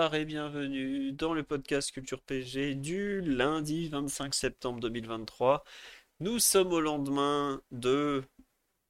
Et 0.00 0.24
bienvenue 0.24 1.12
dans 1.12 1.34
le 1.34 1.42
podcast 1.42 1.92
Culture 1.92 2.22
PG 2.22 2.74
du 2.74 3.20
lundi 3.20 3.86
25 3.90 4.34
septembre 4.34 4.80
2023. 4.80 5.62
Nous 6.20 6.38
sommes 6.38 6.72
au 6.72 6.80
lendemain 6.80 7.60
de 7.70 8.24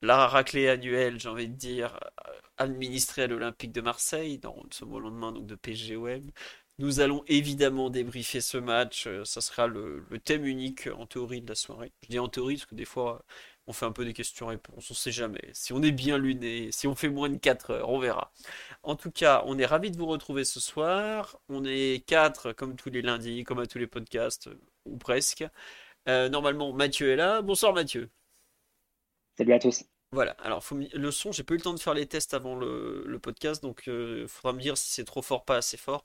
la 0.03 0.29
raclée 0.29 0.69
annuelle, 0.69 1.19
j'ai 1.19 1.29
envie 1.29 1.49
de 1.49 1.55
dire, 1.55 1.99
administrée 2.59 3.23
à 3.23 3.27
l'Olympique 3.27 3.73
de 3.73 3.81
Marseille. 3.81 4.41
Nous 4.45 4.53
sommes 4.71 4.93
au 4.95 5.01
lendemain 5.01 5.33
donc 5.33 5.47
de 5.47 5.57
PGOM. 5.57 6.31
Nous 6.79 7.01
allons 7.01 7.25
évidemment 7.27 7.91
débriefer 7.91 8.41
ce 8.41 8.59
match. 8.59 9.09
euh, 9.09 9.25
Ça 9.25 9.41
sera 9.41 9.67
le 9.67 10.05
thème 10.25 10.47
unique 10.47 10.89
en 10.97 11.07
théorie 11.07 11.43
de 11.43 11.49
la 11.49 11.57
soirée. 11.57 11.93
Je 12.05 12.09
dis 12.09 12.21
en 12.21 12.29
théorie 12.29 12.55
parce 12.55 12.67
que 12.67 12.77
des 12.77 12.85
fois 12.85 13.25
on 13.67 13.73
fait 13.73 13.87
un 13.87 13.93
peu 13.93 14.05
des 14.05 14.13
questions-réponses, 14.15 14.91
on 14.91 14.95
sait 14.95 15.13
jamais. 15.13 15.51
Si 15.53 15.73
on 15.73 15.83
est 15.83 15.93
bien 15.93 16.19
luné, 16.19 16.73
si 16.73 16.87
on 16.87 16.95
fait 16.95 17.09
moins 17.09 17.29
de 17.29 17.37
4 17.37 17.71
heures, 17.71 17.89
on 17.91 17.99
verra. 18.01 18.33
En 18.83 18.97
tout 18.97 19.11
cas, 19.11 19.43
on 19.47 19.59
est 19.59 19.67
ravis 19.67 19.91
de 19.91 19.97
vous 19.99 20.07
retrouver 20.07 20.45
ce 20.45 20.61
soir. 20.61 21.39
On 21.49 21.65
est 21.65 22.05
quatre 22.07 22.53
comme 22.53 22.77
tous 22.77 22.91
les 22.91 23.03
lundis, 23.03 23.45
comme 23.45 23.61
à 23.61 23.67
tous 23.67 23.79
les 23.79 23.87
podcasts, 23.87 24.49
euh, 24.49 24.61
ou 24.87 24.97
presque. 24.99 25.45
Euh, 26.09 26.29
normalement, 26.31 26.73
Mathieu 26.73 27.11
est 27.13 27.17
là. 27.17 27.43
Bonsoir 27.43 27.73
Mathieu. 27.75 28.11
Salut 29.37 29.55
à 29.55 29.59
tous. 29.59 29.85
Voilà, 30.13 30.33
alors 30.41 30.65
faut 30.65 30.77
le 30.77 31.11
son, 31.13 31.31
j'ai 31.31 31.45
pas 31.45 31.55
eu 31.55 31.59
le 31.59 31.63
temps 31.63 31.73
de 31.75 31.79
faire 31.79 31.95
les 31.95 32.07
tests 32.07 32.35
avant 32.35 32.57
le, 32.57 33.05
le 33.07 33.19
podcast, 33.21 33.63
donc 33.63 33.85
il 33.87 34.27
faudra 34.27 34.53
me 34.53 34.61
dire 34.61 34.77
si 34.77 34.91
c'est 34.91 35.05
trop 35.05 35.23
fort, 35.23 35.45
pas 35.45 35.57
assez 35.59 35.77
fort. 35.77 36.05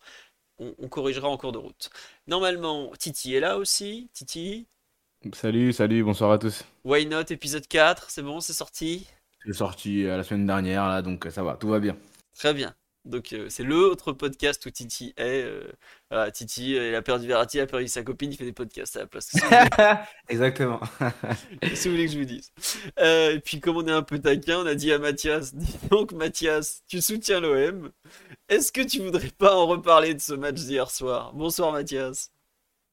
On, 0.60 0.76
on 0.80 0.90
corrigera 0.90 1.30
en 1.30 1.38
cours 1.38 1.52
de 1.54 1.60
route. 1.60 1.90
Normalement, 2.28 2.92
Titi 3.00 3.36
est 3.36 3.40
là 3.42 3.58
aussi. 3.58 4.10
Titi, 4.14 4.68
Salut, 5.34 5.74
salut, 5.74 6.04
bonsoir 6.04 6.32
à 6.32 6.38
tous. 6.38 6.64
Why 6.84 7.08
Not, 7.08 7.24
épisode 7.32 7.68
4, 7.68 8.12
c'est 8.12 8.22
bon, 8.22 8.40
c'est 8.42 8.54
sorti? 8.54 9.08
Suis 9.42 9.56
sorti 9.56 10.06
euh, 10.06 10.18
la 10.18 10.24
semaine 10.24 10.46
dernière 10.46 10.88
là, 10.88 11.02
donc 11.02 11.26
euh, 11.26 11.32
ça 11.32 11.42
va, 11.42 11.56
tout 11.56 11.68
va 11.68 11.80
bien. 11.80 11.98
Très 12.38 12.54
bien. 12.54 12.76
Donc 13.06 13.34
euh, 13.34 13.48
c'est 13.50 13.64
l'autre 13.64 14.12
podcast 14.12 14.64
où 14.66 14.70
Titi 14.70 15.14
est. 15.18 15.46
voilà, 16.12 16.30
Titi, 16.32 16.72
il 16.76 16.94
a 16.94 17.02
perdu 17.02 17.28
Verratti, 17.28 17.58
il 17.58 17.62
a 17.62 17.66
perdu 17.66 17.88
sa 17.88 18.04
copine, 18.04 18.32
il 18.32 18.38
fait 18.38 18.46
des 18.46 18.54
podcasts 18.54 18.98
à 18.98 19.00
la 19.00 19.08
place. 19.08 19.32
Exactement. 20.30 20.80
que 21.62 21.84
vous 21.84 21.92
voulez 21.92 22.06
que 22.06 22.12
je 22.12 22.20
vous 22.20 22.26
dise? 22.26 22.52
Et 22.98 23.40
puis 23.44 23.60
comme 23.60 23.78
on 23.78 23.88
est 23.88 23.92
un 23.92 24.04
peu 24.04 24.20
taquin, 24.20 24.60
on 24.60 24.66
a 24.68 24.76
dit 24.76 24.92
à 24.92 25.00
Mathias, 25.00 25.56
dis 25.56 25.76
donc 25.90 26.14
Mathias, 26.14 26.84
tu 26.88 27.02
soutiens 27.02 27.40
l'OM. 27.40 27.92
Est-ce 28.48 28.72
que 28.72 28.82
tu 28.82 29.02
voudrais 29.02 29.32
pas 29.38 29.56
en 29.56 29.66
reparler 29.66 30.14
de 30.14 30.22
ce 30.22 30.34
match 30.34 30.56
d'hier 30.56 30.92
soir? 30.92 31.34
Bonsoir 31.34 31.72
Mathias. 31.72 32.32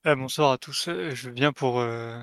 Bonsoir 0.04 0.52
à 0.52 0.58
tous. 0.58 0.86
Euh, 0.88 1.12
Je 1.14 1.28
viens 1.30 1.52
pour, 1.52 1.80
euh, 1.80 2.20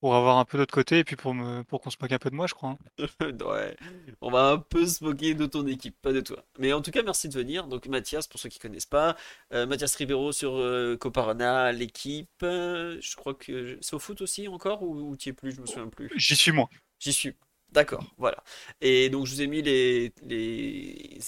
pour 0.00 0.14
avoir 0.16 0.38
un 0.38 0.44
peu 0.46 0.58
d'autre 0.58 0.74
côté 0.74 1.00
et 1.00 1.04
puis 1.04 1.16
pour 1.16 1.34
me 1.34 1.62
pour 1.64 1.80
qu'on 1.80 1.90
se 1.90 1.96
moque 2.00 2.12
un 2.12 2.18
peu 2.18 2.30
de 2.30 2.36
moi, 2.36 2.46
je 2.48 2.54
crois. 2.54 2.70
hein. 2.70 2.78
Ouais, 3.44 3.76
on 4.20 4.30
va 4.30 4.50
un 4.52 4.58
peu 4.58 4.86
se 4.86 5.02
moquer 5.04 5.34
de 5.34 5.46
ton 5.46 5.66
équipe, 5.66 5.96
pas 6.00 6.12
de 6.12 6.20
toi. 6.20 6.44
Mais 6.58 6.72
en 6.72 6.82
tout 6.82 6.90
cas, 6.90 7.02
merci 7.02 7.28
de 7.28 7.34
venir. 7.34 7.66
Donc 7.66 7.86
Mathias, 7.86 8.26
pour 8.26 8.38
ceux 8.40 8.48
qui 8.48 8.58
connaissent 8.58 8.86
pas, 8.86 9.16
euh, 9.52 9.66
Mathias 9.66 9.94
Ribeiro 9.96 10.32
sur 10.32 10.54
euh, 10.56 10.96
Coparona, 10.96 11.72
l'équipe. 11.72 12.28
euh, 12.42 12.98
je 13.00 13.16
crois 13.16 13.34
que 13.34 13.78
c'est 13.80 13.94
au 13.94 13.98
foot 13.98 14.20
aussi 14.20 14.48
encore 14.48 14.82
ou, 14.82 15.10
ou 15.10 15.16
tu 15.16 15.30
es 15.30 15.32
plus, 15.32 15.52
je 15.52 15.60
me 15.60 15.66
souviens 15.66 15.88
plus. 15.88 16.10
J'y 16.16 16.34
suis 16.36 16.52
moi. 16.52 16.68
J'y 16.98 17.12
suis. 17.12 17.34
D'accord, 17.74 18.04
voilà. 18.18 18.44
Et 18.80 19.10
donc 19.10 19.26
je 19.26 19.34
vous 19.34 19.42
ai 19.42 19.48
mis 19.48 19.60
les, 19.60 20.12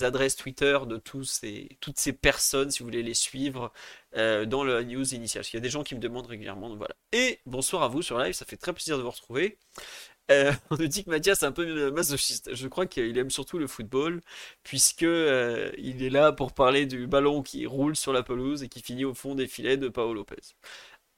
adresses 0.03 0.37
Twitter 0.37 0.79
de 0.87 0.97
toutes 0.97 1.27
ces 1.27 2.13
personnes, 2.13 2.71
si 2.71 2.79
vous 2.79 2.85
voulez 2.85 3.03
les 3.03 3.15
suivre, 3.15 3.73
euh, 4.17 4.47
dans 4.47 4.63
la 4.63 4.85
news 4.85 5.13
initiale. 5.13 5.41
Parce 5.41 5.51
qu'il 5.51 5.59
y 5.59 5.61
a 5.61 5.63
des 5.63 5.71
gens 5.71 5.83
qui 5.83 5.97
me 5.97 6.01
demandent 6.01 6.27
régulièrement, 6.27 6.75
voilà. 6.77 6.95
Et 7.11 7.41
bonsoir 7.47 7.83
à 7.83 7.89
vous 7.89 8.01
sur 8.01 8.17
live, 8.21 8.33
ça 8.33 8.45
fait 8.45 8.57
très 8.57 8.73
plaisir 8.73 8.97
de 8.97 9.03
vous 9.03 9.11
retrouver. 9.11 9.59
Euh, 10.31 10.53
on 10.71 10.77
nous 10.77 10.87
dit 10.87 11.05
que 11.05 11.11
Mathias 11.11 11.43
est 11.43 11.47
un 11.47 11.53
peu 11.53 11.91
masochiste. 11.91 12.55
Je 12.55 12.69
crois 12.69 12.87
qu'il 12.87 13.19
aime 13.19 13.31
surtout 13.31 13.59
le 13.59 13.67
football, 13.67 14.23
puisque 14.63 15.03
euh, 15.03 15.73
il 15.79 16.05
est 16.05 16.11
là 16.11 16.31
pour 16.31 16.53
parler 16.55 16.87
du 16.87 17.09
ballon 17.09 17.43
qui 17.43 17.67
roule 17.67 17.97
sur 17.97 18.13
la 18.13 18.23
pelouse 18.23 18.63
et 18.63 18.69
qui 18.69 18.83
finit 18.83 19.05
au 19.05 19.15
fond 19.15 19.35
des 19.35 19.49
filets 19.49 19.79
de 19.79 19.89
Paolo 19.89 20.15
Lopez. 20.15 20.37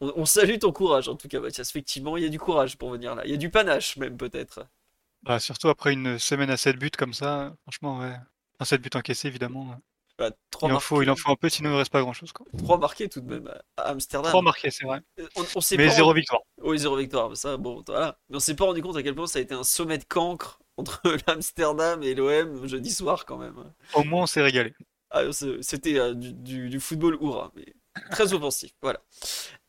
On 0.00 0.24
salue 0.26 0.58
ton 0.58 0.72
courage, 0.72 1.08
en 1.08 1.16
tout 1.16 1.28
cas, 1.28 1.40
Mathias. 1.40 1.68
Effectivement, 1.70 2.16
il 2.16 2.22
y 2.22 2.26
a 2.26 2.30
du 2.30 2.38
courage 2.38 2.78
pour 2.78 2.90
venir 2.90 3.14
là. 3.14 3.22
Il 3.26 3.30
y 3.30 3.34
a 3.34 3.36
du 3.36 3.50
panache, 3.50 3.96
même, 3.98 4.16
peut-être. 4.16 4.66
Bah, 5.22 5.40
surtout 5.40 5.68
après 5.68 5.92
une 5.92 6.18
semaine 6.18 6.50
à 6.50 6.56
7 6.56 6.76
buts 6.76 6.90
comme 6.96 7.12
ça, 7.14 7.54
franchement, 7.62 7.98
ouais. 8.00 8.14
Un 8.60 8.64
7 8.64 8.80
buts 8.80 8.90
encaissés, 8.94 9.28
évidemment. 9.28 9.78
Bah, 10.18 10.30
Il 10.64 10.72
en 10.72 10.80
faut, 10.80 11.00
il 11.02 11.10
en 11.10 11.14
faut 11.16 11.30
un 11.30 11.36
peu, 11.36 11.48
sinon 11.48 11.70
il 11.70 11.72
ne 11.74 11.78
reste 11.78 11.92
pas 11.92 12.00
grand-chose, 12.00 12.32
quoi. 12.32 12.44
trois 12.58 12.76
marqués 12.78 13.08
tout 13.08 13.20
de 13.20 13.28
même 13.28 13.48
à 13.76 13.82
Amsterdam. 13.82 14.30
3 14.30 14.42
marqués, 14.42 14.70
c'est 14.70 14.84
vrai. 14.84 15.00
Euh, 15.20 15.28
On, 15.36 15.42
on 15.42 15.60
Mais 15.76 15.86
pas 15.86 15.94
zéro 15.94 16.08
rendu- 16.08 16.20
victoire. 16.20 16.40
Oui, 16.62 16.78
zéro 16.78 16.96
victoire. 16.96 17.36
Ça, 17.36 17.56
bon, 17.56 17.84
voilà. 17.86 18.18
Mais 18.28 18.36
on 18.36 18.40
s'est 18.40 18.56
pas 18.56 18.64
rendu 18.64 18.82
compte 18.82 18.96
à 18.96 19.02
quel 19.04 19.14
point 19.14 19.28
ça 19.28 19.38
a 19.38 19.42
été 19.42 19.54
un 19.54 19.62
sommet 19.62 19.98
de 19.98 20.04
cancre 20.04 20.58
entre 20.76 21.00
l'Amsterdam 21.28 22.02
et 22.02 22.14
l'OM 22.14 22.66
jeudi 22.66 22.90
soir, 22.90 23.26
quand 23.26 23.38
même. 23.38 23.54
Au 23.94 24.02
moins, 24.02 24.22
on 24.22 24.26
s'est 24.26 24.42
régalé. 24.42 24.74
Ah, 25.10 25.22
C'était 25.60 25.98
euh, 25.98 26.14
du, 26.14 26.32
du- 26.32 26.68
du 26.68 26.80
football 26.80 27.16
hurrah, 27.20 27.52
mais 27.54 27.66
très 28.10 28.32
offensif. 28.34 28.72
Voilà. 28.82 29.00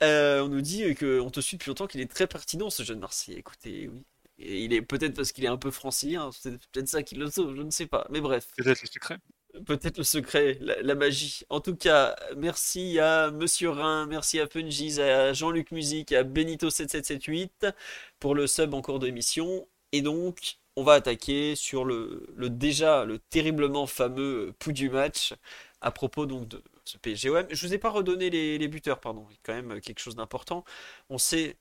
Euh, 0.02 0.42
on 0.44 0.48
nous 0.50 0.62
dit 0.62 0.96
qu'on 0.96 1.30
te 1.30 1.42
suit 1.42 1.58
depuis 1.58 1.70
longtemps 1.70 1.86
qu'il 1.88 2.02
est 2.02 2.12
très 2.12 2.26
pertinent, 2.26 2.72
ce 2.72 2.82
jeune 2.82 3.00
Marseillais. 3.00 3.38
Écoutez, 3.38 3.88
oui. 3.88 4.04
Et 4.40 4.64
il 4.64 4.74
est 4.74 4.82
peut-être 4.82 5.16
parce 5.16 5.32
qu'il 5.32 5.44
est 5.44 5.50
un 5.50 5.58
peu 5.58 5.70
francilien, 5.70 6.30
c'est 6.32 6.58
peut-être 6.72 6.88
ça 6.88 7.04
qui 7.04 7.16
le 7.16 7.30
sauve, 7.30 7.56
je 7.56 7.62
ne 7.62 7.72
sais 7.72 7.88
pas. 7.88 8.08
Mais 8.10 8.22
bref. 8.22 8.48
Peut-être 8.56 8.82
le 8.82 8.88
secret. 8.88 9.18
Peut-être 9.66 9.98
le 9.98 10.04
secret, 10.04 10.58
la, 10.62 10.82
la 10.82 10.96
magie. 10.96 11.42
En 11.50 11.60
tout 11.60 11.76
cas, 11.76 12.16
merci 12.38 13.00
à 13.00 13.32
Monsieur 13.32 13.70
Rhin, 13.72 14.06
merci 14.06 14.40
à 14.40 14.48
Fungies, 14.48 15.02
à 15.02 15.34
Jean-Luc 15.34 15.72
Musique, 15.72 16.12
à 16.14 16.24
Benito7778 16.24 17.74
pour 18.20 18.36
le 18.36 18.48
sub 18.48 18.74
en 18.74 18.82
cours 18.82 19.00
d'émission. 19.00 19.68
Et 19.92 20.02
donc, 20.02 20.60
on 20.76 20.84
va 20.84 20.94
attaquer 20.94 21.56
sur 21.56 21.84
le, 21.84 22.28
le 22.36 22.50
déjà, 22.50 23.06
le 23.06 23.18
terriblement 23.20 23.88
fameux 23.88 24.54
pouls 24.60 24.72
du 24.72 24.90
match 24.90 25.34
à 25.82 25.92
propos 25.92 26.26
donc 26.26 26.48
de 26.48 26.62
ce 26.86 26.98
PSGOM. 26.98 27.48
Je 27.50 27.68
vous 27.68 27.74
ai 27.74 27.78
pas 27.80 27.90
redonné 27.90 28.30
les, 28.30 28.58
les 28.58 28.68
buteurs, 28.68 29.00
pardon. 29.00 29.26
Il 29.30 29.34
y 29.34 29.38
a 29.38 29.40
quand 29.44 29.54
même 29.54 29.82
quelque 29.82 30.00
chose 30.00 30.16
d'important. 30.16 30.64
On 31.10 31.18
sait 31.18 31.58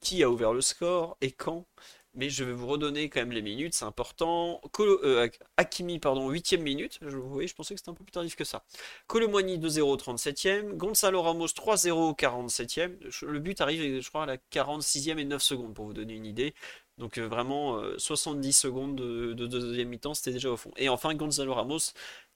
qui 0.00 0.22
a 0.22 0.30
ouvert 0.30 0.52
le 0.52 0.60
score 0.60 1.16
et 1.20 1.32
quand. 1.32 1.66
Mais 2.14 2.30
je 2.30 2.42
vais 2.42 2.52
vous 2.52 2.66
redonner 2.66 3.08
quand 3.10 3.20
même 3.20 3.30
les 3.32 3.42
minutes, 3.42 3.74
c'est 3.74 3.84
important. 3.84 4.60
Colo- 4.72 4.98
euh, 5.04 5.28
Hakimi, 5.56 5.98
pardon, 6.00 6.30
8ème 6.30 6.62
minute. 6.62 6.98
Je, 7.02 7.16
vous 7.16 7.28
voyez, 7.30 7.46
je 7.46 7.54
pensais 7.54 7.74
que 7.74 7.80
c'était 7.80 7.90
un 7.90 7.94
peu 7.94 8.02
plus 8.04 8.10
tardif 8.12 8.34
que 8.34 8.44
ça. 8.44 8.64
Colomwani 9.06 9.58
2-0, 9.58 9.96
37ème. 9.96 10.72
Gonzalo 10.76 11.22
Ramos 11.22 11.46
3-0, 11.48 12.14
47ème. 12.16 12.96
Je- 13.08 13.26
Le 13.26 13.38
but 13.38 13.60
arrive, 13.60 14.00
je 14.00 14.08
crois, 14.08 14.24
à 14.24 14.26
la 14.26 14.36
46e 14.38 15.18
et 15.18 15.24
9 15.24 15.42
secondes, 15.42 15.74
pour 15.74 15.84
vous 15.86 15.92
donner 15.92 16.14
une 16.14 16.26
idée. 16.26 16.54
Donc 16.96 17.18
euh, 17.18 17.28
vraiment, 17.28 17.78
euh, 17.78 17.94
70 17.98 18.52
secondes 18.52 18.96
de, 18.96 19.32
de 19.34 19.46
deuxième 19.46 19.88
mi-temps, 19.88 20.14
c'était 20.14 20.32
déjà 20.32 20.50
au 20.50 20.56
fond. 20.56 20.72
Et 20.76 20.88
enfin, 20.88 21.14
Gonzalo 21.14 21.54
Ramos, 21.54 21.78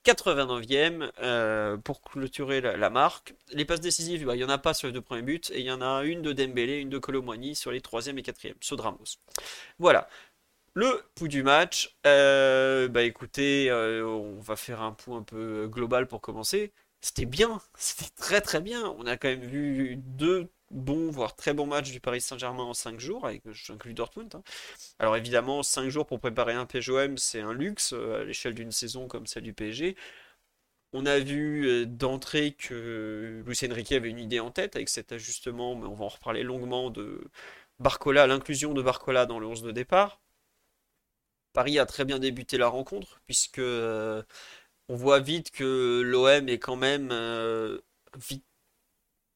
89e, 0.05 1.11
euh, 1.21 1.77
pour 1.77 2.01
clôturer 2.01 2.61
la, 2.61 2.89
marque. 2.89 3.35
Les 3.51 3.65
passes 3.65 3.81
décisives, 3.81 4.25
bah, 4.25 4.35
il 4.35 4.39
n'y 4.39 4.43
en 4.43 4.49
a 4.49 4.57
pas 4.57 4.73
sur 4.73 4.87
les 4.87 4.93
deux 4.93 5.01
premiers 5.01 5.21
buts, 5.21 5.41
et 5.51 5.59
il 5.61 5.65
y 5.65 5.71
en 5.71 5.81
a 5.81 6.03
une 6.03 6.21
de 6.21 6.33
Dembélé, 6.33 6.79
une 6.79 6.89
de 6.89 6.97
Colomwani 6.97 7.55
sur 7.55 7.71
les 7.71 7.81
troisième 7.81 8.17
et 8.17 8.23
quatrième, 8.23 8.55
saut 8.61 8.75
de 8.75 8.81
Ramos. 8.81 9.17
Voilà. 9.79 10.07
Le 10.75 11.03
pouls 11.15 11.27
du 11.27 11.43
match, 11.43 11.95
euh, 12.07 12.87
bah 12.87 13.03
écoutez, 13.03 13.69
euh, 13.69 14.05
on 14.05 14.39
va 14.39 14.55
faire 14.55 14.81
un 14.81 14.91
pouls 14.91 15.15
un 15.15 15.21
peu 15.23 15.67
global 15.67 16.07
pour 16.07 16.19
commencer. 16.19 16.73
C'était 17.01 17.25
bien, 17.25 17.61
c'était 17.77 18.09
très 18.15 18.41
très 18.41 18.59
bien. 18.59 18.95
On 18.97 19.05
a 19.05 19.15
quand 19.17 19.27
même 19.27 19.43
vu 19.45 19.97
deux 19.97 20.49
bons, 20.73 21.09
voire 21.11 21.35
très 21.35 21.53
bons 21.53 21.65
matchs 21.67 21.91
du 21.91 21.99
Paris 21.99 22.21
Saint-Germain 22.21 22.63
en 22.63 22.73
5 22.73 22.99
jours, 22.99 23.25
avec 23.25 23.43
j'inclus 23.51 23.93
Dortmund. 23.93 24.35
hein. 24.35 24.43
Alors 24.99 25.15
évidemment, 25.17 25.63
5 25.63 25.89
jours 25.89 26.05
pour 26.07 26.19
préparer 26.19 26.53
un 26.53 26.65
PSGOM, 26.65 27.17
c'est 27.17 27.41
un 27.41 27.53
luxe 27.53 27.93
euh, 27.93 28.21
à 28.21 28.23
l'échelle 28.25 28.53
d'une 28.55 28.71
saison 28.71 29.07
comme 29.07 29.27
celle 29.27 29.43
du 29.43 29.53
PSG. 29.53 29.95
On 30.93 31.05
a 31.05 31.19
vu 31.19 31.67
euh, 31.67 31.85
d'entrée 31.85 32.53
que 32.53 33.43
Luis 33.45 33.59
Enrique 33.69 33.91
avait 33.93 34.09
une 34.09 34.19
idée 34.19 34.39
en 34.39 34.51
tête 34.51 34.75
avec 34.75 34.89
cet 34.89 35.11
ajustement, 35.11 35.75
mais 35.75 35.87
on 35.87 35.93
va 35.95 36.05
en 36.05 36.09
reparler 36.09 36.43
longuement 36.43 36.89
de 36.89 37.21
Barcola, 37.79 38.27
l'inclusion 38.27 38.73
de 38.73 38.81
Barcola 38.81 39.25
dans 39.25 39.39
le 39.39 39.47
11 39.47 39.63
de 39.63 39.71
départ. 39.71 40.21
Paris 41.53 41.79
a 41.79 41.85
très 41.85 42.05
bien 42.05 42.19
débuté 42.19 42.57
la 42.57 42.67
rencontre, 42.67 43.21
puisque 43.25 43.59
euh, 43.59 44.23
on 44.89 44.95
voit 44.95 45.19
vite 45.19 45.51
que 45.51 46.01
l'OM 46.03 46.49
est 46.49 46.59
quand 46.59 46.75
même 46.77 47.11
vite 48.17 48.45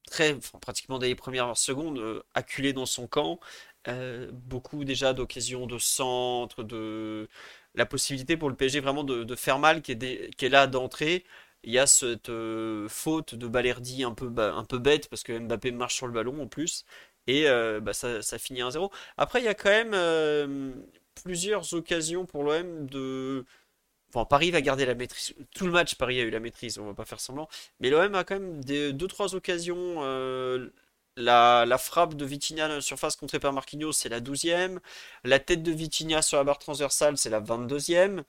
très, 0.09 0.37
pratiquement 0.61 0.99
dès 0.99 1.07
les 1.07 1.15
premières 1.15 1.55
secondes, 1.57 1.99
euh, 1.99 2.23
acculé 2.33 2.73
dans 2.73 2.85
son 2.85 3.07
camp. 3.07 3.39
Euh, 3.87 4.29
beaucoup 4.33 4.83
déjà 4.83 5.13
d'occasions 5.13 5.67
de 5.67 5.77
centre, 5.77 6.63
de, 6.63 7.29
la 7.75 7.85
possibilité 7.85 8.37
pour 8.37 8.49
le 8.49 8.55
PSG 8.55 8.79
vraiment 8.81 9.03
de, 9.03 9.35
faire 9.35 9.59
mal 9.59 9.81
qui 9.81 9.91
est, 9.93 10.49
là 10.49 10.67
d'entrée. 10.67 11.25
Il 11.63 11.71
y 11.73 11.79
a 11.79 11.87
cette 11.87 12.29
euh, 12.29 12.87
faute 12.89 13.35
de 13.35 13.47
Balerdi 13.47 14.03
un 14.03 14.13
peu, 14.13 14.31
un 14.37 14.63
peu 14.65 14.77
bête 14.79 15.09
parce 15.09 15.23
que 15.23 15.37
Mbappé 15.37 15.71
marche 15.71 15.95
sur 15.95 16.07
le 16.07 16.13
ballon 16.13 16.41
en 16.41 16.47
plus. 16.47 16.85
Et 17.27 17.45
bah, 17.81 17.93
ça, 17.93 18.21
ça, 18.21 18.39
finit 18.39 18.61
1-0. 18.61 18.89
Après, 19.17 19.41
il 19.41 19.45
y 19.45 19.49
a 19.49 19.53
quand 19.53 19.69
même 19.69 20.85
plusieurs 21.23 21.73
occasions 21.73 22.25
pour 22.25 22.43
l'OM 22.43 22.87
de. 22.87 23.45
Paris 24.29 24.51
va 24.51 24.61
garder 24.61 24.85
la 24.85 24.95
maîtrise. 24.95 25.33
Tout 25.55 25.65
le 25.65 25.71
match, 25.71 25.95
Paris 25.95 26.19
a 26.19 26.23
eu 26.23 26.29
la 26.29 26.39
maîtrise, 26.39 26.79
on 26.79 26.85
va 26.85 26.93
pas 26.93 27.05
faire 27.05 27.19
semblant. 27.19 27.47
Mais 27.79 27.89
l'OM 27.89 28.15
a 28.15 28.23
quand 28.23 28.35
même 28.35 28.63
des, 28.63 28.93
deux, 28.93 29.07
trois 29.07 29.35
occasions. 29.35 30.01
La, 31.17 31.65
la, 31.65 31.77
frappe 31.79 32.13
de 32.13 32.25
Vitinha 32.25 32.67
la 32.67 32.79
surface 32.81 33.15
contrée 33.15 33.39
par 33.39 33.51
Marquinhos, 33.51 33.91
c'est 33.93 34.09
la 34.09 34.21
12e. 34.21 34.79
La 35.23 35.39
tête 35.39 35.63
de 35.63 35.71
Vitinha 35.71 36.21
sur 36.21 36.37
la 36.37 36.43
barre 36.43 36.59
transversale, 36.59 37.17
c'est 37.17 37.31
la 37.31 37.41
22e. 37.41 38.23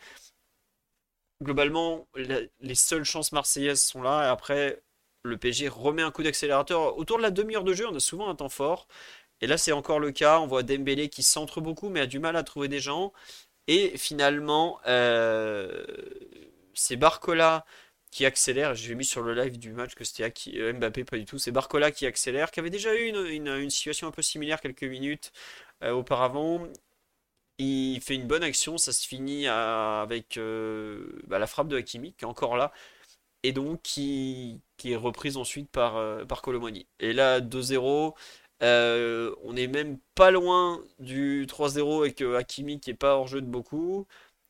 Globalement, 1.42 2.08
les 2.16 2.74
seules 2.74 3.04
chances 3.04 3.30
marseillaises 3.32 3.82
sont 3.82 4.02
là. 4.02 4.24
Et 4.24 4.28
après, 4.28 4.82
le 5.22 5.36
PSG 5.38 5.68
remet 5.68 6.02
un 6.02 6.10
coup 6.10 6.22
d'accélérateur. 6.22 6.96
Autour 6.98 7.18
de 7.18 7.22
la 7.22 7.30
demi-heure 7.30 7.64
de 7.64 7.74
jeu, 7.74 7.86
on 7.86 7.94
a 7.94 8.00
souvent 8.00 8.28
un 8.28 8.34
temps 8.34 8.48
fort. 8.48 8.88
Et 9.40 9.46
là, 9.46 9.58
c'est 9.58 9.72
encore 9.72 10.00
le 10.00 10.12
cas. 10.12 10.40
On 10.40 10.46
voit 10.46 10.62
Dembélé 10.64 11.08
qui 11.08 11.22
centre 11.22 11.60
beaucoup, 11.60 11.90
mais 11.90 12.00
a 12.00 12.06
du 12.06 12.18
mal 12.18 12.36
à 12.36 12.42
trouver 12.42 12.68
des 12.68 12.80
gens. 12.80 13.12
Et 13.68 13.96
finalement, 13.96 14.80
euh, 14.86 15.84
c'est 16.74 16.96
Barcola 16.96 17.64
qui 18.10 18.26
accélère. 18.26 18.74
J'ai 18.74 18.94
mis 18.94 19.04
sur 19.04 19.22
le 19.22 19.34
live 19.34 19.58
du 19.58 19.72
match 19.72 19.94
que 19.94 20.04
c'était 20.04 20.32
euh, 20.56 20.72
Mbappé, 20.72 21.04
pas 21.04 21.18
du 21.18 21.24
tout. 21.26 21.38
C'est 21.38 21.52
Barcola 21.52 21.92
qui 21.92 22.06
accélère, 22.06 22.50
qui 22.50 22.60
avait 22.60 22.70
déjà 22.70 22.94
eu 22.94 23.08
une, 23.08 23.70
situation 23.70 24.08
un 24.08 24.10
peu 24.10 24.22
similaire 24.22 24.60
quelques 24.60 24.84
minutes 24.84 25.32
euh, 25.84 25.92
auparavant. 25.92 26.66
Il 27.58 28.00
fait 28.00 28.14
une 28.14 28.26
bonne 28.26 28.42
action, 28.44 28.78
ça 28.78 28.92
se 28.92 29.06
finit 29.06 29.48
avec 29.48 30.38
bah, 31.26 31.38
la 31.38 31.46
frappe 31.46 31.68
de 31.68 31.76
Hakimi 31.76 32.14
qui 32.14 32.24
est 32.24 32.28
encore 32.28 32.56
là 32.56 32.72
et 33.42 33.52
donc 33.52 33.82
qui, 33.82 34.60
est 34.84 34.96
reprise 34.96 35.36
ensuite 35.36 35.70
par, 35.70 35.96
euh, 35.96 36.24
par 36.24 36.42
Colomani. 36.42 36.86
Et 37.00 37.12
là, 37.12 37.40
2-0, 37.40 38.14
euh, 38.62 39.34
on 39.44 39.56
est 39.56 39.68
même 39.68 39.98
pas 40.14 40.30
loin 40.30 40.82
du 40.98 41.46
3-0 41.46 42.00
avec 42.00 42.20
euh, 42.22 42.36
Hakimi 42.36 42.80
qui 42.80 42.90
est 42.90 42.94
pas 42.94 43.16
hors 43.16 43.28
jeu 43.28 43.40
de 43.40 43.46
beaucoup. 43.46 44.06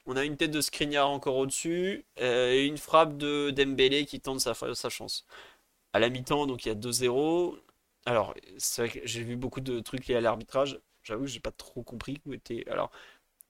On 0.07 0.17
a 0.17 0.25
une 0.25 0.37
tête 0.37 0.51
de 0.51 0.61
Skriniar 0.61 1.11
encore 1.11 1.37
au-dessus 1.37 2.07
et 2.17 2.65
une 2.67 2.79
frappe 2.79 3.19
de 3.19 3.51
Dembélé 3.51 4.07
qui 4.07 4.21
tente 4.21 4.41
sa, 4.41 4.55
sa 4.55 4.89
chance. 4.89 5.27
À 5.93 5.99
la 5.99 6.09
mi-temps, 6.11 6.47
donc 6.47 6.65
il 6.65 6.69
y 6.69 6.73
a 6.73 6.75
2-0. 6.75 7.59
Alors, 8.07 8.35
c'est 8.59 8.83
vrai 8.89 9.01
que 9.01 9.07
j'ai 9.07 9.23
vu 9.23 9.37
beaucoup 9.37 9.61
de 9.61 9.81
trucs 9.81 10.07
liés 10.09 10.17
à 10.17 10.21
l'arbitrage. 10.23 10.81
J'avoue 11.03 11.25
que 11.25 11.31
j'ai 11.31 11.41
pas 11.41 11.53
trop 11.53 11.83
compris 11.83 12.21
où 12.27 12.33
était. 12.33 12.65
Alors, 12.71 12.91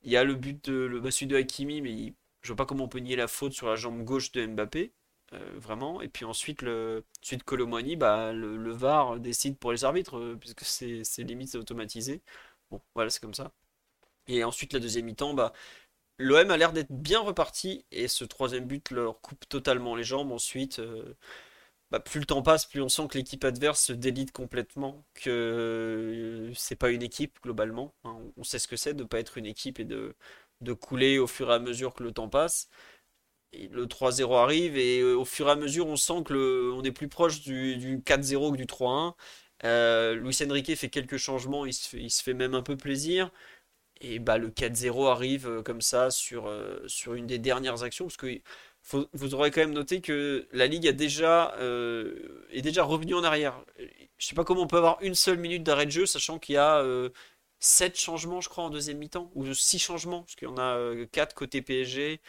il 0.02 0.10
y 0.12 0.16
a 0.16 0.24
le 0.24 0.34
but 0.34 0.64
de 0.70 0.74
le 0.86 1.00
bah, 1.00 1.10
de 1.10 1.36
Hakimi, 1.36 1.80
mais 1.80 2.14
je 2.42 2.48
vois 2.48 2.56
pas 2.56 2.66
comment 2.66 2.84
on 2.84 2.88
peut 2.88 2.98
nier 2.98 3.16
la 3.16 3.28
faute 3.28 3.52
sur 3.52 3.68
la 3.68 3.76
jambe 3.76 4.02
gauche 4.04 4.32
de 4.32 4.46
Mbappé. 4.46 4.92
Euh, 5.34 5.58
vraiment. 5.58 6.00
Et 6.00 6.08
puis 6.08 6.24
ensuite, 6.24 6.62
le, 6.62 7.04
suite 7.20 7.42
Colomani, 7.44 7.96
bah, 7.96 8.32
le, 8.32 8.72
VAR 8.72 9.18
décide 9.20 9.58
pour 9.58 9.72
les 9.72 9.84
arbitres, 9.84 10.16
euh, 10.18 10.36
puisque 10.40 10.64
c'est, 10.64 11.02
limite 11.22 11.54
automatisé. 11.54 12.22
Bon, 12.70 12.80
voilà, 12.94 13.10
c'est 13.10 13.20
comme 13.20 13.34
ça. 13.34 13.52
Et 14.28 14.44
ensuite, 14.44 14.72
la 14.74 14.80
deuxième 14.80 15.06
mi-temps, 15.06 15.34
bah, 15.34 15.52
l'OM 16.18 16.50
a 16.50 16.56
l'air 16.56 16.72
d'être 16.72 16.92
bien 16.92 17.20
reparti, 17.20 17.86
et 17.92 18.08
ce 18.08 18.24
troisième 18.24 18.66
but 18.66 18.90
leur 18.90 19.20
coupe 19.20 19.48
totalement 19.48 19.96
les 19.96 20.04
jambes. 20.04 20.32
Ensuite, 20.32 20.78
euh, 20.80 21.14
bah, 21.90 22.00
plus 22.00 22.20
le 22.20 22.26
temps 22.26 22.42
passe, 22.42 22.66
plus 22.66 22.82
on 22.82 22.88
sent 22.88 23.08
que 23.08 23.18
l'équipe 23.18 23.44
adverse 23.44 23.82
se 23.82 23.92
délite 23.92 24.32
complètement, 24.32 25.04
que 25.14 26.52
c'est 26.56 26.76
pas 26.76 26.90
une 26.90 27.02
équipe 27.02 27.38
globalement. 27.42 27.94
On 28.04 28.44
sait 28.44 28.58
ce 28.58 28.68
que 28.68 28.76
c'est 28.76 28.94
de 28.94 29.04
pas 29.04 29.20
être 29.20 29.38
une 29.38 29.46
équipe 29.46 29.80
et 29.80 29.84
de, 29.84 30.14
de 30.60 30.72
couler 30.72 31.18
au 31.18 31.26
fur 31.26 31.50
et 31.50 31.54
à 31.54 31.58
mesure 31.58 31.94
que 31.94 32.02
le 32.02 32.12
temps 32.12 32.28
passe 32.28 32.68
le 33.52 33.86
3-0 33.86 34.36
arrive 34.36 34.76
et 34.76 35.00
euh, 35.00 35.14
au 35.14 35.24
fur 35.24 35.48
et 35.48 35.52
à 35.52 35.56
mesure 35.56 35.86
on 35.86 35.96
sent 35.96 36.22
que 36.24 36.86
est 36.86 36.92
plus 36.92 37.08
proche 37.08 37.40
du, 37.40 38.02
4-0 38.04 38.52
que 38.52 38.56
du 38.56 38.66
3-1. 38.66 39.14
Euh, 39.64 40.14
Luis 40.14 40.36
Enrique 40.48 40.74
fait 40.76 40.88
quelques 40.88 41.16
changements, 41.16 41.66
il 41.66 41.72
se 41.72 41.88
fait, 41.88 41.98
il 41.98 42.10
se 42.10 42.22
fait 42.22 42.34
même 42.34 42.54
un 42.54 42.62
peu 42.62 42.76
plaisir. 42.76 43.30
Et 44.00 44.20
bah, 44.20 44.38
le 44.38 44.50
4-0 44.50 45.10
arrive 45.10 45.48
euh, 45.48 45.62
comme 45.62 45.80
ça 45.80 46.10
sur, 46.10 46.52
sur 46.86 47.14
une 47.14 47.26
des 47.26 47.38
dernières 47.38 47.82
actions. 47.82 48.06
Parce 48.06 48.16
que 48.16 48.40
vous 49.12 49.34
aurez 49.34 49.50
quand 49.50 49.60
même 49.60 49.72
noté 49.72 50.00
que 50.00 50.48
la 50.52 50.66
Ligue 50.66 50.86
a 50.88 50.92
déjà, 50.92 51.54
est 52.50 52.62
déjà 52.62 52.84
revenue 52.84 53.14
en 53.14 53.24
arrière. 53.24 53.64
Je 54.18 54.26
sais 54.26 54.34
pas 54.34 54.44
comment 54.44 54.62
on 54.62 54.66
peut 54.66 54.78
avoir 54.78 54.98
une 55.02 55.14
seule 55.14 55.38
minute 55.38 55.62
d'arrêt 55.62 55.84
de 55.86 55.90
jeu, 55.90 56.06
sachant 56.06 56.38
qu'il 56.38 56.54
y 56.54 56.58
a 56.58 56.82
7 57.60 57.98
changements, 57.98 58.40
je 58.40 58.48
crois, 58.48 58.64
en 58.64 58.70
deuxième 58.70 58.98
mi-temps, 58.98 59.30
ou 59.34 59.52
6 59.52 59.78
changements, 59.78 60.22
parce 60.22 60.36
qu'il 60.36 60.48
y 60.48 60.50
en 60.50 60.56
a 60.58 60.78
4 61.12 61.34
côté 61.34 61.60
PSG, 61.60 62.20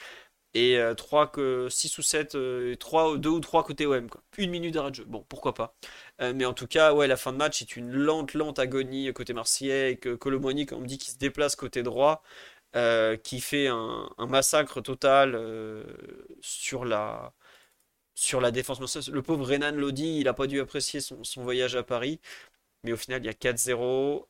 et 0.53 0.79
3 0.97 1.31
euh, 1.37 1.69
6 1.69 1.97
ou 1.97 2.01
7 2.01 2.37
3 2.79 3.17
2 3.17 3.29
ou 3.29 3.39
3 3.39 3.63
côté 3.63 3.85
OM 3.85 4.09
quoi. 4.09 4.21
Une 4.37 4.49
minute 4.51 4.73
d'arrêt 4.73 4.91
de 4.91 4.95
jeu. 4.95 5.05
Bon, 5.05 5.25
pourquoi 5.29 5.53
pas. 5.53 5.75
Euh, 6.21 6.33
mais 6.35 6.45
en 6.45 6.53
tout 6.53 6.67
cas, 6.67 6.93
ouais, 6.93 7.07
la 7.07 7.17
fin 7.17 7.31
de 7.31 7.37
match 7.37 7.61
est 7.61 7.75
une 7.75 7.91
lente 7.91 8.33
lente 8.33 8.59
agonie 8.59 9.11
côté 9.13 9.33
marseillais 9.33 9.93
et 9.93 9.97
que 9.97 10.15
Colomoni 10.15 10.65
on 10.71 10.81
dit 10.81 10.97
qui 10.97 11.11
se 11.11 11.17
déplace 11.17 11.55
côté 11.55 11.83
droit 11.83 12.23
euh, 12.75 13.17
qui 13.17 13.41
fait 13.41 13.67
un, 13.67 14.09
massacre 14.27 14.81
total 14.81 15.39
sur 16.41 16.85
la 16.85 17.33
sur 18.15 18.41
la 18.41 18.51
défense 18.51 19.09
Le 19.09 19.21
pauvre 19.21 19.47
Renan 19.47 19.71
Lodi, 19.71 20.19
il 20.19 20.27
a 20.27 20.33
pas 20.33 20.47
dû 20.47 20.59
apprécier 20.59 20.99
son, 20.99 21.23
son 21.23 21.43
voyage 21.43 21.75
à 21.75 21.83
Paris. 21.83 22.19
Mais 22.83 22.93
au 22.93 22.97
final, 22.97 23.21
il 23.23 23.25
y 23.27 23.29
a 23.29 23.33
4-0. 23.33 24.25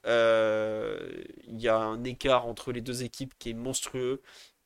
il 1.47 1.61
y 1.61 1.67
a 1.67 1.77
un 1.77 2.03
écart 2.03 2.47
entre 2.47 2.71
les 2.71 2.81
deux 2.81 3.03
équipes 3.03 3.33
qui 3.39 3.51
est 3.51 3.53
monstrueux. 3.53 4.21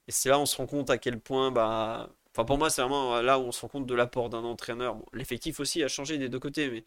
Et 0.07 0.11
c'est 0.11 0.29
là 0.29 0.37
où 0.39 0.41
on 0.41 0.45
se 0.45 0.57
rend 0.57 0.67
compte 0.67 0.89
à 0.89 0.97
quel 0.97 1.19
point, 1.19 1.51
bah, 1.51 2.09
enfin 2.31 2.45
pour 2.45 2.57
moi 2.57 2.69
c'est 2.69 2.81
vraiment 2.81 3.21
là 3.21 3.39
où 3.39 3.43
on 3.43 3.51
se 3.51 3.61
rend 3.61 3.69
compte 3.69 3.85
de 3.85 3.95
l'apport 3.95 4.29
d'un 4.29 4.43
entraîneur. 4.43 4.97
L'effectif 5.13 5.59
aussi 5.59 5.83
a 5.83 5.87
changé 5.87 6.17
des 6.17 6.29
deux 6.29 6.39
côtés, 6.39 6.69
mais 6.69 6.83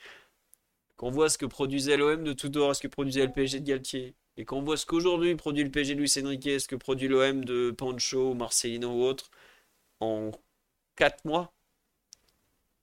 quand 0.96 1.08
on 1.08 1.10
voit 1.10 1.28
ce 1.30 1.38
que 1.38 1.46
produisait 1.46 1.96
l'OM 1.96 2.24
de 2.24 2.32
Tudor, 2.32 2.74
ce 2.76 2.82
que 2.82 2.88
produisait 2.88 3.26
le 3.26 3.32
PSG 3.32 3.60
de 3.60 3.66
Galtier, 3.66 4.14
et 4.36 4.44
quand 4.44 4.58
on 4.58 4.62
voit 4.62 4.76
ce 4.76 4.86
qu'aujourd'hui 4.86 5.34
produit 5.36 5.64
le 5.64 5.70
PSG 5.70 5.94
de 5.94 6.00
Luis 6.00 6.12
Enrique, 6.22 6.60
ce 6.60 6.68
que 6.68 6.76
produit 6.76 7.08
l'OM 7.08 7.44
de 7.44 7.70
Pancho, 7.70 8.34
Marcelino 8.34 8.90
ou 8.90 9.02
autre, 9.04 9.30
en 10.00 10.32
4 10.96 11.24
mois, 11.26 11.52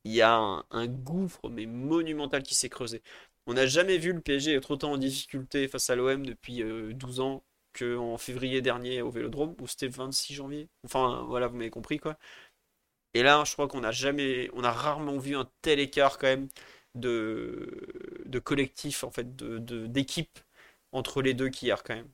il 0.03 0.13
y 0.13 0.21
a 0.21 0.35
un, 0.69 0.87
gouffre 0.87 1.49
mais 1.49 1.65
monumental 1.65 2.43
qui 2.43 2.55
s'est 2.55 2.69
creusé. 2.69 3.01
On 3.47 3.53
n'a 3.53 3.65
jamais 3.67 3.97
vu 3.97 4.13
le 4.13 4.21
PSG 4.21 4.53
être 4.53 4.71
autant 4.71 4.93
en 4.93 4.97
difficulté 4.97 5.67
face 5.67 5.89
à 5.89 5.95
l'OM 5.95 6.25
depuis 6.25 6.63
12 6.63 7.19
euh, 7.19 7.23
ans 7.23 7.43
qu'en 7.73 8.17
février 8.17 8.61
dernier 8.61 9.01
au 9.01 9.09
Vélodrome, 9.11 9.55
ou 9.61 9.67
c'était 9.67 9.87
26 9.87 10.33
janvier. 10.35 10.69
Enfin, 10.85 11.25
voilà, 11.27 11.47
vous 11.47 11.57
m'avez 11.57 11.69
compris 11.69 11.99
quoi. 11.99 12.17
Et 13.13 13.23
là, 13.23 13.43
je 13.45 13.53
crois 13.53 13.67
qu'on 13.67 13.83
a 13.83 13.91
jamais, 13.91 14.49
on 14.53 14.63
a 14.63 14.71
rarement 14.71 15.17
vu 15.17 15.35
un 15.35 15.49
tel 15.61 15.79
écart 15.79 16.17
quand 16.17 16.27
même 16.27 16.49
de, 16.95 17.69
de 18.25 18.39
collectif, 18.39 19.03
en 19.03 19.11
fait, 19.11 19.35
de, 19.35 19.57
d'équipe 19.87 20.39
entre 20.91 21.21
les 21.21 21.33
deux 21.33 21.49
qui 21.49 21.65
hier 21.67 21.83
quand 21.83 21.95
même. 21.95 22.09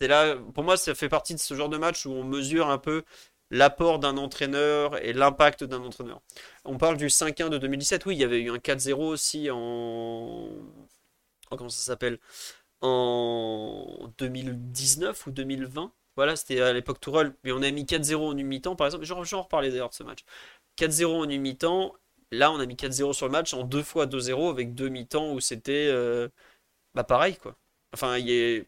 C'est 0.00 0.08
là, 0.08 0.36
pour 0.54 0.64
moi, 0.64 0.76
ça 0.76 0.94
fait 0.94 1.08
partie 1.08 1.34
de 1.34 1.40
ce 1.40 1.54
genre 1.54 1.68
de 1.68 1.76
match 1.78 2.06
où 2.06 2.10
on 2.12 2.24
mesure 2.24 2.68
un 2.70 2.78
peu 2.78 3.02
l'apport 3.50 3.98
d'un 3.98 4.16
entraîneur 4.16 5.02
et 5.04 5.12
l'impact 5.12 5.64
d'un 5.64 5.82
entraîneur. 5.82 6.20
On 6.64 6.78
parle 6.78 6.96
du 6.96 7.08
5-1 7.08 7.48
de 7.50 7.58
2017, 7.58 8.06
oui, 8.06 8.14
il 8.16 8.20
y 8.20 8.24
avait 8.24 8.40
eu 8.40 8.50
un 8.50 8.58
4-0 8.58 9.08
aussi 9.08 9.48
en... 9.50 10.48
Comment 11.50 11.70
ça 11.70 11.82
s'appelle? 11.82 12.18
En 12.80 14.12
2019 14.18 15.26
ou 15.26 15.30
2020. 15.30 15.92
Voilà, 16.16 16.36
c'était 16.36 16.60
à 16.60 16.72
l'époque 16.72 17.00
Tourelle, 17.00 17.34
mais 17.44 17.52
on 17.52 17.62
a 17.62 17.70
mis 17.70 17.84
4-0 17.84 18.16
en 18.16 18.36
une 18.36 18.46
mi-temps 18.46 18.76
par 18.76 18.86
exemple. 18.86 19.04
J'en 19.04 19.42
reparler 19.42 19.70
d'ailleurs 19.70 19.90
de 19.90 19.94
ce 19.94 20.02
match. 20.02 20.24
4-0 20.78 21.06
en 21.06 21.28
une 21.28 21.40
mi-temps. 21.40 21.94
Là, 22.32 22.52
on 22.52 22.60
a 22.60 22.66
mis 22.66 22.74
4-0 22.74 23.12
sur 23.14 23.26
le 23.26 23.32
match 23.32 23.54
en 23.54 23.62
deux 23.64 23.82
fois 23.82 24.06
2-0 24.06 24.50
avec 24.50 24.74
deux 24.74 24.88
mi-temps 24.88 25.32
où 25.32 25.40
c'était 25.40 25.88
euh, 25.90 26.28
bah 26.94 27.04
pareil 27.04 27.36
quoi. 27.36 27.56
Enfin, 27.94 28.18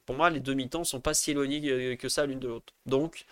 pour 0.07 0.17
moi, 0.17 0.31
les 0.31 0.41
deux 0.41 0.55
mi-temps 0.55 0.85
sont 0.85 1.01
pas 1.01 1.15
si 1.15 1.33
éloignés 1.33 1.97
que 1.99 2.09
ça 2.09 2.27
l'une 2.27 2.41
de 2.41 2.49
l'autre. 2.49 2.73
Donc, 2.87 3.27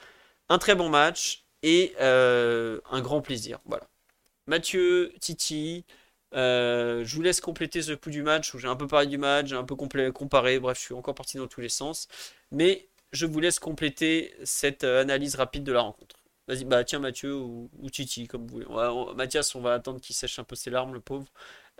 un 0.49 0.59
très 0.59 0.75
bon 0.75 0.89
match 0.91 1.45
et 1.63 1.95
euh, 2.01 2.81
un 2.91 3.01
grand 3.01 3.23
plaisir. 3.23 3.59
Voilà. 3.67 3.89
Mathieu, 4.47 5.13
Titi, 5.21 5.85
euh, 6.35 7.05
je 7.05 7.15
vous 7.17 7.23
laisse 7.23 7.41
compléter 7.41 7.83
ce 7.83 7.93
coup 7.93 8.11
du 8.11 8.23
match 8.23 8.55
où 8.55 8.59
j'ai 8.59 8.69
un 8.69 8.77
peu 8.77 8.87
parlé 8.87 9.07
du 9.07 9.19
match, 9.19 9.49
j'ai 9.49 9.57
un 9.57 9.65
peu 9.65 9.77
comparé, 9.77 10.59
bref, 10.59 10.79
je 10.79 10.85
suis 10.85 10.95
encore 10.95 11.15
parti 11.15 11.39
dans 11.39 11.47
tous 11.47 11.61
les 11.61 11.69
sens. 11.69 12.09
Mais 12.51 12.89
je 13.13 13.27
vous 13.27 13.41
laisse 13.41 13.59
compléter 13.59 14.35
cette 14.45 14.85
euh, 14.85 15.01
analyse 15.01 15.35
rapide 15.37 15.65
de 15.65 15.73
la 15.73 15.81
rencontre. 15.81 16.17
Vas-y, 16.49 16.65
bah 16.65 16.83
tiens 16.85 16.99
Mathieu 16.99 17.35
ou, 17.35 17.71
Titi, 17.93 18.27
comme 18.27 18.47
vous 18.47 18.61
voulez. 18.65 19.15
Mathias, 19.15 19.55
on 19.55 19.61
va 19.61 19.75
attendre 19.75 20.01
qu'il 20.01 20.17
sèche 20.17 20.39
un 20.39 20.45
peu 20.45 20.57
ses 20.57 20.71
larmes, 20.71 20.95
le 20.95 21.01
pauvre. 21.01 21.27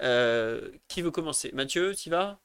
Euh, 0.01 0.71
qui 0.89 1.03
veut 1.03 1.11
commencer? 1.11 1.51
Mathieu, 1.55 1.95
tu 1.95 2.11
vas? 2.11 2.39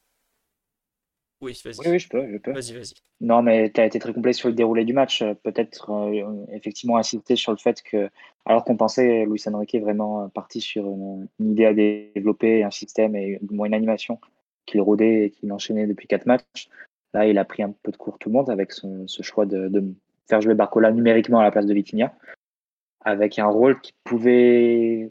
Oui, 1.44 1.62
vas-y. 1.64 1.90
Oui, 1.90 2.00
je 2.00 2.10
peux, 2.10 2.32
je 2.32 2.38
peux. 2.38 2.52
Vas-y, 2.52 2.74
vas-y. 2.74 2.94
Non, 3.22 3.42
mais 3.42 3.70
tu 3.70 3.82
as 3.82 3.86
été 3.86 4.00
très 4.00 4.14
complet 4.14 4.34
sur 4.34 4.50
le 4.50 4.56
déroulé 4.56 4.86
du 4.86 4.94
match. 4.94 5.24
Peut-être 5.44 5.92
euh, 5.92 6.46
effectivement 6.52 6.98
insister 6.98 7.36
sur 7.36 7.52
le 7.52 7.58
fait 7.58 7.82
que, 7.82 8.10
alors 8.46 8.64
qu'on 8.64 8.78
pensait 8.78 9.26
Luis 9.26 9.44
Enrique 9.48 9.76
est 9.76 9.80
vraiment 9.80 10.30
parti 10.30 10.62
sur 10.62 10.86
une, 10.86 11.28
idée 11.40 11.66
à 11.66 11.74
développer, 11.74 12.64
un 12.64 12.72
système 12.72 13.16
et 13.16 13.40
une 13.42 13.74
animation 13.74 14.20
qu'il 14.66 14.82
rodait 14.82 15.26
et 15.26 15.30
qu'il 15.32 15.52
enchaînait 15.52 15.88
depuis 15.88 16.08
quatre 16.08 16.26
matchs, 16.26 16.70
là, 17.14 17.28
il 17.28 17.38
a 17.38 17.46
pris 17.46 17.64
un 17.64 17.74
peu 17.84 17.92
de 17.92 17.98
cours 17.98 18.18
tout 18.18 18.30
le 18.30 18.34
monde 18.34 18.50
avec 18.50 18.72
son, 18.72 19.08
ce 19.08 19.22
choix 19.24 19.46
de, 19.46 19.70
faire 20.28 20.42
jouer 20.42 20.56
Barcola 20.56 20.92
numériquement 20.92 21.40
à 21.40 21.44
la 21.44 21.52
place 21.52 21.66
de 21.66 21.74
Vitinha, 21.74 22.14
avec 23.02 23.40
un 23.40 23.48
rôle 23.48 23.80
qui 23.82 23.94
pouvait 24.04 25.10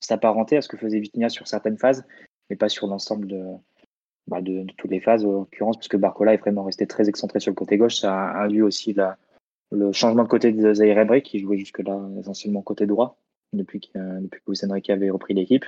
s'apparenter 0.00 0.58
à 0.58 0.62
ce 0.62 0.68
que 0.68 0.76
faisait 0.76 1.00
Vitinha 1.00 1.28
sur 1.28 1.48
certaines 1.48 1.78
phases, 1.78 2.06
mais 2.48 2.56
pas 2.56 2.68
sur 2.68 2.86
l'ensemble 2.86 3.26
de, 3.26 3.42
bah, 4.26 4.40
de, 4.40 4.66
toutes 4.76 4.90
les 4.90 5.00
phases, 5.00 5.24
en 5.24 5.32
l'occurrence, 5.32 5.76
puisque 5.76 5.96
Barcola 5.96 6.34
est 6.34 6.38
vraiment 6.38 6.64
resté 6.64 6.86
très 6.86 7.08
excentré 7.08 7.40
sur 7.40 7.50
le 7.50 7.56
côté 7.56 7.76
gauche. 7.76 7.96
Ça 7.96 8.14
a 8.14 8.44
induit 8.44 8.62
aussi 8.62 8.92
la, 8.92 9.16
le 9.72 9.92
changement 9.92 10.24
de 10.24 10.28
côté 10.28 10.52
de 10.52 10.74
Zaire 10.74 11.06
qui 11.22 11.38
jouait 11.38 11.58
jusque-là 11.58 12.00
essentiellement 12.18 12.62
côté 12.62 12.86
droit, 12.86 13.18
depuis 13.52 13.80
que, 13.80 14.20
depuis 14.20 14.40
que 14.44 14.92
avait 14.92 15.10
repris 15.10 15.34
l'équipe. 15.34 15.64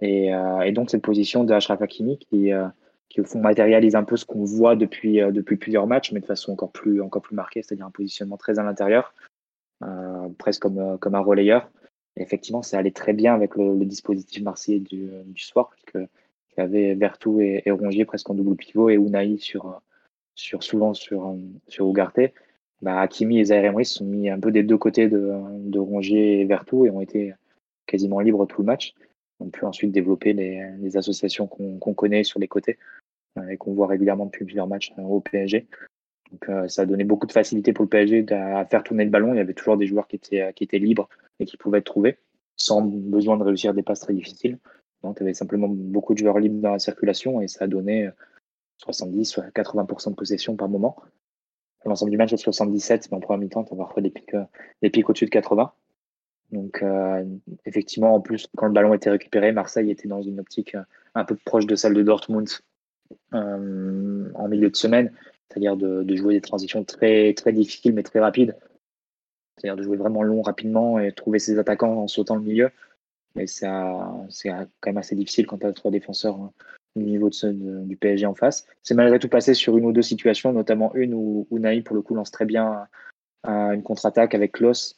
Et, 0.00 0.34
euh, 0.34 0.60
et, 0.62 0.72
donc 0.72 0.90
cette 0.90 1.02
position 1.02 1.44
de 1.44 1.52
Ashraf 1.52 1.80
Hakimi 1.80 2.18
qui, 2.18 2.52
euh, 2.52 2.66
qui 3.08 3.20
au 3.20 3.24
fond 3.24 3.40
matérialise 3.40 3.94
un 3.94 4.02
peu 4.02 4.16
ce 4.16 4.24
qu'on 4.24 4.44
voit 4.44 4.74
depuis, 4.74 5.20
euh, 5.20 5.30
depuis 5.30 5.56
plusieurs 5.56 5.86
matchs, 5.86 6.12
mais 6.12 6.20
de 6.20 6.26
façon 6.26 6.52
encore 6.52 6.72
plus, 6.72 7.00
encore 7.00 7.22
plus 7.22 7.36
marquée, 7.36 7.62
c'est-à-dire 7.62 7.86
un 7.86 7.92
positionnement 7.92 8.36
très 8.36 8.58
à 8.58 8.62
l'intérieur, 8.62 9.14
presque 10.38 10.62
comme, 10.62 10.98
comme 10.98 11.14
un 11.14 11.20
relayeur. 11.20 11.70
Et 12.16 12.22
effectivement, 12.22 12.62
ça 12.62 12.78
allait 12.78 12.90
très 12.90 13.12
bien 13.12 13.34
avec 13.34 13.56
le, 13.56 13.76
le 13.76 13.84
dispositif 13.84 14.42
marseillais 14.42 14.80
du, 14.80 15.10
du 15.26 15.42
soir, 15.42 15.70
puisque 15.70 16.08
y 16.60 16.62
avait 16.62 16.94
Vertou 16.94 17.40
et, 17.40 17.62
Rongier 17.70 18.04
presque 18.04 18.28
en 18.30 18.34
double 18.34 18.56
pivot 18.56 18.90
et 18.90 18.94
Unai 18.94 19.36
sur, 19.38 19.80
sur 20.34 20.62
souvent 20.62 20.94
sur, 20.94 21.34
sur 21.68 21.88
Ugarte. 21.88 22.20
Bah, 22.82 23.00
Hakimi 23.00 23.38
et 23.38 23.44
Zaire 23.46 23.64
Emery 23.64 23.84
se 23.84 23.94
sont 23.94 24.04
mis 24.04 24.28
un 24.28 24.38
peu 24.38 24.50
des 24.50 24.62
deux 24.62 24.76
côtés 24.76 25.08
de, 25.08 25.78
Rongier 25.78 26.40
et 26.40 26.44
Vertou 26.44 26.84
et 26.84 26.90
ont 26.90 27.00
été 27.00 27.32
quasiment 27.86 28.20
libres 28.20 28.46
tout 28.46 28.62
le 28.62 28.66
match. 28.66 28.94
On 29.40 29.48
peut 29.48 29.66
ensuite 29.66 29.92
développer 29.92 30.32
les, 30.32 30.96
associations 30.96 31.46
qu'on 31.46 31.94
connaît 31.94 32.24
sur 32.24 32.38
les 32.40 32.48
côtés 32.48 32.78
euh, 33.38 33.48
et 33.48 33.56
qu'on 33.56 33.74
voit 33.74 33.86
régulièrement 33.86 34.26
depuis 34.26 34.44
plusieurs 34.44 34.66
matchs 34.66 34.92
euh, 34.98 35.02
au 35.02 35.20
PSG. 35.20 35.66
Euh, 36.48 36.68
ça 36.68 36.82
a 36.82 36.86
donné 36.86 37.04
beaucoup 37.04 37.26
de 37.26 37.32
facilité 37.32 37.72
pour 37.72 37.84
le 37.84 37.88
PSG 37.88 38.26
à 38.32 38.64
faire 38.66 38.82
tourner 38.82 39.04
le 39.04 39.10
ballon. 39.10 39.34
Il 39.34 39.38
y 39.38 39.40
avait 39.40 39.54
toujours 39.54 39.76
des 39.76 39.86
joueurs 39.86 40.06
qui 40.06 40.18
qui 40.18 40.64
étaient 40.64 40.78
libres 40.78 41.08
et 41.40 41.46
qui 41.46 41.56
pouvaient 41.56 41.78
être 41.78 41.84
trouvés 41.84 42.18
sans 42.56 42.82
besoin 42.82 43.36
de 43.36 43.44
réussir 43.44 43.74
des 43.74 43.82
passes 43.82 44.00
très 44.00 44.14
difficiles. 44.14 44.58
Y 45.12 45.22
avait 45.22 45.34
simplement 45.34 45.68
beaucoup 45.68 46.14
de 46.14 46.18
joueurs 46.18 46.38
libres 46.38 46.60
dans 46.60 46.72
la 46.72 46.78
circulation 46.78 47.40
et 47.40 47.48
ça 47.48 47.64
a 47.64 47.66
donné 47.66 48.10
70, 48.78 49.40
80% 49.54 50.10
de 50.10 50.14
possession 50.14 50.56
par 50.56 50.68
moment. 50.68 50.96
L'ensemble 51.84 52.10
du 52.10 52.16
match 52.16 52.32
est 52.32 52.38
77, 52.38 53.10
mais 53.10 53.18
en 53.18 53.20
première 53.20 53.40
mi-temps, 53.40 53.64
tu 53.64 53.74
as 53.74 53.76
parfois 53.76 54.02
des 54.02 54.10
pics, 54.10 54.34
des 54.82 54.90
pics 54.90 55.08
au-dessus 55.08 55.26
de 55.26 55.30
80. 55.30 55.72
Donc, 56.52 56.82
euh, 56.82 57.24
effectivement, 57.64 58.14
en 58.14 58.20
plus, 58.20 58.46
quand 58.56 58.66
le 58.66 58.72
ballon 58.72 58.94
était 58.94 59.10
récupéré, 59.10 59.52
Marseille 59.52 59.90
était 59.90 60.08
dans 60.08 60.22
une 60.22 60.40
optique 60.40 60.76
un 61.14 61.24
peu 61.24 61.36
proche 61.44 61.66
de 61.66 61.74
celle 61.74 61.94
de 61.94 62.02
Dortmund 62.02 62.48
euh, 63.34 64.30
en 64.34 64.48
milieu 64.48 64.70
de 64.70 64.76
semaine, 64.76 65.12
c'est-à-dire 65.48 65.76
de, 65.76 66.02
de, 66.02 66.16
jouer 66.16 66.34
des 66.34 66.40
transitions 66.40 66.84
très, 66.84 67.34
très 67.34 67.52
difficiles 67.52 67.92
mais 67.92 68.02
très 68.02 68.20
rapides. 68.20 68.56
C'est-à-dire 69.56 69.76
de 69.76 69.82
jouer 69.82 69.96
vraiment 69.96 70.22
long 70.22 70.42
rapidement 70.42 70.98
et 70.98 71.12
trouver 71.12 71.38
ses 71.38 71.58
attaquants 71.58 72.02
en 72.02 72.08
sautant 72.08 72.36
le 72.36 72.42
milieu. 72.42 72.70
Mais 73.34 73.46
c'est 73.46 73.66
quand 73.66 74.66
même 74.86 74.98
assez 74.98 75.16
difficile 75.16 75.46
quand 75.46 75.58
tu 75.58 75.66
as 75.66 75.72
trois 75.72 75.90
défenseurs 75.90 76.36
hein, 76.36 76.52
du 76.96 77.04
niveau 77.04 77.30
de, 77.30 77.52
de, 77.52 77.84
du 77.84 77.96
PSG 77.96 78.26
en 78.26 78.34
face. 78.34 78.66
C'est 78.82 78.94
malgré 78.94 79.18
tout 79.18 79.28
passé 79.28 79.54
sur 79.54 79.76
une 79.76 79.86
ou 79.86 79.92
deux 79.92 80.02
situations, 80.02 80.52
notamment 80.52 80.94
une 80.94 81.14
où, 81.14 81.46
où 81.50 81.58
Naï, 81.58 81.82
pour 81.82 81.96
le 81.96 82.02
coup, 82.02 82.14
lance 82.14 82.30
très 82.30 82.44
bien 82.44 82.86
une 83.46 83.82
contre-attaque 83.82 84.34
avec 84.34 84.52
Klos. 84.52 84.96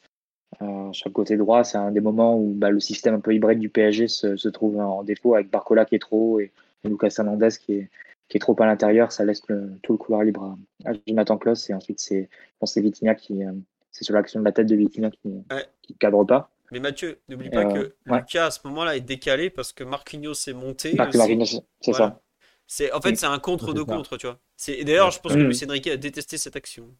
Euh, 0.61 0.93
sur 0.93 1.09
le 1.09 1.13
côté 1.13 1.35
droit, 1.35 1.63
c'est 1.63 1.77
un 1.77 1.91
des 1.91 1.99
moments 1.99 2.39
où 2.39 2.53
bah, 2.53 2.69
le 2.69 2.79
système 2.79 3.15
un 3.15 3.19
peu 3.19 3.35
hybride 3.35 3.59
du 3.59 3.69
PSG 3.69 4.07
se, 4.07 4.37
se, 4.37 4.47
trouve 4.47 4.79
en 4.79 5.03
défaut 5.03 5.35
avec 5.35 5.49
Barcola 5.49 5.83
qui 5.83 5.95
est 5.95 5.99
trop 5.99 6.39
et, 6.39 6.53
et 6.83 6.87
Lucas 6.87 7.13
Hernandez 7.17 7.49
qui 7.59 7.73
est, 7.73 7.89
qui 8.29 8.37
est 8.37 8.39
trop 8.39 8.55
à 8.61 8.65
l'intérieur. 8.65 9.11
Ça 9.11 9.25
laisse 9.25 9.41
le, 9.49 9.73
tout 9.83 9.91
le 9.91 9.97
couloir 9.97 10.23
libre 10.23 10.57
à, 10.85 10.93
Jonathan 11.05 11.37
Klaus 11.37 11.69
et 11.69 11.73
ensuite 11.73 11.99
c'est, 11.99 12.29
c'est 12.63 12.81
Vitinha 12.81 13.13
qui, 13.13 13.43
euh, 13.43 13.51
c'est 13.91 14.05
sur 14.05 14.13
l'action 14.13 14.39
de 14.39 14.45
la 14.45 14.53
tête 14.53 14.67
de 14.67 14.75
Vitinha 14.75 15.11
qui, 15.11 15.27
ouais. 15.51 15.65
qui 15.81 15.95
cadre 15.95 16.23
pas. 16.23 16.49
Mais 16.71 16.79
Mathieu, 16.79 17.21
n'oublie 17.29 17.49
pas 17.49 17.65
euh, 17.65 17.73
que 17.73 18.11
ouais. 18.11 18.19
Lucas 18.19 18.47
à 18.47 18.51
ce 18.51 18.59
moment-là 18.65 18.97
est 18.97 19.01
décalé 19.01 19.49
parce 19.49 19.71
que 19.71 19.83
Marquinhos 19.83 20.33
est 20.47 20.53
monté. 20.53 20.93
Marquinhos, 20.95 21.45
c'est 21.45 21.91
voilà. 21.91 22.05
ça. 22.07 22.21
C'est, 22.67 22.91
en 22.91 22.99
fait, 22.99 23.15
c'est 23.15 23.25
un 23.25 23.39
contre 23.39 23.73
de 23.73 23.81
contre, 23.81 24.17
tu 24.17 24.27
vois. 24.27 24.39
C'est, 24.57 24.83
d'ailleurs, 24.83 25.11
je 25.11 25.19
pense 25.19 25.33
que 25.33 25.37
Luis 25.37 25.63
Enrique 25.65 25.87
a 25.87 25.95
détesté 25.95 26.37
cette 26.37 26.57
action. 26.57 26.93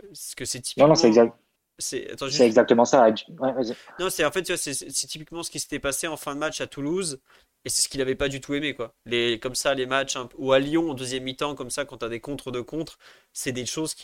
Parce 0.00 0.34
que 0.34 0.46
c'est 0.46 0.60
typiquement. 0.60 0.84
Non, 0.84 0.94
non, 0.94 0.94
c'est 0.94 1.08
exact. 1.08 1.36
C'est 1.78 2.08
juste... 2.22 2.40
exactement 2.40 2.84
ça. 2.84 3.08
Ouais, 3.08 3.52
non, 3.98 4.08
c'est 4.08 4.24
en 4.24 4.30
fait, 4.30 4.56
c'est 4.56 5.06
typiquement 5.06 5.42
ce 5.42 5.50
qui 5.50 5.58
s'était 5.58 5.78
passé 5.78 6.06
en 6.06 6.16
fin 6.16 6.34
de 6.34 6.40
match 6.40 6.60
à 6.60 6.66
Toulouse. 6.66 7.20
Et 7.64 7.68
c'est 7.68 7.82
ce 7.82 7.88
qu'il 7.88 7.98
n'avait 7.98 8.16
pas 8.16 8.28
du 8.28 8.40
tout 8.40 8.54
aimé, 8.54 8.74
quoi. 8.74 8.94
Les, 9.04 9.38
comme 9.38 9.54
ça, 9.54 9.74
les 9.74 9.86
matchs, 9.86 10.16
ou 10.36 10.52
à 10.52 10.58
Lyon 10.58 10.90
en 10.90 10.94
deuxième 10.94 11.22
mi-temps, 11.22 11.54
comme 11.54 11.70
ça, 11.70 11.84
quand 11.84 11.98
tu 11.98 12.04
as 12.04 12.08
des 12.08 12.20
contres 12.20 12.50
de 12.50 12.60
contre, 12.60 12.98
c'est 13.32 13.52
des 13.52 13.66
choses 13.66 13.94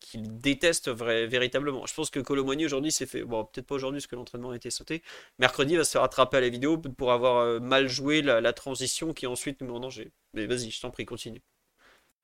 qu'il 0.00 0.22
qu 0.22 0.28
déteste 0.28 0.88
véritablement. 0.90 1.86
Je 1.86 1.94
pense 1.94 2.10
que 2.10 2.20
Colomboigny 2.20 2.66
aujourd'hui 2.66 2.92
s'est 2.92 3.06
fait, 3.06 3.22
bon, 3.22 3.44
peut-être 3.44 3.66
pas 3.66 3.74
aujourd'hui 3.74 3.98
parce 3.98 4.06
que 4.06 4.16
l'entraînement 4.16 4.50
a 4.50 4.56
été 4.56 4.70
sauté, 4.70 5.02
mercredi 5.38 5.76
va 5.76 5.84
se 5.84 5.92
faire 5.92 6.02
attraper 6.02 6.36
à 6.36 6.40
la 6.40 6.48
vidéo 6.48 6.78
pour 6.78 7.12
avoir 7.12 7.38
euh, 7.38 7.60
mal 7.60 7.88
joué 7.88 8.22
la, 8.22 8.52
transition 8.52 9.12
qui 9.12 9.26
ensuite 9.26 9.60
nous 9.60 9.68
met 9.68 9.72
en 9.72 9.80
danger. 9.80 10.12
Mais 10.34 10.46
vas-y, 10.46 10.70
je 10.70 10.80
t'en 10.80 10.90
prie, 10.90 11.04
continue. 11.04 11.42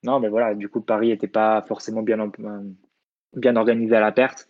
Non, 0.03 0.21
mais 0.21 0.29
voilà, 0.29 0.55
du 0.55 0.69
coup, 0.69 0.81
Paris 0.81 1.09
n'était 1.09 1.29
pas 1.29 1.63
forcément 1.63 2.03
bien, 2.03 2.31
bien 3.35 3.57
organisé 3.57 3.95
à 3.97 4.01
la 4.01 4.13
perte. 4.13 4.49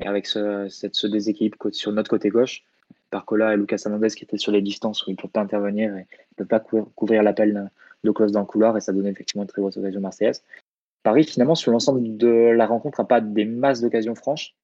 Et 0.00 0.06
avec 0.06 0.26
ce, 0.26 0.68
cette, 0.68 0.94
ce 0.94 1.06
déséquilibre 1.06 1.56
sur 1.72 1.92
notre 1.92 2.10
côté 2.10 2.30
gauche, 2.30 2.64
Barcola 3.10 3.54
et 3.54 3.56
Lucas 3.56 3.82
Hernandez 3.84 4.10
qui 4.10 4.24
étaient 4.24 4.38
sur 4.38 4.52
les 4.52 4.62
distances 4.62 5.06
où 5.06 5.10
ils 5.10 5.14
ne 5.14 5.18
peuvent 5.18 5.30
pas 5.30 5.40
intervenir 5.40 5.96
et 5.96 6.06
ne 6.06 6.34
peuvent 6.36 6.46
pas 6.46 6.60
couvrir, 6.60 7.22
l'appel 7.22 7.70
de 8.04 8.10
close 8.10 8.32
dans 8.32 8.40
le 8.40 8.46
couloir 8.46 8.76
et 8.76 8.80
ça 8.80 8.92
donnait 8.92 9.10
effectivement 9.10 9.42
une 9.42 9.48
très 9.48 9.60
grosse 9.60 9.76
occasion 9.76 10.00
marseillaise. 10.00 10.44
Paris, 11.02 11.24
finalement, 11.24 11.54
sur 11.54 11.72
l'ensemble 11.72 12.16
de 12.16 12.28
la 12.28 12.66
rencontre, 12.66 13.00
n'a 13.00 13.06
pas 13.06 13.20
des 13.20 13.44
masses 13.44 13.80
d'occasions 13.80 14.14
franches, 14.14 14.54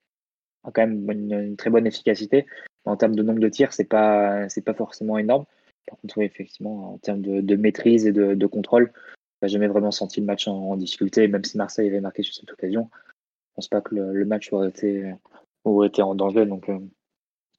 a 0.64 0.70
quand 0.70 0.86
même 0.86 1.10
une, 1.10 1.56
très 1.56 1.70
bonne 1.70 1.86
efficacité. 1.86 2.46
En 2.84 2.96
termes 2.96 3.14
de 3.14 3.22
nombre 3.22 3.40
de 3.40 3.48
tirs, 3.48 3.72
c'est 3.72 3.84
pas 3.84 4.48
c'est 4.48 4.62
pas 4.62 4.74
forcément 4.74 5.18
énorme. 5.18 5.44
Par 5.86 5.98
contre, 6.00 6.18
oui, 6.18 6.24
effectivement, 6.24 6.94
en 6.94 6.98
termes 6.98 7.22
de, 7.22 7.56
maîtrise 7.56 8.06
et 8.06 8.12
de, 8.12 8.46
contrôle, 8.46 8.92
n'a 9.42 9.48
jamais 9.48 9.68
vraiment 9.68 9.90
senti 9.90 10.20
le 10.20 10.26
match 10.26 10.48
en, 10.48 10.76
difficulté, 10.76 11.28
même 11.28 11.44
si 11.44 11.56
Marseille 11.58 11.88
avait 11.88 12.00
marqué 12.00 12.22
sur 12.22 12.34
cette 12.34 12.50
occasion. 12.50 12.88
Je 12.92 13.54
pense 13.56 13.68
pas 13.68 13.80
que 13.80 13.94
le, 13.94 14.24
match 14.24 14.52
aurait 14.52 14.68
été, 14.68 15.14
aurait 15.64 15.88
été 15.88 16.02
en 16.02 16.14
danger. 16.14 16.46
Donc, 16.46 16.68
euh, 16.70 16.78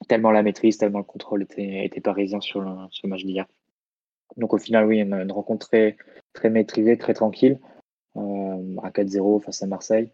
tellement 0.08 0.32
la 0.32 0.42
maîtrise, 0.42 0.76
tellement 0.76 0.98
le 0.98 1.04
contrôle 1.04 1.42
était, 1.42 1.84
était 1.84 2.00
parisien 2.00 2.40
sur 2.40 2.60
le, 2.60 2.70
sur 2.90 3.06
le 3.06 3.10
match 3.10 3.24
d'hier. 3.24 3.46
Donc, 4.36 4.52
au 4.52 4.58
final, 4.58 4.86
oui, 4.86 4.98
une, 4.98 5.14
une 5.14 5.32
rencontre 5.32 5.68
très, 5.68 5.96
très 6.32 6.50
maîtrisée, 6.50 6.98
très 6.98 7.14
tranquille, 7.14 7.58
à 8.16 8.90
4-0 8.90 9.40
face 9.40 9.62
à 9.62 9.66
Marseille. 9.66 10.10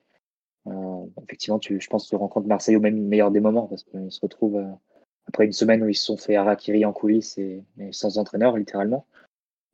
Euh, 0.68 1.06
effectivement, 1.24 1.60
je 1.60 1.86
pense 1.88 2.04
que 2.04 2.10
tu 2.10 2.16
rencontres 2.16 2.46
Marseille 2.46 2.76
au 2.76 2.80
même 2.80 3.00
meilleur 3.00 3.30
des 3.30 3.40
moments 3.40 3.66
parce 3.66 3.82
qu'ils 3.84 4.12
se 4.12 4.20
retrouvent 4.20 4.58
euh, 4.58 4.70
après 5.26 5.44
une 5.44 5.52
semaine 5.52 5.82
où 5.82 5.88
ils 5.88 5.94
se 5.94 6.06
sont 6.06 6.16
fait 6.16 6.36
harakiri 6.36 6.84
en 6.84 6.92
coulisses 6.92 7.38
et, 7.38 7.64
sans 7.90 8.18
entraîneur, 8.18 8.56
littéralement. 8.56 9.06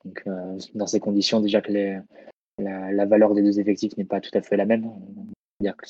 Donc, 0.05 0.23
euh, 0.27 0.59
dans 0.75 0.87
ces 0.87 1.01
conditions, 1.01 1.41
déjà 1.41 1.61
que 1.61 1.73
la, 2.59 3.07
valeur 3.07 3.35
des 3.35 3.43
deux 3.43 3.61
effectifs 3.61 3.97
n'est 3.97 4.05
pas 4.05 4.21
tout 4.21 4.31
à 4.35 4.43
fait 4.43 4.57
la 4.57 4.67
même. 4.67 4.91
dire 5.61 5.77
que 5.77 5.87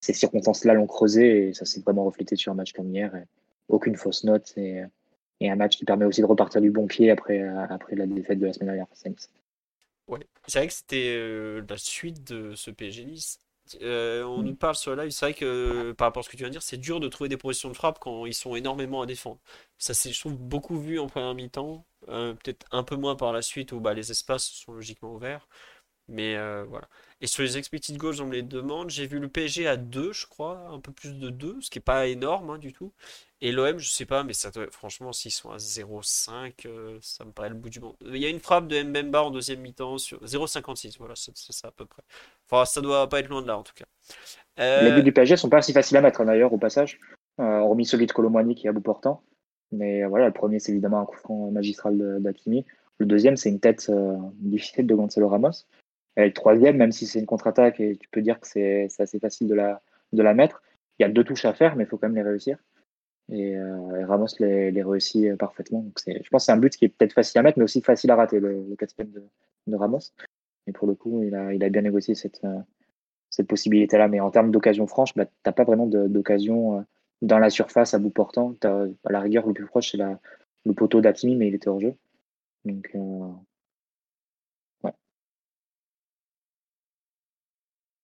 ces 0.00 0.12
circonstances-là 0.12 0.74
l'ont 0.74 0.86
creusé 0.86 1.48
et 1.48 1.54
ça 1.54 1.64
s'est 1.64 1.80
vraiment 1.80 2.04
reflété 2.04 2.36
sur 2.36 2.52
un 2.52 2.54
match 2.54 2.72
comme 2.72 2.90
hier. 2.94 3.12
Aucune 3.68 3.96
fausse 3.96 4.24
note 4.24 4.52
et, 4.56 4.82
un 5.40 5.56
match 5.56 5.76
qui 5.76 5.84
permet 5.84 6.04
aussi 6.04 6.20
de 6.20 6.26
repartir 6.26 6.60
du 6.60 6.70
bon 6.70 6.86
pied 6.86 7.10
après, 7.10 7.40
après 7.40 7.94
la 7.94 8.06
défaite 8.06 8.38
de 8.38 8.46
la 8.46 8.52
semaine 8.52 8.68
dernière 8.68 8.88
face 8.88 9.06
à. 9.06 9.08
Ouais. 10.08 10.26
C'est 10.46 10.58
vrai 10.60 10.68
que 10.68 10.72
c'était 10.74 11.14
euh, 11.16 11.62
la 11.68 11.76
suite 11.76 12.24
de 12.24 12.54
ce 12.54 12.70
PSG 12.70 13.04
Nice. 13.04 13.38
Euh, 13.82 14.22
on 14.24 14.42
nous 14.42 14.54
parle 14.54 14.76
sur 14.76 14.96
le 14.96 15.02
live, 15.02 15.10
c'est 15.10 15.26
vrai 15.26 15.34
que 15.34 15.44
euh, 15.44 15.94
par 15.94 16.06
rapport 16.08 16.20
à 16.20 16.24
ce 16.24 16.30
que 16.30 16.36
tu 16.36 16.42
viens 16.42 16.48
de 16.48 16.52
dire, 16.52 16.62
c'est 16.62 16.78
dur 16.78 17.00
de 17.00 17.08
trouver 17.08 17.28
des 17.28 17.36
positions 17.36 17.68
de 17.68 17.74
frappe 17.74 17.98
quand 17.98 18.24
ils 18.24 18.32
sont 18.32 18.56
énormément 18.56 19.02
à 19.02 19.06
défendre. 19.06 19.38
Ça 19.76 19.92
s'est, 19.92 20.10
je 20.10 20.18
trouve, 20.20 20.38
beaucoup 20.38 20.78
vu 20.80 20.98
en 20.98 21.06
première 21.06 21.34
mi-temps, 21.34 21.84
euh, 22.08 22.32
peut-être 22.32 22.66
un 22.70 22.82
peu 22.82 22.96
moins 22.96 23.14
par 23.16 23.32
la 23.34 23.42
suite 23.42 23.72
où 23.72 23.80
bah, 23.80 23.92
les 23.92 24.10
espaces 24.10 24.44
sont 24.46 24.72
logiquement 24.72 25.12
ouverts. 25.14 25.46
Mais 26.08 26.36
voilà. 26.64 26.88
Et 27.20 27.26
sur 27.26 27.42
les 27.42 27.58
expected 27.58 27.96
goals, 27.96 28.20
on 28.20 28.26
me 28.26 28.32
les 28.32 28.42
demande. 28.42 28.90
J'ai 28.90 29.06
vu 29.06 29.18
le 29.18 29.28
PSG 29.28 29.66
à 29.66 29.76
2, 29.76 30.12
je 30.12 30.26
crois, 30.26 30.68
un 30.70 30.78
peu 30.78 30.92
plus 30.92 31.18
de 31.18 31.30
2, 31.30 31.56
ce 31.60 31.70
qui 31.70 31.78
n'est 31.78 31.82
pas 31.82 32.06
énorme 32.06 32.50
hein, 32.50 32.58
du 32.58 32.72
tout. 32.72 32.92
Et 33.40 33.50
l'OM, 33.50 33.78
je 33.78 33.90
sais 33.90 34.04
pas, 34.04 34.22
mais 34.24 34.32
ça, 34.32 34.50
franchement, 34.70 35.12
s'ils 35.12 35.32
sont 35.32 35.50
à 35.50 35.56
0,5, 35.56 36.66
euh, 36.66 36.98
ça 37.00 37.24
me 37.24 37.32
paraît 37.32 37.48
le 37.48 37.54
bout 37.54 37.70
du 37.70 37.80
monde. 37.80 37.94
Il 38.04 38.16
y 38.18 38.26
a 38.26 38.28
une 38.28 38.40
frappe 38.40 38.68
de 38.68 38.82
Mbemba 38.82 39.22
en 39.22 39.30
deuxième 39.30 39.60
mi-temps 39.60 39.98
sur 39.98 40.22
0,56, 40.24 40.96
voilà, 40.98 41.14
c'est 41.16 41.32
ça 41.36 41.68
à 41.68 41.70
peu 41.70 41.86
près. 41.86 42.02
Enfin, 42.48 42.64
ça 42.64 42.80
doit 42.80 43.08
pas 43.08 43.20
être 43.20 43.28
loin 43.28 43.42
de 43.42 43.46
là 43.46 43.58
en 43.58 43.62
tout 43.62 43.74
cas. 43.74 43.86
Euh... 44.58 44.82
Les 44.82 44.92
buts 44.92 45.04
du 45.04 45.12
PSG 45.12 45.36
sont 45.36 45.48
pas 45.48 45.62
si 45.62 45.72
faciles 45.72 45.96
à 45.96 46.00
mettre 46.00 46.24
d'ailleurs 46.24 46.52
au 46.52 46.58
passage, 46.58 46.98
euh, 47.40 47.60
hormis 47.60 47.86
celui 47.86 48.06
de 48.06 48.12
Colomboigny 48.12 48.56
qui 48.56 48.66
est 48.66 48.70
à 48.70 48.72
bout 48.72 48.80
portant. 48.80 49.22
Mais 49.70 50.04
voilà, 50.04 50.26
le 50.26 50.32
premier, 50.32 50.58
c'est 50.58 50.72
évidemment 50.72 51.00
un 51.00 51.04
coup 51.04 51.16
franc 51.16 51.50
magistral 51.50 52.20
d'Akimi. 52.20 52.64
Le 52.98 53.06
deuxième, 53.06 53.36
c'est 53.36 53.48
une 53.48 53.60
tête 53.60 53.86
euh, 53.90 54.16
difficile 54.34 54.86
de 54.86 54.94
Gonzalo 54.94 55.28
Ramos. 55.28 55.64
Et 56.18 56.26
le 56.26 56.32
troisième, 56.32 56.76
même 56.76 56.90
si 56.90 57.06
c'est 57.06 57.20
une 57.20 57.26
contre-attaque 57.26 57.78
et 57.78 57.96
tu 57.96 58.08
peux 58.08 58.22
dire 58.22 58.40
que 58.40 58.46
c'est 58.48 58.88
assez 58.98 59.20
facile 59.20 59.46
de 59.46 59.54
la, 59.54 59.80
de 60.12 60.22
la 60.22 60.34
mettre, 60.34 60.62
il 60.98 61.04
y 61.04 61.06
a 61.06 61.08
deux 61.08 61.22
touches 61.22 61.44
à 61.44 61.54
faire, 61.54 61.76
mais 61.76 61.84
il 61.84 61.86
faut 61.86 61.96
quand 61.96 62.08
même 62.08 62.16
les 62.16 62.28
réussir. 62.28 62.58
Et, 63.30 63.56
euh, 63.56 64.04
Ramos 64.04 64.26
les, 64.40 64.72
les, 64.72 64.82
réussit 64.82 65.36
parfaitement. 65.36 65.80
Donc 65.80 66.00
je 66.06 66.28
pense 66.28 66.42
que 66.42 66.46
c'est 66.46 66.52
un 66.52 66.56
but 66.56 66.74
qui 66.76 66.86
est 66.86 66.88
peut-être 66.88 67.12
facile 67.12 67.38
à 67.38 67.42
mettre, 67.44 67.58
mais 67.58 67.64
aussi 67.64 67.82
facile 67.82 68.10
à 68.10 68.16
rater, 68.16 68.40
le, 68.40 68.66
le 68.68 68.74
quatrième 68.74 69.12
de, 69.12 69.76
Ramos. 69.76 70.12
Et 70.66 70.72
pour 70.72 70.88
le 70.88 70.94
coup, 70.94 71.22
il 71.22 71.34
a, 71.36 71.54
il 71.54 71.62
a 71.62 71.68
bien 71.68 71.82
négocié 71.82 72.16
cette, 72.16 72.44
cette 73.30 73.46
possibilité-là. 73.46 74.08
Mais 74.08 74.18
en 74.18 74.32
termes 74.32 74.50
d'occasion 74.50 74.88
franche, 74.88 75.14
bah, 75.14 75.26
tu 75.26 75.32
n'as 75.46 75.52
pas 75.52 75.64
vraiment 75.64 75.86
d'occasion 75.86 76.84
dans 77.22 77.38
la 77.38 77.50
surface 77.50 77.94
à 77.94 77.98
bout 77.98 78.10
portant. 78.10 78.56
À 78.64 79.12
la 79.12 79.20
rigueur, 79.20 79.46
le 79.46 79.52
plus 79.52 79.66
proche, 79.66 79.92
c'est 79.92 79.98
le 79.98 80.74
poteau 80.74 81.00
d'Akimi, 81.00 81.36
mais 81.36 81.48
il 81.48 81.54
était 81.54 81.68
hors 81.68 81.80
jeu. 81.80 81.94
Donc, 82.64 82.90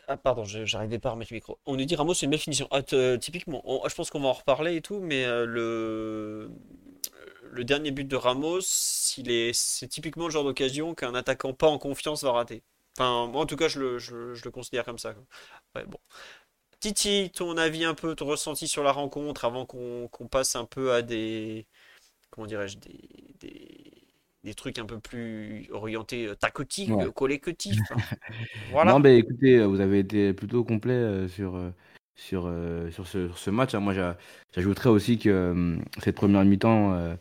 Ah 0.07 0.17
pardon, 0.19 0.45
j'arrivais 0.45 0.99
pas 0.99 1.11
à 1.11 1.13
remettre 1.13 1.33
le 1.33 1.37
micro. 1.37 1.59
On 1.67 1.77
nous 1.77 1.85
dit 1.85 1.97
Ramos 1.97 2.15
c'est 2.15 2.27
une 2.27 2.31
belle 2.31 2.41
finition. 2.41 2.69
Ah, 2.71 2.83
typiquement, 2.83 3.63
je 3.89 3.95
pense 3.95 4.11
qu'on 4.11 4.21
va 4.21 4.29
en 4.29 4.33
reparler 4.35 4.77
et 4.77 4.83
tout, 4.83 5.01
mais 5.01 5.25
euh, 5.25 5.47
le 5.47 6.51
le 7.43 7.65
dernier 7.65 7.91
but 7.93 8.05
de 8.07 8.17
Ramos, 8.17 8.61
c'est 8.63 9.89
typiquement 9.89 10.25
le 10.27 10.31
genre 10.31 10.45
d'occasion 10.45 10.95
qu'un 10.95 11.15
attaquant 11.15 11.53
pas 11.55 11.69
en 11.69 11.79
confiance 11.79 12.25
va 12.25 12.33
rater. 12.33 12.63
Enfin, 12.99 13.27
moi 13.29 13.43
en 13.43 13.47
tout 13.47 13.57
cas, 13.57 13.69
je 13.69 13.81
le, 13.81 13.99
je, 13.99 14.15
le 14.45 14.51
considère 14.51 14.85
comme 14.85 14.99
ça. 14.99 15.15
Ouais, 15.75 15.85
bon. 15.87 15.99
Titi, 16.81 17.31
ton 17.35 17.57
avis 17.57 17.85
un 17.85 17.95
peu, 17.95 18.15
ton 18.15 18.27
ressenti 18.27 18.69
sur 18.69 18.83
la 18.85 18.93
rencontre 18.93 19.45
avant 19.45 19.67
qu'on 19.67 20.09
passe 20.31 20.57
un 20.57 20.67
peu 20.67 20.93
à 20.93 21.03
des 21.03 21.67
comment 22.31 22.47
dirais-je 22.47 22.79
des 22.79 23.35
des 23.41 24.04
trucs 24.53 24.79
un 24.79 24.85
peu 24.85 24.99
plus 24.99 25.67
orientés 25.73 26.27
euh, 26.27 26.35
tacotiques, 26.35 26.91
ouais. 26.91 27.11
collectifs. 27.15 27.79
Hein. 27.91 28.17
voilà. 28.71 28.93
Non, 28.93 28.99
mais 28.99 29.19
écoutez, 29.19 29.57
euh, 29.57 29.67
vous 29.67 29.81
avez 29.81 30.01
été 30.01 30.35
plutôt 30.35 30.65
complet 30.65 30.93
euh, 30.93 31.29
sur, 31.29 31.59
sur, 32.15 32.53
sur, 32.91 33.07
ce, 33.07 33.31
ce, 33.35 33.51
match. 33.51 33.75
Hein. 33.75 33.81
Moi, 33.81 33.95
j'ajouterais 34.55 34.91
aussi 34.91 35.19
que 35.19 35.79
cette 36.03 36.17
première 36.17 36.45
mi-temps, 36.45 37.17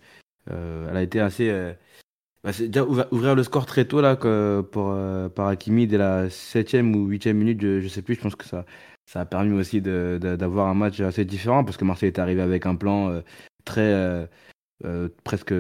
elle 0.48 0.98
a 0.98 1.02
été 1.02 1.22
assez. 1.22 1.74
Bah, 2.44 2.52
déjà 2.60 2.84
ouvrir 2.84 3.36
le 3.36 3.44
score 3.44 3.66
très 3.66 3.86
tôt 3.86 4.02
là 4.02 4.18
que 4.18 4.60
pour 4.70 4.94
par 5.34 5.48
Hakimi 5.48 5.88
dès 5.88 5.98
la 5.98 6.28
7e 6.28 6.94
ou 6.94 7.10
8e 7.10 7.32
minute, 7.32 7.62
je, 7.62 7.80
je 7.80 7.88
sais 7.88 8.02
plus. 8.02 8.16
Je 8.16 8.22
pense 8.22 8.36
que 8.36 8.44
ça 8.44 8.66
ça 9.06 9.22
a 9.22 9.26
permis 9.26 9.54
aussi 9.54 9.82
d'avoir 9.82 10.68
un 10.68 10.74
match 10.74 11.00
assez 11.00 11.24
différent 11.24 11.64
parce 11.64 11.78
que 11.78 11.86
Marseille 11.86 12.08
est 12.08 12.20
arrivé 12.20 12.42
avec 12.42 12.66
un 12.66 12.76
plan 12.76 13.22
très 13.64 14.28
presque 15.24 15.54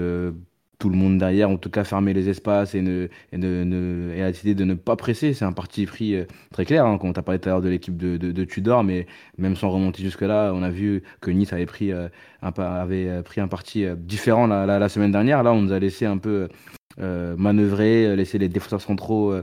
tout 0.83 0.89
le 0.89 0.97
monde 0.97 1.17
derrière, 1.17 1.49
en 1.49 1.55
tout 1.55 1.69
cas 1.69 1.85
fermer 1.85 2.11
les 2.11 2.27
espaces 2.27 2.75
et, 2.75 2.81
ne, 2.81 3.07
et, 3.31 3.37
ne, 3.37 4.11
et 4.13 4.21
décidé 4.21 4.53
de 4.53 4.65
ne 4.65 4.73
pas 4.73 4.97
presser. 4.97 5.33
C'est 5.33 5.45
un 5.45 5.53
parti 5.53 5.85
pris 5.85 6.13
euh, 6.13 6.25
très 6.51 6.65
clair. 6.65 6.85
Hein, 6.85 6.97
quand 6.97 7.07
on 7.07 7.13
t'a 7.13 7.21
parlé 7.21 7.39
tout 7.39 7.47
à 7.47 7.53
l'heure 7.53 7.61
de 7.61 7.69
l'équipe 7.69 7.95
de, 7.95 8.17
de, 8.17 8.43
Tudor, 8.43 8.83
mais 8.83 9.07
même 9.37 9.55
sans 9.55 9.69
remonter 9.69 10.03
jusque-là, 10.03 10.51
on 10.53 10.61
a 10.61 10.69
vu 10.69 11.01
que 11.21 11.31
Nice 11.31 11.53
avait 11.53 11.65
pris, 11.65 11.93
euh, 11.93 12.09
un, 12.41 12.51
avait 12.51 13.07
euh, 13.07 13.21
pris 13.21 13.39
un 13.39 13.47
parti 13.47 13.85
différent 13.95 14.45
la, 14.45 14.65
la, 14.65 14.89
semaine 14.89 15.13
dernière. 15.13 15.41
Là, 15.41 15.53
on 15.53 15.61
nous 15.61 15.71
a 15.71 15.79
laissé 15.79 16.05
un 16.05 16.17
peu 16.17 16.49
manœuvrer, 16.97 18.13
laisser 18.17 18.37
les 18.37 18.49
défenseurs 18.49 18.81
centraux 18.81 19.33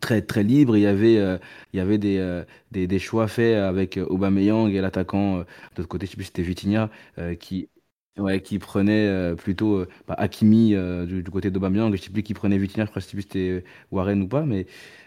très 0.00 0.22
très 0.22 0.42
libres. 0.42 0.76
Il 0.76 0.82
y 0.82 0.86
avait, 0.86 1.14
il 1.72 1.76
y 1.76 1.80
avait 1.80 1.98
des, 1.98 2.42
des, 2.72 2.98
choix 2.98 3.28
faits 3.28 3.56
avec 3.56 3.96
Aubameyang 3.96 4.70
et 4.70 4.80
l'attaquant 4.80 5.38
de 5.38 5.44
l'autre 5.78 5.88
côté, 5.88 6.06
je 6.06 6.10
sais 6.10 6.16
plus 6.16 6.24
c'était 6.24 6.42
Vitinha, 6.42 6.90
qui 7.38 7.68
Ouais, 8.18 8.42
qui 8.42 8.58
prenait 8.58 9.06
euh, 9.08 9.34
plutôt 9.34 9.76
euh, 9.78 9.88
bah, 10.06 10.16
euh, 10.20 11.06
du, 11.06 11.24
côté 11.30 11.50
d'Aubameyang. 11.50 11.94
Je 11.96 12.02
sais 12.02 12.10
plus 12.10 12.22
qui 12.22 12.34
prenait 12.34 12.58
Vitinha, 12.58 12.84
je 12.84 12.90
crois 12.90 13.00
que 13.00 13.08
c'était 13.08 13.64
Warren 13.90 14.20
ou 14.22 14.28
pas, 14.28 14.42
mais 14.42 14.60
euh, 14.60 14.64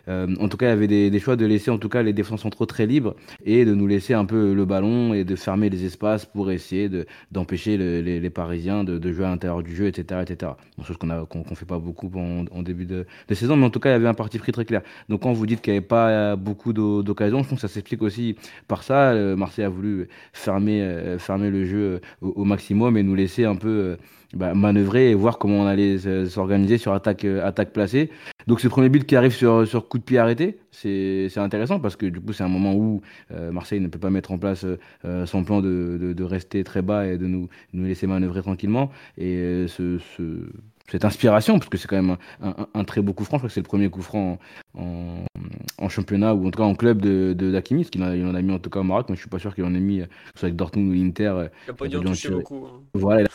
en 0.08 0.48
tout 0.50 0.58
cas, 0.58 0.68
il 0.68 0.70
y 0.70 0.74
avait 0.74 0.88
des, 0.88 1.10
des, 1.10 1.20
choix 1.20 1.36
de 1.36 1.46
laisser 1.46 1.72
en 1.72 1.78
tout 1.78 1.90
cas 1.90 2.04
les 2.04 2.14
défenses 2.14 2.42
centraux 2.42 2.66
très 2.66 2.86
libres 2.86 3.16
et 3.46 3.66
de 3.66 3.74
nous 3.74 3.88
laisser 3.88 4.14
un 4.14 4.26
peu 4.26 4.54
le 4.54 4.66
ballon 4.66 5.14
et 5.14 5.24
de 5.24 5.36
fermer 5.36 5.70
les 5.70 5.86
espaces 5.86 6.26
pour 6.26 6.52
essayer 6.52 6.90
de, 6.90 7.06
d'empêcher 7.32 7.78
les, 7.78 8.20
les, 8.20 8.30
Parisiens 8.30 8.84
de, 8.84 8.98
de, 8.98 9.12
jouer 9.12 9.26
à 9.26 9.30
l'intérieur 9.30 9.64
du 9.64 9.76
jeu, 9.76 9.88
etc. 9.88 10.22
etc. 10.22 10.52
Bon, 10.78 10.84
chose 10.84 10.98
qu'on 10.98 11.08
ne 11.08 11.24
qu'on, 11.24 11.56
fait 11.56 11.66
pas 11.66 11.80
beaucoup 11.80 12.12
en, 12.16 12.46
en 12.52 12.62
début 12.64 12.86
de, 12.86 13.06
de, 13.28 13.36
saison, 13.36 13.56
mais 13.56 13.66
en 13.66 13.70
tout 13.70 13.80
cas, 13.80 13.90
il 13.90 13.94
y 13.94 13.96
avait 13.96 14.08
un 14.08 14.14
parti 14.14 14.38
pris 14.38 14.52
très 14.52 14.66
clair. 14.66 14.82
Donc 15.10 15.22
quand 15.22 15.34
vous 15.34 15.46
dites 15.46 15.62
qu'il 15.62 15.74
n'y 15.74 15.78
avait 15.78 15.86
pas 15.86 16.36
beaucoup 16.36 16.74
d'occasions, 16.74 17.44
je 17.44 17.50
pense 17.50 17.62
que 17.62 17.68
ça 17.68 17.74
s'explique 17.74 18.02
aussi 18.02 18.36
par 18.68 18.84
ça. 18.84 19.14
Marseille 19.36 19.66
a 19.66 19.70
voulu 19.70 20.08
fermer, 20.34 21.16
fermer 21.20 21.50
le 21.50 21.66
jeu 21.66 22.02
au, 22.22 22.30
au 22.30 22.44
maximum 22.44 22.98
et 22.98 23.04
nous 23.04 23.16
laisser 23.16 23.46
un 23.46 23.56
peu 23.56 23.98
bah, 24.36 24.54
manœuvrer 24.54 25.12
et 25.12 25.13
voir 25.13 25.38
comment 25.38 25.62
on 25.62 25.66
allait 25.66 25.98
s'organiser 26.27 26.77
sur 26.77 26.94
attaque, 26.94 27.24
euh, 27.24 27.46
attaque 27.46 27.72
placée. 27.72 28.10
Donc 28.48 28.60
ce 28.60 28.68
premier 28.68 28.90
but 28.90 29.05
qui 29.05 29.16
arrive 29.16 29.31
sur, 29.31 29.66
sur 29.66 29.88
coup 29.88 29.98
de 29.98 30.03
pied 30.03 30.20
arrêté, 30.20 30.60
c'est 30.72 31.38
intéressant 31.38 31.79
parce 31.79 31.96
que 31.96 32.05
du 32.05 32.20
coup 32.20 32.33
c'est 32.33 32.44
un 32.44 32.50
moment 32.50 32.75
où 32.75 33.01
euh, 33.31 33.51
Marseille 33.51 33.79
ne 33.79 33.88
peut 33.88 33.98
pas 33.98 34.10
mettre 34.10 34.31
en 34.31 34.38
place 34.38 34.66
euh, 35.05 35.25
son 35.25 35.44
plan 35.44 35.62
de, 35.62 35.98
de, 36.00 36.14
de, 36.14 36.24
rester 36.24 36.64
très 36.66 36.81
bas 36.81 37.07
et 37.07 37.18
de 37.18 37.25
nous, 37.27 37.48
nous 37.74 37.86
laisser 37.86 38.07
manœuvrer 38.07 38.42
tranquillement. 38.42 38.92
Et 39.18 39.66
ce, 39.68 40.00
ce, 40.18 40.24
cette 40.92 41.05
inspiration, 41.05 41.57
parce 41.57 41.70
que 41.70 41.77
c'est 41.77 41.88
quand 41.88 41.96
même 41.96 42.18
un, 42.42 42.50
un, 42.50 42.68
un, 42.74 42.83
très 42.83 43.01
beau 43.01 43.14
coup 43.14 43.24
franc, 43.24 43.38
je 43.38 43.40
crois 43.40 43.48
que 43.48 43.53
c'est 43.53 43.62
le 43.62 43.68
premier 43.68 43.90
coup 43.90 44.01
franc 44.01 44.38
en, 44.77 45.25
en, 45.79 45.90
championnat 45.90 46.36
ou 46.36 46.46
en 46.46 46.51
tout 46.51 46.57
cas 46.57 46.66
en 46.66 46.75
club 46.75 47.01
de, 47.01 47.33
de 47.33 47.51
d'Akimi, 47.51 47.81
parce 47.81 47.90
qu'il 47.90 48.03
en, 48.03 48.29
en, 48.29 48.36
a 48.36 48.42
mis 48.42 48.51
en 48.51 48.60
tout 48.60 48.70
cas 48.70 48.81
au 48.81 48.83
Maroc, 48.83 49.07
mais 49.10 49.16
je 49.16 49.22
suis 49.22 49.29
pas 49.29 49.40
sûr 49.40 49.55
qu'il 49.55 49.64
en 49.64 49.74
ait 49.74 49.79
mis 49.79 50.01
soit 50.36 50.48
avec 50.48 50.55
Dortmund 50.55 50.92
ou 50.92 51.01
Inter. 51.01 51.48
Il 51.64 51.70
n'a 51.70 51.74
pas 51.74 51.88
dû 51.88 51.98
en 51.98 52.03
toucher 52.03 52.29
beaucoup. 52.29 52.68
Hein. 52.68 52.81
Voilà, 52.94 53.27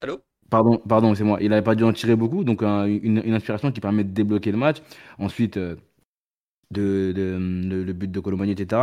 Allô 0.00 0.20
Pardon, 0.50 0.78
pardon, 0.78 1.14
c'est 1.14 1.24
moi. 1.24 1.38
Il 1.40 1.50
n'avait 1.50 1.62
pas 1.62 1.74
dû 1.76 1.84
en 1.84 1.92
tirer 1.92 2.16
beaucoup, 2.16 2.42
donc 2.42 2.62
une, 2.62 3.22
une, 3.24 3.34
inspiration 3.34 3.70
qui 3.70 3.80
permet 3.80 4.02
de 4.02 4.10
débloquer 4.10 4.50
le 4.50 4.58
match. 4.58 4.78
Ensuite, 5.18 5.56
euh, 5.58 5.76
le 6.74 7.92
but 7.92 8.10
de 8.10 8.20
Colomani, 8.20 8.52
etc. 8.52 8.82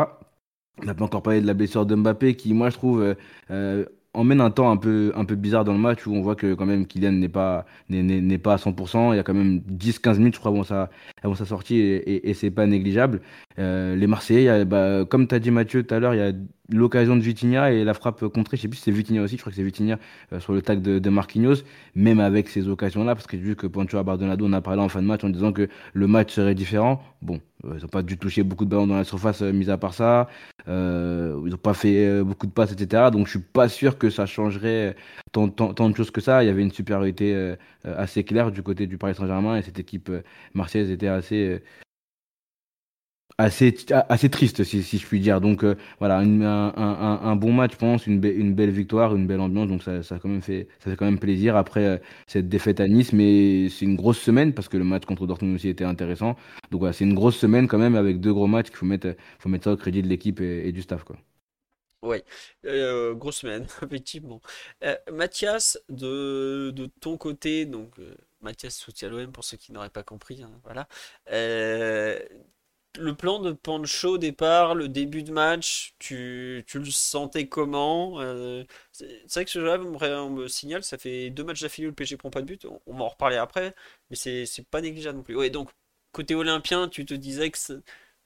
On 0.81 0.85
n'a 0.85 0.93
pas 0.93 1.03
encore 1.03 1.23
parlé 1.23 1.41
de 1.41 1.47
la 1.47 1.53
blessure 1.53 1.85
de 1.85 1.95
Mbappé, 1.95 2.35
qui, 2.35 2.53
moi, 2.53 2.69
je 2.69 2.77
trouve, 2.77 3.15
euh, 3.51 3.85
euh 4.17 4.21
emmène 4.21 4.41
un 4.41 4.51
temps 4.51 4.71
un 4.71 4.77
peu, 4.77 5.11
un 5.15 5.25
peu 5.25 5.35
bizarre 5.35 5.63
dans 5.63 5.73
le 5.73 5.79
match 5.79 6.05
où 6.05 6.13
on 6.13 6.21
voit 6.21 6.35
que 6.35 6.53
quand 6.53 6.65
même 6.65 6.85
Kylian 6.85 7.13
n'est 7.13 7.29
pas, 7.29 7.65
n'est, 7.89 8.37
pas 8.37 8.53
à 8.53 8.57
100%. 8.57 9.13
Il 9.13 9.17
y 9.17 9.19
a 9.19 9.23
quand 9.23 9.33
même 9.33 9.61
10-15 9.71 10.17
minutes, 10.17 10.35
je 10.35 10.39
crois, 10.39 10.51
avant 10.51 10.63
sa, 10.63 10.89
avant 11.23 11.35
sa 11.35 11.45
sortie 11.45 11.77
et, 11.77 12.29
et, 12.29 12.33
c'est 12.33 12.51
pas 12.51 12.65
négligeable. 12.65 13.21
Euh, 13.59 13.95
les 13.95 14.07
Marseillais, 14.07 14.65
bah, 14.65 15.05
comme 15.05 15.27
tu 15.27 15.35
as 15.35 15.39
dit 15.39 15.51
Mathieu 15.51 15.83
tout 15.83 15.93
à 15.93 15.99
l'heure, 15.99 16.13
il 16.13 16.17
y 16.17 16.21
a 16.21 16.33
l'occasion 16.69 17.15
de 17.15 17.21
Vitinha 17.21 17.71
et 17.71 17.83
la 17.83 17.93
frappe 17.93 18.27
contrée, 18.27 18.57
je 18.57 18.63
sais 18.63 18.67
plus 18.67 18.77
si 18.77 18.83
c'est 18.83 18.91
Vitinha 18.91 19.21
aussi, 19.21 19.35
je 19.37 19.41
crois 19.41 19.51
que 19.51 19.55
c'est 19.55 19.63
Vitinha 19.63 19.99
euh, 20.33 20.39
sur 20.39 20.53
le 20.53 20.61
tag 20.61 20.81
de, 20.81 20.99
de, 20.99 21.09
Marquinhos, 21.09 21.63
même 21.95 22.19
avec 22.19 22.49
ces 22.49 22.67
occasions-là, 22.67 23.15
parce 23.15 23.27
que 23.27 23.37
vu 23.37 23.55
que 23.55 23.67
Pancho 23.67 23.97
Abardonado 23.97 24.45
on 24.45 24.53
a 24.53 24.61
parlé 24.61 24.81
en 24.81 24.89
fin 24.89 25.01
de 25.01 25.07
match 25.07 25.23
en 25.23 25.29
disant 25.29 25.53
que 25.53 25.69
le 25.93 26.07
match 26.07 26.33
serait 26.33 26.55
différent, 26.55 27.01
bon, 27.21 27.39
ils 27.63 27.81
n'ont 27.81 27.87
pas 27.87 28.03
dû 28.03 28.17
toucher 28.17 28.43
beaucoup 28.43 28.65
de 28.65 28.69
ballons 28.69 28.87
dans 28.87 28.97
la 28.97 29.03
surface, 29.03 29.41
euh, 29.41 29.51
mis 29.51 29.69
à 29.69 29.77
part 29.77 29.93
ça, 29.93 30.27
euh, 30.67 31.41
ils 31.45 31.51
n'ont 31.51 31.57
pas 31.57 31.73
fait 31.73 32.05
euh, 32.05 32.23
beaucoup 32.23 32.45
de 32.45 32.51
passes, 32.51 32.71
etc. 32.71 33.09
Donc 33.11 33.25
je 33.25 33.31
suis 33.31 33.39
pas 33.39 33.67
sûr 33.67 33.97
que 33.97 34.09
ça 34.09 34.25
changerait 34.25 34.95
tant, 35.31 35.49
tant, 35.49 35.73
tant 35.73 35.89
de 35.89 35.95
choses 35.95 36.11
que 36.11 36.21
ça. 36.21 36.43
Il 36.43 36.47
y 36.47 36.49
avait 36.49 36.61
une 36.61 36.71
supériorité 36.71 37.55
assez 37.83 38.23
claire 38.23 38.51
du 38.51 38.61
côté 38.63 38.87
du 38.87 38.97
Paris 38.97 39.15
Saint-Germain 39.15 39.57
et 39.57 39.61
cette 39.61 39.79
équipe 39.79 40.11
marseillaise 40.53 40.91
était 40.91 41.07
assez 41.07 41.61
assez, 43.37 43.75
assez 44.09 44.29
triste, 44.29 44.63
si, 44.63 44.83
si 44.83 44.97
je 44.97 45.05
puis 45.05 45.19
dire. 45.19 45.41
Donc 45.41 45.63
euh, 45.63 45.75
voilà, 45.99 46.17
un, 46.17 46.41
un, 46.41 47.19
un, 47.23 47.35
bon 47.35 47.53
match, 47.53 47.73
je 47.73 47.77
pense, 47.77 48.07
une, 48.07 48.19
be 48.19 48.25
une 48.25 48.53
belle 48.53 48.71
victoire, 48.71 49.15
une 49.15 49.27
belle 49.27 49.39
ambiance. 49.41 49.67
Donc 49.67 49.83
ça, 49.83 50.03
ça, 50.03 50.19
quand 50.19 50.29
même 50.29 50.41
fait, 50.41 50.67
ça 50.79 50.89
fait 50.91 50.97
quand 50.97 51.05
même 51.05 51.19
plaisir 51.19 51.55
après 51.55 51.85
euh, 51.85 51.97
cette 52.25 52.49
défaite 52.49 52.79
à 52.79 52.87
Nice. 52.87 53.13
Mais 53.13 53.69
c'est 53.69 53.85
une 53.85 53.95
grosse 53.95 54.19
semaine 54.19 54.53
parce 54.53 54.67
que 54.67 54.77
le 54.77 54.83
match 54.83 55.05
contre 55.05 55.27
Dortmund 55.27 55.55
aussi 55.55 55.69
était 55.69 55.83
intéressant. 55.83 56.35
Donc 56.71 56.79
voilà, 56.79 56.93
c'est 56.93 57.05
une 57.05 57.15
grosse 57.15 57.37
semaine 57.37 57.67
quand 57.67 57.77
même 57.77 57.95
avec 57.95 58.19
deux 58.19 58.33
gros 58.33 58.47
matchs 58.47 58.67
qu'il 58.67 58.77
faut 58.77 58.85
mettre, 58.85 59.15
faut 59.39 59.49
mettre 59.49 59.65
ça 59.65 59.71
au 59.73 59.77
crédit 59.77 60.01
de 60.01 60.07
l'équipe 60.07 60.41
et, 60.41 60.71
du 60.71 60.81
staff. 60.81 61.03
Quoi. 61.03 61.17
Oui, 62.03 62.17
euh, 62.65 63.13
grosse 63.13 63.37
semaine, 63.37 63.67
effectivement. 63.83 64.41
Mathias, 65.11 65.79
de, 65.89 66.71
de, 66.71 66.87
ton 67.01 67.17
côté, 67.17 67.65
donc 67.65 67.95
Mathias 68.41 68.75
soutient 68.75 69.09
l'OM 69.09 69.31
pour 69.31 69.43
ceux 69.43 69.57
qui 69.57 69.71
n'auraient 69.71 69.89
pas 69.89 70.03
compris, 70.03 70.43
hein, 70.43 70.51
voilà. 70.63 70.87
Le 72.97 73.13
plan 73.15 73.39
de 73.39 73.51
Pancho 73.51 74.13
au 74.15 74.17
départ, 74.17 74.73
le 74.73 74.87
début 74.89 75.21
de 75.23 75.31
match, 75.31 75.93
tu, 75.99 76.63
tu 76.67 76.79
le 76.79 76.85
sentais 76.89 77.47
comment 77.47 78.19
euh, 78.21 78.63
C'est 78.91 79.05
vrai 79.33 79.45
que 79.45 79.51
ce 79.51 79.59
jeu-là, 79.59 79.77
on 80.23 80.29
me 80.31 80.47
signale, 80.47 80.83
ça 80.83 80.97
fait 80.97 81.29
deux 81.29 81.43
matchs 81.43 81.61
d'affilée 81.61 81.87
où 81.87 81.91
le 81.91 81.95
PSG 81.95 82.17
prend 82.17 82.31
pas 82.31 82.41
de 82.41 82.47
but. 82.47 82.65
On, 82.65 82.81
on 82.87 82.97
va 82.97 83.03
en 83.05 83.09
reparler 83.09 83.37
après, 83.37 83.75
mais 84.09 84.15
c'est 84.15 84.47
pas 84.71 84.81
négligeable 84.81 85.17
non 85.19 85.23
plus. 85.23 85.35
Ouais, 85.35 85.49
donc, 85.51 85.69
côté 86.11 86.33
olympien, 86.33 86.87
tu 86.89 87.05
te 87.05 87.13
disais 87.13 87.51
que 87.51 87.57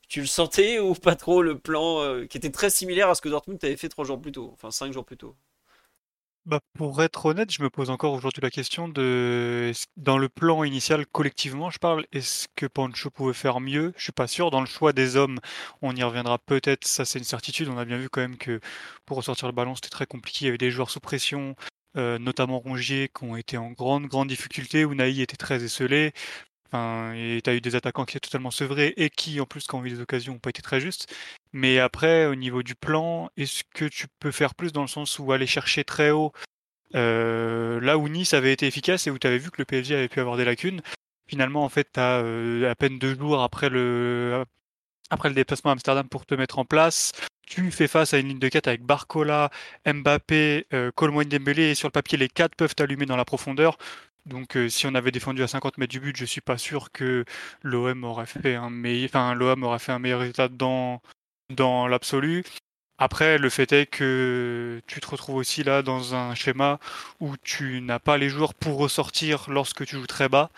tu 0.08 0.22
le 0.22 0.28
sentais 0.28 0.80
ou 0.80 0.94
pas 0.94 1.16
trop 1.16 1.42
le 1.42 1.60
plan 1.60 2.02
euh, 2.02 2.26
qui 2.26 2.38
était 2.38 2.52
très 2.52 2.70
similaire 2.70 3.10
à 3.10 3.16
ce 3.16 3.22
que 3.22 3.30
Dortmund 3.30 3.60
avait 3.64 3.78
fait 3.78 3.90
trois 3.90 4.06
jours 4.06 4.22
plus 4.22 4.32
tôt, 4.32 4.52
enfin 4.54 4.72
cinq 4.72 4.94
jours 4.94 5.06
plus 5.06 5.18
tôt? 5.18 5.36
Bah, 6.46 6.60
pour 6.74 7.04
être 7.04 7.26
honnête, 7.28 7.52
je 7.52 7.62
me 7.62 7.70
pose 7.70 7.90
encore 7.92 8.14
aujourd'hui 8.14 8.42
la 8.42 8.50
question 8.50 8.88
de 8.90 9.72
dans 9.98 10.18
le 10.18 10.28
plan 10.28 10.64
initial, 10.64 11.06
collectivement, 11.06 11.70
je 11.70 11.78
parle, 11.78 12.06
est-ce 12.12 12.48
que 12.56 12.66
Pancho 12.66 13.12
pouvait 13.12 13.34
faire 13.34 13.60
mieux? 13.60 13.94
Je 13.96 14.04
suis 14.04 14.12
pas 14.12 14.28
sûr. 14.28 14.50
Dans 14.50 14.60
le 14.62 14.66
choix 14.66 14.92
des 14.92 15.16
hommes, 15.18 15.40
on 15.82 15.96
y 15.96 16.02
reviendra 16.04 16.40
peut-être, 16.40 16.86
ça 16.88 17.06
c'est 17.06 17.20
une 17.20 17.26
certitude. 17.26 17.70
On 17.70 17.78
a 17.78 17.86
bien 17.86 17.98
vu 17.98 18.10
quand 18.10 18.22
même 18.22 18.38
que 18.38 18.60
pour 19.06 19.18
ressortir 19.18 19.48
le 19.48 19.54
ballon, 19.54 19.76
c'était 19.76 19.90
très 19.90 20.08
compliqué. 20.08 20.46
Il 20.46 20.48
y 20.48 20.50
avait 20.50 20.58
des 20.58 20.72
joueurs 20.72 20.90
sous 20.90 21.00
pression, 21.00 21.56
euh, 21.98 22.18
notamment 22.18 22.60
Rongier, 22.60 23.10
qui 23.16 23.24
ont 23.24 23.36
été 23.36 23.58
en 23.58 23.72
grande, 23.72 24.08
grande 24.08 24.30
difficulté. 24.30 24.82
Unai 24.82 25.20
était 25.22 25.38
très 25.38 25.64
esselé. 25.64 26.12
Et 26.74 27.42
tu 27.44 27.50
as 27.50 27.56
eu 27.56 27.62
des 27.62 27.76
attaquants 27.76 28.06
qui 28.06 28.18
étaient 28.18 28.28
totalement 28.28 28.52
sevrés 28.52 28.94
et 28.98 29.10
qui, 29.10 29.42
en 29.42 29.46
plus, 29.46 29.68
quand 29.68 29.80
on 29.80 29.86
eu 29.86 29.90
des 29.90 30.00
occasions, 30.00 30.34
n'ont 30.34 30.40
pas 30.40 30.52
été 30.52 30.62
très 30.62 30.80
justes. 30.80 31.14
Mais 31.54 31.80
après, 31.80 32.28
au 32.28 32.36
niveau 32.36 32.64
du 32.64 32.76
plan, 32.76 33.30
est-ce 33.38 33.64
que 33.74 33.86
tu 33.86 34.08
peux 34.20 34.32
faire 34.32 34.56
plus 34.56 34.72
dans 34.72 34.82
le 34.82 34.88
sens 34.88 35.20
où 35.20 35.32
aller 35.32 35.48
chercher 35.48 35.84
très 35.84 36.12
haut 36.12 36.32
euh, 36.96 37.80
là 37.82 37.98
où 37.98 38.08
Nice 38.10 38.34
avait 38.34 38.54
été 38.54 38.68
efficace 38.68 39.08
et 39.08 39.12
où 39.12 39.20
tu 39.20 39.28
avais 39.28 39.38
vu 39.38 39.52
que 39.52 39.58
le 39.60 39.66
PSG 39.66 39.96
avait 39.96 40.08
pu 40.08 40.20
avoir 40.20 40.38
des 40.38 40.46
lacunes? 40.46 40.82
Finalement, 41.28 41.64
en 41.64 41.70
fait, 41.70 41.90
tu 41.94 42.00
as 42.00 42.20
euh, 42.22 42.70
à 42.70 42.76
peine 42.76 43.00
deux 43.00 43.16
jours 43.16 43.42
après 43.42 43.70
le 43.70 44.44
après 45.10 45.30
le 45.30 45.36
déplacement 45.36 45.72
à 45.72 45.74
Amsterdam 45.74 46.08
pour 46.08 46.26
te 46.26 46.36
mettre 46.36 46.58
en 46.58 46.66
place. 46.66 47.12
Tu 47.46 47.70
fais 47.70 47.88
face 47.88 48.14
à 48.14 48.20
une 48.20 48.30
ligne 48.30 48.40
de 48.40 48.48
4 48.48 48.68
avec 48.68 48.84
Barcola, 48.84 49.50
Mbappé, 49.86 50.68
euh, 50.74 50.92
Dembélé 50.96 51.72
et 51.72 51.76
sur 51.76 51.90
le 51.90 51.92
papier 51.92 52.18
les 52.18 52.30
quatre 52.30 52.56
peuvent 52.56 52.76
t'allumer 52.76 53.06
dans 53.06 53.18
la 53.18 53.26
profondeur. 53.26 53.78
Donc 54.26 54.56
euh, 54.56 54.70
si 54.70 54.86
on 54.88 54.96
avait 54.96 55.12
défendu 55.12 55.44
à 55.44 55.48
50 55.48 55.78
mètres 55.78 55.92
du 55.92 56.00
but, 56.00 56.16
je 56.16 56.26
suis 56.26 56.42
pas 56.42 56.58
sûr 56.58 56.92
que 56.92 57.26
l'OM 57.64 58.04
aurait 58.04 58.26
fait 58.26 58.56
un 58.56 58.70
meilleur, 58.70 59.10
enfin 59.10 59.34
l'OM 59.34 59.64
aurait 59.64 59.80
fait 59.80 59.92
un 59.92 60.00
meilleur 60.00 60.20
résultat 60.20 60.48
dans 60.48 61.02
dans 61.50 61.88
l'absolu. 61.88 62.44
Après, 63.04 63.40
le 63.40 63.50
fait 63.50 63.72
est 63.72 63.88
que 63.88 64.80
tu 64.86 65.00
te 65.02 65.08
retrouves 65.08 65.38
aussi 65.38 65.64
là 65.64 65.82
dans 65.82 66.14
un 66.14 66.36
schéma 66.36 66.80
où 67.20 67.36
tu 67.38 67.82
n'as 67.82 67.98
pas 67.98 68.20
les 68.20 68.30
joueurs 68.30 68.54
pour 68.54 68.78
ressortir 68.78 69.50
lorsque 69.50 69.84
tu 69.88 69.96
joues 69.96 70.06
très 70.06 70.30
bas. 70.30 70.52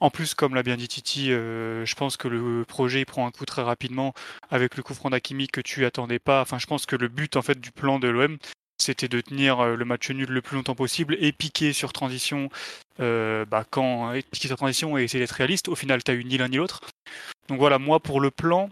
En 0.00 0.08
plus, 0.08 0.32
comme 0.32 0.54
l'a 0.54 0.62
bien 0.62 0.78
dit 0.78 0.88
Titi, 0.88 1.30
euh, 1.30 1.84
je 1.84 1.94
pense 1.96 2.16
que 2.16 2.26
le 2.26 2.64
projet 2.64 3.04
prend 3.04 3.26
un 3.26 3.30
coup 3.30 3.44
très 3.44 3.60
rapidement 3.60 4.14
avec 4.50 4.78
le 4.78 4.82
coup 4.82 4.94
franc 4.94 5.10
d'Akimi 5.10 5.46
que 5.48 5.60
tu 5.60 5.84
attendais 5.84 6.18
pas. 6.18 6.40
Enfin, 6.40 6.58
je 6.58 6.66
pense 6.66 6.86
que 6.86 6.96
le 6.96 7.08
but 7.08 7.36
en 7.36 7.42
fait 7.42 7.60
du 7.60 7.70
plan 7.70 7.98
de 7.98 8.08
l'OM, 8.08 8.38
c'était 8.80 9.08
de 9.08 9.20
tenir 9.20 9.60
euh, 9.60 9.76
le 9.76 9.84
match 9.84 10.10
nul 10.10 10.28
le 10.28 10.42
plus 10.42 10.56
longtemps 10.56 10.74
possible 10.74 11.16
et 11.20 11.32
piquer 11.32 11.72
sur 11.72 11.92
transition 11.92 12.48
euh, 13.00 13.44
bah, 13.44 13.64
quand 13.68 14.12
piquer 14.30 14.48
sur 14.48 14.56
transition 14.56 14.98
et 14.98 15.04
essayer 15.04 15.22
d'être 15.22 15.32
réaliste. 15.32 15.68
Au 15.68 15.74
final, 15.74 16.02
tu 16.02 16.10
as 16.10 16.14
eu 16.14 16.24
ni 16.24 16.38
l'un 16.38 16.48
ni 16.48 16.56
l'autre. 16.56 16.80
Donc 17.48 17.58
voilà, 17.58 17.78
moi 17.78 18.00
pour 18.00 18.20
le 18.20 18.30
plan, 18.30 18.70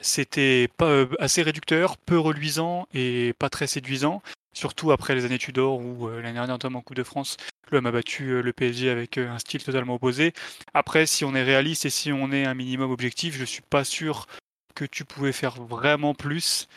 c'était 0.00 0.68
pas 0.76 0.86
euh, 0.86 1.06
assez 1.18 1.42
réducteur, 1.42 1.96
peu 1.98 2.18
reluisant 2.18 2.86
et 2.94 3.34
pas 3.38 3.48
très 3.48 3.66
séduisant. 3.66 4.22
Surtout 4.54 4.90
après 4.90 5.14
les 5.14 5.24
années 5.26 5.38
Tudor 5.38 5.80
où 5.80 6.08
l'année 6.08 6.32
dernière, 6.32 6.48
notamment 6.48 6.78
en 6.78 6.82
Coupe 6.82 6.96
de 6.96 7.02
France, 7.02 7.36
l'homme 7.70 7.84
a 7.84 7.90
battu 7.90 8.40
le 8.40 8.52
PSG 8.54 8.88
avec 8.88 9.18
un 9.18 9.38
style 9.38 9.62
totalement 9.62 9.96
opposé. 9.96 10.32
Après, 10.72 11.04
si 11.04 11.26
on 11.26 11.34
est 11.34 11.42
réaliste 11.42 11.84
et 11.84 11.90
si 11.90 12.10
on 12.10 12.32
est 12.32 12.46
un 12.46 12.54
minimum 12.54 12.90
objectif, 12.90 13.36
je 13.36 13.44
suis 13.44 13.60
pas 13.60 13.84
sûr 13.84 14.26
que 14.74 14.86
tu 14.86 15.04
pouvais 15.04 15.32
faire 15.32 15.60
vraiment 15.62 16.14
plus 16.14 16.68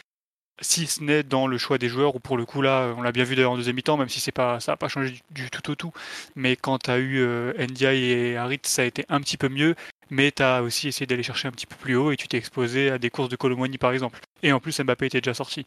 si 0.61 0.87
ce 0.87 1.03
n'est 1.03 1.23
dans 1.23 1.47
le 1.47 1.57
choix 1.57 1.77
des 1.77 1.89
joueurs, 1.89 2.15
ou 2.15 2.19
pour 2.19 2.37
le 2.37 2.45
coup 2.45 2.61
là, 2.61 2.93
on 2.97 3.01
l'a 3.01 3.11
bien 3.11 3.23
vu 3.23 3.35
d'ailleurs 3.35 3.51
en 3.51 3.57
deuxième 3.57 3.75
mi-temps, 3.75 3.97
même 3.97 4.09
si 4.09 4.19
c'est 4.19 4.31
pas, 4.31 4.59
ça 4.59 4.73
n'a 4.73 4.77
pas 4.77 4.87
changé 4.87 5.19
du, 5.31 5.49
tout 5.49 5.71
au 5.71 5.75
tout. 5.75 5.91
Mais 6.35 6.55
quand 6.55 6.79
tu 6.79 6.91
as 6.91 6.99
eu 6.99 7.19
euh, 7.19 7.53
et 7.57 8.37
Harit, 8.37 8.59
ça 8.63 8.81
a 8.81 8.85
été 8.85 9.05
un 9.09 9.21
petit 9.21 9.37
peu 9.37 9.49
mieux 9.49 9.75
mais 10.09 10.31
tu 10.31 10.43
as 10.43 10.63
aussi 10.63 10.87
essayé 10.87 11.05
d'aller 11.05 11.23
chercher 11.23 11.47
un 11.47 11.51
petit 11.51 11.65
peu 11.65 11.75
plus 11.75 11.95
haut 11.95 12.11
et 12.11 12.17
tu 12.17 12.27
t'es 12.27 12.37
exposé 12.37 12.89
à 12.89 12.97
des 12.97 13.09
courses 13.09 13.29
de 13.29 13.35
Colomoni 13.35 13.77
par 13.77 13.91
exemple. 13.91 14.19
Et 14.43 14.51
en 14.51 14.59
plus, 14.59 14.79
Mbappé 14.79 15.07
était 15.07 15.21
déjà 15.21 15.33
sorti. 15.33 15.65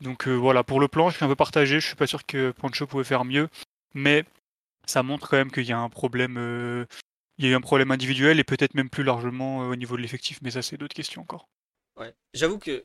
Donc 0.00 0.26
euh, 0.26 0.32
voilà, 0.32 0.64
pour 0.64 0.80
le 0.80 0.88
plan, 0.88 1.10
je 1.10 1.16
suis 1.16 1.24
un 1.24 1.28
peu 1.28 1.36
partagé. 1.36 1.80
Je 1.80 1.86
suis 1.86 1.96
pas 1.96 2.06
sûr 2.06 2.26
que 2.26 2.50
Pancho 2.50 2.86
pouvait 2.86 3.04
faire 3.04 3.24
mieux, 3.24 3.48
mais 3.94 4.24
ça 4.86 5.02
montre 5.02 5.28
quand 5.28 5.36
même 5.36 5.50
qu'il 5.50 5.64
y 5.64 5.72
a 5.72 5.78
un 5.78 5.88
problème. 5.88 6.36
Euh, 6.38 6.86
il 7.38 7.44
y 7.44 7.48
a 7.48 7.52
eu 7.52 7.54
un 7.54 7.60
problème 7.60 7.90
individuel 7.90 8.38
et 8.38 8.44
peut-être 8.44 8.74
même 8.74 8.90
plus 8.90 9.04
largement 9.04 9.62
euh, 9.62 9.72
au 9.72 9.76
niveau 9.76 9.96
de 9.96 10.02
l'effectif, 10.02 10.38
mais 10.42 10.50
ça 10.50 10.62
c'est 10.62 10.76
d'autres 10.76 10.94
questions 10.94 11.22
encore. 11.22 11.48
Ouais, 11.98 12.14
j'avoue 12.32 12.58
que 12.58 12.84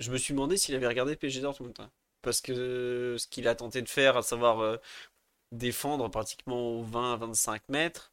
je 0.00 0.10
me 0.10 0.18
suis 0.18 0.34
demandé 0.34 0.56
s'il 0.56 0.74
avait 0.74 0.88
regardé 0.88 1.14
PSG 1.14 1.40
Dortmund. 1.40 1.74
Hein. 1.78 1.90
Parce 2.22 2.40
que 2.40 3.16
ce 3.18 3.26
qu'il 3.28 3.46
a 3.48 3.54
tenté 3.54 3.80
de 3.80 3.88
faire, 3.88 4.16
à 4.16 4.22
savoir 4.22 4.78
défendre 5.52 6.08
pratiquement 6.10 6.78
aux 6.78 6.84
20-25 6.84 7.60
mètres, 7.68 8.12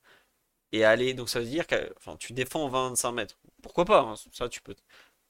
et 0.71 0.83
aller. 0.83 1.13
Donc 1.13 1.29
ça 1.29 1.39
veut 1.39 1.45
dire 1.45 1.67
que 1.67 1.93
enfin, 1.97 2.15
tu 2.17 2.33
défends 2.33 2.67
25 2.67 3.11
mètres. 3.11 3.39
Pourquoi 3.61 3.85
pas 3.85 4.01
hein, 4.01 4.15
Ça, 4.31 4.49
tu 4.49 4.61
peux. 4.61 4.75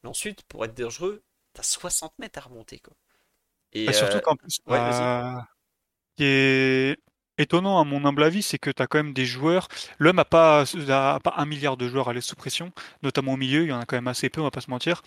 Mais 0.02 0.10
ensuite, 0.10 0.42
pour 0.44 0.64
être 0.64 0.74
dangereux, 0.74 1.22
t'as 1.54 1.62
60 1.62 2.18
mètres 2.18 2.38
à 2.38 2.42
remonter. 2.42 2.78
Quoi. 2.78 2.94
Et 3.72 3.86
bah, 3.86 3.92
surtout 3.92 4.18
euh, 4.18 4.20
qu'en 4.20 4.36
plus, 4.36 4.50
ce 4.50 5.42
qui 6.16 6.24
est 6.24 6.96
étonnant 7.36 7.80
à 7.80 7.84
mon 7.84 8.04
humble 8.04 8.24
avis, 8.24 8.42
c'est 8.42 8.58
que 8.58 8.70
tu 8.70 8.82
as 8.82 8.86
quand 8.86 8.98
même 8.98 9.12
des 9.12 9.26
joueurs. 9.26 9.68
L'homme 9.98 10.16
n'a 10.16 10.24
pas, 10.24 10.64
a 10.88 11.20
pas 11.20 11.34
un 11.36 11.46
milliard 11.46 11.76
de 11.76 11.88
joueurs 11.88 12.08
à 12.08 12.12
l'aise 12.12 12.24
sous 12.24 12.36
pression, 12.36 12.72
notamment 13.02 13.34
au 13.34 13.36
milieu, 13.36 13.62
il 13.62 13.68
y 13.68 13.72
en 13.72 13.80
a 13.80 13.86
quand 13.86 13.96
même 13.96 14.08
assez 14.08 14.28
peu, 14.28 14.40
on 14.40 14.44
va 14.44 14.50
pas 14.50 14.60
se 14.60 14.70
mentir. 14.70 15.02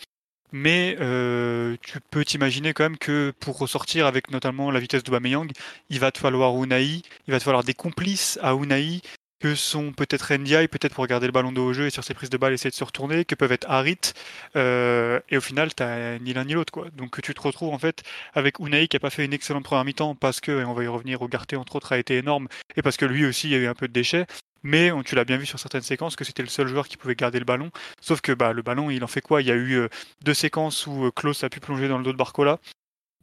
Mais 0.52 0.98
euh, 1.00 1.78
tu 1.82 2.00
peux 2.10 2.26
t'imaginer 2.26 2.74
quand 2.74 2.84
même 2.84 2.98
que 2.98 3.34
pour 3.40 3.58
ressortir 3.58 4.06
avec 4.06 4.32
notamment 4.32 4.70
la 4.70 4.80
vitesse 4.80 5.04
de 5.04 5.12
Bameyang, 5.12 5.50
il 5.90 6.00
va 6.00 6.12
te 6.12 6.18
falloir 6.18 6.62
Unai, 6.62 7.02
il 7.28 7.32
va 7.32 7.40
te 7.40 7.44
falloir 7.44 7.64
des 7.64 7.74
complices 7.74 8.38
à 8.42 8.54
Unai, 8.54 9.02
que 9.42 9.56
sont 9.56 9.92
peut-être 9.92 10.34
Ndiaye, 10.34 10.68
peut-être 10.68 10.94
pour 10.94 11.08
garder 11.08 11.26
le 11.26 11.32
ballon 11.32 11.52
de 11.52 11.60
haut 11.60 11.74
jeu 11.74 11.88
et 11.88 11.90
sur 11.90 12.04
ses 12.04 12.14
prises 12.14 12.30
de 12.30 12.38
balle 12.38 12.54
essayer 12.54 12.70
de 12.70 12.76
se 12.76 12.84
retourner, 12.84 13.26
que 13.26 13.36
peuvent 13.36 13.52
être 13.52 13.70
Harit, 13.70 14.14
euh, 14.56 15.20
et 15.30 15.38
au 15.38 15.42
final, 15.42 15.74
tu 15.74 15.84
ni 16.22 16.34
l'un 16.34 16.46
ni 16.46 16.54
l'autre. 16.54 16.72
quoi. 16.72 16.88
Donc 16.94 17.22
tu 17.22 17.34
te 17.34 17.42
retrouves 17.42 17.74
en 17.74 17.80
fait 17.80 18.04
avec 18.34 18.60
Unai 18.60 18.88
qui 18.88 18.98
a 18.98 19.00
pas 19.00 19.10
fait 19.10 19.26
une 19.26 19.34
excellente 19.34 19.64
première 19.64 19.86
mi-temps 19.86 20.16
parce 20.16 20.40
que, 20.40 20.62
et 20.62 20.66
on 20.66 20.74
va 20.74 20.84
y 20.84 20.88
revenir, 20.88 21.22
Ougarté 21.22 21.56
entre 21.56 21.76
autres 21.76 21.92
a 21.92 21.98
été 21.98 22.18
énorme, 22.18 22.48
et 22.76 22.82
parce 22.82 22.98
que 22.98 23.06
lui 23.06 23.26
aussi 23.26 23.48
il 23.48 23.52
y 23.52 23.56
a 23.56 23.60
eu 23.60 23.68
un 23.68 23.74
peu 23.74 23.88
de 23.88 23.94
déchets, 23.94 24.28
mais 24.64 24.92
tu 25.06 25.16
l'as 25.16 25.26
bien 25.26 25.38
vu 25.38 25.46
sur 25.46 25.60
certaines 25.60 25.82
séquences 25.82 26.16
que 26.16 26.24
c'était 26.24 26.44
le 26.44 26.50
seul 26.50 26.68
joueur 26.68 26.88
qui 26.88 26.98
pouvait 26.98 27.16
garder 27.16 27.40
le 27.40 27.46
ballon. 27.46 27.72
Sauf 28.00 28.22
que 28.22 28.32
bah, 28.32 28.54
le 28.54 28.62
ballon, 28.62 28.90
il 28.90 29.04
en 29.04 29.08
fait 29.08 29.22
quoi? 29.22 29.42
Il 29.42 29.48
y 29.48 29.52
a 29.52 29.56
eu 29.56 29.74
euh, 29.74 29.90
deux 30.24 30.34
séquences 30.34 30.86
où 30.88 31.06
euh, 31.06 31.12
Klaus 31.12 31.44
a 31.44 31.50
pu 31.50 31.60
plonger 31.60 31.88
dans 31.88 31.98
le 31.98 32.04
dos 32.04 32.12
de 32.12 32.18
Barcola 32.18 32.60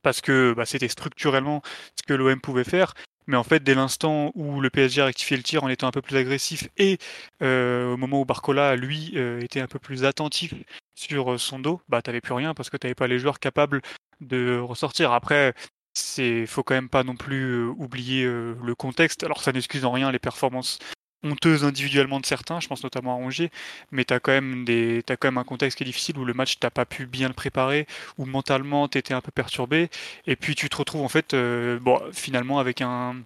parce 0.03 0.21
que 0.21 0.53
bah, 0.57 0.67
c'était 0.67 0.89
structurellement 0.89 1.63
ce 1.97 2.03
que 2.07 2.15
l'OM 2.15 2.41
pouvait 2.41 2.65
faire. 2.65 2.95
Mais 3.29 3.37
en 3.37 3.45
fait, 3.45 3.63
dès 3.63 3.75
l'instant 3.75 4.33
où 4.35 4.61
le 4.61 4.71
PSG 4.71 5.03
a 5.03 5.05
rectifié 5.05 5.37
le 5.37 5.43
tir 5.43 5.63
en 5.63 5.69
étant 5.69 5.87
un 5.87 5.91
peu 5.91 6.01
plus 6.01 6.17
agressif 6.17 6.69
et 6.79 6.99
euh, 7.43 7.93
au 7.93 7.97
moment 7.99 8.23
où 8.23 8.25
Barcola, 8.25 8.75
lui, 8.75 9.13
euh, 9.17 9.41
était 9.41 9.61
un 9.61 9.67
peu 9.67 9.79
plus 9.79 10.05
attentif 10.05 10.55
sur 10.95 11.35
euh, 11.35 11.39
son 11.39 11.59
dos, 11.59 11.83
bah 11.89 12.01
t'avais 12.01 12.23
plus 12.23 12.33
rien 12.33 12.55
parce 12.55 12.71
que 12.71 12.79
t'avais 12.79 12.95
pas 12.95 13.07
les 13.07 13.19
joueurs 13.19 13.39
capables 13.39 13.83
de 14.23 14.59
ressortir. 14.59 15.13
Après, 15.13 15.53
c'est 15.93 16.47
faut 16.47 16.63
quand 16.63 16.75
même 16.75 16.89
pas 16.89 17.05
non 17.05 17.17
plus 17.17 17.65
oublier 17.67 18.25
le 18.25 18.75
contexte. 18.75 19.23
Alors 19.25 19.43
ça 19.43 19.53
n'excuse 19.53 19.85
en 19.85 19.93
rien 19.93 20.11
les 20.11 20.19
performances 20.19 20.79
honteuse 21.23 21.65
individuellement 21.65 22.21
de 22.21 22.27
certains, 22.27 22.61
je 22.61 22.69
pense 22.69 22.83
notamment 22.83 23.13
à 23.13 23.17
Rongier, 23.17 23.51
mais 23.91 24.05
tu 24.05 24.15
as, 24.15 24.21
quand 24.21 24.33
même 24.33 24.65
des, 24.65 25.03
as 25.09 25.17
quand 25.17 25.29
même 25.29 25.39
un 25.39 25.45
contexte 25.45 25.79
qui 25.79 25.85
est 25.85 25.87
difficile 25.87 26.19
où 26.19 26.25
le 26.25 26.35
match 26.35 26.59
t'as 26.59 26.71
pas 26.71 26.85
pu 26.87 27.07
bien 27.07 27.29
le 27.29 27.35
préparer, 27.35 27.87
où 28.19 28.27
mentalement 28.27 28.89
tu 28.89 28.99
étais 28.99 29.15
un 29.15 29.21
peu 29.21 29.33
perturbé, 29.33 29.91
et 30.27 30.37
puis 30.37 30.55
tu 30.55 30.69
te 30.69 30.77
retrouves 30.77 31.03
en 31.03 31.09
fait 31.09 31.35
euh, 31.35 31.79
bon, 31.81 32.01
finalement 32.13 32.59
avec 32.59 32.81
un, 32.83 33.17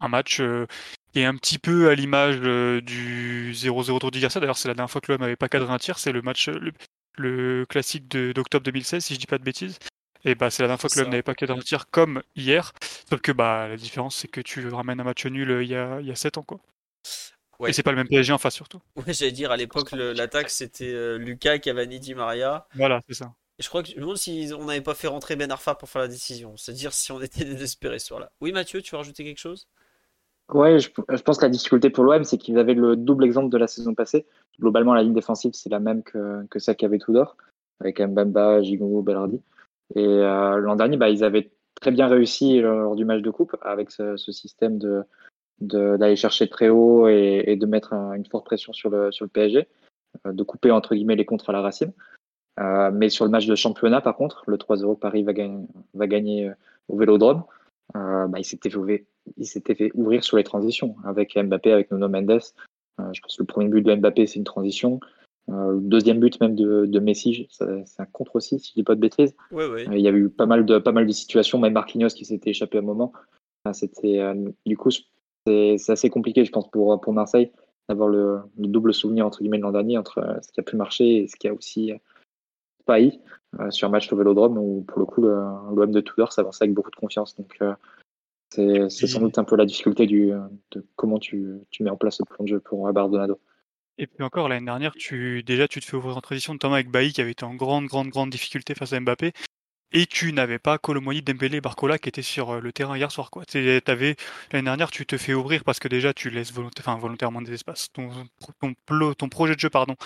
un 0.00 0.08
match 0.08 0.40
euh, 0.40 0.66
qui 1.12 1.20
est 1.20 1.24
un 1.24 1.36
petit 1.36 1.58
peu 1.58 1.88
à 1.88 1.94
l'image 1.94 2.38
euh, 2.42 2.80
du 2.80 3.52
0-0 3.54 4.10
de 4.10 4.18
Garcia. 4.18 4.40
D'ailleurs, 4.40 4.58
c'est 4.58 4.68
la 4.68 4.74
dernière 4.74 4.90
fois 4.90 5.00
que 5.00 5.12
l'homme 5.12 5.20
n'avait 5.22 5.36
pas 5.36 5.48
cadré 5.48 5.72
un 5.72 5.78
tir, 5.78 5.98
c'est 5.98 6.12
le 6.12 6.22
match, 6.22 6.50
le, 7.18 7.64
classique 7.68 8.08
d'octobre 8.08 8.64
2016, 8.64 9.04
si 9.04 9.14
je 9.14 9.20
dis 9.20 9.26
pas 9.26 9.38
de 9.38 9.44
bêtises. 9.44 9.78
Et 10.24 10.34
bah, 10.34 10.50
c'est 10.50 10.62
la 10.62 10.68
dernière 10.68 10.80
fois 10.80 10.90
que 10.90 10.98
l'homme 11.00 11.10
n'avait 11.10 11.22
pas 11.22 11.34
cadré 11.34 11.56
un 11.58 11.60
tir 11.60 11.86
comme 11.90 12.22
hier. 12.36 12.72
Sauf 13.08 13.20
que 13.20 13.32
bah, 13.32 13.68
la 13.68 13.76
différence, 13.76 14.16
c'est 14.16 14.28
que 14.28 14.40
tu 14.40 14.68
ramènes 14.68 15.00
un 15.00 15.04
match 15.04 15.26
nul 15.26 15.58
il 15.62 15.68
y 15.68 15.74
a, 15.74 16.00
il 16.00 16.06
y 16.06 16.12
a 16.12 16.16
7 16.16 16.38
ans. 16.38 16.42
Quoi. 16.42 16.60
Et 17.68 17.72
c'est 17.72 17.82
pas 17.82 17.92
le 17.92 17.96
même 17.96 18.08
PSG 18.08 18.32
en 18.32 18.38
face 18.38 18.54
surtout. 18.54 18.80
Ouais, 18.96 19.12
j'allais 19.12 19.32
dire 19.32 19.50
à 19.50 19.56
l'époque 19.56 19.92
l'attaque 19.92 20.50
c'était 20.50 20.92
euh, 20.92 21.16
Lucas, 21.16 21.58
Cavani, 21.58 22.00
Di 22.00 22.14
Maria. 22.14 22.66
Voilà, 22.74 23.00
c'est 23.08 23.14
ça. 23.14 23.32
Et 23.58 23.62
je 23.62 23.68
crois 23.68 23.82
que 23.82 23.90
je 23.90 23.96
me 23.96 24.00
demande 24.00 24.16
si 24.16 24.50
on 24.58 24.64
n'avait 24.64 24.80
pas 24.80 24.94
fait 24.94 25.08
rentrer 25.08 25.36
Ben 25.36 25.50
Arfa 25.50 25.74
pour 25.74 25.88
faire 25.88 26.02
la 26.02 26.08
décision. 26.08 26.56
C'est-à-dire 26.56 26.92
si 26.92 27.12
on 27.12 27.20
était 27.20 27.44
désespéré 27.44 27.98
sur 27.98 28.18
là. 28.18 28.32
Oui, 28.40 28.52
Mathieu, 28.52 28.82
tu 28.82 28.92
veux 28.92 28.98
rajouter 28.98 29.24
quelque 29.24 29.38
chose? 29.38 29.68
Ouais, 30.52 30.78
je, 30.80 30.90
pense 31.22 31.38
que 31.38 31.44
la 31.44 31.50
difficulté 31.50 31.88
pour 31.88 32.04
l'OM, 32.04 32.24
c'est 32.24 32.36
qu'ils 32.36 32.58
avaient 32.58 32.74
le 32.74 32.96
double 32.96 33.24
exemple 33.24 33.48
de 33.48 33.56
la 33.56 33.66
saison 33.66 33.94
passée. 33.94 34.26
Globalement, 34.60 34.92
la 34.92 35.02
ligne 35.02 35.14
défensive, 35.14 35.52
c'est 35.54 35.70
la 35.70 35.78
même 35.78 36.02
que, 36.02 36.44
que 36.50 36.58
celle 36.58 36.76
qu'avait 36.76 36.98
Tudor, 36.98 37.36
avec 37.80 38.00
Mbamba, 38.00 38.60
Gigongo, 38.60 39.02
Bellardi. 39.02 39.40
Et 39.94 40.04
euh, 40.04 40.58
l'an 40.58 40.76
dernier, 40.76 40.98
bah, 40.98 41.08
ils 41.08 41.24
avaient 41.24 41.52
très 41.80 41.90
bien 41.90 42.06
réussi 42.06 42.60
lors 42.60 42.96
du 42.96 43.04
match 43.06 43.22
de 43.22 43.30
coupe 43.30 43.56
avec 43.62 43.90
ce 43.90 44.16
système 44.16 44.78
de, 44.78 45.04
d'aller 45.60 46.16
chercher 46.16 46.48
très 46.48 46.68
haut 46.68 47.08
et, 47.08 47.56
de 47.56 47.66
mettre 47.66 47.92
une 47.92 48.26
forte 48.26 48.44
pression 48.44 48.72
sur 48.72 48.90
le, 48.90 49.12
sur 49.12 49.24
le 49.24 49.30
PSG, 49.30 49.68
euh, 50.26 50.32
de 50.32 50.42
couper 50.42 50.70
entre 50.70 50.94
guillemets 50.94 51.16
les 51.16 51.24
contres 51.24 51.50
à 51.50 51.52
la 51.52 51.60
racine. 51.60 51.92
Euh, 52.60 52.90
mais 52.92 53.08
sur 53.08 53.24
le 53.24 53.30
match 53.30 53.46
de 53.46 53.54
championnat, 53.54 54.00
par 54.00 54.16
contre, 54.16 54.44
le 54.46 54.56
3-0 54.56 54.98
Paris 54.98 55.22
va 55.22 55.32
gagner, 55.32 55.64
va 55.94 56.06
gagner 56.06 56.48
euh, 56.48 56.54
au 56.88 56.96
Vélodrome. 56.96 57.44
bah, 57.94 58.38
il 58.38 58.44
s'était 58.44 59.74
fait, 59.74 59.90
ouvrir 59.94 60.22
sur 60.24 60.36
les 60.36 60.44
transitions 60.44 60.96
avec 61.04 61.36
Mbappé, 61.36 61.72
avec 61.72 61.90
Nuno 61.90 62.08
Mendes. 62.08 62.40
je 63.12 63.20
pense 63.20 63.36
que 63.36 63.42
le 63.42 63.46
premier 63.46 63.68
but 63.68 63.82
de 63.82 63.94
Mbappé, 63.94 64.26
c'est 64.26 64.38
une 64.38 64.44
transition. 64.44 65.00
le 65.48 65.80
deuxième 65.80 66.20
but 66.20 66.40
même 66.40 66.54
de, 66.54 66.86
de 66.86 66.98
Messi, 66.98 67.46
c'est 67.50 68.00
un 68.00 68.06
contre 68.06 68.36
aussi, 68.36 68.58
si 68.58 68.70
je 68.70 68.74
dis 68.74 68.82
pas 68.82 68.94
de 68.94 69.00
bêtises. 69.00 69.34
il 69.52 70.00
y 70.00 70.08
avait 70.08 70.18
eu 70.18 70.28
pas 70.28 70.46
mal 70.46 70.66
de, 70.66 70.78
pas 70.78 70.92
mal 70.92 71.06
de 71.06 71.12
situations, 71.12 71.58
même 71.58 71.72
Marquinhos 71.72 72.08
qui 72.08 72.24
s'était 72.24 72.50
échappé 72.50 72.78
un 72.78 72.82
moment. 72.82 73.12
C'était 73.72 74.20
du 74.66 74.76
coup, 74.76 74.90
c'est 75.46 75.90
assez 75.90 76.10
compliqué, 76.10 76.44
je 76.44 76.52
pense, 76.52 76.70
pour, 76.70 77.00
pour 77.00 77.12
Marseille, 77.12 77.50
d'avoir 77.88 78.08
le, 78.08 78.42
double 78.56 78.94
souvenir 78.94 79.26
entre 79.26 79.40
guillemets 79.40 79.58
de 79.58 79.62
l'an 79.62 79.72
dernier 79.72 79.98
entre 79.98 80.18
euh, 80.18 80.40
ce 80.40 80.52
qui 80.52 80.60
a 80.60 80.62
pu 80.62 80.76
marcher 80.76 81.16
et 81.18 81.28
ce 81.28 81.36
qui 81.36 81.48
a 81.48 81.54
aussi 81.54 81.92
failli 82.86 83.20
euh, 83.60 83.70
sur 83.70 83.88
un 83.88 83.90
match 83.90 84.12
au 84.12 84.16
Vélodrome 84.16 84.58
où 84.58 84.82
pour 84.82 84.98
le 84.98 85.06
coup 85.06 85.22
l'OM 85.22 85.90
de 85.90 86.00
Tudor 86.00 86.32
s'avançait 86.32 86.64
avec 86.64 86.74
beaucoup 86.74 86.90
de 86.90 86.96
confiance. 86.96 87.36
Donc 87.36 87.56
euh, 87.60 87.74
c'est 88.88 89.06
sans 89.06 89.20
doute 89.20 89.38
un 89.38 89.44
peu 89.44 89.56
la 89.56 89.64
difficulté 89.64 90.06
du, 90.06 90.32
de 90.72 90.86
comment 90.96 91.18
tu, 91.18 91.46
tu 91.70 91.82
mets 91.82 91.90
en 91.90 91.96
place 91.96 92.18
ce 92.18 92.22
plan 92.22 92.44
de 92.44 92.48
jeu 92.48 92.60
pour 92.60 92.92
Bardonado. 92.92 93.40
Et 93.98 94.06
puis 94.06 94.24
encore, 94.24 94.48
l'année 94.48 94.66
dernière, 94.66 94.92
tu, 94.94 95.42
déjà, 95.42 95.68
tu 95.68 95.80
te 95.80 95.84
fais 95.84 95.96
ouvrir 95.96 96.16
en 96.16 96.20
transition, 96.20 96.54
notamment 96.54 96.74
avec 96.74 96.90
Bailly 96.90 97.12
qui 97.12 97.20
avait 97.20 97.32
été 97.32 97.44
en 97.44 97.54
grande, 97.54 97.86
grande, 97.86 98.08
grande 98.08 98.30
difficulté 98.30 98.74
face 98.74 98.92
à 98.92 99.00
Mbappé. 99.00 99.32
Et 99.92 100.06
tu 100.06 100.32
n'avais 100.32 100.58
pas 100.58 100.78
Colomboigny, 100.78 101.22
Dembélé, 101.22 101.60
Barcola 101.60 101.98
qui 101.98 102.08
étaient 102.08 102.22
sur 102.22 102.60
le 102.60 102.72
terrain 102.72 102.96
hier 102.96 103.10
soir. 103.10 103.30
Quoi. 103.30 103.44
L'année 103.54 104.14
dernière, 104.52 104.90
tu 104.90 105.06
te 105.06 105.16
fais 105.16 105.34
ouvrir 105.34 105.64
parce 105.64 105.78
que 105.78 105.88
déjà 105.88 106.12
tu 106.14 106.30
laisses 106.30 106.52
volontairement 106.52 107.42
des 107.42 107.52
espaces. 107.52 107.88
Ton, 107.92 108.10
ton, 108.60 109.28
projet 109.28 109.54
de 109.54 109.60
jeu 109.60 109.70
pardon, 109.70 109.96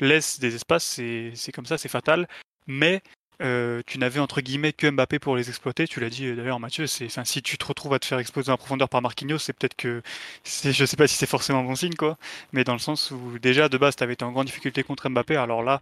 laisse 0.00 0.40
des 0.40 0.54
espaces, 0.54 0.84
c'est 0.84 1.52
comme 1.52 1.66
ça, 1.66 1.78
c'est 1.78 1.88
fatal. 1.88 2.28
Mais 2.66 3.02
euh, 3.42 3.80
tu 3.86 3.98
n'avais 3.98 4.20
entre 4.20 4.42
guillemets 4.42 4.72
que 4.74 4.90
Mbappé 4.90 5.18
pour 5.18 5.36
les 5.36 5.48
exploiter. 5.48 5.88
Tu 5.88 6.00
l'as 6.00 6.10
dit 6.10 6.26
euh, 6.26 6.36
d'ailleurs, 6.36 6.60
Mathieu. 6.60 6.86
C'est, 6.86 7.08
si 7.24 7.42
tu 7.42 7.56
te 7.56 7.64
retrouves 7.64 7.94
à 7.94 7.98
te 7.98 8.06
faire 8.06 8.18
exploser 8.18 8.52
en 8.52 8.56
profondeur 8.56 8.88
par 8.88 9.00
Marquinhos, 9.00 9.38
c'est 9.38 9.52
peut-être 9.54 9.76
que, 9.76 10.02
je 10.44 10.84
sais 10.84 10.96
pas 10.96 11.06
si 11.06 11.16
c'est 11.16 11.26
forcément 11.26 11.62
bon 11.64 11.74
signe, 11.74 11.94
quoi. 11.94 12.18
Mais 12.52 12.64
dans 12.64 12.74
le 12.74 12.78
sens 12.78 13.10
où 13.10 13.38
déjà 13.38 13.68
de 13.68 13.78
base, 13.78 13.96
tu 13.96 14.02
avais 14.02 14.12
été 14.14 14.24
en 14.24 14.32
grande 14.32 14.46
difficulté 14.46 14.82
contre 14.82 15.08
Mbappé. 15.08 15.36
Alors 15.36 15.62
là, 15.62 15.80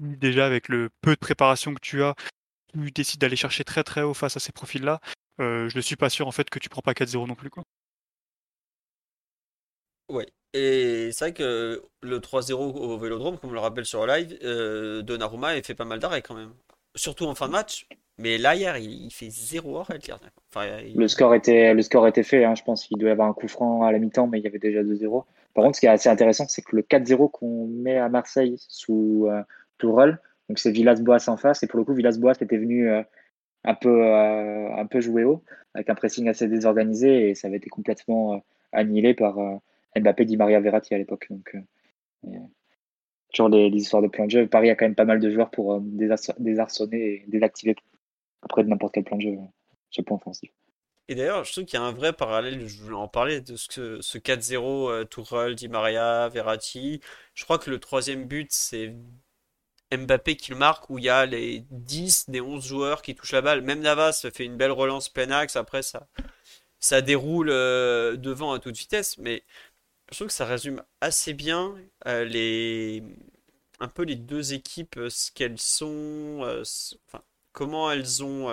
déjà 0.00 0.44
avec 0.46 0.68
le 0.68 0.90
peu 1.00 1.12
de 1.12 1.20
préparation 1.20 1.74
que 1.74 1.80
tu 1.80 2.02
as, 2.02 2.14
tu 2.72 2.90
décides 2.90 3.20
d'aller 3.20 3.36
chercher 3.36 3.64
très 3.64 3.84
très 3.84 4.02
haut 4.02 4.14
face 4.14 4.36
à 4.36 4.40
ces 4.40 4.52
profils-là. 4.52 5.00
Euh, 5.40 5.68
je 5.68 5.76
ne 5.76 5.82
suis 5.82 5.96
pas 5.96 6.10
sûr 6.10 6.26
en 6.26 6.32
fait 6.32 6.50
que 6.50 6.58
tu 6.58 6.68
prends 6.68 6.82
pas 6.82 6.92
4-0 6.92 7.26
non 7.26 7.34
plus, 7.34 7.50
quoi. 7.50 7.64
Ouais. 10.08 10.26
Et 10.54 11.10
c'est 11.12 11.24
vrai 11.26 11.34
que 11.34 11.82
le 12.02 12.18
3-0 12.18 12.54
au 12.54 12.98
Vélodrome, 12.98 13.38
comme 13.38 13.50
on 13.50 13.54
le 13.54 13.60
rappelle 13.60 13.86
sur 13.86 14.04
le 14.04 14.12
live, 14.12 15.02
Donnarumma 15.02 15.48
a 15.48 15.62
fait 15.62 15.74
pas 15.74 15.86
mal 15.86 15.98
d'arrêts 15.98 16.20
quand 16.20 16.34
même 16.34 16.52
surtout 16.94 17.26
en 17.26 17.34
fin 17.34 17.46
de 17.46 17.52
match. 17.52 17.86
Mais 18.18 18.38
là, 18.38 18.54
hier, 18.54 18.76
il, 18.76 19.10
fait 19.10 19.30
zéro 19.30 19.78
heure 19.78 19.88
le, 19.90 21.08
score 21.08 21.34
était, 21.34 21.72
le 21.74 21.82
score 21.82 22.06
était 22.06 22.22
fait. 22.22 22.44
Hein. 22.44 22.54
Je 22.54 22.62
pense 22.62 22.84
qu'il 22.84 22.98
doit 22.98 23.08
y 23.08 23.12
avoir 23.12 23.28
un 23.28 23.32
coup 23.32 23.48
franc 23.48 23.84
à 23.84 23.92
la 23.92 23.98
mi-temps, 23.98 24.26
mais 24.26 24.38
il 24.38 24.44
y 24.44 24.46
avait 24.46 24.58
déjà 24.58 24.82
2-0. 24.82 25.24
Par 25.54 25.64
contre, 25.64 25.76
ce 25.76 25.80
qui 25.80 25.86
est 25.86 25.90
assez 25.90 26.08
intéressant, 26.08 26.46
c'est 26.48 26.62
que 26.62 26.76
le 26.76 26.82
4-0 26.82 27.30
qu'on 27.30 27.66
met 27.66 27.96
à 27.98 28.08
Marseille 28.08 28.56
sous 28.68 29.26
euh, 29.28 29.42
Tourelle, 29.78 30.20
donc 30.52 30.58
c'est 30.58 30.70
Villas-Boas 30.70 31.28
en 31.28 31.38
face. 31.38 31.62
Et 31.62 31.66
pour 31.66 31.78
le 31.78 31.84
coup, 31.84 31.94
Villas-Boas 31.94 32.34
était 32.40 32.58
venu 32.58 32.90
euh, 32.90 33.02
un, 33.64 33.74
peu, 33.74 34.04
euh, 34.04 34.74
un 34.76 34.86
peu 34.86 35.00
jouer 35.00 35.24
haut, 35.24 35.42
avec 35.72 35.88
un 35.88 35.94
pressing 35.94 36.28
assez 36.28 36.46
désorganisé. 36.46 37.30
Et 37.30 37.34
ça 37.34 37.48
avait 37.48 37.56
été 37.56 37.70
complètement 37.70 38.44
annihilé 38.72 39.14
par 39.14 39.38
Mbappé, 39.96 40.26
Di 40.26 40.36
Maria, 40.36 40.60
Verratti 40.60 40.94
à 40.94 40.98
l'époque. 40.98 41.26
Donc, 41.30 41.56
toujours 43.32 43.48
les, 43.48 43.68
histoires 43.68 44.02
de 44.02 44.08
plan 44.08 44.26
de 44.26 44.30
jeu. 44.30 44.46
Paris 44.46 44.70
a 44.70 44.76
quand 44.76 44.84
même 44.84 44.94
pas 44.94 45.04
mal 45.04 45.20
de 45.20 45.30
joueurs 45.30 45.50
pour 45.50 45.74
euh, 45.74 45.80
désarçonner 46.38 47.14
et 47.14 47.24
désactiver 47.28 47.74
après 48.42 48.62
de 48.64 48.68
n'importe 48.68 48.94
quel 48.94 49.04
plan 49.04 49.16
de 49.16 49.22
jeu 49.22 49.36
ce 49.90 50.02
point 50.02 50.16
offensif. 50.16 50.50
Et 51.08 51.14
d'ailleurs, 51.14 51.44
je 51.44 51.52
trouve 51.52 51.64
qu'il 51.64 51.78
y 51.78 51.82
a 51.82 51.84
un 51.84 51.92
vrai 51.92 52.12
parallèle, 52.12 52.66
je 52.66 52.80
voulais 52.80 52.96
en 52.96 53.08
parler, 53.08 53.40
de 53.40 53.56
ce, 53.56 54.00
ce 54.00 54.18
4-0 54.18 54.90
euh, 54.90 55.04
Tourelle, 55.04 55.54
Di 55.54 55.68
Maria, 55.68 56.28
Verratti. 56.28 57.00
Je 57.34 57.44
crois 57.44 57.58
que 57.58 57.70
le 57.70 57.78
troisième 57.78 58.24
but, 58.24 58.48
c'est 58.52 58.94
Mbappé 59.96 60.36
qui 60.36 60.50
le 60.52 60.56
marque, 60.56 60.90
où 60.90 60.98
il 60.98 61.04
y 61.04 61.08
a 61.08 61.26
les 61.26 61.64
10 61.70 62.30
des 62.30 62.40
11 62.40 62.64
joueurs 62.66 63.02
qui 63.02 63.14
touchent 63.14 63.32
la 63.32 63.42
balle. 63.42 63.62
Même 63.62 63.80
Navas 63.80 64.26
fait 64.32 64.44
une 64.44 64.56
belle 64.56 64.72
relance 64.72 65.08
plein 65.08 65.30
axe, 65.30 65.56
après 65.56 65.82
ça, 65.82 66.08
ça 66.80 67.00
déroule 67.02 67.50
euh, 67.50 68.16
devant 68.16 68.52
à 68.52 68.58
toute 68.58 68.76
vitesse. 68.76 69.18
Mais 69.18 69.44
je 70.10 70.16
trouve 70.16 70.28
que 70.28 70.34
ça 70.34 70.46
résume 70.46 70.82
assez 71.00 71.34
bien 71.34 71.76
euh, 72.06 72.24
les 72.24 73.02
un 73.80 73.88
peu 73.88 74.04
les 74.04 74.16
deux 74.16 74.54
équipes, 74.54 74.96
euh, 74.98 75.10
ce 75.10 75.32
qu'elles 75.32 75.58
sont, 75.58 76.62
comment 77.52 77.90
elles 77.90 78.24
ont 78.24 78.48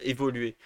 évolué. 0.00 0.56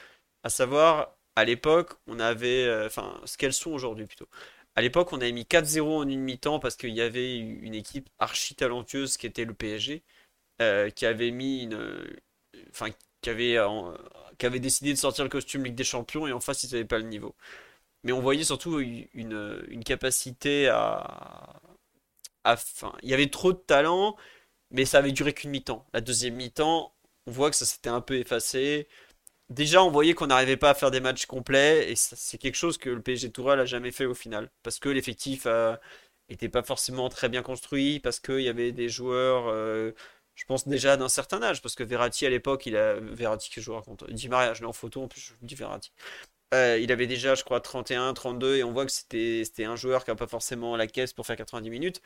À 0.44 0.50
savoir, 0.50 1.16
à 1.37 1.44
l'époque, 1.44 1.94
on 2.06 2.20
avait, 2.20 2.70
enfin, 2.87 3.20
ce 3.24 3.37
qu'elles 3.38 3.52
sont 3.54 3.72
aujourd'hui 3.72 4.06
plutôt. 4.06 4.28
À 4.76 4.82
l'époque, 4.82 5.12
on 5.12 5.18
avait 5.18 5.32
mis 5.32 5.44
4-0 5.44 5.82
en 5.82 6.08
une 6.08 6.20
mi-temps 6.20 6.58
parce 6.58 6.76
qu'il 6.76 6.90
y 6.94 7.00
avait 7.00 7.37
une 7.38 7.74
équipe 7.74 8.08
archi 8.18 8.54
talentueuse 8.56 9.16
qui 9.16 9.26
était 9.26 9.44
le 9.44 9.54
PSG, 9.54 10.02
qui 10.59 11.07
avait 11.07 11.31
mis 11.31 11.62
une, 11.62 12.05
enfin, 12.71 12.87
qui 13.21 13.31
avait, 13.31 13.59
qui 14.38 14.47
avait 14.47 14.61
décidé 14.61 14.93
de 14.93 14.99
sortir 14.99 15.25
le 15.25 15.31
costume 15.31 15.64
Ligue 15.64 15.75
des 15.75 15.85
Champions 15.85 16.27
et 16.27 16.33
en 16.33 16.40
face, 16.40 16.62
ils 16.64 16.73
n'avaient 16.73 16.85
pas 16.85 16.99
le 16.99 17.05
niveau 17.05 17.35
mais 18.05 18.12
on 18.12 18.21
voyait 18.21 18.45
surtout 18.45 18.81
une, 18.81 19.83
capacité 19.85 20.69
à, 20.69 21.61
il 23.03 23.09
y 23.09 23.14
avait 23.14 23.31
trop 23.31 23.53
de 23.53 23.59
talent, 23.59 24.17
mais 24.71 24.85
ça 24.85 24.99
avait 24.99 25.12
duré 25.12 25.33
qu'une 25.33 25.51
mi-temps. 25.51 25.87
La 25.95 26.01
deuxième 26.01 26.35
mi-temps, 26.35 26.95
on 27.27 27.31
voit 27.33 27.51
que 27.51 27.57
ça 27.57 27.64
s'était 27.64 27.88
un 27.90 28.03
peu 28.03 28.17
effacé. 28.19 28.88
Déjà, 29.51 29.83
on 29.83 29.90
voyait 29.90 30.14
qu'on 30.14 30.29
n'arrivait 30.29 30.57
pas 30.57 30.71
à 30.71 30.75
faire 30.75 30.90
des 30.90 31.01
matchs 31.01 31.27
complets, 31.27 31.90
et 31.90 31.97
c'est 31.97 32.38
quelque 32.38 32.57
chose 32.57 32.79
que 32.79 32.90
le 32.90 33.03
PSG 33.03 33.31
Tourelle 33.33 33.61
a 33.61 33.67
jamais 33.67 33.93
fait 33.93 34.07
au 34.07 34.14
final, 34.14 34.51
parce 34.62 34.79
que 34.79 34.88
l'effectif 34.90 35.47
n'était 36.29 36.49
pas 36.49 36.62
forcément 36.62 37.09
très 37.09 37.29
bien 37.29 37.43
construit, 37.43 38.01
parce 38.01 38.21
qu'il 38.21 38.40
y 38.40 38.49
avait 38.49 38.73
des 38.73 38.88
joueurs, 38.88 39.49
euh, 39.49 39.93
je 40.35 40.44
pense 40.44 40.66
déjà 40.66 40.97
d'un 40.97 41.09
certain 41.09 41.42
âge, 41.42 41.62
parce 41.62 41.75
que 41.75 41.83
Verratti 41.85 42.27
à 42.27 42.31
l'époque, 42.31 42.66
il 42.66 42.77
a 42.77 42.94
Verratti 42.94 43.51
que 43.51 43.61
je 43.61 43.66
vous 43.70 43.77
raconte, 43.77 44.11
dit 44.11 44.29
Maria, 44.29 44.55
je 44.55 44.61
l'ai 44.61 44.66
en 44.66 44.73
photo, 44.73 45.03
en 45.03 45.09
plus 45.09 45.20
je 45.20 45.33
dis 45.42 45.55
Verratti. 45.55 45.92
Euh, 46.55 46.79
il 46.79 46.92
avait 46.92 47.07
déjà, 47.07 47.35
je 47.35 47.44
crois, 47.44 47.61
31, 47.61 48.14
32, 48.14 48.57
et 48.57 48.64
on 48.64 48.73
voit 48.73 48.87
que 48.87 48.92
c'était 48.92 49.64
un 49.64 49.77
joueur 49.77 50.05
qui 50.05 50.11
n'a 50.11 50.16
pas 50.16 50.27
forcément 50.27 50.77
la 50.77 50.87
caisse 50.87 51.12
pour 51.12 51.27
faire 51.27 51.37
90 51.37 51.70
minutes. 51.70 52.01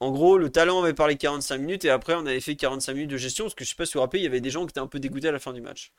En 0.00 0.10
gros, 0.12 0.38
le 0.38 0.50
talent 0.50 0.82
avait 0.82 0.94
parlé 0.94 1.16
45 1.16 1.58
minutes, 1.58 1.84
et 1.84 1.90
après, 1.90 2.14
on 2.14 2.26
avait 2.26 2.40
fait 2.40 2.56
45 2.56 2.94
minutes 2.94 3.10
de 3.10 3.16
gestion, 3.16 3.44
parce 3.44 3.54
que 3.54 3.64
je 3.64 3.70
sais 3.70 3.76
pas 3.76 3.86
si 3.86 3.94
vous 3.94 3.98
vous 4.00 4.02
rappelez, 4.02 4.20
il 4.20 4.24
y 4.24 4.28
avait 4.28 4.40
des 4.40 4.50
gens 4.50 4.66
qui 4.66 4.70
étaient 4.70 4.80
un 4.80 4.86
peu 4.86 5.00
dégoûtés 5.00 5.28
à 5.28 5.32
la 5.32 5.38
fin 5.38 5.52
du 5.52 5.60
match. 5.62 5.92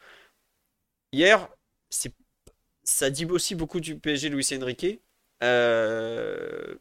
Hier, 1.12 1.50
ça 2.84 3.10
dit 3.10 3.26
aussi 3.26 3.56
beaucoup 3.56 3.80
du 3.80 3.98
PSG 4.00 4.30
Luis 4.30 4.48
Enrique. 4.54 5.02
Euh, 5.44 6.76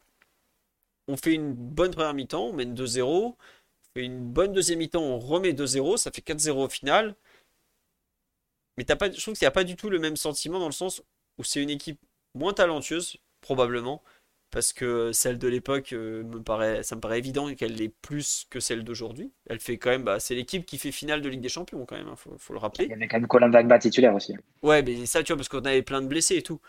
on 1.09 1.17
fait 1.17 1.33
une 1.35 1.55
bonne 1.55 1.91
première 1.93 2.15
mi-temps, 2.15 2.47
on 2.47 2.53
mène 2.53 2.75
2-0. 2.75 3.37
Fait 3.95 4.05
une 4.05 4.21
bonne 4.21 4.53
deuxième 4.53 4.81
mi-temps, 4.81 5.03
on 5.03 5.19
remet 5.19 5.53
2-0, 5.53 5.97
ça 5.97 6.11
fait 6.11 6.21
4-0 6.21 6.65
au 6.65 6.69
final. 6.69 7.15
Mais 8.77 8.85
pas, 8.85 9.11
je 9.11 9.21
trouve 9.21 9.35
qu'il 9.35 9.45
n'y 9.45 9.49
a 9.49 9.53
pas 9.53 9.65
du 9.65 9.77
tout 9.77 9.89
le 9.89 9.99
même 9.99 10.17
sentiment 10.17 10.59
dans 10.59 10.67
le 10.67 10.73
sens 10.73 11.03
où 11.39 11.45
c'est 11.45 11.63
une 11.63 11.71
équipe 11.71 12.01
moins 12.35 12.53
talentueuse, 12.53 13.19
probablement, 13.41 14.03
parce 14.51 14.73
que 14.73 15.13
celle 15.13 15.39
de 15.39 15.49
l'époque, 15.49 15.93
euh, 15.93 16.25
me 16.25 16.43
paraît, 16.43 16.83
ça 16.83 16.97
me 16.97 17.01
paraît 17.01 17.19
évident 17.19 17.53
qu'elle 17.55 17.81
est 17.81 17.89
plus 17.89 18.47
que 18.51 18.61
celle 18.61 18.85
d'aujourd'hui. 18.85 19.33
Elle 19.49 19.61
fait 19.61 19.79
quand 19.79 19.91
même, 19.91 20.05
bah, 20.05 20.19
c'est 20.21 20.35
l'équipe 20.35 20.67
qui 20.67 20.79
fait 20.79 20.93
finale 20.93 21.23
de 21.23 21.29
Ligue 21.29 21.41
des 21.41 21.49
Champions 21.49 21.85
quand 21.87 21.97
même, 21.97 22.07
il 22.07 22.13
hein, 22.13 22.37
faut, 22.39 22.53
le 22.53 22.59
rappeler. 22.59 22.87
Il 22.87 22.91
y 22.91 22.95
avait 22.95 23.09
quand 23.09 23.19
même 23.19 23.29
Colin 23.29 23.49
Dagba 23.49 23.79
titulaire 23.79 24.15
aussi. 24.15 24.35
Ouais, 24.63 24.83
mais 24.83 25.07
ça, 25.07 25.23
tu 25.23 25.33
vois, 25.33 25.37
parce 25.37 25.49
qu'on 25.49 25.65
avait 25.65 25.83
plein 25.83 26.03
de 26.03 26.09
blessés 26.09 26.37
et 26.37 26.43
tout. 26.43 26.61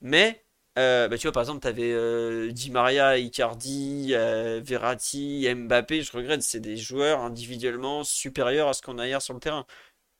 Mais, 0.00 0.43
euh, 0.78 1.08
bah, 1.08 1.18
tu 1.18 1.26
vois, 1.26 1.32
par 1.32 1.42
exemple, 1.42 1.60
tu 1.60 1.68
avais 1.68 1.92
euh, 1.92 2.50
Di 2.52 2.70
Maria, 2.70 3.18
Icardi, 3.18 4.12
Verratti, 4.12 5.46
Mbappé, 5.54 6.02
je 6.02 6.12
regrette, 6.12 6.42
c'est 6.42 6.60
des 6.60 6.76
joueurs 6.76 7.20
individuellement 7.20 8.04
supérieurs 8.04 8.68
à 8.68 8.74
ce 8.74 8.82
qu'on 8.82 8.98
a 8.98 9.06
hier 9.06 9.22
sur 9.22 9.34
le 9.34 9.40
terrain. 9.40 9.66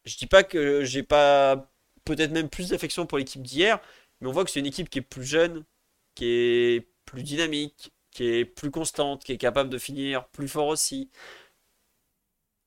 Je 0.05 0.17
dis 0.17 0.27
pas 0.27 0.45
que 0.45 0.85
j'ai 0.85 1.03
pas 1.03 1.71
peut-être 2.05 2.33
même 2.33 2.49
plus 2.49 2.71
d'affection 2.71 3.07
pour 3.07 3.19
l'équipe 3.19 3.43
d'hier, 3.43 3.81
mais 4.21 4.29
on 4.29 4.33
voit 4.33 4.45
que 4.45 4.51
c'est 4.51 4.61
une 4.61 4.67
équipe 4.67 4.91
qui 4.91 4.99
est 4.99 5.03
plus 5.03 5.25
jeune, 5.25 5.65
qui 6.15 6.27
est 6.27 6.89
plus 7.07 7.23
dynamique, 7.23 7.93
qui 8.11 8.27
est 8.27 8.45
plus 8.45 8.71
constante, 8.71 9.25
qui 9.25 9.33
est 9.33 9.39
capable 9.39 9.71
de 9.71 9.79
finir 9.79 10.29
plus 10.29 10.49
fort 10.49 10.69
aussi, 10.69 11.11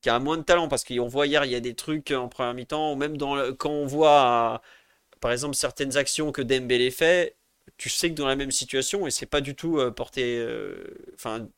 qui 0.02 0.10
a 0.10 0.20
moins 0.20 0.38
de 0.38 0.44
talent 0.44 0.68
parce 0.68 0.84
qu'on 0.84 1.08
voit 1.08 1.28
hier 1.28 1.46
il 1.46 1.52
y 1.52 1.56
a 1.56 1.60
des 1.60 1.76
trucs 1.76 2.12
en 2.12 2.28
première 2.30 2.54
mi-temps, 2.54 2.94
ou 2.94 2.96
même 2.96 3.18
quand 3.58 3.70
on 3.72 3.86
voit 3.86 4.62
par 5.22 5.32
exemple 5.32 5.56
certaines 5.56 5.98
actions 5.98 6.32
que 6.32 6.42
Dembélé 6.42 6.92
fait, 6.92 7.37
tu 7.78 7.90
sais 7.90 8.10
que 8.10 8.16
dans 8.16 8.28
la 8.28 8.36
même 8.36 8.52
situation, 8.52 9.08
et 9.08 9.12
c'est 9.12 9.26
pas 9.26 9.42
du 9.42 9.56
tout 9.56 9.78
euh, 9.80 9.92
porter 9.92 10.38
euh, 10.40 10.86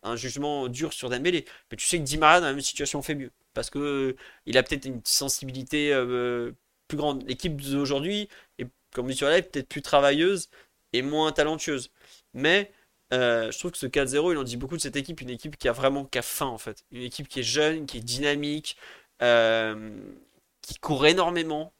un 0.04 0.16
jugement 0.16 0.68
dur 0.68 0.94
sur 0.94 1.10
Dembélé, 1.10 1.46
mais 1.72 1.78
tu 1.78 1.88
sais 1.88 2.00
que 2.00 2.04
Di 2.04 2.18
Maria 2.18 2.40
dans 2.40 2.48
la 2.48 2.54
même 2.54 2.62
situation 2.62 3.02
fait 3.02 3.16
mieux 3.16 3.32
parce 3.54 3.70
que 3.70 4.16
il 4.46 4.58
a 4.58 4.64
peut-être 4.64 4.86
une 4.86 5.02
sensibilité 5.04 5.94
euh, 5.94 6.52
plus 6.88 6.98
grande. 6.98 7.24
L'équipe 7.28 7.60
d'aujourd'hui 7.62 8.30
est, 8.58 8.68
comme 8.94 9.12
sur 9.12 9.28
la 9.28 9.42
peut-être 9.42 9.68
plus 9.68 9.82
travailleuse 9.82 10.50
et 10.94 11.02
moins 11.02 11.32
talentueuse. 11.32 11.92
Mais 12.34 12.72
je 13.12 13.58
trouve 13.58 13.72
que 13.72 13.78
ce 13.78 13.88
4-0, 13.88 14.32
il 14.32 14.38
en 14.38 14.44
dit 14.44 14.58
beaucoup 14.58 14.78
de 14.78 14.82
cette 14.82 14.96
équipe, 14.96 15.22
une 15.22 15.30
équipe 15.32 15.58
qui 15.58 15.68
a 15.68 15.72
vraiment 15.72 16.06
qu'à 16.06 16.22
faim 16.22 16.48
en 16.48 16.58
fait. 16.58 16.84
Une 16.92 17.04
équipe 17.04 17.28
qui 17.28 17.42
est 17.42 17.44
jeune, 17.44 17.86
qui 17.86 17.98
est 17.98 18.02
dynamique, 18.02 18.78
qui 19.20 20.80
court 20.80 21.06
énormément. 21.08 21.74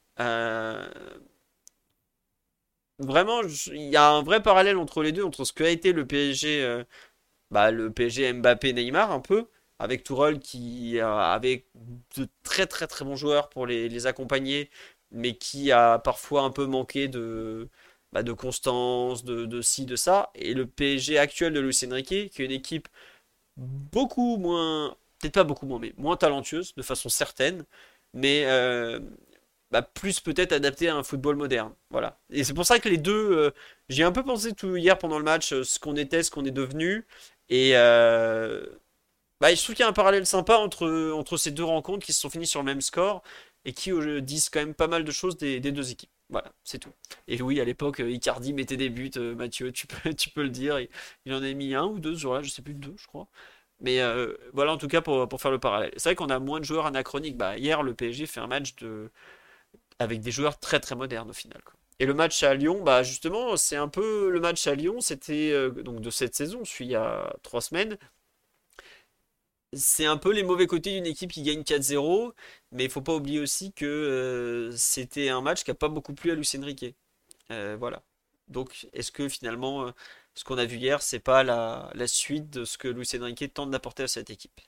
Vraiment, 3.00 3.42
il 3.68 3.90
y 3.90 3.96
a 3.96 4.10
un 4.10 4.22
vrai 4.24 4.42
parallèle 4.44 4.78
entre 4.78 5.02
les 5.04 5.12
deux, 5.12 5.24
entre 5.24 5.46
ce 5.46 5.54
qu'a 5.54 5.70
été 5.70 5.94
le 5.94 6.06
PSG, 6.06 6.84
bah, 7.52 7.72
le 7.72 7.92
PSG 7.92 8.34
Mbappé-Neymar 8.34 9.12
un 9.12 9.20
peu, 9.22 9.48
avec 9.80 10.04
Tourelle 10.04 10.40
qui 10.40 11.00
avait 11.00 11.66
de 12.18 12.28
très 12.44 12.68
très 12.68 12.88
très 12.88 13.06
bons 13.06 13.16
joueurs 13.16 13.50
pour 13.50 13.66
les, 13.68 14.08
accompagner, 14.08 14.70
mais 15.12 15.36
qui 15.38 15.72
a 15.72 16.00
parfois 16.00 16.44
un 16.44 16.52
peu 16.52 16.66
manqué 16.66 17.08
de, 17.08 17.70
bah, 18.12 18.24
de 18.24 18.34
constance, 18.34 19.24
de, 19.24 19.46
de 19.46 19.62
ci, 19.62 19.86
de 19.86 19.96
ça. 19.96 20.32
Et 20.36 20.54
le 20.54 20.66
PSG 20.68 21.18
actuel 21.18 21.54
de 21.54 21.60
Luis 21.60 21.80
Enrique, 21.86 22.08
qui 22.32 22.42
est 22.42 22.46
une 22.46 22.52
équipe 22.52 22.88
beaucoup 23.58 24.38
moins, 24.38 24.98
peut-être 25.20 25.36
pas 25.36 25.44
beaucoup 25.44 25.66
moins, 25.66 25.80
mais 25.80 25.94
moins 25.98 26.18
talentueuse 26.18 26.76
de 26.76 26.82
façon 26.82 27.10
certaine, 27.10 27.66
mais 28.14 28.46
euh, 28.46 29.00
bah, 29.72 29.82
plus 29.84 30.20
peut-être 30.20 30.52
adapté 30.52 30.90
à 30.90 30.96
un 30.96 31.04
football 31.04 31.36
moderne. 31.36 31.74
Voilà. 31.92 32.20
Et 32.32 32.44
c'est 32.44 32.54
pour 32.54 32.66
ça 32.66 32.80
que 32.80 32.90
les 32.90 32.98
deux, 32.98 33.32
euh, 33.32 33.52
j'ai 33.88 34.04
un 34.04 34.12
peu 34.12 34.24
pensé 34.24 34.54
tout 34.54 34.76
hier 34.76 34.98
pendant 34.98 35.18
le 35.20 35.24
match, 35.24 35.54
euh, 35.54 35.64
ce 35.64 35.80
qu'on 35.80 35.96
était, 35.96 36.24
ce 36.24 36.32
qu'on 36.32 36.46
est 36.46 36.52
devenu. 36.52 37.06
Et 37.50 37.74
bah, 39.40 39.54
je 39.56 39.62
trouve 39.64 39.76
qu'il 39.76 39.84
y 39.84 39.86
a 39.86 39.90
un 39.90 39.94
parallèle 39.94 40.26
sympa 40.26 40.58
entre, 40.58 41.12
entre 41.14 41.38
ces 41.38 41.52
deux 41.52 41.64
rencontres 41.64 42.06
qui 42.06 42.14
se 42.14 42.20
sont 42.20 42.30
finies 42.30 42.48
sur 42.48 42.60
le 42.60 42.66
même 42.66 42.82
score. 42.82 43.24
et 43.66 43.74
qui 43.74 43.92
euh, 43.92 44.22
disent 44.22 44.50
quand 44.50 44.60
même 44.60 44.74
pas 44.76 44.88
mal 44.88 45.04
de 45.04 45.12
choses 45.12 45.38
des, 45.38 45.60
deux 45.60 45.92
équipes. 45.92 46.12
Voilà, 46.30 46.52
c'est 46.64 46.80
tout. 46.80 46.92
Et 47.28 47.42
oui, 47.42 47.60
à 47.60 47.66
l'époque, 47.66 48.02
euh, 48.02 48.12
Icardi 48.12 48.54
mettait 48.54 48.78
des 48.78 48.90
buts, 48.90 49.12
Mathieu, 49.38 49.72
tu 49.72 49.88
peux, 49.88 50.14
tu 50.14 50.30
peux 50.30 50.44
le 50.44 50.50
dire. 50.50 50.80
Il, 51.26 51.34
en 51.34 51.44
a 51.44 51.54
mis 51.54 51.76
un 51.76 51.86
ou 51.86 52.00
deux 52.00 52.16
ce 52.16 52.20
jour-là, 52.22 52.42
je 52.44 52.50
sais 52.50 52.62
plus, 52.62 52.74
deux, 52.76 52.96
je 52.98 53.08
crois. 53.08 53.28
Mais 53.82 54.00
voilà, 54.54 54.74
en 54.74 54.78
tout 54.78 54.88
cas, 54.88 55.02
pour, 55.02 55.28
pour 55.30 55.42
faire 55.42 55.52
le 55.52 55.60
parallèle. 55.60 55.92
C'est 55.98 56.10
vrai 56.10 56.16
qu'on 56.16 56.30
a 56.30 56.40
moins 56.40 56.60
de 56.60 56.66
joueurs 56.66 56.86
anachroniques. 56.86 57.38
Bah, 57.38 57.58
hier, 57.58 57.84
le 57.84 57.94
PSG 57.94 58.26
fait 58.28 58.40
un 58.42 58.48
match 58.48 58.76
de... 58.78 59.10
avec 60.00 60.22
des 60.22 60.32
joueurs 60.32 60.60
très 60.60 60.80
très 60.80 60.96
modernes 60.96 61.30
au 61.30 61.34
final. 61.34 61.62
Et 62.00 62.06
le 62.06 62.14
match 62.14 62.44
à 62.44 62.54
Lyon, 62.54 62.82
bah 62.82 63.04
justement, 63.04 63.58
c'est 63.58 63.76
un 63.76 63.90
peu 63.90 64.30
le 64.30 64.40
match 64.40 64.66
à 64.68 64.76
Lyon, 64.76 65.02
c'était 65.02 65.70
donc 65.84 66.02
de 66.02 66.10
cette 66.10 66.34
saison, 66.34 66.62
je 66.64 66.70
suis 66.70 66.86
il 66.86 66.92
y 66.92 66.96
a 66.96 67.36
trois 67.44 67.62
semaines 67.62 67.98
c'est 69.74 70.06
un 70.06 70.18
peu 70.18 70.32
les 70.32 70.44
mauvais 70.44 70.68
côtés 70.68 70.94
d'une 70.94 71.06
équipe 71.06 71.32
qui 71.32 71.44
gagne 71.44 71.62
4-0, 71.62 72.34
mais 72.72 72.86
il 72.86 72.90
faut 72.90 73.02
pas 73.02 73.16
oublier 73.16 73.40
aussi 73.40 73.72
que 73.74 73.86
euh, 73.86 74.72
c'était 74.76 75.30
un 75.30 75.42
match 75.42 75.64
qui 75.64 75.72
n'a 75.72 75.76
pas 75.76 75.90
beaucoup 75.90 76.14
plu 76.14 76.32
à 76.32 76.36
Lucien 76.36 76.64
Riquet. 76.64 76.96
Euh, 77.52 77.76
voilà. 77.80 78.04
Donc, 78.48 78.88
est-ce 78.94 79.12
que 79.12 79.30
finalement, 79.30 79.88
euh, 79.88 79.92
ce 80.36 80.44
qu'on 80.44 80.58
a 80.58 80.66
vu 80.66 80.78
hier, 80.78 81.02
c'est 81.02 81.20
pas 81.20 81.44
la, 81.44 81.92
suite 82.08 82.50
de 82.50 82.66
ce 82.66 82.78
que 82.78 82.88
Lucien 82.88 83.24
Riquet 83.24 83.48
tente 83.50 83.72
d'apporter 83.72 84.04
à 84.04 84.08
cette 84.08 84.30
équipe? 84.30 84.60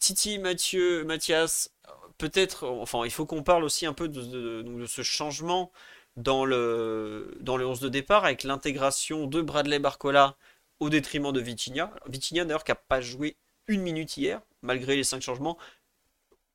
Titi, 0.00 0.38
Mathieu, 0.38 1.04
Mathias, 1.04 1.70
peut-être, 2.18 2.66
enfin, 2.68 3.04
il 3.04 3.10
faut 3.10 3.26
qu'on 3.26 3.42
parle 3.42 3.64
aussi 3.64 3.86
un 3.86 3.92
peu 3.92 4.08
de, 4.08 4.86
ce 4.86 5.02
changement 5.02 5.72
dans 6.16 6.44
le, 6.44 7.36
dans 7.40 7.56
le 7.56 7.66
11 7.66 7.80
de 7.80 7.88
départ 7.88 8.24
avec 8.24 8.44
l'intégration 8.44 9.26
de 9.26 9.42
Bradley 9.42 9.78
Barcola 9.78 10.36
au 10.80 10.90
détriment 10.90 11.32
de 11.32 11.40
Vitinha. 11.40 11.92
Vitinha 12.08 12.44
d'ailleurs 12.44 12.64
qui 12.64 12.70
n'a 12.70 12.76
pas 12.76 13.00
joué 13.00 13.36
une 13.66 13.82
minute 13.82 14.16
hier, 14.16 14.40
malgré 14.62 14.96
les 14.96 15.04
cinq 15.04 15.22
changements. 15.22 15.58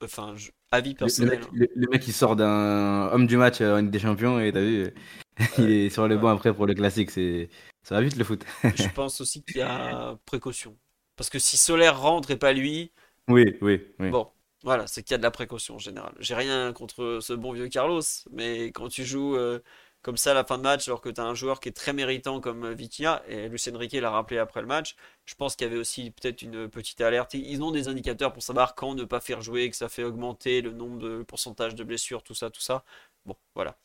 Enfin, 0.01 0.35
avis 0.71 0.95
personnel. 0.95 1.41
Le, 1.51 1.87
mec, 1.89 2.07
il 2.07 2.13
sort 2.13 2.37
d'un 2.37 3.09
homme 3.11 3.27
du 3.27 3.35
match 3.35 3.59
en 3.59 3.77
Ligue 3.77 3.89
des 3.89 3.99
Champions 3.99 4.39
et 4.39 4.53
t'as 4.53 4.61
vu, 4.61 4.93
il 5.57 5.69
est 5.71 5.89
sur 5.89 6.07
le 6.07 6.17
banc 6.17 6.29
après 6.29 6.53
pour 6.53 6.65
le 6.65 6.73
classique. 6.73 7.11
C'est 7.11 7.49
ça 7.83 7.95
va 7.95 8.01
vite 8.01 8.15
le 8.15 8.23
foot. 8.23 8.45
Je 8.63 8.87
pense 8.95 9.19
aussi 9.21 9.43
qu'il 9.43 9.57
y 9.57 9.61
a 9.61 10.17
précaution. 10.25 10.77
Parce 11.15 11.29
que 11.29 11.39
si 11.39 11.57
Solaire 11.57 11.99
rentre 11.99 12.31
et 12.31 12.37
pas 12.37 12.53
lui. 12.53 12.91
Oui, 13.27 13.57
oui, 13.61 13.81
oui. 13.99 14.09
Bon, 14.09 14.29
voilà, 14.63 14.87
c'est 14.87 15.03
qu'il 15.03 15.11
y 15.11 15.15
a 15.15 15.17
de 15.17 15.23
la 15.23 15.31
précaution 15.31 15.75
en 15.75 15.79
général. 15.79 16.13
J'ai 16.19 16.35
rien 16.35 16.73
contre 16.73 17.19
ce 17.21 17.33
bon 17.33 17.53
vieux 17.53 17.69
Carlos, 17.69 18.01
mais 18.31 18.65
quand 18.67 18.89
tu 18.89 19.05
joues 19.05 19.35
euh, 19.37 19.59
comme 20.01 20.17
ça 20.17 20.31
à 20.31 20.33
la 20.33 20.43
fin 20.43 20.57
de 20.57 20.63
match, 20.63 20.87
alors 20.87 21.01
que 21.01 21.09
tu 21.09 21.19
as 21.21 21.25
un 21.25 21.33
joueur 21.33 21.59
qui 21.59 21.69
est 21.69 21.73
très 21.73 21.93
méritant 21.93 22.41
comme 22.41 22.71
Vitinha, 22.73 23.23
et 23.27 23.49
Lucien 23.49 23.77
Riquet 23.77 24.01
l'a 24.01 24.11
rappelé 24.11 24.37
après 24.39 24.61
le 24.61 24.67
match, 24.67 24.95
je 25.25 25.35
pense 25.35 25.55
qu'il 25.55 25.67
y 25.67 25.69
avait 25.69 25.79
aussi 25.79 26.11
peut-être 26.11 26.41
une 26.41 26.69
petite 26.69 27.01
alerte. 27.01 27.33
Ils 27.33 27.61
ont 27.63 27.71
des 27.71 27.87
indicateurs 27.87 28.33
pour 28.33 28.43
savoir 28.43 28.75
quand 28.75 28.95
ne 28.95 29.03
pas 29.05 29.19
faire 29.21 29.41
jouer, 29.41 29.69
que 29.69 29.75
ça 29.75 29.89
fait 29.89 30.03
augmenter 30.03 30.61
le 30.61 30.71
nombre 30.71 30.99
de 30.99 31.23
pourcentage 31.23 31.75
de 31.75 31.83
blessures, 31.83 32.23
tout 32.23 32.35
ça, 32.35 32.49
tout 32.49 32.61
ça. 32.61 32.83
Bon, 33.25 33.35
voilà. 33.55 33.77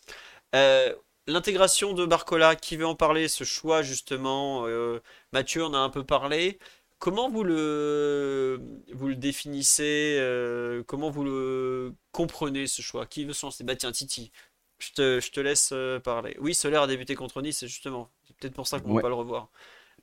Euh, 0.54 0.94
l'intégration 1.26 1.92
de 1.92 2.06
Barcola, 2.06 2.56
qui 2.56 2.76
veut 2.76 2.87
en 2.87 2.94
parler, 2.96 3.28
ce 3.28 3.44
choix 3.44 3.82
justement, 3.82 4.66
euh, 4.66 5.00
Mathieu 5.32 5.64
en 5.64 5.74
a 5.74 5.78
un 5.78 5.90
peu 5.90 6.04
parlé. 6.04 6.58
Comment 7.04 7.28
vous 7.28 7.44
le, 7.44 8.58
vous 8.94 9.08
le 9.08 9.14
définissez 9.14 10.16
euh, 10.18 10.82
Comment 10.86 11.10
vous 11.10 11.22
le 11.22 11.92
comprenez 12.12 12.66
ce 12.66 12.80
choix? 12.80 13.04
Qui 13.04 13.26
veut 13.26 13.34
se 13.34 13.44
lancer? 13.44 13.62
Bah 13.62 13.76
tiens, 13.76 13.92
Titi, 13.92 14.32
je 14.78 14.90
te, 15.30 15.40
laisse 15.40 15.72
euh, 15.74 16.00
parler. 16.00 16.34
Oui, 16.40 16.54
Solaire 16.54 16.80
a 16.80 16.86
débuté 16.86 17.14
contre 17.14 17.42
Nice, 17.42 17.66
justement. 17.66 18.08
C'est 18.26 18.34
peut-être 18.38 18.54
pour 18.54 18.66
ça 18.66 18.80
qu'on 18.80 18.88
ne 18.88 18.94
va 18.94 19.02
pas 19.02 19.08
le 19.10 19.16
revoir. 19.16 19.50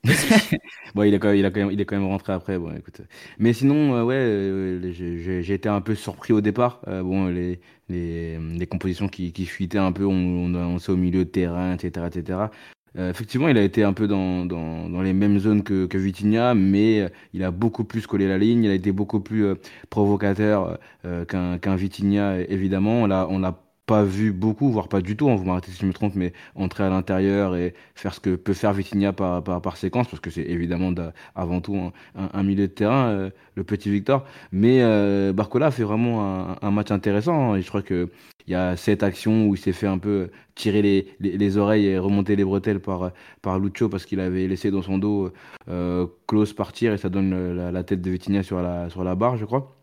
bon, 0.94 1.02
il, 1.02 1.12
a 1.12 1.18
quand 1.18 1.26
même, 1.26 1.38
il, 1.38 1.44
a 1.44 1.50
quand 1.50 1.58
même, 1.58 1.72
il 1.72 1.80
est 1.80 1.84
quand 1.84 1.96
même 1.96 2.06
rentré 2.06 2.34
après. 2.34 2.56
Bon, 2.56 2.72
écoute. 2.72 3.00
Mais 3.36 3.52
sinon, 3.52 3.96
euh, 3.96 4.04
ouais, 4.04 4.14
euh, 4.14 4.92
j'ai 4.92 5.54
été 5.54 5.68
un 5.68 5.80
peu 5.80 5.96
surpris 5.96 6.32
au 6.32 6.40
départ. 6.40 6.82
bon, 6.86 7.26
les, 7.26 7.58
les, 7.88 8.38
les, 8.38 8.66
compositions 8.68 9.08
qui, 9.08 9.32
qui 9.32 9.46
fuitaient 9.46 9.78
un 9.78 9.90
peu, 9.90 10.04
on, 10.04 10.54
on, 10.54 10.78
sait 10.78 10.92
au 10.92 10.96
milieu 10.96 11.24
de 11.24 11.30
terrain, 11.30 11.74
etc. 11.74 12.06
etc. 12.06 12.38
effectivement, 12.96 13.48
il 13.48 13.56
a 13.58 13.62
été 13.62 13.84
un 13.84 13.92
peu 13.92 14.06
dans, 14.06 14.44
dans, 14.44 15.02
les 15.02 15.12
mêmes 15.12 15.38
zones 15.38 15.62
que, 15.62 15.86
que 15.86 15.98
Vitinha, 15.98 16.54
mais 16.54 17.10
il 17.32 17.42
a 17.44 17.50
beaucoup 17.50 17.84
plus 17.84 18.06
collé 18.06 18.28
la 18.28 18.38
ligne. 18.38 18.64
Il 18.64 18.70
a 18.70 18.74
été 18.74 18.92
beaucoup 18.92 19.20
plus 19.20 19.54
provocateur 19.90 20.78
qu'un 21.02 21.58
qu'un 21.58 21.76
Vitinha, 21.76 22.40
évidemment. 22.40 23.02
On 23.02 23.38
l'a 23.38 23.62
pas 23.92 24.04
vu 24.04 24.32
beaucoup, 24.32 24.70
voire 24.70 24.88
pas 24.88 25.02
du 25.02 25.16
tout, 25.18 25.28
hein, 25.28 25.36
vous 25.36 25.44
m'arrêtez 25.44 25.70
si 25.70 25.80
je 25.82 25.86
me 25.86 25.92
trompe, 25.92 26.14
mais 26.14 26.32
entrer 26.54 26.82
à 26.82 26.88
l'intérieur 26.88 27.56
et 27.56 27.74
faire 27.94 28.14
ce 28.14 28.20
que 28.20 28.36
peut 28.36 28.54
faire 28.54 28.72
Vitinha 28.72 29.12
par, 29.12 29.44
par, 29.44 29.60
par 29.60 29.76
séquence, 29.76 30.08
parce 30.08 30.18
que 30.20 30.30
c'est 30.30 30.48
évidemment 30.48 30.94
avant 31.34 31.60
tout 31.60 31.92
un, 32.14 32.42
milieu 32.42 32.68
de 32.68 32.72
terrain, 32.72 33.08
euh, 33.08 33.30
le 33.54 33.64
petit 33.64 33.90
Victor. 33.90 34.24
Mais 34.50 34.78
euh, 34.82 35.34
Barcola 35.34 35.70
fait 35.70 35.82
vraiment 35.82 36.56
un, 36.62 36.70
match 36.70 36.90
intéressant. 36.90 37.52
Hein, 37.52 37.56
et 37.56 37.60
je 37.60 37.68
crois 37.68 37.82
qu'il 37.82 38.08
y 38.48 38.54
a 38.54 38.76
cette 38.78 39.02
action 39.02 39.46
où 39.46 39.56
il 39.56 39.58
s'est 39.58 39.74
fait 39.74 39.86
un 39.86 39.98
peu 39.98 40.30
tirer 40.54 40.80
les, 40.80 41.14
les, 41.20 41.56
oreilles 41.58 41.86
et 41.86 41.98
remonter 41.98 42.34
les 42.34 42.44
bretelles 42.44 42.80
par, 42.80 43.10
par 43.42 43.58
Lucho 43.58 43.90
parce 43.90 44.06
qu'il 44.06 44.20
avait 44.20 44.48
laissé 44.48 44.70
dans 44.70 44.82
son 44.82 44.96
dos 44.96 45.32
euh, 45.68 46.06
Klaus 46.26 46.54
partir 46.54 46.94
et 46.94 46.96
ça 46.96 47.10
donne 47.10 47.54
la, 47.54 47.70
la, 47.70 47.84
tête 47.84 48.00
de 48.00 48.10
Vitinha 48.10 48.42
sur 48.42 48.62
la, 48.62 48.88
sur 48.88 49.04
la 49.04 49.14
barre, 49.16 49.36
je 49.36 49.44
crois. 49.44 49.76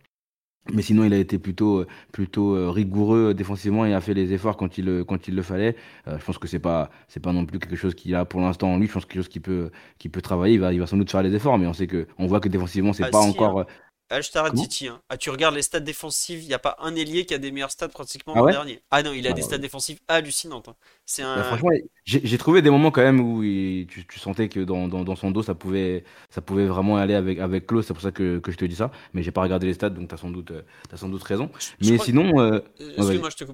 Mais 0.74 0.82
sinon, 0.82 1.04
il 1.04 1.13
a 1.13 1.17
été 1.17 1.39
plutôt, 1.39 1.86
plutôt 2.12 2.56
euh, 2.56 2.69
rigoureux 2.69 3.34
défensivement 3.34 3.86
et 3.86 3.93
a 3.93 4.02
fait 4.02 4.13
les 4.13 4.34
efforts 4.34 4.56
quand 4.56 4.78
il, 4.78 5.04
quand 5.08 5.28
il 5.28 5.36
le 5.36 5.41
fallait. 5.41 5.76
Euh, 6.08 6.19
je 6.19 6.26
pense 6.26 6.38
que 6.38 6.48
c'est 6.48 6.60
pas, 6.60 6.91
c'est 7.08 7.19
pas 7.19 7.34
non 7.34 7.45
plus 7.45 7.60
quelque 7.60 7.76
chose 7.76 7.95
qu'il 7.95 8.13
a 8.13 8.26
pour 8.26 8.41
l'instant 8.41 8.74
en 8.74 8.78
lui. 8.78 8.88
Je 8.88 8.93
pense 8.93 9.06
que 9.06 9.10
quelque 9.13 9.24
chose 9.24 9.30
qui 9.30 9.39
peut, 9.39 9.72
qui 9.98 10.10
peut 10.10 10.22
travailler. 10.22 10.56
Il 10.56 10.60
va, 10.60 10.74
il 10.74 10.80
va 10.80 10.86
sans 10.86 10.98
doute 10.98 11.10
faire 11.10 11.24
les 11.24 11.34
efforts, 11.34 11.58
mais 11.58 11.65
on 11.65 11.74
sait 11.74 11.88
que, 11.88 12.08
on 12.19 12.28
voit 12.28 12.39
que 12.39 12.50
défensivement, 12.50 12.93
c'est 12.93 13.10
pas 13.10 13.19
encore. 13.19 13.62
Hein. 13.62 13.65
Je 14.12 14.32
t'arrête, 14.32 14.56
Titi. 14.56 14.88
Hein. 14.88 15.02
Ah, 15.10 15.17
tu 15.17 15.30
regardes 15.30 15.56
les 15.56 15.62
stats 15.62 15.80
défensifs, 15.80 16.41
il 16.41 16.48
n'y 16.48 16.54
a 16.54 16.60
pas 16.60 16.76
un 16.80 16.95
ailier 16.95 17.26
qui 17.26 17.34
a 17.36 17.38
des 17.38 17.52
meilleurs 17.52 17.69
stats 17.69 17.89
pratiquement 17.89 18.34
ah 18.36 18.39
l'an 18.39 18.48
dernier. 18.48 18.82
Ah 18.89 19.04
non, 19.04 19.13
il 19.13 19.28
a 19.28 19.32
ah 19.32 19.34
des 19.34 19.43
stats 19.43 19.60
défensifs 19.60 20.00
hallucinantes. 20.08 20.69
Hein. 20.69 20.76
C'est 21.06 21.24
bah, 21.24 21.43
franchement, 21.43 21.69
j'ai 22.06 22.38
trouvé 22.38 22.62
des 22.62 22.69
moments 22.69 22.91
quand 22.91 23.02
même 23.02 23.19
où 23.19 23.41
tu, 23.41 24.06
tu, 24.08 24.19
sentais 24.19 24.50
que 24.50 24.60
dans, 24.60 24.88
dans, 24.88 25.04
dans, 25.04 25.15
son 25.15 25.32
dos, 25.32 25.43
ça 25.43 25.56
pouvait, 25.56 26.04
ça 26.30 26.41
pouvait 26.41 26.65
vraiment 26.65 26.98
aller 26.98 27.13
avec, 27.13 27.39
avec 27.39 27.67
Klaus. 27.67 27.86
C'est 27.86 27.93
pour 27.93 28.02
ça 28.02 28.12
que, 28.12 28.39
que, 28.39 28.52
je 28.52 28.58
te 28.58 28.65
dis 28.65 28.76
ça. 28.76 28.91
Mais 29.13 29.22
j'ai 29.22 29.32
pas 29.32 29.41
regardé 29.41 29.67
les 29.67 29.74
stats, 29.74 29.89
donc 29.89 30.08
tu 30.08 30.15
as, 30.15 30.17
sans 30.17 30.30
doute, 30.32 30.52
as 30.91 30.98
sans 30.98 31.10
doute 31.10 31.24
raison. 31.24 31.52
mais 31.82 31.98
sinon. 32.00 32.39
Euh, 32.39 32.60
euh, 32.82 32.93
excuse-moi, 32.98 33.30
je, 33.30 33.45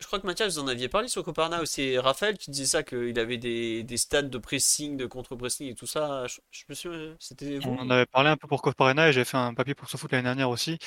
je, 0.00 0.06
crois 0.06 0.20
que 0.20 0.26
Mathias, 0.26 0.54
vous 0.54 0.60
en 0.60 0.68
aviez 0.68 0.88
parlé 0.88 1.08
sur 1.08 1.24
Coparna 1.24 1.60
aussi. 1.60 1.98
Raphaël, 1.98 2.38
tu 2.38 2.50
disais 2.50 2.66
ça, 2.66 2.82
qu'il 2.82 3.18
avait 3.18 3.38
des, 3.38 3.82
des 3.82 3.96
stats 3.96 4.22
de 4.22 4.38
pressing, 4.38 4.96
de 4.96 5.06
contre-pressing 5.06 5.68
et 5.68 5.74
tout 5.74 5.86
ça. 5.86 6.26
Je, 6.26 6.38
je 6.50 6.64
me 6.68 6.74
suis. 6.74 6.88
C'était 7.18 7.58
On 7.64 7.78
en 7.78 7.90
avait 7.90 8.06
parlé 8.06 8.30
un 8.30 8.36
peu 8.36 8.46
pour 8.48 8.62
Coparna 8.62 9.08
et 9.08 9.12
j'ai 9.12 9.24
fait 9.24 9.36
un 9.36 9.54
papier 9.54 9.74
pour 9.74 9.88
foot 10.04 10.12
l'année 10.12 10.24
dernière 10.24 10.50
aussi. 10.50 10.78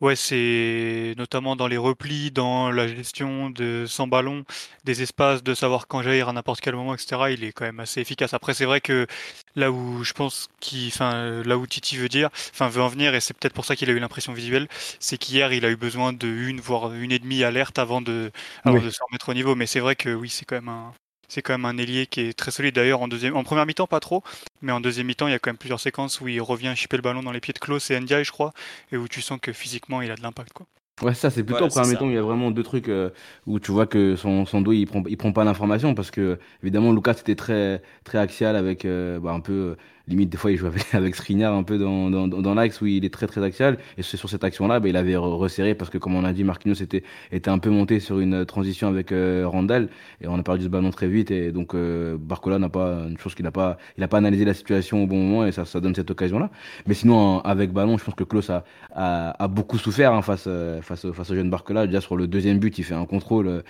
Ouais, 0.00 0.16
c'est 0.16 1.14
notamment 1.16 1.54
dans 1.54 1.68
les 1.68 1.76
replis, 1.76 2.32
dans 2.32 2.72
la 2.72 2.88
gestion 2.88 3.50
de 3.50 3.84
sans 3.86 4.08
ballon, 4.08 4.44
des 4.82 5.00
espaces, 5.02 5.44
de 5.44 5.54
savoir 5.54 5.86
quand 5.86 6.02
jaillir 6.02 6.28
à 6.28 6.32
n'importe 6.32 6.60
quel 6.60 6.74
moment, 6.74 6.92
etc. 6.94 7.30
Il 7.30 7.44
est 7.44 7.52
quand 7.52 7.64
même 7.64 7.78
assez 7.78 8.00
efficace. 8.00 8.34
Après, 8.34 8.52
c'est 8.52 8.64
vrai 8.64 8.80
que 8.80 9.06
là 9.54 9.70
où 9.70 10.02
je 10.02 10.12
pense 10.12 10.48
qu'il, 10.58 10.88
enfin, 10.88 11.42
là 11.44 11.56
où 11.56 11.66
Titi 11.68 11.96
veut 11.96 12.08
dire, 12.08 12.30
enfin, 12.52 12.68
veut 12.68 12.82
en 12.82 12.88
venir, 12.88 13.14
et 13.14 13.20
c'est 13.20 13.32
peut-être 13.34 13.54
pour 13.54 13.64
ça 13.64 13.76
qu'il 13.76 13.90
a 13.90 13.92
eu 13.92 14.00
l'impression 14.00 14.32
visuelle, 14.32 14.66
c'est 14.98 15.18
qu'hier, 15.18 15.52
il 15.52 15.64
a 15.64 15.70
eu 15.70 15.76
besoin 15.76 16.12
de 16.12 16.26
une, 16.26 16.60
voire 16.60 16.92
une 16.94 17.12
et 17.12 17.20
demie 17.20 17.44
alerte 17.44 17.78
avant 17.78 18.00
de, 18.00 18.32
avant 18.64 18.80
de 18.80 18.90
se 18.90 18.98
remettre 19.08 19.28
au 19.28 19.34
niveau. 19.34 19.54
Mais 19.54 19.66
c'est 19.66 19.80
vrai 19.80 19.94
que 19.94 20.12
oui, 20.12 20.28
c'est 20.28 20.44
quand 20.44 20.56
même 20.56 20.68
un, 20.68 20.92
c'est 21.32 21.40
quand 21.40 21.54
même 21.54 21.64
un 21.64 21.78
ailier 21.78 22.06
qui 22.06 22.20
est 22.20 22.34
très 22.34 22.50
solide. 22.50 22.74
D'ailleurs, 22.74 23.00
en, 23.00 23.08
deuxième, 23.08 23.36
en 23.36 23.42
première 23.42 23.64
mi-temps, 23.64 23.86
pas 23.86 24.00
trop, 24.00 24.22
mais 24.60 24.70
en 24.70 24.80
deuxième 24.80 25.06
mi-temps, 25.06 25.28
il 25.28 25.30
y 25.30 25.34
a 25.34 25.38
quand 25.38 25.48
même 25.48 25.56
plusieurs 25.56 25.80
séquences 25.80 26.20
où 26.20 26.28
il 26.28 26.42
revient 26.42 26.74
chipper 26.76 26.98
le 26.98 27.02
ballon 27.02 27.22
dans 27.22 27.32
les 27.32 27.40
pieds 27.40 27.54
de 27.54 27.58
Klaus 27.58 27.90
et 27.90 27.98
Ndiaye, 27.98 28.22
je 28.22 28.32
crois, 28.32 28.52
et 28.92 28.98
où 28.98 29.08
tu 29.08 29.22
sens 29.22 29.38
que 29.40 29.50
physiquement, 29.52 30.02
il 30.02 30.10
a 30.10 30.16
de 30.16 30.20
l'impact. 30.20 30.52
quoi. 30.52 30.66
Ouais, 31.00 31.14
ça, 31.14 31.30
c'est 31.30 31.42
plutôt 31.42 31.64
en 31.64 31.68
première 31.68 31.88
mi-temps. 31.88 32.08
Il 32.10 32.14
y 32.14 32.18
a 32.18 32.22
vraiment 32.22 32.50
deux 32.50 32.62
trucs 32.62 32.90
euh, 32.90 33.08
où 33.46 33.58
tu 33.58 33.72
vois 33.72 33.86
que 33.86 34.14
son, 34.14 34.44
son 34.44 34.60
dos, 34.60 34.72
il 34.72 34.86
prend, 34.86 35.02
il 35.08 35.16
prend 35.16 35.32
pas 35.32 35.44
l'information 35.44 35.94
parce 35.94 36.10
que, 36.10 36.38
évidemment, 36.62 36.92
Lucas 36.92 37.12
était 37.12 37.34
très, 37.34 37.82
très 38.04 38.18
axial 38.18 38.54
avec 38.54 38.84
euh, 38.84 39.18
bah, 39.18 39.32
un 39.32 39.40
peu 39.40 39.76
limite 40.08 40.30
des 40.30 40.36
fois 40.36 40.50
il 40.50 40.56
joue 40.56 40.66
avec, 40.66 40.82
avec 40.94 41.14
un 41.42 41.62
peu 41.62 41.78
dans, 41.78 42.10
dans, 42.10 42.28
dans 42.28 42.54
l'axe 42.54 42.80
où 42.80 42.86
il 42.86 43.04
est 43.04 43.12
très 43.12 43.26
très 43.26 43.42
axial. 43.42 43.78
Et 43.98 44.02
c'est 44.02 44.16
sur 44.16 44.28
cette 44.28 44.44
action 44.44 44.66
là 44.68 44.80
bah, 44.80 44.88
il 44.88 44.96
avait 44.96 45.16
resserré 45.16 45.74
parce 45.74 45.90
que 45.90 45.98
comme 45.98 46.14
on 46.14 46.24
a 46.24 46.32
dit 46.32 46.44
Marquinhos 46.44 46.82
était, 46.82 47.02
était 47.30 47.50
un 47.50 47.58
peu 47.58 47.70
monté 47.70 48.00
sur 48.00 48.20
une 48.20 48.44
transition 48.44 48.88
avec 48.88 49.12
euh, 49.12 49.44
Randall. 49.46 49.88
Et 50.20 50.28
on 50.28 50.38
a 50.38 50.42
perdu 50.42 50.64
ce 50.64 50.68
ballon 50.68 50.90
très 50.90 51.08
vite. 51.08 51.30
Et 51.30 51.52
donc 51.52 51.74
euh, 51.74 52.16
Barcola 52.18 52.58
n'a 52.58 52.68
pas 52.68 53.06
une 53.08 53.18
chose 53.18 53.34
qu'il 53.34 53.44
n'a 53.44 53.52
pas 53.52 53.78
il 53.96 54.04
a 54.04 54.08
pas 54.08 54.18
analysé 54.18 54.44
la 54.44 54.54
situation 54.54 55.02
au 55.02 55.06
bon 55.06 55.16
moment. 55.16 55.46
Et 55.46 55.52
ça, 55.52 55.64
ça 55.64 55.80
donne 55.80 55.94
cette 55.94 56.10
occasion 56.10 56.38
là 56.38 56.50
mais 56.86 56.94
sinon 56.94 57.40
avec 57.40 57.72
ballon 57.72 57.98
je 57.98 58.04
pense 58.04 58.14
que 58.14 58.24
Klaus 58.24 58.50
a, 58.50 58.64
a, 58.94 59.42
a 59.42 59.48
beaucoup 59.48 59.78
souffert 59.78 60.12
hein, 60.12 60.22
face, 60.22 60.44
euh, 60.46 60.80
face, 60.82 61.10
face 61.12 61.30
au 61.30 61.34
jeune 61.34 61.50
Barcola. 61.50 61.86
Déjà 61.86 62.00
sur 62.00 62.16
le 62.16 62.26
deuxième 62.26 62.58
but 62.58 62.78
il 62.78 62.84
fait 62.84 62.94
un 62.94 63.06
contrôle 63.06 63.62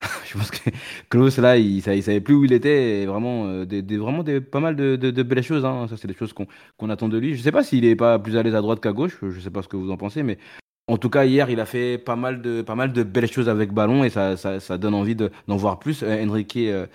je 0.26 0.38
pense 0.38 0.50
que 0.50 0.70
Klaus 1.08 1.38
là 1.38 1.56
il, 1.56 1.82
savait 1.82 2.20
plus 2.20 2.34
où 2.34 2.44
il 2.44 2.52
était 2.52 3.04
vraiment 3.06 3.46
euh, 3.46 3.66
vraiment 3.98 4.24
pas 4.50 4.60
mal 4.60 4.76
de, 4.76 5.22
belles 5.22 5.42
choses 5.42 5.64
hein. 5.64 5.86
ça 5.88 5.96
c'est 5.96 6.06
des 6.06 6.14
choses 6.14 6.32
qu'on 6.32 6.90
attend 6.90 7.08
de 7.08 7.18
lui. 7.18 7.34
Je 7.34 7.42
sais 7.42 7.50
pas 7.52 7.64
s'il 7.64 7.84
est 7.84 7.96
pas 7.96 8.18
plus 8.18 8.36
à 8.36 8.42
l'aise 8.42 8.54
à 8.54 8.60
droite 8.60 8.80
qu'à 8.80 8.92
gauche. 8.92 9.18
Je 9.22 9.40
sais 9.40 9.50
pas 9.50 9.62
ce 9.62 9.68
que 9.68 9.76
vous 9.76 9.90
en 9.90 9.96
pensez 9.96 10.22
mais 10.22 10.38
en 10.86 10.98
tout 10.98 11.10
cas 11.10 11.24
hier 11.24 11.50
il 11.50 11.58
a 11.60 11.66
fait 11.66 11.98
pas 11.98 12.16
mal 12.16 12.42
de 12.42 12.62
pas 12.62 12.76
mal 12.76 12.92
de 12.92 13.02
belles 13.02 13.30
choses 13.30 13.48
avec 13.48 13.72
ballon 13.72 14.04
et 14.04 14.10
ça 14.10 14.36
ça, 14.36 14.60
ça 14.60 14.78
donne 14.78 14.94
envie 14.94 15.16
d'en 15.16 15.56
voir 15.56 15.78
plus. 15.80 16.02
Euh, 16.04 16.24
Enrique 16.24 16.56
euh, 16.56 16.86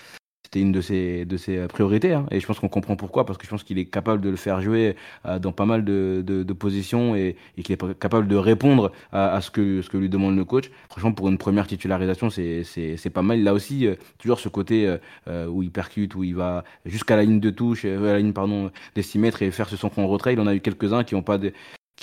c'était 0.54 0.64
une 0.64 0.72
de 0.72 0.82
ses, 0.82 1.26
de 1.26 1.36
ses 1.36 1.68
priorités. 1.68 2.14
Hein. 2.14 2.28
Et 2.30 2.40
je 2.40 2.46
pense 2.46 2.60
qu'on 2.60 2.70
comprend 2.70 2.96
pourquoi, 2.96 3.26
parce 3.26 3.40
que 3.40 3.46
je 3.46 3.50
pense 3.50 3.64
qu'il 3.64 3.80
est 3.80 3.86
capable 3.86 4.22
de 4.22 4.30
le 4.30 4.36
faire 4.36 4.62
jouer 4.62 4.96
euh, 5.26 5.40
dans 5.40 5.52
pas 5.52 5.66
mal 5.66 5.84
de, 5.84 6.24
de, 6.26 6.44
de 6.44 6.54
positions 6.54 7.16
et, 7.16 7.36
et 7.58 7.64
qu'il 7.64 7.74
est 7.74 8.00
capable 8.00 8.28
de 8.28 8.36
répondre 8.36 8.92
à, 9.12 9.34
à, 9.34 9.42
ce, 9.42 9.50
que, 9.50 9.82
ce 9.82 9.90
que 9.90 9.98
lui 9.98 10.10
demande 10.10 10.36
le 10.36 10.46
coach. 10.46 10.70
Franchement, 10.90 11.12
pour 11.12 11.28
une 11.30 11.40
première 11.40 11.66
titularisation, 11.66 12.30
c'est, 12.30 13.10
pas 13.12 13.24
mal. 13.24 13.42
Là 13.42 13.54
aussi, 13.54 13.88
euh, 13.88 13.96
toujours 14.20 14.40
ce 14.40 14.50
côté 14.50 14.96
euh, 15.28 15.48
où 15.48 15.64
il 15.64 15.72
percute, 15.72 16.14
où 16.14 16.24
il 16.24 16.36
va 16.36 16.64
jusqu'à 16.86 17.16
la 17.16 17.24
ligne 17.24 17.40
de 17.40 17.50
touche, 17.50 17.86
à 17.86 18.00
la 18.00 18.20
ligne 18.20 18.34
pardon, 18.34 18.70
des 18.96 19.02
6 19.02 19.18
mètres 19.18 19.42
et 19.42 19.50
faire 19.50 19.70
ce 19.70 19.76
son 19.76 19.92
en 19.98 20.08
retrait. 20.08 20.34
Il 20.34 20.40
en 20.40 20.48
a 20.48 20.54
eu 20.54 20.60
quelques-uns 20.60 21.04
qui 21.04 21.16
n'ont 21.16 21.24
pas 21.24 21.38
de, 21.40 21.52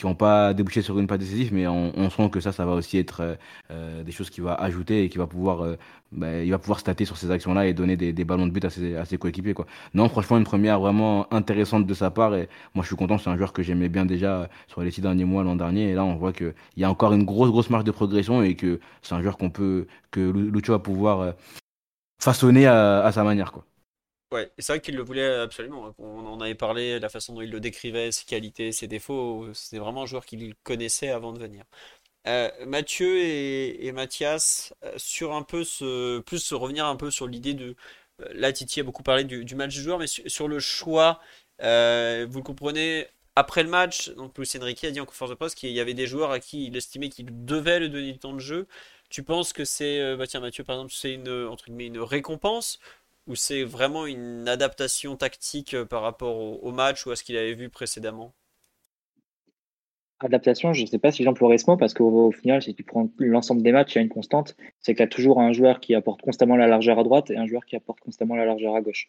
qui 0.01 0.07
n'ont 0.07 0.15
pas 0.15 0.55
débouché 0.55 0.81
sur 0.81 0.99
une 0.99 1.07
passe 1.07 1.19
décisive, 1.19 1.53
mais 1.53 1.67
on, 1.67 1.93
on, 1.95 2.09
sent 2.09 2.31
que 2.31 2.41
ça, 2.41 2.53
ça 2.53 2.65
va 2.65 2.73
aussi 2.73 2.97
être 2.97 3.21
euh, 3.21 3.35
euh 3.71 4.03
des 4.03 4.13
choses 4.13 4.31
qu'il 4.31 4.43
va 4.43 4.55
ajouter 4.55 5.05
et 5.05 5.11
qu'il 5.11 5.19
va 5.19 5.27
pouvoir, 5.27 5.61
euh, 5.63 5.77
bah, 6.11 6.43
il 6.43 6.51
va 6.51 6.59
pouvoir 6.59 6.81
stater 6.81 7.05
sur 7.05 7.19
ces 7.19 7.31
actions-là 7.31 7.67
et 7.67 7.75
donner 7.75 7.99
des, 7.99 8.15
des, 8.15 8.25
ballons 8.25 8.47
de 8.47 8.51
but 8.51 8.65
à 8.65 8.71
ses, 8.71 8.97
à 8.97 9.05
ses 9.05 9.19
coéquipiers. 9.19 9.53
Quoi. 9.53 9.67
Non, 9.93 10.09
franchement, 10.09 10.39
une 10.39 10.45
première 10.45 10.81
vraiment 10.81 11.31
intéressante 11.35 11.87
de 11.87 11.93
sa 11.93 12.11
part 12.11 12.35
et 12.35 12.49
moi, 12.75 12.83
je 12.83 12.87
suis 12.87 12.97
content. 12.97 13.19
C'est 13.19 13.29
un 13.29 13.37
joueur 13.37 13.53
que 13.53 13.63
j'aimais 13.63 13.91
bien 13.91 14.07
déjà 14.07 14.49
sur 14.69 14.81
les 14.81 14.91
six 14.91 15.03
derniers 15.03 15.27
mois 15.27 15.45
l'an 15.45 15.57
dernier 15.57 15.91
et 15.91 15.95
là, 15.95 16.03
on 16.03 16.15
voit 16.15 16.33
qu'il 16.33 16.55
y 16.79 16.85
a 16.85 16.91
encore 16.91 17.13
une 17.13 17.25
grosse, 17.25 17.51
grosse 17.51 17.69
marge 17.69 17.85
de 17.85 17.91
progression 17.91 18.43
et 18.43 18.55
que 18.55 18.81
c'est 19.03 19.15
un 19.15 19.21
joueur 19.21 19.37
qu'on 19.37 19.51
peut, 19.51 19.87
que 20.11 20.21
Lucho 20.21 20.73
va 20.73 20.79
pouvoir 20.79 21.21
euh, 21.21 21.33
façonner 22.23 22.67
à, 22.67 23.01
à 23.05 23.13
sa 23.13 23.23
manière. 23.23 23.53
Quoi. 23.53 23.67
Ouais, 24.33 24.53
c'est 24.59 24.73
vrai 24.73 24.81
qu'il 24.81 24.95
le 24.95 25.03
voulait 25.03 25.27
absolument. 25.27 25.93
On 25.99 26.25
en 26.25 26.41
avait 26.41 26.55
parlé, 26.55 27.01
la 27.01 27.09
façon 27.09 27.35
dont 27.35 27.41
il 27.41 27.51
le 27.51 27.59
décrivait, 27.59 28.13
ses 28.13 28.25
qualités, 28.25 28.71
ses 28.71 28.87
défauts. 28.87 29.53
C'était 29.55 29.79
vraiment 29.79 30.03
un 30.03 30.07
joueur 30.07 30.25
qu'il 30.25 30.55
connaissait 30.63 31.09
avant 31.09 31.33
de 31.33 31.41
venir. 31.41 31.65
Euh, 32.27 32.51
Mathieu 32.67 33.19
et, 33.19 33.87
et 33.87 33.93
Mathias, 33.93 34.75
euh, 34.85 34.93
sur 34.99 35.35
un 35.35 35.43
peu 35.43 35.65
ce, 35.65 36.21
plus 36.21 36.39
se 36.41 36.55
revenir 36.55 36.87
un 36.87 36.97
peu 36.97 37.11
sur 37.11 37.27
l'idée 37.27 37.55
de, 37.55 37.77
euh, 38.23 38.29
là 38.35 38.53
Titi 38.53 38.81
a 38.81 38.85
beaucoup 38.85 39.03
parlé 39.03 39.25
du, 39.25 39.55
match 39.57 39.75
du 39.75 39.83
joueur, 39.83 39.99
mais 39.99 40.07
sur, 40.07 40.49
le 40.49 40.61
choix, 40.61 41.21
vous 41.61 41.67
le 41.67 42.43
comprenez, 42.43 43.09
après 43.37 43.63
le 43.65 43.71
match, 43.71 44.11
donc 44.11 44.37
Luis 44.39 44.51
Enrique 44.61 44.85
a 44.85 44.91
dit 44.91 45.01
en 45.01 45.07
conférence 45.07 45.31
de 45.31 45.37
poste 45.37 45.57
qu'il 45.59 45.71
y 45.73 45.81
avait 45.81 45.95
des 45.95 46.07
joueurs 46.07 46.31
à 46.31 46.41
qui 46.41 46.67
il 46.67 46.77
estimait 46.77 47.09
qu'il 47.09 47.27
devait 47.47 47.81
le 47.81 47.89
donner 47.89 48.13
du 48.13 48.19
temps 48.19 48.35
de 48.35 48.41
jeu. 48.41 48.69
Tu 49.11 49.23
penses 49.25 49.53
que 49.53 49.65
c'est, 49.65 50.17
bah 50.17 50.27
tiens 50.27 50.41
Mathieu 50.41 50.65
par 50.65 50.77
exemple, 50.77 50.93
c'est 50.95 51.15
une, 51.15 51.51
une 51.79 51.99
récompense 52.01 52.79
ou 53.27 53.35
c'est 53.35 53.65
vraiment 53.65 54.07
une 54.07 54.49
adaptation 54.49 55.17
tactique 55.17 55.75
euh, 55.75 55.85
par 55.85 56.03
rapport 56.03 56.65
au, 56.65 56.73
match 56.73 57.07
ou 57.07 57.11
à 57.11 57.17
ce 57.17 57.25
qu'il 57.25 57.37
avait 57.37 57.55
vu 57.55 57.69
précédemment? 57.69 58.33
Adaptation, 60.21 60.75
je 60.75 60.83
ne 60.83 60.87
sais 60.87 60.99
pas 60.99 61.13
si 61.13 61.25
j'emploierais 61.25 61.59
ce 61.59 61.71
mot 61.71 61.79
parce 61.79 61.95
qu'au 61.95 62.31
final, 62.31 62.63
si 62.63 62.75
tu 62.75 62.83
prends 62.83 63.09
l'ensemble 63.19 63.63
des 63.63 63.73
matchs, 63.73 63.95
il 63.95 63.97
y 63.97 63.99
a 64.01 64.03
une 64.03 64.11
constante, 64.11 64.55
c'est 64.81 64.93
qu'il 64.93 65.01
y 65.01 65.05
a 65.05 65.09
toujours 65.09 65.41
un 65.41 65.53
joueur 65.53 65.81
qui 65.81 65.95
apporte 65.95 66.21
constamment 66.21 66.57
la 66.57 66.67
largeur 66.67 66.99
à 66.99 67.05
droite 67.05 67.31
et 67.31 67.39
un 67.39 67.47
joueur 67.47 67.65
qui 67.65 67.75
apporte 67.75 68.01
constamment 68.01 68.37
la 68.37 68.45
largeur 68.45 68.75
à 68.75 68.83
gauche. 68.83 69.09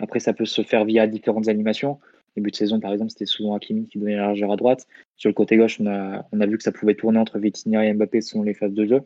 Après, 0.00 0.20
ça 0.20 0.34
peut 0.34 0.44
se 0.44 0.62
faire 0.62 0.84
via 0.84 1.06
différentes 1.06 1.48
animations. 1.48 2.00
Début 2.36 2.50
de 2.50 2.56
saison, 2.56 2.80
par 2.80 2.92
exemple, 2.92 3.10
c'était 3.10 3.26
souvent 3.26 3.54
Hakimi 3.54 3.86
qui 3.86 3.98
donnait 3.98 4.16
la 4.16 4.26
largeur 4.26 4.50
à 4.52 4.56
droite. 4.56 4.86
Sur 5.16 5.28
le 5.30 5.34
côté 5.34 5.56
gauche, 5.56 5.80
on 5.80 5.86
a, 5.86 6.46
vu 6.46 6.58
que 6.58 6.62
ça 6.64 6.72
pouvait 6.72 6.94
tourner 6.94 7.18
entre 7.18 7.38
Vitinha 7.38 7.84
et 7.84 7.92
Mbappé 7.92 8.20
selon 8.20 8.42
les 8.42 8.54
phases 8.54 8.72
de 8.72 8.84
jeu. 8.84 9.02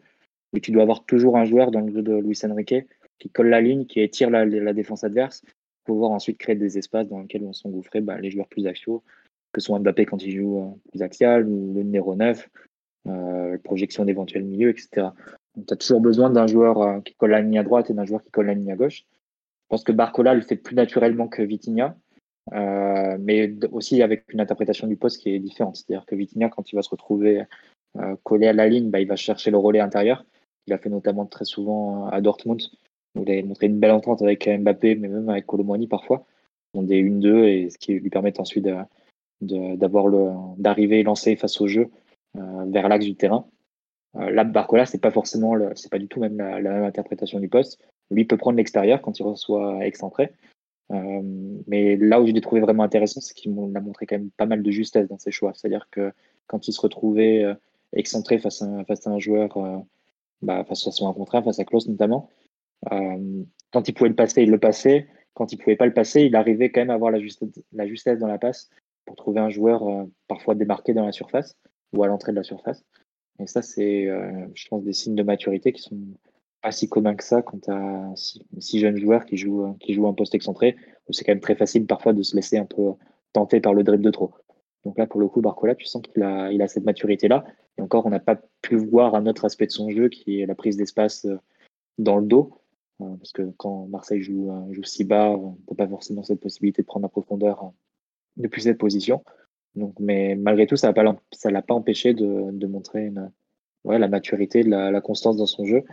Mais 0.53 0.61
tu 0.61 0.71
dois 0.71 0.83
avoir 0.83 1.05
toujours 1.05 1.37
un 1.37 1.45
joueur 1.45 1.71
dans 1.71 1.81
le 1.81 1.93
jeu 1.93 2.03
de 2.03 2.15
Luis 2.15 2.39
Enrique 2.45 2.75
qui 3.19 3.31
colle 3.31 3.49
la 3.49 3.61
ligne, 3.61 3.87
qui 3.87 4.01
étire 4.01 4.31
la, 4.31 4.73
défense 4.73 5.05
adverse, 5.05 5.43
pour 5.85 5.97
pouvoir 5.97 6.11
ensuite 6.11 6.39
créer 6.39 6.57
des 6.57 6.79
espaces 6.79 7.09
dans 7.09 7.21
lesquels 7.21 7.43
vont 7.43 7.53
s'engouffrer 7.53 8.01
bah, 8.01 8.19
les 8.19 8.31
joueurs 8.31 8.49
plus 8.49 8.67
axiaux, 8.67 9.03
que 9.53 9.61
ce 9.61 9.67
soit 9.67 9.79
Mbappé 9.79 10.05
quand 10.07 10.23
il 10.23 10.33
joue 10.33 10.59
euh, 10.59 10.91
plus 10.91 11.03
axial, 11.03 11.49
ou 11.49 11.73
le 11.75 11.83
numéro 11.83 12.15
9, 12.15 12.49
euh, 13.09 13.59
projection 13.59 14.05
d'éventuels 14.05 14.45
milieux, 14.45 14.71
etc. 14.71 15.09
Donc 15.57 15.67
tu 15.67 15.75
as 15.75 15.77
toujours 15.77 16.01
besoin 16.01 16.31
d'un 16.31 16.47
joueur 16.47 16.83
euh, 16.83 17.01
qui 17.01 17.15
colle 17.15 17.31
la 17.31 17.41
ligne 17.41 17.59
à 17.59 17.63
droite 17.63 17.89
et 17.91 17.95
d'un 17.95 18.05
joueur 18.05 18.23
qui 18.23 18.31
colle 18.31 18.47
la 18.47 18.55
ligne 18.55 18.73
à 18.73 18.77
gauche. 18.77 19.05
Je 19.05 19.69
pense 19.69 19.85
que 19.85 19.93
Barcola 19.93 20.35
le 20.35 20.43
fait 20.43 20.57
plus 20.57 20.77
naturellement 20.77 21.27
que 21.27 21.43
Vitinha, 21.43 21.97
mais 22.53 23.53
aussi 23.73 24.01
avec 24.01 24.33
une 24.33 24.41
interprétation 24.41 24.87
du 24.87 24.97
poste 24.97 25.21
qui 25.21 25.31
est 25.31 25.41
différente. 25.41 25.77
C'est-à-dire 25.77 26.07
que 26.07 26.15
Vitinha, 26.15 26.49
quand 26.49 26.71
il 26.71 26.77
va 26.77 26.83
se 26.83 26.91
retrouver 26.91 27.43
collé 28.23 28.47
à 28.47 28.53
la 28.53 28.69
ligne, 28.69 28.91
bah, 28.91 29.01
il 29.01 29.09
va 29.09 29.17
chercher 29.17 29.51
le 29.51 29.57
relais 29.57 29.81
intérieur. 29.81 30.25
Il 30.69 30.73
a 30.73 30.79
fait 30.79 30.89
notamment 30.89 31.27
très 31.27 31.45
souvent 31.45 32.07
à 32.07 32.21
Dortmund, 32.21 32.61
il 33.23 33.31
a 33.31 33.43
montré 33.43 33.67
une 33.67 33.79
belle 33.79 33.93
entente 33.93 34.23
avec 34.23 34.49
Mbappé, 34.49 34.97
mais 34.97 35.09
même 35.09 35.29
avec 35.29 35.47
Colomboigny 35.47 35.87
parfois. 35.87 36.27
On 36.75 36.83
des 36.83 37.03
1-2 37.03 37.45
et 37.45 37.71
ce 37.71 37.79
qui 37.79 37.95
lui 37.95 38.11
permet 38.11 38.39
ensuite 38.41 38.69
d'avoir 39.41 40.09
le 40.09 40.31
d'arriver 40.59 41.03
lancé 41.03 41.37
face 41.37 41.61
au 41.61 41.67
jeu 41.67 41.89
euh, 42.37 42.65
vers 42.69 42.89
l'axe 42.89 43.07
du 43.07 43.15
terrain. 43.15 43.47
Euh, 44.17 44.31
là, 44.31 44.45
Barcola, 44.45 44.87
c'est 44.87 45.01
pas 45.01 45.11
forcément, 45.11 45.55
c'est 45.75 45.91
pas 45.91 45.99
du 45.99 46.09
tout 46.09 46.21
même 46.21 46.37
la, 46.39 46.61
même 46.61 46.85
interprétation 46.85 47.41
du 47.41 47.49
poste. 47.49 47.81
Lui 48.11 48.25
peut 48.25 48.37
prendre 48.37 48.57
l'extérieur 48.57 49.01
quand 49.03 49.19
il 49.19 49.23
reçoit 49.23 49.85
excentré. 49.87 50.33
Euh, 50.93 51.23
mais 51.67 51.97
là 51.97 52.21
où 52.21 52.27
je 52.27 52.33
l'ai 52.33 52.41
trouvé 52.41 52.61
vraiment 52.61 52.83
intéressant, 52.83 53.21
c'est 53.21 53.35
qu'il 53.35 53.53
a 53.53 53.81
montré 53.81 54.07
quand 54.07 54.17
même 54.17 54.31
pas 54.31 54.47
mal 54.47 54.63
de 54.63 54.71
justesse 54.71 55.09
dans 55.09 55.19
ses 55.19 55.31
choix. 55.33 55.53
C'est-à-dire 55.55 55.89
que 55.91 56.13
quand 56.47 56.69
il 56.69 56.73
se 56.73 56.81
retrouvait 56.81 57.45
euh, 57.45 57.55
excentré 57.93 58.39
face 58.39 58.63
à, 58.63 58.85
face 58.85 59.07
à 59.07 59.11
un 59.11 59.19
joueur, 59.19 59.57
euh, 59.57 59.79
bah, 60.43 60.65
face 60.65 60.87
à 60.87 60.93
son 60.93 61.13
contraire, 61.13 61.45
face 61.45 61.59
à 61.59 61.65
Klaus 61.65 61.89
notamment, 61.89 62.29
euh, 62.29 62.46
quand 63.73 63.89
il 63.89 63.93
pouvait 63.95 64.11
le 64.11 64.17
passer, 64.17 64.43
il 64.43 64.51
le 64.51 64.59
passait. 64.59 65.09
Quand 65.35 65.53
il 65.53 65.59
pouvait 65.59 65.77
pas 65.77 65.87
le 65.87 65.93
passer, 65.93 66.23
il 66.23 66.35
arrivait 66.35 66.71
quand 66.71 66.81
même 66.81 66.91
à 66.91 66.95
avoir 66.95 67.11
la 67.11 67.21
justesse, 67.21 68.19
dans 68.19 68.27
la 68.27 68.39
passe 68.39 68.71
pour 69.05 69.17
trouver 69.17 69.41
un 69.41 69.51
joueur 69.51 69.87
euh, 69.87 70.05
parfois 70.29 70.55
démarqué 70.55 70.95
dans 70.95 71.05
la 71.05 71.13
surface 71.13 71.57
ou 71.93 72.03
à 72.03 72.07
l'entrée 72.07 72.33
de 72.33 72.37
la 72.37 72.43
surface. 72.43 72.85
Et 73.39 73.47
ça, 73.47 73.61
c'est, 73.61 74.07
euh, 74.07 74.47
je 74.55 74.67
pense, 74.69 74.83
des 74.83 74.95
signes 74.95 75.15
de 75.15 75.23
maturité 75.23 75.73
qui 75.73 75.83
sont 75.83 76.01
pas 76.63 76.73
si 76.73 76.89
communs 76.89 77.15
que 77.15 77.23
ça 77.23 77.43
quand 77.43 77.61
tu 77.61 77.71
as 77.71 78.13
six, 78.17 78.43
six, 78.59 78.81
jeunes 78.81 78.97
joueurs 78.97 79.27
qui 79.27 79.37
jouent, 79.37 79.77
qui 79.79 79.93
jouent 79.93 80.09
un 80.09 80.15
poste 80.15 80.35
excentré, 80.35 80.75
où 81.07 81.13
c'est 81.13 81.23
quand 81.23 81.33
même 81.33 81.41
très 81.41 81.55
facile 81.55 81.87
parfois 81.87 82.15
de 82.15 82.23
se 82.23 82.35
laisser 82.35 82.57
un 82.57 82.65
peu 82.65 82.95
tenter 83.35 83.61
par 83.61 83.75
le 83.75 83.85
dribble 83.85 84.05
de 84.05 84.11
trop. 84.11 84.33
Donc 84.87 84.97
là, 84.97 85.07
pour 85.07 85.21
le 85.21 85.29
coup, 85.29 85.43
Barcola, 85.43 85.75
tu 85.75 85.85
sens 85.85 86.01
qu'il 86.01 86.23
a, 86.23 86.51
il 86.51 86.63
a 86.63 86.69
cette 86.69 86.85
maturité-là. 86.85 87.45
Et 87.77 87.83
encore, 87.83 88.07
on 88.07 88.11
n'a 88.11 88.21
pas 88.21 88.41
pu 88.63 88.77
voir 88.77 89.15
un 89.15 89.27
autre 89.27 89.45
aspect 89.45 89.67
de 89.67 89.73
son 89.73 89.91
jeu 89.91 90.09
qui 90.09 90.41
est 90.41 90.47
la 90.47 90.55
prise 90.55 90.79
d'espace 90.79 91.27
dans 91.99 92.17
le 92.17 92.27
dos. 92.27 92.55
Parce 92.99 93.33
que 93.33 93.43
quand 93.59 93.87
Marseille 93.89 94.23
joue, 94.23 94.51
euh, 94.51 94.83
si 94.85 95.05
bas, 95.05 95.31
on 95.31 95.59
n'a 95.71 95.77
pas 95.77 95.89
forcément 95.89 96.23
cette 96.23 96.41
possibilité 96.41 96.83
de 96.83 96.87
prendre 96.87 97.05
la 97.05 97.11
profondeur 97.11 97.65
euh, 97.65 97.69
depuis 98.37 98.63
cette 98.63 98.79
position. 98.79 99.23
Donc, 99.75 99.95
mais 100.01 100.35
malgré 100.35 100.67
tout, 100.67 100.77
ça 100.77 100.93
ne 100.93 101.51
l'a 101.51 101.63
pas 101.63 101.75
empêché 101.75 102.15
de, 102.15 102.67
montrer 102.67 103.13
la 103.85 104.09
maturité, 104.09 104.63
la, 104.63 105.01
constance 105.03 105.37
dans 105.37 105.47
son 105.47 105.67
jeu 105.67 105.85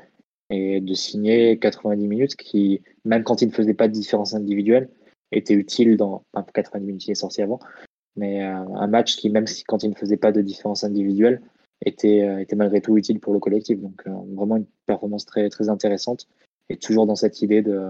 et 0.50 0.80
de 0.80 0.94
signer 0.94 1.60
90 1.60 2.08
minutes 2.08 2.36
qui, 2.38 2.82
même 3.04 3.24
quand 3.24 3.42
il 3.42 3.50
ne 3.50 3.54
faisait 3.54 3.74
pas 3.74 3.90
de 3.90 3.94
différence 3.94 4.34
individuelle, 4.34 4.90
était 5.34 5.54
utile 5.54 5.98
dans. 5.98 6.24
Enfin, 6.34 6.46
90 6.54 6.86
minutes, 6.86 7.08
il 7.08 7.12
est 7.12 7.16
sorti 7.16 7.42
avant, 7.42 7.60
mais 8.16 8.44
euh, 8.44 8.56
un 8.76 8.88
match 8.88 9.18
qui, 9.18 9.30
même 9.30 9.46
quand 9.68 9.84
il 9.84 9.90
ne 9.90 9.96
faisait 9.96 10.18
pas 10.18 10.32
de 10.32 10.42
différence 10.42 10.86
individuelle, 10.86 11.42
était, 11.86 12.48
malgré 12.56 12.80
tout 12.80 12.98
utile 12.98 13.20
pour 13.20 13.34
le 13.34 13.40
collectif. 13.40 13.78
Donc, 13.82 14.08
vraiment 14.08 14.56
une 14.56 14.68
performance 14.86 15.26
très 15.26 15.50
intéressante 15.68 16.30
et 16.70 16.78
toujours 16.78 17.06
dans 17.06 17.16
cette 17.16 17.42
idée 17.42 17.62
de, 17.62 17.90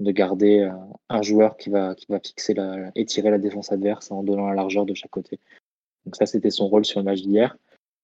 de 0.00 0.10
garder 0.10 0.60
euh, 0.60 0.72
un 1.08 1.22
joueur 1.22 1.56
qui 1.56 1.70
va, 1.70 1.94
qui 1.94 2.06
va 2.08 2.20
fixer 2.20 2.54
la, 2.54 2.90
étirer 2.94 3.30
la 3.30 3.38
défense 3.38 3.72
adverse 3.72 4.10
en 4.10 4.22
donnant 4.22 4.48
la 4.48 4.54
largeur 4.54 4.86
de 4.86 4.94
chaque 4.94 5.10
côté. 5.10 5.38
Donc 6.04 6.16
ça, 6.16 6.26
c'était 6.26 6.50
son 6.50 6.68
rôle 6.68 6.84
sur 6.84 7.00
le 7.00 7.04
match 7.04 7.22
d'hier. 7.22 7.56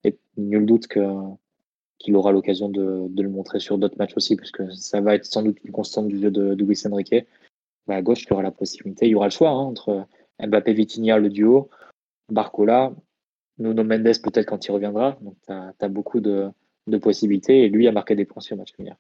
Et 0.05 0.17
nul 0.37 0.67
doute 0.67 0.87
que 0.87 1.01
qu'il 1.99 2.15
aura 2.15 2.31
l'occasion 2.31 2.69
de, 2.69 3.07
de, 3.09 3.23
le 3.23 3.31
montrer 3.31 3.59
sur 3.59 3.79
d'autres 3.79 3.97
matchs 3.97 4.17
aussi, 4.17 4.37
puisque 4.37 4.71
ça 4.75 5.01
va 5.01 5.15
être 5.15 5.25
sans 5.25 5.43
doute 5.43 5.57
une 5.65 5.73
constante 5.73 6.09
du 6.09 6.21
jeu 6.21 6.31
de, 6.31 6.55
de 6.55 6.65
Luis 6.65 6.79
Enrique. 6.85 7.27
Bah, 7.87 7.97
à 7.97 8.03
gauche, 8.03 8.25
il 8.25 8.29
y 8.29 8.33
aura 8.35 8.43
la 8.43 8.51
possibilité, 8.51 9.07
il 9.07 9.13
y 9.13 9.15
aura 9.15 9.27
le 9.27 9.31
choix 9.31 9.49
hein, 9.49 9.61
entre 9.61 10.07
Mbappé 10.39 10.75
Vitinha, 10.75 11.19
le 11.19 11.31
duo, 11.31 11.71
Barcola, 12.31 12.93
Nuno 13.59 13.85
Mendes 13.85 14.21
peut-être 14.23 14.47
quand 14.47 14.67
il 14.67 14.73
reviendra. 14.73 15.17
Donc 15.23 15.37
tu 15.47 15.53
as, 15.53 15.89
beaucoup 15.89 16.21
de, 16.21 16.51
de, 16.87 16.99
possibilités 16.99 17.63
et 17.63 17.69
lui 17.69 17.89
a 17.89 17.93
marqué 17.93 18.15
des 18.15 18.25
points 18.25 18.43
sur 18.43 18.57
le 18.57 18.61
match 18.61 18.73
hier. 18.79 18.97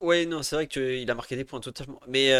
Ouais, 0.00 0.26
non, 0.26 0.42
c'est 0.42 0.56
vrai 0.56 0.66
qu'il 0.66 1.10
a 1.10 1.14
marqué 1.14 1.36
des 1.36 1.44
points 1.44 1.60
totalement. 1.60 2.00
Mais 2.06 2.32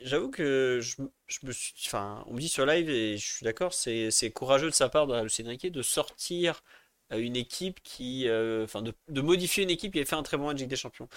j'avoue 0.00 0.30
que 0.30 0.80
je, 0.80 1.02
me 1.46 1.52
suis. 1.52 1.74
Enfin, 1.86 2.24
on 2.26 2.34
me 2.34 2.40
dit 2.40 2.48
sur 2.48 2.66
live, 2.66 2.88
et 2.90 3.18
je 3.18 3.26
suis 3.26 3.44
d'accord, 3.44 3.74
c'est 3.74 4.30
courageux 4.34 4.70
de 4.70 4.74
sa 4.74 4.88
part, 4.88 5.06
de 5.06 5.20
Lucien 5.22 5.44
de 5.44 5.82
sortir 5.82 6.62
une 7.10 7.36
équipe 7.36 7.80
qui. 7.82 8.26
Enfin, 8.62 8.82
de, 8.82 9.20
modifier 9.20 9.64
une 9.64 9.70
équipe 9.70 9.92
qui 9.92 9.98
avait 9.98 10.06
fait 10.06 10.16
un 10.16 10.22
très 10.22 10.36
bon 10.36 10.46
match 10.46 10.62
des 10.62 10.76
Champions. 10.76 11.08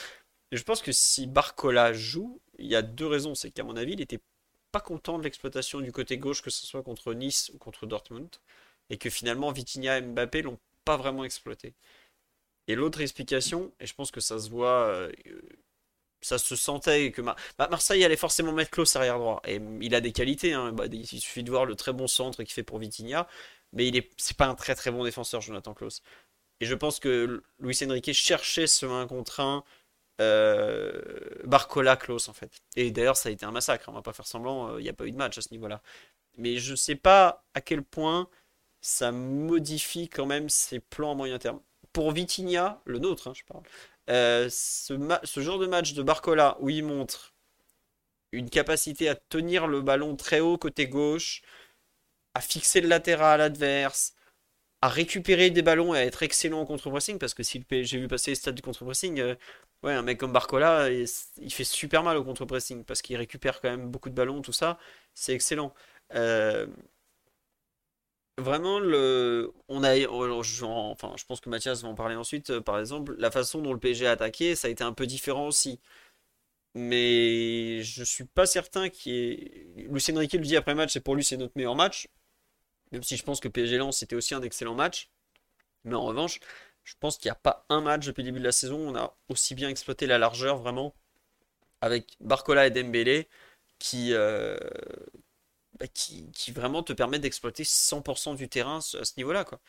Je 0.51 0.63
pense 0.63 0.81
que 0.81 0.91
si 0.91 1.27
Barcola 1.27 1.93
joue, 1.93 2.41
il 2.59 2.67
y 2.67 2.75
a 2.75 2.81
deux 2.81 3.07
raisons. 3.07 3.35
C'est 3.35 3.51
qu'à 3.51 3.63
mon 3.63 3.75
avis, 3.77 3.93
il 3.93 4.01
était 4.01 4.19
pas 4.71 4.81
content 4.81 5.17
de 5.17 5.23
l'exploitation 5.23 5.81
du 5.81 5.91
côté 5.91 6.17
gauche, 6.17 6.41
que 6.41 6.49
ce 6.49 6.65
soit 6.65 6.83
contre 6.83 7.13
Nice 7.13 7.51
ou 7.53 7.57
contre 7.57 7.85
Dortmund. 7.85 8.29
Et 8.89 8.97
que 8.97 9.09
finalement, 9.09 9.51
Vitinha 9.51 9.99
et 9.99 10.01
Mbappé 10.01 10.41
l'ont 10.41 10.59
pas 10.85 10.97
vraiment 10.97 11.23
exploité. 11.23 11.73
L'autre 12.75 13.01
explication, 13.01 13.71
et 13.79 13.87
je 13.87 13.93
pense 13.93 14.11
que 14.11 14.19
ça 14.19 14.39
se 14.39 14.49
voit, 14.49 14.87
euh, 14.87 15.11
ça 16.21 16.37
se 16.37 16.55
sentait 16.55 17.11
que 17.11 17.21
Mar 17.21 17.35
Marseille 17.57 18.03
allait 18.03 18.15
forcément 18.17 18.51
mettre 18.53 18.71
Klaus 18.71 18.95
arrière 18.95 19.19
droit. 19.19 19.41
Et 19.45 19.59
il 19.81 19.95
a 19.95 20.01
des 20.01 20.11
qualités, 20.11 20.53
hein. 20.53 20.71
bah, 20.71 20.85
il 20.91 21.07
suffit 21.07 21.43
de 21.43 21.49
voir 21.49 21.65
le 21.65 21.75
très 21.75 21.93
bon 21.93 22.07
centre 22.07 22.43
qu'il 22.43 22.53
fait 22.53 22.63
pour 22.63 22.79
Vitinha, 22.79 23.27
mais 23.73 23.87
il 23.87 23.95
est, 23.97 24.09
c'est 24.17 24.37
pas 24.37 24.47
un 24.47 24.55
très 24.55 24.75
très 24.75 24.91
bon 24.91 25.03
défenseur, 25.03 25.41
Jonathan 25.41 25.73
Klaus. 25.73 26.01
Et 26.59 26.65
je 26.65 26.75
pense 26.75 26.99
que 26.99 27.43
Luis 27.59 27.77
Enrique 27.83 28.13
cherchait 28.13 28.67
ce 28.67 28.85
1 28.85 29.07
contre 29.07 29.39
1 29.39 29.63
euh, 30.21 31.01
Barcola 31.45 31.97
Klaus 31.97 32.29
en 32.29 32.33
fait. 32.33 32.51
Et 32.75 32.91
d'ailleurs 32.91 33.17
ça 33.17 33.29
a 33.29 33.31
été 33.31 33.45
un 33.45 33.51
massacre, 33.51 33.85
on 33.89 33.93
va 33.93 34.03
pas 34.03 34.13
faire 34.13 34.27
semblant, 34.27 34.77
il 34.77 34.83
n'y 34.83 34.89
a 34.89 34.93
pas 34.93 35.05
eu 35.07 35.11
de 35.11 35.17
match 35.17 35.37
à 35.37 35.41
ce 35.41 35.49
niveau-là. 35.51 35.81
Mais 36.37 36.57
je 36.57 36.75
sais 36.75 36.95
pas 36.95 37.43
à 37.55 37.61
quel 37.61 37.83
point 37.83 38.29
ça 38.81 39.11
modifie 39.11 40.09
quand 40.09 40.25
même 40.25 40.49
ses 40.49 40.79
plans 40.79 41.11
à 41.11 41.15
moyen 41.15 41.39
terme. 41.39 41.61
Pour 41.93 42.11
Vitinha, 42.11 42.81
le 42.85 42.99
nôtre, 42.99 43.27
hein, 43.27 43.33
je 43.35 43.43
parle, 43.43 43.63
ce, 44.49 45.19
ce, 45.23 45.41
genre 45.41 45.59
de 45.59 45.67
match 45.67 45.93
de 45.93 46.03
Barcola 46.03 46.57
où 46.61 46.69
il 46.69 46.83
montre 46.83 47.33
une 48.31 48.49
capacité 48.49 49.09
à 49.09 49.15
tenir 49.15 49.67
le 49.67 49.81
ballon 49.81 50.15
très 50.15 50.39
haut 50.39 50.57
côté 50.57 50.87
gauche, 50.87 51.41
à 52.33 52.41
fixer 52.41 52.81
le 52.81 52.87
latéral 52.87 53.41
adverse, 53.41 54.15
à 54.81 54.89
récupérer 54.89 55.51
des 55.51 55.61
ballons 55.61 55.93
et 55.93 55.99
à 55.99 56.05
être 56.05 56.23
excellent 56.23 56.61
en 56.61 56.65
contre-pressing, 56.65 57.19
parce 57.19 57.33
que 57.33 57.43
si 57.43 57.63
j'ai 57.69 57.99
vu 57.99 58.07
passer 58.07 58.31
les 58.31 58.35
stades 58.35 58.55
du 58.55 58.61
contre-pressing, 58.61 59.19
euh, 59.19 59.35
ouais, 59.83 59.93
un 59.93 60.01
mec 60.01 60.19
comme 60.19 60.33
Barcola, 60.33 60.89
il, 60.89 61.07
fait 61.53 61.63
super 61.63 62.03
mal 62.03 62.17
au 62.17 62.23
contre-pressing, 62.23 62.83
parce 62.85 63.01
qu'il 63.01 63.15
récupère 63.17 63.61
quand 63.61 63.69
même 63.69 63.89
beaucoup 63.91 64.09
de 64.09 64.15
ballons, 64.15 64.41
tout 64.41 64.53
ça, 64.53 64.79
c'est 65.13 65.33
excellent. 65.33 65.73
Euh, 66.15 66.67
vraiment, 68.37 68.79
le, 68.79 69.51
on 69.67 69.83
a, 69.83 69.95
enfin, 70.07 71.13
je 71.17 71.25
pense 71.25 71.41
que 71.41 71.49
Mathias 71.49 71.81
va 71.83 71.89
en 71.89 71.95
parler 71.95 72.15
ensuite, 72.15 72.49
euh, 72.51 72.61
par 72.61 72.79
exemple, 72.79 73.15
la 73.17 73.31
façon 73.31 73.61
dont 73.61 73.73
le 73.73 73.79
PSG 73.79 74.07
a 74.07 74.11
attaqué, 74.11 74.55
ça 74.55 74.67
a 74.67 74.71
été 74.71 74.83
un 74.83 74.93
peu 74.93 75.05
différent 75.07 75.47
aussi. 75.47 75.79
Mais 76.73 77.83
je 77.83 78.03
suis 78.03 78.23
pas 78.25 78.45
certain 78.45 78.89
qu'il 78.89 79.13
ait... 79.13 79.67
Lucien 79.89 80.17
Riquet 80.17 80.37
le 80.37 80.43
dit 80.43 80.55
après 80.55 80.75
match, 80.75 80.93
c'est 80.93 81.01
pour 81.01 81.15
lui 81.15 81.23
c'est 81.23 81.37
notre 81.37 81.53
meilleur 81.57 81.75
match. 81.75 82.07
Même 82.91 83.03
si 83.03 83.17
je 83.17 83.23
pense 83.23 83.39
que 83.41 83.47
PSG 83.49 83.77
Lens 83.77 83.97
c'était 83.99 84.15
aussi 84.15 84.35
un 84.35 84.41
excellent 84.43 84.75
match. 84.75 85.09
Mais 85.85 85.95
en 85.95 86.05
revanche, 86.05 86.39
je 86.83 86.95
pense 86.99 87.17
qu'il 87.17 87.29
n'y 87.29 87.33
a 87.33 87.35
pas 87.35 87.65
un 87.69 87.81
match 87.81 88.05
depuis 88.07 88.23
le 88.23 88.27
début 88.27 88.39
de 88.39 88.45
la 88.45 88.51
saison 88.53 88.77
où 88.77 88.89
on 88.91 88.95
a 88.95 89.15
aussi 89.29 89.55
bien 89.55 89.69
exploité 89.69 90.07
la 90.07 90.17
largeur 90.19 90.57
vraiment 90.57 90.95
avec 91.81 92.17
Barcola 92.21 92.67
et 92.67 92.71
Dembélé 92.71 93.27
qui, 93.79 94.13
euh, 94.13 94.57
bah, 95.81 95.87
qui, 95.87 96.51
vraiment 96.51 96.83
te 96.83 96.93
permettent 96.93 97.21
d'exploiter 97.21 97.63
100% 97.63 98.35
du 98.35 98.47
terrain 98.47 98.77
à 98.77 98.81
ce 98.81 99.13
niveau-là. 99.17 99.43
Quoi. 99.45 99.59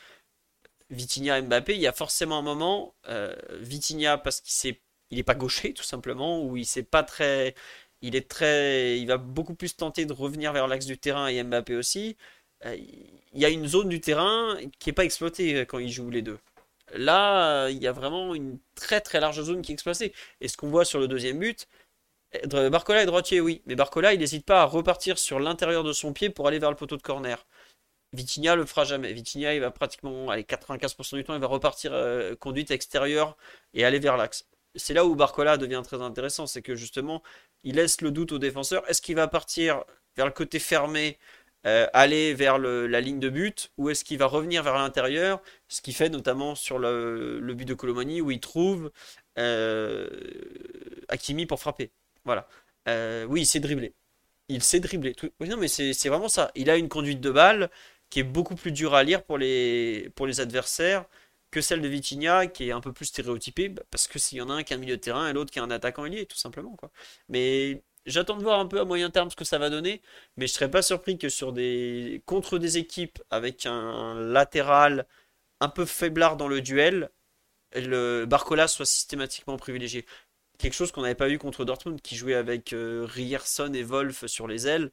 Vitinha 0.91 1.41
Mbappé, 1.41 1.75
il 1.75 1.81
y 1.81 1.87
a 1.87 1.93
forcément 1.93 2.39
un 2.39 2.43
moment, 2.43 2.95
euh, 3.09 3.35
Vitinha 3.61 4.19
parce 4.19 4.41
qu'il 4.43 4.53
s'est 4.53 4.81
il 5.11 5.17
n'est 5.17 5.23
pas 5.25 5.35
gaucher 5.35 5.75
tout 5.75 5.83
simplement, 5.85 6.43
ou 6.43 6.57
il 6.57 6.67
sait 6.67 6.83
pas 6.83 7.03
très, 7.03 7.55
il 8.03 8.17
est 8.17 8.29
très, 8.29 8.99
il 8.99 9.07
va 9.07 9.19
beaucoup 9.19 9.55
plus 9.55 9.77
tenter 9.77 10.07
de 10.07 10.13
revenir 10.13 10.53
vers 10.53 10.69
l'axe 10.69 10.87
du 10.87 10.99
terrain 10.99 11.29
et 11.29 11.43
Mbappé 11.43 11.77
aussi. 11.77 12.17
Euh, 12.67 12.77
il 12.77 13.41
y 13.41 13.45
a 13.45 13.49
une 13.51 13.67
zone 13.67 13.89
du 13.89 14.01
terrain 14.01 14.59
qui 14.79 14.89
n'est 14.91 14.95
pas 14.95 15.05
exploitée 15.05 15.67
quand 15.67 15.79
ils 15.79 15.91
jouent 15.91 16.11
les 16.11 16.23
deux. 16.23 16.39
Là, 16.95 17.69
il 17.71 17.83
y 17.83 17.87
a 17.87 17.93
vraiment 17.93 18.35
une 18.35 18.59
très 18.75 19.01
très 19.01 19.21
large 19.21 19.43
zone 19.43 19.63
qui 19.63 19.73
est 19.73 19.75
exploitée. 19.75 20.15
Et 20.41 20.49
ce 20.49 20.57
qu'on 20.57 20.69
voit 20.71 20.85
sur 20.85 21.01
le 21.01 21.09
deuxième 21.09 21.39
but, 21.39 21.69
Barcola 22.71 23.03
est 23.03 23.07
droitier, 23.07 23.41
oui, 23.41 23.63
mais 23.67 23.75
Barcola, 23.75 24.15
il 24.15 24.21
n'hésite 24.21 24.47
pas 24.47 24.63
à 24.63 24.65
repartir 24.65 25.19
sur 25.19 25.39
l'intérieur 25.39 25.85
de 25.85 25.93
son 25.93 26.13
pied 26.13 26.31
pour 26.31 26.49
aller 26.49 26.59
vers 26.59 26.71
le 26.71 26.77
poteau 26.77 26.97
de 26.97 27.03
corner. 27.03 27.47
Vitinha 28.13 28.57
le 28.57 28.67
fera 28.67 28.85
jamais. 28.85 29.13
Vitinha, 29.13 29.55
il 29.55 29.61
va 29.61 29.71
pratiquement, 29.71 30.31
allez, 30.31 30.43
95% 30.45 31.17
du 31.17 31.25
temps, 31.25 31.35
il 31.35 31.41
va 31.41 31.47
repartir 31.47 31.93
euh, 31.95 32.35
conduite 32.37 32.71
extérieure 32.71 33.37
et 33.75 33.85
aller 33.85 33.99
vers 33.99 34.17
l'axe 34.17 34.47
c'est 34.75 34.95
là 34.95 35.05
où 35.05 35.15
Barcola 35.15 35.57
devient 35.57 35.83
très 35.85 36.01
intéressant, 36.03 36.47
c'est 36.47 36.63
que 36.63 36.75
justement, 36.75 37.23
il 37.65 37.77
laisse 37.77 38.01
le 38.01 38.11
doute 38.11 38.33
au 38.33 38.39
défenseur. 38.39 38.89
Est-ce 38.89 39.03
qu'il 39.03 39.17
va 39.17 39.29
partir 39.29 39.85
vers 40.17 40.27
le 40.27 40.33
côté 40.33 40.59
fermé, 40.59 41.19
euh, 41.67 41.87
aller 41.93 42.35
vers 42.35 42.59
la 42.59 43.01
ligne 43.01 43.21
de 43.21 43.29
but, 43.29 43.73
ou 43.77 43.91
est-ce 43.91 44.05
qu'il 44.05 44.19
va 44.19 44.27
revenir 44.27 44.63
vers 44.63 44.75
l'intérieur? 44.75 45.43
Ce 45.69 45.81
qu'il 45.83 45.95
fait 45.95 46.09
notamment 46.09 46.55
sur 46.55 46.79
le, 46.79 47.41
but 47.55 47.67
de 47.67 47.75
Colomani, 47.75 48.21
où 48.21 48.31
il 48.31 48.41
trouve 48.41 48.91
euh, 49.39 50.09
Hakimi 51.09 51.47
pour 51.47 51.61
frapper. 51.61 51.93
Voilà. 52.25 52.49
Euh, 52.89 53.25
oui, 53.27 53.43
il 53.43 53.47
s'est 53.47 53.61
dribblé. 53.61 53.95
Il 54.49 54.63
s'est 54.63 54.81
dribblé. 54.81 55.15
Oui, 55.41 55.49
non, 55.49 55.57
mais 55.57 55.69
c'est 55.69 56.09
vraiment 56.09 56.29
ça. 56.29 56.51
Il 56.55 56.71
a 56.71 56.77
une 56.77 56.89
conduite 56.89 57.21
de 57.21 57.31
balle 57.31 57.71
qui 58.11 58.21
est 58.21 58.25
beaucoup 58.25 58.55
plus 58.57 58.73
dure 58.73 58.95
à 58.95 59.03
lire 59.05 59.25
pour 59.25 59.39
les, 59.39 60.13
adversaires 60.39 61.07
que 61.51 61.61
celle 61.61 61.83
de 61.83 61.89
Vitinha, 61.89 62.47
qui 62.47 62.69
est 62.69 62.73
un 62.73 62.81
peu 62.81 62.93
plus 62.93 63.07
stéréotypée, 63.07 63.69
bah, 63.69 63.83
parce 63.91 64.09
que 64.09 64.19
s'il 64.19 64.39
y 64.39 64.41
en 64.41 64.51
a 64.51 64.55
un 64.55 64.63
qui 64.63 64.75
a 64.75 64.77
un 64.77 64.81
milieu 64.81 64.97
de 64.97 65.01
terrain 65.01 65.29
et 65.29 65.33
l'autre 65.33 65.51
qui 65.51 65.59
est 65.59 65.63
un 65.63 65.71
attaquant 65.71 66.05
ailier, 66.07 66.27
tout 66.27 66.37
simplement. 66.37 66.77
Quoi. 66.77 66.91
Mais 67.29 67.83
j'attends 68.07 68.37
de 68.37 68.43
voir 68.43 68.61
un 68.61 68.67
peu 68.67 68.81
à 68.81 68.85
moyen 68.85 69.11
terme 69.11 69.31
ce 69.31 69.37
que 69.37 69.45
ça 69.45 69.59
va 69.59 69.71
donner, 69.71 70.03
mais 70.37 70.47
je 70.47 70.53
serais 70.53 70.71
pas 70.71 70.83
surpris 70.83 71.19
que 71.19 71.29
sur 71.29 71.53
des 71.53 72.23
contre 72.27 72.59
des 72.59 72.79
équipes 72.79 73.23
avec 73.31 73.67
un 73.67 74.15
latéral 74.15 75.07
un 75.61 75.69
peu 75.69 75.85
faiblard 75.87 76.37
dans 76.37 76.49
le 76.49 76.61
duel, 76.61 77.11
le 77.75 78.27
Barcola 78.27 78.69
soit 78.69 78.87
systématiquement 78.87 79.57
privilégié. 79.57 80.07
Quelque 80.63 80.75
chose 80.75 80.93
qu'on 80.93 81.03
n'avait 81.03 81.17
pas 81.17 81.27
vu 81.27 81.39
contre 81.39 81.65
Dortmund, 81.65 82.01
qui 82.01 82.15
jouait 82.15 82.35
avec 82.35 82.73
euh, 82.73 83.05
Rierson 83.05 83.73
et 83.75 83.83
Wolf 83.83 84.27
sur 84.27 84.47
les 84.47 84.69
ailes. 84.69 84.93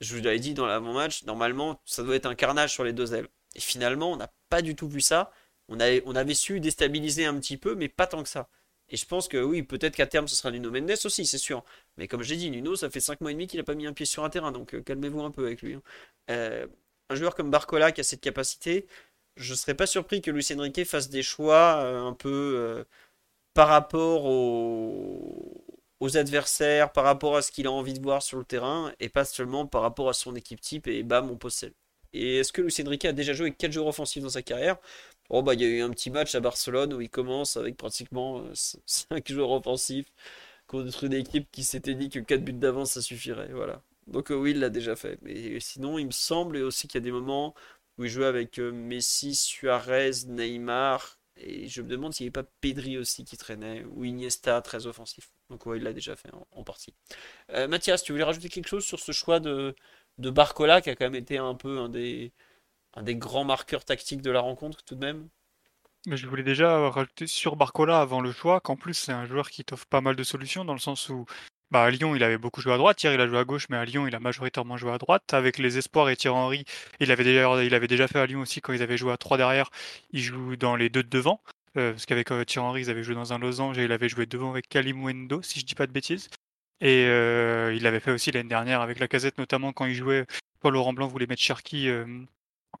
Je 0.00 0.14
vous 0.14 0.22
l'avais 0.22 0.38
dit 0.38 0.54
dans 0.54 0.66
l'avant-match, 0.66 1.24
normalement, 1.24 1.82
ça 1.84 2.04
doit 2.04 2.14
être 2.14 2.26
un 2.26 2.36
carnage 2.36 2.72
sur 2.72 2.84
les 2.84 2.92
deux 2.92 3.14
ailes. 3.14 3.26
Et 3.56 3.60
finalement, 3.60 4.12
on 4.12 4.16
n'a 4.16 4.32
pas 4.48 4.62
du 4.62 4.76
tout 4.76 4.88
vu 4.88 5.00
ça 5.00 5.32
on 5.68 5.80
avait, 5.80 6.34
su 6.34 6.60
déstabiliser 6.60 7.26
un 7.26 7.38
petit 7.38 7.56
peu, 7.56 7.74
mais 7.74 7.88
pas 7.88 8.06
tant 8.06 8.22
que 8.22 8.28
ça. 8.28 8.48
Et 8.88 8.96
je 8.96 9.04
pense 9.04 9.28
que 9.28 9.36
oui, 9.36 9.62
peut-être 9.62 9.96
qu'à 9.96 10.06
terme, 10.06 10.28
ce 10.28 10.34
sera 10.34 10.50
Nuno 10.50 10.70
Mendes 10.70 10.94
aussi, 11.04 11.26
c'est 11.26 11.36
sûr. 11.36 11.62
Mais 11.98 12.08
comme 12.08 12.22
j'ai 12.22 12.36
dit, 12.36 12.50
Nuno, 12.50 12.74
ça 12.74 12.88
fait 12.88 13.00
5 13.00 13.20
mois 13.20 13.30
et 13.30 13.34
demi 13.34 13.46
qu'il 13.46 13.60
n'a 13.60 13.64
pas 13.64 13.74
mis 13.74 13.86
un 13.86 13.92
pied 13.92 14.06
sur 14.06 14.24
un 14.24 14.30
terrain, 14.30 14.50
donc 14.50 14.74
euh, 14.74 14.80
calmez-vous 14.80 15.20
un 15.20 15.30
peu 15.30 15.44
avec 15.44 15.60
lui. 15.60 15.74
Hein. 15.74 15.82
Euh, 16.30 16.66
un 17.10 17.14
joueur 17.14 17.34
comme 17.34 17.50
Barcola 17.50 17.92
qui 17.92 18.00
a 18.00 18.04
cette 18.04 18.22
capacité, 18.22 18.86
je 19.36 19.52
ne 19.52 19.56
serais 19.56 19.74
pas 19.74 19.86
surpris 19.86 20.22
que 20.22 20.30
Luis 20.30 20.46
Enrique 20.56 20.84
fasse 20.84 21.10
des 21.10 21.22
choix 21.22 21.82
un 21.82 22.12
peu 22.12 22.84
par 23.58 23.66
rapport 23.66 24.24
aux, 24.24 26.16
adversaires, 26.16 26.92
par 26.92 27.02
rapport 27.02 27.36
à 27.36 27.42
ce 27.42 27.50
qu'il 27.50 27.66
a 27.66 27.72
envie 27.72 27.92
de 27.92 28.00
voir 28.00 28.22
sur 28.22 28.38
le 28.38 28.44
terrain, 28.44 28.92
et 29.00 29.08
pas 29.08 29.24
seulement 29.24 29.66
par 29.66 29.82
rapport 29.82 30.08
à 30.08 30.12
son 30.12 30.36
équipe 30.36 30.60
type, 30.60 30.86
et 30.86 31.02
bam, 31.02 31.28
on 31.28 31.36
possède. 31.36 31.72
Et 32.12 32.36
est-ce 32.36 32.52
que 32.52 32.62
Luis 32.62 32.72
Enrique 32.86 33.04
a 33.04 33.12
déjà 33.12 33.32
joué 33.32 33.52
4 33.52 33.72
joueurs 33.72 33.88
offensifs 33.88 34.22
dans 34.22 34.28
sa 34.28 34.42
carrière? 34.42 34.76
Oh 35.28 35.42
bah 35.42 35.54
il 35.54 35.60
y 35.60 35.64
a 35.64 35.66
eu 35.66 35.82
un 35.82 35.90
petit 35.90 36.08
match 36.08 36.36
à 36.36 36.40
Barcelone 36.40 36.94
où 36.94 37.00
il 37.00 37.10
commence 37.10 37.56
avec 37.56 37.76
pratiquement 37.76 38.44
5 38.54 39.10
euh, 39.12 39.20
joueurs 39.34 39.50
offensifs 39.50 40.06
contre 40.68 41.02
une 41.04 41.14
équipe 41.14 41.50
qui 41.50 41.64
s'était 41.64 41.94
dit 41.94 42.10
que 42.10 42.20
4 42.20 42.44
buts 42.44 42.52
d'avance 42.52 42.92
ça 42.92 43.02
suffirait. 43.02 43.50
Voilà. 43.52 43.82
Donc 44.06 44.30
euh, 44.30 44.36
oui, 44.36 44.52
il 44.52 44.60
l'a 44.60 44.70
déjà 44.70 44.94
fait. 44.94 45.18
Mais 45.22 45.58
sinon, 45.58 45.98
il 45.98 46.06
me 46.06 46.12
semble 46.12 46.58
aussi 46.58 46.86
qu'il 46.86 47.00
y 47.00 47.02
a 47.02 47.04
des 47.04 47.12
moments 47.12 47.54
où 47.98 48.04
il 48.04 48.10
jouait 48.10 48.26
avec 48.26 48.60
euh, 48.60 48.70
Messi, 48.70 49.34
Suarez, 49.34 50.12
Neymar. 50.28 51.17
Et 51.40 51.68
je 51.68 51.82
me 51.82 51.88
demande 51.88 52.12
s'il 52.12 52.24
n'y 52.24 52.28
avait 52.28 52.44
pas 52.44 52.50
Pedri 52.60 52.98
aussi 52.98 53.24
qui 53.24 53.36
traînait, 53.36 53.84
ou 53.84 54.04
Iniesta 54.04 54.60
très 54.60 54.86
offensif. 54.86 55.30
Donc 55.50 55.66
oui, 55.66 55.78
il 55.78 55.84
l'a 55.84 55.92
déjà 55.92 56.16
fait 56.16 56.30
en, 56.52 56.64
partie. 56.64 56.94
Mathias, 57.68 58.02
tu 58.02 58.12
voulais 58.12 58.24
rajouter 58.24 58.48
quelque 58.48 58.68
chose 58.68 58.84
sur 58.84 59.00
ce 59.00 59.12
choix 59.12 59.40
de, 59.40 59.74
de 60.18 60.30
Barcola 60.30 60.80
qui 60.80 60.90
a 60.90 60.96
quand 60.96 61.06
même 61.06 61.14
été 61.14 61.38
un 61.38 61.54
peu 61.54 61.78
un 61.78 61.88
des, 61.88 62.32
un 62.94 63.02
des 63.02 63.16
grands 63.16 63.44
marqueurs 63.44 63.84
tactiques 63.84 64.22
de 64.22 64.30
la 64.30 64.40
rencontre 64.40 64.82
tout 64.82 64.94
de 64.94 65.00
même? 65.00 65.28
Mais 66.06 66.16
je 66.16 66.26
voulais 66.26 66.42
déjà 66.42 66.88
rajouter 66.90 67.26
sur 67.26 67.56
Barcola 67.56 68.00
avant 68.00 68.20
le 68.20 68.32
choix 68.32 68.60
qu'en 68.60 68.76
plus 68.76 68.94
c'est 68.94 69.12
un 69.12 69.26
joueur 69.26 69.50
qui 69.50 69.64
t'offre 69.64 69.86
pas 69.86 70.00
mal 70.00 70.16
de 70.16 70.22
solutions 70.22 70.64
dans 70.64 70.72
le 70.72 70.78
sens 70.78 71.08
où 71.08 71.26
bah, 71.70 71.84
à 71.84 71.90
Lyon 71.90 72.14
il 72.14 72.22
avait 72.22 72.38
beaucoup 72.38 72.60
joué 72.60 72.72
à 72.72 72.78
droite, 72.78 73.02
hier 73.02 73.12
il 73.12 73.20
a 73.20 73.26
joué 73.28 73.38
à 73.38 73.44
gauche 73.44 73.66
mais 73.68 73.76
à 73.76 73.84
Lyon 73.84 74.06
il 74.06 74.14
a 74.14 74.20
majoritairement 74.20 74.76
joué 74.76 74.92
à 74.92 74.98
droite 74.98 75.34
avec 75.34 75.58
les 75.58 75.78
espoirs 75.78 76.08
et 76.08 76.16
Thierry 76.16 76.36
Henry 76.36 76.64
il 77.00 77.10
avait 77.10 77.24
déjà 77.24 77.62
il 77.64 77.74
avait 77.74 77.86
déjà 77.86 78.08
fait 78.08 78.18
à 78.18 78.26
Lyon 78.26 78.40
aussi 78.40 78.60
quand 78.60 78.72
ils 78.72 78.82
avaient 78.82 78.96
joué 78.96 79.12
à 79.12 79.16
3 79.16 79.36
derrière 79.36 79.70
il 80.12 80.22
joue 80.22 80.56
dans 80.56 80.76
les 80.76 80.88
deux 80.88 81.02
de 81.02 81.08
devant 81.08 81.42
euh, 81.76 81.92
parce 81.92 82.06
qu'avec 82.06 82.30
euh, 82.30 82.44
Thierry 82.44 82.66
Henry 82.66 82.82
ils 82.82 82.90
avaient 82.90 83.02
joué 83.02 83.14
dans 83.14 83.32
un 83.32 83.38
losange 83.38 83.78
et 83.78 83.84
il 83.84 83.92
avait 83.92 84.08
joué 84.08 84.26
devant 84.26 84.50
avec 84.50 84.68
Kalimwendo 84.68 85.42
si 85.42 85.60
je 85.60 85.66
dis 85.66 85.74
pas 85.74 85.86
de 85.86 85.92
bêtises 85.92 86.28
et 86.80 87.06
euh, 87.06 87.74
il 87.74 87.82
l'avait 87.82 88.00
fait 88.00 88.12
aussi 88.12 88.30
l'année 88.30 88.48
dernière 88.48 88.80
avec 88.80 88.98
la 88.98 89.08
casette 89.08 89.38
notamment 89.38 89.72
quand 89.72 89.86
il 89.86 89.94
jouait 89.94 90.26
quand 90.60 90.70
Laurent 90.70 90.92
Blanc 90.92 91.06
voulait 91.08 91.26
mettre 91.26 91.42
Cherki 91.42 91.88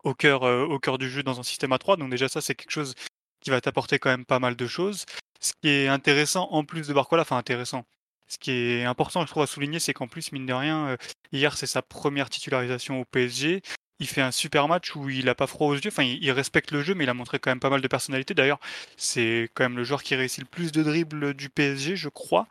au 0.04 0.14
cœur, 0.14 0.42
au 0.42 0.78
cœur 0.78 0.98
du 0.98 1.08
jeu 1.08 1.22
dans 1.22 1.38
un 1.38 1.42
système 1.42 1.72
à 1.72 1.78
3. 1.78 1.96
Donc 1.96 2.10
déjà 2.10 2.28
ça 2.28 2.40
c'est 2.40 2.54
quelque 2.54 2.70
chose 2.70 2.94
qui 3.40 3.50
va 3.50 3.60
t'apporter 3.60 3.98
quand 3.98 4.10
même 4.10 4.24
pas 4.24 4.38
mal 4.38 4.56
de 4.56 4.66
choses. 4.66 5.04
Ce 5.40 5.52
qui 5.62 5.68
est 5.68 5.88
intéressant 5.88 6.48
en 6.50 6.64
plus 6.64 6.88
de 6.88 6.92
Barcola, 6.92 7.22
enfin 7.22 7.36
intéressant. 7.36 7.84
Ce 8.28 8.36
qui 8.38 8.50
est 8.50 8.84
important, 8.84 9.22
je 9.22 9.26
trouve, 9.26 9.42
à 9.42 9.46
souligner, 9.46 9.78
c'est 9.78 9.94
qu'en 9.94 10.06
plus, 10.06 10.32
mine 10.32 10.44
de 10.44 10.52
rien, 10.52 10.88
euh, 10.88 10.96
hier, 11.32 11.56
c'est 11.56 11.66
sa 11.66 11.80
première 11.80 12.28
titularisation 12.28 13.00
au 13.00 13.04
PSG. 13.06 13.62
Il 14.00 14.06
fait 14.06 14.20
un 14.20 14.30
super 14.30 14.68
match 14.68 14.94
où 14.94 15.08
il 15.08 15.28
a 15.28 15.34
pas 15.34 15.46
froid 15.46 15.68
aux 15.68 15.74
yeux. 15.74 15.88
Enfin, 15.88 16.04
il, 16.04 16.30
respecte 16.30 16.70
le 16.70 16.82
jeu, 16.82 16.94
mais 16.94 17.04
il 17.04 17.10
a 17.10 17.14
montré 17.14 17.38
quand 17.38 17.50
même 17.50 17.58
pas 17.58 17.70
mal 17.70 17.80
de 17.80 17.88
personnalité. 17.88 18.34
D'ailleurs, 18.34 18.60
c'est 18.96 19.50
quand 19.54 19.64
même 19.64 19.76
le 19.76 19.82
joueur 19.82 20.02
qui 20.02 20.14
réussit 20.14 20.40
le 20.40 20.48
plus 20.48 20.70
de 20.72 20.82
dribbles 20.82 21.34
du 21.34 21.48
PSG, 21.48 21.96
je 21.96 22.08
crois. 22.08 22.46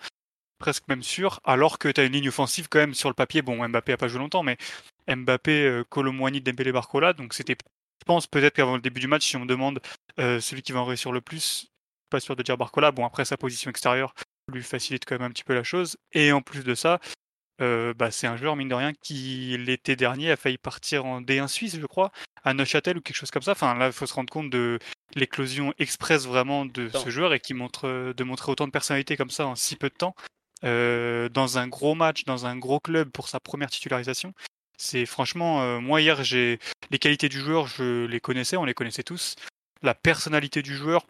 Presque 0.59 0.87
même 0.87 1.03
sûr. 1.03 1.39
Alors 1.45 1.77
que 1.77 1.87
tu 1.89 2.01
as 2.01 2.05
une 2.05 2.13
ligne 2.13 2.29
offensive 2.29 2.67
quand 2.69 2.79
même 2.79 2.95
sur 2.95 3.09
le 3.09 3.13
papier. 3.13 3.43
Bon, 3.43 3.65
Mbappé 3.67 3.93
a 3.93 3.97
pas 3.97 4.07
joué 4.07 4.19
longtemps, 4.19 4.43
mais 4.43 4.57
Mbappé, 5.07 5.65
euh, 5.65 5.83
Colomwani, 5.87 6.41
Dembélé, 6.41 6.71
Barcola. 6.71 7.13
Donc 7.13 7.33
c'était, 7.33 7.55
je 8.01 8.05
pense 8.05 8.27
peut-être 8.27 8.55
qu'avant 8.55 8.75
le 8.75 8.81
début 8.81 8.99
du 8.99 9.07
match, 9.07 9.25
si 9.25 9.37
on 9.37 9.41
me 9.41 9.45
demande 9.45 9.79
euh, 10.19 10.41
celui 10.41 10.63
qui 10.63 10.71
va 10.71 10.81
en 10.81 10.85
réussir 10.85 11.11
le 11.11 11.21
plus, 11.21 11.71
pas 12.09 12.19
sûr 12.19 12.35
de 12.35 12.43
dire 12.43 12.57
Barcola. 12.57 12.91
Bon 12.91 13.05
après 13.05 13.23
sa 13.23 13.37
position 13.37 13.69
extérieure 13.69 14.15
lui 14.51 14.63
facilite 14.63 15.05
quand 15.05 15.15
même 15.15 15.29
un 15.29 15.31
petit 15.31 15.43
peu 15.43 15.53
la 15.53 15.63
chose. 15.63 15.97
Et 16.13 16.31
en 16.31 16.41
plus 16.41 16.63
de 16.63 16.75
ça, 16.75 16.99
euh, 17.61 17.93
bah, 17.93 18.11
c'est 18.11 18.27
un 18.27 18.37
joueur 18.37 18.55
mine 18.55 18.69
de 18.69 18.75
rien 18.75 18.93
qui 18.93 19.57
l'été 19.57 19.95
dernier 19.95 20.31
a 20.31 20.37
failli 20.37 20.57
partir 20.57 21.05
en 21.05 21.21
D1 21.21 21.47
Suisse, 21.47 21.77
je 21.79 21.85
crois, 21.85 22.11
à 22.43 22.53
Neuchâtel 22.53 22.97
ou 22.97 23.01
quelque 23.01 23.15
chose 23.15 23.31
comme 23.31 23.41
ça. 23.41 23.51
Enfin, 23.51 23.75
là, 23.75 23.87
il 23.87 23.93
faut 23.93 24.05
se 24.05 24.13
rendre 24.13 24.31
compte 24.31 24.49
de 24.49 24.79
l'éclosion 25.15 25.73
express 25.79 26.25
vraiment 26.25 26.65
de 26.65 26.89
ce 26.89 27.09
joueur 27.09 27.33
et 27.33 27.39
qui 27.39 27.53
montre 27.53 28.13
de 28.15 28.23
montrer 28.23 28.51
autant 28.51 28.67
de 28.67 28.71
personnalité 28.71 29.17
comme 29.17 29.31
ça 29.31 29.47
en 29.47 29.55
si 29.55 29.75
peu 29.75 29.89
de 29.89 29.95
temps. 29.95 30.15
Euh, 30.63 31.29
dans 31.29 31.59
un 31.59 31.67
gros 31.67 31.93
match, 31.93 32.23
dans 32.25 32.45
un 32.45 32.57
gros 32.57 32.79
club 32.79 33.09
pour 33.09 33.27
sa 33.27 33.39
première 33.39 33.69
titularisation. 33.69 34.33
C'est 34.77 35.05
franchement, 35.05 35.61
euh, 35.61 35.79
moi 35.79 36.01
hier, 36.01 36.23
j'ai 36.23 36.59
les 36.89 36.99
qualités 36.99 37.29
du 37.29 37.39
joueur, 37.39 37.67
je 37.67 38.05
les 38.05 38.19
connaissais, 38.19 38.57
on 38.57 38.65
les 38.65 38.73
connaissait 38.73 39.03
tous. 39.03 39.35
La 39.83 39.93
personnalité 39.93 40.61
du 40.61 40.75
joueur, 40.75 41.05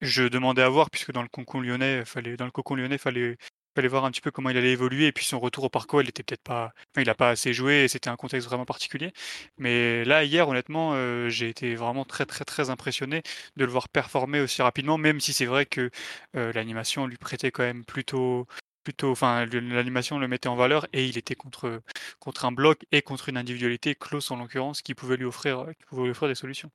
je 0.00 0.24
demandais 0.24 0.62
à 0.62 0.68
voir 0.68 0.90
puisque 0.90 1.12
dans 1.12 1.22
le 1.22 1.28
cocon 1.28 1.60
lyonnais, 1.60 2.04
fallait 2.04 2.36
dans 2.36 2.44
le 2.44 2.50
cocon 2.50 2.74
lyonnais, 2.74 2.98
fallait 2.98 3.36
fallait 3.76 3.88
voir 3.88 4.04
un 4.04 4.10
petit 4.10 4.20
peu 4.20 4.32
comment 4.32 4.50
il 4.50 4.56
allait 4.56 4.72
évoluer 4.72 5.06
et 5.06 5.12
puis 5.12 5.24
son 5.24 5.38
retour 5.38 5.64
au 5.64 5.68
parcours, 5.68 6.02
il 6.02 6.08
était 6.08 6.24
peut-être 6.24 6.42
pas, 6.42 6.72
il 6.96 7.08
a 7.08 7.14
pas 7.14 7.30
assez 7.30 7.52
joué 7.52 7.84
et 7.84 7.88
c'était 7.88 8.10
un 8.10 8.16
contexte 8.16 8.48
vraiment 8.48 8.64
particulier. 8.64 9.12
Mais 9.58 10.04
là 10.04 10.24
hier, 10.24 10.48
honnêtement, 10.48 10.92
euh, 10.94 11.28
j'ai 11.28 11.48
été 11.48 11.76
vraiment 11.76 12.04
très 12.04 12.26
très 12.26 12.44
très 12.44 12.68
impressionné 12.70 13.22
de 13.56 13.64
le 13.64 13.70
voir 13.70 13.88
performer 13.88 14.40
aussi 14.40 14.60
rapidement, 14.62 14.98
même 14.98 15.20
si 15.20 15.32
c'est 15.32 15.46
vrai 15.46 15.66
que 15.66 15.90
l'animation 16.34 17.06
lui 17.06 17.16
prêtait 17.16 17.50
quand 17.52 17.62
même 17.62 17.84
plutôt 17.84 18.46
plutôt, 18.84 19.10
enfin, 19.10 19.46
l'animation 19.46 20.18
le 20.18 20.28
mettait 20.28 20.48
en 20.48 20.56
valeur 20.56 20.86
et 20.92 21.06
il 21.06 21.18
était 21.18 21.34
contre, 21.34 21.82
contre 22.18 22.44
un 22.44 22.52
bloc 22.52 22.84
et 22.92 23.02
contre 23.02 23.28
une 23.28 23.36
individualité, 23.36 23.94
close 23.94 24.30
en 24.30 24.36
l'occurrence, 24.36 24.82
qui 24.82 24.94
pouvait 24.94 25.16
lui 25.16 25.26
offrir, 25.26 25.66
qui 25.78 25.84
pouvait 25.86 26.04
lui 26.04 26.10
offrir 26.10 26.28
des 26.28 26.34
solutions. 26.34 26.70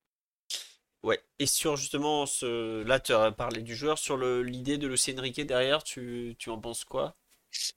Ouais, 1.06 1.22
et 1.38 1.46
sur 1.46 1.78
justement 1.78 2.26
ce. 2.26 2.84
Là, 2.84 3.00
tu 3.00 3.14
as 3.14 3.32
parlé 3.32 3.62
du 3.62 3.76
joueur, 3.76 4.00
sur 4.00 4.18
l'idée 4.18 4.80
de 4.80 4.88
Lucien 4.88 5.14
Riquet 5.22 5.46
derrière, 5.46 5.84
tu, 5.84 6.36
tu 6.40 6.50
en 6.50 6.60
penses 6.60 6.84
quoi? 6.84 7.16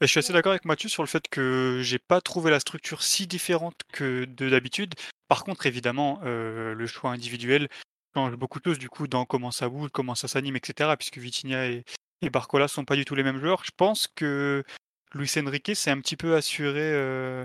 Bah, 0.01 0.07
je 0.07 0.07
suis 0.07 0.19
assez 0.19 0.33
d'accord 0.33 0.53
avec 0.53 0.65
Mathieu 0.65 0.89
sur 0.89 1.03
le 1.03 1.09
fait 1.09 1.29
que 1.29 1.81
j'ai 1.83 1.99
pas 1.99 2.23
trouvé 2.23 2.51
la 2.51 2.59
structure 2.59 3.03
si 3.03 3.27
différente 3.27 3.83
que 3.93 4.25
de 4.25 4.49
d'habitude. 4.49 4.95
Par 5.29 5.45
contre, 5.45 5.67
évidemment, 5.67 6.21
euh, 6.25 6.73
le 6.73 6.87
choix 6.87 7.11
individuel 7.11 7.69
change 8.17 8.35
beaucoup 8.35 8.61
de 8.61 8.65
choses 8.65 8.79
du 8.79 8.89
coup 8.89 9.07
dans 9.07 9.27
comment 9.27 9.51
ça 9.51 9.69
bouge, 9.69 9.91
comment 9.93 10.15
ça 10.15 10.27
s'anime, 10.27 10.57
etc. 10.57 10.97
Puisque 10.97 11.19
Vitinha 11.19 11.67
et, 11.67 11.85
et 12.23 12.31
Barcola 12.31 12.67
sont 12.67 12.87
pas 12.87 12.97
du 12.97 13.05
tout 13.05 13.15
les 13.15 13.25
mêmes 13.25 13.41
joueurs. 13.41 13.63
Je 13.63 13.73
pense 13.77 14.09
que 14.09 14.65
Luis 15.13 15.31
Enrique 15.37 15.77
s'est 15.77 15.91
un 15.91 16.01
petit 16.01 16.17
peu 16.17 16.35
assuré 16.35 16.81
euh, 16.81 17.45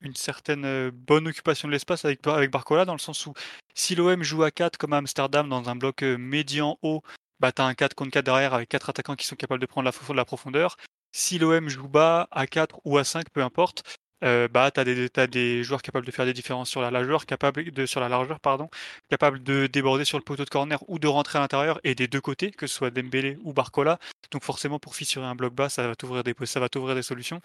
une 0.00 0.14
certaine 0.14 0.64
euh, 0.64 0.90
bonne 0.92 1.28
occupation 1.28 1.68
de 1.68 1.72
l'espace 1.72 2.04
avec, 2.04 2.26
avec 2.26 2.50
Barcola, 2.50 2.84
dans 2.84 2.94
le 2.94 2.98
sens 2.98 3.26
où 3.26 3.34
si 3.74 3.94
l'OM 3.94 4.22
joue 4.22 4.42
à 4.42 4.50
4 4.50 4.76
comme 4.76 4.92
à 4.92 4.98
Amsterdam 4.98 5.48
dans 5.48 5.68
un 5.68 5.76
bloc 5.76 6.02
euh, 6.02 6.16
médian 6.16 6.78
haut, 6.82 7.02
bah 7.38 7.52
tu 7.52 7.62
as 7.62 7.66
un 7.66 7.74
4 7.74 7.94
contre 7.94 8.10
4 8.10 8.24
derrière 8.24 8.54
avec 8.54 8.68
4 8.68 8.90
attaquants 8.90 9.16
qui 9.16 9.26
sont 9.26 9.36
capables 9.36 9.60
de 9.60 9.66
prendre 9.66 9.90
la, 9.90 10.14
la 10.14 10.24
profondeur. 10.24 10.76
Si 11.12 11.38
l'OM 11.38 11.68
joue 11.68 11.88
bas 11.88 12.28
à 12.30 12.46
4 12.46 12.80
ou 12.84 12.98
à 12.98 13.04
5, 13.04 13.30
peu 13.30 13.42
importe, 13.42 13.82
euh, 14.24 14.48
bah, 14.48 14.70
tu 14.70 14.80
as, 14.80 15.22
as, 15.22 15.26
des 15.26 15.64
joueurs 15.64 15.82
capables 15.82 16.06
de 16.06 16.10
faire 16.10 16.26
des 16.26 16.32
différences 16.32 16.68
sur 16.68 16.80
la 16.80 16.90
largeur, 16.90 17.26
capables 17.26 17.70
de, 17.70 17.86
sur 17.86 18.00
la 18.00 18.08
largeur 18.08 18.40
pardon, 18.40 18.68
capables 19.08 19.42
de 19.42 19.66
déborder 19.66 20.04
sur 20.04 20.18
le 20.18 20.24
poteau 20.24 20.44
de 20.44 20.50
corner 20.50 20.78
ou 20.88 20.98
de 20.98 21.08
rentrer 21.08 21.38
à 21.38 21.42
l'intérieur 21.42 21.80
et 21.84 21.94
des 21.94 22.08
deux 22.08 22.20
côtés, 22.20 22.50
que 22.50 22.66
ce 22.66 22.74
soit 22.74 22.90
Dembélé 22.90 23.38
ou 23.44 23.52
Barcola. 23.52 23.98
Donc 24.30 24.44
forcément, 24.44 24.78
pour 24.78 24.94
fissurer 24.94 25.26
un 25.26 25.34
bloc 25.34 25.54
bas, 25.54 25.68
ça 25.68 25.86
va 25.86 25.94
t'ouvrir 25.96 26.22
des, 26.24 26.34
ça 26.44 26.60
va 26.60 26.68
t'ouvrir 26.68 26.94
des 26.94 27.02
solutions. 27.02 27.40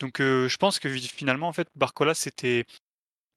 Donc 0.00 0.20
euh, 0.20 0.48
je 0.48 0.56
pense 0.56 0.78
que 0.78 0.88
finalement, 0.88 1.48
en 1.48 1.52
fait, 1.52 1.68
Barcola, 1.76 2.14
c'était 2.14 2.66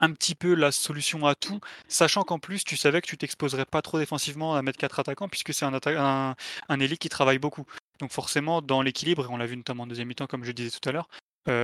un 0.02 0.12
petit 0.14 0.36
peu 0.36 0.56
la 0.56 0.72
solution 0.72 1.26
à 1.28 1.36
tout, 1.36 1.60
sachant 1.88 2.24
qu'en 2.24 2.40
plus, 2.40 2.64
tu 2.64 2.76
savais 2.76 3.02
que 3.02 3.08
tu 3.08 3.18
t'exposerais 3.18 3.66
pas 3.66 3.82
trop 3.84 4.00
défensivement 4.00 4.56
à 4.56 4.62
mettre 4.64 4.80
quatre 4.80 5.00
attaquants, 5.00 5.30
puisque 5.30 5.54
c'est 5.54 5.66
un, 5.66 5.74
un, 5.86 6.36
un 6.70 6.80
élite 6.80 7.00
qui 7.00 7.10
travaille 7.10 7.38
beaucoup. 7.38 7.66
Donc 8.00 8.12
forcément, 8.12 8.64
dans 8.64 8.82
l'équilibre, 8.82 9.26
et 9.26 9.28
on 9.30 9.38
l'a 9.38 9.46
vu 9.46 9.56
notamment 9.56 9.84
en 9.84 9.88
deuxième 9.88 10.08
mi-temps, 10.08 10.26
comme 10.26 10.44
je 10.44 10.52
disais 10.52 10.72
tout 10.72 10.90
à 10.90 10.92
l'heure, 10.92 11.08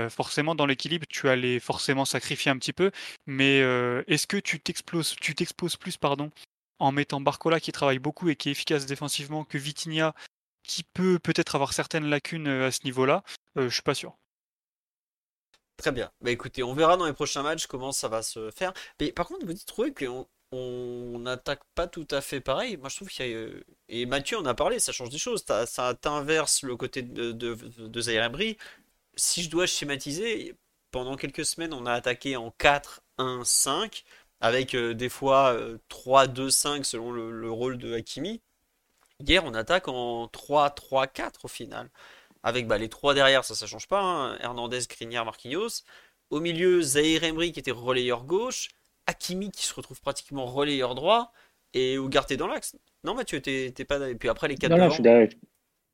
forcément, 0.09 0.55
dans 0.55 0.65
l'équilibre, 0.65 1.05
tu 1.09 1.29
allais 1.29 1.59
forcément 1.59 2.05
sacrifier 2.05 2.51
un 2.51 2.57
petit 2.57 2.73
peu. 2.73 2.91
Mais 3.25 3.59
est-ce 4.07 4.27
que 4.27 4.37
tu 4.37 4.59
t'exposes, 4.59 5.15
tu 5.19 5.35
t'exposes 5.35 5.75
plus, 5.75 5.97
pardon, 5.97 6.31
en 6.79 6.91
mettant 6.91 7.21
Barcola 7.21 7.59
qui 7.59 7.71
travaille 7.71 7.99
beaucoup 7.99 8.29
et 8.29 8.35
qui 8.35 8.49
est 8.49 8.51
efficace 8.51 8.85
défensivement 8.85 9.43
que 9.43 9.57
Vitinha 9.57 10.13
qui 10.63 10.83
peut 10.83 11.17
peut-être 11.17 11.55
avoir 11.55 11.73
certaines 11.73 12.09
lacunes 12.09 12.47
à 12.47 12.71
ce 12.71 12.79
niveau-là? 12.83 13.23
Je 13.55 13.69
suis 13.69 13.81
pas 13.81 13.95
sûr. 13.95 14.15
Très 15.77 15.91
bien. 15.91 16.11
Bah 16.21 16.31
écoutez, 16.31 16.63
on 16.63 16.73
verra 16.73 16.97
dans 16.97 17.05
les 17.05 17.13
prochains 17.13 17.43
matchs 17.43 17.67
comment 17.67 17.91
ça 17.91 18.07
va 18.07 18.23
se 18.23 18.49
faire. 18.49 18.73
Mais 18.99 19.11
par 19.11 19.27
contre, 19.27 19.45
vous 19.45 19.53
dites 19.53 19.67
trouver 19.67 19.93
qu'on 19.93 20.27
on 20.51 21.19
n'attaque 21.19 21.61
pas 21.75 21.87
tout 21.87 22.07
à 22.09 22.19
fait 22.21 22.41
pareil. 22.41 22.77
Moi, 22.77 22.89
je 22.89 22.95
trouve 22.95 23.09
qu'il 23.09 23.29
y 23.29 23.35
a. 23.35 23.47
Et 23.87 24.05
Mathieu 24.07 24.37
en 24.37 24.45
a 24.45 24.55
parlé, 24.55 24.79
ça 24.79 24.91
change 24.91 25.09
des 25.09 25.19
choses. 25.19 25.45
Ça 25.45 25.93
t'inverse 25.93 26.63
le 26.63 26.75
côté 26.75 27.03
de, 27.03 27.31
de, 27.31 27.53
de 27.53 28.01
si 29.17 29.43
je 29.43 29.49
dois 29.49 29.65
schématiser, 29.65 30.55
pendant 30.91 31.15
quelques 31.15 31.45
semaines, 31.45 31.73
on 31.73 31.85
a 31.85 31.93
attaqué 31.93 32.37
en 32.37 32.49
4-1-5, 32.59 34.03
avec 34.39 34.75
euh, 34.75 34.93
des 34.93 35.09
fois 35.09 35.57
3-2-5 35.89 36.79
euh, 36.79 36.83
selon 36.83 37.11
le, 37.11 37.51
rôle 37.51 37.77
de 37.77 37.93
Hakimi. 37.93 38.41
Hier, 39.19 39.43
on 39.45 39.53
attaque 39.53 39.87
en 39.87 40.27
3-3-4 40.27 41.31
au 41.43 41.47
final. 41.47 41.89
Avec 42.43 42.67
bah, 42.67 42.77
les 42.77 42.87
trois 42.87 43.13
derrière, 43.13 43.43
ça, 43.43 43.55
ça 43.55 43.65
change 43.65 43.87
pas. 43.87 44.01
Hein. 44.01 44.37
Hernandez, 44.39 44.81
Crinière, 44.87 45.25
Marquinhos. 45.25 45.83
Au 46.29 46.39
milieu, 46.39 46.81
Zahir 46.81 47.23
Emery 47.23 47.51
qui 47.51 47.59
était 47.59 47.71
relayeur 47.71 48.23
gauche. 48.23 48.69
Hakimi 49.07 49.51
qui 49.51 49.65
se 49.65 49.73
retrouve 49.73 49.99
pratiquement 50.01 50.45
relayeur 50.45 50.93
droit. 50.93 51.33
Et 51.73 51.95
Ugarte 51.95 52.33
dans 52.33 52.47
l'axe. 52.47 52.75
Non, 53.03 53.15
Mathieu, 53.15 53.41
t'es 53.41 53.71
pas. 53.85 54.07
Et 54.09 54.15
puis 54.15 54.29
après, 54.29 54.47
les 54.47 54.55
quatre 54.55 54.71
non, 54.71 54.77
devant. 54.77 54.85
Non, 54.85 54.91
je 54.91 54.95
suis 54.95 55.39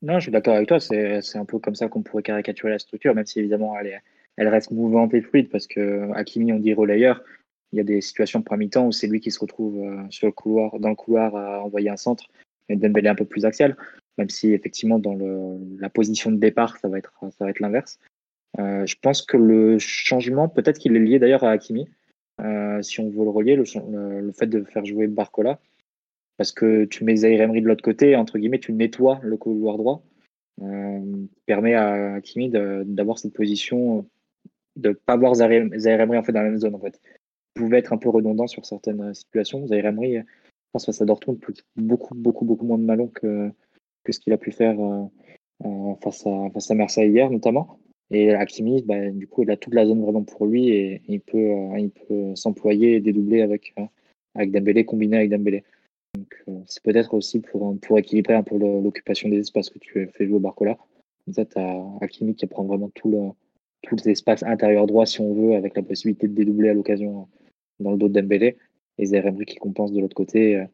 d'accord 0.02 0.54
avec 0.54 0.68
toi. 0.68 0.80
C'est 0.80 1.36
un 1.36 1.44
peu 1.44 1.58
comme 1.58 1.74
ça 1.74 1.88
qu'on 1.88 2.02
pourrait 2.02 2.22
caricaturer 2.22 2.70
la 2.70 2.78
structure, 2.78 3.14
même 3.14 3.26
si 3.26 3.40
évidemment 3.40 3.78
elle, 3.78 4.02
elle 4.36 4.48
reste 4.48 4.70
mouvante 4.70 5.14
et 5.14 5.22
fluide 5.22 5.48
parce 5.50 5.66
que 5.66 6.10
Hakimi, 6.14 6.52
on 6.52 6.58
dit 6.58 6.74
relayeur. 6.74 7.22
Il 7.72 7.78
y 7.78 7.80
a 7.80 7.84
des 7.84 8.00
situations 8.00 8.38
de 8.38 8.44
premier 8.44 8.68
temps 8.68 8.86
où 8.86 8.92
c'est 8.92 9.08
lui 9.08 9.20
qui 9.20 9.32
se 9.32 9.40
retrouve 9.40 9.82
euh, 9.82 10.02
sur 10.08 10.26
le 10.26 10.32
couloir, 10.32 10.78
dans 10.78 10.90
le 10.90 10.94
couloir 10.94 11.34
à 11.34 11.64
envoyer 11.64 11.90
un 11.90 11.96
centre 11.96 12.24
et 12.68 12.76
Dembélé 12.76 13.08
un 13.08 13.16
peu 13.16 13.24
plus 13.24 13.44
axial, 13.44 13.76
même 14.16 14.30
si 14.30 14.52
effectivement 14.52 15.00
dans 15.00 15.14
le, 15.14 15.58
la 15.80 15.90
position 15.90 16.30
de 16.30 16.36
départ 16.36 16.78
ça 16.78 16.88
va 16.88 16.98
être 16.98 17.12
ça 17.36 17.44
va 17.44 17.50
être 17.50 17.60
l'inverse. 17.60 17.98
Euh, 18.60 18.86
je 18.86 18.94
pense 19.00 19.22
que 19.22 19.36
le 19.36 19.78
changement, 19.80 20.48
peut-être 20.48 20.78
qu'il 20.78 20.96
est 20.96 21.00
lié 21.00 21.18
d'ailleurs 21.18 21.42
à 21.42 21.50
Hakimi, 21.50 21.88
euh, 22.40 22.80
si 22.82 23.00
on 23.00 23.10
veut 23.10 23.24
le 23.24 23.30
relier, 23.30 23.56
le, 23.56 23.64
le, 24.20 24.32
fait 24.32 24.46
de 24.46 24.62
faire 24.64 24.84
jouer 24.84 25.08
Barcola, 25.08 25.58
parce 26.36 26.52
que 26.52 26.84
tu 26.84 27.04
mets 27.04 27.16
Zaire 27.16 27.40
Emery 27.40 27.62
de 27.62 27.68
l'autre 27.68 27.84
côté, 27.84 28.16
entre 28.16 28.38
guillemets, 28.38 28.58
tu 28.58 28.72
nettoies 28.72 29.20
le 29.22 29.36
couloir 29.36 29.76
droit, 29.76 30.02
euh, 30.62 31.26
permet 31.46 31.74
à 31.74 32.20
Kimi 32.22 32.50
d'avoir 32.50 33.18
cette 33.18 33.34
position, 33.34 34.06
de 34.76 34.90
ne 34.90 34.94
pas 34.94 35.14
avoir 35.14 35.34
Zaire 35.34 35.52
Emery 35.52 36.18
en 36.18 36.22
fait 36.22 36.32
dans 36.32 36.42
la 36.42 36.50
même 36.50 36.58
zone 36.58 36.74
en 36.74 36.80
fait. 36.80 37.00
Il 37.56 37.62
pouvait 37.62 37.78
être 37.78 37.92
un 37.92 37.98
peu 37.98 38.08
redondant 38.08 38.46
sur 38.46 38.66
certaines 38.66 39.14
situations. 39.14 39.66
Zaire 39.66 39.86
Emery, 39.86 40.16
je 40.16 40.22
pense 40.72 40.86
face 40.86 41.02
à 41.02 41.04
Dortmund, 41.04 41.38
beaucoup, 41.76 42.14
beaucoup, 42.14 42.44
beaucoup 42.44 42.66
moins 42.66 42.78
de 42.78 42.84
malon 42.84 43.06
que, 43.06 43.52
ce 44.08 44.18
qu'il 44.18 44.32
a 44.32 44.38
pu 44.38 44.50
faire 44.50 44.78
euh, 44.80 45.04
euh, 45.64 45.94
face, 46.02 46.26
à, 46.26 46.50
face 46.52 46.70
à 46.70 46.74
Marseille 46.74 47.10
hier 47.10 47.30
notamment. 47.30 47.78
Et 48.10 48.32
Hakimi, 48.32 48.82
bah, 48.82 49.10
du 49.10 49.26
coup, 49.26 49.42
il 49.42 49.50
a 49.50 49.56
toute 49.56 49.72
la 49.74 49.86
zone 49.86 50.02
vraiment 50.02 50.24
pour 50.24 50.46
lui 50.46 50.68
et, 50.68 51.02
il 51.08 51.20
peut, 51.20 51.38
euh, 51.38 51.88
peut 52.08 52.34
s'employer 52.34 52.96
et 52.96 53.00
dédoubler 53.00 53.40
avec, 53.40 53.74
avec 54.34 54.50
Dembélé, 54.50 54.84
combiné 54.84 55.16
avec 55.16 55.30
Dembélé. 55.30 55.64
Donc, 56.14 56.34
euh, 56.48 56.60
c'est 56.66 56.82
peut-être 56.82 57.14
aussi 57.14 57.40
pour, 57.40 57.76
équilibrer 57.98 58.34
un 58.34 58.42
peu 58.42 58.56
l'occupation 58.56 59.28
des 59.28 59.38
espaces 59.38 59.70
que 59.70 59.78
tu 59.78 60.08
fais 60.14 60.26
jouer 60.26 60.36
au 60.36 60.40
Barcola. 60.40 60.78
Tu 61.32 61.40
as 61.40 61.86
Hakimi 62.00 62.34
qui 62.34 62.46
prend 62.46 62.64
vraiment 62.64 62.90
tout 62.94 63.10
le, 63.10 63.30
intérieur 64.46 64.86
droit, 64.86 65.06
si 65.06 65.20
on 65.20 65.34
veut, 65.34 65.54
avec 65.54 65.76
la 65.76 65.82
possibilité 65.82 66.28
de 66.28 66.34
dédoubler 66.34 66.70
à 66.70 66.74
l'occasion 66.74 67.28
dans 67.80 67.90
le 67.90 67.98
dos 67.98 68.08
de 68.08 68.20
Dembélé. 68.20 68.56
Et 68.98 69.06
Zeremri 69.06 69.44
qui 69.44 69.56
compense 69.56 69.92
de 69.92 70.00
l'autre 70.00 70.14
côté 70.14 70.56
euh, 70.56 70.64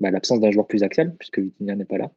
bah, 0.00 0.10
l'absence 0.10 0.40
d'un 0.40 0.50
joueur 0.50 0.66
plus 0.66 0.82
axial, 0.82 1.14
puisque 1.18 1.38
Vitinha 1.38 1.74
n'est 1.74 1.86
pas 1.86 1.98
là, 1.98 2.12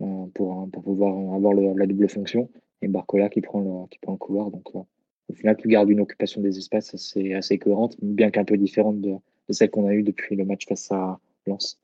euh, 0.00 0.26
pour, 0.34 0.70
pouvoir 0.70 1.34
avoir 1.34 1.52
la 1.52 1.86
double 1.86 2.08
fonction. 2.08 2.48
Et 2.80 2.88
Barcola 2.88 3.28
qui 3.28 3.42
prend 3.42 3.60
le, 3.60 3.88
qui 3.90 3.98
prend 3.98 4.12
le 4.12 4.18
couloir. 4.18 4.50
Donc, 4.50 4.74
au 4.74 4.86
final, 5.34 5.56
tu 5.56 5.68
gardes 5.68 5.90
une 5.90 6.00
occupation 6.00 6.40
des 6.40 6.56
espaces 6.56 6.94
assez, 6.94 7.34
assez 7.34 7.58
cohérente, 7.58 7.96
bien 8.00 8.30
qu'un 8.30 8.44
peu 8.44 8.56
différente 8.56 9.00
de, 9.02 9.12
de 9.48 9.52
celle 9.52 9.70
qu'on 9.70 9.86
a 9.86 9.92
eue 9.92 10.02
depuis 10.02 10.34
le 10.34 10.44
match 10.46 10.66
face 10.66 10.90
à 10.90 11.20
Lens. 11.46 11.78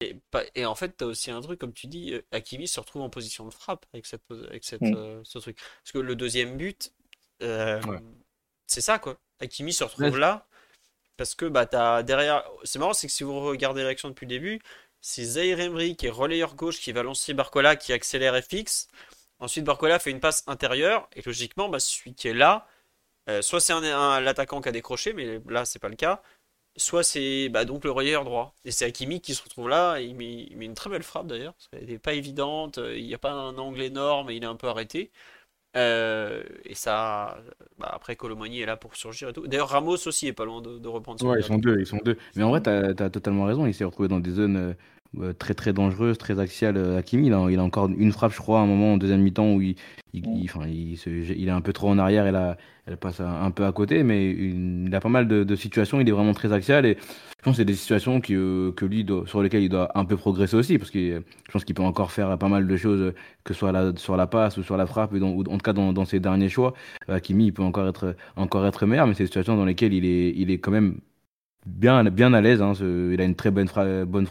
Et, 0.00 0.66
en 0.66 0.74
fait, 0.74 0.96
tu 0.96 1.04
as 1.04 1.06
aussi 1.06 1.30
un 1.30 1.40
truc, 1.40 1.58
comme 1.58 1.72
tu 1.72 1.86
dis, 1.86 2.12
euh, 2.12 2.22
Hakimi 2.30 2.68
se 2.68 2.78
retrouve 2.80 3.02
en 3.02 3.08
position 3.08 3.46
de 3.46 3.52
frappe 3.52 3.86
avec, 3.94 4.04
cette, 4.04 4.22
avec 4.30 4.64
cette, 4.64 4.82
mm. 4.82 4.94
euh, 4.94 5.20
ce 5.24 5.38
truc. 5.38 5.58
Parce 5.82 5.92
que 5.92 5.98
le 5.98 6.14
deuxième 6.14 6.56
but, 6.56 6.92
euh, 7.42 7.80
c'est 8.66 8.82
ça, 8.82 8.98
quoi. 8.98 9.18
Hakimi 9.40 9.72
se 9.72 9.84
retrouve 9.84 10.18
là, 10.18 10.46
parce 11.16 11.34
que 11.34 11.46
bah, 11.46 11.66
as 11.72 12.02
derrière. 12.02 12.44
C'est 12.64 12.78
marrant, 12.78 12.92
c'est 12.92 13.06
que 13.06 13.12
si 13.12 13.24
vous 13.24 13.40
regardez 13.40 13.82
l'action 13.82 14.08
depuis 14.10 14.26
le 14.26 14.30
début, 14.30 14.60
c'est 15.00 15.24
Zaire 15.24 15.60
Emery 15.60 15.96
qui 15.96 16.06
est 16.06 16.10
relayeur 16.10 16.54
gauche 16.56 16.80
qui 16.80 16.92
va 16.92 17.02
lancer 17.02 17.32
Barcola 17.32 17.76
qui 17.76 17.92
accélère 17.92 18.38
FX. 18.42 18.88
Ensuite, 19.38 19.64
Barcola 19.64 19.98
fait 19.98 20.10
une 20.10 20.20
passe 20.20 20.44
intérieure, 20.46 21.08
et 21.14 21.22
logiquement, 21.22 21.68
bah, 21.68 21.80
celui 21.80 22.14
qui 22.14 22.28
est 22.28 22.34
là, 22.34 22.66
soit 23.40 23.60
c'est 23.60 23.72
un, 23.72 24.20
l'attaquant 24.20 24.60
qui 24.60 24.68
a 24.68 24.72
décroché, 24.72 25.12
mais 25.12 25.40
là, 25.46 25.64
c'est 25.64 25.78
pas 25.78 25.88
le 25.88 25.96
cas 25.96 26.22
soit 26.76 27.02
c'est 27.02 27.48
bah, 27.48 27.64
donc 27.64 27.84
le 27.84 27.90
relayeur 27.90 28.24
droit. 28.24 28.54
Et 28.64 28.70
c'est 28.70 28.84
Hakimi 28.84 29.20
qui 29.20 29.34
se 29.34 29.42
retrouve 29.42 29.68
là, 29.68 30.00
il 30.00 30.14
met, 30.14 30.46
il 30.50 30.56
met 30.56 30.66
une 30.66 30.74
très 30.74 30.90
belle 30.90 31.02
frappe 31.02 31.26
d'ailleurs, 31.26 31.54
parce 31.54 31.68
qu'elle 31.68 31.88
n'est 31.88 31.98
pas 31.98 32.14
évidente, 32.14 32.78
euh, 32.78 32.96
il 32.96 33.06
n'y 33.06 33.14
a 33.14 33.18
pas 33.18 33.32
un 33.32 33.56
angle 33.58 33.82
énorme 33.82 34.30
et 34.30 34.36
il 34.36 34.42
est 34.42 34.46
un 34.46 34.56
peu 34.56 34.68
arrêté. 34.68 35.10
Euh, 35.76 36.42
et 36.64 36.74
ça, 36.74 37.38
bah, 37.78 37.90
après 37.92 38.16
Colomani 38.16 38.60
est 38.60 38.66
là 38.66 38.76
pour 38.76 38.96
surgir 38.96 39.28
et 39.28 39.32
tout. 39.32 39.46
D'ailleurs, 39.46 39.68
Ramos 39.68 40.06
aussi 40.06 40.26
est 40.26 40.32
pas 40.32 40.46
loin 40.46 40.62
de, 40.62 40.88
reprendre 40.88 41.20
son 41.20 41.28
Ouais, 41.28 41.40
ils 41.40 41.44
sont 41.44 41.58
deux, 41.58 41.78
ils 41.78 41.86
sont 41.86 42.00
deux. 42.02 42.16
Mais 42.34 42.42
en 42.42 42.48
vrai, 42.48 42.62
tu 42.62 42.70
as, 42.70 43.10
totalement 43.10 43.44
raison. 43.44 43.66
Il 43.66 43.74
s'est 43.74 43.84
retrouvé 43.84 44.08
dans 44.08 44.20
des 44.20 44.30
zones 44.30 44.56
euh, 44.56 44.72
très 45.38 45.54
très 45.54 45.72
dangereuses, 45.72 46.18
très 46.18 46.38
axiales. 46.38 46.96
Hakimi, 46.96 47.28
il 47.28 47.32
a, 47.32 47.46
il 47.50 47.58
a 47.58 47.62
encore 47.62 47.88
une 47.88 48.12
frappe, 48.12 48.32
je 48.32 48.38
crois, 48.38 48.60
à 48.60 48.62
un 48.62 48.66
moment 48.66 48.94
en 48.94 48.96
deuxième 48.96 49.22
mi-temps 49.22 49.54
où 49.54 49.62
il, 49.62 49.76
il, 50.12 50.24
il, 50.26 50.98
il, 51.36 51.48
est 51.48 51.50
un 51.50 51.60
peu 51.60 51.72
trop 51.72 51.88
en 51.88 51.98
arrière 51.98 52.26
et 52.26 52.56
elle 52.86 52.96
passe 52.96 53.20
un 53.20 53.50
peu 53.50 53.64
à 53.64 53.72
côté. 53.72 54.02
Mais 54.02 54.30
il 54.30 54.94
a 54.94 55.00
pas 55.00 55.08
mal 55.08 55.28
de, 55.28 55.56
situations. 55.56 56.00
Il 56.00 56.08
est 56.08 56.12
vraiment 56.12 56.32
très 56.34 56.52
axial 56.52 56.86
et 56.86 56.96
je 56.96 57.42
pense 57.42 57.52
que 57.52 57.56
c'est 57.58 57.64
des 57.64 57.74
situations 57.74 58.20
euh, 58.30 58.72
que 58.72 58.84
lui 58.84 59.06
sur 59.26 59.42
lesquelles 59.42 59.62
il 59.62 59.68
doit 59.68 59.96
un 59.96 60.04
peu 60.04 60.16
progresser 60.16 60.56
aussi, 60.56 60.78
parce 60.78 60.90
que 60.90 60.98
je 60.98 61.52
pense 61.52 61.64
qu'il 61.64 61.74
peut 61.74 61.82
encore 61.82 62.10
faire 62.10 62.36
pas 62.38 62.48
mal 62.48 62.66
de 62.66 62.76
choses, 62.76 63.12
que 63.44 63.54
ce 63.54 63.60
soit 63.60 63.98
sur 63.98 64.16
la 64.16 64.26
passe 64.26 64.56
ou 64.56 64.62
sur 64.62 64.76
la 64.76 64.86
frappe, 64.86 65.12
ou, 65.12 65.40
en 65.42 65.44
tout 65.44 65.58
cas 65.58 65.72
dans, 65.72 66.04
ses 66.04 66.18
derniers 66.20 66.48
choix. 66.48 66.74
Euh, 67.08 67.20
Kimi, 67.20 67.46
il 67.46 67.52
peut 67.52 67.62
encore 67.62 67.86
être, 67.88 68.16
encore 68.36 68.66
être 68.66 68.84
meilleur, 68.86 69.06
mais 69.06 69.14
c'est 69.14 69.24
des 69.24 69.28
situations 69.28 69.56
dans 69.56 69.64
lesquelles 69.64 69.94
il 69.94 70.04
est, 70.04 70.32
il 70.36 70.50
est 70.50 70.58
quand 70.58 70.72
même 70.72 70.98
bien, 71.66 72.04
bien 72.04 72.32
à 72.32 72.40
l'aise. 72.40 72.62
Hein, 72.62 72.72
il 72.80 73.20
a 73.20 73.24
une 73.24 73.34
très 73.34 73.50
bonne 73.50 73.68
frappe, 73.68 74.04
bonne 74.04 74.26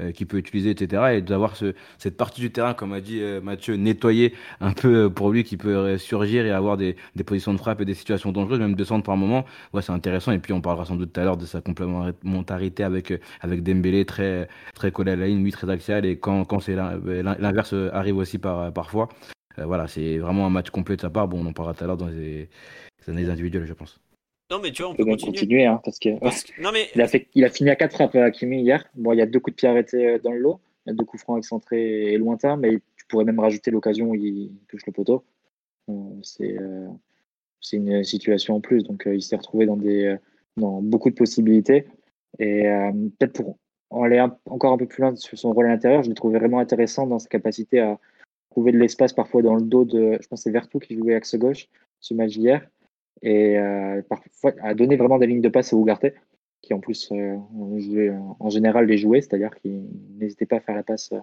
euh, 0.00 0.12
qu'il 0.12 0.26
peut 0.26 0.36
utiliser, 0.36 0.70
etc. 0.70 1.14
Et 1.16 1.22
d'avoir 1.22 1.56
ce, 1.56 1.74
cette 1.98 2.16
partie 2.16 2.40
du 2.40 2.50
terrain, 2.50 2.74
comme 2.74 2.92
a 2.92 3.00
dit 3.00 3.20
euh, 3.20 3.40
Mathieu, 3.40 3.76
nettoyée 3.76 4.34
un 4.60 4.72
peu 4.72 5.04
euh, 5.04 5.08
pour 5.08 5.30
lui, 5.30 5.44
qui 5.44 5.56
peut 5.56 5.96
surgir 5.98 6.44
et 6.44 6.50
avoir 6.50 6.76
des, 6.76 6.96
positions 7.24 7.54
de 7.54 7.58
frappe 7.58 7.80
et 7.80 7.84
des 7.84 7.94
situations 7.94 8.32
dangereuses, 8.32 8.60
même 8.60 8.74
descendre 8.74 9.04
par 9.04 9.16
moment. 9.16 9.44
Ouais, 9.72 9.82
c'est 9.82 9.92
intéressant. 9.92 10.32
Et 10.32 10.38
puis 10.38 10.52
on 10.52 10.60
parlera 10.60 10.84
sans 10.84 10.96
doute 10.96 11.12
tout 11.12 11.20
à 11.20 11.24
l'heure 11.24 11.36
de 11.36 11.46
sa 11.46 11.60
complémentarité 11.60 12.84
avec, 12.84 13.12
avec 13.40 13.62
Dembélé, 13.62 14.04
très, 14.04 14.48
très 14.74 14.92
collé 14.92 15.12
à 15.12 15.16
la 15.16 15.26
ligne, 15.26 15.42
lui 15.42 15.52
très 15.52 15.70
axial. 15.70 16.04
Et 16.04 16.18
quand, 16.18 16.44
quand 16.44 16.60
c'est 16.60 16.76
l'inverse 16.76 17.74
arrive 17.92 18.16
aussi 18.16 18.38
par, 18.38 18.72
parfois. 18.72 19.08
voilà, 19.58 19.86
c'est 19.86 20.18
vraiment 20.18 20.46
un 20.46 20.50
match 20.50 20.70
complet 20.70 20.96
de 20.96 21.00
sa 21.00 21.10
part. 21.10 21.28
Bon, 21.28 21.44
on 21.44 21.46
en 21.46 21.52
parlera 21.52 21.74
tout 21.74 21.84
à 21.84 21.86
l'heure 21.86 21.96
dans 21.96 22.08
les, 22.08 22.48
les 23.06 23.30
individuelles, 23.30 23.66
je 23.66 23.74
pense. 23.74 24.01
Non, 24.52 24.58
mais 24.62 24.70
tu 24.70 24.82
vois, 24.82 24.90
on 24.90 24.94
peut 24.94 25.06
continuer. 25.06 25.64
hein, 25.64 25.80
parce 25.82 25.98
que, 25.98 26.10
Non, 26.60 26.72
mais... 26.74 26.88
il, 26.94 27.00
a 27.00 27.08
fait... 27.08 27.26
il 27.34 27.42
a 27.42 27.48
fini 27.48 27.70
à 27.70 27.76
4 27.76 27.90
frappes 27.90 28.14
à 28.16 28.30
Kimi 28.30 28.60
hier. 28.60 28.84
Bon, 28.94 29.12
il 29.14 29.18
y 29.18 29.22
a 29.22 29.26
deux 29.26 29.40
coups 29.40 29.56
de 29.56 29.56
pied 29.56 29.66
arrêtés 29.66 30.06
euh, 30.06 30.18
dans 30.18 30.30
le 30.32 30.40
lot. 30.40 30.60
Il 30.84 30.90
y 30.90 30.92
a 30.92 30.94
deux 30.94 31.06
coups 31.06 31.22
francs 31.22 31.38
excentrés 31.38 32.12
et 32.12 32.18
lointains, 32.18 32.58
mais 32.58 32.80
tu 32.96 33.06
pourrais 33.08 33.24
même 33.24 33.40
rajouter 33.40 33.70
l'occasion 33.70 34.10
où 34.10 34.14
il 34.14 34.52
touche 34.68 34.84
le 34.84 34.92
poteau. 34.92 35.24
Euh, 35.88 35.92
c'est 36.22 36.58
euh, 36.58 36.86
c'est 37.62 37.78
une 37.78 38.04
situation 38.04 38.56
en 38.56 38.60
plus. 38.60 38.82
Donc, 38.84 39.04
il 39.06 39.22
s'est 39.22 39.36
retrouvé 39.36 39.64
dans, 39.64 39.76
des, 39.78 40.16
dans 40.58 40.82
beaucoup 40.82 41.08
de 41.08 41.14
possibilités. 41.14 41.86
Et 42.38 42.64
peut-être 43.18 43.32
pour 43.32 44.04
aller 44.04 44.20
encore 44.46 44.72
un 44.72 44.76
peu 44.76 44.86
plus 44.86 45.00
loin 45.00 45.14
sur 45.16 45.38
son 45.38 45.52
rôle 45.52 45.66
à 45.66 45.68
l'intérieur, 45.68 46.02
je 46.02 46.08
l'ai 46.08 46.14
trouvé 46.14 46.38
vraiment 46.38 46.58
intéressant 46.58 47.06
dans 47.06 47.20
sa 47.20 47.28
capacité 47.28 47.78
à 47.78 48.00
trouver 48.50 48.72
de 48.72 48.78
l'espace 48.78 49.12
parfois 49.12 49.42
dans 49.42 49.54
le 49.54 49.62
dos 49.62 49.84
de, 49.84 50.18
je 50.20 50.26
pense 50.26 50.42
c'est 50.42 50.50
Vertou 50.50 50.80
qui 50.80 50.96
jouait 50.96 51.14
axe 51.14 51.36
gauche 51.36 51.68
ce 52.00 52.14
match 52.14 52.36
hier 52.36 52.66
et 53.22 53.58
euh, 53.58 54.02
parfois 54.02 54.52
a 54.62 54.74
donné 54.74 54.96
vraiment 54.96 55.18
des 55.18 55.26
lignes 55.26 55.40
de 55.40 55.48
passe 55.48 55.72
à 55.72 55.76
Ugarte, 55.76 56.06
qui 56.60 56.74
en 56.74 56.80
plus 56.80 57.10
euh, 57.12 57.36
en 58.40 58.50
général 58.50 58.86
les 58.86 58.98
jouait, 58.98 59.20
c'est-à-dire 59.20 59.54
qu'il 59.54 59.84
n'hésitait 60.18 60.46
pas 60.46 60.56
à 60.56 60.60
faire 60.60 60.74
la 60.74 60.82
passe 60.82 61.12
euh, 61.12 61.20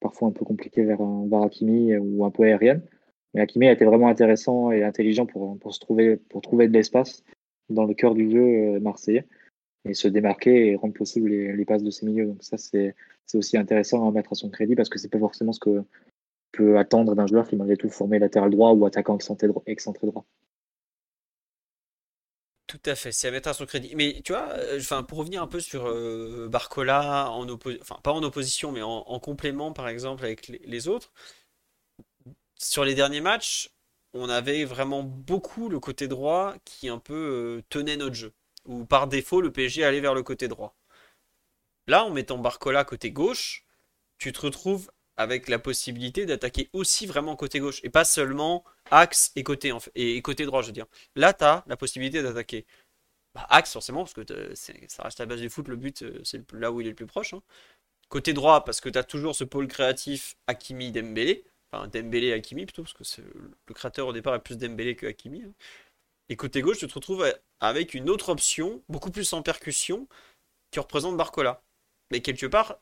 parfois 0.00 0.28
un 0.28 0.32
peu 0.32 0.44
compliquée 0.44 0.84
vers, 0.84 1.02
vers 1.02 1.42
Hakimi 1.42 1.96
ou 1.96 2.24
un 2.24 2.30
peu 2.30 2.44
aérienne. 2.44 2.82
Mais 3.34 3.40
Hakimi 3.40 3.68
a 3.68 3.72
été 3.72 3.84
vraiment 3.84 4.08
intéressant 4.08 4.70
et 4.70 4.82
intelligent 4.82 5.26
pour, 5.26 5.58
pour, 5.58 5.74
se 5.74 5.80
trouver, 5.80 6.16
pour 6.16 6.40
trouver 6.40 6.68
de 6.68 6.72
l'espace 6.72 7.22
dans 7.68 7.84
le 7.84 7.94
cœur 7.94 8.14
du 8.14 8.30
jeu 8.30 8.80
marseillais 8.80 9.26
et 9.84 9.94
se 9.94 10.08
démarquer 10.08 10.68
et 10.68 10.76
rendre 10.76 10.94
possible 10.94 11.28
les, 11.30 11.52
les 11.54 11.64
passes 11.64 11.82
de 11.82 11.90
ses 11.90 12.06
milieux. 12.06 12.26
Donc 12.26 12.42
ça, 12.42 12.56
c'est 12.58 12.94
aussi 13.34 13.56
intéressant 13.56 14.08
à 14.08 14.10
mettre 14.10 14.32
à 14.32 14.34
son 14.34 14.50
crédit 14.50 14.74
parce 14.74 14.88
que 14.88 14.98
c'est 14.98 15.10
pas 15.10 15.18
forcément 15.18 15.52
ce 15.52 15.60
que 15.60 15.84
peut 16.52 16.78
attendre 16.78 17.14
d'un 17.14 17.26
joueur 17.26 17.46
qui 17.46 17.56
malgré 17.56 17.76
tout 17.76 17.88
formé 17.88 18.18
latéral 18.18 18.50
droit 18.50 18.72
ou 18.72 18.84
attaquant 18.86 19.16
excentré 19.16 19.46
droit. 20.06 20.24
Tout 22.70 22.78
à 22.86 22.94
fait, 22.94 23.10
c'est 23.10 23.26
à 23.26 23.32
mettre 23.32 23.48
à 23.48 23.52
son 23.52 23.66
crédit. 23.66 23.96
Mais 23.96 24.22
tu 24.24 24.30
vois, 24.30 24.48
euh, 24.50 25.02
pour 25.02 25.18
revenir 25.18 25.42
un 25.42 25.48
peu 25.48 25.58
sur 25.58 25.88
euh, 25.88 26.46
Barcola, 26.48 27.28
en 27.30 27.44
pas 27.56 28.12
en 28.12 28.22
opposition, 28.22 28.70
mais 28.70 28.80
en, 28.80 29.18
complément 29.18 29.72
par 29.72 29.88
exemple 29.88 30.24
avec 30.24 30.46
les, 30.46 30.86
autres, 30.86 31.12
sur 32.54 32.84
les 32.84 32.94
derniers 32.94 33.20
matchs, 33.20 33.70
on 34.14 34.28
avait 34.28 34.64
vraiment 34.64 35.02
beaucoup 35.02 35.68
le 35.68 35.80
côté 35.80 36.06
droit 36.06 36.54
qui 36.64 36.88
un 36.88 37.00
peu 37.00 37.58
euh, 37.58 37.62
tenait 37.70 37.96
notre 37.96 38.14
jeu. 38.14 38.34
Ou 38.66 38.84
par 38.84 39.08
défaut, 39.08 39.40
le 39.40 39.50
PSG 39.50 39.82
allait 39.82 40.00
vers 40.00 40.14
le 40.14 40.22
côté 40.22 40.46
droit. 40.46 40.76
Là, 41.88 42.04
en 42.04 42.10
mettant 42.10 42.38
Barcola 42.38 42.84
côté 42.84 43.10
gauche, 43.10 43.64
tu 44.18 44.32
te 44.32 44.42
retrouves 44.42 44.92
avec 45.20 45.50
la 45.50 45.58
possibilité 45.58 46.24
d'attaquer 46.24 46.70
aussi 46.72 47.04
vraiment 47.04 47.36
côté 47.36 47.60
gauche 47.60 47.80
et 47.84 47.90
pas 47.90 48.06
seulement 48.06 48.64
axe 48.90 49.32
et 49.36 49.42
côté, 49.42 49.68
droit, 49.68 50.62
je 50.62 50.68
veux 50.68 50.72
dire. 50.72 50.86
Là, 51.14 51.34
tu 51.34 51.44
as 51.44 51.62
la 51.66 51.76
possibilité 51.76 52.22
d'attaquer 52.22 52.64
bah, 53.34 53.46
axe, 53.50 53.74
forcément, 53.74 54.04
parce 54.04 54.14
que 54.14 54.54
ça 54.54 55.02
reste 55.02 55.18
la 55.18 55.26
base 55.26 55.40
du 55.40 55.50
foot, 55.50 55.68
le 55.68 55.76
but, 55.76 56.02
euh, 56.02 56.20
c'est 56.24 56.50
là 56.54 56.72
où 56.72 56.80
il 56.80 56.86
est 56.86 56.90
le 56.90 56.96
plus 56.96 57.06
proche. 57.06 57.34
Hein. 57.34 57.42
Côté 58.08 58.32
droit, 58.32 58.64
parce 58.64 58.80
que 58.80 58.88
tu 58.88 58.98
as 58.98 59.04
toujours 59.04 59.36
ce 59.36 59.44
pôle 59.44 59.68
créatif 59.68 60.36
Hakimi-Dembélé, 60.46 61.44
enfin 61.70 61.86
Dembélé-Hakimi 61.88 62.64
plutôt, 62.64 62.82
parce 62.82 62.94
que 62.94 63.20
le 63.20 63.74
créateur 63.74 64.06
au 64.06 64.14
départ 64.14 64.34
est 64.34 64.40
plus 64.40 64.56
Dembélé 64.56 64.96
que 64.96 65.06
Hakimi. 65.06 65.42
Hein. 65.42 65.52
Et 66.30 66.36
côté 66.36 66.62
gauche, 66.62 66.78
tu 66.78 66.86
te 66.86 66.94
retrouves 66.94 67.30
avec 67.60 67.92
une 67.92 68.08
autre 68.08 68.30
option, 68.30 68.82
beaucoup 68.88 69.10
plus 69.10 69.30
en 69.34 69.42
percussion, 69.42 70.08
qui 70.70 70.80
représente 70.80 71.18
Barcola. 71.18 71.62
Mais 72.10 72.22
quelque 72.22 72.46
part, 72.46 72.78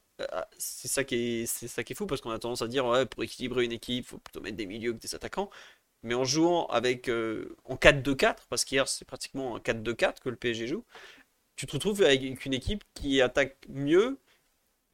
c'est 0.58 0.88
ça 0.88 1.04
qui 1.04 1.14
est, 1.42 1.46
c'est 1.46 1.68
ça 1.68 1.84
qui 1.84 1.92
est 1.92 1.96
fou 1.96 2.06
parce 2.06 2.20
qu'on 2.20 2.30
a 2.30 2.38
tendance 2.38 2.62
à 2.62 2.68
dire 2.68 2.84
pour 3.10 3.22
équilibrer 3.22 3.64
une 3.64 3.72
équipe, 3.72 4.06
faut 4.06 4.18
plutôt 4.18 4.40
mettre 4.40 4.56
des 4.56 4.66
milieux 4.66 4.92
que 4.92 4.98
des 4.98 5.14
attaquants. 5.14 5.50
Mais 6.02 6.14
en 6.14 6.24
jouant 6.24 6.66
avec 6.66 7.08
euh, 7.08 7.56
en 7.64 7.76
4-2-4, 7.76 8.46
parce 8.48 8.64
qu'hier 8.64 8.88
c'est 8.88 9.04
pratiquement 9.04 9.56
un 9.56 9.58
4-2-4 9.60 10.20
que 10.20 10.28
le 10.28 10.36
PSG 10.36 10.66
joue, 10.68 10.84
tu 11.56 11.66
te 11.66 11.72
retrouves 11.72 12.02
avec 12.02 12.44
une 12.46 12.54
équipe 12.54 12.84
qui 12.94 13.20
attaque 13.20 13.56
mieux, 13.68 14.18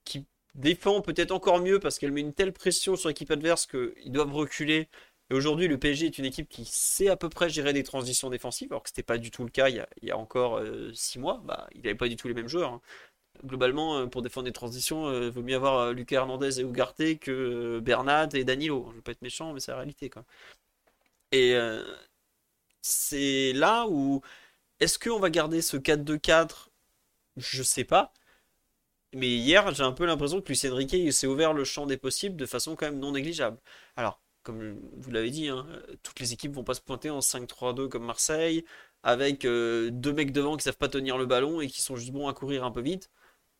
qui 0.04 0.26
défend 0.54 1.02
peut-être 1.02 1.32
encore 1.32 1.60
mieux 1.60 1.80
parce 1.80 1.98
qu'elle 1.98 2.12
met 2.12 2.22
une 2.22 2.32
telle 2.34 2.52
pression 2.52 2.96
sur 2.96 3.08
l'équipe 3.08 3.30
adverse 3.30 3.66
qu'ils 3.66 4.12
doivent 4.12 4.32
reculer. 4.32 4.88
Et 5.30 5.34
aujourd'hui, 5.34 5.68
le 5.68 5.78
PSG 5.78 6.06
est 6.06 6.18
une 6.18 6.24
équipe 6.26 6.48
qui 6.48 6.64
sait 6.66 7.08
à 7.08 7.16
peu 7.16 7.28
près 7.28 7.48
gérer 7.50 7.72
des 7.72 7.82
transitions 7.82 8.30
défensives, 8.30 8.72
alors 8.72 8.82
que 8.82 8.90
ce 8.90 8.94
n'était 8.94 9.02
pas 9.02 9.18
du 9.18 9.30
tout 9.30 9.44
le 9.44 9.50
cas 9.50 9.68
il 9.68 9.84
y 10.02 10.10
a, 10.10 10.18
encore 10.18 10.60
6 10.94 11.18
euh, 11.18 11.20
mois. 11.20 11.42
Bah, 11.44 11.68
il 11.74 11.82
n'avait 11.82 11.94
pas 11.94 12.08
du 12.08 12.16
tout 12.16 12.28
les 12.28 12.34
mêmes 12.34 12.48
joueurs. 12.48 12.72
Hein 12.74 12.80
globalement, 13.42 13.98
euh, 13.98 14.06
pour 14.06 14.22
défendre 14.22 14.46
des 14.46 14.52
transitions, 14.52 15.10
il 15.10 15.14
euh, 15.14 15.30
vaut 15.30 15.42
mieux 15.42 15.56
avoir 15.56 15.78
euh, 15.78 15.92
Lucas 15.92 16.16
Hernandez 16.16 16.60
et 16.60 16.62
Ugarte 16.62 17.18
que 17.20 17.80
Bernat 17.80 18.28
et 18.34 18.44
Danilo. 18.44 18.88
Je 18.90 18.96
veux 18.96 19.02
pas 19.02 19.12
être 19.12 19.22
méchant, 19.22 19.52
mais 19.52 19.60
c'est 19.60 19.72
la 19.72 19.78
réalité. 19.78 20.10
Quoi. 20.10 20.24
Et 21.32 21.56
c'est 22.82 23.52
là 23.54 23.86
où. 23.88 24.22
Est-ce 24.80 24.98
qu'on 24.98 25.18
va 25.18 25.30
garder 25.30 25.62
ce 25.62 25.76
4-2-4 25.76 26.68
Je 27.36 27.62
sais 27.62 27.84
pas. 27.84 28.12
Mais 29.14 29.28
hier, 29.28 29.72
j'ai 29.74 29.82
un 29.84 29.92
peu 29.92 30.04
l'impression 30.06 30.40
que 30.40 30.48
Luis 30.48 30.60
Enrique 30.70 31.12
s'est 31.12 31.26
ouvert 31.26 31.52
le 31.52 31.64
champ 31.64 31.86
des 31.86 31.96
possibles 31.96 32.36
de 32.36 32.46
façon 32.46 32.76
quand 32.76 32.86
même 32.86 32.98
non 32.98 33.12
négligeable. 33.12 33.58
Alors, 33.96 34.20
comme 34.42 34.78
vous 34.96 35.10
l'avez 35.10 35.30
dit, 35.30 35.48
hein, 35.48 35.66
toutes 36.02 36.20
les 36.20 36.32
équipes 36.32 36.52
vont 36.52 36.64
pas 36.64 36.74
se 36.74 36.80
pointer 36.80 37.10
en 37.10 37.20
5-3-2 37.20 37.88
comme 37.88 38.04
Marseille, 38.04 38.64
avec 39.02 39.42
deux 39.42 40.12
mecs 40.12 40.32
devant 40.32 40.56
qui 40.56 40.64
savent 40.64 40.76
pas 40.76 40.88
tenir 40.88 41.18
le 41.18 41.26
ballon 41.26 41.60
et 41.60 41.68
qui 41.68 41.82
sont 41.82 41.96
juste 41.96 42.12
bons 42.12 42.28
à 42.28 42.34
courir 42.34 42.64
un 42.64 42.70
peu 42.72 42.80
vite 42.80 43.10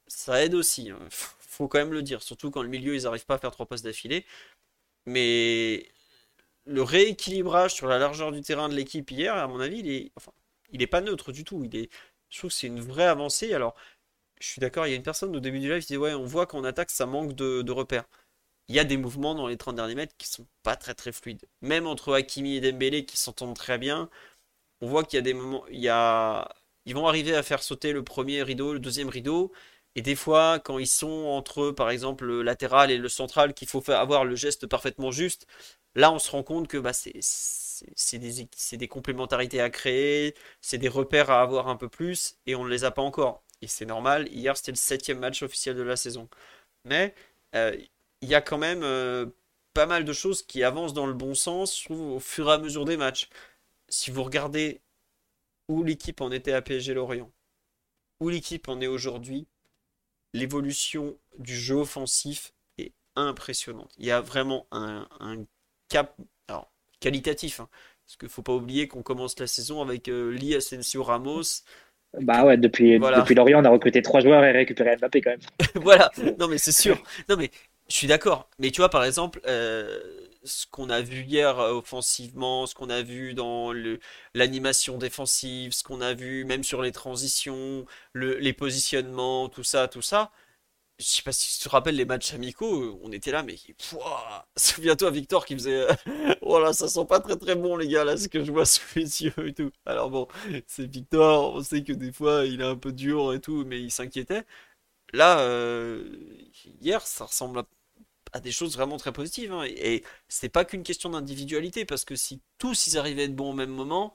ça 0.06 0.42
aide 0.44 0.54
aussi. 0.54 0.90
Hein. 0.90 0.98
Faut 1.10 1.68
quand 1.68 1.78
même 1.78 1.92
le 1.92 2.02
dire, 2.02 2.22
surtout 2.22 2.50
quand 2.50 2.62
le 2.62 2.68
milieu 2.68 2.94
ils 2.96 3.04
n'arrivent 3.04 3.26
pas 3.26 3.34
à 3.36 3.38
faire 3.38 3.52
trois 3.52 3.66
passes 3.66 3.82
d'affilée. 3.82 4.26
Mais 5.06 5.88
le 6.66 6.82
rééquilibrage 6.82 7.74
sur 7.74 7.86
la 7.86 7.98
largeur 7.98 8.32
du 8.32 8.42
terrain 8.42 8.68
de 8.68 8.74
l'équipe 8.74 9.10
hier, 9.10 9.34
à 9.36 9.46
mon 9.48 9.60
avis, 9.60 9.80
il 9.80 9.90
est, 9.90 10.12
enfin, 10.16 10.32
il 10.72 10.82
est 10.82 10.86
pas 10.86 11.00
neutre 11.00 11.32
du 11.32 11.44
tout. 11.44 11.64
Il 11.64 11.76
est, 11.76 11.90
je 12.30 12.38
trouve 12.38 12.50
que 12.50 12.56
c'est 12.56 12.66
une 12.66 12.80
vraie 12.80 13.06
avancée. 13.06 13.54
Alors, 13.54 13.74
je 14.40 14.48
suis 14.48 14.60
d'accord, 14.60 14.86
il 14.86 14.90
y 14.90 14.92
a 14.94 14.96
une 14.96 15.02
personne 15.02 15.34
au 15.36 15.40
début 15.40 15.60
du 15.60 15.70
live 15.70 15.82
qui 15.82 15.88
dit 15.94 15.96
ouais, 15.96 16.14
on 16.14 16.24
voit 16.24 16.46
qu'en 16.46 16.64
attaque 16.64 16.90
ça 16.90 17.06
manque 17.06 17.34
de, 17.34 17.70
repères. 17.72 18.04
Il 18.68 18.74
y 18.74 18.78
a 18.78 18.84
des 18.84 18.96
mouvements 18.96 19.34
dans 19.34 19.46
les 19.46 19.56
30 19.56 19.76
derniers 19.76 19.94
mètres 19.94 20.14
qui 20.18 20.26
sont 20.28 20.46
pas 20.62 20.76
très 20.76 20.94
très 20.94 21.12
fluides. 21.12 21.44
Même 21.62 21.86
entre 21.86 22.14
Hakimi 22.14 22.56
et 22.56 22.60
Dembélé 22.60 23.04
qui 23.06 23.16
s'entendent 23.16 23.56
très 23.56 23.78
bien, 23.78 24.10
on 24.80 24.88
voit 24.88 25.04
qu'il 25.04 25.18
y 25.18 25.20
a 25.20 25.22
des 25.22 25.34
moments, 25.34 25.64
il 25.68 25.80
y 25.80 25.88
a, 25.88 26.48
ils 26.86 26.94
vont 26.94 27.06
arriver 27.08 27.34
à 27.34 27.42
faire 27.42 27.62
sauter 27.62 27.92
le 27.92 28.04
premier 28.04 28.42
rideau, 28.42 28.72
le 28.74 28.80
deuxième 28.80 29.08
rideau, 29.08 29.52
et 29.96 30.02
des 30.02 30.16
fois, 30.16 30.58
quand 30.58 30.78
ils 30.78 30.86
sont 30.86 31.26
entre, 31.26 31.70
par 31.70 31.90
exemple, 31.90 32.24
le 32.24 32.42
latéral 32.42 32.90
et 32.90 32.98
le 32.98 33.08
central, 33.08 33.54
qu'il 33.54 33.68
faut 33.68 33.88
avoir 33.90 34.24
le 34.24 34.34
geste 34.34 34.66
parfaitement 34.66 35.12
juste, 35.12 35.46
là, 35.94 36.12
on 36.12 36.18
se 36.18 36.30
rend 36.30 36.42
compte 36.42 36.68
que 36.68 36.78
bah, 36.78 36.92
c'est 36.92 38.18
des, 38.18 38.88
complémentarités 38.88 39.60
à 39.60 39.70
créer, 39.70 40.34
c'est 40.60 40.78
des 40.78 40.88
repères 40.88 41.30
à 41.30 41.40
avoir 41.42 41.68
un 41.68 41.76
peu 41.76 41.88
plus, 41.88 42.38
et 42.46 42.54
on 42.56 42.64
ne 42.64 42.70
les 42.70 42.84
a 42.84 42.90
pas 42.90 43.02
encore. 43.02 43.44
Et 43.62 43.68
c'est 43.68 43.86
normal, 43.86 44.28
hier, 44.32 44.56
c'était 44.56 44.72
le 44.72 44.76
septième 44.76 45.18
match 45.20 45.42
officiel 45.42 45.76
de 45.76 45.82
la 45.82 45.96
saison. 45.96 46.28
Mais 46.84 47.14
euh, 47.54 47.76
il 48.22 48.28
y 48.28 48.34
a 48.34 48.40
quand 48.42 48.58
même 48.58 48.82
euh, 48.82 49.26
pas 49.74 49.86
mal 49.86 50.04
de 50.04 50.12
choses 50.12 50.42
qui 50.42 50.62
avancent 50.64 50.94
dans 50.94 51.06
le 51.06 51.14
bon 51.14 51.34
sens, 51.34 51.88
au 51.90 52.20
fur 52.20 52.48
et 52.48 52.52
à 52.52 52.58
mesure 52.58 52.84
des 52.84 52.96
matchs. 52.96 53.28
Si 53.88 54.10
vous 54.10 54.24
regardez 54.24 54.82
où 55.68 55.84
l'équipe 55.84 56.20
en 56.20 56.30
était 56.32 56.52
à 56.52 56.62
PSG 56.62 56.94
Lorient, 56.94 57.30
où 58.20 58.28
l'équipe 58.28 58.68
en 58.68 58.80
est 58.80 58.86
aujourd'hui, 58.86 59.46
l'évolution 60.34 61.16
du 61.38 61.56
jeu 61.56 61.76
offensif 61.76 62.52
est 62.76 62.92
impressionnante. 63.16 63.90
Il 63.98 64.04
y 64.04 64.10
a 64.10 64.20
vraiment 64.20 64.66
un, 64.70 65.06
cap, 65.88 66.14
qualitatif. 67.00 67.60
Hein. 67.60 67.68
Parce 68.04 68.16
qu'il 68.16 68.28
faut 68.28 68.42
pas 68.42 68.52
oublier 68.52 68.86
qu'on 68.86 69.02
commence 69.02 69.38
la 69.38 69.46
saison 69.46 69.80
avec 69.80 70.08
euh, 70.08 70.30
Lee 70.30 70.54
Asensio 70.54 71.02
Ramos. 71.02 71.62
Bah 72.20 72.44
ouais, 72.44 72.56
depuis, 72.56 72.98
depuis 72.98 73.34
Lorient, 73.34 73.60
on 73.60 73.64
a 73.64 73.70
recruté 73.70 74.02
trois 74.02 74.20
joueurs 74.20 74.44
et 74.44 74.52
récupéré 74.52 74.96
Mbappé 74.96 75.20
quand 75.22 75.30
même. 75.30 75.40
voilà, 75.82 76.10
non 76.38 76.48
mais 76.48 76.58
c'est 76.58 76.72
sûr. 76.72 77.02
Non 77.28 77.36
mais 77.36 77.50
je 77.88 77.94
suis 77.94 78.06
d'accord. 78.06 78.48
Mais 78.58 78.70
tu 78.70 78.80
vois, 78.80 78.90
par 78.90 79.04
exemple, 79.04 79.40
euh, 79.46 79.98
ce 80.44 80.66
qu'on 80.70 80.90
a 80.90 81.00
vu 81.02 81.22
hier 81.24 81.58
offensivement, 81.58 82.66
ce 82.66 82.74
qu'on 82.74 82.90
a 82.90 83.02
vu 83.02 83.34
dans 83.34 83.72
l'animation 84.34 84.98
défensive, 84.98 85.72
ce 85.72 85.82
qu'on 85.82 86.00
a 86.00 86.14
vu 86.14 86.44
même 86.44 86.64
sur 86.64 86.82
les 86.82 86.92
transitions, 86.92 87.86
les 88.14 88.52
positionnements, 88.52 89.48
tout 89.48 89.64
ça, 89.64 89.88
tout 89.88 90.02
ça. 90.02 90.32
Je 90.98 91.04
sais 91.06 91.22
pas 91.22 91.32
si 91.32 91.58
tu 91.58 91.64
te 91.64 91.68
rappelles 91.68 91.96
les 91.96 92.04
matchs 92.04 92.34
amicaux, 92.34 93.00
on 93.02 93.10
était 93.12 93.32
là, 93.32 93.42
mais 93.42 93.56
souviens-toi 94.56 95.10
Victor 95.10 95.44
qui 95.44 95.54
faisait, 95.54 95.86
voilà, 96.42 96.72
ça 96.74 96.88
sent 96.88 97.04
pas 97.06 97.20
très 97.20 97.36
très 97.36 97.56
bon 97.56 97.76
les 97.76 97.88
gars 97.88 98.04
là, 98.04 98.16
ce 98.16 98.28
que 98.28 98.44
je 98.44 98.52
vois 98.52 98.64
sous 98.66 98.82
les 98.96 99.22
yeux 99.24 99.48
et 99.48 99.54
tout. 99.54 99.70
Alors 99.86 100.10
bon, 100.10 100.28
c'est 100.66 100.86
Victor, 100.86 101.54
on 101.54 101.62
sait 101.62 101.82
que 101.82 101.92
des 101.92 102.12
fois 102.12 102.44
il 102.46 102.60
est 102.60 102.64
un 102.64 102.76
peu 102.76 102.92
dur 102.92 103.34
et 103.34 103.40
tout, 103.40 103.64
mais 103.66 103.80
il 103.82 103.90
s'inquiétait. 103.90 104.44
Là, 105.12 105.38
hier, 106.80 107.06
ça 107.06 107.24
ressemble 107.26 107.60
à 107.60 107.66
à 108.34 108.40
des 108.40 108.52
choses 108.52 108.74
vraiment 108.74 108.98
très 108.98 109.12
positives. 109.12 109.52
Hein. 109.52 109.64
Et, 109.64 110.04
c'est 110.28 110.48
pas 110.50 110.64
qu'une 110.64 110.82
question 110.82 111.10
d'individualité, 111.10 111.84
parce 111.86 112.04
que 112.04 112.16
si 112.16 112.42
tous 112.58 112.88
ils 112.88 112.98
arrivaient 112.98 113.22
à 113.22 113.24
être 113.26 113.36
bons 113.36 113.50
au 113.50 113.54
même 113.54 113.70
moment, 113.70 114.14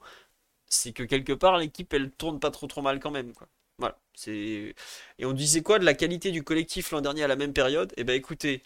c'est 0.67 0.93
que 0.93 1.03
quelque 1.03 1.33
part 1.33 1.57
l'équipe 1.57 1.93
elle 1.93 2.11
tourne 2.11 2.39
pas 2.39 2.51
trop 2.51 2.67
trop 2.67 2.81
mal 2.81 2.99
quand 2.99 3.11
même. 3.11 3.33
Quoi. 3.33 3.47
Voilà. 3.79 3.99
C'est... 4.13 4.75
Et 5.19 5.25
on 5.25 5.33
disait 5.33 5.61
quoi 5.63 5.79
de 5.79 5.85
la 5.85 5.93
qualité 5.95 6.31
du 6.31 6.43
collectif 6.43 6.91
l'an 6.91 7.01
dernier 7.01 7.23
à 7.23 7.27
la 7.27 7.35
même 7.37 7.53
période? 7.53 7.93
Eh 7.97 8.03
ben 8.03 8.13
écoutez, 8.15 8.61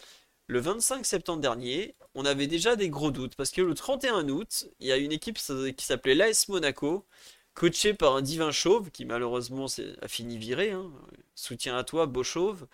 le 0.48 0.60
25 0.60 1.06
septembre 1.06 1.40
dernier, 1.40 1.94
on 2.14 2.24
avait 2.26 2.46
déjà 2.48 2.76
des 2.76 2.90
gros 2.90 3.10
doutes, 3.10 3.36
parce 3.36 3.50
que 3.50 3.62
le 3.62 3.74
31 3.74 4.28
août, 4.28 4.68
il 4.80 4.88
y 4.88 4.92
a 4.92 4.96
une 4.96 5.12
équipe 5.12 5.38
qui 5.38 5.86
s'appelait 5.86 6.14
l'AS 6.14 6.48
Monaco, 6.48 7.06
coachée 7.54 7.94
par 7.94 8.16
un 8.16 8.22
divin 8.22 8.50
chauve, 8.50 8.90
qui 8.90 9.04
malheureusement 9.04 9.66
a 10.02 10.08
fini 10.08 10.36
viré, 10.38 10.72
hein. 10.72 10.90
soutien 11.34 11.76
à 11.76 11.84
toi, 11.84 12.06
beau 12.06 12.24
chauve, 12.24 12.66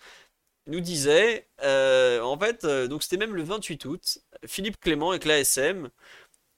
nous 0.67 0.79
disait, 0.81 1.47
euh, 1.63 2.21
en 2.21 2.37
fait, 2.37 2.63
euh, 2.65 2.87
donc 2.87 3.03
c'était 3.03 3.17
même 3.17 3.35
le 3.35 3.43
28 3.43 3.85
août, 3.85 4.19
Philippe 4.45 4.79
Clément 4.79 5.11
avec 5.11 5.25
l'ASM 5.25 5.89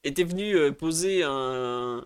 était 0.03 0.23
venu 0.23 0.55
euh, 0.55 0.71
poser 0.71 1.23
un, 1.23 2.05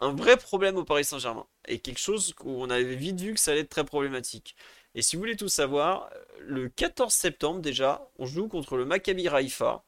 un 0.00 0.12
vrai 0.12 0.36
problème 0.36 0.76
au 0.76 0.84
Paris 0.84 1.04
Saint-Germain. 1.04 1.46
Et 1.66 1.80
quelque 1.80 1.98
chose 2.00 2.34
où 2.44 2.50
on 2.62 2.70
avait 2.70 2.96
vite 2.96 3.20
vu 3.20 3.34
que 3.34 3.40
ça 3.40 3.52
allait 3.52 3.60
être 3.62 3.68
très 3.70 3.84
problématique. 3.84 4.56
Et 4.94 5.02
si 5.02 5.16
vous 5.16 5.20
voulez 5.20 5.36
tout 5.36 5.48
savoir, 5.48 6.10
le 6.40 6.68
14 6.68 7.12
septembre 7.12 7.60
déjà, 7.60 8.08
on 8.18 8.26
joue 8.26 8.48
contre 8.48 8.76
le 8.76 8.84
Maccabi 8.84 9.28
Raifa. 9.28 9.84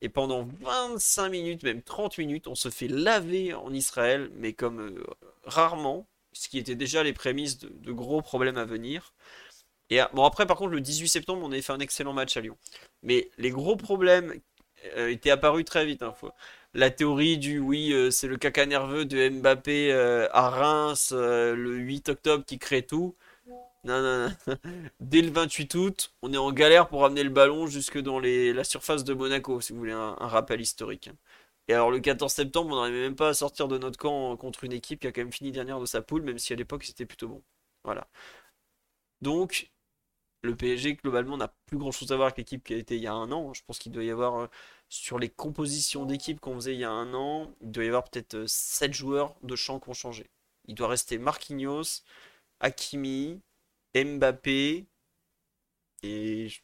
Et 0.00 0.08
pendant 0.08 0.48
25 0.62 1.28
minutes, 1.28 1.62
même 1.64 1.82
30 1.82 2.18
minutes, 2.18 2.46
on 2.48 2.54
se 2.54 2.70
fait 2.70 2.88
laver 2.88 3.52
en 3.54 3.72
Israël, 3.72 4.30
mais 4.36 4.52
comme 4.52 5.02
rarement, 5.44 6.08
ce 6.32 6.48
qui 6.48 6.58
était 6.58 6.76
déjà 6.76 7.02
les 7.02 7.12
prémices 7.12 7.58
de 7.58 7.92
gros 7.92 8.22
problèmes 8.22 8.58
à 8.58 8.64
venir. 8.64 9.12
Et 9.90 10.00
bon, 10.12 10.24
après, 10.24 10.46
par 10.46 10.56
contre, 10.56 10.72
le 10.72 10.80
18 10.80 11.08
septembre, 11.08 11.40
on 11.44 11.52
avait 11.52 11.62
fait 11.62 11.72
un 11.72 11.80
excellent 11.80 12.12
match 12.12 12.36
à 12.36 12.40
Lyon. 12.40 12.56
Mais 13.02 13.30
les 13.38 13.50
gros 13.50 13.76
problèmes 13.76 14.34
euh, 14.96 15.08
étaient 15.08 15.30
apparus 15.30 15.64
très 15.64 15.86
vite. 15.86 16.02
Hein, 16.02 16.14
La 16.74 16.90
théorie 16.90 17.38
du 17.38 17.58
oui, 17.58 17.92
euh, 17.92 18.10
c'est 18.10 18.28
le 18.28 18.36
caca 18.36 18.66
nerveux 18.66 19.04
de 19.04 19.28
Mbappé 19.28 19.92
euh, 19.92 20.28
à 20.32 20.50
Reims 20.50 21.12
le 21.12 21.76
8 21.76 22.10
octobre 22.10 22.44
qui 22.44 22.58
crée 22.58 22.82
tout. 22.82 23.16
Non, 23.84 24.02
non, 24.02 24.28
non. 24.46 24.56
Dès 25.00 25.22
le 25.22 25.30
28 25.30 25.74
août, 25.76 26.12
on 26.22 26.32
est 26.32 26.36
en 26.36 26.52
galère 26.52 26.88
pour 26.88 27.04
amener 27.04 27.22
le 27.22 27.30
ballon 27.30 27.66
jusque 27.66 27.98
dans 27.98 28.20
la 28.20 28.64
surface 28.64 29.04
de 29.04 29.14
Monaco, 29.14 29.60
si 29.60 29.72
vous 29.72 29.78
voulez 29.78 29.92
un, 29.92 30.14
rappel 30.18 30.60
historique. 30.60 31.10
Et 31.68 31.74
alors 31.74 31.90
le 31.90 32.00
14 32.00 32.32
septembre, 32.32 32.74
on 32.74 32.76
n'arrivait 32.76 33.00
même 33.00 33.16
pas 33.16 33.28
à 33.28 33.34
sortir 33.34 33.68
de 33.68 33.78
notre 33.78 33.98
camp 33.98 34.36
contre 34.36 34.64
une 34.64 34.72
équipe 34.72 35.00
qui 35.00 35.06
a 35.06 35.12
quand 35.12 35.20
même 35.20 35.32
fini 35.32 35.52
dernière 35.52 35.80
de 35.80 35.86
sa 35.86 36.02
poule, 36.02 36.22
même 36.22 36.38
si 36.38 36.52
à 36.52 36.56
l'époque 36.56 36.84
c'était 36.84 37.06
plutôt 37.06 37.28
bon. 37.28 37.42
Voilà. 37.84 38.08
Donc, 39.20 39.70
le 40.42 40.54
PSG, 40.54 40.94
globalement, 40.94 41.36
n'a 41.36 41.52
plus 41.66 41.78
grand 41.78 41.90
chose 41.90 42.12
à 42.12 42.16
voir 42.16 42.26
avec 42.26 42.38
l'équipe 42.38 42.62
qui 42.62 42.74
a 42.74 42.76
été 42.76 42.96
il 42.96 43.02
y 43.02 43.06
a 43.06 43.12
un 43.12 43.32
an. 43.32 43.52
Je 43.54 43.62
pense 43.66 43.78
qu'il 43.78 43.92
doit 43.92 44.04
y 44.04 44.10
avoir, 44.10 44.36
euh, 44.36 44.46
sur 44.88 45.18
les 45.18 45.28
compositions 45.28 46.06
d'équipe 46.06 46.40
qu'on 46.40 46.54
faisait 46.54 46.74
il 46.74 46.80
y 46.80 46.84
a 46.84 46.90
un 46.90 47.12
an, 47.14 47.52
il 47.60 47.70
doit 47.70 47.84
y 47.84 47.88
avoir 47.88 48.04
peut-être 48.04 48.46
7 48.46 48.90
euh, 48.90 48.92
joueurs 48.92 49.34
de 49.42 49.56
champ 49.56 49.80
qui 49.80 49.88
ont 49.90 49.94
changé. 49.94 50.30
Il 50.66 50.74
doit 50.74 50.88
rester 50.88 51.18
Marquinhos, 51.18 52.02
Hakimi, 52.60 53.40
Mbappé, 53.94 54.86
et 56.02 56.48
je, 56.48 56.60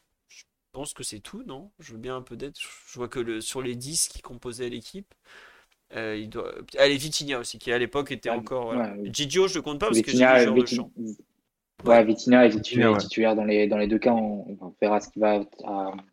pense 0.72 0.92
que 0.92 1.02
c'est 1.04 1.20
tout, 1.20 1.42
non? 1.44 1.70
Je 1.78 1.92
veux 1.92 1.98
bien 1.98 2.16
un 2.16 2.22
peu 2.22 2.36
d'aide. 2.36 2.54
Je 2.56 2.98
vois 2.98 3.08
que 3.08 3.20
le, 3.20 3.40
sur 3.40 3.62
les 3.62 3.76
10 3.76 4.08
qui 4.08 4.22
composaient 4.22 4.68
l'équipe, 4.68 5.14
euh, 5.94 6.16
il 6.16 6.28
doit. 6.28 6.52
Allez, 6.78 6.96
Vitinha 6.96 7.38
aussi, 7.38 7.58
qui 7.58 7.70
à 7.72 7.78
l'époque 7.78 8.10
était 8.10 8.30
encore. 8.30 8.74
Gigio, 9.04 9.48
je 9.48 9.58
ne 9.58 9.62
compte 9.62 9.80
pas 9.80 9.86
parce 9.86 10.02
que 10.02 10.10
j'ai 10.10 10.18
joueur 10.18 10.54
de 10.54 10.66
champ. 10.66 10.90
Ouais, 11.84 12.02
Vitina 12.02 12.46
est 12.46 12.50
titulaire, 12.50 13.36
dans, 13.36 13.44
les, 13.44 13.66
dans 13.66 13.76
les 13.76 13.86
deux 13.86 13.98
cas. 13.98 14.12
On, 14.12 14.74
verra 14.80 15.00
ce 15.00 15.10
qui 15.10 15.18
va 15.18 15.44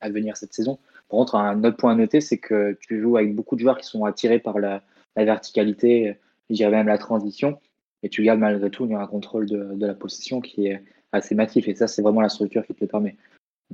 advenir 0.01 0.35
cette 0.35 0.53
saison. 0.53 0.77
Par 1.09 1.17
contre, 1.17 1.35
un 1.35 1.63
autre 1.63 1.77
point 1.77 1.93
à 1.93 1.95
noter, 1.95 2.19
c'est 2.19 2.37
que 2.37 2.77
tu 2.81 3.01
joues 3.01 3.17
avec 3.17 3.33
beaucoup 3.33 3.55
de 3.55 3.61
joueurs 3.61 3.77
qui 3.77 3.87
sont 3.87 4.03
attirés 4.03 4.39
par 4.39 4.59
la, 4.59 4.83
verticalité, 5.15 6.17
je 6.49 6.55
dirais 6.55 6.71
même 6.71 6.87
la 6.87 6.97
transition, 6.97 7.59
et 8.03 8.09
tu 8.09 8.23
gardes 8.23 8.39
malgré 8.39 8.69
tout 8.69 8.83
un 8.95 9.07
contrôle 9.07 9.45
de, 9.45 9.73
de 9.75 9.85
la 9.85 9.93
possession 9.93 10.41
qui 10.41 10.67
est 10.67 10.83
assez 11.11 11.35
massif. 11.35 11.67
Et 11.67 11.75
ça, 11.75 11.87
c'est 11.87 12.01
vraiment 12.01 12.21
la 12.21 12.29
structure 12.29 12.65
qui 12.65 12.73
te 12.73 12.81
le 12.81 12.87
permet. 12.87 13.15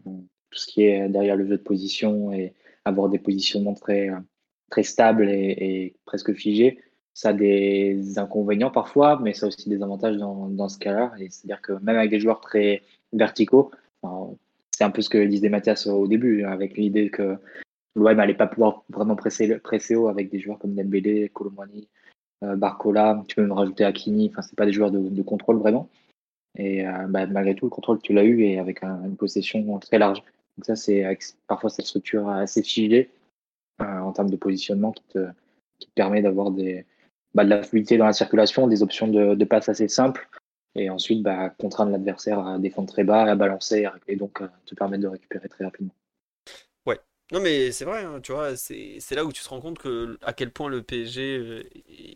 Tout 0.03 0.27
ce 0.51 0.67
qui 0.67 0.83
est 0.83 1.09
derrière 1.09 1.35
le 1.35 1.45
jeu 1.45 1.57
de 1.57 1.63
position 1.63 2.31
et 2.31 2.53
avoir 2.85 3.09
des 3.09 3.19
positionnements 3.19 3.73
très, 3.73 4.09
très 4.69 4.83
stables 4.83 5.29
et, 5.29 5.55
et 5.59 5.95
presque 6.05 6.33
figés, 6.33 6.79
ça 7.17 7.29
a 7.29 7.33
des 7.33 8.19
inconvénients 8.19 8.69
parfois, 8.69 9.19
mais 9.19 9.33
ça 9.33 9.47
a 9.47 9.49
aussi 9.49 9.67
des 9.69 9.81
avantages 9.81 10.17
dans, 10.17 10.49
dans 10.49 10.69
ce 10.69 10.77
cas-là. 10.77 11.11
C'est-à-dire 11.17 11.63
que 11.63 11.73
même 11.81 11.97
avec 11.97 12.11
des 12.11 12.19
joueurs 12.19 12.41
très 12.41 12.83
verticaux, 13.11 13.71
c'est 14.71 14.83
un 14.83 14.91
peu 14.91 15.01
ce 15.01 15.09
que 15.09 15.25
disait 15.25 15.49
Mathias 15.49 15.87
au 15.87 16.07
début, 16.07 16.43
avec 16.43 16.77
l'idée 16.77 17.09
que 17.09 17.37
l'OM 17.95 18.13
n'allait 18.13 18.35
pas 18.35 18.45
pouvoir 18.45 18.83
vraiment 18.89 19.15
presser, 19.15 19.57
presser 19.57 19.95
haut 19.95 20.09
avec 20.09 20.29
des 20.29 20.39
joueurs 20.39 20.59
comme 20.59 20.75
Dembélé, 20.75 21.29
Colomani, 21.29 21.87
euh, 22.43 22.55
Barcola, 22.55 23.23
tu 23.27 23.37
peux 23.37 23.41
même 23.41 23.51
rajouter 23.51 23.83
Akini, 23.83 24.29
enfin, 24.29 24.43
c'est 24.43 24.55
pas 24.55 24.67
des 24.67 24.71
joueurs 24.71 24.91
de, 24.91 24.99
de 24.99 25.21
contrôle 25.23 25.57
vraiment. 25.57 25.89
Et 26.55 26.87
euh, 26.87 27.07
bah, 27.07 27.25
malgré 27.25 27.55
tout, 27.55 27.65
le 27.65 27.71
contrôle, 27.71 27.99
tu 27.99 28.13
l'as 28.13 28.25
eu 28.25 28.43
et 28.43 28.59
avec 28.59 28.83
une 28.83 29.17
possession 29.17 29.79
très 29.79 29.97
large. 29.97 30.21
Donc 30.55 30.65
ça, 30.65 30.75
c'est 30.75 31.03
parfois 31.47 31.71
cette 31.71 31.87
structure 31.87 32.29
assez 32.29 32.61
figée 32.61 33.09
euh, 33.81 34.01
en 34.01 34.11
termes 34.11 34.29
de 34.29 34.37
positionnement 34.37 34.91
qui 34.91 35.03
te, 35.05 35.27
qui 35.79 35.87
te 35.87 35.93
permet 35.95 36.21
d'avoir 36.21 36.51
des, 36.51 36.85
bah, 37.33 37.43
de 37.43 37.49
la 37.49 37.63
fluidité 37.63 37.97
dans 37.97 38.05
la 38.05 38.13
circulation, 38.13 38.67
des 38.67 38.83
options 38.83 39.07
de, 39.07 39.35
de 39.35 39.45
passe 39.45 39.69
assez 39.69 39.87
simples, 39.87 40.27
et 40.75 40.89
ensuite 40.89 41.23
bah, 41.23 41.49
contraindre 41.49 41.91
l'adversaire 41.91 42.39
à 42.39 42.59
défendre 42.59 42.89
très 42.91 43.03
bas, 43.03 43.23
à 43.23 43.35
balancer, 43.35 43.87
et 44.07 44.15
donc 44.15 44.41
euh, 44.41 44.47
te 44.65 44.75
permettre 44.75 45.03
de 45.03 45.07
récupérer 45.07 45.49
très 45.49 45.65
rapidement. 45.65 45.93
Ouais, 46.85 46.99
non 47.31 47.39
mais 47.39 47.71
c'est 47.71 47.85
vrai, 47.85 48.03
hein, 48.03 48.19
tu 48.21 48.31
vois, 48.31 48.55
c'est 48.55 49.11
là 49.11 49.25
où 49.25 49.31
tu 49.31 49.43
te 49.43 49.49
rends 49.49 49.61
compte 49.61 49.79
que 49.79 50.17
à 50.21 50.33
quel 50.33 50.51
point 50.51 50.69
le 50.69 50.83
PSG, 50.83 51.37
euh, 51.37 51.63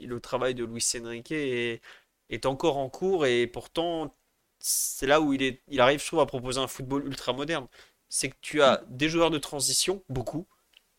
le 0.02 0.20
travail 0.20 0.56
de 0.56 0.66
Luis 0.66 0.86
Enrique 1.04 1.32
est, 1.32 1.82
est 2.30 2.46
encore 2.46 2.78
en 2.78 2.90
cours, 2.90 3.26
et 3.26 3.48
pourtant 3.48 4.14
c'est 4.62 5.08
là 5.08 5.22
où 5.22 5.34
il, 5.34 5.44
est, 5.44 5.62
il 5.68 5.82
arrive, 5.82 6.00
je 6.02 6.08
trouve, 6.08 6.20
à 6.20 6.26
proposer 6.26 6.60
un 6.60 6.68
football 6.68 7.06
ultra 7.06 7.34
moderne. 7.34 7.68
C'est 8.10 8.30
que 8.30 8.36
tu 8.42 8.62
as 8.62 8.84
des 8.90 9.10
joueurs 9.10 9.32
de 9.32 9.38
transition, 9.38 10.04
beaucoup. 10.10 10.48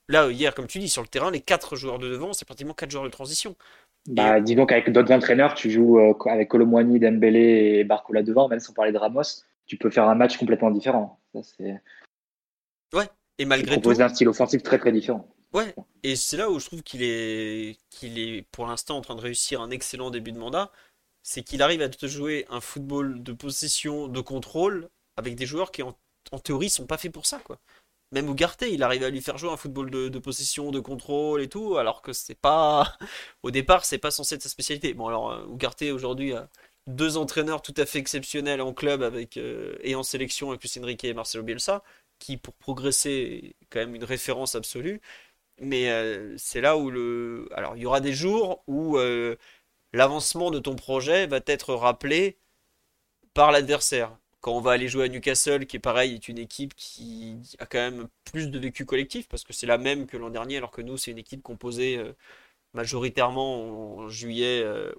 Là, 0.08 0.30
hier, 0.30 0.54
comme 0.54 0.66
tu 0.66 0.78
dis, 0.78 0.88
sur 0.88 1.02
le 1.02 1.08
terrain, 1.08 1.30
les 1.30 1.40
quatre 1.40 1.76
joueurs 1.76 1.98
de 1.98 2.08
devant, 2.08 2.32
c'est 2.32 2.44
pratiquement 2.44 2.74
quatre 2.74 2.90
joueurs 2.90 3.04
de 3.04 3.10
transition. 3.10 3.56
Bah, 4.08 4.40
dis 4.40 4.56
donc, 4.56 4.72
avec 4.72 4.90
d'autres 4.90 5.12
entraîneurs, 5.12 5.54
tu 5.54 5.70
joues 5.70 5.98
euh, 5.98 6.14
avec 6.26 6.48
Colomwani, 6.48 6.98
Dembélé 6.98 7.78
et 7.78 7.84
Barcola 7.84 8.22
devant, 8.22 8.48
même 8.48 8.58
sans 8.58 8.72
parler 8.72 8.92
de 8.92 8.98
Ramos, 8.98 9.22
tu 9.66 9.76
peux 9.76 9.90
faire 9.90 10.08
un 10.08 10.14
match 10.14 10.36
complètement 10.36 10.70
différent. 10.70 11.20
ouais, 12.94 13.08
et 13.38 13.44
malgré 13.44 13.80
tout. 13.80 13.90
un 13.90 14.08
style 14.08 14.28
offensif 14.28 14.62
très 14.62 14.78
très 14.78 14.92
différent. 14.92 15.28
Ouais, 15.52 15.74
et 16.02 16.16
c'est 16.16 16.36
là 16.36 16.50
où 16.50 16.58
je 16.58 16.66
trouve 16.66 16.82
qu'il 16.82 17.02
est, 17.02 17.78
qu'il 17.90 18.18
est 18.18 18.42
pour 18.50 18.66
l'instant 18.66 18.96
en 18.96 19.02
train 19.02 19.14
de 19.14 19.20
réussir 19.20 19.60
un 19.60 19.70
excellent 19.70 20.10
début 20.10 20.32
de 20.32 20.38
mandat. 20.38 20.72
C'est 21.22 21.42
qu'il 21.42 21.62
arrive 21.62 21.82
à 21.82 21.88
te 21.88 22.06
jouer 22.06 22.46
un 22.50 22.60
football 22.60 23.22
de 23.22 23.32
possession, 23.32 24.08
de 24.08 24.20
contrôle, 24.20 24.88
avec 25.16 25.36
des 25.36 25.46
joueurs 25.46 25.70
qui 25.70 25.82
en, 25.82 25.96
en 26.32 26.38
théorie 26.40 26.70
sont 26.70 26.86
pas 26.86 26.98
faits 26.98 27.12
pour 27.12 27.26
ça, 27.26 27.38
quoi. 27.44 27.58
Même 28.12 28.28
Ugarte, 28.28 28.64
il 28.70 28.82
arrive 28.82 29.04
à 29.04 29.10
lui 29.10 29.22
faire 29.22 29.38
jouer 29.38 29.50
un 29.50 29.56
football 29.56 29.90
de, 29.90 30.18
possession, 30.18 30.70
de 30.70 30.80
contrôle 30.80 31.40
et 31.42 31.48
tout, 31.48 31.76
alors 31.78 32.02
que 32.02 32.12
c'est 32.12 32.34
pas. 32.34 32.96
Au 33.42 33.50
départ, 33.50 33.84
c'est 33.86 33.98
pas 33.98 34.10
censé 34.10 34.34
être 34.34 34.42
sa 34.42 34.50
spécialité. 34.50 34.92
Bon, 34.94 35.06
alors, 35.08 35.32
euh, 35.32 35.46
Ugarte 35.54 35.82
aujourd'hui 35.82 36.34
a 36.34 36.48
deux 36.86 37.16
entraîneurs 37.16 37.62
tout 37.62 37.74
à 37.78 37.86
fait 37.86 37.98
exceptionnels 37.98 38.60
en 38.60 38.74
club 38.74 39.02
avec, 39.02 39.36
euh, 39.38 39.76
et 39.82 39.94
en 39.94 40.02
sélection 40.02 40.50
avec 40.50 40.62
Lucien 40.62 40.84
Riquet 40.84 41.08
et 41.08 41.14
Marcelo 41.14 41.42
Bielsa, 41.42 41.82
qui 42.18 42.36
pour 42.36 42.54
progresser 42.54 43.56
est 43.62 43.66
quand 43.70 43.80
même 43.80 43.94
une 43.94 44.04
référence 44.04 44.54
absolue. 44.56 45.00
Mais 45.60 45.90
euh, 45.90 46.36
c'est 46.38 46.60
là 46.60 46.76
où 46.76 46.90
le. 46.90 47.48
Alors, 47.54 47.76
il 47.76 47.82
y 47.82 47.86
aura 47.86 48.00
des 48.00 48.12
jours 48.12 48.62
où 48.66 48.98
l'avancement 49.92 50.50
de 50.50 50.58
ton 50.58 50.76
projet 50.76 51.26
va 51.26 51.40
être 51.46 51.74
rappelé 51.74 52.38
par 53.34 53.52
l'adversaire. 53.52 54.16
Quand 54.42 54.52
on 54.52 54.60
va 54.60 54.72
aller 54.72 54.88
jouer 54.88 55.04
à 55.04 55.08
Newcastle, 55.08 55.66
qui 55.66 55.76
est 55.76 55.80
pareil, 55.80 56.14
est 56.14 56.28
une 56.28 56.38
équipe 56.38 56.74
qui 56.76 57.38
a 57.60 57.66
quand 57.66 57.78
même 57.78 58.08
plus 58.24 58.50
de 58.50 58.58
vécu 58.58 58.84
collectif, 58.84 59.28
parce 59.28 59.44
que 59.44 59.52
c'est 59.52 59.66
la 59.66 59.78
même 59.78 60.06
que 60.06 60.16
l'an 60.16 60.30
dernier, 60.30 60.58
alors 60.58 60.72
que 60.72 60.82
nous, 60.82 60.98
c'est 60.98 61.12
une 61.12 61.18
équipe 61.18 61.42
composée 61.42 61.96
euh, 61.96 62.12
majoritairement 62.74 63.98
en 63.98 64.08
juillet, 64.08 64.62
euh, 64.64 64.92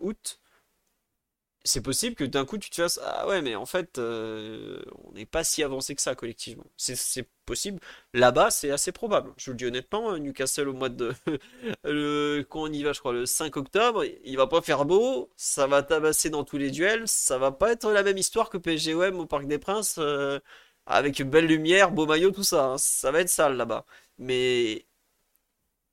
c'est 1.66 1.82
possible 1.82 2.16
que 2.16 2.24
d'un 2.26 2.45
coup 2.45 2.57
tu 2.57 2.70
te 2.70 2.76
fasses 2.76 2.99
ah 3.03 3.28
ouais 3.28 3.41
mais 3.41 3.55
en 3.55 3.66
fait 3.66 3.97
euh, 3.97 4.82
on 5.05 5.14
n'est 5.14 5.26
pas 5.26 5.43
si 5.43 5.64
avancé 5.64 5.95
que 5.95 6.01
ça 6.01 6.16
collectivement 6.16 6.66
c'est 6.78 7.28
possible. 7.45 7.80
Là-bas 8.14 8.51
c'est 8.51 8.72
assez 8.72 8.91
probable. 8.91 9.34
Je 9.38 9.45
vous 9.45 9.51
le 9.51 9.57
dis 9.57 9.66
honnêtement 9.66 10.11
hein, 10.11 10.20
Newcastle 10.20 10.70
au 10.70 10.74
mois 10.74 10.89
de 10.89 11.14
le... 11.84 12.45
quand 12.49 12.64
on 12.64 12.72
y 12.72 12.84
va 12.84 12.93
je 12.93 12.99
crois 12.99 13.14
le 13.14 13.26
5 13.26 13.55
octobre 13.57 14.05
il 14.24 14.38
va 14.38 14.47
pas 14.47 14.61
faire 14.61 14.86
beau 14.86 15.32
ça 15.38 15.68
va 15.68 15.84
tabasser 15.84 16.30
dans 16.30 16.43
tous 16.43 16.57
les 16.57 16.72
duels 16.72 17.07
ça 17.07 17.38
va 17.38 17.51
pas 17.51 17.72
être 17.72 17.91
la 17.91 18.03
même 18.03 18.18
histoire 18.18 18.49
que 18.49 18.57
PSGOM 18.57 19.20
au 19.20 19.26
Parc 19.26 19.47
des 19.47 19.59
Princes 19.59 19.95
euh, 19.99 20.39
avec 20.86 21.20
une 21.20 21.30
belle 21.30 21.47
lumière 21.47 21.91
beau 21.91 22.05
maillot 22.05 22.32
tout 22.32 22.43
ça 22.43 22.66
hein. 22.66 22.78
ça 22.78 23.11
va 23.11 23.22
être 23.22 23.30
sale 23.30 23.55
là-bas. 23.57 23.86
Mais 24.18 24.86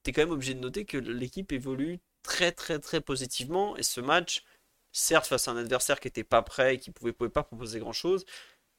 t'es 0.03 0.13
quand 0.13 0.23
même 0.23 0.31
obligé 0.31 0.55
de 0.55 0.61
noter 0.61 0.85
que 0.85 0.97
l'équipe 0.99 1.53
évolue 1.53 2.01
très 2.23 2.53
très 2.53 2.79
très 2.79 3.01
positivement 3.01 3.77
et 3.77 3.83
ce 3.83 4.01
match 4.01 4.45
certes 4.93 5.27
face 5.27 5.49
à 5.49 5.53
un 5.53 5.57
adversaire 5.57 6.01
qui 6.01 6.09
était 6.09 6.25
pas 6.25 6.43
prêt 6.43 6.75
et 6.75 6.79
qui 6.79 6.91
pouvait, 6.91 7.13
pouvait 7.13 7.31
pas 7.31 7.43
proposer 7.43 7.79
grand 7.79 7.93
chose, 7.93 8.25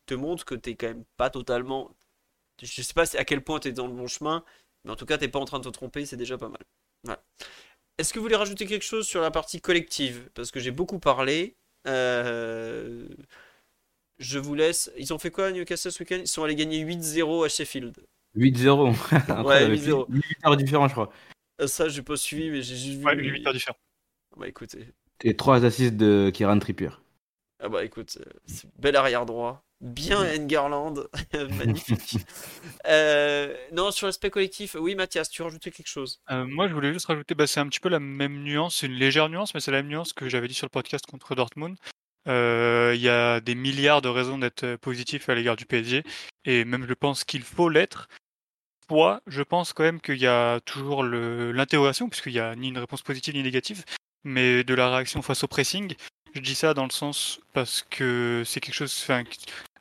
te 0.06 0.14
montre 0.14 0.46
que 0.46 0.56
t'es 0.56 0.76
quand 0.76 0.88
même 0.88 1.06
pas 1.18 1.30
totalement. 1.30 1.96
Je 2.62 2.82
sais 2.82 2.94
pas 2.94 3.16
à 3.18 3.26
quel 3.26 3.44
point 3.44 3.60
tu 3.60 3.70
es 3.70 3.72
dans 3.72 3.88
le 3.88 3.94
bon 3.94 4.08
chemin, 4.08 4.44
mais 4.84 4.92
en 4.92 4.96
tout 4.96 5.06
cas 5.06 5.18
t'es 5.18 5.28
pas 5.28 5.40
en 5.40 5.46
train 5.46 5.60
de 5.60 5.64
te 5.64 5.70
tromper, 5.70 6.06
c'est 6.06 6.18
déjà 6.18 6.38
pas 6.38 6.50
mal. 6.50 7.18
Est-ce 7.98 8.14
que 8.14 8.20
vous 8.20 8.24
voulez 8.24 8.36
rajouter 8.36 8.66
quelque 8.66 8.86
chose 8.86 9.08
sur 9.08 9.22
la 9.22 9.32
partie 9.32 9.62
collective? 9.62 10.30
Parce 10.34 10.52
que 10.52 10.60
j'ai 10.60 10.72
beaucoup 10.72 11.00
parlé. 11.00 11.56
Euh, 11.88 13.08
je 14.18 14.40
vous 14.40 14.56
laisse. 14.56 14.92
Ils 14.98 15.14
ont 15.14 15.20
fait 15.20 15.32
quoi 15.32 15.48
à 15.48 15.52
Newcastle 15.52 15.92
ce 15.92 16.00
week-end? 16.04 16.20
Ils 16.20 16.28
sont 16.28 16.44
allés 16.44 16.56
gagner 16.56 16.84
8-0 16.84 17.46
à 17.46 17.50
Sheffield. 17.50 17.96
8-0 18.36 19.44
Ouais, 19.46 19.68
8-0. 19.68 20.06
8 20.10 20.24
heures 20.46 20.58
différents, 20.58 20.88
je 20.88 20.94
crois. 20.94 21.12
Euh, 21.60 21.68
Ça, 21.68 21.90
j'ai 21.90 22.02
pas 22.02 22.16
suivi, 22.18 22.50
mais 22.50 22.62
j'ai 22.62 22.76
juste 22.76 23.00
vu. 23.00 23.06
Ouais, 23.06 23.16
8 23.16 23.46
heures 23.48 23.54
différents. 23.54 23.78
Bah 24.38 24.48
écoutez, 24.48 24.88
Et 25.24 25.36
3 25.36 25.66
assists 25.66 25.96
de 25.96 26.32
Kieran 26.34 26.60
Trippier. 26.60 26.90
Ah 27.64 27.70
bah 27.70 27.84
écoute, 27.86 28.18
euh, 28.20 28.32
c'est 28.48 28.68
bel 28.80 28.96
arrière 28.96 29.26
droit, 29.28 29.64
bien 29.82 30.20
Engerland, 30.22 31.08
magnifique. 31.58 32.18
Euh, 32.88 33.56
non, 33.72 33.92
sur 33.92 34.08
l'aspect 34.08 34.32
collectif, 34.32 34.76
oui 34.80 34.96
Mathias, 34.96 35.30
tu 35.30 35.44
rajoutais 35.44 35.70
quelque 35.70 35.88
chose? 35.88 36.20
Euh, 36.32 36.46
moi, 36.46 36.68
je 36.68 36.74
voulais 36.74 36.92
juste 36.92 37.06
rajouter, 37.06 37.36
bah, 37.36 37.46
c'est 37.46 37.60
un 37.60 37.68
petit 37.68 37.80
peu 37.80 37.90
la 37.90 38.00
même 38.00 38.42
nuance, 38.42 38.78
c'est 38.78 38.88
une 38.88 38.94
légère 38.94 39.30
nuance, 39.30 39.54
mais 39.54 39.60
c'est 39.60 39.70
la 39.70 39.84
même 39.84 39.92
nuance 39.92 40.14
que 40.14 40.28
j'avais 40.28 40.48
dit 40.48 40.56
sur 40.56 40.66
le 40.66 40.72
podcast 40.72 41.06
contre 41.06 41.36
Dortmund. 41.36 41.78
Euh, 42.28 42.94
Il 42.96 43.02
y 43.02 43.10
a 43.10 43.40
des 43.40 43.54
milliards 43.54 44.02
de 44.02 44.10
raisons 44.10 44.40
d'être 44.40 44.78
positif 44.78 45.30
à 45.30 45.36
l'égard 45.36 45.56
du 45.56 45.68
PSG, 45.68 46.04
et 46.46 46.66
même 46.66 46.88
je 46.88 46.94
pense 46.96 47.24
qu'il 47.24 47.44
faut 47.44 47.70
l'être. 47.70 48.08
Moi, 48.90 49.22
je 49.28 49.44
pense 49.44 49.74
quand 49.74 49.84
même 49.84 50.02
qu'il 50.02 50.18
y 50.18 50.28
a 50.28 50.60
toujours 50.62 51.04
l'interrogation, 51.04 52.10
puisqu'il 52.10 52.34
n'y 52.34 52.40
a 52.40 52.56
ni 52.56 52.70
une 52.70 52.80
réponse 52.80 53.04
positive 53.04 53.36
ni 53.36 53.44
négative, 53.44 53.86
mais 54.24 54.64
de 54.64 54.74
la 54.74 54.90
réaction 54.90 55.22
face 55.22 55.44
au 55.44 55.48
pressing. 55.48 55.96
Je 56.34 56.40
dis 56.40 56.56
ça 56.56 56.74
dans 56.74 56.86
le 56.86 56.92
sens 56.92 57.40
parce 57.54 57.86
que 57.90 58.44
c'est 58.46 58.62
quelque 58.62 58.76
chose. 58.76 58.98
Enfin, 59.04 59.24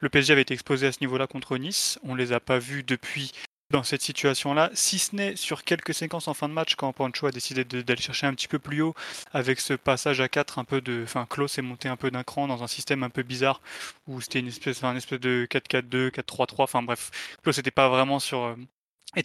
le 0.00 0.08
PSG 0.08 0.32
avait 0.32 0.42
été 0.42 0.54
exposé 0.54 0.86
à 0.86 0.92
ce 0.92 0.98
niveau-là 1.00 1.26
contre 1.26 1.56
Nice. 1.58 1.98
On 2.02 2.14
les 2.14 2.32
a 2.32 2.40
pas 2.40 2.58
vus 2.58 2.82
depuis 2.82 3.32
dans 3.70 3.84
cette 3.84 4.02
situation-là, 4.02 4.70
si 4.74 4.98
ce 4.98 5.14
n'est 5.14 5.36
sur 5.36 5.62
quelques 5.62 5.94
séquences 5.94 6.26
en 6.28 6.34
fin 6.34 6.48
de 6.48 6.54
match 6.54 6.74
quand 6.74 6.92
Pancho 6.92 7.26
a 7.28 7.30
décidé 7.30 7.64
d'aller 7.64 8.02
chercher 8.02 8.26
un 8.26 8.34
petit 8.34 8.48
peu 8.48 8.58
plus 8.58 8.82
haut 8.82 8.94
avec 9.32 9.60
ce 9.60 9.74
passage 9.74 10.20
à 10.20 10.28
4 10.28 10.58
un 10.58 10.64
peu 10.64 10.80
de. 10.80 11.02
Enfin, 11.04 11.26
Klaus 11.30 11.56
est 11.58 11.62
monté 11.62 11.88
un 11.88 11.96
peu 11.96 12.10
d'un 12.10 12.24
cran 12.24 12.48
dans 12.48 12.64
un 12.64 12.66
système 12.66 13.02
un 13.04 13.10
peu 13.10 13.22
bizarre 13.22 13.60
où 14.08 14.20
c'était 14.20 14.40
une 14.40 14.48
espèce, 14.48 14.82
espèce 14.82 15.20
de 15.20 15.46
4-4-2, 15.48 16.10
4-3-3. 16.10 16.54
Enfin 16.64 16.82
bref, 16.82 17.10
Klaus 17.42 17.56
n'était 17.56 17.70
pas 17.70 17.88
vraiment 17.88 18.18
sur. 18.18 18.42
euh, 18.42 18.56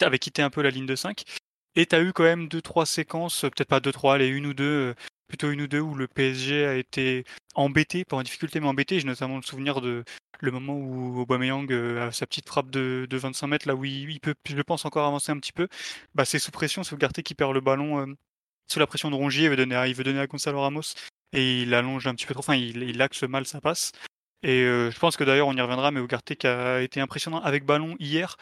avait 0.00 0.18
quitté 0.18 0.42
un 0.42 0.50
peu 0.50 0.62
la 0.62 0.70
ligne 0.70 0.86
de 0.86 0.96
5. 0.96 1.24
Et 1.76 1.84
tu 1.84 1.94
as 1.94 2.00
eu 2.00 2.12
quand 2.14 2.24
même 2.24 2.48
2-3 2.48 2.86
séquences, 2.86 3.44
euh, 3.44 3.50
peut-être 3.50 3.68
pas 3.68 3.80
2-3, 3.80 4.16
les 4.16 4.28
une 4.28 4.46
ou 4.46 4.54
deux, 4.54 4.64
euh, 4.64 4.94
plutôt 5.28 5.50
une 5.50 5.60
ou 5.60 5.66
deux 5.66 5.80
où 5.80 5.94
le 5.94 6.08
PSG 6.08 6.64
a 6.64 6.74
été 6.74 7.24
embêté, 7.54 8.04
pas 8.06 8.16
en 8.16 8.22
difficulté 8.22 8.60
mais 8.60 8.66
embêté. 8.66 8.98
J'ai 8.98 9.06
notamment 9.06 9.36
le 9.36 9.42
souvenir 9.42 9.82
de 9.82 10.02
le 10.40 10.50
moment 10.50 10.74
où 10.74 11.20
Aubameyang 11.20 11.70
euh, 11.70 12.08
a 12.08 12.12
sa 12.12 12.26
petite 12.26 12.48
frappe 12.48 12.70
de, 12.70 13.06
de 13.08 13.16
25 13.18 13.46
mètres, 13.46 13.68
là 13.68 13.74
où 13.74 13.84
il, 13.84 14.20
peut, 14.20 14.34
je 14.48 14.62
pense, 14.62 14.86
encore 14.86 15.06
avancer 15.06 15.32
un 15.32 15.38
petit 15.38 15.52
peu. 15.52 15.68
Bah, 16.14 16.24
c'est 16.24 16.38
sous 16.38 16.50
pression, 16.50 16.82
c'est 16.82 16.94
Ugarte 16.94 17.20
qui 17.22 17.34
perd 17.34 17.52
le 17.52 17.60
ballon 17.60 18.16
sous 18.68 18.80
la 18.80 18.86
pression 18.86 19.10
de 19.10 19.14
Rongier, 19.14 19.44
il 19.44 19.50
veut 19.50 19.56
donner 19.56 19.76
à, 19.76 19.86
il 19.86 19.94
veut 19.94 20.26
Gonzalo 20.26 20.60
Ramos 20.60 20.94
et 21.32 21.62
il 21.62 21.72
allonge 21.74 22.06
un 22.08 22.14
petit 22.14 22.26
peu 22.26 22.34
trop, 22.34 22.40
enfin 22.40 22.56
il, 22.56 22.82
il 22.82 23.00
axe 23.00 23.22
mal 23.22 23.46
sa 23.46 23.60
passe. 23.60 23.92
Et 24.42 24.62
je 24.62 24.98
pense 24.98 25.16
que 25.16 25.24
d'ailleurs 25.24 25.46
on 25.48 25.56
y 25.56 25.60
reviendra, 25.60 25.90
mais 25.90 26.00
Ugarte 26.00 26.34
qui 26.34 26.46
a 26.46 26.80
été 26.80 27.00
impressionnant 27.00 27.40
avec 27.40 27.64
ballon 27.64 27.96
hier, 28.00 28.36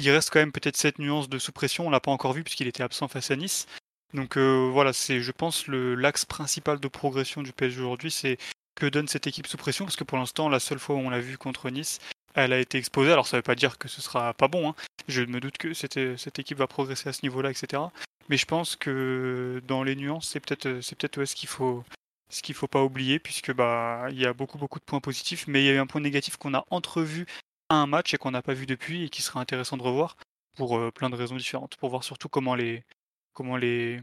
il 0.00 0.10
reste 0.10 0.30
quand 0.30 0.40
même 0.40 0.52
peut-être 0.52 0.76
cette 0.76 0.98
nuance 0.98 1.28
de 1.28 1.38
sous 1.38 1.52
pression, 1.52 1.86
on 1.86 1.90
l'a 1.90 2.00
pas 2.00 2.10
encore 2.10 2.32
vu 2.32 2.42
puisqu'il 2.42 2.66
était 2.66 2.82
absent 2.82 3.08
face 3.08 3.30
à 3.30 3.36
Nice. 3.36 3.66
Donc 4.14 4.36
euh, 4.36 4.68
voilà, 4.72 4.92
c'est 4.92 5.20
je 5.20 5.32
pense 5.32 5.66
l'axe 5.68 6.24
principal 6.24 6.80
de 6.80 6.88
progression 6.88 7.42
du 7.42 7.52
PSG 7.52 7.80
aujourd'hui, 7.80 8.10
c'est 8.10 8.38
que 8.74 8.86
donne 8.86 9.08
cette 9.08 9.26
équipe 9.26 9.46
sous 9.46 9.56
pression 9.56 9.84
parce 9.84 9.96
que 9.96 10.04
pour 10.04 10.18
l'instant 10.18 10.48
la 10.48 10.60
seule 10.60 10.78
fois 10.78 10.96
où 10.96 10.98
on 10.98 11.10
l'a 11.10 11.20
vu 11.20 11.38
contre 11.38 11.70
Nice, 11.70 11.98
elle 12.34 12.52
a 12.52 12.58
été 12.58 12.78
exposée. 12.78 13.12
Alors 13.12 13.26
ça 13.26 13.36
veut 13.36 13.42
pas 13.42 13.54
dire 13.54 13.78
que 13.78 13.88
ce 13.88 14.00
sera 14.00 14.34
pas 14.34 14.48
bon, 14.48 14.70
hein. 14.70 14.74
je 15.08 15.22
me 15.22 15.40
doute 15.40 15.58
que 15.58 15.74
cette, 15.74 15.96
équipe 16.38 16.58
va 16.58 16.66
progresser 16.66 17.08
à 17.08 17.12
ce 17.12 17.20
niveau-là, 17.22 17.50
etc. 17.50 17.82
Mais 18.28 18.36
je 18.36 18.46
pense 18.46 18.76
que 18.76 19.62
dans 19.66 19.82
les 19.82 19.96
nuances, 19.96 20.28
c'est 20.30 20.40
peut-être 20.40 20.80
ce 20.80 21.34
qu'il 21.34 21.48
faut 21.48 21.84
ce 22.32 22.42
qu'il 22.42 22.54
faut 22.54 22.68
pas 22.68 22.84
oublier 22.84 23.18
puisque 23.18 23.52
bah 23.52 24.06
il 24.10 24.20
y 24.20 24.24
a 24.24 24.32
beaucoup 24.32 24.56
beaucoup 24.56 24.78
de 24.78 24.84
points 24.84 25.00
positifs, 25.00 25.46
mais 25.48 25.62
il 25.62 25.66
y 25.66 25.70
a 25.70 25.74
eu 25.74 25.78
un 25.78 25.86
point 25.86 26.00
négatif 26.00 26.36
qu'on 26.36 26.54
a 26.54 26.64
entrevu 26.70 27.26
un 27.70 27.86
match 27.86 28.14
et 28.14 28.18
qu'on 28.18 28.32
n'a 28.32 28.42
pas 28.42 28.54
vu 28.54 28.66
depuis 28.66 29.04
et 29.04 29.08
qui 29.10 29.22
serait 29.22 29.40
intéressant 29.40 29.76
de 29.76 29.82
revoir 29.82 30.16
pour 30.56 30.76
euh, 30.78 30.90
plein 30.90 31.10
de 31.10 31.16
raisons 31.16 31.36
différentes, 31.36 31.76
pour 31.76 31.90
voir 31.90 32.04
surtout 32.04 32.28
comment 32.28 32.54
les 32.54 32.84
comment 33.32 33.56
les 33.56 34.02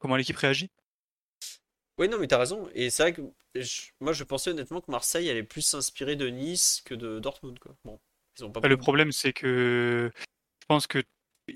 comment 0.00 0.16
l'équipe 0.16 0.36
réagit. 0.36 0.70
Oui, 1.98 2.08
non, 2.08 2.18
mais 2.18 2.26
t'as 2.26 2.38
raison. 2.38 2.68
Et 2.74 2.90
c'est 2.90 3.02
vrai 3.02 3.12
que 3.12 3.22
je- 3.54 3.90
moi, 4.00 4.12
je 4.12 4.24
pensais 4.24 4.50
honnêtement 4.50 4.80
que 4.80 4.90
Marseille 4.90 5.28
allait 5.30 5.42
plus 5.42 5.62
s'inspirer 5.62 6.16
de 6.16 6.28
Nice 6.28 6.82
que 6.84 6.94
de 6.94 7.18
Dortmund, 7.20 7.58
quoi. 7.58 7.76
Bon, 7.84 8.00
ils 8.38 8.44
ont 8.44 8.50
pas 8.50 8.60
Bah, 8.60 8.68
le 8.68 8.76
problème, 8.76 9.12
c'est 9.12 9.32
que 9.32 10.10
je 10.62 10.66
pense 10.68 10.86
que 10.86 11.02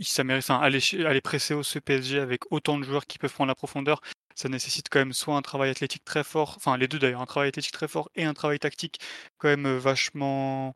ça 0.02 0.24
mérite, 0.24 0.44
enfin, 0.44 0.58
aller, 0.60 0.80
aller 1.06 1.20
presser 1.20 1.54
au 1.54 1.62
ce 1.62 1.78
PSG 1.78 2.18
avec 2.20 2.50
autant 2.52 2.78
de 2.78 2.84
joueurs 2.84 3.06
qui 3.06 3.18
peuvent 3.18 3.32
prendre 3.32 3.48
la 3.48 3.54
profondeur, 3.54 4.00
ça 4.34 4.48
nécessite 4.48 4.88
quand 4.90 4.98
même 5.00 5.12
soit 5.12 5.36
un 5.36 5.42
travail 5.42 5.70
athlétique 5.70 6.04
très 6.04 6.24
fort, 6.24 6.54
enfin 6.56 6.76
les 6.76 6.88
deux 6.88 6.98
d'ailleurs, 6.98 7.20
un 7.20 7.26
travail 7.26 7.48
athlétique 7.50 7.72
très 7.72 7.88
fort 7.88 8.10
et 8.16 8.24
un 8.24 8.34
travail 8.34 8.58
tactique 8.58 8.98
quand 9.38 9.48
même 9.48 9.66
euh, 9.66 9.78
vachement 9.78 10.74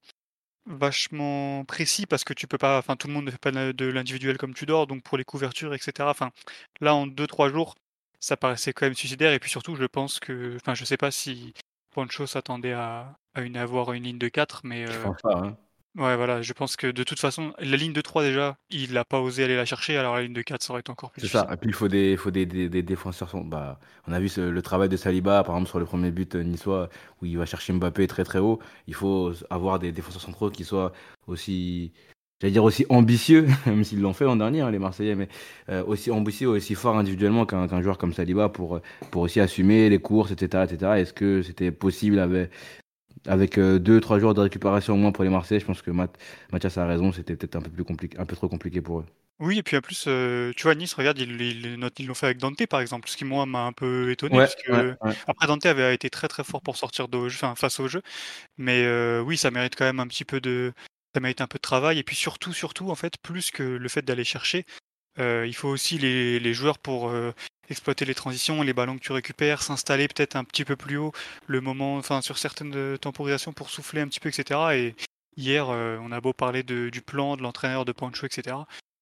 vachement 0.69 1.65
précis 1.65 2.07
parce 2.07 2.25
que 2.25 2.35
tu 2.35 2.47
peux 2.47 2.59
pas, 2.59 2.79
enfin 2.79 2.97
tout 2.97 3.09
le 3.09 3.15
monde 3.15 3.25
ne 3.25 3.31
fait 3.31 3.39
pas 3.39 3.51
de 3.51 3.87
l'individuel 3.87 4.39
comme 4.39 4.55
tu 4.55 4.67
dors, 4.67 4.87
donc 4.87 5.03
pour 5.03 5.19
les 5.19 5.25
couvertures, 5.25 5.75
etc. 5.75 5.93
Enfin 6.11 6.31
là 6.81 6.95
en 6.95 7.07
2-3 7.07 7.51
jours, 7.51 7.75
ça 8.21 8.37
paraissait 8.37 8.73
quand 8.73 8.87
même 8.87 8.95
suicidaire 8.95 9.33
et 9.33 9.39
puis 9.39 9.51
surtout 9.51 9.77
je 9.77 9.85
pense 9.85 10.21
que, 10.21 10.57
enfin 10.57 10.75
je 10.75 10.85
sais 10.85 10.97
pas 10.97 11.11
si 11.11 11.55
Pancho 11.91 12.27
s'attendait 12.27 12.73
à, 12.73 13.19
à 13.35 13.41
une, 13.43 13.57
avoir 13.57 13.93
une 13.93 14.05
ligne 14.05 14.19
de 14.19 14.29
4, 14.29 14.63
mais 14.65 14.87
Je 14.87 14.93
euh, 14.93 15.03
pense 15.03 15.23
pas. 15.23 15.39
Hein. 15.39 15.57
Ouais, 15.97 16.17
voilà, 16.17 16.43
je 16.43 16.53
pense 16.53 16.77
que 16.77 16.87
de 16.87 17.03
toute 17.03 17.19
façon, 17.19 17.53
la 17.59 17.77
ligne 17.77 17.93
de 17.93 18.01
3 18.01 18.23
déjà, 18.23 18.57
il 18.71 18.93
n'a 18.93 19.05
pas 19.05 19.21
osé 19.21 19.43
aller 19.43 19.57
la 19.57 19.65
chercher, 19.65 19.97
alors 19.97 20.15
la 20.15 20.23
ligne 20.23 20.33
de 20.33 20.43
4, 20.43 20.63
ça 20.63 20.73
aurait 20.73 20.81
été 20.81 20.91
encore 20.91 21.11
plus 21.11 21.23
C'est 21.23 21.27
ça. 21.29 21.49
Et 21.53 21.57
puis 21.57 21.71
il 21.71 21.75
faut 21.75 21.89
des, 21.89 22.17
faut 22.17 22.31
des, 22.31 22.47
des, 22.47 22.69
des 22.69 22.83
défenseurs. 22.85 23.33
Bah, 23.45 23.81
on 24.07 24.13
a 24.13 24.21
vu 24.21 24.29
ce- 24.29 24.41
le 24.41 24.63
travail 24.63 24.89
de 24.89 24.97
Saliba, 24.97 25.43
par 25.43 25.57
exemple, 25.57 25.71
sur 25.71 25.81
le 25.81 25.87
premier 25.87 26.13
but 26.13 26.37
euh, 26.37 26.43
niçois, 26.45 26.89
où 27.21 27.27
il 27.27 27.37
va 27.37 27.47
chercher 27.47 27.73
Mbappé 27.73 28.07
très 28.07 28.23
très 28.23 28.39
haut. 28.39 28.61
Il 28.87 28.95
faut 28.95 29.33
avoir 29.51 29.81
des 29.81 29.91
défenseurs 29.91 30.23
centraux 30.23 30.51
qui 30.51 30.65
soient 30.65 30.93
aussi, 31.27 31.93
j'allais 32.41 32.53
dire 32.53 32.63
aussi 32.65 32.87
ambitieux, 32.91 33.49
même 33.67 33.83
s'ils 33.83 34.01
l'ont 34.01 34.13
fait 34.13 34.25
l'an 34.25 34.37
dernier, 34.37 34.61
hein, 34.61 34.71
les 34.71 34.79
Marseillais, 34.79 35.17
mais 35.17 35.29
euh, 35.69 35.83
aussi 35.85 36.13
ambitieux, 36.13 36.47
aussi 36.49 36.77
fort 36.77 36.97
individuellement 36.97 37.45
qu'un 37.45 37.83
joueur 37.83 37.99
comme 37.99 38.13
Saliba 38.13 38.49
pour, 38.51 38.81
pour 39.11 39.23
aussi 39.23 39.41
assumer 39.41 39.89
les 39.89 39.99
courses, 39.99 40.31
etc. 40.31 40.63
etc. 40.65 40.93
Est-ce 41.01 41.13
que 41.13 41.43
c'était 41.43 41.73
possible 41.73 42.21
avec, 42.21 42.51
avec 43.27 43.59
euh, 43.59 43.79
deux, 43.79 44.01
trois 44.01 44.19
jours 44.19 44.35
de 44.35 44.41
récupération 44.41 44.95
au 44.95 44.97
moins 44.97 45.13
pour 45.13 45.25
les 45.25 45.31
Marseillais 45.31 45.61
Je 45.61 45.67
pense 45.67 45.83
que 45.83 45.91
Math- 45.91 46.19
Mathias 46.53 46.79
a 46.79 46.87
raison, 46.87 47.13
c'était 47.13 47.37
peut-être 47.37 47.57
un 47.57 47.63
peu 47.63 47.71
plus 47.71 47.85
compliqué, 47.85 48.19
un 48.19 48.27
peu 48.27 48.37
trop 48.37 48.49
compliqué 48.49 48.81
pour 48.83 49.01
eux. 49.01 49.07
Oui, 49.41 49.59
et 49.59 49.63
puis 49.63 49.77
en 49.77 49.81
plus, 49.81 50.07
euh, 50.09 50.53
tu 50.57 50.65
vois, 50.65 50.75
Nice, 50.75 50.95
regarde, 50.95 51.17
ils 51.21 52.07
l'ont 52.07 52.15
fait 52.15 52.27
avec 52.27 52.39
Dante, 52.39 52.67
par 52.67 52.81
exemple, 52.81 53.09
ce 53.09 53.17
qui, 53.17 53.25
moi, 53.25 53.47
m'a 53.47 53.61
un 53.67 53.73
peu 53.73 54.11
étonné, 54.11 54.37
Ouais, 54.37 54.43
parce 54.43 54.57
que 54.57 54.73
ouais, 54.73 54.97
ouais. 55.01 55.15
après, 55.29 55.47
Dante 55.47 55.65
avait 55.65 55.95
été 55.95 56.11
très 56.11 56.27
très 56.27 56.43
fort 56.43 56.61
pour 56.61 56.77
sortir 56.77 57.07
de, 57.07 57.19
enfin, 57.19 57.55
face 57.55 57.79
au 57.79 57.87
jeu, 57.87 58.03
mais 58.59 58.85
euh, 58.85 59.21
oui, 59.23 59.37
ça 59.37 59.51
mérite 59.53 59.77
quand 59.77 59.85
même 59.85 60.01
un 60.01 60.09
petit 60.09 60.25
peu 60.25 60.41
de, 60.41 60.73
ça 61.15 61.21
mérite 61.21 61.41
un 61.43 61.49
peu 61.49 61.59
de 61.59 61.63
travail, 61.63 61.99
et 61.99 62.05
puis 62.05 62.17
surtout, 62.17 62.53
surtout, 62.53 62.91
en 62.91 62.97
fait, 62.97 63.15
plus 63.23 63.51
que 63.53 63.63
le 63.63 63.89
fait 63.89 64.03
d'aller 64.03 64.25
chercher, 64.25 64.65
euh, 65.19 65.47
il 65.47 65.55
faut 65.55 65.69
aussi 65.69 65.99
les, 65.99 66.41
les 66.41 66.55
joueurs 66.55 66.79
pour 66.79 67.11
exploiter 67.69 68.05
les 68.05 68.15
transitions, 68.15 68.63
les 68.63 68.73
ballons 68.73 68.97
que 68.97 69.03
tu 69.03 69.13
récupères, 69.13 69.63
s'installer 69.63 70.09
peut-être 70.09 70.37
un 70.37 70.45
petit 70.45 70.65
peu 70.65 70.77
plus 70.77 70.97
haut, 70.97 71.13
le 71.47 71.61
moment, 71.61 71.97
enfin 71.97 72.21
sur 72.21 72.39
certaines 72.39 72.75
euh, 72.75 72.97
temporisations 72.97 73.53
pour 73.53 73.71
souffler 73.71 74.01
un 74.01 74.09
petit 74.09 74.21
peu, 74.21 74.29
etc. 74.29 74.61
Et 74.75 74.95
hier, 75.37 75.69
euh, 75.71 75.99
on 76.03 76.13
a 76.13 76.21
beau 76.21 76.33
parler 76.33 76.63
du 76.63 77.03
plan, 77.03 77.37
de 77.37 77.43
l'entraîneur, 77.43 77.85
de 77.85 77.93
Pancho, 77.93 78.27
etc. 78.27 78.57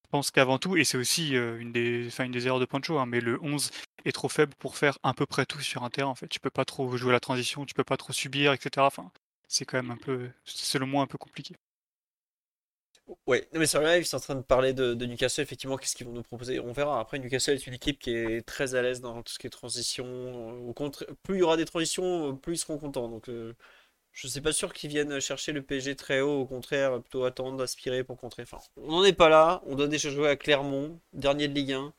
Je 0.05 0.11
pense 0.11 0.31
qu'avant 0.31 0.59
tout, 0.59 0.77
et 0.77 0.85
c'est 0.85 0.99
aussi 0.99 1.37
euh, 1.37 1.59
une, 1.59 1.73
des, 1.73 2.09
une 2.21 2.33
des 2.33 2.47
erreurs 2.47 2.61
de 2.61 2.65
Pancho, 2.65 2.99
hein, 2.99 3.07
mais 3.07 3.21
le 3.21 3.39
11 3.43 3.71
est 4.05 4.13
trop 4.13 4.29
faible 4.29 4.55
pour 4.59 4.77
faire 4.77 4.99
à 5.03 5.15
peu 5.15 5.27
près 5.27 5.47
tout 5.47 5.61
sur 5.61 5.83
un 5.83 5.91
terrain. 5.91 6.11
En 6.11 6.15
fait, 6.15 6.29
tu 6.29 6.41
peux 6.41 6.51
pas 6.51 6.65
trop 6.65 6.97
jouer 6.97 7.13
la 7.13 7.21
transition, 7.21 7.67
tu 7.67 7.75
peux 7.75 7.85
pas 7.85 7.97
trop 7.97 8.13
subir, 8.13 8.53
etc. 8.53 8.87
Enfin, 8.87 9.11
c'est 9.49 9.65
quand 9.65 9.79
même 9.79 9.91
un 9.91 9.97
peu, 9.97 10.31
selon 10.45 10.87
moi, 10.87 11.03
un 11.03 11.07
peu 11.07 11.19
compliqué. 11.19 11.57
Ouais, 13.27 13.49
mais 13.53 13.67
sur 13.67 13.81
le 13.81 13.87
live, 13.87 14.03
ils 14.03 14.07
sont 14.07 14.17
en 14.17 14.21
train 14.21 14.35
de 14.35 14.41
parler 14.43 14.73
de, 14.73 14.93
de 14.95 15.07
Newcastle, 15.07 15.43
effectivement, 15.43 15.77
qu'est-ce 15.77 15.95
qu'ils 15.95 16.07
vont 16.07 16.13
nous 16.13 16.23
proposer? 16.25 16.59
On 16.59 16.73
verra. 16.73 16.99
Après, 16.99 17.19
Newcastle 17.21 17.55
est 17.55 17.67
une 17.67 17.75
équipe 17.75 18.01
qui 18.01 18.11
est 18.11 18.45
très 18.45 18.75
à 18.75 18.83
l'aise 18.83 19.01
dans 19.01 19.23
tout 19.23 19.33
ce 19.33 19.39
qui 19.39 19.47
est 19.47 19.51
transition. 19.51 20.69
Au 20.69 20.73
contraire, 20.73 21.09
plus 21.23 21.37
il 21.37 21.39
y 21.39 21.43
aura 21.43 21.57
des 21.57 21.65
transitions, 21.67 22.37
plus 22.37 22.55
ils 22.55 22.59
seront 22.59 22.79
contents. 22.79 23.09
Donc, 23.09 23.29
euh, 23.29 23.55
je 24.13 24.27
ne 24.27 24.33
suis 24.33 24.41
pas 24.41 24.53
sûr 24.53 24.73
qu'ils 24.75 24.91
viennent 24.91 25.21
chercher 25.21 25.53
le 25.53 25.63
PSG 25.63 25.97
très 25.97 26.21
haut. 26.21 26.41
Au 26.43 26.47
contraire, 26.47 27.01
plutôt 27.01 27.25
attendre, 27.25 27.63
aspirer 27.63 28.05
pour 28.05 28.19
contrer. 28.19 28.43
Enfin, 28.43 28.59
on 28.77 28.91
n'en 28.93 29.05
est 29.05 29.13
pas 29.13 29.29
là. 29.29 29.63
On 29.67 29.77
doit 29.77 29.89
déjà 29.89 30.11
jouer 30.11 30.29
à 30.29 30.37
Clermont, 30.37 31.01
dernier 31.13 31.49
de 31.49 31.55
Ligue 31.55 31.73
1. 31.75 31.95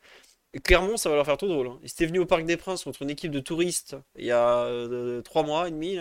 Et 0.53 0.59
Clermont, 0.61 0.97
ça 0.97 1.09
va 1.09 1.15
leur 1.15 1.25
faire 1.25 1.37
tout 1.37 1.47
drôle. 1.47 1.67
Hein. 1.67 1.79
Ils 1.83 1.91
étaient 1.91 2.05
venus 2.07 2.21
au 2.21 2.25
Parc 2.25 2.45
des 2.45 2.57
Princes 2.57 2.83
contre 2.85 3.03
une 3.03 3.09
équipe 3.11 3.31
de 3.31 3.39
touristes 3.39 3.95
il 4.17 4.25
y 4.25 4.31
a 4.31 4.63
euh, 4.65 5.21
trois 5.21 5.43
mois 5.43 5.67
et 5.67 5.71
demi. 5.71 5.97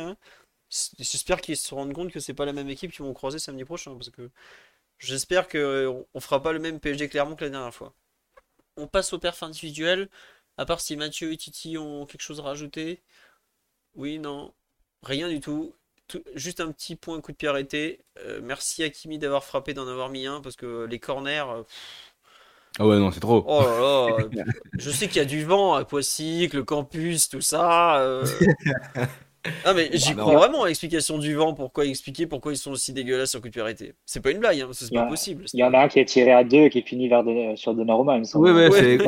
J'espère 0.99 1.41
qu'ils 1.41 1.57
se 1.57 1.75
rendent 1.75 1.93
compte 1.93 2.11
que 2.13 2.21
c'est 2.21 2.35
pas 2.35 2.45
la 2.45 2.53
même 2.53 2.69
équipe 2.69 2.93
qu'ils 2.93 3.05
vont 3.05 3.15
croiser 3.15 3.39
samedi 3.39 3.65
prochain. 3.65 3.95
Parce 3.95 4.11
que 4.11 4.31
J'espère 4.99 5.49
qu'on 5.49 6.07
on 6.13 6.21
fera 6.21 6.43
pas 6.43 6.53
le 6.53 6.59
même 6.59 6.81
PSG 6.81 7.09
Clermont 7.09 7.37
que 7.37 7.45
la 7.45 7.51
dernière 7.51 7.75
fois. 7.75 7.95
On 8.77 8.87
passe 8.87 9.13
au 9.13 9.19
perf 9.19 9.43
individuel. 9.43 10.09
À 10.59 10.65
part 10.65 10.81
si 10.81 10.97
Mathieu 10.97 11.33
et 11.33 11.37
Titi 11.37 11.77
ont 11.77 12.07
quelque 12.07 12.23
chose 12.23 12.41
à 12.41 12.45
rajouter. 12.45 13.03
Oui, 13.95 14.19
non. 14.19 14.53
Rien 15.03 15.29
du 15.29 15.41
tout. 15.41 15.75
juste 16.35 16.61
un 16.61 16.73
petit 16.73 16.97
point 16.97 17.21
coup 17.21 17.33
de 17.33 17.37
pied 17.37 17.49
arrêté. 17.49 18.01
Euh, 18.19 18.41
merci 18.43 18.83
à 18.83 18.91
Kimi 18.91 19.19
d'avoir 19.19 19.45
frappé, 19.45 19.75
d'en 19.75 19.87
avoir 19.87 20.09
mis 20.09 20.27
un. 20.27 20.41
Parce 20.41 20.57
que 20.57 20.87
les 20.87 20.99
corners. 20.99 21.45
Euh, 21.49 21.63
ah 22.79 22.87
ouais, 22.87 22.99
non, 22.99 23.11
c'est 23.11 23.21
trop. 23.21 23.45
Oh 23.47 23.63
là 23.63 24.37
là. 24.37 24.45
je 24.79 24.91
sais 24.91 25.09
qu'il 25.09 25.17
y 25.17 25.21
a 25.21 25.27
du 25.27 25.45
vent 25.45 25.75
à 25.75 25.85
Poissy, 25.85 26.49
le 26.49 26.65
campus, 26.65 27.29
tout 27.29 27.41
ça. 27.41 28.01
Euh. 28.01 28.27
Ah 29.65 29.75
mais 29.75 29.91
j'y 29.93 30.15
bah, 30.15 30.23
crois 30.23 30.37
vraiment 30.37 30.65
à 30.65 30.69
l'explication 30.69 31.19
du 31.19 31.35
vent, 31.35 31.55
pourquoi 31.55 31.85
expliquer 31.87 32.27
pourquoi 32.27 32.53
ils 32.53 32.57
sont 32.57 32.73
aussi 32.73 32.93
dégueulasses 32.93 33.31
sur 33.31 33.41
coup 33.41 33.49
de 33.49 33.61
arrêté? 33.61 33.95
C'est 34.05 34.21
pas 34.21 34.31
une 34.31 34.39
blague, 34.39 34.61
hein, 34.61 34.69
c'est 34.73 34.93
pas 34.93 35.05
possible. 35.05 35.45
Il 35.53 35.61
y 35.61 35.65
en 35.65 35.73
a 35.75 35.79
un 35.81 35.89
qui 35.89 35.99
est 35.99 36.05
tiré 36.05 36.33
à 36.33 36.45
deux 36.45 36.59
et 36.59 36.71
qui 36.71 36.83
finit 36.83 37.09
vers 37.09 37.25
sur 37.57 37.75
Donnarumma. 37.75 38.21
Oui, 38.35 38.51
ouais, 38.51 38.71
c'est 38.73 38.99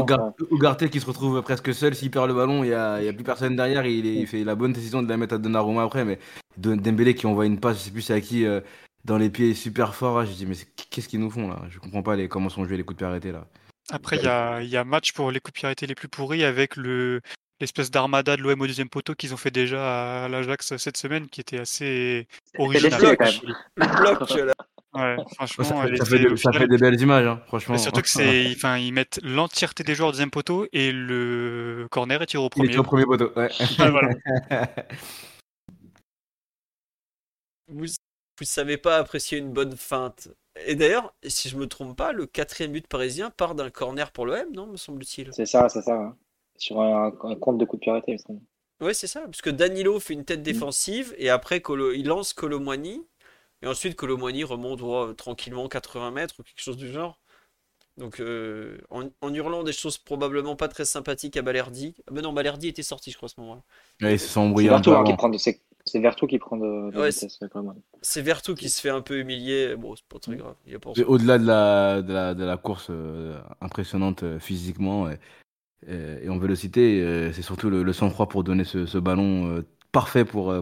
Ugarte 0.50 0.88
qui 0.88 1.00
se 1.00 1.06
retrouve 1.06 1.42
presque 1.42 1.74
seul 1.74 1.94
s'il 1.94 2.10
perd 2.10 2.28
le 2.28 2.34
ballon, 2.34 2.64
il 2.64 2.70
y 2.70 2.74
a, 2.74 3.02
y 3.02 3.08
a, 3.08 3.12
plus 3.12 3.24
personne 3.24 3.56
derrière, 3.56 3.86
il, 3.86 4.04
il, 4.04 4.26
fait 4.26 4.44
la 4.44 4.54
bonne 4.54 4.72
décision 4.72 5.02
de 5.02 5.08
la 5.08 5.16
mettre 5.16 5.34
à 5.34 5.38
Donnarumma 5.38 5.82
après, 5.82 6.04
mais 6.04 6.18
Dembélé 6.56 7.14
qui 7.14 7.26
envoie 7.26 7.46
une 7.46 7.60
passe, 7.60 7.78
je 7.78 7.82
sais 7.84 7.90
plus 7.90 8.02
c'est 8.02 8.14
à 8.14 8.20
qui, 8.20 8.44
euh, 8.44 8.60
dans 9.04 9.18
les 9.18 9.30
pieds 9.30 9.54
super 9.54 9.94
fort, 9.94 10.24
je 10.24 10.32
dis 10.32 10.46
mais 10.46 10.56
qu'est-ce 10.90 11.08
qu'ils 11.08 11.20
nous 11.20 11.30
font 11.30 11.48
là? 11.48 11.60
Je 11.70 11.78
comprends 11.78 12.02
pas 12.02 12.16
les, 12.16 12.28
comment 12.28 12.48
sont 12.48 12.64
joués 12.64 12.76
les 12.76 12.82
coups 12.82 12.96
de 12.96 12.98
pied 12.98 13.06
arrêtés 13.06 13.32
là. 13.32 13.46
Après, 13.90 14.16
il 14.16 14.24
y 14.24 14.28
a, 14.28 14.62
y 14.62 14.76
a, 14.76 14.84
match 14.84 15.12
pour 15.12 15.30
les 15.30 15.40
coups 15.40 15.54
de 15.54 15.58
pied 15.60 15.66
arrêtés 15.66 15.86
les 15.86 15.94
plus 15.94 16.08
pourris 16.08 16.44
avec 16.44 16.76
le, 16.76 17.20
l'espèce 17.60 17.90
d'armada 17.90 18.36
de 18.36 18.42
l'OM 18.42 18.60
au 18.60 18.66
deuxième 18.66 18.88
poteau 18.88 19.14
qu'ils 19.14 19.34
ont 19.34 19.36
fait 19.38 19.50
déjà 19.50 20.24
à 20.24 20.28
l'Ajax 20.28 20.76
cette 20.76 20.96
semaine, 20.96 21.28
qui 21.28 21.40
était 21.40 21.58
assez 21.58 22.26
original. 22.58 23.16
Le 23.76 23.96
bloc, 23.96 24.30
là. 24.36 24.54
Ouais, 24.94 25.16
franchement, 25.34 25.64
ça, 25.64 26.04
fait, 26.06 26.66
des, 26.66 26.78
belles 26.78 26.98
images, 27.00 27.26
hein, 27.26 27.42
franchement. 27.46 27.76
surtout 27.76 28.00
que 28.00 28.08
c'est, 28.08 28.50
enfin, 28.56 28.78
ils 28.78 28.92
mettent 28.92 29.20
l'entièreté 29.22 29.84
des 29.84 29.94
joueurs 29.94 30.08
au 30.08 30.12
deuxième 30.12 30.30
poteau 30.30 30.66
et 30.72 30.92
le 30.92 31.86
corner 31.90 32.22
est 32.22 32.26
tiré 32.26 32.42
au 32.42 32.48
premier. 32.48 32.68
Il 32.68 32.74
est 32.74 32.78
au 32.78 32.84
premier 32.84 33.04
poteau, 33.04 33.30
ouais. 33.36 33.50
vous, 37.68 37.84
vous 37.84 38.44
savez 38.44 38.78
pas 38.78 38.96
apprécier 38.96 39.36
une 39.36 39.52
bonne 39.52 39.76
feinte. 39.76 40.30
Et 40.66 40.74
d'ailleurs, 40.74 41.14
si 41.22 41.50
je 41.50 41.56
me 41.56 41.66
trompe 41.66 41.94
pas, 41.96 42.12
le 42.12 42.24
quatrième 42.24 42.72
but 42.72 42.86
parisien 42.86 43.28
part 43.30 43.54
d'un 43.54 43.68
corner 43.68 44.10
pour 44.10 44.24
l'OM, 44.24 44.50
non, 44.54 44.66
me 44.66 44.76
semble-t-il? 44.76 45.34
C'est 45.34 45.46
ça, 45.46 45.68
c'est 45.68 45.82
ça. 45.82 45.94
Hein 45.94 46.16
sur 46.58 46.80
un, 46.80 47.10
compte 47.10 47.58
de 47.58 47.64
coup 47.64 47.76
de 47.76 47.80
pied 47.80 47.90
arrêté. 47.90 48.16
Oui, 48.80 48.94
c'est 48.94 49.06
ça, 49.06 49.22
parce 49.22 49.42
que 49.42 49.50
Danilo 49.50 49.98
fait 49.98 50.14
une 50.14 50.24
tête 50.24 50.40
mm. 50.40 50.44
défensive 50.44 51.14
et 51.18 51.30
après 51.30 51.62
il 51.94 52.06
lance 52.06 52.32
Colomwani 52.32 53.02
et 53.62 53.66
ensuite 53.66 53.96
Colomwani 53.96 54.44
remonte 54.44 55.16
tranquillement 55.16 55.68
80 55.68 56.10
mètres 56.12 56.34
ou 56.38 56.42
quelque 56.42 56.60
chose 56.60 56.76
du 56.76 56.92
genre. 56.92 57.18
Donc 57.98 58.20
euh, 58.20 58.78
en, 58.90 59.34
hurlant 59.34 59.64
des 59.64 59.72
choses 59.72 59.98
probablement 59.98 60.54
pas 60.54 60.68
très 60.68 60.84
sympathiques 60.84 61.36
à 61.36 61.42
Balerdi. 61.42 61.96
Ah 62.06 62.12
ben 62.12 62.22
non, 62.22 62.32
Balerdi 62.32 62.68
était 62.68 62.84
sorti, 62.84 63.10
je 63.10 63.16
crois, 63.16 63.26
à 63.26 63.30
ce 63.34 63.40
moment-là. 63.40 63.62
Ouais, 64.00 64.14
ils 64.14 64.20
se 64.20 64.28
sont 64.28 64.42
embrouillés 64.42 64.68
peu. 64.68 64.92
C'est 65.84 66.00
Vertou 66.00 66.26
qui 66.26 66.38
prend 66.38 66.58
de, 66.58 66.90
vitesse. 66.90 67.40
C'est 68.02 68.20
Vertou 68.20 68.54
qui 68.54 68.68
se 68.68 68.80
fait 68.80 68.90
un 68.90 69.00
peu 69.00 69.18
humilier. 69.18 69.74
Bon, 69.74 69.96
c'est 69.96 70.04
pas 70.04 70.18
très 70.18 70.32
mm. 70.32 70.36
grave. 70.36 70.54
Au-delà 71.06 71.38
de 71.38 71.46
la, 71.46 72.02
de, 72.02 72.12
la, 72.12 72.34
de 72.34 72.44
la 72.44 72.56
course 72.56 72.88
euh, 72.90 73.40
impressionnante 73.60 74.22
euh, 74.22 74.38
physiquement, 74.38 75.08
euh, 75.86 76.18
et 76.22 76.28
en 76.28 76.38
vélocité, 76.38 77.02
euh, 77.02 77.32
c'est 77.32 77.42
surtout 77.42 77.70
le, 77.70 77.92
sang-froid 77.92 78.28
pour 78.28 78.44
donner 78.44 78.64
ce, 78.64 78.98
ballon 78.98 79.48
euh, 79.48 79.66
parfait 79.92 80.24
pour, 80.24 80.52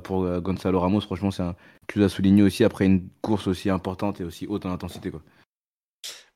Gonzalo 0.40 0.80
Ramos. 0.80 1.00
Franchement, 1.00 1.30
c'est 1.30 1.42
un 1.42 1.56
chose 1.92 2.02
à 2.02 2.08
souligner 2.08 2.42
aussi 2.42 2.64
après 2.64 2.84
une 2.84 3.08
course 3.22 3.46
aussi 3.46 3.70
importante 3.70 4.20
et 4.20 4.24
aussi 4.24 4.46
haute 4.46 4.66
en 4.66 4.72
intensité. 4.72 5.10
Quoi. 5.10 5.22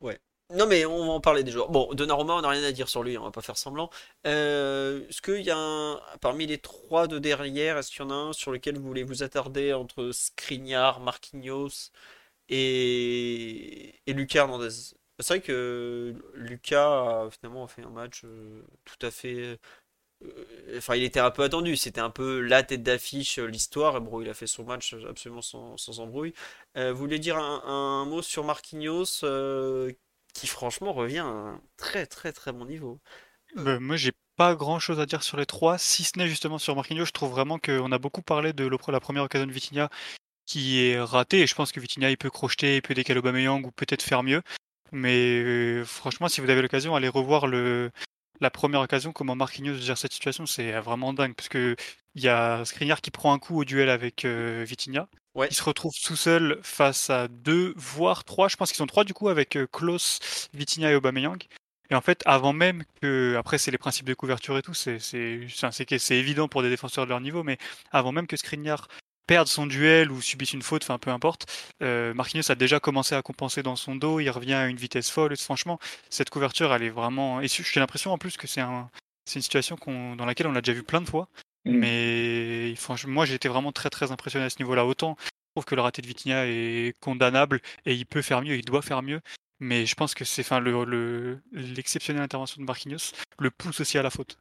Ouais. 0.01 0.18
Non, 0.53 0.66
mais 0.66 0.85
on 0.85 1.07
va 1.07 1.12
en 1.12 1.20
parler 1.20 1.45
des 1.45 1.53
joueurs. 1.53 1.70
Bon, 1.70 1.93
Donnarumma, 1.95 2.35
on 2.35 2.41
n'a 2.43 2.49
rien 2.49 2.64
à 2.64 2.72
dire 2.72 2.89
sur 2.89 3.05
lui, 3.05 3.16
on 3.16 3.22
va 3.22 3.31
pas 3.31 3.43
faire 3.43 3.57
semblant. 3.57 3.89
est-ce 4.24 5.22
qu'il 5.22 5.43
y 5.43 5.51
a 5.51 5.57
un. 5.57 6.01
Parmi 6.20 6.47
les 6.47 6.59
trois 6.59 7.07
de 7.07 7.18
derrière, 7.18 7.78
est-ce 7.78 7.91
qu'il 7.91 8.01
y 8.01 8.05
en 8.05 8.11
a 8.11 8.14
un 8.14 8.33
sur 8.33 8.51
lequel 8.51 8.76
vous 8.76 8.87
voulez 8.87 9.05
vous 9.05 9.22
attarder 9.22 9.72
entre 9.72 10.11
Skriniar, 10.12 10.99
Marquinhos 11.01 11.93
et, 12.49 14.01
et 14.07 14.12
Lucas 14.12 14.41
Hernandez? 14.41 14.97
C'est 15.23 15.35
vrai 15.35 15.41
que 15.41 16.14
Lucas 16.35 17.27
a 17.27 17.31
finalement 17.31 17.66
fait 17.66 17.83
un 17.83 17.91
match 17.91 18.23
euh, 18.25 18.62
tout 18.85 19.07
à 19.07 19.11
fait. 19.11 19.59
Euh, 20.25 20.77
enfin, 20.79 20.97
il 20.97 21.03
était 21.03 21.21
un 21.21 21.31
peu 21.31 21.43
attendu. 21.43 21.77
C'était 21.77 22.01
un 22.01 22.11
peu 22.11 22.41
la 22.41 22.62
tête 22.62 22.83
d'affiche, 22.83 23.39
euh, 23.39 23.47
l'histoire. 23.47 23.97
Et 23.97 24.01
bon, 24.01 24.21
il 24.21 24.29
a 24.29 24.35
fait 24.35 24.47
son 24.47 24.64
match 24.64 24.95
absolument 25.09 25.43
sans, 25.43 25.99
embrouille. 25.99 26.35
vous 26.77 26.95
voulez 26.97 27.18
dire 27.18 27.39
un, 27.39 28.05
mot 28.07 28.23
sur 28.23 28.45
Marquinhos 28.45 29.25
qui, 30.35 30.47
franchement, 30.47 30.93
revient 30.93 31.18
à 31.18 31.25
un 31.25 31.61
très, 31.77 32.07
très, 32.07 32.33
très 32.33 32.53
bon 32.53 32.64
niveau 32.64 33.01
Moi, 33.57 33.97
j'ai 33.97 34.12
pas 34.37 34.55
grand 34.55 34.79
chose 34.79 35.01
à 35.01 35.07
dire 35.07 35.23
sur 35.23 35.37
les 35.37 35.47
trois, 35.47 35.77
si 35.79 36.05
ce 36.05 36.18
n'est 36.18 36.29
justement 36.29 36.59
sur 36.59 36.77
Marquinhos. 36.77 37.07
Je 37.07 37.12
trouve 37.12 37.31
vraiment 37.31 37.59
qu'on 37.59 37.93
a 37.93 37.99
beaucoup 37.99 38.23
parlé 38.23 38.53
de 38.53 38.66
la 38.66 39.01
première 39.01 39.25
occasion 39.25 39.47
de 39.47 39.53
Vitinha 39.53 39.91
qui 40.51 40.85
est 40.85 41.01
ratée. 41.01 41.41
Et 41.43 41.47
je 41.47 41.55
pense 41.55 41.73
que 41.73 41.81
Vitinha, 41.81 42.11
il 42.11 42.16
peut 42.18 42.31
crocheter, 42.31 42.77
il 42.77 42.83
peut 42.83 42.95
décaler 42.95 43.21
Aubameyang 43.21 43.64
ou 43.64 43.71
peut-être 43.71 44.03
faire 44.03 44.23
mieux. 44.23 44.43
Mais 44.93 45.84
franchement, 45.84 46.28
si 46.28 46.41
vous 46.41 46.51
avez 46.51 46.62
l'occasion, 46.62 46.95
allez 46.97 47.09
revoir 47.09 47.47
le, 47.47 47.91
la 48.41 48.51
première 48.51 48.80
occasion, 48.80 49.12
comment 49.12 49.36
Marquinhos 49.36 49.74
gère 49.74 49.99
cette 49.99 50.12
situation, 50.12 50.47
c'est 50.47 50.72
vraiment 50.80 51.12
dingue. 51.12 51.34
Parce 51.34 51.49
que 51.49 51.76
il 52.14 52.22
y 52.22 52.28
a 52.28 52.64
Skriniar 52.64 53.01
qui 53.01 53.11
prend 53.11 53.32
un 53.32 53.38
coup 53.38 53.61
au 53.61 53.64
duel 53.64 53.88
avec 53.88 54.24
euh, 54.24 54.64
Vitinha. 54.66 55.09
Il 55.36 55.55
se 55.55 55.62
retrouve 55.62 55.93
tout 56.05 56.16
seul 56.16 56.59
face 56.62 57.09
à 57.09 57.28
deux, 57.28 57.72
voire 57.76 58.24
trois. 58.24 58.49
Je 58.49 58.57
pense 58.57 58.70
qu'ils 58.70 58.78
sont 58.78 58.86
trois 58.86 59.05
du 59.05 59.14
coup 59.14 59.28
avec 59.28 59.57
euh, 59.57 59.66
Klaus, 59.70 60.49
Vitinha 60.53 60.91
et 60.91 60.97
Aubameyang. 60.97 61.38
Et 61.91 61.95
en 61.95 62.01
fait, 62.01 62.22
avant 62.24 62.53
même 62.53 62.84
que, 63.01 63.36
après 63.38 63.59
c'est 63.59 63.70
les 63.70 63.78
principes 63.78 64.07
de 64.07 64.14
couverture 64.14 64.57
et 64.59 64.62
tout, 64.62 64.74
c'est 64.74 64.99
c'est 65.01 66.16
évident 66.16 66.49
pour 66.49 66.62
des 66.62 66.70
défenseurs 66.70 67.05
de 67.05 67.11
leur 67.11 67.20
niveau, 67.20 67.43
mais 67.43 67.59
avant 67.91 68.12
même 68.12 68.26
que 68.26 68.36
Skriniar 68.36 68.88
perdre 69.31 69.49
son 69.49 69.68
duel 69.68 70.11
ou 70.11 70.20
subisse 70.20 70.55
une 70.55 70.62
faute, 70.62 70.83
enfin 70.83 70.99
peu 70.99 71.11
importe. 71.11 71.47
Euh, 71.85 72.12
Marquinhos 72.14 72.51
a 72.51 72.57
déjà 72.57 72.81
commencé 72.81 73.14
à 73.14 73.22
compenser 73.22 73.62
dans 73.62 73.76
son 73.76 73.95
dos, 73.95 74.18
il 74.18 74.28
revient 74.28 74.55
à 74.55 74.66
une 74.66 74.76
vitesse 74.76 75.09
folle. 75.09 75.37
Franchement, 75.37 75.78
cette 76.09 76.31
couverture, 76.31 76.74
elle 76.74 76.83
est 76.83 76.91
vraiment. 76.91 77.41
Et 77.41 77.47
j'ai 77.47 77.78
l'impression 77.78 78.11
en 78.11 78.18
plus 78.18 78.37
que 78.37 78.49
c'est 78.49 78.61
un, 78.61 78.91
une 79.33 79.43
situation 79.43 79.78
dans 80.16 80.24
laquelle 80.24 80.49
on 80.49 80.53
l'a 80.53 80.62
déjà 80.62 80.72
vu 80.72 80.83
plein 80.83 81.01
de 81.01 81.09
fois. 81.09 81.28
Mm. 81.64 81.70
Mais 81.78 82.74
franchement, 82.74 83.12
moi 83.12 83.24
j'ai 83.24 83.35
été 83.35 83.47
vraiment 83.47 83.70
très 83.70 83.89
très 83.89 84.11
impressionné 84.11 84.47
à 84.47 84.51
ce 84.51 84.59
niveau-là. 84.59 84.85
Autant 84.85 85.16
je 85.20 85.31
trouve 85.55 85.64
que 85.64 85.76
le 85.76 85.83
raté 85.83 86.03
de 86.03 86.09
Vitinha 86.09 86.47
est 86.49 86.97
condamnable 86.99 87.61
et 87.87 87.95
il 87.95 88.07
peut 88.07 88.22
faire 88.22 88.43
mieux, 88.43 88.57
il 88.57 88.64
doit 88.64 88.83
faire 88.83 89.01
mieux. 89.01 89.20
Mais 89.61 89.87
je 89.87 89.95
pense 89.95 90.12
que 90.12 90.24
c'est 90.24 90.43
enfin 90.43 90.61
l'exceptionnelle 90.61 92.21
le, 92.21 92.25
intervention 92.25 92.61
de 92.61 92.67
Marquinhos 92.67 93.13
le 93.38 93.53
pousse 93.53 93.79
aussi 93.79 93.96
à 93.96 94.03
la 94.03 94.11
faute. 94.11 94.38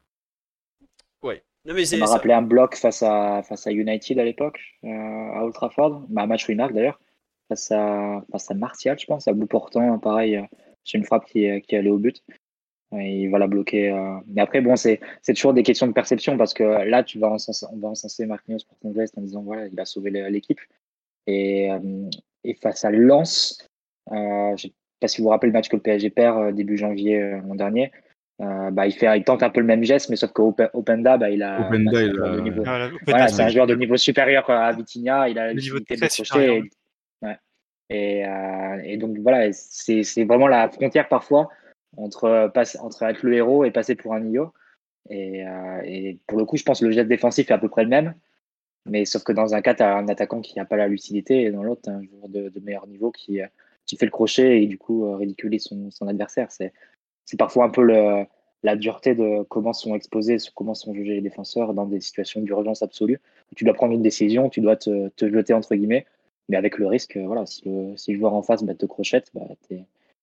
Ouais, 1.21 1.43
ça 1.65 1.97
m'a 1.97 2.05
rappelé 2.05 2.33
un 2.33 2.41
bloc 2.41 2.75
face 2.75 3.03
à, 3.03 3.43
face 3.43 3.67
à 3.67 3.71
United 3.71 4.17
à 4.19 4.23
l'époque, 4.23 4.59
euh, 4.83 4.87
à 4.87 5.43
Old 5.43 5.53
Trafford, 5.53 6.05
bah, 6.09 6.23
un 6.23 6.27
match 6.27 6.47
où 6.47 6.51
il 6.51 6.57
marque 6.57 6.73
d'ailleurs, 6.73 6.99
face 7.49 7.71
à, 7.71 8.23
face 8.31 8.49
à 8.49 8.53
Martial, 8.53 8.97
je 8.97 9.05
pense, 9.05 9.27
à 9.27 9.33
bout 9.33 9.45
portant, 9.45 9.99
pareil, 9.99 10.37
euh, 10.37 10.43
c'est 10.83 10.97
une 10.97 11.03
frappe 11.03 11.25
qui, 11.25 11.61
qui 11.61 11.75
allée 11.75 11.89
au 11.89 11.97
but. 11.97 12.23
Et 12.97 13.21
il 13.21 13.29
va 13.29 13.37
la 13.37 13.45
bloquer. 13.45 13.91
Euh. 13.91 14.17
Mais 14.27 14.41
après, 14.41 14.61
bon, 14.61 14.75
c'est 14.75 14.99
toujours 15.27 15.53
des 15.53 15.61
questions 15.61 15.85
de 15.85 15.91
perception 15.91 16.37
parce 16.37 16.55
que 16.55 16.63
là, 16.63 17.03
tu 17.03 17.19
vas 17.19 17.29
encenser, 17.29 17.67
on 17.71 17.77
va 17.77 17.89
encenser 17.89 18.25
Marquinhos 18.25 18.65
pour 18.67 18.77
son 18.81 18.93
geste 18.93 19.15
en 19.17 19.21
disant 19.21 19.43
voilà, 19.43 19.67
il 19.67 19.79
a 19.79 19.85
sauvé 19.85 20.09
l'équipe. 20.09 20.59
Et, 21.27 21.69
et, 22.43 22.55
face 22.55 22.83
à 22.85 22.89
Lens, 22.89 23.63
je 24.09 24.15
ne 24.15 24.57
sais 24.57 24.71
pas 24.99 25.07
si 25.07 25.21
vous 25.21 25.25
vous 25.25 25.29
rappelez 25.29 25.51
le 25.51 25.53
match 25.53 25.69
que 25.69 25.75
le 25.75 25.83
PSG 25.83 26.09
perd 26.09 26.55
début 26.55 26.77
janvier 26.77 27.39
l'an 27.47 27.53
dernier. 27.53 27.91
Euh, 28.41 28.71
bah, 28.71 28.87
il, 28.87 28.93
fait, 28.93 29.17
il 29.17 29.23
tente 29.23 29.43
un 29.43 29.49
peu 29.49 29.59
le 29.59 29.65
même 29.65 29.83
geste, 29.83 30.09
mais 30.09 30.15
sauf 30.15 30.31
qu'Openda, 30.31 31.17
bah, 31.17 31.29
il 31.29 31.43
a. 31.43 31.67
Openda, 31.67 32.01
il 32.01 32.21
a... 32.21 32.41
Niveau... 32.41 32.63
voilà, 33.05 33.27
c'est 33.27 33.43
un 33.43 33.49
joueur 33.49 33.67
de 33.67 33.75
niveau 33.75 33.97
supérieur 33.97 34.49
à 34.49 34.71
Vitinha. 34.71 35.27
Il 35.27 35.37
a 35.37 35.47
la 35.47 35.53
possibilité 35.53 35.95
de 35.95 36.05
crocheter. 36.05 36.55
Et... 36.55 36.63
Ouais. 37.21 37.37
Et, 37.89 38.25
euh, 38.25 38.81
et, 38.85 38.97
donc 38.97 39.17
voilà, 39.19 39.51
c'est 39.51 40.23
vraiment 40.23 40.47
la 40.47 40.69
frontière 40.69 41.09
parfois 41.09 41.49
entre, 41.97 42.49
passe, 42.53 42.77
entre 42.79 43.03
être 43.03 43.23
le 43.23 43.33
héros 43.33 43.65
et 43.65 43.71
passer 43.71 43.95
pour 43.95 44.13
un 44.13 44.21
Nio. 44.21 44.53
Et, 45.09 45.45
euh, 45.45 45.81
et, 45.83 46.19
pour 46.25 46.37
le 46.37 46.45
coup, 46.45 46.55
je 46.55 46.63
pense 46.63 46.79
que 46.79 46.85
le 46.85 46.91
geste 46.91 47.09
défensif 47.09 47.49
est 47.49 47.53
à 47.53 47.57
peu 47.57 47.67
près 47.67 47.83
le 47.83 47.89
même. 47.89 48.13
Mais 48.85 49.03
sauf 49.03 49.23
que 49.23 49.33
dans 49.33 49.53
un 49.53 49.61
cas, 49.61 49.75
tu 49.75 49.83
as 49.83 49.97
un 49.97 50.07
attaquant 50.07 50.39
qui 50.39 50.57
n'a 50.57 50.63
pas 50.63 50.77
la 50.77 50.87
lucidité 50.87 51.41
et 51.41 51.51
dans 51.51 51.63
l'autre, 51.63 51.81
tu 51.83 51.89
as 51.89 51.93
un 51.93 52.03
joueur 52.03 52.29
de, 52.29 52.51
meilleur 52.61 52.87
niveau 52.87 53.11
qui, 53.11 53.41
qui 53.85 53.97
fait 53.97 54.05
le 54.05 54.11
crochet 54.11 54.63
et 54.63 54.67
du 54.67 54.77
coup 54.77 55.11
ridiculise 55.17 55.63
son, 55.63 55.91
son 55.91 56.07
adversaire. 56.07 56.49
C'est 56.51 56.71
parfois 57.37 57.65
un 57.65 57.69
peu 57.69 57.83
la 58.63 58.75
dureté 58.75 59.15
de 59.15 59.43
comment 59.43 59.73
sont 59.73 59.95
exposés, 59.95 60.37
comment 60.55 60.73
sont 60.73 60.93
jugés 60.93 61.15
les 61.15 61.21
défenseurs 61.21 61.73
dans 61.73 61.85
des 61.85 62.01
situations 62.01 62.41
d'urgence 62.41 62.81
absolue. 62.81 63.19
Tu 63.55 63.63
dois 63.63 63.73
prendre 63.73 63.93
une 63.93 64.01
décision, 64.01 64.49
tu 64.49 64.61
dois 64.61 64.75
te, 64.75 65.09
te, 65.09 65.29
jeter 65.29 65.53
entre 65.53 65.75
guillemets, 65.75 66.05
mais 66.49 66.57
avec 66.57 66.77
le 66.77 66.87
risque, 66.87 67.17
voilà, 67.17 67.45
si 67.45 67.63
le, 67.65 67.95
joueur 68.15 68.33
en 68.33 68.41
face 68.41 68.63
bah, 68.63 68.75
te 68.75 68.85
crochette, 68.85 69.29
bah, 69.33 69.47
tu 69.67 69.77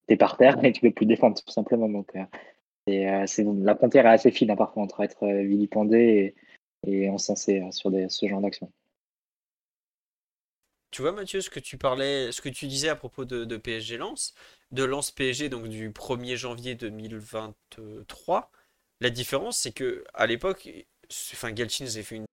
es, 0.08 0.16
par 0.16 0.36
terre 0.36 0.62
et 0.64 0.72
tu 0.72 0.80
peux 0.80 0.90
plus 0.90 1.06
défendre 1.06 1.40
tout 1.42 1.50
simplement. 1.50 1.88
Donc, 1.88 2.14
euh, 2.16 2.24
euh, 2.90 3.24
c'est, 3.26 3.44
la 3.44 3.74
frontière 3.74 4.06
est 4.06 4.10
assez 4.10 4.30
fine 4.30 4.50
hein, 4.50 4.56
parfois 4.56 4.82
entre 4.82 5.02
être 5.02 5.24
euh, 5.24 5.42
vilipendé 5.42 6.34
et, 6.86 7.04
et 7.04 7.10
encensé 7.10 7.62
sur 7.70 7.90
ce 8.08 8.26
genre 8.28 8.40
d'action. 8.40 8.70
Tu 10.96 11.02
vois, 11.02 11.12
Mathieu, 11.12 11.42
ce 11.42 11.50
que 11.50 11.60
tu 11.60 11.76
parlais, 11.76 12.32
ce 12.32 12.40
que 12.40 12.48
tu 12.48 12.66
disais 12.66 12.88
à 12.88 12.96
propos 12.96 13.26
de, 13.26 13.44
de 13.44 13.58
PSG 13.58 13.98
Lens, 13.98 14.32
de 14.72 14.82
Lens 14.82 15.10
PSG, 15.10 15.50
donc 15.50 15.68
du 15.68 15.90
1er 15.90 16.36
janvier 16.36 16.74
2023, 16.74 18.50
la 19.02 19.10
différence, 19.10 19.58
c'est 19.58 19.72
que 19.72 20.04
à 20.14 20.24
l'époque, 20.24 20.70
enfin, 21.34 21.52
Galchin 21.52 21.84
avait 21.84 22.02
fait 22.02 22.16
une. 22.16 22.24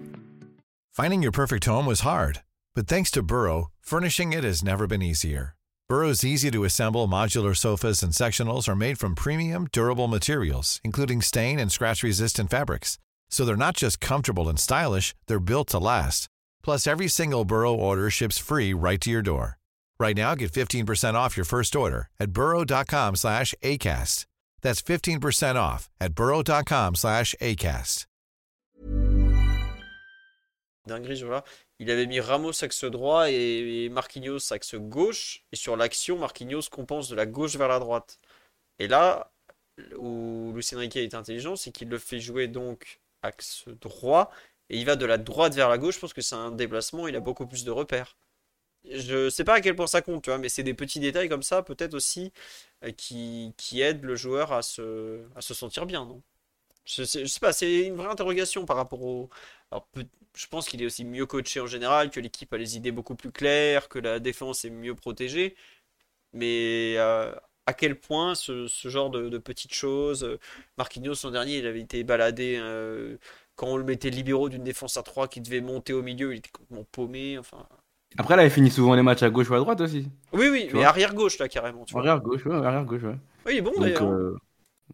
Finding 0.92 1.22
your 1.22 1.32
perfect 1.32 1.64
home 1.64 1.86
was 1.86 2.00
hard, 2.00 2.42
but 2.74 2.86
thanks 2.86 3.10
to 3.12 3.22
Burrow, 3.22 3.68
furnishing 3.80 4.32
it 4.32 4.44
has 4.44 4.62
never 4.62 4.86
been 4.86 5.02
easier. 5.02 5.54
Burrow's 5.88 6.24
easy-to-assemble 6.24 7.08
modular 7.08 7.56
sofas 7.56 8.02
and 8.02 8.12
sectionals 8.12 8.68
are 8.68 8.76
made 8.76 8.98
from 8.98 9.14
premium, 9.14 9.68
durable 9.72 10.08
materials, 10.08 10.80
including 10.82 11.20
stain 11.20 11.58
and 11.58 11.70
scratch-resistant 11.70 12.50
fabrics. 12.50 12.98
So 13.32 13.44
they're 13.46 13.56
not 13.56 13.76
just 13.76 13.98
comfortable 13.98 14.48
and 14.48 14.60
stylish, 14.60 15.14
they're 15.26 15.40
built 15.40 15.68
to 15.70 15.78
last. 15.78 16.28
Plus, 16.62 16.86
every 16.86 17.08
single 17.08 17.44
Burrow 17.44 17.74
order 17.74 18.08
ships 18.10 18.38
free 18.38 18.72
right 18.74 19.00
to 19.00 19.10
your 19.10 19.22
door. 19.22 19.58
Right 19.98 20.16
now, 20.16 20.34
get 20.34 20.52
15% 20.52 21.14
off 21.14 21.36
your 21.36 21.46
first 21.46 21.74
order 21.74 22.08
at 22.20 22.32
burrow.com 22.32 23.16
slash 23.16 23.54
ACAST. 23.64 24.26
That's 24.60 24.82
15% 24.82 25.56
off 25.56 25.90
at 26.00 26.14
burrow.com 26.14 26.94
slash 26.94 27.34
ACAST. 27.40 28.06
Dinguerie, 30.86 31.22
vois. 31.22 31.44
Il 31.78 31.90
avait 31.90 32.06
mis 32.06 32.20
Ramos 32.20 32.62
axe 32.62 32.84
droit 32.84 33.30
et 33.30 33.88
Marquinhos 33.88 34.52
axe 34.52 34.74
gauche. 34.74 35.44
Et 35.52 35.56
sur 35.56 35.76
l'action, 35.76 36.18
Marquinhos 36.18 36.68
compense 36.70 37.08
de 37.08 37.14
la 37.14 37.26
gauche 37.26 37.56
vers 37.56 37.68
la 37.68 37.78
droite. 37.78 38.18
Et 38.78 38.88
là, 38.88 39.32
où 39.96 40.52
Lucien 40.54 40.78
Riquet 40.78 41.04
est 41.04 41.14
intelligent, 41.14 41.56
c'est 41.56 41.70
qu'il 41.70 41.88
le 41.88 41.98
fait 41.98 42.20
jouer 42.20 42.48
donc 42.48 43.00
axe 43.22 43.64
droit, 43.80 44.30
et 44.70 44.78
il 44.78 44.86
va 44.86 44.96
de 44.96 45.06
la 45.06 45.18
droite 45.18 45.54
vers 45.54 45.68
la 45.68 45.78
gauche, 45.78 45.96
je 45.96 46.00
pense 46.00 46.12
que 46.14 46.22
c'est 46.22 46.34
un 46.34 46.50
déplacement, 46.52 47.08
il 47.08 47.16
a 47.16 47.20
beaucoup 47.20 47.46
plus 47.46 47.64
de 47.64 47.70
repères. 47.70 48.16
Je 48.90 49.30
sais 49.30 49.44
pas 49.44 49.54
à 49.54 49.60
quel 49.60 49.76
point 49.76 49.86
ça 49.86 50.02
compte, 50.02 50.24
tu 50.24 50.30
vois, 50.30 50.38
mais 50.38 50.48
c'est 50.48 50.64
des 50.64 50.74
petits 50.74 51.00
détails 51.00 51.28
comme 51.28 51.42
ça, 51.44 51.62
peut-être 51.62 51.94
aussi, 51.94 52.32
euh, 52.84 52.90
qui, 52.92 53.54
qui 53.56 53.80
aident 53.80 54.04
le 54.04 54.16
joueur 54.16 54.52
à 54.52 54.62
se, 54.62 55.22
à 55.36 55.40
se 55.40 55.54
sentir 55.54 55.86
bien, 55.86 56.04
non? 56.04 56.22
Je 56.86 57.04
sais, 57.04 57.24
pas, 57.40 57.52
c'est 57.52 57.86
une 57.86 57.96
vraie 57.96 58.08
interrogation 58.10 58.66
par 58.66 58.76
rapport 58.76 59.02
au... 59.02 59.30
Alors, 59.70 59.88
je 60.36 60.46
pense 60.48 60.68
qu'il 60.68 60.82
est 60.82 60.86
aussi 60.86 61.04
mieux 61.04 61.26
coaché 61.26 61.60
en 61.60 61.66
général, 61.66 62.10
que 62.10 62.20
l'équipe 62.20 62.52
a 62.52 62.58
les 62.58 62.76
idées 62.76 62.92
beaucoup 62.92 63.14
plus 63.16 63.32
claires, 63.32 63.88
que 63.88 63.98
la 64.00 64.20
défense 64.20 64.64
est 64.64 64.70
mieux 64.70 64.94
protégée, 64.94 65.56
mais... 66.32 66.96
Euh, 66.98 67.34
à 67.72 67.74
quel 67.74 67.98
point 67.98 68.34
ce, 68.34 68.66
genre 68.84 69.08
de, 69.08 69.38
petites 69.38 69.72
choses. 69.72 70.24
Euh, 70.24 70.38
Marquinhos, 70.76 71.14
son 71.14 71.30
dernier, 71.30 71.56
il 71.56 71.66
avait 71.66 71.80
été 71.80 72.04
baladé 72.04 72.58
euh, 72.60 73.16
quand 73.56 73.68
on 73.68 73.76
le 73.78 73.84
mettait 73.84 74.10
libéraux 74.10 74.50
d'une 74.50 74.62
défense 74.62 74.98
à 74.98 75.02
3 75.02 75.26
qui 75.28 75.40
devait 75.40 75.62
monter 75.62 75.94
au 75.94 76.02
milieu, 76.02 76.34
il 76.34 76.38
était 76.38 76.50
complètement 76.50 76.86
paumé. 76.92 77.38
Enfin. 77.38 77.64
Après, 78.18 78.36
là, 78.36 78.44
il 78.44 78.50
finit 78.50 78.70
souvent 78.70 78.94
les 78.94 79.02
matchs 79.02 79.22
à 79.22 79.30
gauche 79.30 79.48
ou 79.48 79.54
à 79.54 79.58
droite 79.58 79.80
aussi. 79.80 80.06
Oui, 80.34 80.48
oui, 80.50 80.68
mais 80.74 80.84
arrière 80.84 81.14
gauche, 81.14 81.38
là, 81.38 81.48
carrément. 81.48 81.86
arrière 81.94 82.20
gauche, 82.20 82.44
ouais, 82.44 82.54
arrière 82.54 82.84
gauche, 82.84 83.04
ouais. 83.04 83.16
Oui, 83.46 83.52
il 83.54 83.58
est 83.58 83.62
bon 83.62 83.72
d'ailleurs. 83.78 84.02
Euh, 84.02 84.36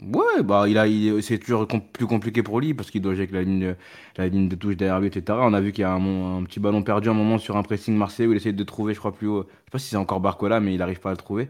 ouais, 0.01 0.43
bah, 0.45 0.69
il 0.69 0.79
a, 0.79 0.87
c'est 1.21 1.39
toujours 1.39 1.67
plus 1.67 2.07
compliqué 2.07 2.45
pour 2.45 2.61
lui 2.61 2.75
parce 2.75 2.93
qu'il 2.93 3.03
doit 3.03 3.15
jouer 3.15 3.23
avec 3.23 3.33
la 3.33 3.43
ligne, 3.43 3.75
la 4.17 4.29
ligne 4.29 4.49
de 4.49 4.55
touche 4.55 4.77
derrière 4.77 5.01
lui, 5.01 5.09
etc. 5.09 5.37
On 5.43 5.53
a 5.53 5.61
vu 5.61 5.73
qu'il 5.73 5.83
y 5.83 5.85
a 5.85 5.91
un, 5.91 6.39
un, 6.39 6.45
petit 6.45 6.61
ballon 6.61 6.85
perdu 6.85 7.09
un 7.09 7.15
moment 7.15 7.39
sur 7.39 7.57
un 7.57 7.65
pressing 7.65 7.97
marseillais 7.97 8.29
où 8.29 8.33
il 8.33 8.37
essaie 8.37 8.53
de 8.53 8.65
trouver, 8.65 8.95
je 8.95 9.01
crois, 9.01 9.13
plus 9.13 9.27
haut. 9.27 9.43
Je 9.43 9.65
sais 9.65 9.71
pas 9.73 9.79
si 9.81 9.89
c'est 9.89 9.97
encore 9.97 10.21
Barcola, 10.21 10.61
mais 10.61 10.75
il 10.75 10.79
n'arrive 10.79 11.01
pas 11.01 11.11
à 11.11 11.13
le 11.13 11.19
trouver. 11.19 11.49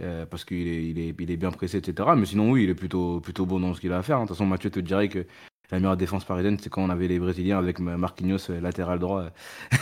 Euh, 0.00 0.26
parce 0.26 0.44
qu'il 0.44 0.68
est, 0.68 0.84
il 0.84 0.98
est, 0.98 1.14
il 1.18 1.30
est, 1.30 1.36
bien 1.36 1.50
pressé, 1.50 1.78
etc. 1.78 2.10
Mais 2.16 2.24
sinon, 2.24 2.52
oui, 2.52 2.64
il 2.64 2.70
est 2.70 2.74
plutôt, 2.74 3.20
plutôt 3.20 3.46
bon 3.46 3.58
dans 3.58 3.74
ce 3.74 3.80
qu'il 3.80 3.92
a 3.92 3.98
à 3.98 4.02
faire. 4.02 4.18
Hein. 4.18 4.22
De 4.22 4.28
toute 4.28 4.36
façon, 4.36 4.46
Mathieu 4.46 4.70
te 4.70 4.78
dirait 4.78 5.08
que 5.08 5.24
la 5.70 5.80
meilleure 5.80 5.96
défense 5.96 6.24
parisienne, 6.24 6.56
c'est 6.60 6.70
quand 6.70 6.82
on 6.82 6.88
avait 6.88 7.08
les 7.08 7.18
Brésiliens 7.18 7.58
avec 7.58 7.80
Marquinhos 7.80 8.50
euh, 8.50 8.60
latéral 8.60 9.00
droit 9.00 9.24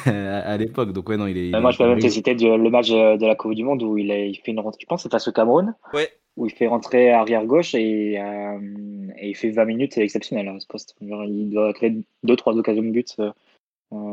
euh, 0.07 0.43
à 0.45 0.57
l'époque. 0.57 0.93
Donc, 0.93 1.09
ouais, 1.11 1.19
non, 1.19 1.27
il 1.27 1.37
est. 1.37 1.61
moi, 1.61 1.71
je 1.71 1.79
peux 1.79 1.87
même 1.87 1.99
te 1.99 2.09
citer 2.09 2.35
le 2.35 2.71
match 2.71 2.91
de 2.91 3.27
la 3.27 3.35
Coupe 3.35 3.55
du 3.55 3.63
Monde 3.63 3.83
où 3.83 3.99
il, 3.99 4.11
a, 4.11 4.19
il 4.19 4.37
fait 4.39 4.53
une 4.53 4.61
rentrée, 4.61 4.81
je 4.81 4.87
pense, 4.87 5.03
c'est 5.03 5.13
face 5.13 5.29
au 5.29 5.33
Cameroun. 5.33 5.75
Ouais. 5.93 6.09
Où 6.37 6.47
il 6.47 6.53
fait 6.53 6.67
rentrer 6.67 7.11
arrière 7.11 7.47
gauche 7.47 7.75
et, 7.75 8.15
et 8.15 9.29
il 9.29 9.35
fait 9.35 9.51
20 9.51 9.65
minutes, 9.65 9.95
c'est 9.95 10.03
exceptionnel 10.03 10.49
hein, 10.49 10.59
ce 10.61 10.67
poste. 10.67 10.95
il 11.01 11.51
doit 11.51 11.73
créer 11.73 12.05
2-3 12.27 12.59
occasions 12.59 12.83
de 12.83 12.91
but 12.91 13.17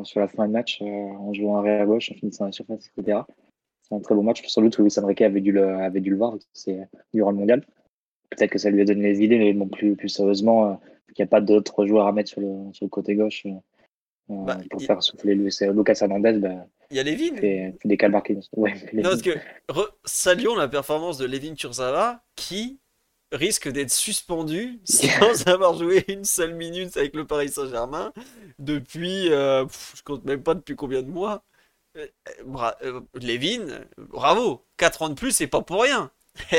sur 0.03 0.19
la 0.21 0.27
fin 0.29 0.47
du 0.47 0.53
match 0.53 0.81
en 0.81 1.33
jouant 1.33 1.57
arrière 1.57 1.85
gauche, 1.85 2.13
en 2.13 2.15
finissant 2.15 2.45
la 2.45 2.53
surface, 2.53 2.89
etc 2.97 3.23
un 3.91 3.99
très 3.99 4.15
beau 4.15 4.21
match. 4.21 4.45
Sans 4.47 4.61
doute, 4.61 4.77
Luis 4.77 4.93
Enrique 4.97 5.21
avait 5.21 5.41
dû 5.41 5.51
le, 5.51 5.67
avait 5.75 6.01
dû 6.01 6.09
le 6.09 6.17
voir, 6.17 6.35
c'est 6.53 6.87
durant 7.13 7.31
le 7.31 7.37
mondial. 7.37 7.65
Peut-être 8.29 8.51
que 8.51 8.59
ça 8.59 8.69
lui 8.69 8.81
a 8.81 8.85
donné 8.85 9.03
les 9.03 9.21
idées, 9.21 9.37
mais 9.37 9.53
bon, 9.53 9.67
plus, 9.67 9.95
plus 9.95 10.09
sérieusement, 10.09 10.71
euh, 10.71 10.73
il 11.09 11.15
n'y 11.19 11.23
a 11.23 11.27
pas 11.27 11.41
d'autres 11.41 11.85
joueurs 11.85 12.07
à 12.07 12.11
mettre 12.11 12.29
sur 12.29 12.41
le, 12.41 12.73
sur 12.73 12.85
le 12.85 12.89
côté 12.89 13.15
gauche 13.15 13.45
euh, 13.45 13.51
euh, 14.31 14.43
bah, 14.45 14.57
pour 14.71 14.81
faire 14.81 15.03
souffler 15.03 15.35
Lucas 15.35 15.97
Hernandez. 16.01 16.33
Bah, 16.33 16.67
il 16.89 16.97
y 16.97 16.99
a 16.99 17.03
Levin. 17.03 17.35
Fait, 17.37 17.75
des 17.85 17.97
Ouais, 18.55 18.73
non, 18.93 19.03
parce 19.03 19.21
que 19.21 19.31
saluons 20.05 20.55
la 20.55 20.67
performance 20.67 21.17
de 21.17 21.25
Levin 21.25 21.53
Turzava 21.53 22.23
qui 22.35 22.79
risque 23.33 23.69
d'être 23.69 23.91
suspendu 23.91 24.79
sans 24.85 25.47
avoir 25.47 25.73
joué 25.75 26.05
une 26.07 26.23
seule 26.23 26.53
minute 26.53 26.95
avec 26.95 27.15
le 27.15 27.25
Paris 27.25 27.49
Saint-Germain 27.49 28.13
depuis, 28.59 29.31
euh, 29.31 29.65
je 29.95 30.03
compte 30.03 30.23
même 30.25 30.43
pas 30.43 30.53
depuis 30.53 30.75
combien 30.75 31.01
de 31.01 31.09
mois. 31.09 31.43
Euh, 31.95 32.07
euh, 32.83 33.01
Levin, 33.21 33.85
bravo, 33.97 34.65
4 34.77 35.03
ans 35.03 35.09
de 35.09 35.13
plus, 35.13 35.31
c'est 35.31 35.47
pas 35.47 35.61
pour 35.61 35.83
rien. 35.83 36.09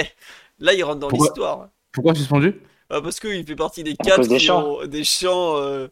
Là, 0.61 0.75
il 0.75 0.85
rentre 0.85 1.01
dans 1.01 1.09
l'histoire. 1.09 1.71
Pourquoi 1.93 2.15
suspendu? 2.15 2.61
Ah, 2.89 3.01
Parce 3.01 3.19
qu'il 3.19 3.45
fait 3.45 3.57
partie 3.57 3.83
des 3.83 3.97
4 3.97 4.29
des 4.29 4.39
champs. 4.39 4.87
des 4.87 5.03
champs 5.03 5.57
euh, 5.57 5.89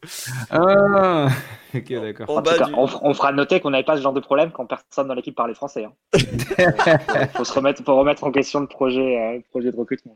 Ah, 0.50 1.28
ok, 1.74 1.92
d'accord. 1.92 2.42
on, 3.02 3.14
fera 3.14 3.32
noter 3.32 3.58
qu'on 3.58 3.70
n'avait 3.70 3.82
pas 3.82 3.96
ce 3.96 4.02
genre 4.02 4.12
de 4.12 4.20
problème 4.20 4.52
quand 4.52 4.66
personne 4.66 5.08
dans 5.08 5.14
l'équipe 5.14 5.34
parlait 5.34 5.54
français. 5.54 5.84
Hein. 5.84 5.92
faut 7.34 7.44
se 7.44 7.52
remettre, 7.52 7.82
pour 7.82 7.96
remettre 7.96 8.22
en 8.22 8.30
question 8.30 8.60
le 8.60 8.68
projet, 8.68 9.42
projet 9.50 9.72
de 9.72 9.76
recrutement. 9.76 10.14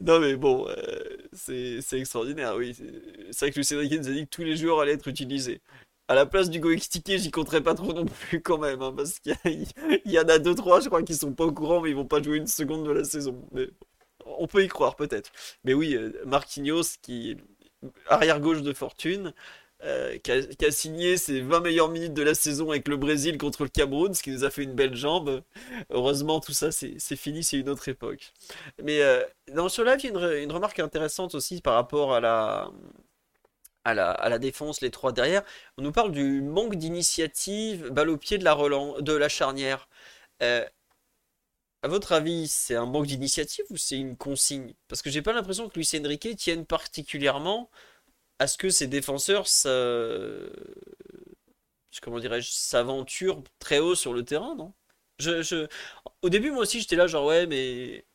non 0.00 0.20
mais 0.20 0.36
bon, 0.36 0.68
c'est 1.32 1.80
extraordinaire, 1.94 2.54
oui. 2.56 2.76
C'est 3.32 3.46
vrai 3.46 3.50
que 3.50 3.56
Lucien 3.58 3.78
Riquet 3.78 3.98
nous 3.98 4.08
a 4.08 4.12
dit 4.12 4.24
que 4.24 4.30
tous 4.30 4.42
les 4.42 4.56
joueurs 4.56 4.80
allaient 4.80 4.92
être 4.92 5.08
utilisés 5.08 5.60
à 6.08 6.14
la 6.14 6.26
place 6.26 6.50
du 6.50 6.58
Goextiqué, 6.58 7.18
j'y 7.18 7.30
compterais 7.30 7.62
pas 7.62 7.74
trop 7.74 7.92
non 7.92 8.06
plus 8.06 8.40
quand 8.40 8.58
même, 8.58 8.82
hein, 8.82 8.92
parce 8.96 9.18
qu'il 9.20 9.36
y, 10.06 10.18
en 10.18 10.28
a 10.28 10.38
deux 10.38 10.54
trois, 10.54 10.80
je 10.80 10.88
crois, 10.88 11.02
qui 11.02 11.14
sont 11.14 11.32
pas 11.32 11.44
au 11.44 11.52
courant, 11.52 11.80
mais 11.80 11.90
ils 11.90 11.96
vont 11.96 12.06
pas 12.06 12.22
jouer 12.22 12.38
une 12.38 12.46
seconde 12.46 12.86
de 12.86 12.90
la 12.90 13.04
saison. 13.04 13.46
Mais 13.52 13.68
on 14.24 14.46
peut 14.46 14.64
y 14.64 14.68
croire 14.68 14.96
peut-être. 14.96 15.30
Mais 15.64 15.74
oui, 15.74 15.94
euh, 15.94 16.12
Marquinhos, 16.24 16.96
qui 17.02 17.36
arrière 18.08 18.40
gauche 18.40 18.62
de 18.62 18.72
fortune, 18.72 19.34
euh, 19.84 20.18
qui, 20.18 20.32
a, 20.32 20.70
signé 20.72 21.16
ses 21.16 21.40
20 21.40 21.60
meilleures 21.60 21.90
minutes 21.90 22.14
de 22.14 22.22
la 22.22 22.34
saison 22.34 22.70
avec 22.70 22.88
le 22.88 22.96
Brésil 22.96 23.38
contre 23.38 23.62
le 23.62 23.68
Cameroun, 23.68 24.12
ce 24.14 24.22
qui 24.22 24.30
nous 24.30 24.44
a 24.44 24.50
fait 24.50 24.64
une 24.64 24.74
belle 24.74 24.96
jambe. 24.96 25.42
Heureusement, 25.90 26.40
tout 26.40 26.52
ça, 26.52 26.72
c'est 26.72 27.16
fini, 27.16 27.44
c'est 27.44 27.58
une 27.58 27.68
autre 27.68 27.88
époque. 27.88 28.32
Mais 28.82 29.02
euh, 29.02 29.22
dans 29.54 29.68
ce 29.68 29.82
live, 29.82 30.00
il 30.02 30.10
y 30.10 30.16
a 30.16 30.38
une 30.38 30.52
remarque 30.52 30.80
intéressante 30.80 31.34
aussi 31.34 31.60
par 31.60 31.74
rapport 31.74 32.14
à 32.14 32.20
la 32.20 32.70
à 33.84 33.94
la, 33.94 34.38
défense, 34.38 34.80
les 34.80 34.90
trois 34.90 35.12
derrière. 35.12 35.42
On 35.78 35.82
nous 35.82 35.92
parle 35.92 36.12
du 36.12 36.42
manque 36.42 36.76
d'initiative, 36.76 37.88
balle 37.90 38.10
au 38.10 38.18
pied 38.18 38.38
de 38.38 38.44
la, 38.44 38.54
de 39.00 39.12
la 39.12 39.28
charnière. 39.28 39.88
Euh, 40.42 40.64
à 41.82 41.88
votre 41.88 42.12
avis, 42.12 42.48
c'est 42.48 42.74
un 42.74 42.86
manque 42.86 43.06
d'initiative 43.06 43.64
ou 43.70 43.76
c'est 43.76 43.96
une 43.96 44.16
consigne? 44.16 44.74
Parce 44.88 45.02
que 45.02 45.10
j'ai 45.10 45.22
pas 45.22 45.32
l'impression 45.32 45.68
que 45.68 45.74
Luis 45.78 45.90
Enrique 45.94 46.36
tienne 46.36 46.66
particulièrement 46.66 47.70
à 48.38 48.46
ce 48.48 48.58
que 48.58 48.70
ces 48.70 48.86
défenseurs 48.88 49.48
ça... 49.48 49.70
comment 52.02 52.18
dirais-je 52.20 52.50
s'aventurent 52.52 53.42
très 53.58 53.78
haut 53.78 53.94
sur 53.94 54.12
le 54.12 54.24
terrain, 54.24 54.54
non? 54.56 54.74
Je, 55.18 55.42
je... 55.42 55.66
Au 56.22 56.28
début, 56.30 56.50
moi 56.52 56.62
aussi, 56.62 56.80
j'étais 56.80 56.96
là, 56.96 57.06
genre, 57.08 57.26
ouais, 57.26 57.46
mais 57.46 58.06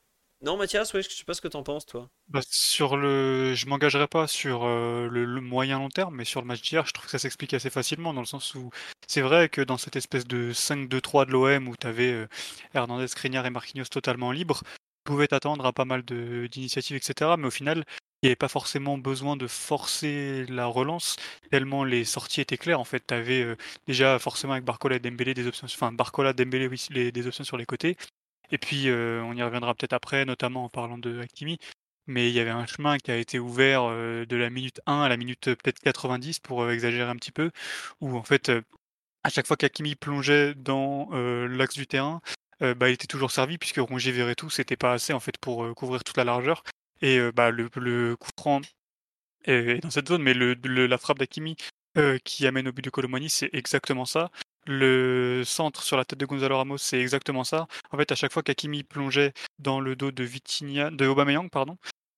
non, 0.44 0.58
Mathias, 0.58 0.94
ouais, 0.94 1.02
je 1.02 1.10
sais 1.10 1.24
pas 1.24 1.34
ce 1.34 1.40
que 1.40 1.48
t'en 1.48 1.64
penses, 1.64 1.86
toi. 1.86 2.10
Bah, 2.28 2.42
sur 2.50 2.98
le, 2.98 3.54
je 3.54 3.66
m'engagerai 3.68 4.08
pas 4.08 4.28
sur 4.28 4.66
euh, 4.66 5.08
le, 5.08 5.40
moyen 5.40 5.80
long 5.80 5.88
terme, 5.88 6.16
mais 6.16 6.26
sur 6.26 6.42
le 6.42 6.48
match 6.48 6.62
d'hier, 6.62 6.86
je 6.86 6.92
trouve 6.92 7.06
que 7.06 7.12
ça 7.12 7.20
s'explique 7.20 7.54
assez 7.54 7.70
facilement 7.70 8.14
dans 8.14 8.20
le 8.20 8.28
sens 8.28 8.54
où 8.54 8.70
c'est 9.08 9.22
vrai 9.22 9.48
que 9.48 9.62
dans 9.62 9.78
cette 9.78 9.96
espèce 9.96 10.28
de 10.28 10.52
5-2-3 10.52 11.28
de 11.28 11.32
l'OM 11.32 11.70
où 11.70 11.78
tu 11.78 11.88
avais 11.88 12.12
euh, 12.12 12.28
Hernandez, 12.74 13.08
Skriniar 13.08 13.46
et 13.46 13.52
Marquinhos 13.52 13.86
totalement 13.86 14.34
libres, 14.34 14.64
tu 14.66 15.04
pouvais 15.06 15.28
t'attendre 15.28 15.66
à 15.66 15.72
pas 15.72 15.86
mal 15.86 16.04
d'initiatives, 16.04 16.98
etc. 16.98 17.32
Mais 17.38 17.48
au 17.48 17.52
final, 17.52 17.86
il 18.22 18.26
n'y 18.26 18.30
avait 18.30 18.36
pas 18.36 18.50
forcément 18.50 18.98
besoin 18.98 19.38
de 19.38 19.48
forcer 19.48 20.46
la 20.50 20.66
relance, 20.66 21.16
tellement 21.52 21.86
les 21.86 22.04
sorties 22.04 22.42
étaient 22.42 22.58
claires. 22.58 22.82
En 22.82 22.86
fait, 22.86 23.04
tu 23.08 23.14
avais 23.14 23.44
euh, 23.44 23.56
déjà 23.88 24.20
forcément 24.20 24.54
avec 24.54 24.66
Barcola 24.66 24.98
et 24.98 25.00
Dembélé 25.00 25.34
des 25.34 25.48
options, 25.48 25.68
enfin 25.72 25.94
Barcola, 25.94 26.34
Dembélé, 26.34 26.68
des 27.12 27.28
options 27.28 27.46
sur 27.46 27.56
les 27.56 27.66
côtés. 27.66 27.96
Et 28.52 28.58
puis, 28.58 28.90
euh, 28.90 29.22
on 29.24 29.34
y 29.36 29.44
reviendra 29.44 29.74
peut-être 29.74 29.94
après, 29.94 30.26
notamment 30.26 30.66
en 30.66 30.70
parlant 30.70 30.98
de 30.98 31.22
Hakimi. 31.22 31.58
Mais 32.08 32.30
il 32.30 32.36
y 32.36 32.40
avait 32.40 32.50
un 32.52 32.66
chemin 32.66 32.98
qui 32.98 33.12
a 33.12 33.18
été 33.18 33.40
ouvert 33.40 33.84
euh, 33.86 34.26
de 34.26 34.36
la 34.36 34.50
minute 34.50 34.82
1 34.86 35.02
à 35.02 35.10
la 35.10 35.18
minute 35.18 35.50
euh, 35.50 35.56
peut-être 35.56 35.80
90, 35.80 36.40
pour 36.40 36.70
exagérer 36.70 37.10
un 37.10 37.16
petit 37.16 37.32
peu, 37.32 37.52
où 38.02 38.18
en 38.18 38.24
fait, 38.24 38.52
à 39.24 39.30
chaque 39.30 39.48
fois 39.48 39.58
qu'Hakimi 39.58 39.96
plongeait 39.96 40.54
dans 40.56 41.10
l'axe 41.48 41.76
du 41.76 41.88
terrain, 41.88 42.22
bah, 42.60 42.90
il 42.90 42.94
était 42.94 43.08
toujours 43.08 43.32
servi, 43.32 43.58
puisque 43.58 43.78
Rongier 43.78 44.12
verrait 44.12 44.36
tout, 44.36 44.50
c'était 44.50 44.78
pas 44.78 44.94
assez 44.94 45.14
en 45.14 45.20
fait 45.20 45.38
pour 45.38 45.74
couvrir 45.76 46.04
toute 46.04 46.18
la 46.18 46.24
largeur. 46.24 46.64
Et 47.02 47.20
bah, 47.32 47.52
le, 47.52 47.70
le, 47.76 48.16
coup 48.18 48.30
franc 48.38 48.62
est 49.46 49.82
dans 49.82 49.90
cette 49.90 50.08
zone, 50.10 50.24
mais 50.24 50.34
le, 50.34 50.56
la 50.88 50.98
frappe 50.98 51.20
d'Hakimi 51.20 51.56
qui 52.24 52.48
amène 52.48 52.68
au 52.68 52.72
but 52.74 52.84
de 52.84 52.90
Colomani, 52.90 53.30
c'est 53.30 53.50
exactement 53.54 54.06
ça. 54.06 54.30
Le 54.66 55.44
centre 55.46 55.84
sur 55.84 55.98
la 55.98 56.06
tête 56.06 56.20
de 56.20 56.26
Gonzalo 56.26 56.58
Ramos, 56.58 56.78
c'est 56.78 57.00
exactement 57.00 57.44
ça. 57.44 57.68
En 57.92 57.98
fait, 57.98 58.12
à 58.12 58.16
chaque 58.16 58.32
fois 58.32 58.44
qu'Akimi 58.44 58.84
plongeait 58.84 59.34
dans 59.60 59.80
le 59.80 59.96
dos 59.96 60.12
de 60.12 60.24
Vitinha, 60.24 60.90
de 60.90 61.06
Aubameyang, 61.06 61.50
pardon, 61.50 61.78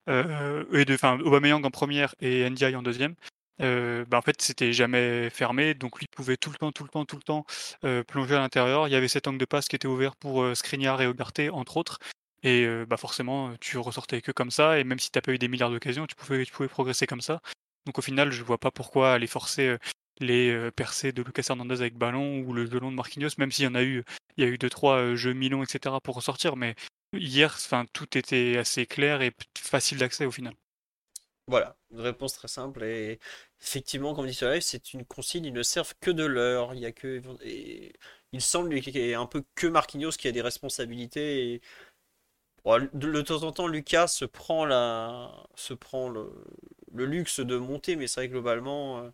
euh, 0.09 0.63
et 0.71 0.85
de, 0.85 0.93
enfin, 0.93 1.19
Aubameyang 1.21 1.65
en 1.65 1.71
première 1.71 2.13
et 2.19 2.47
Ndiaye 2.49 2.75
en 2.75 2.83
deuxième, 2.83 3.15
euh, 3.61 4.05
bah, 4.05 4.17
en 4.17 4.21
fait, 4.21 4.41
c'était 4.41 4.73
jamais 4.73 5.29
fermé, 5.29 5.73
donc 5.73 5.99
lui 5.99 6.07
pouvait 6.07 6.37
tout 6.37 6.51
le 6.51 6.57
temps, 6.57 6.71
tout 6.71 6.83
le 6.83 6.89
temps, 6.89 7.05
tout 7.05 7.15
le 7.15 7.23
temps 7.23 7.45
euh, 7.83 8.03
plonger 8.03 8.35
à 8.35 8.39
l'intérieur. 8.39 8.87
Il 8.87 8.91
y 8.91 8.95
avait 8.95 9.07
cet 9.07 9.27
angle 9.27 9.37
de 9.39 9.45
passe 9.45 9.67
qui 9.67 9.75
était 9.75 9.87
ouvert 9.87 10.15
pour 10.15 10.43
euh, 10.43 10.53
et 10.73 11.05
Ugarte, 11.05 11.41
entre 11.51 11.77
autres. 11.77 11.99
Et 12.43 12.67
bah 12.87 12.97
forcément, 12.97 13.55
tu 13.59 13.79
ressortais 13.79 14.21
que 14.21 14.31
comme 14.31 14.51
ça, 14.51 14.77
et 14.77 14.83
même 14.83 14.99
si 14.99 15.09
tu 15.09 15.17
n'as 15.17 15.23
pas 15.23 15.31
eu 15.31 15.39
des 15.39 15.47
milliards 15.47 15.71
d'occasions, 15.71 16.05
tu 16.05 16.13
pouvais, 16.13 16.45
tu 16.45 16.51
pouvais 16.51 16.69
progresser 16.69 17.07
comme 17.07 17.21
ça. 17.21 17.41
Donc 17.87 17.97
au 17.97 18.03
final, 18.03 18.31
je 18.31 18.43
vois 18.43 18.59
pas 18.59 18.69
pourquoi 18.69 19.13
aller 19.13 19.25
forcer 19.25 19.77
les 20.19 20.71
percées 20.71 21.11
de 21.11 21.21
Lucas 21.21 21.45
Hernandez 21.49 21.81
avec 21.81 21.95
ballon 21.95 22.39
ou 22.39 22.53
le 22.53 22.65
jeu 22.65 22.79
de 22.79 22.85
Marquinhos, 22.85 23.29
même 23.37 23.51
s'il 23.51 23.65
y 23.65 23.67
en 23.67 23.75
a 23.75 23.83
eu, 23.83 24.03
il 24.37 24.43
y 24.43 24.47
a 24.47 24.49
eu 24.49 24.57
deux 24.57 24.69
trois 24.69 25.15
jeux 25.15 25.33
mi 25.33 25.47
etc. 25.47 25.95
pour 26.03 26.15
ressortir, 26.15 26.55
mais 26.55 26.75
hier, 27.13 27.53
enfin 27.53 27.85
tout 27.93 28.17
était 28.17 28.57
assez 28.57 28.85
clair 28.85 29.21
et 29.21 29.31
facile 29.57 29.97
d'accès 29.97 30.25
au 30.25 30.31
final. 30.31 30.53
Voilà, 31.47 31.77
une 31.91 32.01
réponse 32.01 32.33
très 32.33 32.47
simple 32.47 32.83
et 32.83 33.19
effectivement, 33.61 34.15
comme 34.15 34.25
dit 34.25 34.33
Soleil, 34.33 34.63
c'est 34.63 34.93
une 34.93 35.05
consigne, 35.05 35.45
ils 35.45 35.53
ne 35.53 35.61
servent 35.61 35.93
que 36.01 36.09
de 36.09 36.25
l'heure. 36.25 36.73
Il 36.73 36.79
y 36.79 36.87
a 36.87 36.91
que, 36.91 37.21
il 38.31 38.41
semble 38.41 38.81
qu'il 38.81 38.97
ait 38.97 39.13
un 39.13 39.27
peu 39.27 39.43
que 39.53 39.67
Marquinhos 39.67 40.11
qui 40.11 40.27
a 40.27 40.31
des 40.31 40.41
responsabilités 40.41 41.61
de, 42.93 43.21
temps 43.21 43.43
en 43.43 43.51
temps, 43.51 43.67
Lucas 43.67 44.07
se 44.07 44.25
prend 44.25 44.65
la, 44.65 45.31
se 45.55 45.73
prend 45.73 46.09
le, 46.09 46.31
luxe 46.93 47.39
de 47.39 47.57
monter, 47.57 47.95
mais 47.95 48.07
c'est 48.07 48.21
vrai 48.21 48.27
que 48.27 48.33
globalement, 48.33 49.11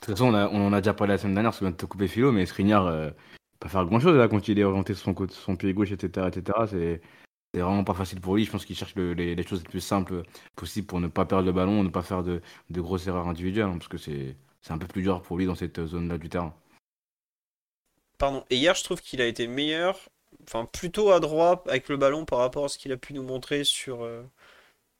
de 0.00 0.06
toute 0.06 0.14
façon, 0.14 0.28
on, 0.28 0.34
a, 0.34 0.48
on 0.48 0.68
en 0.68 0.72
a 0.72 0.80
déjà 0.80 0.94
parlé 0.94 1.14
la 1.14 1.18
semaine 1.18 1.34
dernière, 1.34 1.54
ça 1.54 1.64
de 1.64 1.70
te 1.72 1.86
couper 1.86 2.06
philo, 2.06 2.30
mais 2.30 2.46
Skriniar, 2.46 2.86
euh, 2.86 3.10
pas 3.58 3.68
faire 3.68 3.84
grand 3.84 3.98
chose 3.98 4.16
là 4.16 4.28
quand 4.28 4.46
il 4.46 4.58
est 4.58 4.64
orienté 4.64 4.94
sur 4.94 5.04
son, 5.04 5.28
son 5.28 5.56
pied 5.56 5.72
gauche, 5.74 5.90
etc. 5.90 6.28
C'est, 6.70 7.00
vraiment 7.54 7.82
pas 7.82 7.94
facile 7.94 8.20
pour 8.20 8.36
lui. 8.36 8.44
Je 8.44 8.50
pense 8.50 8.64
qu'il 8.64 8.76
cherche 8.76 8.94
les, 8.94 9.42
choses 9.42 9.62
les 9.62 9.68
plus 9.68 9.80
simples 9.80 10.22
possibles 10.54 10.86
pour 10.86 11.00
ne 11.00 11.08
pas 11.08 11.24
perdre 11.24 11.46
le 11.46 11.52
ballon, 11.52 11.82
ne 11.82 11.88
pas 11.88 12.02
faire 12.02 12.22
de, 12.22 12.40
de 12.70 12.80
grosses 12.80 13.08
erreurs 13.08 13.26
individuelles, 13.26 13.66
hein, 13.66 13.78
parce 13.78 13.88
que 13.88 13.98
c'est, 13.98 14.36
un 14.70 14.78
peu 14.78 14.86
plus 14.86 15.02
dur 15.02 15.22
pour 15.22 15.38
lui 15.38 15.46
dans 15.46 15.54
cette 15.54 15.84
zone-là 15.84 16.18
du 16.18 16.28
terrain. 16.28 16.54
Pardon. 18.18 18.44
Et 18.50 18.56
hier, 18.56 18.74
je 18.74 18.84
trouve 18.84 19.00
qu'il 19.00 19.20
a 19.22 19.26
été 19.26 19.46
meilleur, 19.46 20.10
enfin 20.42 20.66
plutôt 20.66 21.10
à 21.10 21.20
droite 21.20 21.62
avec 21.68 21.88
le 21.88 21.96
ballon 21.96 22.24
par 22.24 22.40
rapport 22.40 22.66
à 22.66 22.68
ce 22.68 22.76
qu'il 22.78 22.92
a 22.92 22.96
pu 22.96 23.14
nous 23.14 23.22
montrer 23.22 23.64
sur, 23.64 24.04
euh, 24.04 24.22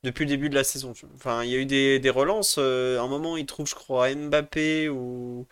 depuis 0.02 0.24
le 0.24 0.30
début 0.30 0.48
de 0.48 0.54
la 0.54 0.64
saison. 0.64 0.92
Enfin, 1.14 1.44
il 1.44 1.50
y 1.50 1.54
a 1.54 1.58
eu 1.58 1.66
des, 1.66 2.10
relances. 2.10 2.56
Euh, 2.58 2.98
à 2.98 3.02
un 3.02 3.08
moment, 3.08 3.36
il 3.36 3.46
trouve, 3.46 3.66
je 3.66 3.74
crois, 3.74 4.14
Mbappé 4.14 4.88
ou, 4.88 5.46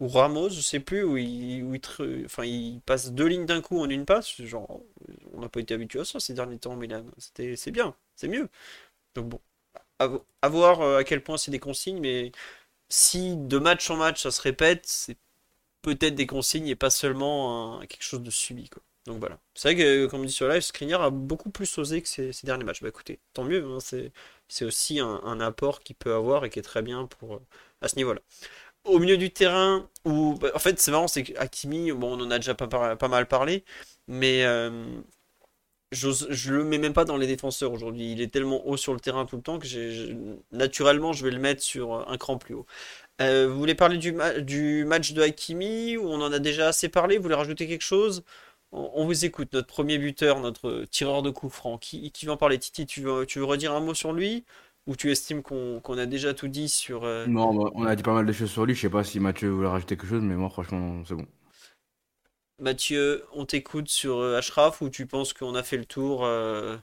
ou 0.00 0.08
Ramos, 0.08 0.50
je 0.50 0.60
sais 0.60 0.80
plus, 0.80 1.04
où 1.04 1.16
il, 1.16 2.80
passe 2.86 3.12
deux 3.12 3.26
lignes 3.26 3.46
d'un 3.46 3.60
coup 3.60 3.80
en 3.80 3.88
une 3.90 4.06
passe. 4.06 4.40
Genre, 4.42 4.80
on 5.34 5.40
n'a 5.40 5.48
pas 5.48 5.60
été 5.60 5.74
habitué 5.74 6.00
à 6.00 6.04
ça 6.04 6.20
ces 6.20 6.34
derniers 6.34 6.58
temps, 6.58 6.76
Milan. 6.76 7.04
C'était, 7.18 7.56
c'est 7.56 7.70
bien, 7.70 7.94
c'est 8.16 8.28
mieux. 8.28 8.48
Donc 9.14 9.28
bon, 9.28 9.40
à, 9.98 10.48
voir 10.48 10.80
euh, 10.82 10.98
à 10.98 11.04
quel 11.04 11.22
point 11.22 11.38
c'est 11.38 11.50
des 11.50 11.58
consignes, 11.58 12.00
mais 12.00 12.32
si 12.88 13.36
de 13.36 13.58
match 13.58 13.90
en 13.90 13.96
match 13.96 14.22
ça 14.22 14.30
se 14.30 14.42
répète, 14.42 14.86
c'est 14.86 15.18
peut-être 15.82 16.14
des 16.14 16.26
consignes 16.26 16.68
et 16.68 16.76
pas 16.76 16.90
seulement 16.90 17.80
quelque 17.88 18.02
chose 18.02 18.22
de 18.22 18.30
subi. 18.30 18.68
Quoi. 18.68 18.82
Donc 19.06 19.20
voilà. 19.20 19.38
C'est 19.54 19.72
vrai 19.72 19.82
que, 19.82 20.06
comme 20.06 20.26
dit 20.26 20.32
sur 20.32 20.48
live, 20.48 20.62
Skriniar 20.62 21.02
a 21.02 21.10
beaucoup 21.10 21.50
plus 21.50 21.78
osé 21.78 22.02
que 22.02 22.08
ces, 22.08 22.32
derniers 22.44 22.64
matchs. 22.64 22.82
Bah 22.82 22.88
écoutez, 22.88 23.20
tant 23.32 23.44
mieux. 23.44 23.64
Hein, 23.64 23.78
c'est 24.48 24.64
aussi 24.64 25.00
un, 25.00 25.40
apport 25.40 25.80
qu'il 25.80 25.96
peut 25.96 26.14
avoir 26.14 26.44
et 26.44 26.50
qui 26.50 26.58
est 26.58 26.62
très 26.62 26.82
bien 26.82 27.06
pour, 27.06 27.34
euh, 27.34 27.40
à 27.82 27.88
ce 27.88 27.96
niveau-là. 27.96 28.20
Au 28.84 28.98
milieu 28.98 29.16
du 29.16 29.30
terrain, 29.32 29.88
où, 30.04 30.34
bah, 30.34 30.50
en 30.54 30.58
fait, 30.58 30.78
c'est 30.80 30.90
marrant, 30.90 31.08
c'est 31.08 31.24
qu'Akimi, 31.24 31.92
bon, 31.92 32.18
on 32.18 32.24
en 32.24 32.30
a 32.30 32.38
déjà 32.38 32.54
pas, 32.54 32.96
pas 32.96 33.08
mal 33.08 33.26
parlé, 33.28 33.64
mais 34.08 34.44
euh, 34.44 35.00
je 35.92 36.52
le 36.52 36.64
mets 36.64 36.78
même 36.78 36.92
pas 36.92 37.04
dans 37.04 37.16
les 37.16 37.26
défenseurs 37.26 37.72
aujourd'hui. 37.72 38.12
Il 38.12 38.20
est 38.20 38.32
tellement 38.32 38.66
haut 38.66 38.76
sur 38.76 38.92
le 38.92 39.00
terrain 39.00 39.26
tout 39.26 39.36
le 39.36 39.42
temps 39.42 39.58
que 39.58 39.66
naturellement, 40.52 41.12
je 41.12 41.24
vais 41.24 41.30
le 41.30 41.38
mettre 41.38 41.62
sur 41.62 42.08
un 42.08 42.16
cran 42.18 42.38
plus 42.38 42.54
haut. 42.54 42.66
Euh, 43.20 43.48
vous 43.48 43.58
voulez 43.58 43.74
parler 43.74 43.98
du, 43.98 44.14
du 44.40 44.84
match 44.84 45.12
de 45.12 45.22
Hakimi, 45.22 45.96
où 45.96 46.08
on 46.08 46.20
en 46.20 46.32
a 46.32 46.38
déjà 46.38 46.68
assez 46.68 46.88
parlé? 46.88 47.16
Vous 47.16 47.22
voulez 47.24 47.34
rajouter 47.34 47.66
quelque 47.66 47.82
chose? 47.84 48.24
On, 48.72 49.06
vous 49.06 49.24
écoute, 49.24 49.52
notre 49.52 49.66
premier 49.66 49.98
buteur, 49.98 50.40
notre 50.40 50.84
tireur 50.90 51.22
de 51.22 51.30
coups 51.30 51.54
franc. 51.54 51.78
Qui, 51.78 52.10
qui 52.10 52.26
va 52.26 52.32
en 52.32 52.36
parler? 52.36 52.58
Titi, 52.58 52.86
tu 52.86 53.02
veux, 53.02 53.26
tu 53.26 53.38
veux 53.38 53.44
redire 53.44 53.72
un 53.72 53.80
mot 53.80 53.94
sur 53.94 54.12
lui? 54.12 54.44
Ou 54.86 54.94
tu 54.94 55.10
estimes 55.10 55.42
qu'on 55.42 55.98
a 55.98 56.06
déjà 56.06 56.32
tout 56.32 56.48
dit 56.48 56.68
sur... 56.68 57.04
Euh, 57.04 57.26
non, 57.26 57.52
bah, 57.54 57.70
on 57.74 57.84
a 57.84 57.96
dit 57.96 58.04
pas 58.04 58.14
mal 58.14 58.24
de 58.26 58.32
choses 58.32 58.50
sur 58.50 58.66
lui. 58.66 58.74
Je 58.74 58.82
sais 58.82 58.90
pas 58.90 59.02
si 59.02 59.18
Mathieu 59.18 59.48
voulait 59.50 59.68
rajouter 59.68 59.96
quelque 59.96 60.08
chose, 60.08 60.22
mais 60.22 60.36
moi 60.36 60.48
franchement, 60.48 61.02
c'est 61.04 61.14
bon. 61.14 61.26
Mathieu, 62.60 63.24
on 63.32 63.44
t'écoute 63.44 63.88
sur 63.88 64.18
euh, 64.18 64.38
Ashraf 64.38 64.80
ou 64.80 64.88
tu 64.88 65.06
penses 65.06 65.32
qu'on 65.32 65.54
a 65.54 65.62
fait 65.62 65.76
le 65.76 65.84
tour 65.84 66.24
euh, 66.24 66.76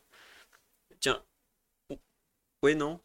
Tiens. 1.00 1.22
Oui, 2.62 2.76
non? 2.76 3.00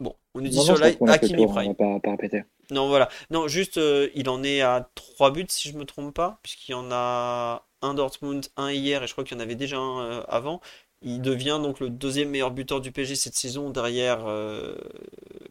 Bon, 0.00 0.14
on 0.34 0.40
nous 0.40 0.48
dit 0.48 0.60
sur 0.60 0.76
live 0.76 0.96
Hakimi 1.06 1.46
Prime. 1.46 1.74
Pas, 1.74 2.00
pas 2.00 2.10
répéter. 2.10 2.44
Non, 2.70 2.88
voilà. 2.88 3.08
Non, 3.30 3.48
juste, 3.48 3.78
euh, 3.78 4.10
il 4.14 4.28
en 4.28 4.42
est 4.42 4.60
à 4.60 4.90
3 4.94 5.30
buts, 5.30 5.46
si 5.48 5.70
je 5.70 5.76
me 5.76 5.84
trompe 5.84 6.14
pas, 6.14 6.38
puisqu'il 6.42 6.72
y 6.72 6.74
en 6.74 6.90
a 6.92 7.66
un 7.80 7.94
Dortmund, 7.94 8.46
un 8.56 8.70
hier, 8.72 9.02
et 9.02 9.06
je 9.06 9.12
crois 9.12 9.24
qu'il 9.24 9.36
y 9.36 9.40
en 9.40 9.42
avait 9.42 9.54
déjà 9.54 9.78
un 9.78 10.00
euh, 10.00 10.22
avant. 10.28 10.60
Il 11.00 11.22
devient 11.22 11.60
donc 11.62 11.80
le 11.80 11.88
deuxième 11.90 12.28
meilleur 12.30 12.50
buteur 12.50 12.80
du 12.80 12.92
PSG 12.92 13.14
cette 13.14 13.36
saison, 13.36 13.70
derrière 13.70 14.26
euh, 14.26 14.76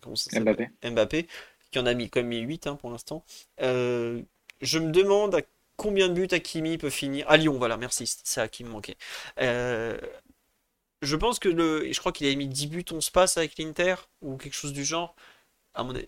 Mbappé. 0.05 0.69
Mbappé, 0.83 1.27
qui 1.71 1.79
en 1.79 1.85
a 1.85 1.93
mis 1.93 2.09
quand 2.09 2.21
même 2.21 2.47
8 2.47 2.67
hein, 2.67 2.75
pour 2.75 2.91
l'instant. 2.91 3.23
je 3.59 4.79
me 4.79 4.91
demande 4.91 5.35
à 5.35 5.41
combien 5.77 6.09
de 6.09 6.13
buts 6.13 6.27
Hakimi 6.31 6.77
peut 6.77 6.89
finir. 6.89 7.25
À 7.29 7.37
Lyon, 7.37 7.57
voilà, 7.57 7.77
merci, 7.77 8.05
c'est 8.05 8.27
ça 8.27 8.47
qui 8.47 8.63
me 8.63 8.69
manquait. 8.69 8.97
je 9.39 11.15
pense 11.15 11.39
que 11.39 11.49
le. 11.49 11.91
Je 11.91 11.99
crois 11.99 12.11
qu'il 12.11 12.27
a 12.27 12.35
mis 12.35 12.47
10 12.47 12.67
buts, 12.67 12.85
on 12.91 13.01
se 13.01 13.11
passe 13.11 13.37
avec 13.37 13.57
l'Inter, 13.57 13.95
ou 14.21 14.37
quelque 14.37 14.55
chose 14.55 14.73
du 14.73 14.83
genre 14.85 15.15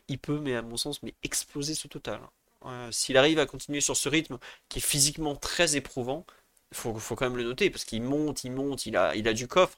il 0.08 0.20
peut, 0.20 0.40
mais 0.40 0.56
à 0.56 0.62
mon 0.62 0.78
sens, 0.78 1.02
mais 1.04 1.14
exploser 1.24 1.76
ce 1.76 1.88
total. 1.88 2.20
Euh, 2.66 2.92
s'il 2.92 3.18
arrive 3.18 3.40
à 3.40 3.46
continuer 3.46 3.82
sur 3.82 3.96
ce 3.96 4.10
rythme 4.10 4.38
qui 4.68 4.80
est 4.80 4.82
physiquement 4.82 5.36
très 5.36 5.76
éprouvant, 5.78 6.26
il 6.72 6.78
faut, 6.78 6.94
faut, 6.96 7.16
quand 7.16 7.26
même 7.26 7.38
le 7.38 7.44
noter 7.44 7.70
parce 7.70 7.86
qu'il 7.86 8.02
monte, 8.04 8.44
il 8.44 8.52
monte, 8.52 8.86
il 8.86 8.98
a, 8.98 9.16
il 9.16 9.28
a 9.28 9.34
du 9.34 9.48
coffre. 9.48 9.78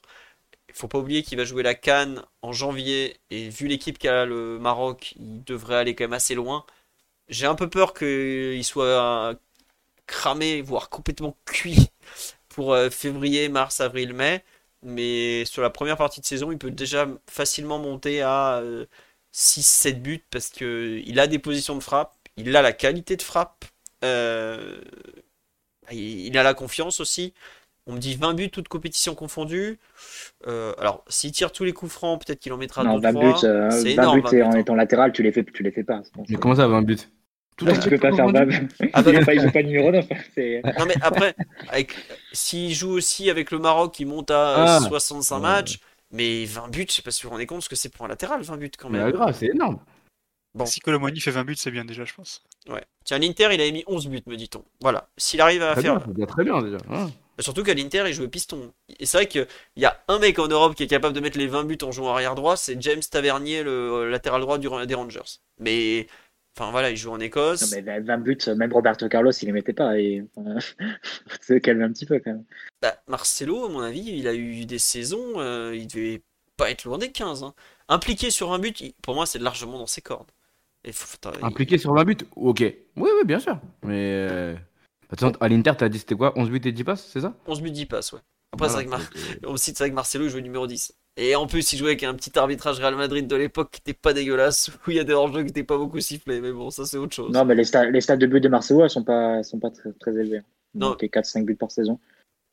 Il 0.68 0.74
faut 0.74 0.88
pas 0.88 0.98
oublier 0.98 1.22
qu'il 1.22 1.38
va 1.38 1.44
jouer 1.44 1.62
la 1.62 1.74
Cannes 1.74 2.22
en 2.42 2.52
janvier 2.52 3.18
et 3.30 3.48
vu 3.50 3.68
l'équipe 3.68 3.98
qu'a 3.98 4.24
le 4.24 4.58
Maroc, 4.58 5.14
il 5.16 5.44
devrait 5.44 5.76
aller 5.76 5.94
quand 5.94 6.04
même 6.04 6.12
assez 6.14 6.34
loin. 6.34 6.64
J'ai 7.28 7.46
un 7.46 7.54
peu 7.54 7.68
peur 7.70 7.94
qu'il 7.94 8.64
soit 8.64 9.34
cramé, 10.06 10.62
voire 10.62 10.90
complètement 10.90 11.36
cuit 11.46 11.90
pour 12.48 12.74
euh, 12.74 12.90
février, 12.90 13.48
mars, 13.48 13.80
avril, 13.80 14.12
mai. 14.14 14.44
Mais 14.82 15.44
sur 15.44 15.62
la 15.62 15.70
première 15.70 15.96
partie 15.96 16.20
de 16.20 16.26
saison, 16.26 16.52
il 16.52 16.58
peut 16.58 16.70
déjà 16.70 17.08
facilement 17.28 17.78
monter 17.78 18.22
à 18.22 18.58
euh, 18.58 18.86
6-7 19.34 20.00
buts 20.00 20.24
parce 20.30 20.48
qu'il 20.50 21.18
a 21.18 21.26
des 21.26 21.38
positions 21.38 21.74
de 21.76 21.82
frappe, 21.82 22.14
il 22.36 22.54
a 22.56 22.62
la 22.62 22.72
qualité 22.72 23.16
de 23.16 23.22
frappe, 23.22 23.64
euh, 24.04 24.80
il 25.90 26.36
a 26.38 26.42
la 26.42 26.54
confiance 26.54 27.00
aussi. 27.00 27.32
On 27.86 27.94
me 27.94 27.98
dit 27.98 28.14
20 28.14 28.34
buts, 28.34 28.50
toutes 28.50 28.68
compétitions 28.68 29.16
confondues. 29.16 29.80
Euh, 30.46 30.72
alors, 30.78 31.04
s'il 31.08 31.32
tire 31.32 31.50
tous 31.50 31.64
les 31.64 31.72
coups 31.72 31.90
francs, 31.92 32.24
peut-être 32.24 32.38
qu'il 32.38 32.52
en 32.52 32.56
mettra 32.56 32.84
Non, 32.84 32.98
2 32.98 33.00
20 33.00 33.12
buts, 33.12 33.26
euh, 33.44 33.70
C'est 33.70 33.94
20 33.94 34.02
énorme. 34.02 34.20
buts 34.20 34.28
et 34.36 34.38
20 34.40 34.44
en 34.46 34.50
buts, 34.50 34.56
hein. 34.56 34.60
étant 34.60 34.74
latéral, 34.76 35.12
tu 35.12 35.22
les 35.24 35.32
fais, 35.32 35.42
tu 35.44 35.62
les 35.64 35.72
fais 35.72 35.82
pas. 35.82 36.00
Mais 36.28 36.36
comment 36.36 36.54
ça, 36.54 36.68
20 36.68 36.82
buts? 36.82 36.96
Tout 37.56 37.66
tu 37.82 37.90
peux 37.90 37.98
pas 37.98 38.12
faire 38.14 38.28
20 38.28 38.46
buts. 38.46 38.68
Ah 38.92 39.02
bah, 39.02 39.10
il, 39.12 39.18
joue 39.18 39.24
pas, 39.24 39.34
il 39.34 39.52
pas 39.52 39.62
numéro 39.62 39.90
9. 39.90 40.06
C'est... 40.34 40.62
Non 40.78 40.86
mais 40.86 40.94
après, 41.02 41.34
s'il 42.32 42.72
joue 42.72 42.90
aussi 42.92 43.28
avec 43.30 43.50
le 43.50 43.58
Maroc 43.58 43.92
qui 43.94 44.04
monte 44.04 44.30
à 44.30 44.76
Ah. 44.76 44.80
65 44.80 45.34
Ouais. 45.36 45.42
matchs, 45.42 45.78
mais 46.12 46.44
20 46.44 46.68
buts, 46.68 46.86
je 46.88 46.94
sais 46.94 47.02
pas 47.02 47.10
si 47.10 47.22
vous 47.22 47.28
vous 47.28 47.32
rendez 47.34 47.46
compte 47.46 47.62
ce 47.62 47.68
que 47.68 47.76
c'est 47.76 47.88
pour 47.88 48.04
un 48.04 48.08
latéral, 48.08 48.42
20 48.42 48.56
buts 48.56 48.70
quand 48.78 48.90
Mais 48.90 48.98
même. 48.98 49.10
grave, 49.12 49.34
c'est 49.38 49.46
énorme. 49.46 49.80
Bon. 50.54 50.66
Si 50.66 50.80
Colomoni 50.80 51.18
fait 51.20 51.30
20 51.30 51.44
buts, 51.44 51.56
c'est 51.56 51.70
bien 51.70 51.84
déjà, 51.84 52.04
je 52.04 52.12
pense. 52.12 52.44
Ouais. 52.68 52.84
Tiens, 53.04 53.18
l'Inter, 53.18 53.48
il 53.52 53.60
avait 53.60 53.72
mis 53.72 53.84
11 53.86 54.08
buts, 54.08 54.22
me 54.26 54.36
dit-on. 54.36 54.62
Voilà. 54.82 55.08
S'il 55.16 55.40
arrive 55.40 55.62
à 55.62 55.72
Très 55.72 55.82
faire. 55.82 56.06
bien, 56.08 56.26
très 56.26 56.44
bien 56.44 56.60
déjà. 56.60 56.76
Ouais. 56.90 57.06
Surtout 57.38 57.62
qu'à 57.62 57.72
l'Inter, 57.72 58.04
il 58.06 58.12
jouait 58.12 58.28
piston. 58.28 58.72
Et 59.00 59.06
c'est 59.06 59.16
vrai 59.16 59.26
qu'il 59.26 59.46
y 59.76 59.86
a 59.86 59.98
un 60.08 60.18
mec 60.18 60.38
en 60.38 60.48
Europe 60.48 60.74
qui 60.74 60.82
est 60.82 60.86
capable 60.88 61.14
de 61.14 61.20
mettre 61.20 61.38
les 61.38 61.46
20 61.46 61.64
buts 61.64 61.78
en 61.82 61.90
jouant 61.90 62.12
arrière 62.12 62.34
droit, 62.34 62.56
c'est 62.58 62.80
James 62.82 63.00
Tavernier, 63.10 63.62
le 63.62 63.70
euh, 63.70 64.10
latéral 64.10 64.42
droit 64.42 64.58
du, 64.58 64.68
des 64.86 64.94
Rangers. 64.94 65.38
Mais. 65.58 66.06
Enfin 66.58 66.70
voilà, 66.70 66.90
il 66.90 66.96
joue 66.96 67.10
en 67.10 67.18
Non, 67.18 67.24
Écosse. 67.24 67.72
mais 67.72 68.00
20 68.00 68.18
buts, 68.18 68.36
même 68.56 68.72
Roberto 68.72 69.08
Carlos, 69.08 69.30
il 69.32 69.46
les 69.46 69.52
mettait 69.52 69.72
pas. 69.72 69.98
Et... 69.98 70.24
enfin, 70.36 70.58
faut 71.26 71.36
se 71.42 71.54
calmer 71.54 71.84
un 71.84 71.92
petit 71.92 72.04
peu 72.06 72.18
quand 72.20 72.32
même. 72.32 72.44
Bah, 72.82 72.94
Marcelo, 73.08 73.64
à 73.64 73.68
mon 73.70 73.80
avis, 73.80 74.00
il 74.02 74.28
a 74.28 74.34
eu 74.34 74.66
des 74.66 74.78
saisons, 74.78 75.40
euh, 75.40 75.74
il 75.74 75.86
devait 75.86 76.22
pas 76.56 76.70
être 76.70 76.84
loin 76.84 76.98
des 76.98 77.10
15. 77.10 77.42
hein. 77.42 77.54
Impliqué 77.88 78.30
sur 78.30 78.52
un 78.52 78.58
but, 78.58 78.94
pour 79.02 79.14
moi, 79.14 79.24
c'est 79.24 79.38
largement 79.38 79.78
dans 79.78 79.86
ses 79.86 80.02
cordes. 80.02 80.30
Et 80.84 80.92
faut- 80.92 81.06
faut- 81.06 81.32
il- 81.38 81.44
Impliqué 81.44 81.78
sur 81.78 81.94
20 81.94 82.04
buts 82.04 82.16
Ok. 82.36 82.58
Oui, 82.60 82.74
oui, 82.96 83.24
bien 83.24 83.38
sûr. 83.40 83.58
Mais. 83.82 84.12
euh, 84.30 84.54
Attends, 85.10 85.32
à 85.40 85.48
l'Inter, 85.48 85.72
t'as 85.76 85.88
dit 85.88 85.98
c'était 85.98 86.14
quoi? 86.16 86.32
11 86.38 86.50
buts 86.50 86.60
et 86.64 86.72
10 86.72 86.84
passes, 86.84 87.06
c'est 87.12 87.20
ça? 87.20 87.34
11 87.46 87.60
buts, 87.62 87.70
10 87.70 87.86
passes, 87.86 88.12
ouais. 88.12 88.20
Après, 88.52 88.68
c'est 88.68 88.74
vrai 88.74 88.84
que 88.84 88.90
Voilà, 88.90 89.04
Mar- 89.04 89.12
donc, 89.12 89.44
euh, 89.44 89.46
on 89.52 89.56
cite, 89.56 89.76
c'est 89.76 89.84
vrai 89.84 89.90
que 89.90 89.94
Marcelo 89.94 90.24
il 90.24 90.30
jouait 90.30 90.42
numéro 90.42 90.66
10. 90.66 90.94
Et 91.16 91.36
en 91.36 91.46
plus, 91.46 91.72
il 91.72 91.78
jouait 91.78 91.90
avec 91.90 92.04
un 92.04 92.14
petit 92.14 92.38
arbitrage 92.38 92.78
Real 92.78 92.96
Madrid 92.96 93.26
de 93.26 93.36
l'époque 93.36 93.70
qui 93.70 93.80
était 93.80 93.98
pas 93.98 94.14
dégueulasse, 94.14 94.70
où 94.86 94.90
il 94.90 94.96
y 94.96 95.00
a 95.00 95.04
des 95.04 95.12
hors-jeux 95.12 95.42
qui 95.42 95.50
étaient 95.50 95.64
pas 95.64 95.76
beaucoup 95.76 96.00
sifflés. 96.00 96.40
Mais 96.40 96.52
bon, 96.52 96.70
ça, 96.70 96.86
c'est 96.86 96.96
autre 96.96 97.14
chose. 97.14 97.32
Non, 97.32 97.44
mais 97.44 97.54
les, 97.54 97.64
stats, 97.64 97.90
les 97.90 98.00
stats 98.00 98.16
de 98.16 98.26
buts 98.26 98.40
de 98.40 98.48
Marcelo, 98.48 98.82
elles 98.82 98.90
sont 98.90 99.04
pas, 99.04 99.42
sont 99.42 99.58
pas 99.58 99.70
très, 99.70 99.92
très 99.92 100.12
élevées. 100.12 100.42
Non. 100.74 100.90
Donc, 100.90 101.02
4-5 101.02 101.44
buts 101.44 101.56
par 101.56 101.70
saison. 101.70 101.98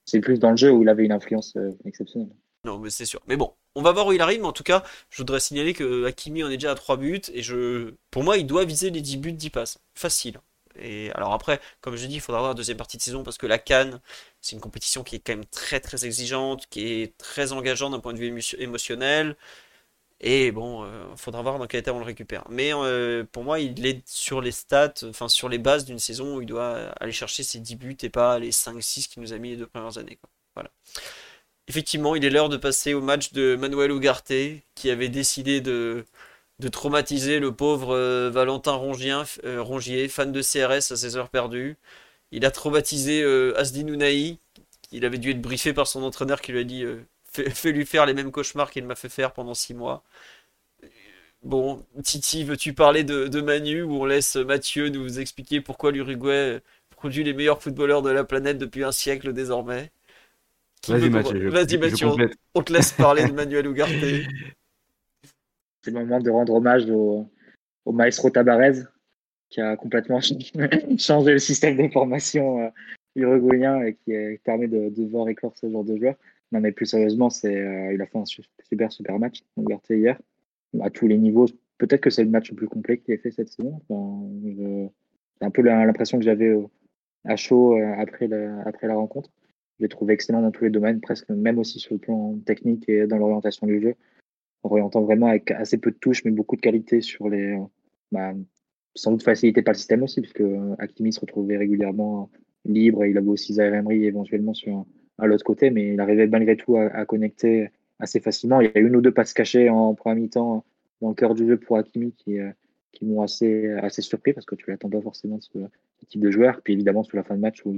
C'est 0.05 0.19
plus 0.19 0.39
dans 0.39 0.51
le 0.51 0.57
jeu 0.57 0.71
où 0.71 0.81
il 0.81 0.89
avait 0.89 1.05
une 1.05 1.11
influence 1.11 1.55
euh, 1.55 1.71
exceptionnelle. 1.85 2.35
Non, 2.65 2.79
mais 2.79 2.89
c'est 2.89 3.05
sûr. 3.05 3.21
Mais 3.27 3.37
bon, 3.37 3.53
on 3.75 3.81
va 3.81 3.93
voir 3.93 4.07
où 4.07 4.11
il 4.11 4.21
arrive. 4.21 4.41
Mais 4.41 4.47
en 4.47 4.51
tout 4.51 4.63
cas, 4.63 4.83
je 5.09 5.17
voudrais 5.19 5.39
signaler 5.39 5.73
que 5.73 6.05
Hakimi 6.05 6.43
en 6.43 6.49
est 6.49 6.57
déjà 6.57 6.71
à 6.71 6.75
3 6.75 6.97
buts. 6.97 7.21
Et 7.33 7.41
je, 7.41 7.93
pour 8.11 8.23
moi, 8.23 8.37
il 8.37 8.45
doit 8.45 8.65
viser 8.65 8.89
les 8.89 9.01
10 9.01 9.17
buts, 9.17 9.31
10 9.31 9.49
passes. 9.51 9.79
Facile. 9.93 10.39
Et 10.81 11.11
alors 11.13 11.33
après, 11.33 11.59
comme 11.81 11.95
je 11.95 12.05
dis, 12.07 12.15
il 12.15 12.21
faudra 12.21 12.39
voir 12.41 12.51
la 12.51 12.55
deuxième 12.55 12.77
partie 12.77 12.97
de 12.97 13.01
saison 13.01 13.23
parce 13.23 13.37
que 13.37 13.47
la 13.47 13.59
Cannes, 13.59 13.99
c'est 14.41 14.55
une 14.55 14.61
compétition 14.61 15.03
qui 15.03 15.15
est 15.17 15.19
quand 15.19 15.33
même 15.33 15.45
très 15.45 15.79
très 15.79 16.05
exigeante, 16.05 16.67
qui 16.69 16.85
est 17.03 17.17
très 17.17 17.51
engageante 17.53 17.91
d'un 17.91 17.99
point 17.99 18.13
de 18.13 18.19
vue 18.19 18.31
émo- 18.31 18.55
émotionnel. 18.59 19.35
Et 20.21 20.51
bon, 20.51 20.85
il 20.85 21.17
faudra 21.17 21.41
voir 21.41 21.59
dans 21.59 21.67
quel 21.67 21.79
état 21.81 21.93
on 21.93 21.99
le 21.99 22.05
récupère. 22.05 22.43
Mais 22.49 22.73
euh, 22.73 23.23
pour 23.31 23.43
moi, 23.45 23.59
il 23.61 23.85
est 23.85 24.01
sur 24.07 24.41
les 24.41 24.51
stats, 24.51 24.93
enfin 25.05 25.29
sur 25.29 25.47
les 25.49 25.57
bases 25.59 25.85
d'une 25.85 25.99
saison 25.99 26.35
où 26.37 26.41
il 26.41 26.45
doit 26.47 26.89
aller 26.99 27.13
chercher 27.13 27.43
ses 27.43 27.59
10 27.59 27.75
buts 27.77 27.97
et 28.03 28.09
pas 28.09 28.37
les 28.39 28.51
5-6 28.51 29.07
qu'il 29.07 29.21
nous 29.21 29.31
a 29.33 29.37
mis 29.37 29.51
les 29.51 29.57
deux 29.57 29.67
premières 29.67 29.97
années. 29.97 30.19
Voilà. 30.55 30.71
Effectivement, 31.67 32.15
il 32.15 32.25
est 32.25 32.29
l'heure 32.31 32.49
de 32.49 32.57
passer 32.57 32.93
au 32.95 33.01
match 33.01 33.31
de 33.33 33.55
Manuel 33.55 33.91
Ugarte, 33.91 34.33
qui 34.75 34.89
avait 34.89 35.09
décidé 35.09 35.61
de, 35.61 36.03
de 36.59 36.67
traumatiser 36.67 37.39
le 37.39 37.53
pauvre 37.53 37.95
euh, 37.95 38.29
Valentin 38.29 38.73
Rongien, 38.73 39.23
euh, 39.45 39.61
Rongier, 39.61 40.07
fan 40.09 40.31
de 40.31 40.41
CRS 40.41 40.91
à 40.91 40.95
ses 40.97 41.15
heures 41.15 41.29
perdues. 41.29 41.77
Il 42.31 42.45
a 42.45 42.51
traumatisé 42.51 43.23
euh, 43.23 43.53
il 44.91 45.05
avait 45.05 45.17
dû 45.17 45.31
être 45.31 45.41
briefé 45.41 45.73
par 45.73 45.87
son 45.87 46.03
entraîneur 46.03 46.41
qui 46.41 46.51
lui 46.51 46.59
a 46.59 46.63
dit 46.63 46.83
euh, 46.83 46.97
fais, 47.31 47.49
fais 47.49 47.71
lui 47.71 47.85
faire 47.85 48.05
les 48.05 48.13
mêmes 48.13 48.31
cauchemars 48.31 48.71
qu'il 48.71 48.85
m'a 48.85 48.95
fait 48.95 49.09
faire 49.09 49.33
pendant 49.33 49.53
six 49.53 49.73
mois. 49.73 50.03
Bon, 51.43 51.85
Titi, 52.03 52.43
veux-tu 52.43 52.73
parler 52.73 53.03
de, 53.05 53.27
de 53.27 53.41
Manu 53.41 53.81
ou 53.81 54.01
on 54.01 54.05
laisse 54.05 54.35
Mathieu 54.35 54.89
nous 54.89 55.19
expliquer 55.19 55.61
pourquoi 55.61 55.91
l'Uruguay 55.91 56.59
produit 56.89 57.23
les 57.23 57.33
meilleurs 57.33 57.61
footballeurs 57.61 58.01
de 58.01 58.09
la 58.09 58.25
planète 58.25 58.57
depuis 58.57 58.83
un 58.83 58.91
siècle 58.91 59.31
désormais? 59.31 59.91
Vas-y, 60.87 61.09
Mathieu, 61.09 61.49
je 61.49 61.77
Mathieu, 61.77 62.07
on 62.55 62.63
te 62.63 62.73
laisse 62.73 62.91
parler 62.91 63.25
de 63.25 63.31
Manuel 63.33 63.67
Ugarte. 63.67 64.27
C'est 65.81 65.91
le 65.91 65.99
moment 65.99 66.19
de 66.19 66.29
rendre 66.29 66.53
hommage 66.53 66.89
au, 66.89 67.25
maestro 67.91 68.29
Tabarez, 68.29 68.83
qui 69.49 69.61
a 69.61 69.75
complètement 69.75 70.19
changé 70.97 71.31
le 71.31 71.39
système 71.39 71.77
de 71.77 71.87
formation 71.91 72.61
euh, 72.61 72.69
uruguayen 73.15 73.81
et 73.83 73.95
qui 73.95 74.13
permet 74.43 74.67
de, 74.67 75.03
voir 75.09 75.27
éclore 75.29 75.57
ce 75.57 75.69
genre 75.69 75.83
de 75.83 75.95
joueur. 75.97 76.15
Non, 76.51 76.59
mais 76.59 76.71
plus 76.71 76.85
sérieusement, 76.85 77.29
c'est, 77.29 77.55
euh, 77.55 77.93
il 77.93 78.01
a 78.01 78.05
fait 78.07 78.17
un 78.17 78.25
su- 78.25 78.43
super, 78.67 78.91
super 78.91 79.19
match, 79.19 79.43
Ugarte, 79.57 79.89
hier, 79.89 80.19
à 80.81 80.89
tous 80.89 81.07
les 81.07 81.17
niveaux. 81.17 81.45
Peut-être 81.77 82.01
que 82.01 82.09
c'est 82.09 82.23
le 82.23 82.29
match 82.29 82.49
le 82.49 82.55
plus 82.55 82.67
complet 82.67 82.97
qu'il 82.97 83.13
ait 83.13 83.17
fait 83.17 83.31
cette 83.31 83.49
saison. 83.49 83.81
C'est 83.89 85.45
un 85.45 85.51
peu 85.51 85.61
l'impression 85.61 86.17
que 86.17 86.25
j'avais 86.25 86.53
à 87.25 87.35
chaud 87.35 87.77
euh, 87.77 87.93
après, 87.97 88.27
la, 88.27 88.61
après 88.61 88.87
la 88.87 88.95
rencontre. 88.95 89.29
Je 89.77 89.85
l'ai 89.85 89.89
trouvé 89.89 90.13
excellent 90.13 90.41
dans 90.41 90.51
tous 90.51 90.65
les 90.65 90.69
domaines, 90.69 90.99
presque 90.99 91.29
même 91.29 91.57
aussi 91.57 91.79
sur 91.79 91.93
le 91.93 91.99
plan 91.99 92.37
technique 92.45 92.89
et 92.89 93.07
dans 93.07 93.17
l'orientation 93.17 93.65
du 93.65 93.81
jeu 93.81 93.95
orientant 94.63 95.01
vraiment 95.01 95.27
avec 95.27 95.51
assez 95.51 95.77
peu 95.77 95.91
de 95.91 95.97
touches, 95.97 96.23
mais 96.25 96.31
beaucoup 96.31 96.55
de 96.55 96.61
qualité 96.61 97.01
sur 97.01 97.29
les. 97.29 97.53
euh, 97.53 97.63
bah, 98.11 98.33
sans 98.95 99.11
doute 99.11 99.23
facilité 99.23 99.61
par 99.61 99.73
le 99.73 99.77
système 99.77 100.03
aussi, 100.03 100.21
puisque 100.21 100.41
euh, 100.41 100.75
Hakimi 100.79 101.13
se 101.13 101.19
retrouvait 101.19 101.57
régulièrement 101.57 102.29
libre 102.65 103.03
et 103.03 103.11
il 103.11 103.17
avait 103.17 103.29
aussi 103.29 103.53
Zaire 103.53 103.73
Emery 103.73 104.05
éventuellement 104.05 104.53
sur 104.53 104.85
à 105.19 105.27
l'autre 105.27 105.43
côté, 105.43 105.69
mais 105.69 105.93
il 105.93 105.99
arrivait 105.99 106.27
malgré 106.27 106.55
tout 106.55 106.77
à, 106.77 107.05
connecter 107.05 107.69
assez 107.99 108.19
facilement. 108.19 108.61
Il 108.61 108.71
y 108.73 108.77
a 108.77 108.79
une 108.79 108.95
ou 108.95 109.01
deux 109.01 109.11
passes 109.11 109.33
cachées 109.33 109.69
en 109.69 109.93
première 109.93 110.17
mi-temps 110.17 110.65
dans 111.01 111.09
le 111.09 111.15
cœur 111.15 111.35
du 111.35 111.45
jeu 111.45 111.57
pour 111.57 111.77
Hakimi 111.77 112.13
qui, 112.13 112.39
euh, 112.39 112.49
qui 112.91 113.05
m'ont 113.05 113.21
assez, 113.21 113.69
assez 113.73 114.01
surpris 114.01 114.33
parce 114.33 114.45
que 114.45 114.55
tu 114.55 114.69
l'attends 114.69 114.89
pas 114.89 115.01
forcément 115.01 115.37
de 115.37 115.43
ce, 115.43 115.59
type 116.07 116.21
de 116.21 116.31
joueur. 116.31 116.61
Puis 116.61 116.73
évidemment, 116.73 117.03
sur 117.03 117.17
la 117.17 117.23
fin 117.23 117.35
de 117.35 117.41
match 117.41 117.65
où 117.65 117.75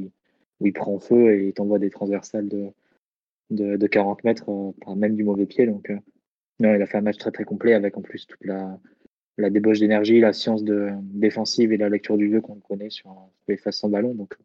il, 0.62 0.74
prend 0.74 1.00
feu 1.00 1.34
et 1.34 1.48
il 1.48 1.54
t'envoie 1.54 1.80
des 1.80 1.90
transversales 1.90 2.48
de, 2.48 2.68
de, 3.50 3.76
de 3.78 3.88
40 3.88 4.24
mètres, 4.24 4.50
euh, 4.50 4.96
même 4.96 5.16
du 5.16 5.24
mauvais 5.24 5.48
pied. 5.48 5.66
Donc, 5.66 5.90
euh, 5.90 5.98
non, 6.62 6.76
il 6.76 6.82
a 6.82 6.86
fait 6.86 6.98
un 6.98 7.02
match 7.02 7.18
très 7.18 7.32
très 7.32 7.44
complet 7.44 7.74
avec 7.74 7.98
en 7.98 8.02
plus 8.02 8.28
toute 8.28 8.46
la, 8.46 8.78
débauche 9.50 9.80
d'énergie, 9.80 10.20
la 10.20 10.32
science 10.32 10.64
de, 10.64 10.90
défensive 11.02 11.74
et 11.74 11.78
la 11.78 11.90
lecture 11.90 12.18
du 12.18 12.32
jeu 12.32 12.40
qu'on 12.40 12.60
connaît 12.60 12.92
sur, 12.92 13.16
les 13.48 13.58
phases 13.58 13.78
sans 13.78 13.90
ballon. 13.90 14.14
Donc 14.14 14.36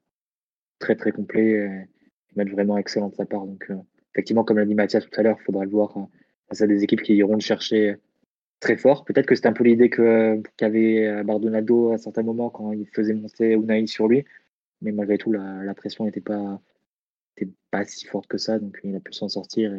très 0.79 0.97
très 0.97 1.13
complet, 1.13 1.51
et 1.51 1.87
match 2.37 2.51
vraiment 2.51 2.79
excellent 2.79 3.09
de 3.09 3.15
sa 3.15 3.27
part. 3.27 3.47
Donc 3.47 3.67
euh, 3.71 3.77
effectivement, 4.15 4.45
comme 4.45 4.59
l'a 4.59 4.65
dit 4.65 4.75
Mathias 4.75 5.05
tout 5.09 5.21
à 5.21 5.23
l'heure, 5.23 5.37
il 5.39 5.45
faudra 5.45 5.65
le 5.65 5.71
voir 5.71 5.97
euh, 5.99 6.03
face 6.49 6.63
à 6.63 6.67
des 6.67 6.83
équipes 6.83 7.03
qui 7.03 7.15
iront 7.17 7.35
le 7.35 7.41
chercher 7.41 7.97
très 8.61 8.79
fort. 8.79 9.05
Peut-être 9.05 9.27
que 9.27 9.35
c'était 9.35 9.49
un 9.49 9.53
peu 9.53 9.65
l'idée 9.65 9.91
qu'avait 9.91 11.07
euh, 11.07 11.23
Bardonado 11.23 11.93
à 11.93 11.99
certains 11.99 12.23
moments 12.23 12.49
quand 12.49 12.73
il 12.73 12.87
faisait 12.87 13.13
monter 13.13 13.53
Unai 13.53 13.87
sur 13.87 14.09
lui, 14.09 14.25
mais 14.81 14.93
malgré 14.93 15.19
tout 15.19 15.33
la, 15.33 15.75
pression 15.75 16.05
n'était 16.05 16.21
pas 16.21 16.61
pas 17.71 17.85
si 17.85 18.07
forte 18.07 18.29
que 18.29 18.39
ça, 18.39 18.59
donc 18.59 18.81
il 18.83 18.97
a 18.97 19.01
pu 19.01 19.13
s'en 19.13 19.29
sortir 19.29 19.71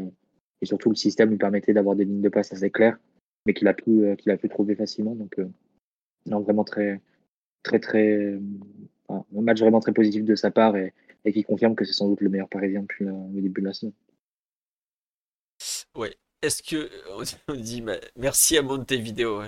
et 0.61 0.65
surtout 0.65 0.89
le 0.89 0.95
système 0.95 1.29
lui 1.29 1.37
permettait 1.37 1.73
d'avoir 1.73 1.95
des 1.95 2.05
lignes 2.05 2.21
de 2.21 2.29
passe 2.29 2.51
assez 2.53 2.69
claires, 2.69 2.97
mais 3.45 3.53
qu'il 3.53 3.67
a 3.67 3.73
pu 3.73 4.05
euh, 4.05 4.15
qu'il 4.15 4.31
a 4.31 4.37
pu 4.37 4.49
trouver 4.49 4.75
facilement. 4.75 5.15
Donc 5.15 5.37
euh, 5.39 5.47
non, 6.25 6.41
vraiment 6.41 6.63
très 6.63 7.01
très 7.63 7.79
très 7.79 8.15
euh, 8.15 8.39
un 9.09 9.23
match 9.31 9.59
vraiment 9.59 9.79
très 9.79 9.93
positif 9.93 10.23
de 10.23 10.35
sa 10.35 10.51
part 10.51 10.75
et, 10.77 10.93
et 11.25 11.33
qui 11.33 11.43
confirme 11.43 11.75
que 11.75 11.85
c'est 11.85 11.93
sans 11.93 12.09
doute 12.09 12.21
le 12.21 12.29
meilleur 12.29 12.49
Parisien 12.49 12.81
depuis 12.81 13.05
le, 13.05 13.11
le 13.33 13.41
début 13.41 13.61
de 13.61 13.67
la 13.67 13.73
saison. 13.73 13.93
Ouais. 15.95 16.15
Est-ce 16.41 16.61
que 16.61 16.89
on 17.47 17.55
dit 17.55 17.83
merci 18.15 18.57
à 18.57 18.61
Montevideo. 18.61 19.41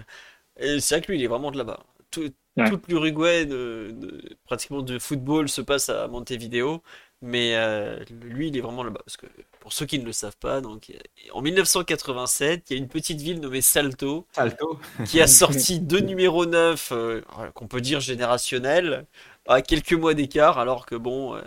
Et 0.57 0.80
c'est 0.80 0.95
vrai 0.95 1.02
que 1.02 1.11
lui 1.11 1.19
il 1.19 1.23
est 1.23 1.27
vraiment 1.27 1.52
de 1.52 1.57
là-bas. 1.57 1.86
Tout, 2.11 2.31
Ouais. 2.57 2.69
Toute 2.69 2.90
l'Uruguay 2.90 3.45
de, 3.45 3.91
de- 3.95 4.36
pratiquement 4.44 4.81
de 4.81 4.99
football 4.99 5.48
se 5.48 5.61
passe 5.61 5.88
à 5.88 6.07
Montevideo, 6.10 6.81
mais 7.22 7.56
euh, 7.56 8.03
lui 8.22 8.49
il 8.49 8.57
est 8.57 8.60
vraiment 8.60 8.84
là-bas 8.84 8.99
parce 9.06 9.15
que 9.15 9.27
pour 9.70 9.74
ceux 9.78 9.86
qui 9.86 10.00
ne 10.00 10.06
le 10.06 10.14
savent 10.14 10.36
pas, 10.38 10.62
donc 10.62 10.91
en 11.32 11.41
1987, 11.44 12.72
il 12.72 12.74
y 12.74 12.76
a 12.76 12.82
une 12.82 12.88
petite 12.88 13.22
ville 13.22 13.40
nommée 13.40 13.62
Salto 13.62 14.26
Salto. 14.32 14.80
qui 15.06 15.22
a 15.22 15.28
sorti 15.28 15.80
deux 15.80 16.00
numéros 16.00 16.48
9 16.48 16.91
euh, 16.91 17.22
qu'on 17.54 17.68
peut 17.68 17.80
dire 17.80 18.00
générationnels 18.00 19.06
à 19.48 19.62
quelques 19.62 19.94
mois 19.94 20.16
d'écart 20.16 20.58
alors 20.58 20.88
que 20.88 20.96
bon 20.96 21.36
euh, 21.36 21.41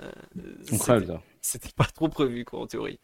c'était- 1.40 1.68
pas 1.76 1.84
trop 1.92 2.08
prévu 2.08 2.44
quoi 2.44 2.60
en 2.60 2.68
théorie. 2.68 3.00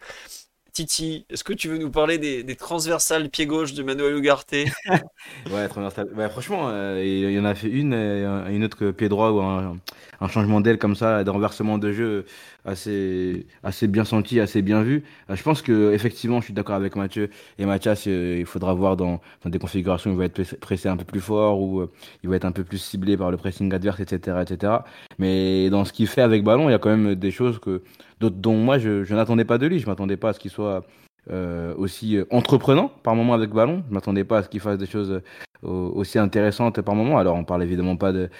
Titi, 0.73 1.27
est-ce 1.29 1.43
que 1.43 1.53
tu 1.53 1.69
veux 1.69 1.79
nous 1.79 1.91
parler 1.91 2.19
des, 2.19 2.45
des 2.45 2.55
transversales 2.55 3.29
pied 3.31 3.47
gauche 3.47 3.75
de 3.75 3.83
Manuel 3.83 4.15
Ugarte? 4.17 4.55
Ouais, 5.51 5.67
transversal. 5.69 6.09
Ouais, 6.15 6.29
franchement, 6.29 6.69
euh, 6.69 7.03
il 7.05 7.33
y 7.33 7.39
en 7.41 7.45
a 7.45 7.55
fait 7.55 7.69
une, 7.69 7.93
et 7.95 8.25
un- 8.25 8.49
une 8.51 8.63
autre 8.65 8.77
que 8.77 8.91
pied 8.93 9.09
droit 9.09 9.31
ou 9.31 9.41
un, 9.41 9.77
un 10.21 10.29
changement 10.29 10.61
d'aile 10.61 10.79
comme 10.79 10.95
ça, 10.95 11.25
des 11.25 11.31
renversements 11.31 11.79
de 11.79 11.93
jeu 11.93 12.27
assez, 12.69 13.47
assez 13.63 13.89
bien 13.89 14.05
senti, 14.05 14.41
assez 14.41 14.63
bien 14.63 14.83
vu. 14.83 15.05
Euh, 15.31 15.37
je 15.37 15.43
pense 15.43 15.63
que 15.63 15.93
effectivement, 15.93 16.41
je 16.41 16.47
suis 16.47 16.55
d'accord 16.55 16.77
avec 16.77 16.95
Mathieu 16.97 17.31
et 17.59 17.67
Mathias. 17.67 18.07
euh, 18.07 18.37
il 18.39 18.47
faudra 18.47 18.75
voir 18.75 18.97
dans, 18.97 19.21
des 19.45 19.59
configurations 19.59 20.11
où 20.11 20.15
il 20.15 20.19
va 20.19 20.25
être 20.27 20.41
pressé- 20.61 20.89
un 20.89 20.97
peu 20.97 21.05
plus 21.05 21.21
fort 21.21 21.61
ou 21.61 21.81
euh, 21.81 21.91
il 22.23 22.29
va 22.31 22.37
être 22.37 22.45
un 22.45 22.53
peu 22.53 22.65
plus 22.65 22.79
ciblé 22.79 23.17
par 23.17 23.31
le 23.31 23.37
pressing 23.37 23.73
adverse, 23.73 24.01
etc., 24.01 24.39
etc. 24.43 24.73
Mais 25.19 25.71
dans 25.71 25.85
ce 25.85 25.93
qu'il 25.93 26.07
fait 26.07 26.23
avec 26.23 26.45
ballon, 26.45 26.69
il 26.69 26.73
y 26.73 26.75
a 26.75 26.79
quand 26.79 26.91
même 26.97 27.15
des 27.15 27.31
choses 27.31 27.59
que 27.59 27.83
dont 28.21 28.57
moi 28.57 28.79
je, 28.79 29.13
n'attendais 29.15 29.45
pas 29.45 29.59
de 29.59 29.67
lui. 29.67 29.79
Je 29.79 29.87
m'attendais 29.87 30.17
pas 30.17 30.31
à 30.31 30.33
ce 30.33 30.39
qu'il 30.41 30.51
soit 30.51 30.85
aussi 31.77 32.17
entreprenant 32.31 32.91
par 33.03 33.15
moment 33.15 33.35
avec 33.35 33.51
ballon. 33.51 33.83
Je 33.89 33.95
m'attendais 33.95 34.25
pas 34.25 34.39
à 34.39 34.43
ce 34.43 34.49
qu'il 34.49 34.61
fasse 34.61 34.79
des 34.79 34.87
choses 34.87 35.21
au- 35.63 35.93
aussi 35.95 36.19
intéressantes 36.19 36.81
par 36.81 36.95
moment. 36.95 37.19
Alors 37.19 37.37
on 37.37 37.45
parle 37.45 37.63
évidemment 37.63 37.97
pas 37.97 38.13
de 38.13 38.31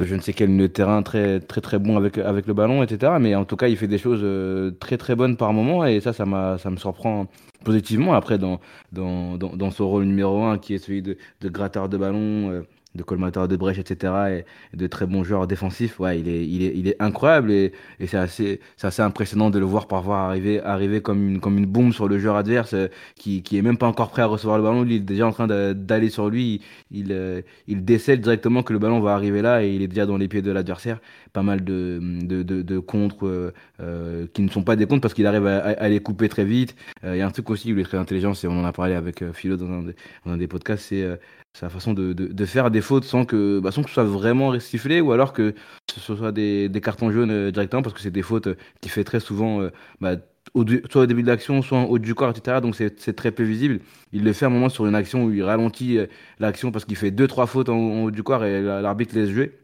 je 0.00 0.14
ne 0.14 0.20
sais 0.20 0.32
quel 0.32 0.70
terrain 0.70 1.02
très 1.02 1.40
très 1.40 1.78
bon 1.78 1.96
avec 1.96 2.46
le 2.46 2.54
ballon, 2.54 2.82
etc. 2.82 3.12
Mais 3.20 3.34
en 3.34 3.44
tout 3.44 3.56
cas, 3.56 3.68
il 3.68 3.76
fait 3.76 3.88
des 3.88 3.98
choses 3.98 4.20
euh, 4.22 4.70
très 4.72 4.96
très 4.96 5.14
bonnes 5.14 5.36
par 5.36 5.52
moment 5.52 5.84
et 5.84 6.00
ça, 6.00 6.12
ça 6.12 6.26
m'a 6.26 6.56
me 6.64 6.76
surprend 6.76 7.26
positivement. 7.64 8.14
Après, 8.14 8.38
dans 8.38 8.60
dans 8.92 9.36
dans, 9.36 9.70
son 9.70 9.88
rôle 9.88 10.04
numéro 10.04 10.44
un, 10.44 10.58
qui 10.58 10.74
est 10.74 10.78
celui 10.78 11.02
de, 11.02 11.16
de 11.40 11.48
gratteur 11.48 11.88
de 11.88 11.96
ballon. 11.96 12.64
De 12.94 13.02
colmateur 13.02 13.46
de 13.48 13.56
brèche, 13.56 13.78
etc. 13.78 14.12
Et, 14.30 14.44
et 14.74 14.76
de 14.76 14.86
très 14.86 15.06
bons 15.06 15.22
joueurs 15.24 15.46
défensifs. 15.46 16.00
Ouais, 16.00 16.18
il 16.20 16.28
est, 16.28 16.46
il 16.46 16.62
est, 16.64 16.72
il 16.76 16.88
est 16.88 16.96
incroyable 17.00 17.50
et, 17.52 17.72
et 18.00 18.06
c'est 18.06 18.16
assez, 18.16 18.60
assez 18.82 19.02
impressionnant 19.02 19.50
de 19.50 19.58
le 19.58 19.64
voir 19.64 19.86
parfois 19.86 20.20
arriver, 20.22 20.60
arriver 20.60 21.00
comme 21.00 21.28
une, 21.28 21.40
comme 21.40 21.56
une 21.58 21.66
bombe 21.66 21.92
sur 21.92 22.08
le 22.08 22.18
joueur 22.18 22.36
adverse 22.36 22.74
euh, 22.74 22.88
qui, 23.16 23.42
qui 23.42 23.56
est 23.58 23.62
même 23.62 23.76
pas 23.78 23.86
encore 23.86 24.10
prêt 24.10 24.22
à 24.22 24.26
recevoir 24.26 24.58
le 24.58 24.64
ballon. 24.64 24.82
Lui, 24.82 24.96
il 24.96 25.02
est 25.02 25.04
déjà 25.04 25.26
en 25.26 25.32
train 25.32 25.46
d'aller 25.46 26.10
sur 26.10 26.28
lui. 26.30 26.62
Il, 26.90 27.12
euh, 27.12 27.42
il 27.68 27.84
décèle 27.84 28.20
directement 28.20 28.62
que 28.62 28.72
le 28.72 28.78
ballon 28.78 29.00
va 29.00 29.14
arriver 29.14 29.40
là 29.42 29.62
et 29.64 29.72
il 29.74 29.82
est 29.82 29.88
déjà 29.88 30.06
dans 30.06 30.16
les 30.16 30.28
pieds 30.28 30.42
de 30.42 30.50
l'adversaire. 30.50 31.00
Pas 31.32 31.42
mal 31.42 31.62
de, 31.62 32.00
de, 32.02 32.42
de, 32.42 32.62
de 32.62 32.78
contres 32.80 33.24
euh, 33.26 33.52
euh, 33.80 34.26
qui 34.34 34.42
ne 34.42 34.48
sont 34.48 34.62
pas 34.64 34.74
des 34.74 34.86
contres 34.86 35.00
parce 35.02 35.14
qu'il 35.14 35.26
arrive 35.26 35.46
à, 35.46 35.58
à- 35.58 35.88
les 35.88 36.00
couper 36.00 36.28
très 36.28 36.44
vite. 36.44 36.74
Il 37.04 37.16
y 37.16 37.20
a 37.20 37.26
un 37.26 37.30
truc 37.30 37.50
aussi 37.50 37.72
où 37.72 37.76
il 37.76 37.80
est 37.80 37.84
très 37.84 37.98
intelligent, 37.98 38.34
c'est 38.34 38.48
on 38.48 38.60
en 38.60 38.64
a 38.64 38.72
parlé 38.72 38.94
avec 38.94 39.24
Philo 39.32 39.56
dans 39.56 39.70
un 39.70 39.82
des, 39.82 39.94
dans 40.26 40.32
un 40.32 40.36
des 40.36 40.48
podcasts, 40.48 40.86
c'est 40.88 41.06
sa 41.52 41.68
façon 41.68 41.94
de, 41.94 42.12
de, 42.12 42.26
de 42.28 42.44
faire 42.46 42.70
des 42.70 42.80
fautes 42.80 43.04
sans 43.04 43.24
que, 43.24 43.58
bah, 43.60 43.70
sans 43.72 43.82
que 43.82 43.88
ce 43.88 43.94
soit 43.94 44.04
vraiment 44.04 44.58
sifflé 44.60 45.00
ou 45.00 45.12
alors 45.12 45.32
que 45.32 45.54
ce 45.92 46.00
soit 46.16 46.32
des, 46.32 46.68
des 46.68 46.80
cartons 46.80 47.10
jaunes 47.10 47.30
euh, 47.30 47.50
directement 47.50 47.82
parce 47.82 47.94
que 47.94 48.00
c'est 48.00 48.10
des 48.12 48.22
fautes 48.22 48.46
euh, 48.48 48.56
qu'il 48.80 48.90
fait 48.90 49.04
très 49.04 49.20
souvent, 49.20 49.60
euh, 49.60 49.70
bah, 50.00 50.16
au, 50.54 50.64
soit 50.90 51.02
au 51.02 51.06
début 51.06 51.22
de 51.22 51.26
l'action, 51.28 51.60
soit 51.62 51.78
en 51.78 51.84
haut 51.84 51.98
du 51.98 52.14
corps, 52.14 52.30
etc. 52.30 52.60
Donc 52.60 52.76
c'est 52.76 52.98
c'est 53.00 53.14
très 53.14 53.30
peu 53.32 53.42
visible. 53.42 53.80
Il 54.12 54.24
le 54.24 54.32
fait 54.32 54.44
à 54.46 54.48
un 54.48 54.50
moment 54.52 54.68
sur 54.68 54.86
une 54.86 54.94
action 54.94 55.24
où 55.24 55.32
il 55.32 55.42
ralentit 55.42 55.98
l'action 56.38 56.72
parce 56.72 56.84
qu'il 56.84 56.96
fait 56.96 57.10
deux, 57.10 57.26
trois 57.26 57.46
fautes 57.46 57.68
en, 57.68 57.74
en 57.76 58.02
haut 58.04 58.10
du 58.10 58.22
corps 58.22 58.44
et 58.44 58.62
la- 58.62 58.80
l'arbitre 58.80 59.14
laisse 59.14 59.30
jouer. 59.30 59.58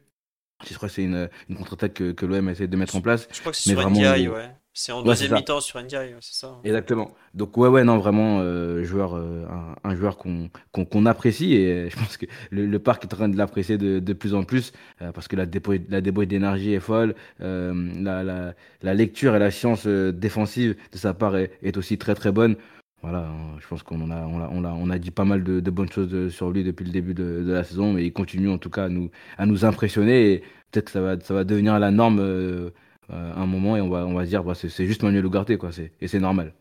Je 0.68 0.74
crois 0.74 0.88
que 0.88 0.94
c'est 0.94 1.04
une, 1.04 1.28
une 1.48 1.56
contre-attaque 1.56 1.94
que, 1.94 2.12
que 2.12 2.26
l'OM 2.26 2.48
essaie 2.48 2.66
de 2.66 2.76
mettre 2.76 2.96
en 2.96 3.00
place. 3.00 3.28
Je 3.32 3.40
crois 3.40 3.52
que 3.52 3.58
c'est 3.58 3.70
Mais 3.70 3.74
sur 3.80 3.88
vraiment, 3.88 4.00
NDI, 4.00 4.22
il- 4.22 4.28
ouais. 4.30 4.55
C'est 4.78 4.92
en 4.92 5.02
Ouais, 5.02 5.08
deuxième 5.08 5.32
mi-temps 5.32 5.60
sur 5.60 5.80
NDI, 5.80 5.96
ouais, 5.96 6.16
c'est 6.20 6.34
ça. 6.34 6.56
Exactement. 6.64 7.14
Donc 7.34 7.56
ouais 7.56 7.68
ouais 7.68 7.84
non 7.84 7.98
vraiment 7.98 8.40
euh, 8.40 8.82
joueur 8.82 9.14
euh, 9.14 9.44
un, 9.48 9.76
un 9.88 9.94
joueur 9.94 10.16
qu'on 10.16 10.50
qu'on 10.72 11.06
apprécie 11.06 11.54
et 11.54 11.88
je 11.90 11.96
pense 11.96 12.16
que 12.16 12.26
le, 12.50 12.66
le 12.66 12.78
parc 12.80 13.04
est 13.04 13.14
en 13.14 13.16
train 13.16 13.28
de 13.28 13.36
l'apprécier 13.36 13.78
de, 13.78 14.00
de 14.00 14.12
plus 14.12 14.34
en 14.34 14.42
plus 14.42 14.72
euh, 15.00 15.12
parce 15.12 15.28
que 15.28 15.36
la 15.36 15.46
débauche 15.46 15.78
la 15.88 16.00
débauche 16.00 16.26
d'énergie 16.26 16.72
est 16.72 16.80
folle 16.80 17.14
la, 17.38 18.22
la, 18.24 18.54
la 18.82 18.94
lecture 18.94 19.36
et 19.36 19.38
la 19.38 19.50
science 19.52 19.86
défensive 19.86 20.74
de 20.92 20.98
sa 20.98 21.14
part 21.14 21.36
est, 21.36 21.52
est 21.62 21.76
aussi 21.76 21.98
très 21.98 22.14
très 22.16 22.32
bonne 22.32 22.56
voilà 23.02 23.28
hein, 23.28 23.56
je 23.60 23.66
pense 23.68 23.82
qu'on 23.84 24.10
a 24.10 24.26
on 24.26 24.40
a, 24.40 24.48
on 24.50 24.64
a 24.64 24.70
on 24.72 24.90
a 24.90 24.98
dit 24.98 25.10
pas 25.12 25.24
mal 25.24 25.44
de, 25.44 25.60
de 25.60 25.70
bonnes 25.70 25.90
choses 25.92 26.08
de- 26.08 26.28
sur 26.28 26.50
lui 26.50 26.64
depuis 26.64 26.84
le 26.84 26.90
début 26.92 27.14
de, 27.14 27.44
de 27.46 27.52
la 27.52 27.62
saison 27.64 27.92
mais 27.92 28.04
il 28.04 28.12
continue 28.12 28.48
en 28.50 28.58
tout 28.58 28.70
cas 28.70 28.84
à 28.84 28.88
nous 28.88 29.10
à 29.38 29.46
nous 29.46 29.64
impressionner 29.64 30.32
et 30.32 30.38
peut-être 30.72 30.86
que 30.86 30.90
ça 30.92 31.00
va 31.00 31.20
ça 31.20 31.34
va 31.34 31.44
devenir 31.44 31.78
la 31.78 31.90
norme 31.92 32.18
un 33.10 33.46
moment 33.46 33.76
et 33.76 33.80
on 33.80 33.88
va 33.88 34.04
on 34.06 34.14
va 34.14 34.24
se 34.24 34.30
dire 34.30 34.42
bah, 34.44 34.54
c'est 34.54 34.86
juste 34.86 35.02
Manuel 35.02 35.24
Ugarte 35.24 35.56
quoi 35.56 35.70
et 36.00 36.08
c'est 36.08 36.18
normal 36.20 36.52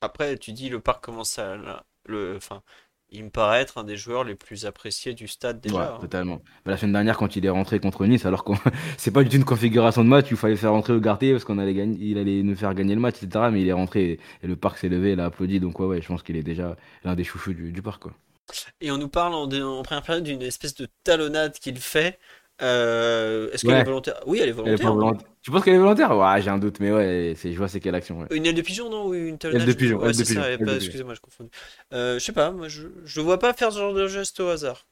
Après, 0.00 0.36
tu 0.38 0.52
dis 0.52 0.68
le 0.68 0.80
parc 0.80 1.02
commence 1.04 1.38
à. 1.38 1.56
la- 1.56 1.84
Le... 2.06 2.36
Enfin, 2.36 2.62
il 3.10 3.24
me 3.24 3.30
paraît 3.30 3.60
être 3.62 3.78
un 3.78 3.84
des 3.84 3.96
joueurs 3.96 4.24
les 4.24 4.34
plus 4.36 4.66
appréciés 4.66 5.14
du 5.14 5.26
stade 5.28 5.60
déjà. 5.60 5.76
Ouais, 5.76 5.82
hein. 5.82 5.98
totalement. 6.00 6.36
Bah, 6.64 6.70
la 6.72 6.76
semaine 6.76 6.92
dernière, 6.92 7.16
quand 7.18 7.34
il 7.36 7.44
est 7.44 7.50
rentré 7.50 7.80
contre 7.80 8.06
Nice, 8.06 8.24
alors 8.24 8.44
que 8.44 8.52
c'est 8.96 9.10
pas 9.10 9.22
du 9.22 9.28
tout 9.30 9.36
une 9.36 9.44
configuration 9.44 10.02
de 10.04 10.08
match 10.08 10.28
il 10.30 10.36
fallait 10.36 10.56
faire 10.56 10.72
rentrer 10.72 10.94
Ugarte 10.94 11.30
parce 11.32 11.44
qu'on 11.44 11.58
allait 11.58 11.74
gagner, 11.74 11.98
il 12.00 12.18
allait 12.18 12.42
nous 12.42 12.56
faire 12.56 12.74
gagner 12.74 12.94
le 12.94 13.00
match, 13.00 13.16
etc. 13.22 13.50
Mais 13.52 13.60
il 13.62 13.68
est 13.68 13.72
rentré 13.72 14.12
et, 14.12 14.20
et 14.42 14.46
le 14.46 14.56
parc 14.56 14.78
s'est 14.78 14.88
levé, 14.88 15.12
il 15.12 15.20
a 15.20 15.26
applaudi. 15.26 15.60
Donc 15.60 15.78
ouais, 15.80 15.86
ouais, 15.86 16.00
je 16.02 16.06
pense 16.08 16.22
qu'il 16.22 16.36
est 16.36 16.42
déjà 16.42 16.76
l'un 17.04 17.14
des 17.16 17.24
chouchous 17.24 17.52
du, 17.54 17.72
du 17.72 17.82
parc, 17.82 18.02
quoi. 18.02 18.14
Et 18.80 18.90
on 18.90 18.98
nous 18.98 19.08
parle 19.08 19.34
en, 19.34 19.44
en 19.50 19.82
première 19.82 20.02
période 20.02 20.24
d'une 20.24 20.42
espèce 20.42 20.74
de 20.74 20.88
talonnade 21.04 21.52
qu'il 21.58 21.78
fait. 21.78 22.18
Euh, 22.62 23.50
Est-ce 23.52 23.64
qu'elle 23.64 23.72
Ouais. 23.74 23.80
est 23.80 23.84
volontaire? 23.84 24.20
Oui, 24.26 24.38
elle 24.42 24.48
est 24.50 24.54
Elle 24.64 24.72
est 24.72 24.76
volontaire. 24.76 25.26
Tu 25.42 25.50
penses 25.50 25.64
qu'elle 25.64 25.74
est 25.74 25.78
volontaire? 25.78 26.16
Ouais, 26.16 26.42
j'ai 26.42 26.50
un 26.50 26.58
doute, 26.58 26.80
mais 26.80 26.92
ouais, 26.92 27.34
c'est, 27.36 27.52
je 27.52 27.58
vois 27.58 27.68
c'est 27.68 27.80
quelle 27.80 27.94
action. 27.94 28.20
Ouais. 28.20 28.26
Une 28.30 28.44
aile 28.46 28.54
de 28.54 28.62
pigeon, 28.62 28.90
non? 28.90 29.06
Ou 29.06 29.14
une 29.14 29.38
talonnade 29.38 29.66
de 29.66 29.72
je- 29.72 29.76
pigeon, 29.76 29.98
Ouais, 29.98 30.08
aile 30.08 30.12
de 30.16 30.18
c'est 30.18 30.24
pigeon, 30.26 30.42
ça, 30.42 30.58
pas- 30.58 30.76
excusez-moi, 30.76 31.14
je 31.14 31.20
confonds. 31.20 31.48
Euh, 31.94 32.18
je 32.18 32.24
sais 32.24 32.32
pas, 32.32 32.50
moi 32.50 32.68
je, 32.68 32.88
je 33.04 33.20
vois 33.20 33.38
pas 33.38 33.52
faire 33.54 33.72
ce 33.72 33.78
genre 33.78 33.94
de 33.94 34.06
geste 34.06 34.40
au 34.40 34.48
hasard. 34.48 34.86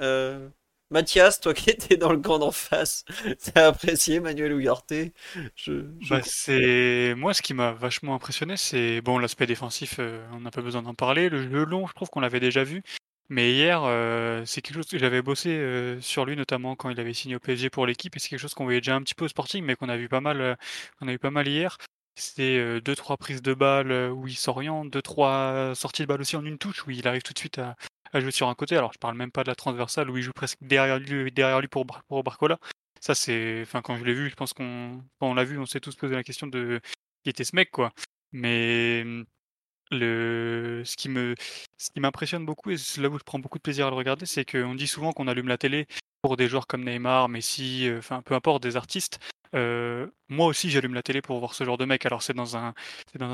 Euh, 0.00 0.48
Mathias, 0.90 1.40
toi 1.40 1.54
qui 1.54 1.70
étais 1.70 1.96
dans 1.96 2.12
le 2.12 2.18
camp 2.18 2.38
d'en 2.38 2.50
face, 2.50 3.04
t'as 3.54 3.68
apprécié 3.68 4.20
Manuel 4.20 4.52
Ugarte? 4.52 4.92
Je, 5.56 5.84
je- 6.00 6.08
Bah, 6.10 6.20
c'est 6.22 7.14
moi 7.16 7.32
ce 7.34 7.40
qui 7.42 7.54
m'a 7.54 7.72
vachement 7.72 8.14
impressionné, 8.14 8.56
c'est 8.56 9.00
bon 9.00 9.18
l'aspect 9.18 9.46
défensif, 9.46 9.96
euh, 9.98 10.24
on 10.32 10.40
n'a 10.40 10.50
pas 10.50 10.60
besoin 10.60 10.82
d'en 10.82 10.94
parler. 10.94 11.28
Le 11.30 11.42
jeu 11.50 11.64
long, 11.64 11.86
je 11.86 11.94
trouve 11.94 12.10
qu'on 12.10 12.20
l'avait 12.20 12.40
déjà 12.40 12.62
vu, 12.64 12.82
mais 13.28 13.52
hier 13.52 13.82
euh, 13.84 14.44
c'est 14.44 14.60
quelque 14.62 14.76
chose 14.76 14.88
que 14.88 14.98
j'avais 14.98 15.22
bossé 15.22 15.50
euh, 15.50 16.00
sur 16.00 16.24
lui 16.26 16.36
notamment 16.36 16.76
quand 16.76 16.90
il 16.90 17.00
avait 17.00 17.14
signé 17.14 17.36
au 17.36 17.40
PSG 17.40 17.70
pour 17.70 17.86
l'équipe 17.86 18.14
et 18.16 18.18
c'est 18.18 18.28
quelque 18.28 18.40
chose 18.40 18.54
qu'on 18.54 18.64
voyait 18.64 18.80
déjà 18.80 18.94
un 18.96 19.02
petit 19.02 19.14
peu 19.14 19.24
au 19.24 19.28
Sporting, 19.28 19.64
mais 19.64 19.76
qu'on 19.76 19.88
a 19.88 19.96
vu 19.96 20.08
pas 20.08 20.20
mal, 20.20 20.40
euh, 20.40 20.54
qu'on 20.98 21.08
a 21.08 21.12
vu 21.12 21.18
pas 21.18 21.30
mal 21.30 21.48
hier. 21.48 21.78
C'est 22.16 22.58
euh, 22.58 22.80
deux 22.80 22.94
trois 22.94 23.16
prises 23.16 23.42
de 23.42 23.54
balles 23.54 23.90
euh, 23.90 24.10
où 24.10 24.28
il 24.28 24.36
s'oriente, 24.36 24.90
deux 24.90 25.02
trois 25.02 25.72
sorties 25.74 26.02
de 26.02 26.06
balles 26.06 26.20
aussi 26.20 26.36
en 26.36 26.44
une 26.44 26.58
touche 26.58 26.86
où 26.86 26.90
il 26.90 27.06
arrive 27.08 27.22
tout 27.22 27.32
de 27.32 27.38
suite 27.38 27.58
à, 27.58 27.76
à 28.12 28.20
jouer 28.20 28.30
sur 28.30 28.48
un 28.48 28.54
côté. 28.54 28.76
Alors 28.76 28.92
je 28.92 28.98
parle 28.98 29.16
même 29.16 29.32
pas 29.32 29.42
de 29.42 29.48
la 29.48 29.54
transversale 29.56 30.10
où 30.10 30.16
il 30.16 30.22
joue 30.22 30.32
presque 30.32 30.58
derrière 30.60 30.98
lui, 30.98 31.32
derrière 31.32 31.60
lui 31.60 31.68
pour, 31.68 31.86
pour 32.08 32.22
Barcola. 32.22 32.58
Ça, 33.04 33.14
c'est. 33.14 33.60
Enfin, 33.62 33.82
quand 33.82 33.98
je 33.98 34.04
l'ai 34.04 34.14
vu, 34.14 34.30
je 34.30 34.34
pense 34.34 34.54
qu'on. 34.54 35.04
On 35.20 35.34
l'a 35.34 35.44
vu, 35.44 35.58
on 35.58 35.66
s'est 35.66 35.80
tous 35.80 35.94
posé 35.94 36.14
la 36.14 36.24
question 36.24 36.46
de 36.46 36.80
qui 37.22 37.30
était 37.30 37.44
ce 37.44 37.54
mec, 37.56 37.70
quoi. 37.70 37.92
Mais 38.32 39.04
ce 40.00 40.96
qui 40.96 42.00
m'impressionne 42.00 42.46
beaucoup, 42.46 42.70
et 42.70 42.76
c'est 42.76 43.00
là 43.00 43.08
où 43.08 43.18
je 43.18 43.24
prends 43.24 43.38
beaucoup 43.38 43.58
de 43.58 43.62
plaisir 43.62 43.86
à 43.86 43.90
le 43.90 43.96
regarder, 43.96 44.26
c'est 44.26 44.44
qu'on 44.44 44.74
dit 44.74 44.86
souvent 44.86 45.12
qu'on 45.12 45.28
allume 45.28 45.48
la 45.48 45.58
télé 45.58 45.86
pour 46.22 46.36
des 46.36 46.48
joueurs 46.48 46.66
comme 46.66 46.84
Neymar, 46.84 47.28
Messi, 47.28 47.88
euh, 47.88 47.98
enfin, 47.98 48.22
peu 48.22 48.34
importe, 48.34 48.62
des 48.62 48.76
artistes. 48.76 49.18
Euh, 49.54 50.06
moi 50.28 50.46
aussi, 50.46 50.70
j'allume 50.70 50.94
la 50.94 51.02
télé 51.02 51.20
pour 51.20 51.38
voir 51.38 51.54
ce 51.54 51.64
genre 51.64 51.76
de 51.76 51.84
mec. 51.84 52.06
Alors, 52.06 52.22
c'est 52.22 52.32
dans 52.32 52.56
un, 52.56 52.74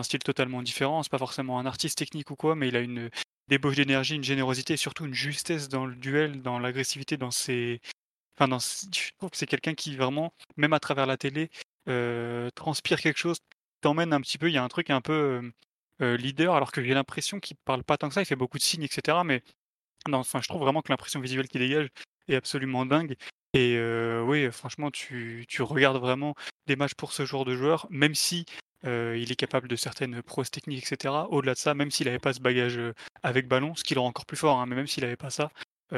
style 0.02 0.20
totalement 0.20 0.62
différent. 0.62 1.02
C'est 1.02 1.10
pas 1.10 1.18
forcément 1.18 1.58
un 1.58 1.66
artiste 1.66 1.98
technique 1.98 2.30
ou 2.30 2.36
quoi, 2.36 2.56
mais 2.56 2.68
il 2.68 2.76
a 2.76 2.80
une 2.80 3.08
débauche 3.48 3.76
d'énergie, 3.76 4.16
une 4.16 4.24
générosité 4.24 4.74
et 4.74 4.76
surtout 4.76 5.06
une 5.06 5.14
justesse 5.14 5.68
dans 5.68 5.86
le 5.86 5.94
duel, 5.94 6.42
dans 6.42 6.58
l'agressivité, 6.58 7.16
dans 7.16 7.30
ses, 7.30 7.80
Enfin, 8.40 8.58
je 8.58 9.10
trouve 9.18 9.30
que 9.30 9.36
c'est 9.36 9.46
quelqu'un 9.46 9.74
qui 9.74 9.96
vraiment, 9.96 10.32
même 10.56 10.72
à 10.72 10.80
travers 10.80 11.06
la 11.06 11.18
télé, 11.18 11.50
euh, 11.88 12.48
transpire 12.54 13.00
quelque 13.00 13.18
chose, 13.18 13.38
t'emmène 13.82 14.12
un 14.14 14.20
petit 14.20 14.38
peu. 14.38 14.48
Il 14.48 14.54
y 14.54 14.58
a 14.58 14.64
un 14.64 14.68
truc 14.68 14.88
un 14.90 15.02
peu 15.02 15.52
euh, 16.00 16.16
leader, 16.16 16.54
alors 16.54 16.72
que 16.72 16.82
j'ai 16.82 16.94
l'impression 16.94 17.40
qu'il 17.40 17.56
parle 17.64 17.84
pas 17.84 17.96
tant 17.96 18.08
que 18.08 18.14
ça. 18.14 18.22
Il 18.22 18.26
fait 18.26 18.36
beaucoup 18.36 18.58
de 18.58 18.62
signes, 18.62 18.84
etc. 18.84 19.18
Mais 19.24 19.42
non, 20.08 20.18
enfin, 20.18 20.40
je 20.42 20.48
trouve 20.48 20.62
vraiment 20.62 20.82
que 20.82 20.90
l'impression 20.90 21.20
visuelle 21.20 21.48
qu'il 21.48 21.60
dégage 21.60 21.88
est 22.28 22.36
absolument 22.36 22.86
dingue. 22.86 23.16
Et 23.52 23.76
euh, 23.76 24.22
oui, 24.22 24.50
franchement, 24.52 24.90
tu, 24.90 25.46
regardes 25.60 25.98
vraiment 25.98 26.34
des 26.66 26.76
matchs 26.76 26.94
pour 26.94 27.12
ce 27.12 27.24
genre 27.26 27.44
de 27.44 27.54
joueur, 27.56 27.86
même 27.90 28.14
si 28.14 28.46
euh, 28.86 29.18
il 29.18 29.32
est 29.32 29.36
capable 29.36 29.68
de 29.68 29.76
certaines 29.76 30.22
prouesses 30.22 30.50
techniques, 30.50 30.90
etc. 30.90 31.14
Au-delà 31.30 31.54
de 31.54 31.58
ça, 31.58 31.74
même 31.74 31.90
s'il 31.90 32.06
n'avait 32.06 32.18
pas 32.18 32.32
ce 32.32 32.40
bagage 32.40 32.78
avec 33.22 33.48
ballon, 33.48 33.74
ce 33.74 33.84
qui 33.84 33.94
le 33.94 34.00
rend 34.00 34.08
encore 34.08 34.26
plus 34.26 34.36
fort, 34.36 34.58
hein, 34.58 34.66
mais 34.66 34.76
même 34.76 34.86
s'il 34.86 35.02
n'avait 35.02 35.16
pas 35.16 35.30
ça, 35.30 35.50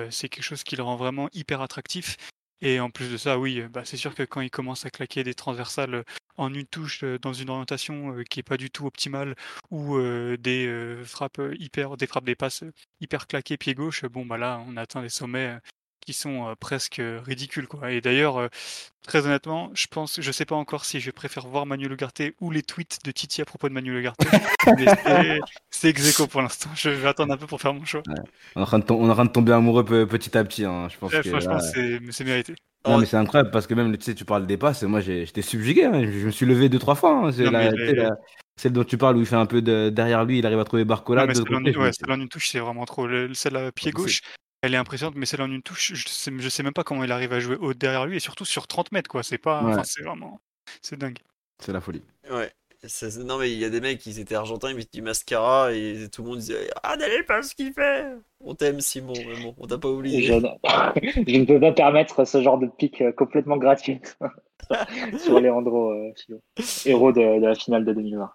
c'est 0.09 0.31
quelque 0.31 0.45
chose 0.45 0.63
qui 0.65 0.75
le 0.75 0.83
rend 0.83 0.97
vraiment 0.97 1.29
hyper 1.35 1.61
attractif. 1.61 2.17
Et 2.63 2.79
en 2.79 2.91
plus 2.91 3.11
de 3.11 3.17
ça, 3.17 3.39
oui, 3.41 3.61
euh, 3.61 3.69
bah, 3.69 3.85
c'est 3.85 3.97
sûr 3.97 4.15
que 4.15 4.23
quand 4.23 4.41
il 4.41 4.51
commence 4.51 4.87
à 4.87 4.91
claquer 4.91 5.25
des 5.25 5.35
transversales 5.35 5.95
euh, 5.97 6.03
en 6.37 6.55
une 6.55 6.65
touche 6.65 7.03
euh, 7.03 7.19
dans 7.19 7.33
une 7.33 7.51
orientation 7.51 8.23
qui 8.31 8.39
est 8.41 8.45
pas 8.45 8.57
du 8.57 8.71
tout 8.71 8.87
optimale 8.87 9.35
ou 9.71 9.99
des 10.39 10.97
frappes 11.05 11.41
hyper, 11.59 11.97
des 11.97 12.07
frappes 12.07 12.31
passes 12.35 12.65
hyper 13.01 13.27
claquées 13.27 13.57
pied 13.57 13.75
gauche, 13.75 14.05
bon 14.07 14.25
bah 14.25 14.39
là 14.39 14.63
on 14.67 14.77
atteint 14.77 15.03
des 15.03 15.09
sommets 15.09 15.59
qui 16.05 16.13
sont 16.13 16.49
euh, 16.49 16.55
presque 16.59 16.99
euh, 16.99 17.21
ridicules 17.25 17.67
quoi. 17.67 17.91
Et 17.93 18.01
d'ailleurs, 18.01 18.37
euh, 18.39 18.49
très 19.07 19.27
honnêtement, 19.27 19.71
je 19.75 19.87
pense, 19.87 20.21
je 20.21 20.33
sais 20.33 20.45
pas 20.45 20.57
encore 20.57 20.85
si 20.85 21.01
je 21.01 21.11
préfère 21.11 21.47
voir 21.47 21.67
Manuel 21.67 21.93
Ugarte 21.93 22.23
ou 22.41 22.51
les 22.51 22.63
tweets 22.63 22.99
de 23.05 23.11
Titi 23.11 23.41
à 23.43 23.45
propos 23.45 23.69
de 23.69 23.75
Manuel 23.75 24.13
mais 24.79 25.41
c'est- 25.71 25.89
ex 25.89 26.23
pour 26.31 26.43
l'instant. 26.43 26.71
Je 26.75 26.91
vais 26.91 27.09
attendre 27.09 27.33
un 27.35 27.37
peu 27.37 27.47
pour 27.47 27.61
faire 27.61 27.75
mon 27.75 27.85
choix. 27.85 28.03
On 28.57 28.61
est 28.61 28.63
en 28.63 28.67
train 28.67 28.79
de, 28.79 28.85
tom- 28.85 28.99
on 29.01 29.07
est 29.09 29.11
en 29.11 29.15
train 29.15 29.25
de 29.25 29.31
tomber 29.31 29.53
amoureux 29.53 29.85
pe- 29.85 30.05
petit 30.07 30.37
à 30.37 30.45
petit. 30.45 30.65
hein. 30.65 30.89
Je 30.91 30.97
pense 30.99 31.13
Ouais, 31.13 31.23
que, 31.23 31.29
franchement, 31.31 31.59
c'est 31.61 32.25
mérité. 32.25 32.55
Non, 32.87 32.99
mais 32.99 33.07
c'est 33.07 33.17
incroyable 33.17 33.53
parce 33.53 33.69
que 33.69 33.75
même, 33.75 33.97
tu 33.97 34.05
sais, 34.05 34.15
tu 34.15 34.25
parles 34.25 34.45
des 34.47 34.57
passes, 34.57 34.83
moi 34.83 35.01
j'ai- 35.01 35.25
j'étais 35.25 35.43
subjugué, 35.43 35.85
hein. 35.85 36.03
je, 36.05 36.27
me 36.27 36.31
suis 36.33 36.47
levé 36.47 36.69
deux, 36.69 36.81
trois 36.81 36.97
fois. 36.97 37.27
hein. 37.29 37.33
C'est 37.33 37.49
la- 37.49 37.71
la- 37.71 38.11
celle 38.57 38.73
dont 38.73 38.83
tu 38.85 38.99
parles 38.99 39.17
où 39.17 39.21
il 39.21 39.27
fait 39.27 39.37
un 39.37 39.47
peu 39.47 39.63
de, 39.63 39.89
derrière 39.89 40.25
lui, 40.25 40.39
il 40.41 40.47
arrive 40.47 40.59
à 40.59 40.65
trouver 40.65 40.85
Barcola. 40.85 41.23
Non, 41.23 41.27
mais 41.29 41.33
de 41.35 41.39
l'autre 41.39 41.49
celle 41.49 41.57
en, 41.57 41.59
côté, 41.61 41.69
une- 41.71 41.75
je 41.75 41.79
me 41.79 41.85
ouais, 41.85 41.93
celle 41.93 42.11
en 42.11 42.21
une 42.21 42.29
touche, 42.29 42.49
c'est 42.49 42.59
vraiment 42.59 42.85
trop. 42.85 43.07
Le- 43.07 43.33
Celle 43.35 43.57
à 43.57 43.71
pied 43.73 43.93
gauche, 43.93 44.21
elle 44.63 44.75
est 44.75 44.79
impressionnante, 44.79 45.17
mais 45.17 45.27
celle 45.27 45.43
en 45.43 45.51
une 45.51 45.63
touche, 45.63 45.93
je 45.95 46.09
sais, 46.09 46.33
je 46.37 46.49
sais 46.49 46.63
même 46.63 46.73
pas 46.73 46.85
comment 46.85 47.05
il 47.05 47.13
arrive 47.13 47.33
à 47.33 47.41
jouer 47.41 47.57
haut 47.57 47.75
derrière 47.75 48.07
lui 48.07 48.17
et 48.17 48.21
surtout 48.21 48.45
sur 48.45 48.67
30 48.67 48.93
mètres, 48.93 49.11
quoi. 49.11 49.23
C'est 49.23 49.39
pas. 49.39 49.63
Ouais. 49.63 49.83
C'est 49.85 50.03
vraiment. 50.03 50.41
C'est 50.81 50.97
dingue. 50.99 51.19
C'est 51.59 51.73
la 51.73 51.81
folie. 51.81 52.03
Ouais. 52.31 52.51
Ça- 52.85 53.07
non, 53.23 53.39
mais 53.39 53.53
il 53.53 53.59
y 53.59 53.65
a 53.65 53.71
des 53.71 53.81
mecs, 53.81 54.05
ils 54.07 54.19
étaient 54.19 54.35
argentins, 54.35 54.71
ils 54.71 54.75
mettaient 54.75 54.99
du 54.99 55.03
mascara 55.03 55.73
et 55.73 56.09
tout 56.13 56.23
le 56.23 56.31
monde 56.31 56.39
disait 56.39 56.69
Ah, 56.83 56.97
n'allez 56.97 57.23
pas 57.23 57.41
ce 57.43 57.55
qu'il 57.55 57.73
fait 57.73 58.07
On 58.41 58.57
t'aime, 58.57 58.81
Simon, 58.81 59.13
mais 59.17 59.41
bon, 59.41 59.55
on 59.59 59.67
t'a 59.69 59.79
pas 59.79 59.87
Je, 59.89 59.93
oublié. 59.93 60.27
je 60.27 61.37
ne 61.39 61.45
peux 61.45 61.61
pas 61.61 61.71
permettre 61.73 62.25
ce 62.25 62.43
genre 62.43 62.59
de 62.59 62.67
pic 62.67 63.01
euh, 63.01 63.13
complètement 63.13 63.57
gratuit 63.57 64.01
sur 65.19 65.41
Leandro 65.41 65.93
euh, 65.93 66.13
Filo, 66.17 66.41
héros 66.85 67.13
de, 67.13 67.21
de 67.41 67.47
la 67.47 67.55
finale 67.55 67.85
de 67.85 67.93
2020. 67.93 68.33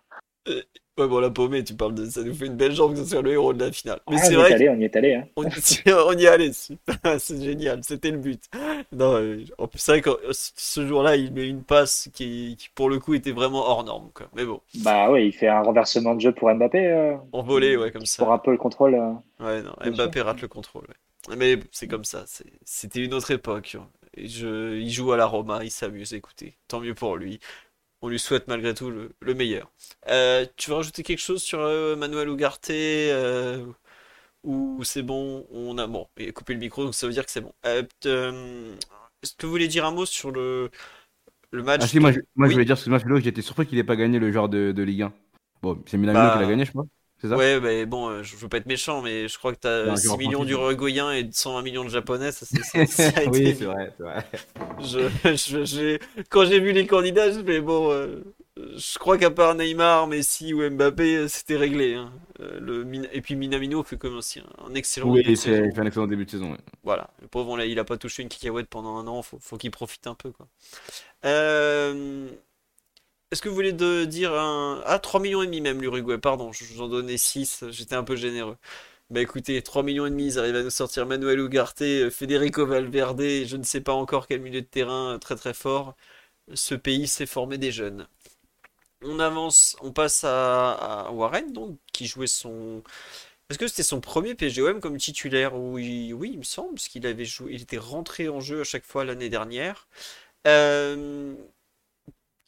Ouais, 0.97 1.07
bon, 1.07 1.19
la 1.19 1.29
paumée, 1.29 1.63
tu 1.63 1.75
parles 1.75 1.93
de 1.93 2.05
ça, 2.09 2.23
nous 2.23 2.33
fait 2.33 2.47
une 2.47 2.55
belle 2.55 2.71
jambe 2.73 2.93
que 2.95 3.03
ce 3.03 3.05
soit 3.05 3.21
le 3.21 3.31
héros 3.33 3.53
de 3.53 3.63
la 3.63 3.71
finale. 3.71 3.99
Mais 4.09 4.15
Ah, 4.15 4.23
c'est 4.23 4.35
on 4.35 4.39
y 4.39 4.45
est 4.45 4.47
vrai 4.47 4.53
allé, 4.53 4.69
on 4.69 4.79
y 4.79 4.83
est 4.85 4.95
allé. 4.95 5.13
Hein. 5.13 5.27
on 5.37 6.17
y 6.17 6.25
allait, 6.27 6.53
c'est 6.53 6.75
c'est 7.19 7.39
génial, 7.43 7.83
c'était 7.83 8.09
le 8.09 8.17
but. 8.17 8.43
Non, 8.91 9.13
euh, 9.15 9.43
en 9.59 9.67
plus, 9.67 9.77
c'est 9.79 9.91
vrai 9.91 10.01
que 10.01 10.09
euh, 10.09 10.31
ce 10.33 10.87
jour-là, 10.87 11.15
il 11.15 11.31
met 11.33 11.47
une 11.47 11.63
passe 11.63 12.09
qui, 12.13 12.55
qui, 12.57 12.69
pour 12.73 12.89
le 12.89 12.97
coup, 12.99 13.13
était 13.13 13.31
vraiment 13.31 13.59
hors 13.69 13.83
norme, 13.83 14.09
quoi. 14.13 14.27
Mais 14.35 14.43
bon, 14.45 14.59
Bah 14.83 15.11
ouais, 15.11 15.27
il 15.27 15.31
fait 15.33 15.47
un 15.47 15.61
renversement 15.61 16.15
de 16.15 16.21
jeu 16.21 16.31
pour 16.31 16.51
Mbappé. 16.51 16.87
Euh, 16.87 17.15
en 17.31 17.43
volée, 17.43 17.77
ouais, 17.77 17.91
comme 17.91 18.05
ça. 18.05 18.23
pour 18.23 18.33
un 18.33 18.39
peu 18.39 18.51
le 18.51 18.57
contrôle. 18.57 18.95
euh. 18.95 19.13
Ouais, 19.39 19.61
non, 19.61 19.73
Mbappé 19.85 20.21
rate 20.21 20.41
le 20.41 20.47
contrôle. 20.47 20.85
ouais. 21.29 21.35
Mais 21.35 21.57
c'est 21.71 21.87
comme 21.87 22.05
ça. 22.05 22.25
C'était 22.63 23.03
une 23.03 23.13
autre 23.13 23.31
époque. 23.31 23.75
hein. 23.79 23.87
Et 24.15 24.27
je, 24.27 24.75
il 24.77 24.89
joue 24.89 25.11
à 25.11 25.17
la 25.17 25.27
Roma, 25.27 25.63
il 25.63 25.69
s'amuse. 25.69 26.13
Écoutez, 26.13 26.57
tant 26.67 26.79
mieux 26.79 26.95
pour 26.95 27.17
lui. 27.17 27.39
On 28.07 28.09
lui 28.09 28.19
souhaite 28.19 28.47
malgré 28.47 28.73
tout 28.73 28.89
le, 28.89 29.11
le 29.19 29.33
meilleur. 29.33 29.69
Euh, 30.07 30.45
tu 30.55 30.69
veux 30.69 30.77
rajouter 30.77 31.03
quelque 31.03 31.19
chose 31.19 31.43
sur 31.43 31.59
euh, 31.59 31.97
Manuel 31.97 32.29
Ugarte 32.29 32.69
euh, 32.69 33.65
ou 34.43 34.83
c'est 34.83 35.03
bon? 35.03 35.47
On 35.51 35.77
a 35.77 35.87
bon, 35.87 36.07
il 36.17 36.29
a 36.29 36.31
coupé 36.33 36.53
le 36.53 36.59
micro, 36.59 36.85
donc 36.85 36.95
ça 36.95 37.07
veut 37.07 37.13
dire 37.13 37.25
que 37.25 37.31
c'est 37.31 37.41
bon. 37.41 37.53
Euh, 37.65 37.83
est-ce 39.23 39.35
que 39.35 39.45
vous 39.45 39.51
voulez 39.51 39.67
dire 39.67 39.85
un 39.85 39.91
mot 39.91 40.05
sur 40.05 40.31
le, 40.31 40.71
le 41.51 41.63
match 41.63 41.81
Ah 41.81 41.87
si, 41.87 41.99
moi, 41.99 42.11
je, 42.11 42.19
moi 42.35 42.47
Oui. 42.47 42.49
je 42.49 42.53
voulais 42.53 42.65
dire, 42.65 42.73
excuse-moi 42.75 42.99
Philo, 42.99 43.19
j'étais 43.19 43.41
surpris 43.41 43.67
qu'il 43.67 43.77
ait 43.77 43.83
pas 43.83 43.95
gagné 43.95 44.19
le 44.19 44.31
genre 44.31 44.49
de, 44.49 44.71
de 44.71 44.83
Ligue 44.83 45.03
1. 45.03 45.13
Bon, 45.61 45.83
c'est 45.87 45.97
Minamino 45.97 46.29
Bah, 46.29 46.31
qui 46.31 46.37
l'a 46.39 46.45
gagné, 46.47 46.65
je 46.65 46.71
crois. 46.71 46.85
C'est 47.21 47.29
ça 47.29 47.35
Ouais, 47.37 47.59
mais 47.59 47.85
bon, 47.85 48.09
euh, 48.09 48.23
je 48.23 48.35
veux 48.35 48.47
pas 48.49 48.57
être 48.57 48.65
méchant, 48.67 49.01
mais 49.01 49.27
je 49.27 49.37
crois 49.37 49.53
que 49.53 49.59
t'as 49.59 49.85
Non, 49.85 49.95
6 49.95 50.07
j'ai 50.11 50.17
millions 50.17 50.45
d'Uruguayens 50.45 51.11
et 51.13 51.29
120 51.31 51.61
millions 51.63 51.83
de 51.83 51.89
Japonais, 51.89 52.31
ça, 52.31 52.45
c'est- 52.45 52.63
ça 52.85 53.11
a 53.19 53.23
été 53.23 53.29
Oui, 53.31 53.55
c'est 53.57 53.65
vrai, 53.65 53.93
c'est 53.97 54.03
vrai. 54.03 54.25
Je, 54.79 55.09
je- 55.35 55.65
j'ai- 55.65 55.99
quand 56.29 56.45
j'ai 56.45 56.59
vu 56.59 56.71
les 56.71 56.85
candidats, 56.87 57.31
je 57.31 57.43
fais 57.43 57.61
bon, 57.61 57.91
euh, 57.91 58.23
je 58.57 58.97
crois 58.99 59.17
qu'à 59.17 59.31
part 59.31 59.55
Neymar, 59.55 60.07
Messi 60.07 60.53
ou 60.53 60.67
Mbappé, 60.69 61.15
euh, 61.17 61.27
c'était 61.27 61.57
réglé. 61.57 61.95
hein. 61.95 62.11
Le, 62.39 62.83
Min- 62.83 63.07
et 63.11 63.21
puis 63.21 63.35
Minamino 63.35 63.83
fait 63.83 63.97
comme 63.97 64.15
aussi 64.17 64.39
un, 64.39 64.65
un 64.67 64.75
excellent 64.75 65.09
Oui, 65.09 65.23
début 65.23 65.31
de 65.31 65.35
saison. 65.37 65.63
il 65.65 65.73
fait 65.73 65.81
un 65.81 65.85
excellent 65.85 66.07
début 66.07 66.25
de 66.25 66.29
saison. 66.31 66.51
ouais. 66.51 66.57
Voilà, 66.83 67.09
le 67.21 67.27
pauvre, 67.27 67.49
on 67.49 67.55
l'a- 67.55 67.65
il 67.65 67.77
a 67.79 67.83
pas 67.83 67.97
touché 67.97 68.23
une 68.23 68.29
cacahuète 68.29 68.67
pendant 68.69 68.97
un 68.97 69.07
an, 69.07 69.21
faut, 69.21 69.39
faut 69.41 69.57
qu'il 69.57 69.71
profite 69.71 70.07
un 70.07 70.15
peu, 70.15 70.31
quoi. 70.31 70.47
Euh, 71.25 72.29
est-ce 73.31 73.41
que 73.41 73.49
vous 73.49 73.55
voulez 73.55 73.73
dire 73.73 74.33
un... 74.33 74.81
Ah, 74.85 74.99
3 74.99 75.19
millions 75.19 75.41
et 75.41 75.45
demi 75.47 75.61
même 75.61 75.81
l'Uruguay, 75.81 76.17
pardon, 76.17 76.51
je- 76.53 76.63
j'en 76.65 76.87
donnais 76.87 77.17
6, 77.17 77.63
j'étais 77.69 77.95
un 77.95 78.03
peu 78.03 78.15
généreux. 78.15 78.57
Bah 79.11 79.21
écoutez, 79.21 79.61
3 79.63 79.83
millions 79.83 80.05
et 80.07 80.11
demi, 80.11 80.27
ils 80.27 80.39
arrivent 80.39 80.55
à 80.57 80.63
nous 80.63 80.69
sortir 80.71 81.05
Manuel 81.07 81.39
Ugarte, 81.39 82.09
Federico 82.11 82.65
Valverde, 82.67 83.21
je 83.47 83.57
ne 83.57 83.63
sais 83.63 83.81
pas 83.81 83.93
encore 83.93 84.27
quel 84.27 84.41
milieu 84.41 84.61
de 84.61 84.67
terrain 84.67 85.15
euh, 85.15 85.17
très 85.19 85.35
très 85.37 85.53
fort. 85.55 85.95
Ce 86.55 86.75
pays 86.75 87.07
s'est 87.07 87.25
formé 87.27 87.57
des 87.59 87.71
jeunes. 87.71 88.07
On 89.03 89.19
avance, 89.19 89.75
on 89.81 89.91
passe 89.91 90.23
à, 90.23 91.09
Warren, 91.11 91.53
donc, 91.53 91.77
qui 91.93 92.07
jouait 92.07 92.27
son... 92.27 92.83
Est-ce 93.49 93.59
que 93.59 93.67
c'était 93.67 93.83
son 93.83 94.01
premier 94.01 94.35
PGOM 94.35 94.81
comme 94.81 94.97
titulaire? 94.97 95.55
ou 95.55 95.77
il- 95.79 96.13
Oui, 96.13 96.31
il 96.33 96.39
me 96.39 96.43
semble, 96.43 96.75
parce 96.75 96.87
qu'il 96.89 97.05
avait 97.07 97.25
joué, 97.25 97.53
il 97.53 97.61
était 97.63 97.77
rentré 97.79 98.29
en 98.29 98.39
jeu 98.41 98.61
à 98.61 98.63
chaque 98.65 98.85
fois 98.85 99.05
l'année 99.05 99.29
dernière. 99.29 99.87
Euh, 100.47 101.35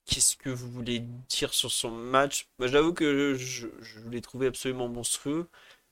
Qu'est-ce 0.09 0.37
que 0.37 0.49
vous 0.49 0.69
voulez 0.71 0.99
dire 1.29 1.53
sur 1.53 1.71
son 1.71 1.91
match? 1.91 2.47
Moi, 2.57 2.67
j'avoue 2.67 2.93
que 2.93 3.35
je, 3.35 3.67
l'ai 4.09 4.21
trouvé 4.21 4.47
absolument 4.47 4.87
monstrueux. 4.87 5.47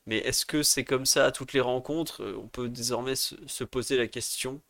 Mais 0.06 0.18
est-ce 0.18 0.46
que 0.46 0.62
c'est 0.62 0.84
comme 0.84 1.06
ça 1.06 1.26
à 1.26 1.32
toutes 1.32 1.52
les 1.52 1.60
rencontres? 1.60 2.22
Euh, 2.24 2.36
On 2.42 2.48
peut 2.48 2.68
désormais 2.68 3.14
se, 3.16 3.36
se 3.46 3.64
poser 3.64 3.96
la 3.96 4.08
question. 4.08 4.60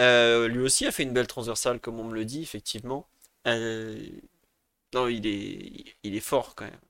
Euh, 0.00 0.48
lui 0.48 0.60
aussi 0.60 0.86
a 0.86 0.92
fait 0.92 1.04
une 1.04 1.12
belle 1.12 1.26
transversale, 1.28 1.80
comme 1.80 2.00
on 2.00 2.04
me 2.04 2.14
le 2.14 2.24
dit, 2.24 2.42
effectivement. 2.42 3.08
Euh, 3.46 3.98
non, 4.94 5.08
il 5.08 5.26
est, 5.26 5.96
il 6.02 6.16
est 6.16 6.20
fort 6.20 6.54
quand 6.54 6.64
même. 6.64 6.80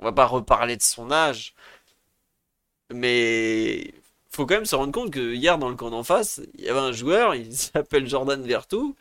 On 0.00 0.04
va 0.04 0.12
pas 0.12 0.26
reparler 0.26 0.76
de 0.76 0.82
son 0.82 1.10
âge, 1.10 1.54
mais 2.92 3.92
faut 4.30 4.46
quand 4.46 4.54
même 4.54 4.66
se 4.66 4.74
rendre 4.76 4.92
compte 4.92 5.12
que 5.12 5.34
hier, 5.34 5.58
dans 5.58 5.68
le 5.68 5.76
camp 5.76 5.90
d'en 5.90 6.02
face, 6.04 6.40
il 6.54 6.64
y 6.64 6.68
avait 6.68 6.78
un 6.80 6.92
joueur, 6.92 7.34
il 7.34 7.54
s'appelle 7.56 8.08
Jordan 8.08 8.42
Vertou. 8.42 8.96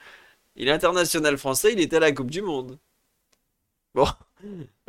Il 0.55 0.67
est 0.67 0.71
international 0.71 1.37
français, 1.39 1.73
il 1.73 1.79
était 1.79 1.97
à 1.97 1.99
la 2.01 2.11
Coupe 2.11 2.29
du 2.31 2.41
Monde. 2.43 2.77
Bon, 3.95 4.05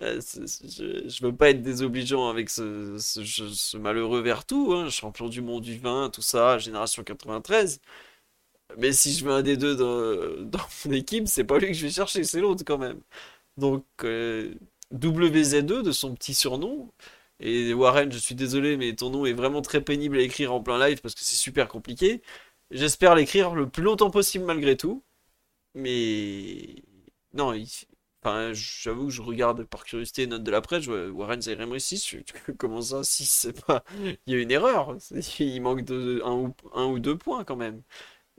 euh, 0.03 0.21
je, 0.21 1.09
je 1.09 1.23
veux 1.27 1.35
pas 1.35 1.51
être 1.51 1.63
désobligeant 1.63 2.29
avec 2.29 2.51
ce, 2.51 3.77
malheureux 3.77 4.21
Vertou, 4.21 4.73
hein, 4.75 4.91
champion 4.91 5.29
du 5.29 5.41
monde 5.43 5.63
du 5.63 5.79
vin, 5.79 6.11
tout 6.11 6.23
ça, 6.23 6.59
génération 6.59 7.03
93. 7.03 7.81
Mais 8.79 8.93
si 8.93 9.15
je 9.15 9.25
veux 9.25 9.33
un 9.33 9.43
des 9.43 9.57
deux 9.57 9.77
dans, 9.77 10.45
dans 10.59 10.67
mon 10.87 10.93
équipe, 10.93 11.29
c'est 11.29 11.45
pas 11.45 11.59
lui 11.59 11.69
que 11.69 11.75
je 11.75 11.87
vais 11.87 11.93
chercher, 11.93 12.25
c'est 12.25 12.41
l'autre 12.41 12.65
quand 12.67 12.79
même. 12.79 13.01
Donc, 13.59 13.85
euh, 14.05 14.55
WZ2 14.93 15.83
de 15.83 15.93
son 15.93 16.15
petit 16.15 16.35
surnom. 16.35 16.93
Et 17.41 17.75
Warren, 17.75 18.13
je 18.13 18.19
suis 18.19 18.35
désolé, 18.35 18.77
mais 18.77 18.95
ton 18.97 19.11
nom 19.11 19.27
est 19.27 19.33
vraiment 19.35 19.63
très 19.63 19.81
pénible 19.83 20.19
à 20.19 20.23
écrire 20.23 20.53
en 20.55 20.63
plein 20.63 20.79
live 20.89 21.01
parce 21.03 21.15
que 21.15 21.23
c'est 21.23 21.37
super 21.37 21.69
compliqué. 21.69 22.23
J'espère 22.71 23.15
l'écrire 23.17 23.55
le 23.55 23.69
plus 23.69 23.83
longtemps 23.85 24.11
possible 24.11 24.45
malgré 24.47 24.77
tout. 24.77 25.03
Mais 25.75 26.83
non, 27.33 27.55
j'avoue 28.53 29.07
que 29.07 29.13
je 29.13 29.23
regarde 29.23 29.65
par 29.65 29.85
curiosité 29.85 30.23
les 30.23 30.29
notes 30.29 30.43
de 30.45 30.51
la 30.51 30.61
presse. 30.61 30.83
je 30.85 30.91
vois 30.91 31.09
Warren 31.11 31.41
Zaïre 31.41 31.81
6. 31.81 32.17
Comment 32.59 32.83
ça, 32.83 33.05
6, 33.05 33.27
c'est 33.31 33.65
pas. 33.65 33.85
Il 34.27 34.35
y 34.35 34.35
a 34.35 34.41
une 34.41 34.51
erreur. 34.51 34.97
Il 35.39 35.61
manque 35.63 35.89
un 35.91 36.87
ou, 36.87 36.99
deux 36.99 37.17
points 37.17 37.45
quand 37.45 37.57
même. 37.57 37.83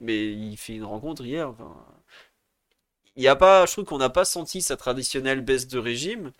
Mais 0.00 0.32
il 0.32 0.56
fait 0.56 0.74
une 0.74 0.84
rencontre 0.84 1.24
hier. 1.24 1.54
il 3.16 3.22
y 3.22 3.28
a 3.28 3.36
pas, 3.36 3.66
je 3.66 3.72
trouve 3.72 3.84
qu'on 3.84 3.98
n'a 3.98 4.10
pas 4.10 4.24
senti 4.24 4.62
sa 4.62 4.76
traditionnelle 4.76 5.40
baisse 5.42 5.68
de 5.68 5.78
régime. 5.78 6.32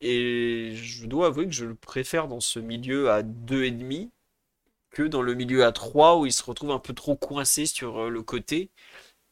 Et 0.00 0.72
je 0.76 1.06
dois 1.06 1.26
avouer 1.28 1.46
que 1.46 1.52
je 1.52 1.66
le 1.66 1.74
préfère 1.74 2.28
dans 2.28 2.40
ce 2.40 2.58
milieu 2.58 3.10
à 3.10 3.22
2,5 3.22 4.10
que 4.90 5.02
dans 5.04 5.22
le 5.22 5.34
milieu 5.34 5.64
à 5.64 5.72
3 5.72 6.18
où 6.18 6.26
il 6.26 6.32
se 6.32 6.42
retrouve 6.42 6.72
un 6.72 6.78
peu 6.78 6.94
trop 6.94 7.16
coincé 7.16 7.66
sur 7.66 7.98
euh, 7.98 8.08
le 8.10 8.22
côté. 8.22 8.70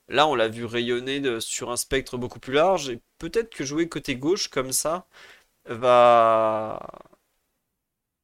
Là, 0.08 0.26
on 0.26 0.34
l'a 0.34 0.48
vu 0.48 0.64
rayonner 0.64 1.40
sur 1.40 1.70
un 1.70 1.76
spectre 1.76 2.16
beaucoup 2.16 2.40
plus 2.40 2.54
large 2.54 2.88
et 2.90 3.00
peut-être 3.18 3.50
que 3.54 3.64
jouer 3.64 3.88
côté 3.88 4.16
gauche 4.16 4.48
comme 4.48 4.72
ça 4.72 5.06
va 5.66 6.80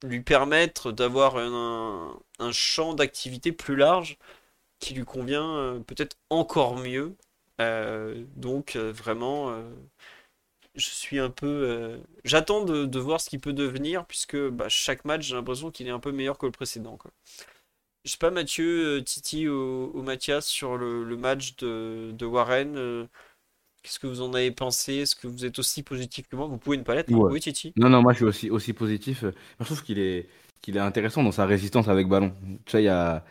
lui 0.05 0.21
permettre 0.23 0.93
d'avoir 0.93 1.37
un, 1.37 2.53
champ 2.53 2.95
d'activité 2.95 3.53
plus 3.53 3.77
large 3.77 4.19
qui 4.81 4.95
lui 4.95 5.05
convient 5.05 5.57
euh, 5.57 5.81
peut-être 5.81 6.17
encore 6.31 6.77
mieux. 6.77 7.17
Euh, 7.61 8.25
donc 8.37 8.77
euh, 8.77 8.93
vraiment, 8.93 9.57
je 10.75 10.89
suis 10.89 11.19
un 11.19 11.31
peu... 11.31 12.01
j'attends 12.25 12.65
de, 12.65 12.99
voir 12.99 13.21
ce 13.21 13.31
qu'il 13.31 13.41
peut 13.41 13.53
devenir 13.53 14.07
puisque 14.07 14.37
bah, 14.37 14.69
chaque 14.69 15.05
match, 15.05 15.23
j'ai 15.23 15.35
l'impression 15.35 15.71
qu'il 15.71 15.87
est 15.89 15.91
un 15.91 16.01
peu 16.01 16.13
meilleur 16.13 16.39
que 16.39 16.47
le 16.47 16.53
précédent. 16.53 16.99
Je 18.05 18.11
sais 18.11 18.19
pas, 18.19 18.31
Mathieu, 18.31 18.99
euh, 18.99 19.03
Titi 19.03 19.49
ou, 19.49 19.91
ou 19.95 20.03
Mathias, 20.03 20.47
sur 20.47 20.77
le, 20.77 21.05
le 21.05 21.17
match 21.17 21.57
de, 21.57 22.13
de 22.13 22.27
Warren, 22.27 22.77
euh, 22.77 23.07
qu'est-ce 23.83 23.99
que 24.01 24.07
vous 24.09 24.23
en 24.23 24.35
avez 24.35 24.51
pensé? 24.53 24.95
Est-ce 24.97 25.17
que 25.17 25.29
vous 25.29 25.45
êtes 25.47 25.59
aussi 25.59 25.83
positif 25.83 26.29
que 26.29 26.37
moi? 26.37 26.47
Vous 26.49 26.59
pouvez 26.59 26.77
ne 26.79 26.83
pas 26.85 26.95
l'être, 26.97 27.15
hein. 27.15 27.25
Ouais. 27.25 27.33
Oui, 27.33 27.41
Titi? 27.41 27.77
Non, 27.77 27.89
non, 27.91 28.03
moi 28.03 28.13
je 28.13 28.19
suis 28.19 28.25
aussi, 28.25 28.51
aussi 28.51 28.73
positif. 28.73 29.25
Je 29.61 29.65
trouve 29.65 29.83
qu'il 29.83 29.99
est, 29.99 30.29
qu'il 30.63 30.77
est 30.77 30.81
intéressant 30.81 31.23
dans 31.23 31.33
sa 31.33 31.45
résistance 31.45 31.89
avec 31.89 32.09
ballon. 32.09 32.33
Tu 32.65 32.73
sais, 32.73 32.85
il 32.85 32.89
a, 32.89 33.25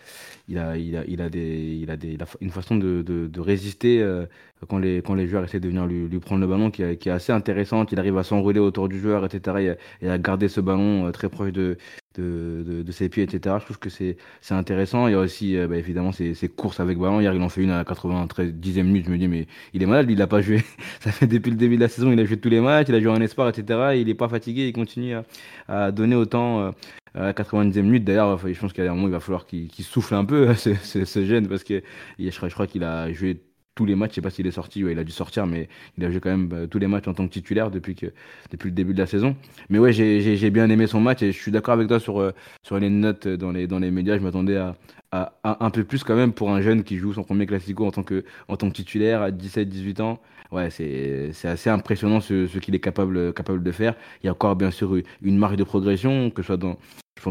il 0.50 0.58
a, 0.58 0.78
il 0.78 0.98
a, 0.98 1.06
il 1.08 1.22
a 1.22 1.30
des, 1.30 1.78
il 1.82 1.92
a 1.92 1.98
des, 1.98 2.14
il 2.14 2.24
a 2.24 2.28
une 2.42 2.52
façon 2.52 2.78
de, 2.78 3.04
de, 3.04 3.28
de 3.28 3.40
résister 3.42 4.02
euh, 4.02 4.26
quand 4.70 4.80
les, 4.80 4.98
quand 5.04 5.16
les 5.16 5.28
joueurs 5.28 5.44
essaient 5.46 5.60
de 5.62 5.70
venir 5.70 5.86
lui, 5.88 6.08
lui 6.10 6.20
prendre 6.20 6.42
le 6.42 6.48
ballon 6.48 6.72
qui, 6.72 6.84
est- 6.84 6.98
qui 6.98 7.10
est 7.10 7.14
assez 7.14 7.32
intéressante. 7.34 7.92
Il 7.94 8.00
arrive 8.00 8.18
à 8.18 8.24
s'enrouler 8.24 8.60
autour 8.60 8.90
du 8.90 9.00
joueur, 9.00 9.26
etc. 9.26 9.62
Et, 9.62 9.70
à- 9.72 9.78
et 10.02 10.10
à 10.10 10.18
garder 10.20 10.50
ce 10.50 10.62
ballon 10.62 11.12
très 11.14 11.30
proche 11.30 11.52
de, 11.54 11.78
de, 12.16 12.64
de, 12.66 12.84
de 12.84 12.92
ses 12.92 13.10
pieds, 13.10 13.24
etc. 13.24 13.56
Je 13.60 13.66
trouve 13.66 13.80
que 13.80 13.90
c'est, 13.90 14.18
intéressant. 14.52 15.08
Il 15.08 15.12
y 15.12 15.16
a 15.16 15.20
aussi, 15.20 15.58
euh, 15.58 15.68
bah, 15.68 15.78
évidemment, 15.78 16.12
ses, 16.12 16.34
ses 16.34 16.50
courses 16.50 16.80
avec 16.80 16.98
ballon. 16.98 17.20
Hier, 17.20 17.34
il 17.34 17.42
en 17.42 17.50
fait 17.50 17.62
une 17.62 17.72
à 17.72 17.78
la 17.78 17.86
93, 17.86 18.54
10e 18.54 18.84
minute. 18.84 19.06
Je 19.06 19.12
me 19.12 19.18
dis, 19.18 19.28
mais 19.28 19.48
il 19.74 19.84
est 19.84 19.86
malade, 19.86 20.10
il 20.10 20.18
n'a 20.18 20.28
pas 20.28 20.42
joué. 20.42 20.62
Ça 21.00 21.12
fait 21.12 21.28
depuis 21.28 21.52
le 21.52 21.58
début 21.58 21.76
de 21.76 21.82
la 21.82 21.88
saison, 21.90 22.12
il 22.12 22.20
a 22.20 22.26
joué 22.26 22.38
tous 22.38 22.50
les 22.50 22.62
matchs, 22.62 22.88
il 22.90 22.96
a 22.96 23.02
joué 23.02 23.12
en 23.12 23.22
espoir, 23.22 23.50
etc. 23.50 23.96
Il 23.96 24.08
n'est 24.08 24.14
pas 24.14 24.30
fatigué, 24.30 24.68
il 24.68 24.74
continue 24.74 25.14
à, 25.16 25.24
à 25.68 25.92
donner 25.92 26.16
autant 26.16 26.62
euh, 26.62 26.72
à 27.16 27.22
la 27.24 27.34
90e 27.34 27.82
minute. 27.82 28.04
D'ailleurs, 28.04 28.38
je 28.48 28.60
pense 28.60 28.74
qu'à 28.74 28.84
un 28.84 28.96
moment, 28.96 29.08
il 29.08 29.12
va 29.12 29.20
falloir 29.20 29.46
qu'il 29.46 29.70
souffle 29.82 30.16
un 30.16 30.26
peu, 30.26 30.54
ce, 30.56 30.74
ce, 30.76 31.06
ce 31.06 31.48
parce 31.48 31.64
que 31.64 31.82
je 32.20 32.36
crois, 32.36 32.50
je 32.50 32.54
crois 32.54 32.68
qu'il 32.68 32.84
a 32.84 33.12
joué 33.12 33.42
tous 33.76 33.86
les 33.86 33.96
matchs. 33.96 34.12
Je 34.12 34.16
sais 34.16 34.22
pas 34.22 34.30
s'il 34.30 34.48
est 34.48 34.52
sorti, 34.52 34.84
ouais, 34.84 34.94
il 34.94 35.00
a 35.00 35.04
dû 35.04 35.12
sortir, 35.12 35.48
mais 35.48 35.70
il 35.98 36.06
a 36.06 36.12
joué 36.12 36.20
quand 36.20 36.30
même 36.30 36.50
euh, 36.54 36.68
tous 36.68 36.80
les 36.80 36.88
matchs 36.88 37.08
en 37.08 37.14
tant 37.14 37.28
que 37.28 37.34
titulaire 37.34 37.72
depuis, 37.72 37.96
que, 37.96 38.08
depuis 38.52 38.70
le 38.70 38.76
début 38.76 38.94
de 38.94 39.00
la 39.00 39.08
saison. 39.08 39.36
Mais 39.70 39.80
ouais, 39.80 39.94
j'ai 39.94 40.50
bien 40.50 40.70
aimé 40.70 40.88
son 40.88 41.02
match 41.02 41.22
et 41.22 41.32
je 41.32 41.40
suis 41.40 41.52
d'accord 41.52 41.74
avec 41.74 41.88
toi 41.88 42.00
sur, 42.00 42.20
euh, 42.20 42.32
sur 42.64 42.80
les 42.80 42.90
notes 42.90 43.28
dans 43.28 43.52
les, 43.52 43.68
dans 43.68 43.80
les 43.80 43.92
médias. 43.92 44.18
Je 44.18 44.24
m'attendais 44.24 44.58
à, 44.58 44.76
à, 45.12 45.66
un 45.66 45.70
peu 45.70 45.84
plus 45.84 46.04
quand 46.04 46.16
même 46.16 46.34
pour 46.34 46.52
un 46.52 46.62
jeune 46.62 46.84
qui 46.84 46.98
joue 46.98 47.14
son 47.14 47.24
premier 47.24 47.46
classico 47.46 47.86
en 47.86 47.92
tant 47.92 48.04
que, 48.04 48.24
en 48.48 48.58
tant 48.58 48.70
que 48.70 48.76
titulaire 48.76 49.22
à 49.22 49.32
17-18 49.32 50.02
ans. 50.02 50.20
Ouais, 50.52 50.70
c'est 50.70 51.32
assez 51.46 51.72
impressionnant 51.72 52.20
ce, 52.20 52.46
ce 52.46 52.60
qu'il 52.60 52.76
est 52.76 52.80
capable, 52.80 53.34
capable 53.34 53.64
de 53.64 53.72
faire. 53.72 53.96
Il 54.22 54.28
y 54.28 54.30
a 54.30 54.34
encore 54.34 54.56
bien 54.56 54.70
sûr 54.70 54.96
une 55.24 55.38
marge 55.38 55.56
de 55.56 55.64
progression, 55.64 56.30
que 56.30 56.44
ce 56.44 56.48
soit 56.48 56.58
dans, 56.58 56.78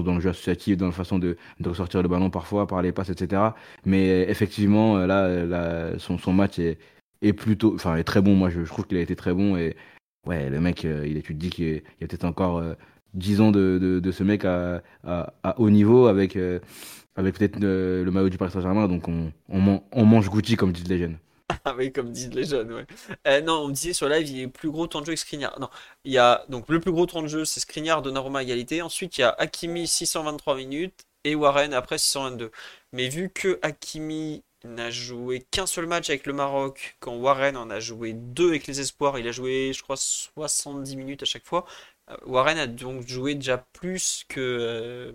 dans 0.01 0.15
le 0.15 0.21
jeu 0.21 0.31
associatif, 0.31 0.77
dans 0.77 0.87
la 0.87 0.93
façon 0.93 1.19
de, 1.19 1.37
de 1.61 1.69
ressortir 1.69 2.03
le 2.03 2.09
ballon 2.09 2.31
parfois, 2.31 2.67
par 2.67 2.83
les 2.83 2.93
passes, 2.93 3.11
etc. 3.11 3.43
Mais 3.85 4.23
effectivement, 4.29 4.99
là, 4.99 5.45
là 5.45 5.99
son, 5.99 6.19
son 6.19 6.33
match 6.33 6.59
est, 6.59 6.79
est 7.23 7.33
plutôt, 7.33 7.75
enfin, 7.75 7.97
est 7.97 8.05
très 8.05 8.21
bon. 8.23 8.35
Moi, 8.35 8.51
je, 8.51 8.61
trouve 8.63 8.87
qu'il 8.87 8.99
a 8.99 9.01
été 9.01 9.17
très 9.17 9.33
bon 9.33 9.57
et 9.57 9.77
ouais, 10.27 10.51
le 10.51 10.61
mec, 10.61 10.85
euh, 10.85 11.07
il, 11.07 11.23
tu 11.23 11.35
te 11.35 11.39
dis 11.39 11.51
qu'il 11.51 11.83
y 12.01 12.05
a, 12.05 12.07
peut-être 12.07 12.25
encore 12.25 12.59
euh, 12.59 12.75
10 13.15 13.41
ans 13.41 13.51
de, 13.53 13.79
de, 14.03 14.11
ce 14.11 14.25
mec 14.25 14.45
à, 14.45 14.83
à, 15.05 15.61
haut 15.61 15.71
niveau 15.71 16.07
avec, 16.07 16.37
euh, 16.37 16.61
avec 17.17 17.37
peut-être 17.39 17.61
le, 17.61 18.09
maillot 18.11 18.29
du 18.29 18.39
Paris 18.39 18.53
Saint-Germain. 18.53 18.89
Donc 18.89 19.09
on, 19.09 19.33
on, 19.49 19.83
on 19.93 20.05
mange 20.05 20.31
Gucci, 20.31 20.57
comme 20.57 20.73
disent 20.73 20.89
les 20.89 20.99
jeunes. 20.99 21.19
Ah 21.65 21.75
oui, 21.77 21.93
comme 21.93 22.13
disent 22.13 22.33
les 22.33 22.45
jeunes, 22.45 22.73
ouais. 22.73 22.87
Euh, 23.27 23.41
non, 23.41 23.65
on 23.65 23.69
me 23.69 23.73
disait 23.73 23.93
sur 23.93 24.09
live, 24.09 24.29
il 24.29 24.45
a 24.45 24.49
plus 24.49 24.71
gros 24.71 24.87
temps 24.87 25.01
de 25.01 25.07
jeu 25.07 25.13
que 25.13 25.19
Skriniar. 25.19 25.59
Non, 25.61 25.69
il 26.05 26.13
y 26.13 26.19
a 26.19 26.45
donc 26.49 26.69
le 26.69 26.81
plus 26.81 26.93
gros 26.93 27.07
temps 27.07 27.23
de 27.23 27.29
jeu, 27.29 27.45
c'est 27.45 27.61
Skriniar, 27.61 28.03
Donnarumma 28.03 28.43
égalité. 28.43 28.83
Ensuite, 28.83 29.19
il 29.19 29.23
y 29.23 29.25
a 29.25 29.31
Hakimi 29.39 29.87
623 29.87 30.57
minutes 30.57 31.07
et 31.25 31.35
Warren 31.35 31.75
après 31.75 31.99
622. 31.99 32.51
Mais 32.93 33.09
vu 33.09 33.31
que 33.31 33.59
Hakimi 33.63 34.43
n'a 34.65 34.91
joué 34.91 35.41
qu'un 35.51 35.67
seul 35.67 35.87
match 35.87 36.09
avec 36.11 36.27
le 36.27 36.33
Maroc, 36.33 36.97
quand 37.01 37.15
Warren 37.17 37.57
en 37.57 37.71
a 37.71 37.81
joué 37.81 38.13
deux 38.13 38.49
avec 38.49 38.67
les 38.67 38.81
espoirs, 38.81 39.19
il 39.19 39.27
a 39.29 39.33
joué, 39.33 39.73
je 39.75 39.83
crois, 39.83 39.97
70 39.97 40.97
minutes 40.97 41.23
à 41.23 41.27
chaque 41.27 41.45
fois. 41.45 41.67
Euh, 42.11 42.17
Warren 42.27 42.59
a 42.59 42.67
donc 42.67 43.07
joué 43.07 43.35
déjà 43.35 43.59
plus 43.59 44.25
que, 44.29 44.41
euh, 44.41 45.13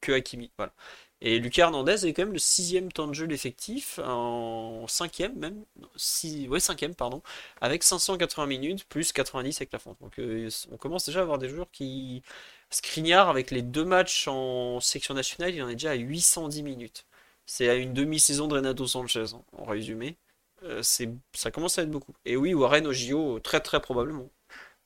que 0.00 0.12
Hakimi. 0.12 0.50
Voilà. 0.58 0.72
Et 1.20 1.38
Lucas 1.40 1.64
Hernandez 1.64 2.06
est 2.06 2.12
quand 2.12 2.22
même 2.22 2.32
le 2.32 2.38
sixième 2.38 2.92
temps 2.92 3.08
de 3.08 3.12
jeu 3.14 3.26
l'effectif, 3.26 3.98
en 4.04 4.86
cinquième 4.86 5.34
même, 5.36 5.64
six, 5.96 6.46
ouais 6.48 6.60
cinquième 6.60 6.94
pardon, 6.94 7.22
avec 7.60 7.82
580 7.82 8.46
minutes 8.46 8.84
plus 8.88 9.12
90 9.12 9.56
avec 9.60 9.72
la 9.72 9.80
fonte. 9.80 9.98
Donc 10.00 10.18
euh, 10.20 10.48
on 10.70 10.76
commence 10.76 11.06
déjà 11.06 11.20
à 11.20 11.22
avoir 11.22 11.38
des 11.38 11.48
joueurs 11.48 11.70
qui... 11.72 12.22
Skriniar 12.70 13.30
avec 13.30 13.50
les 13.50 13.62
deux 13.62 13.84
matchs 13.84 14.28
en 14.28 14.78
section 14.80 15.14
nationale, 15.14 15.54
il 15.54 15.62
en 15.62 15.68
est 15.70 15.74
déjà 15.74 15.92
à 15.92 15.94
810 15.94 16.62
minutes. 16.62 17.06
C'est 17.46 17.68
à 17.68 17.74
une 17.74 17.94
demi-saison 17.94 18.46
de 18.46 18.54
Renato 18.56 18.86
Sanchez, 18.86 19.24
hein, 19.34 19.42
en 19.56 19.64
résumé. 19.64 20.16
Euh, 20.64 20.82
ça 20.82 21.50
commence 21.50 21.78
à 21.78 21.82
être 21.82 21.90
beaucoup. 21.90 22.14
Et 22.26 22.36
oui, 22.36 22.54
Warren 22.54 22.86
au 22.86 22.92
JO, 22.92 23.40
très 23.40 23.60
très 23.60 23.80
probablement. 23.80 24.30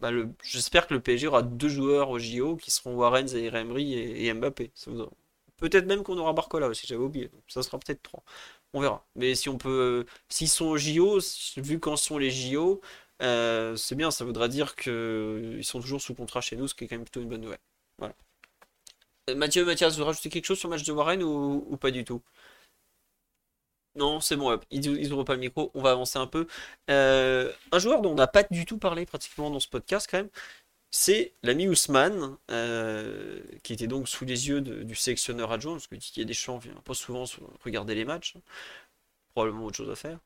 Bah, 0.01 0.11
j'espère 0.43 0.87
que 0.87 0.95
le 0.95 1.01
PSG 1.01 1.27
aura 1.29 1.43
deux 1.43 1.69
joueurs 1.69 2.11
au 2.11 2.19
JO 2.19 2.57
qui 2.57 2.71
seront 2.71 2.95
Warren, 2.95 3.29
Zaire 3.29 3.57
Emery 3.57 3.95
et, 3.95 4.27
et 4.27 4.35
Mbappé. 4.35 4.71
Ça 4.75 4.91
vous 4.91 5.09
Peut-être 5.63 5.87
même 5.87 6.03
qu'on 6.03 6.19
aura 6.19 6.33
Barcola 6.33 6.67
aussi, 6.67 6.89
j'avais 6.89 7.05
oublié. 7.05 7.31
Ça 7.47 7.63
sera 7.63 7.79
peut-être 7.79 8.03
3. 8.03 8.25
On 8.75 8.81
verra. 8.81 9.07
Mais 9.15 9.37
si 9.37 9.49
on 9.49 9.59
peut. 9.59 10.07
S'ils 10.29 10.49
sont 10.49 10.65
au 10.67 10.77
JO, 10.77 11.21
vu 11.57 11.79
qu'en 11.79 11.97
sont 11.97 12.19
les 12.19 12.33
JO, 12.33 12.81
euh, 13.23 13.77
c'est 13.77 13.95
bien, 13.95 14.11
ça 14.11 14.25
voudra 14.25 14.49
dire 14.49 14.75
qu'ils 14.75 15.65
sont 15.65 15.81
toujours 15.81 16.01
sous 16.03 16.15
contrat 16.15 16.41
chez 16.41 16.57
nous, 16.57 16.67
ce 16.67 16.75
qui 16.75 16.83
est 16.83 16.89
quand 16.89 16.97
même 16.97 17.05
plutôt 17.05 17.21
une 17.21 17.29
bonne 17.29 17.43
nouvelle. 17.43 17.61
Voilà. 17.99 18.15
Euh, 19.31 19.37
Mathieu, 19.37 19.65
Mathias, 19.65 19.97
vous 19.97 20.05
rajoutez 20.05 20.31
quelque 20.31 20.47
chose 20.47 20.59
sur 20.59 20.69
le 20.69 20.75
match 20.75 20.85
de 20.85 20.93
Warren 20.93 21.23
ou, 21.23 21.77
pas 21.81 21.93
du 21.93 22.05
tout? 22.05 22.23
Non, 23.95 24.21
c'est 24.21 24.37
bon, 24.37 24.59
ils 24.71 25.09
n'ouvrent 25.11 25.25
pas 25.25 25.35
le 25.35 25.41
micro, 25.41 25.71
on 25.75 25.83
va 25.83 25.91
avancer 25.91 26.19
un 26.19 26.27
peu. 26.27 26.47
Euh, 26.91 27.53
un 27.73 27.79
joueur 27.79 28.01
dont 28.01 28.13
on 28.13 28.15
n'a 28.15 28.27
pas 28.27 28.43
du 28.51 28.65
tout 28.65 28.79
parlé 28.79 29.05
pratiquement 29.05 29.51
dans 29.51 29.61
ce 29.61 29.69
podcast 29.69 30.09
quand 30.11 30.17
même, 30.17 30.31
c'est 30.95 31.33
l'ami 31.43 31.69
Ousmane, 31.69 32.37
euh, 32.51 33.41
qui 33.63 33.73
était 33.73 33.87
donc 33.87 34.09
sous 34.09 34.27
les 34.27 34.49
yeux 34.49 34.61
du 34.61 34.95
sélectionneur 34.95 35.51
adjoint, 35.51 35.73
parce 35.73 35.87
que 35.87 35.95
Didier 35.97 36.27
Deschamps 36.27 36.59
vient 36.59 36.75
pas 36.85 36.93
souvent 36.93 37.25
regarder 37.65 37.95
les 37.95 38.05
matchs, 38.05 38.35
probablement 39.33 39.65
autre 39.65 39.79
chose 39.79 39.91
à 39.91 39.97
faire. 39.97 40.19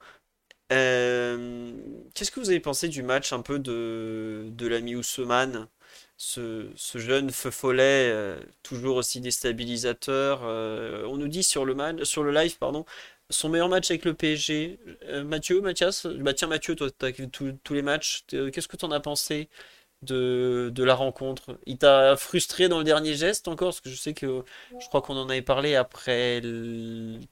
Euh, 0.73 1.71
qu'est-ce 2.15 2.33
que 2.33 2.41
vous 2.41 2.51
avez 2.51 2.59
pensé 2.59 2.89
du 2.89 3.05
match 3.05 3.33
un 3.33 3.43
peu 3.43 3.61
de, 3.61 4.53
l'ami 4.61 4.97
Ousmane 4.97 5.69
ce, 6.17 6.69
jeune 6.97 7.31
feu 7.31 7.53
follet, 7.53 8.11
euh, 8.11 8.41
toujours 8.65 8.97
aussi 8.97 9.21
déstabilisateur. 9.21 10.43
on 10.43 11.17
nous 11.17 11.29
dit 11.29 11.45
sur 11.45 11.65
le, 11.65 11.75
live, 12.33 12.59
pardon, 12.59 12.85
son 13.31 13.51
meilleur 13.51 13.69
match 13.69 13.89
avec 13.93 14.05
le 14.05 14.15
PSG. 14.15 14.81
Mathieu, 15.25 15.61
Mathias, 15.61 16.07
bah 16.07 16.35
tiens 16.35 16.49
Mathieu, 16.49 16.75
toi, 16.75 16.91
tu 16.91 17.07
as 17.07 17.13
tous 17.63 17.75
les 17.75 17.83
matchs. 17.83 18.25
Qu'est-ce 18.27 18.67
que 18.67 18.77
tu 18.77 18.85
en 18.85 18.91
as 18.91 19.01
pensé? 19.01 19.49
De, 20.03 20.71
de 20.75 20.85
la 20.85 20.95
rencontre 20.95 21.59
Il 21.67 21.79
t'a 21.79 22.17
frustré 22.17 22.69
dans 22.69 22.79
le 22.79 22.85
dernier 22.85 23.15
geste 23.15 23.49
encore? 23.49 23.69
Parce 23.69 23.81
que 23.81 23.91
je 23.91 23.97
sais 23.97 24.15
que 24.15 24.45
je 24.79 24.87
crois 24.89 25.03
qu'on 25.03 25.17
en 25.17 25.29
avait 25.29 25.43
parlé 25.43 25.75
après 25.75 26.41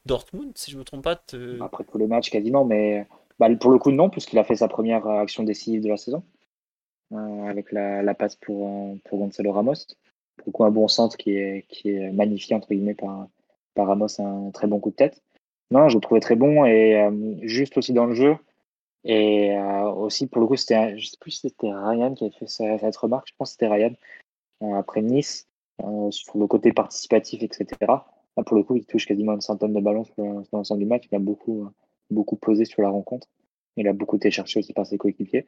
Dortmund, 0.05 0.51
si 0.55 0.71
je 0.71 0.77
me 0.77 0.83
trompe 0.83 1.03
pas. 1.03 1.21
Après 1.61 1.83
tous 1.83 1.97
les 1.97 2.07
matchs 2.07 2.29
quasiment, 2.29 2.65
mais 2.65 3.07
bah, 3.39 3.47
pour 3.55 3.71
le 3.71 3.77
coup 3.77 3.91
non, 3.91 4.09
puisqu'il 4.09 4.39
a 4.39 4.43
fait 4.43 4.55
sa 4.55 4.67
première 4.67 5.07
action 5.07 5.43
décisive 5.43 5.81
de 5.81 5.89
la 5.89 5.97
saison, 5.97 6.23
euh, 7.13 7.45
avec 7.45 7.71
la, 7.71 8.01
la, 8.01 8.13
passe 8.13 8.35
pour, 8.35 8.97
pour 9.05 9.19
Gonzalo 9.19 9.51
Ramos. 9.51 9.73
Pour 10.37 10.47
le 10.47 10.51
coup 10.51 10.63
un 10.65 10.71
bon 10.71 10.87
centre 10.87 11.17
qui 11.17 11.37
est, 11.37 11.65
qui 11.69 11.89
est 11.89 12.11
magnifié 12.11 12.55
entre 12.55 12.67
guillemets 12.69 12.93
par, 12.95 13.27
par 13.73 13.87
Ramos, 13.87 14.19
un 14.19 14.51
très 14.51 14.67
bon 14.67 14.79
coup 14.79 14.89
de 14.89 14.95
tête. 14.95 15.21
Non, 15.71 15.89
je 15.89 15.95
le 15.95 16.01
trouvais 16.01 16.19
très 16.19 16.35
bon 16.35 16.65
et 16.65 17.01
euh, 17.01 17.11
juste 17.41 17.77
aussi 17.77 17.93
dans 17.93 18.05
le 18.05 18.15
jeu, 18.15 18.35
et 19.05 19.51
euh, 19.55 19.83
aussi, 19.91 20.25
pour 20.25 20.41
le 20.41 20.47
coup, 20.47 20.55
c'était, 20.55 20.97
je 20.97 21.09
sais 21.09 21.17
plus 21.19 21.31
si 21.31 21.41
c'était 21.41 21.71
Ryan 21.71 22.15
qui 22.15 22.25
avait 22.25 22.33
fait 22.33 22.47
cette 22.47 22.97
remarque, 22.97 23.27
je 23.29 23.33
pense 23.37 23.49
que 23.49 23.51
c'était 23.53 23.67
Ryan, 23.67 23.93
euh, 24.63 24.73
après 24.73 25.03
Nice, 25.03 25.47
euh, 25.83 26.09
sur 26.09 26.37
le 26.39 26.47
côté 26.47 26.73
participatif, 26.73 27.43
etc. 27.43 27.67
Pour 28.45 28.57
le 28.57 28.63
coup, 28.63 28.75
il 28.75 28.85
touche 28.85 29.05
quasiment 29.05 29.33
une 29.33 29.41
centaine 29.41 29.73
de 29.73 29.79
ballons 29.79 30.05
sur, 30.05 30.43
l'ensemble 30.51 30.79
du 30.79 30.87
match. 30.87 31.07
Il 31.11 31.15
a 31.15 31.19
beaucoup, 31.19 31.69
beaucoup 32.09 32.35
posé 32.35 32.65
sur 32.65 32.81
la 32.81 32.89
rencontre. 32.89 33.27
Il 33.77 33.87
a 33.87 33.93
beaucoup 33.93 34.17
été 34.17 34.31
cherché 34.31 34.59
aussi 34.59 34.73
par 34.73 34.87
ses 34.87 34.97
coéquipiers. 34.97 35.45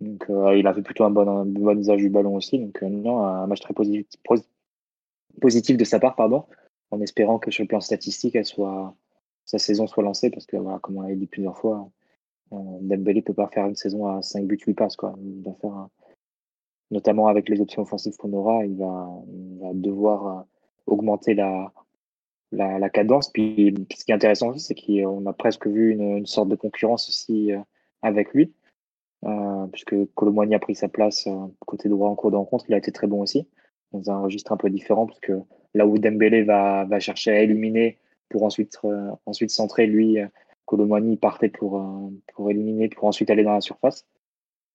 Donc, 0.00 0.26
il 0.28 0.66
a 0.66 0.74
fait 0.74 0.82
plutôt 0.82 1.04
un 1.04 1.10
bon, 1.10 1.26
un 1.28 1.46
bon 1.46 1.78
usage 1.78 1.98
du 1.98 2.10
ballon 2.10 2.36
aussi. 2.36 2.58
Donc, 2.58 2.82
non, 2.82 3.22
un 3.22 3.46
match 3.46 3.60
très 3.60 3.74
positif, 3.74 4.06
positif 5.40 5.76
de 5.76 5.84
sa 5.84 5.98
part, 6.00 6.16
pardon, 6.16 6.44
en 6.90 7.00
espérant 7.00 7.38
que 7.38 7.50
sur 7.50 7.62
le 7.64 7.68
plan 7.68 7.80
statistique, 7.80 8.36
sa 9.44 9.58
saison 9.58 9.86
soit 9.86 10.02
lancée, 10.02 10.30
parce 10.30 10.44
que, 10.44 10.58
voilà, 10.58 10.78
comme 10.80 10.98
on 10.98 11.02
l'a 11.02 11.14
dit 11.14 11.26
plusieurs 11.26 11.56
fois, 11.56 11.90
Dembélé 12.50 13.22
peut 13.22 13.34
pas 13.34 13.48
faire 13.48 13.66
une 13.66 13.76
saison 13.76 14.06
à 14.06 14.22
5 14.22 14.46
buts 14.46 14.58
8 14.66 14.74
passes 14.74 14.96
quoi. 14.96 15.14
Il 15.20 15.42
va 15.42 15.52
faire 15.54 15.88
notamment 16.90 17.26
avec 17.26 17.48
les 17.48 17.60
options 17.60 17.82
offensives 17.82 18.16
qu'on 18.16 18.32
aura, 18.32 18.64
il 18.64 18.76
va, 18.76 19.08
devoir 19.74 20.26
euh, 20.26 20.42
augmenter 20.86 21.34
la, 21.34 21.70
la, 22.52 22.88
cadence. 22.88 23.30
Puis 23.30 23.74
ce 23.94 24.04
qui 24.04 24.10
est 24.10 24.14
intéressant 24.14 24.48
aussi, 24.48 24.60
c'est 24.60 24.74
qu'on 24.74 25.26
a 25.26 25.32
presque 25.32 25.66
vu 25.66 25.92
une, 25.92 26.26
sorte 26.26 26.48
de 26.48 26.56
concurrence 26.56 27.08
aussi 27.08 27.52
euh, 27.52 27.58
avec 28.02 28.32
lui, 28.32 28.52
euh, 29.24 29.66
puisque 29.72 29.94
Colomboigny 30.14 30.54
a 30.54 30.58
pris 30.58 30.74
sa 30.74 30.88
place 30.88 31.26
euh, 31.26 31.46
côté 31.66 31.88
droit 31.88 32.08
en 32.08 32.14
cours 32.14 32.30
de 32.30 32.36
rencontre. 32.36 32.64
Il 32.68 32.74
a 32.74 32.78
été 32.78 32.92
très 32.92 33.06
bon 33.06 33.22
aussi, 33.22 33.48
dans 33.92 34.10
un 34.10 34.20
registre 34.20 34.52
un 34.52 34.56
peu 34.56 34.70
différent, 34.70 35.06
parce 35.06 35.20
que 35.20 35.40
là 35.74 35.86
où 35.86 35.98
Dembélé 35.98 36.42
va, 36.42 36.84
va 36.84 37.00
chercher 37.00 37.32
à 37.32 37.42
éliminer 37.42 37.98
pour 38.28 38.42
ensuite, 38.42 38.78
ensuite 39.24 39.50
centrer, 39.50 39.86
lui 39.86 40.18
Colomani 40.68 41.16
partait 41.16 41.48
pour, 41.48 41.80
euh, 41.80 42.10
pour 42.34 42.50
éliminer, 42.50 42.90
pour 42.90 43.04
ensuite 43.08 43.30
aller 43.30 43.42
dans 43.42 43.54
la 43.54 43.62
surface 43.62 44.06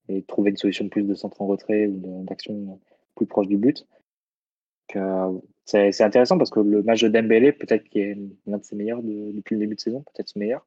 et 0.09 0.23
trouver 0.23 0.49
une 0.49 0.57
solution 0.57 0.85
de 0.85 0.89
plus 0.89 1.03
de 1.03 1.13
centre 1.13 1.39
en 1.41 1.45
retrait 1.45 1.85
ou 1.85 2.23
d'action 2.25 2.79
plus 3.15 3.27
proche 3.27 3.47
du 3.47 3.57
but. 3.57 3.85
Euh, 4.95 5.39
c'est 5.65 6.01
intéressant 6.01 6.37
parce 6.37 6.49
que 6.49 6.59
le 6.59 6.81
match 6.81 7.03
de 7.03 7.09
Dembélé, 7.09 7.51
peut-être 7.51 7.87
qu'il 7.87 8.01
est 8.01 8.17
l'un 8.47 8.57
de 8.57 8.63
ses 8.63 8.75
meilleurs 8.75 9.01
depuis 9.03 9.53
le 9.53 9.59
début 9.59 9.75
de 9.75 9.79
saison, 9.79 10.01
peut-être 10.01 10.29
ce 10.29 10.39
meilleur, 10.39 10.65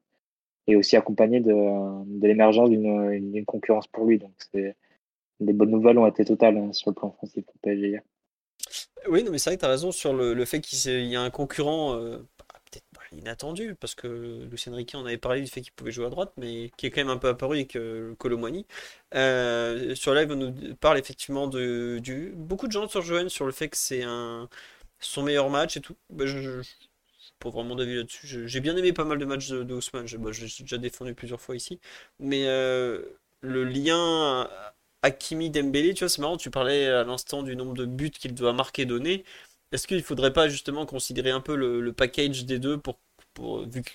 et 0.69 0.77
aussi 0.77 0.97
accompagné 0.97 1.40
de, 1.40 1.53
l'émergence 2.24 2.70
d'une 2.70 3.44
concurrence 3.44 3.89
pour 3.89 4.07
lui. 4.07 4.19
Donc 4.19 4.32
les 4.55 5.53
bonnes 5.53 5.70
nouvelles 5.70 5.98
ont 5.98 6.07
été 6.07 6.24
totales 6.24 6.57
hein, 6.57 6.73
sur 6.73 6.90
le 6.90 6.94
plan 6.94 7.09
offensif 7.09 7.44
pour 7.44 7.57
PSG. 7.62 8.01
Oui, 9.09 9.23
non, 9.23 9.32
mais 9.32 9.39
c'est 9.39 9.51
vrai 9.51 9.57
que 9.57 9.61
tu 9.61 9.66
as 9.66 9.70
raison 9.70 9.93
sur 9.93 10.15
le, 10.15 10.35
le 10.35 10.44
fait 10.44 10.61
qu'il 10.61 11.07
y 11.07 11.16
a 11.16 11.20
un 11.20 11.31
concurrent 11.31 11.94
euh, 11.94 12.19
inattendu, 13.12 13.74
parce 13.74 13.94
que 13.94 14.46
Lucien 14.50 14.74
Riquet 14.74 14.96
en 14.96 15.06
avait 15.06 15.18
parlé 15.18 15.40
du 15.40 15.46
fait 15.48 15.60
qu'il 15.60 15.72
pouvait 15.72 15.92
jouer 15.92 16.06
à 16.06 16.10
droite, 16.10 16.32
mais 16.36 16.70
qui 16.76 16.86
est 16.86 16.90
quand 16.90 17.00
même 17.00 17.10
un 17.10 17.18
peu 17.18 17.28
apparu 17.28 17.56
avec 17.56 17.76
euh, 17.76 18.14
Colomwani. 18.16 18.66
Euh, 19.14 19.94
sur 19.94 20.14
live, 20.14 20.30
on 20.32 20.36
nous 20.36 20.74
parle 20.76 20.98
effectivement 20.98 21.46
de, 21.48 21.98
du... 22.02 22.32
beaucoup 22.36 22.66
de 22.66 22.72
gens 22.72 22.88
sur 22.88 23.02
Johan 23.02 23.28
sur 23.28 23.46
le 23.46 23.52
fait 23.52 23.68
que 23.68 23.76
c'est 23.76 24.04
son 25.00 25.22
meilleur 25.22 25.50
match 25.50 25.76
et 25.76 25.80
tout. 25.80 25.96
Bah, 26.10 26.26
je, 26.26 26.38
je, 26.38 26.62
pas 27.38 27.50
vraiment 27.50 27.74
d'avis 27.76 27.96
là-dessus. 27.96 28.48
J'ai 28.48 28.60
bien 28.60 28.76
aimé 28.76 28.92
pas 28.92 29.04
mal 29.04 29.18
de 29.18 29.24
matchs 29.24 29.48
de, 29.48 29.62
de 29.62 29.74
Ousmane, 29.74 30.06
je, 30.06 30.16
bah, 30.16 30.30
déjà 30.30 30.78
défendu 30.78 31.14
plusieurs 31.14 31.40
fois 31.40 31.56
ici, 31.56 31.80
mais 32.18 32.46
euh, 32.46 33.02
le 33.40 33.64
lien 33.64 34.48
Hakimi 35.02 35.50
Dembélé, 35.50 35.94
tu 35.94 36.00
vois, 36.00 36.08
c'est 36.08 36.20
marrant, 36.20 36.36
tu 36.36 36.50
parlais 36.50 36.86
à 36.88 37.04
l'instant 37.04 37.42
du 37.42 37.54
nombre 37.54 37.74
de 37.74 37.84
buts 37.84 38.10
qu'il 38.10 38.34
doit 38.34 38.52
marquer 38.52 38.86
donner. 38.86 39.24
Est-ce 39.72 39.86
qu'il 39.86 39.97
ne 39.98 40.02
faudrait 40.02 40.32
pas 40.32 40.48
justement 40.48 40.86
considérer 40.86 41.30
un 41.30 41.40
peu 41.40 41.56
le, 41.56 41.93
package 41.93 42.44
des 42.47 42.59
deux 42.59 42.78
pour, 42.78 42.98
pour 43.34 43.62
vu 43.68 43.82
que 43.82 43.90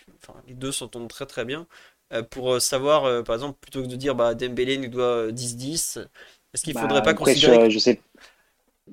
les 0.48 0.54
deux 0.54 0.72
s'entendent 0.72 1.10
très 1.10 1.26
très 1.26 1.46
bien 1.46 1.68
euh, 2.14 2.24
pour 2.24 2.62
savoir, 2.62 3.24
par 3.24 3.36
exemple, 3.36 3.58
plutôt 3.62 3.82
que 3.82 3.88
de 3.88 3.96
dire 3.96 4.16
bah, 4.16 4.36
Dembélé 4.36 4.78
nous 4.78 4.90
doit 4.90 5.32
10-10, 5.32 6.00
est-ce 6.54 6.64
qu'il 6.64 6.74
ne 6.74 6.80
Bah, 6.80 6.80
faudrait 6.80 7.02
pas 7.02 7.14
après, 7.14 7.36
considérer. 7.36 7.60
sur, 7.60 7.70
je 7.70 7.80
sais, 7.80 8.02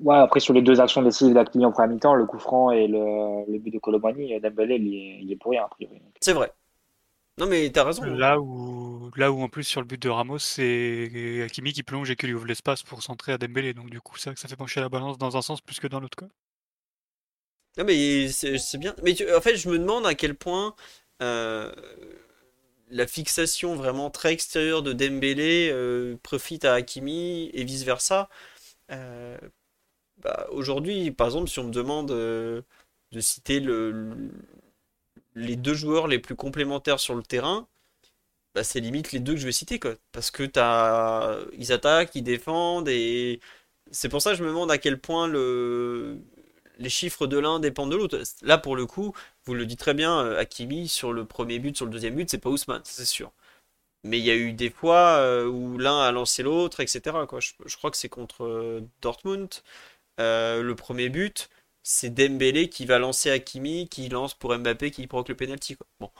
ouais, 0.01 0.17
après, 0.17 0.39
sur 0.39 0.53
les 0.53 0.61
deux 0.61 0.81
actions 0.81 1.01
décisives 1.03 1.33
d'Akimi 1.35 1.65
en 1.65 1.71
première 1.71 1.91
mi-temps, 1.91 2.15
le 2.15 2.25
coup 2.25 2.39
franc 2.39 2.71
et 2.71 2.87
le, 2.87 3.51
le 3.51 3.59
but 3.59 3.71
de 3.71 3.79
Colomani, 3.79 4.39
Dembélé, 4.41 4.75
il 4.77 4.95
est, 4.95 5.19
il 5.23 5.31
est 5.31 5.35
pour 5.37 5.51
rien, 5.51 5.63
a 5.65 5.69
priori. 5.69 6.01
C'est 6.21 6.33
vrai. 6.33 6.51
Non, 7.39 7.47
mais 7.47 7.71
t'as 7.71 7.85
raison. 7.85 8.13
hein. 8.13 8.17
Là 8.17 8.39
où, 8.39 9.11
là 9.15 9.31
où 9.31 9.41
en 9.41 9.49
plus 9.49 9.63
sur 9.63 9.81
le 9.81 9.87
but 9.87 10.01
de 10.01 10.09
Ramos, 10.09 10.39
c'est 10.39 11.41
Hakimi 11.43 11.73
qui 11.73 11.83
plonge 11.83 12.09
et 12.11 12.15
qui 12.15 12.27
lui 12.27 12.33
ouvre 12.33 12.45
l'espace 12.45 12.83
pour 12.83 13.03
centrer 13.03 13.31
à 13.33 13.37
Dembélé. 13.37 13.73
Donc 13.73 13.89
du 13.89 13.99
coup, 14.01 14.17
c'est 14.17 14.29
vrai 14.29 14.35
que 14.35 14.39
ça 14.41 14.47
fait 14.47 14.55
pencher 14.55 14.79
la 14.79 14.89
balance 14.89 15.17
dans 15.17 15.35
un 15.37 15.41
sens 15.41 15.61
plus 15.61 15.79
que 15.79 15.87
dans 15.87 15.99
l'autre. 15.99 16.17
Non, 17.77 17.85
mais 17.85 18.27
c'est 18.29 18.77
bien. 18.77 18.95
Mais 19.03 19.15
en 19.33 19.41
fait, 19.41 19.55
je 19.55 19.69
me 19.69 19.77
demande 19.79 20.05
à 20.05 20.15
quel 20.15 20.35
point 20.35 20.75
euh, 21.21 21.71
la 22.89 23.07
fixation 23.07 23.75
vraiment 23.75 24.09
très 24.09 24.33
extérieure 24.33 24.81
de 24.81 24.93
Dembélé 24.93 25.69
euh, 25.71 26.15
profite 26.23 26.65
à 26.65 26.73
Hakimi 26.73 27.49
et 27.53 27.63
vice-versa. 27.63 28.29
Euh, 28.91 29.37
bah, 30.19 30.47
aujourd'hui, 30.51 31.11
par 31.11 31.27
exemple, 31.27 31.49
si 31.49 31.59
on 31.59 31.65
me 31.65 31.71
demande 31.71 32.09
de 32.09 32.63
citer 33.21 33.59
le, 33.61 33.91
le- 33.91 34.31
les 35.35 35.55
deux 35.55 35.73
joueurs 35.73 36.07
les 36.07 36.19
plus 36.19 36.35
complémentaires 36.35 36.99
sur 36.99 37.15
le 37.15 37.23
terrain, 37.23 37.67
bah, 38.55 38.63
c'est 38.63 38.79
limite 38.81 39.11
les 39.13 39.19
deux 39.19 39.33
que 39.35 39.39
je 39.41 39.45
vais 39.45 39.51
citer, 39.53 39.79
quoi. 39.79 39.95
Parce 40.11 40.31
que 40.31 40.43
t'as... 40.43 41.39
ils 41.57 41.73
attaquent, 41.73 42.15
ils 42.15 42.23
défendent, 42.23 42.89
et 42.89 43.39
c'est 43.91 44.09
pour 44.09 44.21
ça 44.21 44.31
que 44.31 44.37
je 44.37 44.43
me 44.43 44.49
demande 44.49 44.71
à 44.71 44.77
quel 44.77 44.99
point 44.99 45.27
le... 45.27 46.19
les 46.79 46.89
chiffres 46.89 47.27
de 47.27 47.37
l'un 47.37 47.59
dépendent 47.59 47.91
de 47.91 47.97
l'autre. 47.97 48.19
Là, 48.41 48.57
pour 48.57 48.75
le 48.75 48.85
coup, 48.85 49.13
vous 49.45 49.53
le 49.53 49.65
dites 49.65 49.79
très 49.79 49.93
bien, 49.93 50.19
euh, 50.25 50.39
Hakimi, 50.39 50.87
sur 50.87 51.13
le 51.13 51.25
premier 51.25 51.59
but, 51.59 51.75
sur 51.75 51.85
le 51.85 51.91
deuxième 51.91 52.15
but, 52.15 52.29
c'est 52.29 52.39
pas 52.39 52.49
Ousmane, 52.49 52.81
c'est 52.85 53.05
sûr. 53.05 53.31
Mais 54.03 54.19
il 54.19 54.25
y 54.25 54.31
a 54.31 54.35
eu 54.35 54.53
des 54.53 54.69
fois 54.69 55.17
euh, 55.17 55.45
où 55.45 55.77
l'un 55.77 55.99
a 56.01 56.11
lancé 56.11 56.43
l'autre, 56.43 56.79
etc. 56.79 57.01
Je, 57.39 57.77
crois 57.77 57.91
que 57.91 57.97
c'est 57.97 58.09
contre 58.09 58.45
euh, 58.45 58.81
Dortmund. 59.01 59.49
Le 60.17 60.73
premier 60.73 61.09
but, 61.09 61.49
c'est 61.83 62.09
Dembélé 62.09 62.69
qui 62.69 62.85
va 62.85 62.99
lancer 62.99 63.29
Hakimi, 63.29 63.89
qui 63.89 64.09
lance 64.09 64.33
pour 64.33 64.57
Mbappé, 64.57 64.91
qui 64.91 65.07
provoque 65.07 65.29
le 65.29 65.35
penalty. 65.35 65.77
Bon, 65.99 66.11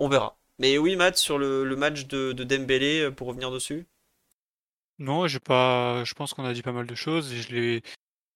on 0.00 0.08
verra. 0.08 0.36
Mais 0.58 0.78
oui, 0.78 0.96
Matt, 0.96 1.16
sur 1.18 1.38
le, 1.38 1.64
match 1.76 2.06
de, 2.06 2.32
de 2.32 2.44
Dembélé, 2.44 3.10
pour 3.12 3.28
revenir 3.28 3.50
dessus? 3.50 3.86
Non, 4.98 5.28
j'ai 5.28 5.38
pas. 5.40 6.04
Je 6.04 6.14
pense 6.14 6.34
qu'on 6.34 6.44
a 6.44 6.52
dit 6.52 6.62
pas 6.62 6.72
mal 6.72 6.86
de 6.86 6.94
choses 6.96 7.32
je 7.32 7.48
l'ai, 7.54 7.82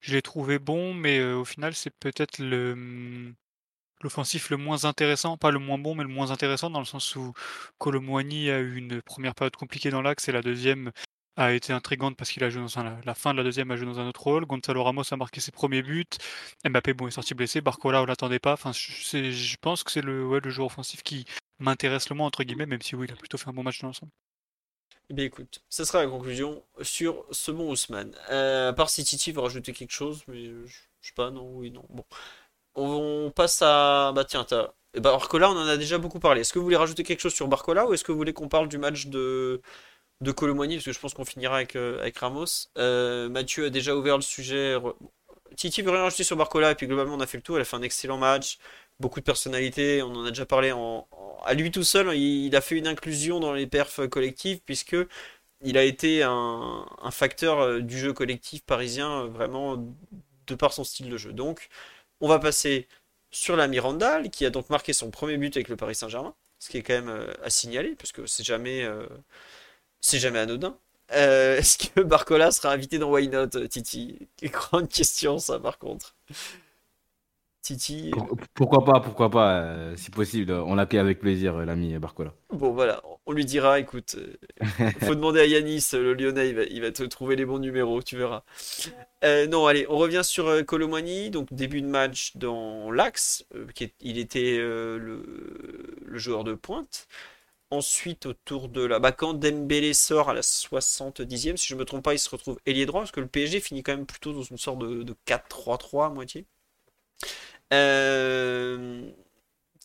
je 0.03 0.13
l'ai 0.15 0.23
trouvé 0.23 0.59
bon, 0.59 0.95
mais 0.95 1.23
au 1.23 1.45
final, 1.45 1.75
c'est 1.75 1.95
peut-être 1.99 2.41
hum, 2.41 3.35
l'offensif 4.03 4.51
le 4.51 4.57
moins 4.57 4.85
intéressant, 4.85 5.37
pas 5.37 5.51
le 5.51 5.59
moins 5.59 5.79
bon, 5.79 5.95
mais 5.95 6.03
le 6.03 6.09
moins 6.09 6.31
intéressant 6.31 6.71
dans 6.71 6.81
le 6.81 6.85
sens 6.85 7.17
où 7.17 7.33
Colomboigny 7.79 8.51
a 8.51 8.61
eu 8.61 8.77
une 8.77 9.01
première 9.03 9.35
période 9.35 9.57
compliquée 9.57 9.91
dans 9.91 10.03
l'axe 10.03 10.29
et 10.29 10.33
la 10.33 10.43
deuxième 10.43 10.93
a 11.37 11.53
été 11.53 11.73
intrigante 11.73 12.17
parce 12.17 12.31
qu'il 12.31 12.45
a 12.45 12.51
joué 12.51 12.61
dans 12.61 12.79
un, 12.79 13.01
la 13.05 13.15
fin 13.15 13.33
de 13.33 13.39
la 13.39 13.45
deuxième 13.45 13.71
a 13.71 13.77
joué 13.77 13.87
dans 13.87 14.01
un 14.01 14.09
autre 14.09 14.23
rôle. 14.23 14.45
Gonzalo 14.45 14.83
Ramos 14.85 15.05
a 15.11 15.17
marqué 15.17 15.41
ses 15.41 15.53
premiers 15.53 15.83
buts. 15.83 16.05
Mbappé 16.65 16.93
bon 16.93 17.09
est 17.09 17.13
sorti 17.13 17.35
blessé. 17.35 17.61
Barcola 17.61 18.03
on 18.03 18.07
l'attendait 18.07 18.39
pas. 18.39 18.57
Je, 18.57 19.57
pense 19.61 19.83
que 19.83 19.91
c'est 19.91 20.03
le, 20.03 20.39
le 20.39 20.51
joueur 20.51 20.67
offensif 20.67 21.03
qui 21.03 21.25
m'intéresse 21.59 22.11
le 22.11 22.17
moins 22.17 22.27
entre 22.27 22.45
guillemets, 22.45 22.67
même 22.67 22.83
si 22.83 22.97
oui, 22.97 23.07
il 23.09 23.13
a 23.13 23.17
plutôt 23.17 23.39
fait 23.39 23.49
un 23.49 23.53
bon 23.55 23.63
match 23.63 23.81
dans 23.81 23.89
l'ensemble. 23.89 24.13
Eh 25.17 25.25
écoute, 25.25 25.63
ça 25.69 25.85
sera 25.85 26.03
la 26.03 26.09
conclusion 26.11 26.65
sur 26.81 27.27
ce 27.31 27.51
bon 27.51 27.71
Ousmane. 27.71 28.15
Euh, 28.31 28.71
à 28.71 28.73
part 28.73 28.89
si 28.89 29.05
Titi 29.05 29.33
veut 29.33 29.41
rajouter 29.41 29.73
quelque 29.73 29.91
chose, 29.93 30.23
mais 30.27 30.45
je 30.47 30.73
sais 31.03 31.13
pas, 31.15 31.31
non, 31.31 31.51
oui, 31.57 31.71
non. 31.71 31.85
Bon. 31.91 32.05
On 32.75 33.31
passe 33.35 33.61
à. 33.63 34.13
Bah 34.15 34.25
tiens, 34.25 34.45
t'as. 34.45 34.73
Eh 34.95 35.01
ben, 35.01 35.11
Barcola, 35.13 35.51
on 35.51 35.57
en 35.57 35.67
a 35.67 35.77
déjà 35.77 35.99
beaucoup 35.99 36.21
parlé. 36.21 36.43
Est-ce 36.43 36.53
que 36.53 36.59
vous 36.59 36.65
voulez 36.65 36.77
rajouter 36.77 37.03
quelque 37.05 37.21
chose 37.21 37.35
sur 37.35 37.49
Barcola 37.49 37.87
ou 37.87 37.95
est-ce 37.95 38.05
que 38.05 38.13
vous 38.13 38.19
voulez 38.19 38.33
qu'on 38.33 38.49
parle 38.49 38.69
du 38.69 38.79
match 38.79 39.07
de, 39.07 39.61
de 40.23 40.33
Parce 40.33 40.85
que 40.85 40.93
je 40.93 40.99
pense 41.01 41.15
qu'on 41.15 41.25
finira 41.25 41.57
avec, 41.57 41.77
euh, 41.77 42.11
Ramos. 42.17 42.47
Euh, 42.79 43.29
Mathieu 43.29 43.67
a 43.67 43.71
déjà 43.71 43.97
ouvert 43.97 44.17
le 44.17 44.23
sujet. 44.23 44.77
Titi 45.57 45.83
veut 45.83 45.91
rien 45.91 46.03
rajouter 46.03 46.25
sur 46.25 46.37
Barcola 46.37 46.73
et 46.73 46.75
puis 46.75 46.87
globalement 46.87 47.15
on 47.15 47.21
a 47.21 47.27
fait 47.27 47.39
le 47.39 47.43
tour. 47.43 47.57
Elle 47.57 47.63
a 47.63 47.65
fait 47.67 47.77
un 47.77 47.83
excellent 47.83 48.19
match. 48.19 48.59
Beaucoup 49.03 49.19
de 49.19 49.25
personnalité. 49.25 50.01
On 50.01 50.15
en 50.15 50.25
a 50.25 50.29
déjà 50.29 50.47
parlé 50.47 50.71
en, 50.71 51.09
à 51.45 51.55
lui 51.55 51.73
tout 51.73 51.83
seul. 51.83 52.15
Il, 52.17 52.55
a 52.55 52.61
fait 52.61 52.77
une 52.77 52.87
inclusion 52.87 53.41
dans 53.41 53.53
les 53.53 53.67
perfs 53.67 54.07
collectives 54.09 54.61
puisque 54.65 54.97
il 55.61 55.77
a 55.77 55.83
été 55.83 56.23
un, 56.23 56.87
facteur 57.11 57.59
euh, 57.59 57.81
du 57.81 57.99
jeu 57.99 58.13
collectif 58.13 58.63
parisien 58.63 59.25
euh, 59.25 59.27
vraiment 59.27 59.77
de 60.47 60.55
par 60.55 60.73
son 60.73 60.85
style 60.85 61.11
de 61.11 61.17
jeu. 61.17 61.33
Donc 61.33 61.69
on 62.21 62.29
va 62.29 62.39
passer 62.39 62.87
sur 63.33 63.57
la 63.57 63.67
Mirandal, 63.67 64.31
qui 64.31 64.47
a 64.47 64.51
donc 64.51 64.71
marqué 64.71 64.93
son 64.93 65.11
premier 65.11 65.37
but 65.37 65.57
avec 65.57 65.69
le 65.69 65.75
Paris 65.77 65.97
Saint-Germain, 65.97 66.35
ce 66.61 66.71
qui 66.71 66.79
est 66.79 66.83
quand 66.83 66.95
même 66.95 67.09
euh, 67.09 67.33
à 67.43 67.51
signaler, 67.51 67.97
parce 67.97 68.13
que 68.13 68.27
c'est 68.27 68.45
jamais, 68.45 68.89
c'est 70.01 70.21
jamais 70.21 70.39
anodin. 70.39 70.79
Est-ce 71.09 71.79
que 71.89 72.01
Barcola 72.03 72.53
sera 72.53 72.73
invité 72.73 72.99
dans 72.99 73.11
Why 73.11 73.29
Not, 73.29 73.49
Titi? 73.69 74.29
Grande 74.45 74.89
question, 74.89 75.39
ça, 75.41 75.59
par 75.59 75.79
contre. 75.79 76.15
Titi. 77.63 78.11
Pour- 78.11 78.37
Pourquoi 78.55 78.85
pas, 78.85 79.01
pourquoi 79.01 79.31
pas, 79.31 79.61
euh, 79.61 79.97
si 79.97 80.11
possible. 80.11 80.53
On 80.53 80.75
l'accueille 80.75 81.01
avec 81.01 81.21
plaisir, 81.21 81.57
euh, 81.57 81.65
l'ami 81.65 81.97
Barcola. 81.99 82.35
Bon, 82.51 82.73
voilà, 82.73 83.03
on 83.25 83.33
lui 83.33 83.45
dira, 83.47 83.79
écoute, 83.81 84.17
euh, 84.19 84.91
faut 85.01 85.15
demander 85.15 85.41
à 85.41 85.47
Yanis, 85.47 85.89
euh, 85.95 86.03
le 86.03 86.15
Lyonnais, 86.15 86.49
il 86.51 86.55
va, 86.55 86.63
il 86.65 86.83
va 86.83 86.93
te 86.93 87.03
trouver 87.05 87.35
les 87.37 87.47
bons 87.47 87.59
numéros, 87.59 88.03
tu 88.03 88.17
verras. 88.19 88.43
Euh, 89.25 89.47
non, 89.47 89.67
allez, 89.67 89.87
on 89.89 89.97
revient 89.97 90.23
sur 90.25 90.65
Colomani, 90.67 91.31
donc 91.31 91.49
début 91.53 91.81
de 91.81 91.87
match 91.87 92.37
dans 92.37 92.91
l'Axe, 92.91 93.47
il 94.01 94.19
était 94.19 94.59
le, 94.59 95.23
le 96.05 96.19
joueur 96.19 96.45
de 96.45 96.55
pointe. 96.55 97.07
Ensuite, 97.71 98.27
autour 98.27 98.69
de 98.69 98.83
la. 98.85 98.99
Bah, 98.99 99.13
quand 99.13 99.35
Dembélé 99.35 99.95
sort 99.95 100.29
à 100.31 100.35
la 100.35 100.43
70e, 100.43 101.57
si 101.57 101.69
je 101.69 101.75
ne 101.75 101.81
me 101.81 101.85
trompe 101.87 102.05
pas, 102.05 102.15
il 102.15 102.19
se 102.19 102.29
retrouve 102.29 102.59
ailier 102.67 102.87
droit, 102.87 103.01
parce 103.03 103.13
que 103.13 103.21
le 103.21 103.27
PSG 103.29 103.61
finit 103.61 103.83
quand 103.83 103.97
même 103.97 104.07
plutôt 104.07 104.33
dans 104.35 104.43
une 104.43 104.59
sorte 104.59 104.79
de, 104.81 105.03
de 105.03 105.15
4-3-3 105.27 106.07
à 106.07 106.11
moitié. 106.11 106.45
Euh, 107.73 109.11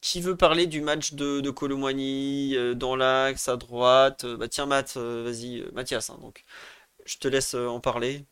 Qui 0.02 0.22
veut 0.22 0.36
parler 0.38 0.68
du 0.68 0.82
match 0.82 1.14
de, 1.14 1.42
de 1.42 1.50
Colomboigny 1.50 2.56
euh, 2.56 2.74
dans 2.76 2.96
l'axe, 2.96 3.48
à 3.48 3.58
droite? 3.58 4.24
Euh, 4.26 4.38
Bah 4.38 4.48
tiens, 4.48 4.66
Matt, 4.66 4.98
vas-y, 4.98 5.64
Mathias, 5.74 6.10
hein, 6.10 6.18
donc. 6.22 6.44
Je 7.06 7.18
te 7.18 7.28
laisse 7.28 7.54
en 7.54 7.80
parler. 7.80 8.26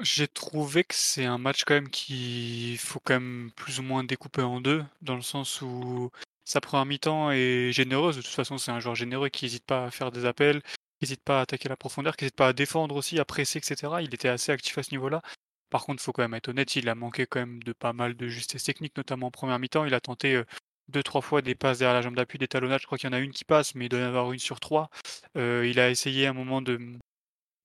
J'ai 0.00 0.28
trouvé 0.28 0.84
que 0.84 0.94
c'est 0.94 1.24
un 1.24 1.38
match 1.38 1.64
quand 1.64 1.74
même 1.74 1.90
qu'il 1.90 2.78
faut 2.78 3.00
quand 3.00 3.14
même 3.14 3.50
plus 3.56 3.80
ou 3.80 3.82
moins 3.82 4.04
découper 4.04 4.42
en 4.42 4.60
deux, 4.60 4.84
dans 5.02 5.16
le 5.16 5.22
sens 5.22 5.60
où 5.62 6.10
sa 6.44 6.60
première 6.60 6.86
mi-temps 6.86 7.30
est 7.32 7.72
généreuse. 7.72 8.16
De 8.16 8.22
toute 8.22 8.30
façon, 8.30 8.58
c'est 8.58 8.70
un 8.70 8.78
joueur 8.80 8.94
généreux 8.94 9.28
qui 9.28 9.44
n'hésite 9.44 9.64
pas 9.64 9.86
à 9.86 9.90
faire 9.90 10.12
des 10.12 10.24
appels, 10.24 10.62
qui 10.62 10.68
n'hésite 11.02 11.22
pas 11.24 11.38
à 11.40 11.42
attaquer 11.42 11.68
la 11.68 11.76
profondeur, 11.76 12.16
qui 12.16 12.24
n'hésite 12.24 12.36
pas 12.36 12.48
à 12.48 12.52
défendre 12.52 12.94
aussi, 12.94 13.18
à 13.18 13.24
presser, 13.24 13.58
etc. 13.58 14.00
Il 14.02 14.14
était 14.14 14.28
assez 14.28 14.52
actif 14.52 14.78
à 14.78 14.82
ce 14.82 14.92
niveau-là. 14.92 15.22
Par 15.70 15.84
contre, 15.84 16.02
il 16.02 16.04
faut 16.04 16.12
quand 16.12 16.22
même 16.22 16.34
être 16.34 16.48
honnête, 16.48 16.76
il 16.76 16.88
a 16.88 16.94
manqué 16.94 17.26
quand 17.26 17.40
même 17.40 17.62
de 17.62 17.72
pas 17.72 17.92
mal 17.92 18.14
de 18.16 18.28
justesse 18.28 18.64
technique, 18.64 18.96
notamment 18.96 19.26
en 19.28 19.30
première 19.30 19.58
mi-temps. 19.58 19.84
Il 19.84 19.94
a 19.94 20.00
tenté 20.00 20.42
deux, 20.88 21.02
trois 21.02 21.20
fois 21.20 21.42
des 21.42 21.54
passes 21.54 21.78
derrière 21.78 21.94
la 21.94 22.02
jambe 22.02 22.16
d'appui, 22.16 22.38
des 22.38 22.48
talonnages. 22.48 22.82
Je 22.82 22.86
crois 22.86 22.98
qu'il 22.98 23.08
y 23.08 23.10
en 23.10 23.16
a 23.16 23.20
une 23.20 23.32
qui 23.32 23.44
passe, 23.44 23.74
mais 23.74 23.86
il 23.86 23.88
doit 23.88 24.00
y 24.00 24.04
en 24.04 24.06
avoir 24.08 24.32
une 24.32 24.38
sur 24.38 24.60
trois. 24.60 24.90
Il 25.36 25.78
a 25.78 25.90
essayé 25.90 26.26
un 26.26 26.32
moment 26.32 26.62
de, 26.62 26.78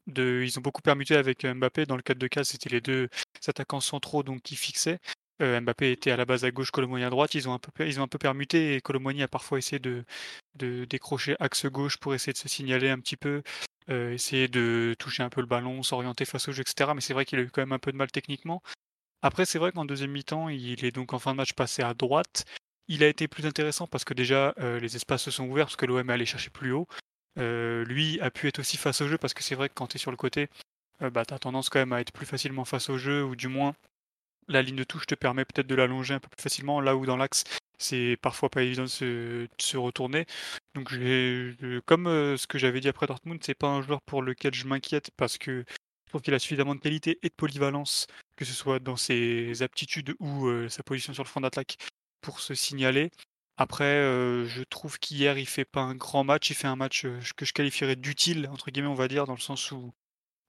de, 0.07 0.43
ils 0.43 0.59
ont 0.59 0.61
beaucoup 0.61 0.81
permuté 0.81 1.15
avec 1.15 1.45
Mbappé. 1.45 1.85
Dans 1.85 1.95
le 1.95 2.01
cadre 2.01 2.19
de 2.19 2.27
cas, 2.27 2.43
c'était 2.43 2.69
les 2.69 2.81
deux 2.81 3.09
attaquants 3.47 3.79
centraux 3.79 4.23
donc 4.23 4.41
qui 4.41 4.55
fixaient. 4.55 4.99
Mbappé 5.39 5.91
était 5.91 6.11
à 6.11 6.17
la 6.17 6.25
base 6.25 6.45
à 6.45 6.51
gauche, 6.51 6.71
Colomboigny 6.71 7.03
à 7.03 7.09
droite. 7.09 7.33
Ils 7.33 7.49
ont 7.49 7.53
un 7.53 7.59
peu, 7.59 8.17
permuté 8.17 8.75
et 8.75 9.21
a 9.21 9.27
parfois 9.27 9.57
essayé 9.57 9.79
de 9.79 10.05
décrocher 10.85 11.35
axe 11.39 11.65
gauche 11.65 11.97
pour 11.97 12.13
essayer 12.13 12.33
de 12.33 12.37
se 12.37 12.47
signaler 12.47 12.89
un 12.89 12.99
petit 12.99 13.17
peu, 13.17 13.41
euh, 13.89 14.13
essayer 14.13 14.47
de 14.47 14.95
toucher 14.99 15.23
un 15.23 15.29
peu 15.29 15.41
le 15.41 15.47
ballon, 15.47 15.83
s'orienter 15.83 16.25
face 16.25 16.47
au 16.47 16.51
jeu, 16.51 16.61
etc. 16.61 16.91
Mais 16.95 17.01
c'est 17.01 17.13
vrai 17.13 17.25
qu'il 17.25 17.39
a 17.39 17.41
eu 17.41 17.49
quand 17.49 17.61
même 17.61 17.73
un 17.73 17.79
peu 17.79 17.91
de 17.91 17.97
mal 17.97 18.11
techniquement. 18.11 18.61
Après, 19.21 19.45
c'est 19.45 19.59
vrai 19.59 19.71
qu'en 19.71 19.85
deuxième 19.85 20.11
mi-temps, 20.11 20.49
il 20.49 20.85
est 20.85 20.91
donc 20.91 21.13
en 21.13 21.19
fin 21.19 21.31
de 21.31 21.37
match 21.37 21.53
passé 21.53 21.81
à 21.81 21.93
droite. 21.93 22.45
Il 22.87 23.03
a 23.03 23.07
été 23.07 23.27
plus 23.27 23.45
intéressant 23.45 23.87
parce 23.87 24.03
que 24.03 24.13
déjà, 24.13 24.53
euh, 24.59 24.79
les 24.79 24.95
espaces 24.95 25.23
se 25.23 25.31
sont 25.31 25.47
ouverts 25.47 25.67
parce 25.67 25.77
que 25.77 25.85
l'OM 25.85 26.09
est 26.09 26.13
allé 26.13 26.25
chercher 26.25 26.49
plus 26.49 26.71
haut. 26.71 26.87
Euh, 27.39 27.85
lui 27.85 28.19
a 28.21 28.29
pu 28.29 28.47
être 28.47 28.59
aussi 28.59 28.77
face 28.77 29.01
au 29.01 29.07
jeu 29.07 29.17
parce 29.17 29.33
que 29.33 29.43
c'est 29.43 29.55
vrai 29.55 29.69
que 29.69 29.73
quand 29.73 29.87
tu 29.87 29.95
es 29.97 29.99
sur 29.99 30.11
le 30.11 30.17
côté, 30.17 30.49
bah, 30.99 31.25
tu 31.25 31.33
as 31.33 31.39
tendance 31.39 31.69
quand 31.69 31.79
même 31.79 31.93
à 31.93 31.99
être 32.01 32.13
plus 32.13 32.25
facilement 32.25 32.65
face 32.65 32.89
au 32.89 32.97
jeu 32.97 33.23
ou 33.23 33.35
du 33.35 33.47
moins 33.47 33.75
la 34.47 34.61
ligne 34.61 34.75
de 34.75 34.83
touche 34.83 35.05
te 35.05 35.15
permet 35.15 35.45
peut-être 35.45 35.67
de 35.67 35.75
l'allonger 35.75 36.13
un 36.13 36.19
peu 36.19 36.29
plus 36.29 36.41
facilement 36.41 36.81
là 36.81 36.95
où 36.95 37.05
dans 37.05 37.17
l'axe 37.17 37.43
c'est 37.83 38.17
parfois 38.21 38.49
pas 38.49 38.63
évident 38.63 38.83
de 38.83 38.87
se, 39.57 39.77
retourner. 39.77 40.25
Donc 40.75 40.89
comme 41.85 42.07
euh, 42.07 42.37
ce 42.37 42.47
que 42.47 42.57
j'avais 42.57 42.79
dit 42.79 42.87
après 42.87 43.07
Dortmund, 43.07 43.41
c'est 43.43 43.57
pas 43.57 43.67
un 43.67 43.81
joueur 43.81 44.01
pour 44.01 44.21
lequel 44.21 44.53
je 44.53 44.65
m'inquiète 44.65 45.11
parce 45.17 45.37
que 45.37 45.65
je 45.67 46.09
trouve 46.09 46.21
qu'il 46.21 46.33
a 46.33 46.39
suffisamment 46.39 46.75
de 46.75 46.79
qualité 46.79 47.19
et 47.23 47.29
de 47.29 47.33
polyvalence, 47.33 48.07
que 48.35 48.45
ce 48.45 48.53
soit 48.53 48.79
dans 48.79 48.95
ses 48.95 49.61
aptitudes 49.63 50.15
ou 50.19 50.47
euh, 50.47 50.69
sa 50.69 50.83
position 50.83 51.13
sur 51.13 51.23
le 51.23 51.29
front 51.29 51.41
d'attaque, 51.41 51.77
pour 52.21 52.39
se 52.39 52.55
signaler. 52.55 53.11
Après, 53.57 53.83
euh, 53.83 54.47
je 54.47 54.63
trouve 54.63 54.99
qu'hier, 54.99 55.37
il 55.37 55.45
fait 55.47 55.65
pas 55.65 55.81
un 55.81 55.95
grand 55.95 56.23
match. 56.23 56.49
Il 56.49 56.55
fait 56.55 56.67
un 56.67 56.75
match 56.75 57.05
que 57.35 57.45
je 57.45 57.53
qualifierais 57.53 57.95
d'utile, 57.95 58.47
entre 58.51 58.71
guillemets, 58.71 58.87
on 58.89 58.95
va 58.95 59.07
dire, 59.07 59.25
dans 59.25 59.35
le 59.35 59.39
sens 59.39 59.71
où 59.71 59.93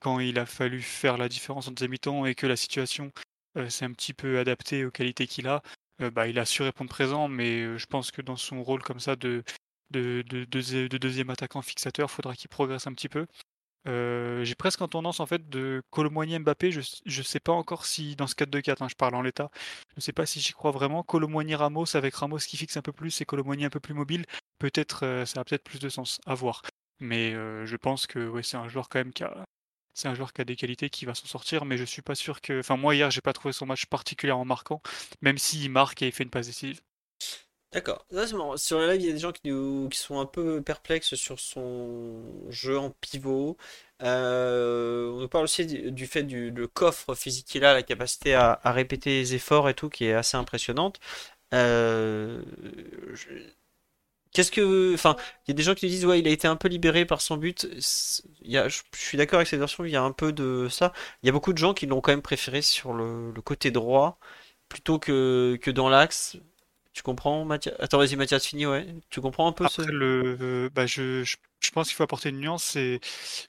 quand 0.04 0.20
il 0.20 0.38
a 0.38 0.44
fallu 0.44 0.82
faire 0.82 1.16
la 1.16 1.30
différence 1.30 1.66
en 1.66 1.70
deuxième 1.70 1.92
mi-temps 1.92 2.26
et 2.26 2.34
que 2.34 2.46
la 2.46 2.56
situation 2.56 3.10
euh, 3.56 3.70
s'est 3.70 3.86
un 3.86 3.92
petit 3.92 4.12
peu 4.12 4.38
adaptée 4.38 4.84
aux 4.84 4.90
qualités 4.90 5.26
qu'il 5.26 5.48
a, 5.48 5.62
euh, 6.00 6.10
bah, 6.10 6.28
il 6.28 6.38
a 6.38 6.44
su 6.44 6.62
répondre 6.62 6.90
présent. 6.90 7.28
Mais 7.28 7.60
euh, 7.62 7.78
je 7.78 7.86
pense 7.86 8.10
que 8.10 8.22
dans 8.22 8.36
son 8.36 8.62
rôle 8.62 8.82
comme 8.82 9.00
ça 9.00 9.16
de, 9.16 9.42
de, 9.90 10.22
de, 10.28 10.44
de- 10.44 10.88
de 10.88 10.98
deuxième 10.98 11.30
attaquant 11.30 11.62
fixateur. 11.62 12.10
Faudra 12.10 12.34
qu'il 12.34 12.48
progresse 12.48 12.86
un 12.86 12.92
petit 12.92 13.08
peu. 13.08 13.26
Euh, 13.86 14.44
j'ai 14.44 14.54
presque 14.54 14.80
en 14.80 14.88
tendance 14.88 15.20
en 15.20 15.26
fait 15.26 15.48
de 15.50 15.82
Colomboigny 15.90 16.38
Mbappé. 16.38 16.72
Je 16.72 16.80
ne 17.06 17.22
sais 17.22 17.40
pas 17.40 17.52
encore 17.52 17.84
si 17.86 18.16
dans 18.16 18.26
ce 18.26 18.34
4-2-4, 18.34 18.82
hein, 18.82 18.88
je 18.88 18.94
parle 18.94 19.14
en 19.14 19.22
l'état, 19.22 19.50
je 19.90 19.96
ne 19.96 20.00
sais 20.00 20.12
pas 20.14 20.24
si 20.26 20.40
j'y 20.40 20.52
crois 20.52 20.70
vraiment. 20.70 21.02
Colomboigny 21.02 21.54
Ramos 21.54 21.94
avec 21.94 22.14
Ramos 22.14 22.38
qui 22.38 22.56
fixe 22.56 22.76
un 22.78 22.82
peu 22.82 22.92
plus 22.92 23.20
et 23.20 23.26
Colomboigny 23.26 23.66
un 23.66 23.70
peu 23.70 23.80
plus 23.80 23.92
mobile, 23.94 24.24
peut-être 24.58 25.24
ça 25.26 25.40
a 25.40 25.44
peut-être 25.44 25.64
plus 25.64 25.80
de 25.80 25.90
sens 25.90 26.18
à 26.24 26.34
voir. 26.34 26.62
Mais 27.00 27.32
je 27.34 27.76
pense 27.76 28.06
que 28.06 28.40
c'est 28.40 28.56
un 28.56 28.68
joueur 28.68 28.88
quand 28.88 29.00
même 29.00 29.12
qui 29.12 29.22
a 29.24 29.44
c'est 29.94 30.08
un 30.08 30.14
joueur 30.14 30.32
qui 30.32 30.40
a 30.42 30.44
des 30.44 30.56
qualités 30.56 30.90
qui 30.90 31.04
va 31.06 31.14
s'en 31.14 31.26
sortir, 31.26 31.64
mais 31.64 31.76
je 31.78 31.84
suis 31.84 32.02
pas 32.02 32.14
sûr 32.14 32.40
que. 32.40 32.60
Enfin 32.60 32.76
moi 32.76 32.94
hier 32.94 33.10
j'ai 33.10 33.20
pas 33.22 33.32
trouvé 33.32 33.52
son 33.52 33.66
match 33.66 33.86
particulièrement 33.86 34.44
marquant, 34.44 34.82
même 35.22 35.38
s'il 35.38 35.70
marque 35.70 36.02
et 36.02 36.06
il 36.08 36.12
fait 36.12 36.24
une 36.24 36.30
passe 36.30 36.46
décisive. 36.46 36.80
D'accord. 37.72 38.06
Sur 38.56 38.78
le 38.78 38.86
live, 38.92 39.00
il 39.00 39.06
y 39.06 39.10
a 39.10 39.12
des 39.12 39.18
gens 39.18 39.32
qui, 39.32 39.48
nous- 39.50 39.88
qui 39.88 39.98
sont 39.98 40.20
un 40.20 40.26
peu 40.26 40.62
perplexes 40.62 41.14
sur 41.16 41.40
son 41.40 42.22
jeu 42.50 42.78
en 42.78 42.90
pivot. 42.90 43.56
Euh, 44.02 45.10
on 45.12 45.20
nous 45.20 45.28
parle 45.28 45.44
aussi 45.44 45.66
du, 45.66 46.06
fait 46.06 46.22
du 46.22 46.52
coffre 46.72 47.14
physique 47.16 47.46
qu'il 47.46 47.64
a, 47.64 47.74
la 47.74 47.82
capacité 47.82 48.34
à, 48.34 48.60
à 48.62 48.70
répéter 48.72 49.10
les 49.10 49.34
efforts 49.34 49.68
et 49.68 49.74
tout, 49.74 49.88
qui 49.88 50.04
est 50.04 50.12
assez 50.14 50.36
impressionnante. 50.36 51.00
Euh, 51.54 52.42
je- 53.14 53.30
Qu'est-ce 54.34 54.52
que, 54.52 54.94
enfin, 54.94 55.16
il 55.46 55.50
y 55.50 55.52
a 55.52 55.54
des 55.54 55.62
gens 55.64 55.74
qui 55.74 55.88
disent 55.88 56.04
ouais, 56.06 56.20
il 56.20 56.28
a 56.28 56.32
été 56.32 56.48
un 56.48 56.56
peu 56.56 56.68
libéré 56.68 57.06
par 57.06 57.22
son 57.22 57.38
but. 57.38 57.68
C'est- 57.80 58.24
Il 58.42 58.50
y 58.52 58.58
a, 58.58 58.68
je, 58.68 58.82
je 58.94 59.00
suis 59.00 59.18
d'accord 59.18 59.38
avec 59.38 59.48
cette 59.48 59.60
version. 59.60 59.84
Il 59.86 59.92
y 59.92 59.96
a 59.96 60.02
un 60.02 60.12
peu 60.12 60.32
de 60.32 60.68
ça. 60.70 60.92
Il 61.22 61.26
y 61.26 61.30
a 61.30 61.32
beaucoup 61.32 61.52
de 61.54 61.58
gens 61.58 61.74
qui 61.74 61.86
l'ont 61.86 62.00
quand 62.02 62.12
même 62.12 62.22
préféré 62.22 62.62
sur 62.62 62.92
le, 62.94 63.32
le 63.32 63.42
côté 63.42 63.70
droit 63.72 64.18
plutôt 64.68 64.98
que 64.98 65.58
que 65.62 65.70
dans 65.70 65.88
l'axe. 65.88 66.36
Tu 66.92 67.02
comprends, 67.02 67.44
Mathias? 67.44 67.74
Attends, 67.80 67.98
vas-y, 67.98 68.16
Mathias, 68.16 68.46
fini, 68.46 68.66
ouais. 68.66 68.86
Tu 69.10 69.20
comprends 69.20 69.48
un 69.48 69.52
peu 69.52 69.66
ce... 69.66 69.82
Après 69.82 69.92
le, 69.92 70.36
euh, 70.40 70.70
bah 70.74 70.86
je, 70.86 71.24
je, 71.24 71.36
je 71.60 71.70
pense 71.72 71.88
qu'il 71.88 71.96
faut 71.96 72.04
apporter 72.04 72.28
une 72.30 72.38
nuance 72.40 72.76
et 72.76 73.00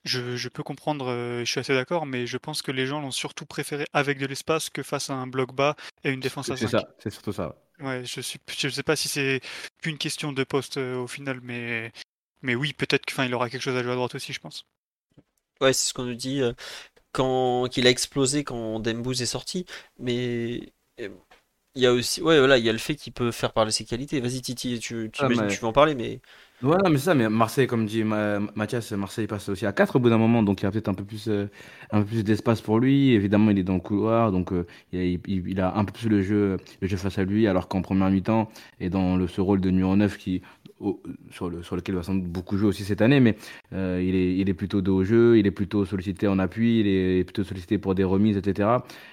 je, 0.05 0.35
je 0.35 0.49
peux 0.49 0.63
comprendre, 0.63 1.07
euh, 1.09 1.39
je 1.45 1.51
suis 1.51 1.59
assez 1.59 1.73
d'accord, 1.75 2.05
mais 2.07 2.27
je 2.27 2.37
pense 2.37 2.61
que 2.63 2.71
les 2.71 2.87
gens 2.87 3.01
l'ont 3.01 3.11
surtout 3.11 3.45
préféré 3.45 3.85
avec 3.93 4.17
de 4.19 4.25
l'espace 4.27 4.69
que 4.71 4.83
face 4.83 5.09
à 5.11 5.13
un 5.15 5.27
bloc 5.27 5.53
bas 5.53 5.75
et 6.03 6.11
une 6.11 6.21
défense 6.21 6.51
à 6.51 6.57
C'est 6.57 6.67
5. 6.67 6.67
ça, 6.67 6.95
c'est 6.99 7.09
surtout 7.11 7.31
ça. 7.33 7.55
Ouais, 7.79 8.05
je 8.05 8.21
suis, 8.21 8.39
je 8.57 8.69
sais 8.69 8.83
pas 8.83 8.95
si 8.95 9.09
c'est 9.09 9.41
qu'une 9.81 9.97
question 9.97 10.31
de 10.31 10.43
poste 10.43 10.77
euh, 10.77 10.97
au 10.97 11.07
final, 11.07 11.41
mais, 11.41 11.91
mais 12.41 12.55
oui, 12.55 12.73
peut-être 12.73 13.05
qu'il 13.05 13.23
il 13.25 13.33
aura 13.33 13.49
quelque 13.49 13.61
chose 13.61 13.75
à 13.75 13.83
jouer 13.83 13.91
à 13.91 13.95
droite 13.95 14.15
aussi, 14.15 14.33
je 14.33 14.39
pense. 14.39 14.65
Ouais, 15.61 15.73
c'est 15.73 15.89
ce 15.89 15.93
qu'on 15.93 16.03
nous 16.05 16.15
dit 16.15 16.41
euh, 16.41 16.53
quand 17.13 17.67
qu'il 17.69 17.87
a 17.87 17.89
explosé 17.89 18.43
quand 18.43 18.79
Dembouz 18.79 19.21
est 19.21 19.25
sorti. 19.25 19.65
Mais 19.99 20.73
euh, 21.01 21.09
il 21.75 21.83
y 21.83 21.87
a 21.87 21.93
aussi, 21.93 22.21
ouais, 22.21 22.39
voilà, 22.39 22.57
il 22.57 22.65
y 22.65 22.69
a 22.69 22.73
le 22.73 22.79
fait 22.79 22.95
qu'il 22.95 23.13
peut 23.13 23.31
faire 23.31 23.53
parler 23.53 23.71
ses 23.71 23.85
qualités. 23.85 24.19
Vas-y, 24.21 24.41
Titi, 24.41 24.79
tu, 24.79 25.09
tu 25.11 25.23
Ah, 25.23 25.25
imagines 25.25 25.47
que 25.47 25.47
mais- 25.49 25.55
tu 25.55 25.61
veux 25.61 25.67
en 25.67 25.73
parler, 25.73 25.95
mais 25.95 26.21
Voilà, 26.61 26.89
mais 26.89 26.97
c'est 26.97 27.05
ça, 27.05 27.15
mais 27.15 27.29
Marseille, 27.29 27.67
comme 27.67 27.85
dit 27.85 28.03
Ma- 28.03 28.39
Mathias, 28.55 28.91
Marseille 28.93 29.27
passe 29.27 29.49
aussi 29.49 29.65
à 29.65 29.73
4 29.73 29.97
au 29.97 29.99
bout 29.99 30.09
d'un 30.09 30.17
moment, 30.17 30.41
donc 30.41 30.61
il 30.61 30.63
y 30.63 30.67
a 30.67 30.71
peut-être 30.71 30.87
un 30.87 30.93
peu 30.93 31.03
plus, 31.03 31.27
euh, 31.27 31.47
un 31.91 31.99
peu 32.01 32.05
plus 32.07 32.23
d'espace 32.23 32.61
pour 32.61 32.79
lui. 32.79 33.11
Évidemment, 33.11 33.51
il 33.51 33.59
est 33.59 33.63
dans 33.63 33.73
le 33.75 33.81
couloir, 33.81 34.31
donc 34.31 34.51
euh, 34.53 34.65
il, 34.93 35.59
a, 35.59 35.75
un 35.75 35.83
peu 35.85 35.91
plus 35.91 36.07
le 36.09 36.21
jeu, 36.23 36.57
le 36.81 36.87
jeu 36.87 36.97
face 36.97 37.17
à 37.19 37.23
lui, 37.25 37.45
alors 37.47 37.67
qu'en 37.67 37.81
première 37.81 38.09
mi-temps, 38.09 38.49
et 38.79 38.89
dans 38.89 39.27
ce 39.27 39.41
rôle 39.41 39.59
de 39.61 39.69
numéro 39.69 39.95
9 39.97 40.17
qui, 40.17 40.41
sur, 41.31 41.49
le, 41.49 41.63
sur 41.63 41.75
lequel 41.75 41.95
il 41.95 41.97
va 41.97 42.03
sans 42.03 42.15
beaucoup 42.15 42.57
jouer 42.57 42.67
aussi 42.67 42.83
cette 42.83 43.01
année, 43.01 43.19
mais 43.19 43.37
euh, 43.73 44.03
il, 44.05 44.15
est, 44.15 44.35
il 44.37 44.49
est 44.49 44.53
plutôt 44.53 44.81
dos 44.81 44.97
au 44.97 45.03
jeu, 45.03 45.37
il 45.37 45.47
est 45.47 45.51
plutôt 45.51 45.85
sollicité 45.85 46.27
en 46.27 46.37
appui, 46.39 46.81
il 46.81 46.87
est 46.87 47.23
plutôt 47.23 47.43
sollicité 47.43 47.77
pour 47.77 47.95
des 47.95 48.03
remises, 48.03 48.37
etc. 48.37 48.69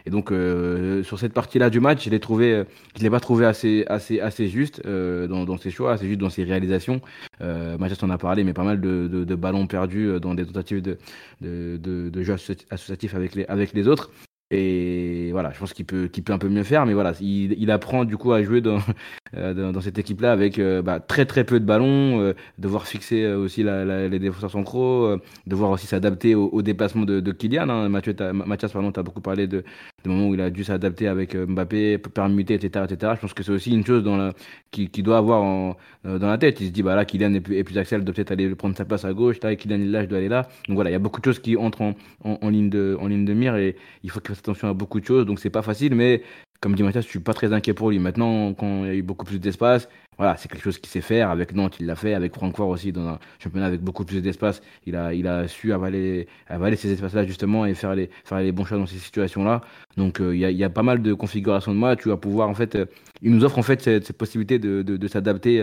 Et 0.07 0.11
donc, 0.11 0.33
euh, 0.33 1.03
sur 1.05 1.19
cette 1.19 1.33
partie-là 1.33 1.71
du 1.71 1.81
match, 1.81 2.05
je 2.05 2.11
l'ai 2.11 2.21
trouvé, 2.21 2.53
euh, 2.53 2.65
je 2.97 3.03
l'ai 3.03 3.11
pas 3.11 3.21
trouvé 3.21 3.47
assez, 3.47 3.85
assez, 3.89 4.21
assez 4.21 4.49
juste 4.49 4.83
euh, 4.87 5.27
dans, 5.29 5.45
dans 5.45 5.57
ses 5.57 5.71
choix, 5.71 5.93
assez 5.93 6.07
juste 6.09 6.21
dans 6.21 6.31
ses 6.31 6.45
réalisations. 6.45 7.01
Euh, 7.41 7.79
Mathias 7.79 8.03
en 8.03 8.11
a 8.11 8.19
parlé, 8.19 8.45
mais 8.45 8.53
pas 8.53 8.65
mal 8.65 8.81
de, 8.81 9.09
de, 9.09 9.25
de 9.25 9.35
ballons 9.35 9.67
perdus 9.67 10.09
euh, 10.09 10.19
dans 10.21 10.35
des 10.35 10.45
tentatives 10.47 10.83
de, 10.83 10.99
de, 11.41 11.79
de, 11.81 12.11
de 12.11 12.23
jeu 12.23 12.35
associ- 12.35 12.67
associatif 12.71 13.15
avec 13.15 13.35
les, 13.35 13.45
avec 13.47 13.73
les 13.73 13.89
autres. 13.89 14.11
Et 14.55 15.31
voilà, 15.33 15.51
je 15.53 15.59
pense 15.59 15.73
qu'il 15.73 15.87
peut, 15.87 16.09
qu'il 16.09 16.23
peut 16.25 16.35
un 16.35 16.39
peu 16.39 16.49
mieux 16.51 16.63
faire, 16.63 16.85
mais 16.85 16.93
voilà, 16.93 17.13
il, 17.23 17.55
il 17.59 17.71
apprend 17.71 18.05
du 18.05 18.19
coup 18.19 18.33
à 18.33 18.43
jouer 18.43 18.61
dans, 18.61 18.81
euh, 19.37 19.55
dans, 19.55 19.73
dans 19.73 19.81
cette 19.81 19.99
équipe-là 19.99 20.31
avec 20.33 20.59
euh, 20.59 20.83
bah, 20.83 21.01
très 21.01 21.25
très 21.25 21.45
peu 21.45 21.59
de 21.59 21.65
ballons, 21.65 22.21
euh, 22.21 22.35
devoir 22.59 22.87
fixer 22.87 23.23
euh, 23.25 23.39
aussi 23.39 23.63
la, 23.63 23.85
la- 23.87 24.09
les 24.09 24.19
défenseurs 24.19 24.51
centraux, 24.51 25.17
devoir 25.47 25.71
aussi 25.71 25.87
s'adapter 25.87 26.35
au, 26.35 26.49
au 26.51 26.61
déplacement 26.61 27.05
de, 27.07 27.21
de 27.21 27.33
Kylian. 27.33 27.69
Hein. 27.71 27.89
Mathieu, 27.89 28.15
Mathias, 28.35 28.73
pardon, 28.73 28.93
tu 28.93 29.01
as 29.01 29.03
beaucoup 29.03 29.23
parlé 29.23 29.47
de, 29.47 29.65
des 30.05 30.11
moments 30.11 30.29
où 30.29 30.35
il 30.35 30.41
a 30.41 30.51
dû 30.51 30.65
s'adapter 30.65 31.09
avec 31.09 31.35
euh, 31.35 31.47
Mbappé, 31.47 31.99
permuter, 31.99 32.55
etc., 32.55 32.85
etc. 32.89 33.13
Je 33.17 33.21
pense 33.21 33.35
que 33.35 33.43
c'est 33.43 33.53
aussi 33.53 33.73
une 33.73 33.85
chose 33.85 34.03
dans 34.03 34.33
qui, 34.71 34.89
doit 35.03 35.19
avoir 35.19 35.77
euh, 36.07 36.19
dans 36.19 36.29
la 36.29 36.39
tête. 36.39 36.61
Il 36.61 36.69
se 36.69 36.73
dit, 36.73 36.83
bah 36.83 36.95
là, 36.97 37.05
Kylian 37.05 37.35
est 37.35 37.41
plus, 37.41 37.57
est 37.57 37.65
plus 37.65 37.75
il 37.75 38.05
doit 38.05 38.15
peut-être 38.15 38.31
aller 38.31 38.55
prendre 38.55 38.77
sa 38.77 38.85
place 38.85 39.05
à 39.05 39.13
gauche. 39.13 39.37
Là, 39.43 39.55
Kylian 39.57 39.81
est 39.81 39.87
là, 39.87 40.03
je 40.03 40.09
dois 40.09 40.19
aller 40.19 40.29
là. 40.29 40.49
Donc 40.69 40.77
voilà, 40.77 40.91
il 40.91 40.93
y 40.93 40.97
a 40.97 40.99
beaucoup 40.99 41.21
de 41.21 41.25
choses 41.25 41.39
qui 41.39 41.57
entrent 41.57 41.83
en, 41.83 41.95
en, 42.25 42.39
en 42.41 42.49
ligne, 42.49 42.71
de, 42.71 42.97
en 43.01 43.07
ligne 43.07 43.25
de 43.25 43.35
mire 43.35 43.57
et 43.57 43.77
il 44.03 44.11
faut 44.11 44.21
qu'il 44.21 44.29
fasse 44.29 44.41
attention 44.41 44.69
à 44.69 44.75
beaucoup 44.75 45.01
de 45.01 45.07
choses. 45.07 45.27
Donc 45.27 45.39
c'est 45.39 45.51
pas 45.51 45.63
facile, 45.63 45.95
mais 45.95 46.23
comme 46.63 46.77
dit 46.77 46.85
Mathias, 46.85 47.05
je 47.05 47.11
suis 47.11 47.19
pas 47.19 47.35
très 47.35 47.53
inquiet 47.53 47.75
pour 47.75 47.91
lui. 47.91 47.99
Maintenant, 47.99 48.55
quand 48.55 48.85
il 48.85 48.87
y 48.87 48.91
a 48.91 48.95
eu 48.95 49.03
beaucoup 49.03 49.25
plus 49.25 49.41
d'espace, 49.41 49.89
voilà, 50.19 50.37
c'est 50.37 50.51
quelque 50.51 50.63
chose 50.63 50.79
qu'il 50.79 50.91
sait 50.91 51.01
faire. 51.01 51.31
Avec 51.31 51.55
Nantes, 51.55 51.77
il 51.81 51.87
l'a 51.87 51.97
fait. 51.97 52.15
Avec 52.15 52.35
Francfort 52.35 52.69
aussi, 52.69 52.93
dans 52.93 53.07
un 53.07 53.19
championnat 53.39 53.67
avec 53.67 53.81
beaucoup 53.81 54.05
plus 54.05 54.21
d'espace, 54.21 54.63
il 54.87 54.95
a, 54.95 55.15
il 55.15 55.27
a 55.27 55.49
su 55.49 55.73
avaler, 55.73 56.29
avaler 56.49 56.77
ces 56.77 56.93
espaces-là 56.93 57.25
justement 57.25 57.65
et 57.65 57.75
faire 57.75 57.95
les, 57.95 58.11
faire 58.25 58.39
les 58.39 58.53
bons 58.53 58.65
choix 58.65 58.79
dans 58.79 58.87
ces 58.87 58.99
situations-là. 58.99 59.63
Donc 59.97 60.21
euh, 60.21 60.37
il 60.37 60.41
y, 60.41 60.65
a, 60.65 60.71
pas 60.71 60.83
mal 60.83 61.03
de 61.03 61.15
configurations 61.15 61.73
de 61.73 61.79
match. 61.79 62.01
Tu 62.03 62.09
vas 62.11 62.19
pouvoir 62.19 62.49
en 62.49 62.55
fait, 62.55 62.75
euh, 62.75 62.87
il 63.23 63.33
nous 63.33 63.45
offre 63.45 63.59
en 63.59 63.63
fait 63.63 63.81
cette, 63.81 64.13
possibilité 64.13 64.59
de, 64.59 64.83
de, 64.83 65.09
s'adapter 65.09 65.61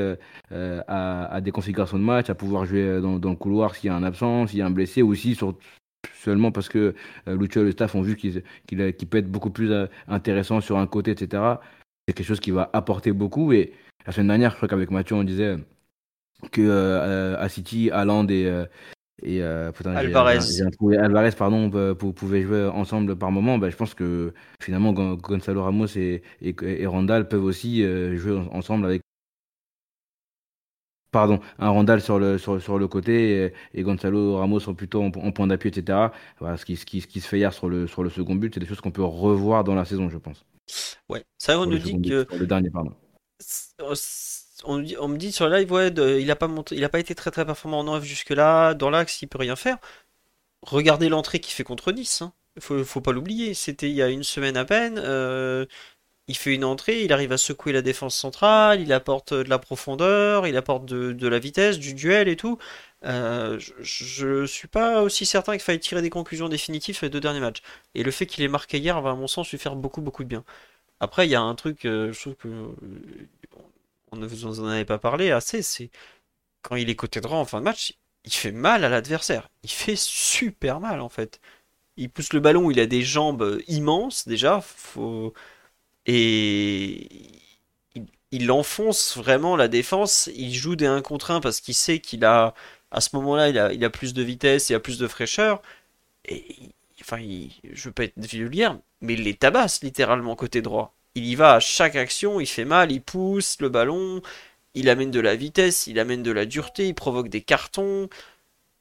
euh, 0.51 0.81
à, 0.87 1.39
des 1.41 1.51
configurations 1.51 1.99
de 1.99 2.03
match, 2.03 2.29
à 2.29 2.35
pouvoir 2.35 2.65
jouer 2.65 2.99
dans, 3.01 3.17
le 3.17 3.35
couloir 3.35 3.75
s'il 3.75 3.89
y 3.89 3.93
a 3.93 3.95
un 3.95 4.03
absent, 4.03 4.47
s'il 4.47 4.59
y 4.59 4.61
a 4.61 4.65
un 4.65 4.71
blessé, 4.71 5.03
ou 5.03 5.11
aussi 5.11 5.35
sur, 5.35 5.55
seulement 6.15 6.51
parce 6.51 6.69
que 6.69 6.95
Lucho 7.27 7.61
et 7.61 7.63
le 7.63 7.71
staff 7.71 7.95
ont 7.95 8.01
vu 8.01 8.15
qu'il 8.15 8.41
peut 8.73 9.17
être 9.17 9.31
beaucoup 9.31 9.51
plus 9.51 9.71
intéressant 10.07 10.59
sur 10.59 10.77
un 10.79 10.87
côté, 10.87 11.11
etc. 11.11 11.43
C'est 12.07 12.13
quelque 12.13 12.27
chose 12.27 12.39
qui 12.39 12.51
va 12.51 12.69
apporter 12.73 13.11
beaucoup. 13.11 13.53
Et 13.53 13.73
la 14.05 14.11
semaine 14.13 14.27
dernière, 14.27 14.51
je 14.51 14.55
crois 14.57 14.67
qu'avec 14.67 14.91
Mathieu, 14.91 15.15
on 15.15 15.23
disait 15.23 15.55
que 16.51 16.61
euh, 16.61 17.37
à 17.37 17.49
City, 17.49 17.89
Haaland 17.91 18.27
et, 18.27 18.45
euh, 18.45 18.65
et 19.21 19.43
euh, 19.43 19.71
putain, 19.71 19.93
Alvarez. 19.95 20.39
Alvarez, 20.97 21.31
pardon, 21.37 21.69
pouvaient 21.95 22.43
jouer 22.43 22.65
ensemble 22.65 23.15
par 23.17 23.31
moment. 23.31 23.57
Ben, 23.57 23.69
je 23.69 23.75
pense 23.75 23.93
que 23.93 24.33
finalement, 24.61 24.93
Gon- 24.93 25.15
Gonzalo 25.15 25.63
Ramos 25.63 25.87
et, 25.97 26.23
et, 26.41 26.55
et 26.61 26.85
Randall 26.87 27.27
peuvent 27.27 27.43
aussi 27.43 27.83
euh, 27.83 28.15
jouer 28.17 28.37
en- 28.37 28.47
ensemble 28.55 28.85
avec 28.85 29.01
Pardon, 31.11 31.39
un 31.57 31.69
Randall 31.71 32.01
sur 32.01 32.19
le, 32.19 32.37
sur, 32.37 32.61
sur 32.61 32.77
le 32.77 32.87
côté 32.87 33.45
et, 33.45 33.53
et 33.73 33.81
Gonzalo 33.81 34.37
Ramos 34.37 34.59
sont 34.59 34.75
plutôt 34.75 35.01
en, 35.01 35.07
en 35.07 35.31
point 35.31 35.47
d'appui, 35.47 35.69
etc. 35.69 35.97
Voilà, 36.39 36.55
ce, 36.55 36.65
qui, 36.65 36.75
ce, 36.75 36.85
qui, 36.85 37.01
ce 37.01 37.07
qui 37.07 37.19
se 37.19 37.27
fait 37.27 37.39
hier 37.39 37.51
sur 37.51 37.67
le, 37.67 37.87
sur 37.87 38.03
le 38.03 38.11
second 38.11 38.35
but, 38.35 38.53
c'est 38.53 38.59
des 38.59 38.67
choses 38.67 38.79
qu'on 38.79 38.91
peut 38.91 39.03
revoir 39.03 39.63
dans 39.63 39.73
la 39.73 39.85
saison, 39.85 40.07
je 40.09 40.19
pense. 40.19 40.45
ouais. 41.09 41.23
Ça, 41.39 41.59
on 41.59 41.65
nous 41.65 41.79
dit 41.79 41.95
but, 41.97 42.09
que 42.27 42.35
le 42.35 42.45
dernier, 42.45 42.69
pardon. 42.69 42.93
On, 44.63 44.77
me 45.07 45.17
dit 45.17 45.31
sur 45.31 45.47
le 45.47 45.57
live, 45.57 45.93
il 46.21 46.31
a 46.31 46.89
pas 46.89 46.99
été 46.99 47.15
très 47.15 47.31
très 47.31 47.45
performant 47.45 47.79
en 47.79 47.87
off 47.87 48.03
jusque-là. 48.03 48.73
Dans 48.73 48.89
l'axe, 48.89 49.21
il 49.21 49.27
peut 49.27 49.37
rien 49.37 49.55
faire. 49.55 49.77
Regardez 50.61 51.09
l'entrée 51.09 51.39
qu'il 51.39 51.53
fait 51.53 51.63
contre 51.63 51.91
Nice. 51.91 52.21
Hein. 52.21 52.33
Faut, 52.59 52.83
faut 52.83 53.01
pas 53.01 53.13
l'oublier. 53.13 53.53
C'était 53.53 53.89
il 53.89 53.95
y 53.95 54.01
a 54.01 54.09
une 54.09 54.23
semaine 54.23 54.57
à 54.57 54.65
peine. 54.65 54.99
euh, 54.99 55.65
il 56.29 56.37
fait 56.37 56.53
une 56.53 56.63
entrée, 56.63 57.03
il 57.03 57.11
arrive 57.11 57.31
à 57.31 57.37
secouer 57.39 57.73
la 57.73 57.81
défense 57.81 58.15
centrale, 58.15 58.81
il 58.81 58.93
apporte 58.93 59.33
de 59.33 59.49
la 59.49 59.57
profondeur, 59.59 60.45
il 60.47 60.55
apporte 60.57 60.85
de, 60.85 61.27
la 61.27 61.39
vitesse, 61.39 61.79
du 61.79 61.95
duel 61.95 62.27
et 62.27 62.35
tout. 62.35 62.59
Euh, 63.05 63.57
je, 63.59 63.73
je 63.81 64.45
suis 64.45 64.67
pas 64.67 65.01
aussi 65.01 65.25
certain 65.25 65.53
qu'il 65.53 65.61
faille 65.61 65.79
tirer 65.79 66.03
des 66.03 66.11
conclusions 66.11 66.47
définitives 66.47 66.95
sur 66.95 67.05
les 67.07 67.09
deux 67.09 67.19
derniers 67.19 67.39
matchs. 67.39 67.61
Et 67.95 68.03
le 68.03 68.11
fait 68.11 68.27
qu'il 68.27 68.43
ait 68.43 68.47
marqué 68.47 68.77
hier 68.77 69.01
va, 69.01 69.11
à 69.11 69.15
mon 69.15 69.27
sens, 69.27 69.49
lui 69.51 69.57
faire 69.57 69.75
beaucoup 69.75 70.01
beaucoup 70.01 70.23
de 70.23 70.29
bien. 70.29 70.43
Après, 70.99 71.27
il 71.27 71.31
y 71.31 71.35
a 71.35 71.41
un 71.41 71.55
truc, 71.55 71.85
euh, 71.85 72.11
je 72.13 72.19
trouve 72.21 72.35
que 72.35 72.47
euh, 72.47 73.27
on 74.11 74.17
ne 74.17 74.27
vous 74.27 74.59
en 74.59 74.67
avez 74.67 74.85
pas 74.85 74.97
parlé 74.99 75.31
assez, 75.31 75.61
c'est 75.61 75.89
quand 76.61 76.75
il 76.75 76.89
est 76.89 76.95
côté 76.95 77.21
droit 77.21 77.37
en 77.37 77.45
fin 77.45 77.59
de 77.59 77.65
match, 77.65 77.95
il 78.25 78.33
fait 78.33 78.51
mal 78.51 78.83
à 78.85 78.89
l'adversaire. 78.89 79.49
Il 79.63 79.69
fait 79.71 79.95
super 79.97 80.79
mal 80.79 81.01
en 81.01 81.09
fait. 81.09 81.39
Il 81.97 82.09
pousse 82.09 82.33
le 82.33 82.39
ballon, 82.41 82.71
il 82.71 82.79
a 82.79 82.87
des 82.87 83.03
jambes 83.03 83.61
immenses 83.67 84.27
déjà, 84.27 84.61
faut... 84.61 85.33
et 86.05 87.09
il, 87.95 88.07
il 88.31 88.51
enfonce 88.51 89.17
vraiment 89.17 89.55
la 89.55 89.67
défense. 89.67 90.29
Il 90.35 90.53
joue 90.53 90.75
des 90.75 90.85
1 90.87 91.01
contre 91.01 91.31
1 91.31 91.41
parce 91.41 91.61
qu'il 91.61 91.75
sait 91.75 91.99
qu'il 91.99 92.25
a, 92.25 92.53
à 92.91 93.01
ce 93.01 93.15
moment-là, 93.15 93.49
il 93.49 93.59
a, 93.59 93.73
il 93.73 93.83
a 93.85 93.89
plus 93.89 94.13
de 94.13 94.23
vitesse, 94.23 94.69
il 94.69 94.75
a 94.75 94.79
plus 94.79 94.97
de 94.99 95.07
fraîcheur. 95.07 95.61
Et 96.25 96.71
enfin, 97.09 97.21
il- 97.21 97.51
je 97.73 97.85
veux 97.85 97.91
pas 97.93 98.03
être 98.05 98.17
vulgaire, 98.25 98.77
mais 99.01 99.13
il 99.13 99.23
les 99.23 99.35
tabasse 99.35 99.81
littéralement 99.83 100.35
côté 100.35 100.61
droit. 100.61 100.95
Il 101.15 101.25
y 101.25 101.35
va 101.35 101.55
à 101.55 101.59
chaque 101.59 101.95
action, 101.95 102.39
il 102.39 102.45
fait 102.47 102.65
mal, 102.65 102.91
il 102.91 103.01
pousse 103.01 103.57
le 103.61 103.69
ballon, 103.69 104.21
il 104.75 104.89
amène 104.89 105.11
de 105.11 105.19
la 105.19 105.35
vitesse, 105.35 105.87
il 105.87 105.99
amène 105.99 106.23
de 106.23 106.31
la 106.31 106.45
dureté, 106.45 106.87
il 106.89 106.95
provoque 106.95 107.29
des 107.29 107.41
cartons. 107.41 108.09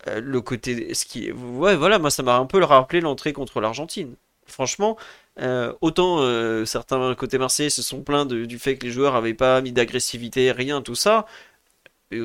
Euh, 0.08 0.20
le 0.20 0.40
côté, 0.40 0.94
ce 0.94 1.04
qui, 1.04 1.32
ouais, 1.32 1.76
voilà, 1.76 1.98
moi 1.98 2.10
ça 2.10 2.22
m'a 2.22 2.36
un 2.36 2.46
peu 2.46 2.62
rappelé 2.64 3.00
l'entrée 3.00 3.32
contre 3.32 3.60
l'Argentine. 3.60 4.14
Franchement, 4.46 4.96
euh, 5.40 5.72
autant 5.80 6.18
euh, 6.20 6.64
certains 6.64 7.14
côtés 7.14 7.38
marseillais 7.38 7.70
se 7.70 7.82
sont 7.82 8.02
plaints 8.02 8.26
du 8.26 8.58
fait 8.58 8.78
que 8.78 8.86
les 8.86 8.92
joueurs 8.92 9.14
avaient 9.16 9.34
pas 9.34 9.60
mis 9.60 9.72
d'agressivité, 9.72 10.52
rien, 10.52 10.82
tout 10.82 10.94
ça. 10.94 11.26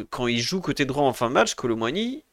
quand 0.09 0.27
il 0.27 0.39
joue 0.39 0.61
côté 0.61 0.85
droit 0.85 1.03
en 1.03 1.13
fin 1.13 1.27
de 1.29 1.33
match, 1.33 1.55
Colomwani, 1.55 2.23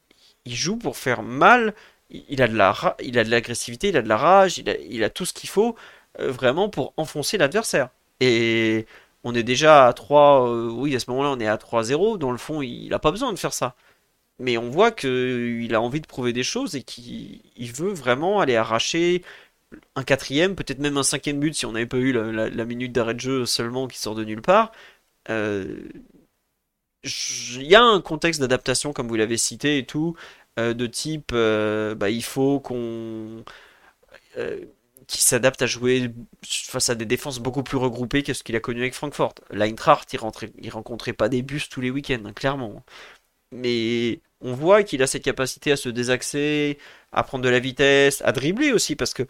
il 0.45 0.55
joue 0.55 0.77
pour 0.77 0.97
faire 0.97 1.23
mal. 1.23 1.75
Il 2.11 2.43
a 2.43 2.49
de 2.49 2.57
la, 2.57 2.97
il 3.03 3.19
a 3.19 3.25
de 3.25 3.31
l'agressivité, 3.31 3.89
il 3.89 3.97
a 3.97 4.03
de 4.03 4.09
la 4.09 4.17
rage, 4.17 4.59
il 4.59 5.05
a, 5.05 5.11
tout 5.11 5.25
ce 5.25 5.33
qu'il 5.33 5.49
faut 5.49 5.77
euh, 6.19 6.31
vraiment 6.31 6.69
pour 6.69 6.93
enfoncer 6.97 7.39
l'adversaire. 7.39 7.91
Et 8.21 8.87
on 9.25 9.35
est 9.35 9.43
déjà 9.43 9.87
à 9.87 9.93
3, 9.93 10.49
euh, 10.49 10.71
oui, 10.71 10.95
à 10.97 11.01
ce 11.01 11.11
moment-là, 11.11 11.31
on 11.31 11.41
est 11.41 11.47
à 11.47 11.57
3-0. 11.57 12.19
Dans 12.19 12.33
le 12.33 12.39
fond, 12.39 12.63
il 12.63 12.89
n'a 12.89 12.99
pas 12.99 13.11
besoin 13.11 13.33
de 13.33 13.39
faire 13.39 13.53
ça. 13.53 13.75
Mais 14.39 14.59
on 14.59 14.71
voit 14.71 14.91
qu'il 14.93 15.75
a 15.75 15.81
envie 15.81 16.01
de 16.01 16.07
prouver 16.07 16.33
des 16.33 16.43
choses 16.45 16.75
et 16.77 16.83
qu'il 16.83 17.41
veut 17.75 17.93
vraiment 17.93 18.41
aller 18.41 18.57
arracher 18.57 19.23
un 19.97 20.03
quatrième, 20.05 20.57
peut-être 20.57 20.79
même 20.81 20.97
un 20.97 21.03
cinquième 21.03 21.41
but 21.41 21.55
si 21.55 21.67
on 21.67 21.73
n'avait 21.73 21.87
pas 21.87 21.99
eu 21.99 22.13
la, 22.13 22.65
minute 22.65 22.93
d'arrêt 22.93 23.15
de 23.15 23.21
jeu 23.21 23.47
seulement 23.47 23.89
qui 23.89 23.99
sort 23.99 24.15
de 24.15 24.25
nulle 24.25 24.43
part. 24.43 24.73
Euh, 25.31 25.83
il 27.05 27.63
y 27.63 27.75
a 27.75 27.83
un 27.83 28.01
contexte 28.01 28.41
d'adaptation, 28.41 28.93
comme 28.93 29.09
vous 29.09 29.17
l'avez 29.17 29.39
cité 29.39 29.79
et 29.79 29.87
tout, 29.87 30.17
de 30.57 30.87
type 30.87 31.31
euh, 31.33 31.95
bah, 31.95 32.11
il 32.11 32.23
faut 32.25 32.61
qu'on. 32.61 33.45
qui 35.07 35.23
s'adapte 35.23 35.63
à 35.63 35.67
jouer 35.67 36.11
face 36.43 36.91
à 36.91 36.95
des 36.95 37.05
défenses 37.07 37.39
beaucoup 37.41 37.63
plus 37.63 37.77
regroupées 37.79 38.23
que 38.23 38.33
ce 38.35 38.43
qu'il 38.43 38.57
a 38.57 38.61
connu 38.61 38.81
avec 38.81 38.95
Francfort. 38.95 39.35
L'Eintracht, 39.51 40.13
il, 40.13 40.19
rentrait, 40.19 40.53
il 40.59 40.71
rencontrait 40.71 41.13
pas 41.13 41.29
des 41.29 41.43
bus 41.43 41.69
tous 41.69 41.81
les 41.81 41.91
week-ends, 41.91 42.23
hein, 42.25 42.33
clairement. 42.33 42.85
Mais 43.53 44.21
on 44.41 44.55
voit 44.55 44.83
qu'il 44.85 45.03
a 45.03 45.07
cette 45.07 45.25
capacité 45.25 45.73
à 45.73 45.77
se 45.77 45.89
désaxer, 45.89 46.79
à 47.13 47.23
prendre 47.25 47.45
de 47.45 47.49
la 47.51 47.61
vitesse, 47.61 48.23
à 48.25 48.33
dribbler 48.33 48.73
aussi, 48.73 48.97
parce 48.97 49.15
que, 49.15 49.25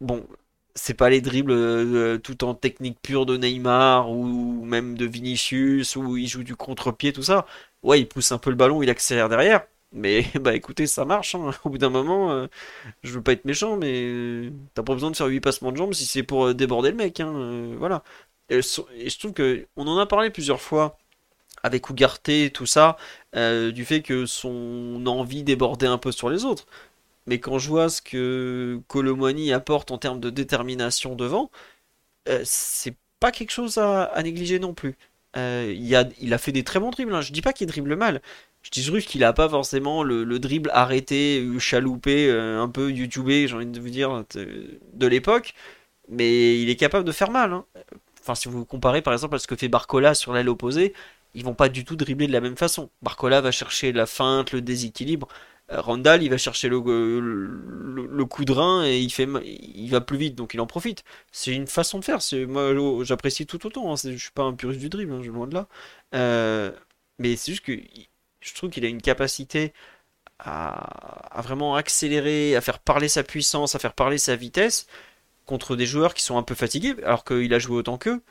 bon, 0.00 0.26
c'est 0.74 0.94
pas 0.94 1.10
les 1.10 1.20
dribbles 1.20 1.52
euh, 1.52 2.18
tout 2.18 2.44
en 2.44 2.54
technique 2.54 3.00
pure 3.02 3.26
de 3.26 3.36
Neymar 3.36 4.10
ou 4.10 4.64
même 4.64 4.96
de 4.96 5.06
Vinicius 5.06 5.96
où 5.96 6.16
il 6.16 6.28
joue 6.28 6.44
du 6.44 6.56
contre-pied, 6.56 7.12
tout 7.12 7.22
ça. 7.22 7.46
Ouais, 7.82 8.00
il 8.00 8.08
pousse 8.08 8.32
un 8.32 8.38
peu 8.38 8.50
le 8.50 8.56
ballon, 8.56 8.82
il 8.82 8.90
accélère 8.90 9.28
derrière. 9.28 9.66
Mais 9.92 10.24
bah 10.40 10.54
écoutez, 10.54 10.86
ça 10.86 11.04
marche. 11.04 11.34
Hein. 11.34 11.50
Au 11.64 11.70
bout 11.70 11.78
d'un 11.78 11.90
moment, 11.90 12.30
euh, 12.32 12.46
je 13.02 13.12
veux 13.14 13.22
pas 13.22 13.32
être 13.32 13.44
méchant, 13.44 13.76
mais 13.76 14.02
euh, 14.04 14.50
t'as 14.74 14.82
pas 14.82 14.94
besoin 14.94 15.10
de 15.10 15.16
faire 15.16 15.26
8 15.26 15.40
passements 15.40 15.72
de 15.72 15.76
jambes 15.76 15.94
si 15.94 16.06
c'est 16.06 16.22
pour 16.22 16.54
déborder 16.54 16.90
le 16.90 16.96
mec. 16.96 17.20
Hein, 17.20 17.74
voilà. 17.78 18.02
Et, 18.50 18.62
je 18.62 19.18
trouve 19.18 19.32
que 19.32 19.66
on 19.76 19.86
en 19.88 19.98
a 19.98 20.06
parlé 20.06 20.30
plusieurs 20.30 20.60
fois 20.60 20.98
avec 21.62 21.90
Ugarte 21.90 22.28
et 22.28 22.50
tout 22.50 22.66
ça, 22.66 22.96
du 23.34 23.84
fait 23.84 24.02
que 24.02 24.26
son 24.26 25.04
envie 25.06 25.42
débordait 25.44 25.86
un 25.86 25.98
peu 25.98 26.12
sur 26.12 26.30
les 26.30 26.44
autres. 26.44 26.66
Mais 27.28 27.40
quand 27.40 27.58
je 27.58 27.68
vois 27.68 27.90
ce 27.90 28.00
que 28.02 28.80
Colomwani 28.88 29.52
apporte 29.52 29.90
en 29.90 29.98
termes 29.98 30.18
de 30.20 30.30
détermination 30.30 31.14
devant, 31.14 31.50
euh, 32.28 32.42
c'est 32.44 32.96
pas 33.20 33.32
quelque 33.32 33.50
chose 33.50 33.78
à, 33.78 34.12
négliger 34.22 34.58
non 34.58 34.74
plus. 34.74 34.96
Euh, 35.36 35.72
il, 35.76 35.94
a, 35.96 36.04
il, 36.20 36.32
a, 36.34 36.38
fait 36.38 36.52
des 36.52 36.64
très 36.64 36.80
bons 36.80 36.90
dribbles. 36.90 37.14
Hein. 37.14 37.20
Je 37.20 37.32
dis 37.32 37.42
pas 37.42 37.52
qu'il 37.52 37.66
dribble 37.66 37.96
mal. 37.96 38.22
Je 38.68 38.80
dis 38.80 38.82
juste 38.82 39.08
qu'il 39.08 39.24
a 39.24 39.32
pas 39.32 39.48
forcément 39.48 40.02
le, 40.02 40.38
dribble 40.38 40.70
arrêté, 40.74 41.46
chaloupé, 41.58 42.28
euh, 42.28 42.60
un 42.60 42.68
peu 42.68 42.90
youtubé, 42.90 43.48
j'ai 43.48 43.54
envie 43.54 43.66
de 43.66 43.80
vous 43.80 43.88
dire, 43.88 44.24
de, 44.34 45.06
l'époque. 45.06 45.54
Mais 46.08 46.60
il 46.60 46.68
est 46.70 46.76
capable 46.76 47.04
de 47.04 47.12
faire 47.12 47.30
mal. 47.30 47.52
Hein. 47.52 47.64
Enfin, 48.20 48.34
si 48.34 48.48
vous 48.48 48.64
comparez 48.64 49.02
par 49.02 49.12
exemple 49.14 49.36
à 49.36 49.38
ce 49.38 49.46
que 49.46 49.56
fait 49.56 49.68
Barcola 49.68 50.14
sur 50.14 50.34
l'aile 50.34 50.48
opposée, 50.50 50.92
ils 51.34 51.44
vont 51.44 51.54
pas 51.54 51.68
du 51.68 51.84
tout 51.84 51.96
dribbler 51.96 52.26
de 52.26 52.32
la 52.32 52.40
même 52.40 52.56
façon. 52.56 52.90
Barcola 53.02 53.40
va 53.40 53.50
chercher 53.50 53.92
la 53.92 54.06
feinte, 54.06 54.52
le 54.52 54.60
déséquilibre. 54.60 55.28
Euh, 55.72 55.80
Randall, 55.80 56.22
il 56.22 56.30
va 56.30 56.38
chercher 56.38 56.68
le, 56.68 56.80
coup 58.24 58.44
de 58.44 58.52
rein 58.52 58.84
et 58.84 58.98
il, 59.00 59.10
fait, 59.10 59.28
il 59.44 59.88
va 59.88 60.00
plus 60.00 60.18
vite, 60.18 60.34
donc 60.34 60.54
il 60.54 60.60
en 60.60 60.66
profite. 60.66 61.04
C'est 61.32 61.52
une 61.54 61.66
façon 61.66 61.98
de 61.98 62.04
faire. 62.04 62.18
Moi, 62.48 63.04
j'apprécie 63.04 63.46
tout 63.46 63.66
autant. 63.66 63.92
Hein. 63.92 63.96
Je 64.02 64.16
suis 64.16 64.30
pas 64.32 64.42
un 64.42 64.54
puriste 64.54 64.80
du 64.80 64.88
dribble, 64.88 65.12
hein, 65.12 65.22
loin 65.22 65.46
de 65.46 65.54
là. 65.54 65.68
Euh, 66.14 66.72
mais 67.18 67.36
c'est 67.36 67.52
juste 67.52 67.64
que 67.64 67.72
je 68.40 68.54
trouve 68.54 68.70
qu'il 68.70 68.84
a 68.84 68.88
une 68.88 69.02
capacité 69.02 69.72
à, 70.38 71.40
vraiment 71.42 71.76
accélérer, 71.76 72.56
à 72.56 72.60
faire 72.60 72.78
parler 72.78 73.08
sa 73.08 73.22
puissance, 73.24 73.74
à 73.74 73.78
faire 73.78 73.94
parler 73.94 74.18
sa 74.18 74.36
vitesse 74.36 74.86
contre 75.46 75.76
des 75.76 75.86
joueurs 75.86 76.14
qui 76.14 76.22
sont 76.22 76.38
un 76.38 76.42
peu 76.42 76.54
fatigués, 76.54 76.94
alors 77.04 77.24
qu'il 77.24 77.52
a 77.54 77.58
joué 77.58 77.76
autant 77.76 77.98
qu'eux, 77.98 78.22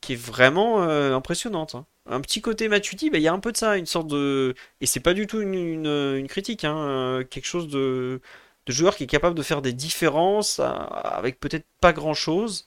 qui 0.00 0.12
est 0.14 0.16
vraiment 0.16 0.82
euh, 0.82 1.14
impressionnante. 1.16 1.74
Hein 1.74 1.86
un 2.08 2.20
petit 2.20 2.40
côté 2.40 2.68
Matuidi, 2.68 3.10
bah, 3.10 3.18
il 3.18 3.22
y 3.22 3.28
a 3.28 3.32
un 3.32 3.40
peu 3.40 3.52
de 3.52 3.56
ça, 3.56 3.76
une 3.76 3.86
sorte 3.86 4.08
de. 4.08 4.54
Et 4.80 4.86
c'est 4.86 5.00
pas 5.00 5.14
du 5.14 5.26
tout 5.26 5.40
une, 5.40 6.26
critique, 6.28 6.64
hein, 6.64 6.76
euh, 6.76 7.24
quelque 7.24 7.46
chose 7.46 7.68
de, 7.68 8.20
joueur 8.68 8.96
qui 8.96 9.04
est 9.04 9.08
capable 9.08 9.36
de 9.36 9.42
faire 9.42 9.62
des 9.62 9.72
différences 9.72 10.60
euh, 10.60 10.64
avec 10.66 11.40
peut-être 11.40 11.66
pas 11.80 11.92
grand 11.92 12.14
chose, 12.14 12.66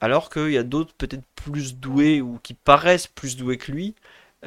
alors 0.00 0.30
qu'il 0.30 0.50
y 0.50 0.58
a 0.58 0.62
d'autres 0.62 0.94
peut-être 0.94 1.24
plus 1.34 1.76
doués 1.76 2.20
ou 2.20 2.38
qui 2.42 2.54
paraissent 2.54 3.06
plus 3.06 3.36
doués 3.36 3.58
que 3.58 3.72
lui, 3.72 3.94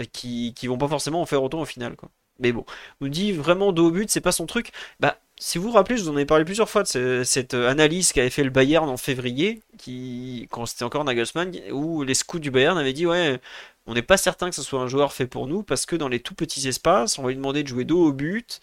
qui, 0.05 0.53
qui 0.55 0.67
vont 0.67 0.77
pas 0.77 0.87
forcément 0.87 1.21
en 1.21 1.25
faire 1.25 1.43
autant 1.43 1.61
au 1.61 1.65
final. 1.65 1.95
Quoi. 1.95 2.09
Mais 2.39 2.51
bon, 2.51 2.65
on 3.01 3.05
nous 3.05 3.09
dit 3.09 3.31
vraiment 3.31 3.71
dos 3.71 3.87
au 3.87 3.91
but, 3.91 4.09
c'est 4.09 4.21
pas 4.21 4.31
son 4.31 4.45
truc. 4.45 4.71
Bah, 4.99 5.17
si 5.39 5.57
vous 5.57 5.65
vous 5.65 5.73
rappelez, 5.73 5.97
je 5.97 6.03
vous 6.03 6.09
en 6.09 6.17
ai 6.17 6.25
parlé 6.25 6.45
plusieurs 6.45 6.69
fois 6.69 6.83
de 6.83 7.23
cette 7.23 7.53
analyse 7.53 8.11
qu'avait 8.11 8.29
fait 8.29 8.43
le 8.43 8.49
Bayern 8.49 8.89
en 8.89 8.97
février, 8.97 9.61
qui, 9.77 10.47
quand 10.51 10.65
c'était 10.65 10.83
encore 10.83 11.03
Nagelsmann, 11.03 11.51
où 11.71 12.03
les 12.03 12.13
scouts 12.13 12.39
du 12.39 12.51
Bayern 12.51 12.77
avaient 12.77 12.93
dit 12.93 13.05
Ouais, 13.05 13.39
on 13.87 13.93
n'est 13.93 14.01
pas 14.01 14.17
certain 14.17 14.49
que 14.49 14.55
ce 14.55 14.61
soit 14.61 14.81
un 14.81 14.87
joueur 14.87 15.13
fait 15.13 15.27
pour 15.27 15.47
nous 15.47 15.63
parce 15.63 15.85
que 15.85 15.95
dans 15.95 16.09
les 16.09 16.19
tout 16.19 16.35
petits 16.35 16.67
espaces, 16.67 17.17
on 17.17 17.23
va 17.23 17.29
lui 17.29 17.35
demander 17.37 17.63
de 17.63 17.67
jouer 17.67 17.85
dos 17.85 18.03
au 18.03 18.11
but. 18.11 18.59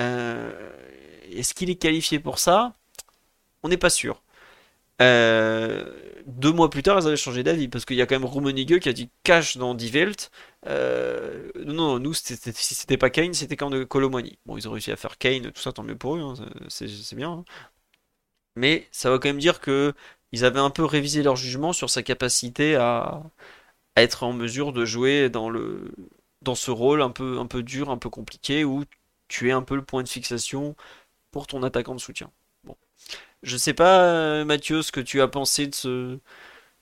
Euh, 0.00 0.52
est-ce 1.32 1.52
qu'il 1.52 1.68
est 1.68 1.74
qualifié 1.76 2.20
pour 2.20 2.38
ça? 2.38 2.72
On 3.64 3.68
n'est 3.68 3.76
pas 3.76 3.90
sûr. 3.90 4.22
Euh, 5.02 5.84
deux 6.26 6.52
mois 6.52 6.70
plus 6.70 6.82
tard, 6.82 7.00
ils 7.00 7.06
avaient 7.08 7.16
changé 7.16 7.42
d'avis 7.42 7.68
parce 7.68 7.84
qu'il 7.84 7.96
y 7.96 8.02
a 8.02 8.06
quand 8.06 8.14
même 8.14 8.24
Rummenigge 8.24 8.78
qui 8.80 8.88
a 8.88 8.92
dit 8.92 9.10
cash 9.24 9.56
dans 9.56 9.74
Die 9.74 9.90
Welt. 9.90 10.30
Euh, 10.66 11.50
non, 11.64 11.98
nous, 11.98 12.14
si 12.14 12.36
c'était 12.36 12.96
pas 12.96 13.10
Kane, 13.10 13.34
c'était 13.34 13.56
quand 13.56 13.70
de 13.70 13.84
Colomani. 13.84 14.38
Bon, 14.46 14.56
ils 14.56 14.68
ont 14.68 14.72
réussi 14.72 14.90
à 14.92 14.96
faire 14.96 15.18
Kane, 15.18 15.52
tout 15.52 15.60
ça, 15.62 15.72
tant 15.72 15.82
mieux 15.82 15.96
pour 15.96 16.16
eux, 16.16 16.20
hein, 16.20 16.34
c'est 16.68 17.14
bien. 17.14 17.30
Hein. 17.30 17.44
Mais 18.56 18.88
ça 18.90 19.10
va 19.10 19.18
quand 19.18 19.28
même 19.28 19.38
dire 19.38 19.60
que 19.60 19.94
ils 20.32 20.44
avaient 20.44 20.60
un 20.60 20.70
peu 20.70 20.84
révisé 20.84 21.22
leur 21.22 21.36
jugement 21.36 21.72
sur 21.72 21.90
sa 21.90 22.02
capacité 22.02 22.76
à, 22.76 23.22
être 23.96 24.24
en 24.24 24.32
mesure 24.32 24.72
de 24.72 24.84
jouer 24.84 25.30
dans, 25.30 25.50
le, 25.50 25.92
dans 26.42 26.54
ce 26.54 26.70
rôle 26.70 27.02
un 27.02 27.10
peu, 27.10 27.38
un 27.38 27.46
peu 27.46 27.62
dur, 27.62 27.90
un 27.90 27.98
peu 27.98 28.10
compliqué, 28.10 28.64
où 28.64 28.84
tu 29.28 29.48
es 29.48 29.52
un 29.52 29.62
peu 29.62 29.76
le 29.76 29.84
point 29.84 30.02
de 30.02 30.08
fixation 30.08 30.76
pour 31.32 31.46
ton 31.46 31.62
attaquant 31.62 31.94
de 31.94 32.00
soutien. 32.00 32.30
Bon. 32.64 32.76
Je 33.42 33.56
sais 33.56 33.74
pas, 33.74 34.02
euh, 34.04 34.44
Mathieu, 34.44 34.82
ce 34.82 34.92
que 34.92 35.00
tu 35.00 35.20
as 35.22 35.28
pensé 35.28 35.66
de 35.68 35.74
ce, 35.74 36.18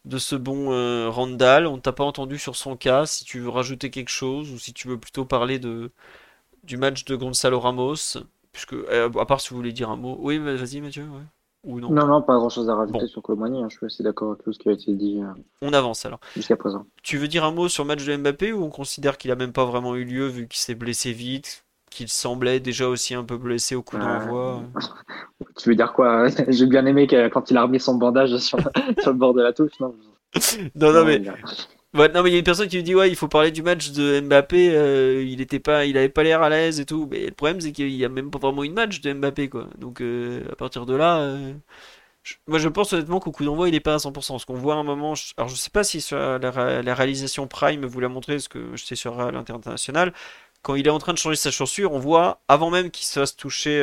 de 0.06 0.18
ce 0.18 0.34
bon 0.36 0.72
euh, 0.72 1.10
Randall. 1.10 1.66
On 1.66 1.78
t'a 1.78 1.92
pas 1.92 2.04
entendu 2.04 2.38
sur 2.38 2.56
son 2.56 2.76
cas. 2.76 3.04
Si 3.06 3.24
tu 3.24 3.40
veux 3.40 3.50
rajouter 3.50 3.90
quelque 3.90 4.08
chose, 4.08 4.50
ou 4.50 4.58
si 4.58 4.72
tu 4.72 4.88
veux 4.88 4.98
plutôt 4.98 5.24
parler 5.24 5.58
de, 5.58 5.90
du 6.64 6.78
match 6.78 7.04
de 7.04 7.14
Gonzalo 7.16 7.60
Ramos. 7.60 8.16
Puisque, 8.52 8.72
euh, 8.72 9.10
à 9.18 9.26
part 9.26 9.40
si 9.42 9.50
vous 9.50 9.56
voulez 9.56 9.72
dire 9.72 9.90
un 9.90 9.96
mot. 9.96 10.16
Oui, 10.20 10.38
vas-y, 10.38 10.80
Mathieu. 10.80 11.04
Ouais 11.04 11.22
non 11.66 11.90
Non, 11.90 12.22
pas 12.22 12.36
grand 12.36 12.48
chose 12.48 12.68
à 12.70 12.74
rajouter 12.74 13.06
sur 13.06 13.22
Colomani. 13.22 13.62
Hein. 13.62 13.68
Je 13.70 13.76
suis 13.76 13.86
assez 13.86 14.02
d'accord 14.02 14.32
avec 14.32 14.44
tout 14.44 14.52
ce 14.52 14.58
qui 14.58 14.68
a 14.68 14.72
été 14.72 14.94
dit 14.94 15.20
euh, 15.20 15.32
On 15.62 15.72
avance 15.72 16.06
alors. 16.06 16.20
jusqu'à 16.34 16.56
présent. 16.56 16.86
Tu 17.02 17.18
veux 17.18 17.28
dire 17.28 17.44
un 17.44 17.52
mot 17.52 17.68
sur 17.68 17.84
le 17.84 17.88
match 17.88 18.04
de 18.04 18.16
Mbappé 18.16 18.52
ou 18.52 18.64
on 18.64 18.70
considère 18.70 19.18
qu'il 19.18 19.30
a 19.30 19.36
même 19.36 19.52
pas 19.52 19.64
vraiment 19.64 19.94
eu 19.96 20.04
lieu 20.04 20.26
vu 20.26 20.48
qu'il 20.48 20.60
s'est 20.60 20.74
blessé 20.74 21.12
vite, 21.12 21.64
qu'il 21.96 22.08
semblait 22.08 22.60
déjà 22.60 22.88
aussi 22.88 23.14
un 23.14 23.24
peu 23.24 23.36
blessé 23.38 23.74
au 23.74 23.82
coup 23.82 23.96
d'envoi 23.96 24.62
Tu 25.56 25.70
veux 25.70 25.74
dire 25.74 25.92
quoi 25.92 26.26
J'ai 26.48 26.66
bien 26.66 26.84
aimé 26.86 27.06
quand 27.32 27.50
il 27.50 27.56
a 27.56 27.62
remis 27.62 27.80
son 27.80 27.94
bandage 27.94 28.36
sur, 28.38 28.58
sur 29.00 29.12
le 29.12 29.18
bord 29.18 29.34
de 29.34 29.42
la 29.42 29.52
touche. 29.52 29.72
Non, 29.80 29.94
Non, 30.74 30.92
non, 30.92 31.04
mais 31.04 31.22
non, 31.94 32.22
mais 32.22 32.30
il 32.30 32.32
y 32.32 32.36
a 32.36 32.38
une 32.38 32.44
personne 32.44 32.68
qui 32.68 32.76
me 32.76 32.82
dit 32.82 32.94
ouais, 32.94 33.08
il 33.08 33.16
faut 33.16 33.28
parler 33.28 33.50
du 33.50 33.62
match 33.62 33.90
de 33.92 34.20
Mbappé. 34.20 34.70
Euh, 34.76 35.24
il 35.26 35.40
était 35.40 35.60
pas, 35.60 35.86
il 35.86 35.96
avait 35.96 36.08
pas 36.10 36.22
l'air 36.22 36.42
à 36.42 36.50
l'aise 36.50 36.78
et 36.80 36.84
tout. 36.84 37.08
Mais 37.10 37.26
le 37.26 37.32
problème 37.32 37.60
c'est 37.60 37.72
qu'il 37.72 37.90
y 37.90 38.04
a 38.04 38.08
même 38.08 38.30
pas 38.30 38.38
vraiment 38.38 38.64
une 38.64 38.74
match 38.74 39.00
de 39.00 39.12
Mbappé 39.12 39.48
quoi. 39.48 39.68
Donc 39.78 40.00
euh, 40.00 40.42
à 40.52 40.56
partir 40.56 40.84
de 40.84 40.94
là, 40.94 41.18
euh, 41.20 41.54
moi 42.46 42.58
je 42.58 42.68
pense 42.68 42.92
honnêtement 42.92 43.20
qu'au 43.20 43.32
coup 43.32 43.44
d'envoi 43.44 43.68
il 43.68 43.74
est 43.74 43.80
pas 43.80 43.94
à 43.94 43.98
100%. 43.98 44.38
Ce 44.38 44.46
qu'on 44.46 44.54
voit 44.54 44.74
à 44.74 44.78
un 44.78 44.82
moment, 44.82 45.14
alors 45.38 45.48
je 45.48 45.56
sais 45.56 45.70
pas 45.70 45.84
si 45.84 46.00
sur 46.00 46.18
la, 46.18 46.94
réalisation 46.94 47.46
Prime 47.46 47.86
vous 47.86 48.00
l'a 48.00 48.08
montré, 48.08 48.34
parce 48.34 48.48
que 48.48 48.76
je 48.76 48.84
sais 48.84 48.96
sur 48.96 49.32
l'international, 49.32 50.12
quand 50.66 50.74
il 50.74 50.84
est 50.84 50.90
en 50.90 50.98
train 50.98 51.12
de 51.12 51.18
changer 51.18 51.36
sa 51.36 51.52
chaussure, 51.52 51.92
on 51.92 52.00
voit 52.00 52.40
avant 52.48 52.70
même 52.70 52.90
qu'il 52.90 53.06
se 53.06 53.20
fasse 53.20 53.36
toucher. 53.36 53.76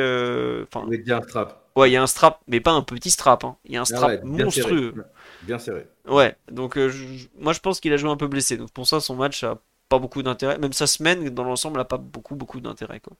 Enfin, 0.68 0.86
il 0.92 1.08
y 1.08 1.12
a 1.12 1.16
un 1.16 1.22
strap. 1.22 1.64
Ouais, 1.76 1.90
il 1.90 1.92
y 1.92 1.96
a 1.96 2.02
un 2.02 2.06
strap, 2.06 2.40
mais 2.46 2.60
pas 2.60 2.72
un 2.72 2.82
petit 2.82 3.10
strap. 3.10 3.42
Hein. 3.42 3.56
Il 3.64 3.72
y 3.72 3.76
a 3.76 3.80
un 3.80 3.82
ah 3.82 3.86
strap 3.86 4.22
monstrueux. 4.22 4.94
Bien 5.42 5.58
serré. 5.58 5.86
Ouais, 6.06 6.36
donc 6.50 6.76
euh, 6.76 6.92
moi 7.38 7.52
je 7.52 7.60
pense 7.60 7.80
qu'il 7.80 7.92
a 7.92 7.96
joué 7.96 8.10
un 8.10 8.16
peu 8.16 8.28
blessé. 8.28 8.56
Donc 8.56 8.70
pour 8.70 8.86
ça, 8.86 9.00
son 9.00 9.16
match 9.16 9.42
a 9.42 9.58
pas 9.88 9.98
beaucoup 9.98 10.22
d'intérêt. 10.22 10.58
Même 10.58 10.72
sa 10.72 10.86
semaine, 10.86 11.30
dans 11.30 11.44
l'ensemble, 11.44 11.80
a 11.80 11.84
pas 11.84 11.96
beaucoup, 11.96 12.36
beaucoup 12.36 12.60
d'intérêt. 12.60 13.00
Quoi. 13.00 13.14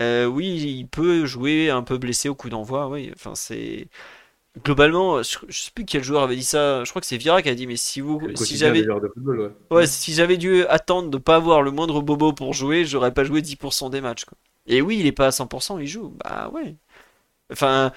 Euh, 0.00 0.26
oui, 0.26 0.46
il 0.46 0.86
peut 0.86 1.26
jouer 1.26 1.70
un 1.70 1.82
peu 1.82 1.98
blessé 1.98 2.28
au 2.28 2.34
coup 2.34 2.50
d'envoi. 2.50 2.88
Oui, 2.88 3.10
enfin 3.14 3.34
c'est. 3.34 3.88
Globalement, 4.64 5.22
je, 5.22 5.38
sais 5.50 5.70
plus 5.72 5.84
quel 5.84 6.02
joueur 6.02 6.24
avait 6.24 6.34
dit 6.34 6.44
ça. 6.44 6.82
Je 6.84 6.90
crois 6.90 7.00
que 7.00 7.06
c'est 7.06 7.16
Vira 7.16 7.40
qui 7.40 7.48
a 7.48 7.54
dit 7.54 7.66
Mais 7.66 7.76
si 7.76 8.00
vous. 8.00 8.20
Si 8.34 8.56
j'avais. 8.56 8.84
Ouais. 9.70 9.86
si 9.86 10.12
j'avais 10.12 10.36
dû 10.36 10.64
attendre 10.66 11.08
de 11.08 11.18
pas 11.18 11.36
avoir 11.36 11.62
le 11.62 11.70
moindre 11.70 12.00
bobo 12.00 12.32
pour 12.32 12.52
jouer, 12.52 12.84
j'aurais 12.84 13.14
pas 13.14 13.22
joué 13.22 13.42
10% 13.42 13.90
des 13.90 14.00
matchs. 14.00 14.24
Quoi. 14.24 14.36
Et 14.66 14.82
oui, 14.82 14.98
il 14.98 15.06
est 15.06 15.12
pas 15.12 15.26
à 15.26 15.30
100%, 15.30 15.80
il 15.80 15.86
joue. 15.86 16.16
Bah 16.24 16.50
ouais. 16.52 16.74
Enfin, 17.52 17.92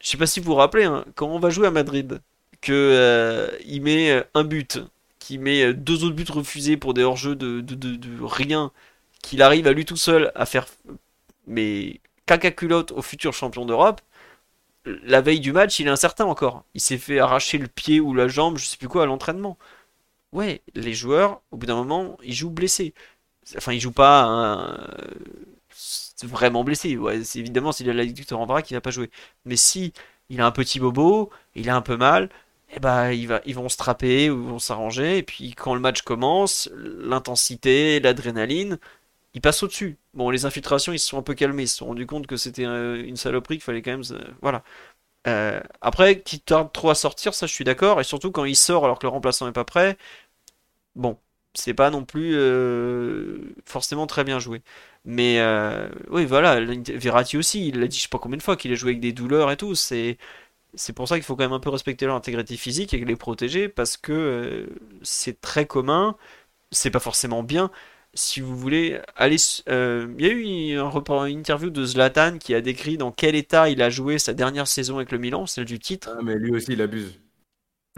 je 0.00 0.08
sais 0.08 0.16
pas 0.16 0.26
si 0.26 0.40
vous 0.40 0.46
vous 0.46 0.54
rappelez, 0.56 0.84
hein, 0.84 1.04
quand 1.14 1.28
on 1.28 1.38
va 1.38 1.50
jouer 1.50 1.68
à 1.68 1.70
Madrid, 1.70 2.20
que 2.60 2.72
euh, 2.72 3.48
il 3.64 3.82
met 3.82 4.24
un 4.34 4.44
but, 4.44 4.80
qui 5.18 5.38
met 5.38 5.62
euh, 5.64 5.72
deux 5.72 6.04
autres 6.04 6.14
buts 6.14 6.24
refusés 6.28 6.76
pour 6.76 6.94
des 6.94 7.02
hors-jeux 7.02 7.36
de, 7.36 7.60
de, 7.60 7.74
de, 7.74 7.96
de 7.96 8.22
rien, 8.22 8.72
qu'il 9.22 9.42
arrive 9.42 9.66
à 9.66 9.72
lui 9.72 9.84
tout 9.84 9.96
seul 9.96 10.32
à 10.34 10.46
faire 10.46 10.66
mais 11.46 12.00
caca 12.26 12.50
culotte 12.50 12.92
au 12.92 13.02
futur 13.02 13.32
champion 13.32 13.64
d'Europe, 13.66 14.00
la 15.04 15.20
veille 15.20 15.40
du 15.40 15.52
match, 15.52 15.80
il 15.80 15.86
est 15.88 15.90
incertain 15.90 16.24
encore. 16.26 16.64
Il 16.74 16.80
s'est 16.80 16.98
fait 16.98 17.18
arracher 17.20 17.58
le 17.58 17.68
pied 17.68 18.00
ou 18.00 18.14
la 18.14 18.28
jambe, 18.28 18.58
je 18.58 18.66
sais 18.66 18.76
plus 18.78 18.88
quoi, 18.88 19.04
à 19.04 19.06
l'entraînement. 19.06 19.58
Ouais, 20.32 20.62
les 20.74 20.94
joueurs, 20.94 21.42
au 21.52 21.58
bout 21.58 21.66
d'un 21.66 21.76
moment, 21.76 22.18
ils 22.24 22.34
jouent 22.34 22.50
blessés. 22.50 22.94
Enfin, 23.56 23.72
ils 23.74 23.80
jouent 23.80 23.92
pas 23.92 24.24
un- 24.24 24.78
vraiment 26.22 26.64
blessé. 26.64 26.96
Ouais, 26.96 27.22
c'est 27.24 27.38
évidemment, 27.38 27.72
s'il 27.72 27.88
a 27.90 27.92
l'adducteur 27.92 28.38
en 28.40 28.46
vrac, 28.46 28.70
il 28.70 28.74
va 28.74 28.80
pas 28.80 28.90
jouer. 28.90 29.10
Mais 29.44 29.56
si 29.56 29.92
il 30.30 30.40
a 30.40 30.46
un 30.46 30.50
petit 30.52 30.80
bobo, 30.80 31.30
il 31.54 31.68
a 31.70 31.76
un 31.76 31.82
peu 31.82 31.96
mal, 31.96 32.30
eh 32.74 32.80
ben, 32.80 33.10
ils 33.12 33.54
vont 33.54 33.68
se 33.68 33.76
trapper 33.76 34.30
ou 34.30 34.44
vont 34.44 34.58
s'arranger. 34.58 35.18
Et 35.18 35.22
puis, 35.22 35.54
quand 35.54 35.74
le 35.74 35.80
match 35.80 36.02
commence, 36.02 36.68
l'intensité, 36.74 38.00
l'adrénaline, 38.00 38.78
ils 39.36 39.40
passent 39.42 39.62
au-dessus. 39.62 39.98
Bon, 40.14 40.30
les 40.30 40.46
infiltrations, 40.46 40.94
ils 40.94 40.98
se 40.98 41.08
sont 41.08 41.18
un 41.18 41.22
peu 41.22 41.34
calmés. 41.34 41.64
Ils 41.64 41.68
se 41.68 41.76
sont 41.76 41.86
rendus 41.86 42.06
compte 42.06 42.26
que 42.26 42.38
c'était 42.38 42.64
une 42.64 43.16
saloperie, 43.16 43.56
qu'il 43.56 43.64
fallait 43.64 43.82
quand 43.82 43.90
même. 43.92 44.02
Voilà. 44.40 44.64
Euh, 45.28 45.60
après, 45.82 46.22
qu'il 46.22 46.40
tarde 46.40 46.72
trop 46.72 46.88
à 46.90 46.94
sortir, 46.94 47.34
ça 47.34 47.46
je 47.46 47.52
suis 47.52 47.64
d'accord. 47.64 48.00
Et 48.00 48.04
surtout 48.04 48.30
quand 48.32 48.46
il 48.46 48.56
sort 48.56 48.84
alors 48.86 48.98
que 48.98 49.06
le 49.06 49.10
remplaçant 49.10 49.46
n'est 49.46 49.52
pas 49.52 49.64
prêt, 49.64 49.98
bon, 50.94 51.18
c'est 51.54 51.74
pas 51.74 51.90
non 51.90 52.04
plus 52.04 52.32
euh, 52.36 53.54
forcément 53.66 54.06
très 54.06 54.24
bien 54.24 54.38
joué. 54.38 54.62
Mais 55.04 55.40
euh, 55.40 55.88
oui, 56.10 56.24
voilà, 56.26 56.60
Verratti 56.60 57.36
aussi, 57.36 57.68
il 57.68 57.80
l'a 57.80 57.88
dit 57.88 57.98
je 57.98 58.04
sais 58.04 58.08
pas 58.08 58.18
combien 58.18 58.38
de 58.38 58.42
fois 58.42 58.56
qu'il 58.56 58.72
a 58.72 58.74
joué 58.76 58.92
avec 58.92 59.00
des 59.00 59.12
douleurs 59.12 59.50
et 59.50 59.56
tout. 59.58 59.74
C'est 59.74 60.18
c'est 60.74 60.92
pour 60.94 61.08
ça 61.08 61.16
qu'il 61.16 61.24
faut 61.24 61.36
quand 61.36 61.44
même 61.44 61.52
un 61.52 61.60
peu 61.60 61.70
respecter 61.70 62.06
leur 62.06 62.16
intégrité 62.16 62.56
physique 62.56 62.94
et 62.94 63.04
les 63.04 63.16
protéger 63.16 63.68
parce 63.68 63.96
que 63.98 64.68
c'est 65.02 65.40
très 65.40 65.66
commun, 65.66 66.16
c'est 66.72 66.90
pas 66.90 67.00
forcément 67.00 67.42
bien. 67.42 67.70
Si 68.16 68.40
vous 68.40 68.56
voulez, 68.56 68.98
aller, 69.14 69.36
euh, 69.68 70.08
il 70.18 70.26
y 70.26 70.28
a 70.28 70.32
eu 70.32 70.78
un 70.78 70.88
report, 70.88 71.26
une 71.26 71.38
interview 71.38 71.70
de 71.70 71.84
Zlatan 71.84 72.38
qui 72.38 72.54
a 72.54 72.60
décrit 72.60 72.96
dans 72.96 73.12
quel 73.12 73.34
état 73.34 73.68
il 73.68 73.82
a 73.82 73.90
joué 73.90 74.18
sa 74.18 74.32
dernière 74.34 74.66
saison 74.66 74.96
avec 74.96 75.12
le 75.12 75.18
Milan, 75.18 75.46
celle 75.46 75.66
du 75.66 75.78
titre. 75.78 76.10
Ah, 76.18 76.22
mais 76.22 76.34
lui 76.36 76.50
aussi, 76.52 76.72
il 76.72 76.82
abuse. 76.82 77.20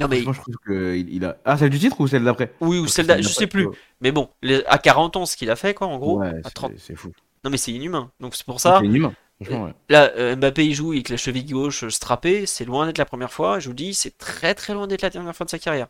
Non, 0.00 0.06
mais- 0.08 0.22
Franchement, 0.22 0.44
je 0.46 0.52
trouve 0.52 0.96
il 0.96 1.24
a. 1.24 1.38
Ah, 1.44 1.56
celle 1.56 1.70
du 1.70 1.78
titre 1.78 2.00
ou 2.00 2.06
celle 2.06 2.24
d'après? 2.24 2.52
Oui, 2.60 2.78
ou 2.78 2.82
Parce 2.82 2.94
celle 2.94 3.04
que 3.06 3.08
d'a- 3.08 3.14
celle 3.14 3.22
je 3.24 3.28
d'après, 3.28 3.40
sais 3.40 3.46
plus. 3.46 3.68
Mais 4.00 4.12
bon, 4.12 4.28
les- 4.42 4.64
à 4.66 4.78
40 4.78 5.16
ans, 5.16 5.26
ce 5.26 5.36
qu'il 5.36 5.50
a 5.50 5.56
fait, 5.56 5.74
quoi, 5.74 5.86
en 5.86 5.98
gros, 5.98 6.18
Ouais, 6.20 6.32
c'est- 6.44 6.50
30. 6.54 6.72
c'est 6.78 6.94
fou. 6.96 7.12
Non, 7.44 7.50
mais 7.50 7.56
c'est 7.56 7.72
inhumain. 7.72 8.10
Donc 8.20 8.34
c'est 8.34 8.44
pour 8.46 8.60
ça. 8.60 8.78
C'est 8.80 8.86
inhumain, 8.86 9.12
franchement, 9.40 9.64
ouais. 9.66 9.74
Là, 9.88 10.10
euh, 10.16 10.34
Mbappé, 10.36 10.66
il 10.66 10.74
joue 10.74 10.92
avec 10.92 11.08
la 11.08 11.16
cheville 11.16 11.44
gauche 11.44 11.84
euh, 11.84 11.90
strappée. 11.90 12.46
C'est 12.46 12.64
loin 12.64 12.86
d'être 12.86 12.98
la 12.98 13.04
première 13.04 13.32
fois. 13.32 13.58
Je 13.60 13.68
vous 13.68 13.74
dis, 13.74 13.94
c'est 13.94 14.16
très 14.18 14.54
très 14.54 14.72
loin 14.74 14.86
d'être 14.88 15.02
la 15.02 15.10
dernière 15.10 15.34
fois 15.34 15.46
de 15.46 15.50
sa 15.50 15.58
carrière. 15.60 15.86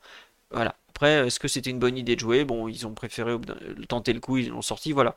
Voilà. 0.51 0.77
Après, 0.91 1.27
est-ce 1.27 1.39
que 1.39 1.49
c'était 1.49 1.71
une 1.71 1.79
bonne 1.79 1.97
idée 1.97 2.15
de 2.17 2.21
jouer? 2.21 2.45
Bon, 2.45 2.69
ils 2.69 2.87
ont 2.87 2.95
préféré 2.95 3.39
d'un- 3.39 3.57
tenter 3.89 4.13
le 4.13 4.21
coup, 4.21 4.39
ils 4.39 4.49
l'ont 4.49 4.63
sorti, 4.63 4.93
voilà. 4.93 5.15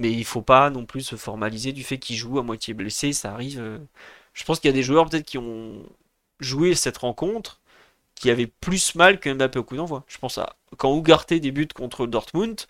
Mais 0.00 0.12
il 0.12 0.24
faut 0.24 0.42
pas 0.42 0.70
non 0.70 0.86
plus 0.86 1.02
se 1.02 1.16
formaliser 1.16 1.72
du 1.72 1.84
fait 1.84 1.98
qu'il 1.98 2.16
joue 2.16 2.38
à 2.38 2.42
moitié 2.42 2.74
blessé. 2.74 3.12
Ça 3.12 3.32
arrive. 3.32 3.60
euh, 3.60 3.78
Je 4.34 4.44
pense 4.44 4.60
qu'il 4.60 4.68
y 4.70 4.74
a 4.74 4.74
des 4.76 4.82
joueurs 4.84 5.08
peut-être 5.10 5.26
qui 5.26 5.38
ont 5.38 5.82
joué 6.40 6.74
cette 6.76 6.98
rencontre 6.98 7.60
qui 8.16 8.30
avaient 8.30 8.46
plus 8.48 8.94
mal 8.96 9.20
que 9.20 9.32
Mbappé 9.32 9.58
au 9.60 9.64
coup 9.64 9.76
d'envoi. 9.76 10.04
Je 10.08 10.18
pense 10.18 10.38
à 10.38 10.56
quand 10.78 10.96
Ugarte 10.98 11.34
débute 11.34 11.72
contre 11.74 12.06
Dortmund, 12.06 12.60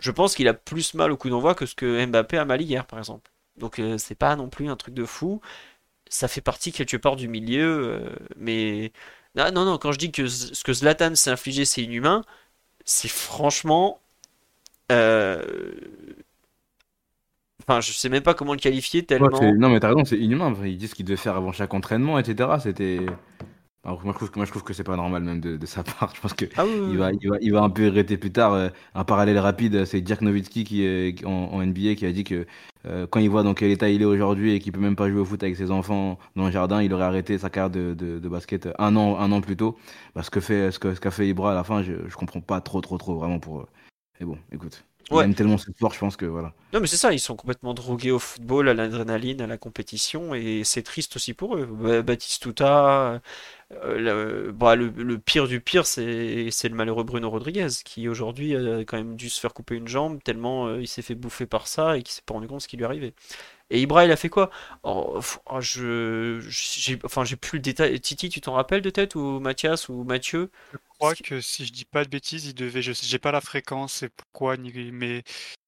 je 0.00 0.10
pense 0.12 0.34
qu'il 0.36 0.48
a 0.48 0.54
plus 0.54 0.94
mal 0.94 1.12
au 1.12 1.16
coup 1.18 1.30
d'envoi 1.30 1.54
que 1.54 1.66
ce 1.66 1.74
que 1.76 2.04
Mbappé 2.06 2.38
a 2.38 2.44
mal 2.46 2.62
hier, 2.62 2.86
par 2.86 2.98
exemple. 3.00 3.30
Donc 3.58 3.78
euh, 3.80 3.98
c'est 3.98 4.14
pas 4.16 4.36
non 4.36 4.48
plus 4.50 4.68
un 4.68 4.76
truc 4.76 4.94
de 4.94 5.04
fou. 5.06 5.40
Ça 6.08 6.28
fait 6.28 6.40
partie 6.40 6.72
quelque 6.72 6.96
part 6.96 7.16
du 7.16 7.28
milieu, 7.28 7.64
euh, 8.04 8.16
mais 8.36 8.92
non, 9.36 9.50
non, 9.52 9.64
non. 9.64 9.78
Quand 9.78 9.92
je 9.92 9.98
dis 9.98 10.12
que 10.12 10.26
ce 10.28 10.62
que 10.64 10.72
Zlatan 10.72 11.14
s'est 11.14 11.30
infligé, 11.30 11.64
c'est 11.64 11.82
inhumain, 11.82 12.22
c'est 12.84 13.08
franchement, 13.08 14.00
euh, 14.92 15.44
enfin, 17.62 17.80
je 17.80 17.92
sais 17.92 18.08
même 18.08 18.22
pas 18.22 18.34
comment 18.34 18.52
le 18.52 18.58
qualifier 18.60 19.00
Ouais, 19.00 19.06
tellement. 19.06 19.38
c'est- 19.38 19.52
non, 19.52 19.68
mais 19.70 19.80
t'as 19.80 19.88
raison, 19.88 20.04
c'est 20.04 20.18
inhumain. 20.18 20.52
Ils 20.64 20.76
disent 20.76 20.90
ce 20.90 20.94
qu'il 20.94 21.04
devait 21.04 21.16
faire 21.16 21.36
avant 21.36 21.52
chaque 21.52 21.72
entraînement, 21.74 22.18
etc. 22.18 22.58
C'était. 22.60 22.98
Alors, 23.84 24.02
moi, 24.02 24.12
je 24.14 24.16
trouve 24.18 24.30
que, 24.30 24.38
moi, 24.38 24.46
je 24.46 24.50
trouve 24.50 24.62
que 24.64 24.72
c'est 24.72 24.82
pas 24.84 24.96
normal, 24.96 25.22
même 25.24 25.40
de, 25.40 25.56
de 25.58 25.66
sa 25.66 25.82
part. 25.84 26.12
Je 26.14 26.20
pense 26.20 26.32
que 26.32 26.46
Ah 26.56 26.64
oui, 26.66 26.72
oui, 26.80 26.80
il 26.86 26.96
va, 26.96 27.12
il 27.12 27.28
va, 27.28 27.36
il 27.40 27.52
va 27.52 27.62
un 27.62 27.68
peu 27.70 27.84
regretter 27.86 28.16
plus 28.16 28.32
tard. 28.32 28.52
euh, 28.54 28.68
un 28.94 29.04
parallèle 29.04 29.38
rapide, 29.38 29.84
c'est 29.84 30.00
Dirk 30.00 30.22
Nowitzki 30.22 30.64
qui, 30.64 30.82
est- 30.84 31.14
qui- 31.18 31.26
en, 31.26 31.30
en 31.52 31.60
NBA 31.62 31.94
qui 31.94 32.06
a 32.06 32.12
dit 32.12 32.24
que 32.24 32.46
euh, 32.86 33.06
quand 33.06 33.20
il 33.20 33.28
voit 33.28 33.42
dans 33.42 33.52
quel 33.54 33.70
état 33.70 33.88
il 33.90 34.00
est 34.02 34.04
aujourd'hui 34.06 34.52
et 34.54 34.58
qu'il 34.60 34.72
peut 34.72 34.80
même 34.80 34.96
pas 34.96 35.10
jouer 35.10 35.20
au 35.20 35.24
foot 35.26 35.42
avec 35.42 35.56
ses 35.56 35.70
enfants 35.70 36.18
dans 36.36 36.46
le 36.46 36.50
jardin, 36.52 36.82
il 36.82 36.92
aurait 36.94 37.04
arrêté 37.04 37.36
sa 37.38 37.50
carrière 37.50 37.70
de, 37.70 37.92
de, 37.94 38.18
de 38.18 38.28
basket 38.28 38.68
un 38.78 38.96
an, 38.96 39.18
un 39.18 39.30
an 39.32 39.40
plus 39.42 39.56
tôt. 39.56 39.76
Parce 40.14 40.30
que 40.30 40.40
fait, 40.40 40.70
ce 40.70 40.78
que, 40.78 40.94
ce 40.94 41.00
qu'a 41.00 41.10
fait 41.10 41.28
Ibra 41.28 41.52
à 41.52 41.54
la 41.54 41.64
fin, 41.64 41.82
je, 41.82 41.92
je 42.08 42.16
comprends 42.16 42.40
pas 42.40 42.60
trop, 42.62 42.80
trop, 42.80 42.96
trop 42.98 43.16
vraiment 43.16 43.38
pour. 43.38 43.66
Mais 44.20 44.26
bon, 44.26 44.38
écoute. 44.52 44.84
Il 45.12 45.20
Ouais. 45.20 45.24
aime 45.24 45.34
tellement 45.34 45.58
ce 45.58 45.70
sport, 45.72 45.92
je 45.92 45.98
pense 46.00 46.16
que 46.16 46.24
voilà. 46.26 46.54
Non, 46.72 46.80
mais 46.80 46.88
c'est 46.88 46.96
ça, 46.96 47.12
ils 47.12 47.20
sont 47.20 47.36
complètement 47.36 47.72
drogués 47.72 48.10
au 48.10 48.18
football, 48.18 48.68
à 48.68 48.74
l'adrénaline, 48.74 49.40
à 49.40 49.46
la 49.46 49.56
compétition, 49.58 50.34
et 50.34 50.64
c'est 50.64 50.82
triste 50.82 51.14
aussi 51.14 51.32
pour 51.32 51.56
eux. 51.56 51.66
Ba- 51.66 52.02
Batistuta, 52.02 53.20
euh, 53.72 54.46
le, 54.46 54.52
bah, 54.52 54.76
le, 54.76 54.88
le 54.88 55.18
pire 55.18 55.48
du 55.48 55.60
pire, 55.60 55.86
c'est 55.86 56.02
le 56.04 56.74
malheureux 56.74 57.04
Bruno 57.04 57.30
Rodriguez, 57.30 57.68
qui 57.84 58.08
aujourd'hui 58.08 58.56
a 58.56 58.80
quand 58.80 58.96
même 58.96 59.16
dû 59.16 59.28
se 59.30 59.40
faire 59.40 59.54
couper 59.54 59.76
une 59.76 59.88
jambe, 59.88 60.22
tellement 60.22 60.66
euh, 60.66 60.80
il 60.80 60.88
s'est 60.88 61.02
fait 61.02 61.14
bouffer 61.14 61.46
par 61.46 61.66
ça 61.66 61.96
et 61.96 62.02
qu'il 62.02 62.12
s'est 62.12 62.22
pas 62.24 62.34
rendu 62.34 62.46
compte 62.46 62.58
de 62.58 62.62
ce 62.62 62.68
qui 62.68 62.76
lui 62.76 62.84
arrivait. 62.84 63.14
Et 63.70 63.80
Ibra, 63.80 64.04
il 64.04 64.12
a 64.12 64.16
fait 64.16 64.28
quoi? 64.28 64.50
Oh, 64.82 65.20
oh, 65.46 65.60
je, 65.60 66.38
j'ai, 66.48 66.98
enfin, 67.04 67.24
j'ai 67.24 67.36
plus 67.36 67.58
le 67.58 67.62
détail. 67.62 67.98
Titi, 68.00 68.28
tu 68.28 68.40
t'en 68.40 68.52
rappelles 68.52 68.82
de 68.82 68.90
tête, 68.90 69.14
ou 69.14 69.40
Mathias, 69.40 69.88
ou 69.88 70.04
Mathieu? 70.04 70.50
Je 70.72 70.78
crois 70.98 71.14
que 71.14 71.40
si 71.40 71.64
je 71.64 71.72
dis 71.72 71.86
pas 71.86 72.04
de 72.04 72.10
bêtises, 72.10 72.46
il 72.46 72.54
devait, 72.54 72.82
je 72.82 72.92
sais, 72.92 73.06
j'ai 73.06 73.18
pas 73.18 73.32
la 73.32 73.40
fréquence 73.40 74.02
et 74.02 74.10
pourquoi, 74.10 74.56
mais 74.58 75.22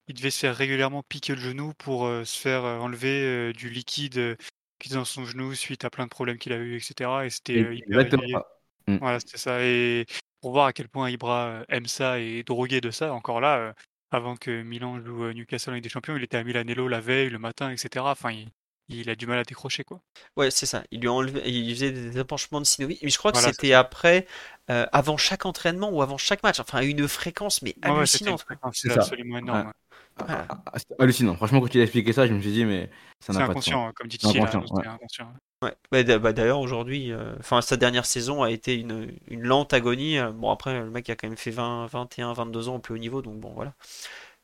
il 0.09 0.14
devait 0.14 0.31
se 0.31 0.40
faire 0.40 0.55
régulièrement 0.55 1.02
piquer 1.02 1.35
le 1.35 1.40
genou 1.40 1.73
pour 1.78 2.06
euh, 2.06 2.24
se 2.24 2.39
faire 2.39 2.64
euh, 2.64 2.78
enlever 2.78 3.24
euh, 3.24 3.52
du 3.52 3.70
liquide 3.70 4.18
euh, 4.18 4.36
qui 4.78 4.90
est 4.90 4.94
dans 4.94 5.04
son 5.04 5.24
genou 5.24 5.54
suite 5.54 5.84
à 5.84 5.90
plein 5.90 6.04
de 6.04 6.10
problèmes 6.10 6.38
qu'il 6.38 6.52
a 6.52 6.56
eu, 6.56 6.76
etc. 6.76 7.10
Et 7.26 7.30
c'était 7.30 7.62
euh, 7.62 7.74
hyper 7.74 7.98
Exactement 7.98 8.22
régulier. 8.22 8.32
ça. 8.32 8.46
Mm. 8.88 8.98
Voilà, 9.00 9.20
c'était 9.20 9.38
ça. 9.38 9.62
Et 9.64 10.06
pour 10.40 10.52
voir 10.52 10.66
à 10.66 10.72
quel 10.72 10.88
point 10.88 11.10
Ibra 11.10 11.46
euh, 11.48 11.64
aime 11.68 11.86
ça 11.86 12.20
et 12.20 12.38
est 12.40 12.42
drogué 12.44 12.80
de 12.80 12.90
ça, 12.90 13.12
encore 13.12 13.40
là, 13.40 13.58
euh, 13.58 13.72
avant 14.10 14.36
que 14.36 14.62
Milan 14.62 15.00
joue 15.04 15.32
Newcastle 15.32 15.70
en 15.70 15.74
Ligue 15.74 15.84
des 15.84 15.88
Champions, 15.90 16.16
il 16.16 16.22
était 16.22 16.36
à 16.38 16.44
Milanello 16.44 16.88
la 16.88 17.00
veille, 17.00 17.30
le 17.30 17.38
matin, 17.38 17.70
etc. 17.70 18.04
Enfin, 18.08 18.30
il, 18.32 18.50
il 18.88 19.10
a 19.10 19.16
du 19.16 19.26
mal 19.26 19.38
à 19.38 19.44
décrocher, 19.44 19.84
quoi. 19.84 20.00
Ouais, 20.36 20.50
c'est 20.50 20.66
ça. 20.66 20.84
Il 20.92 21.00
lui 21.00 21.08
enlevé, 21.08 21.42
il 21.50 21.74
faisait 21.74 21.90
des 21.92 22.18
épanchements 22.18 22.60
de 22.60 22.66
synovie. 22.66 22.98
Mais 23.02 23.10
je 23.10 23.18
crois 23.18 23.32
que 23.32 23.38
Voilà, 23.38 23.52
c'était 23.52 23.72
après, 23.72 24.26
euh, 24.70 24.86
avant 24.92 25.16
chaque 25.16 25.44
entraînement 25.46 25.90
ou 25.90 26.02
avant 26.02 26.18
chaque 26.18 26.42
match. 26.42 26.60
Enfin, 26.60 26.82
une 26.82 27.08
fréquence, 27.08 27.62
mais 27.62 27.74
Ouais, 27.84 27.90
ouais, 27.96 28.06
une 28.06 28.06
hallucinante. 28.06 28.44
quoi. 28.44 28.56
fréquence 28.56 28.78
C'est 28.82 28.92
absolument 28.92 29.38
énorme. 29.38 29.66
Ouais. 29.66 29.72
Voilà. 30.16 30.47
Ah, 30.48 30.62
ah, 30.66 30.78
c'est 30.78 30.98
hallucinant. 31.01 31.36
Franchement, 31.36 31.60
quand 31.60 31.74
il 31.74 31.81
a 31.81 31.85
expliqué 31.85 32.12
ça, 32.12 32.27
je 32.27 32.32
me 32.35 32.40
suis 32.40 32.52
dit, 32.52 32.64
mais 32.64 32.90
ça 33.20 33.32
C'est 33.32 33.39
n'a 33.39 33.43
pas 33.43 33.55
de 33.55 33.60
inconscient, 33.60 33.78
sens. 33.89 33.93
comme 33.94 34.09
dit 34.09 34.18
C'est 34.18 34.28
c'était 34.28 34.40
ouais. 34.40 34.86
inconscient. 34.86 35.32
Ouais. 35.62 35.74
Bah, 35.90 36.18
bah, 36.18 36.32
d'ailleurs, 36.32 36.60
aujourd'hui, 36.60 37.12
euh, 37.12 37.35
enfin, 37.39 37.62
sa 37.62 37.77
dernière 37.77 38.05
saison 38.06 38.43
a 38.43 38.51
été 38.51 38.74
une, 38.74 39.10
une 39.28 39.43
lente 39.43 39.73
agonie. 39.73 40.18
Euh, 40.18 40.31
Bon, 40.32 40.51
après, 40.51 40.78
le 40.81 40.90
mec 40.90 41.09
a 41.10 41.16
quand 41.16 41.28
même 41.28 41.36
fait 41.39 41.51
20, 41.51 41.86
21, 41.86 42.32
22 42.35 42.68
ans 42.68 42.77
au 42.77 42.78
plus 42.78 42.94
haut 42.94 42.98
niveau, 42.98 43.23
donc 43.23 43.40
bon, 43.40 43.52
voilà. 43.55 43.74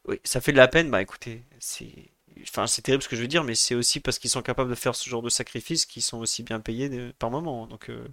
Oui, 0.09 0.21
ça 0.25 0.41
fait 0.41 0.53
de 0.53 0.57
la 0.59 0.69
peine. 0.69 0.91
Bah, 0.91 1.03
écoutez, 1.03 1.45
c'est, 1.61 2.11
enfin, 2.43 2.67
c'est 2.67 2.83
terrible 2.83 3.03
ce 3.05 3.09
que 3.09 3.17
je 3.17 3.23
veux 3.23 3.29
dire, 3.29 3.45
mais 3.45 3.55
c'est 3.55 3.75
aussi 3.75 4.01
parce 4.01 4.19
qu'ils 4.19 4.31
sont 4.31 4.43
capables 4.43 4.71
de 4.71 4.75
faire 4.77 4.95
ce 4.97 5.09
genre 5.11 5.23
de 5.23 5.31
sacrifice 5.31 5.87
qu'ils 5.87 6.03
sont 6.03 6.19
aussi 6.19 6.43
bien 6.43 6.61
payés 6.61 6.89
de- 6.91 7.13
par 7.19 7.31
moment. 7.31 7.67
Donc, 7.67 7.91
euh, 7.91 8.07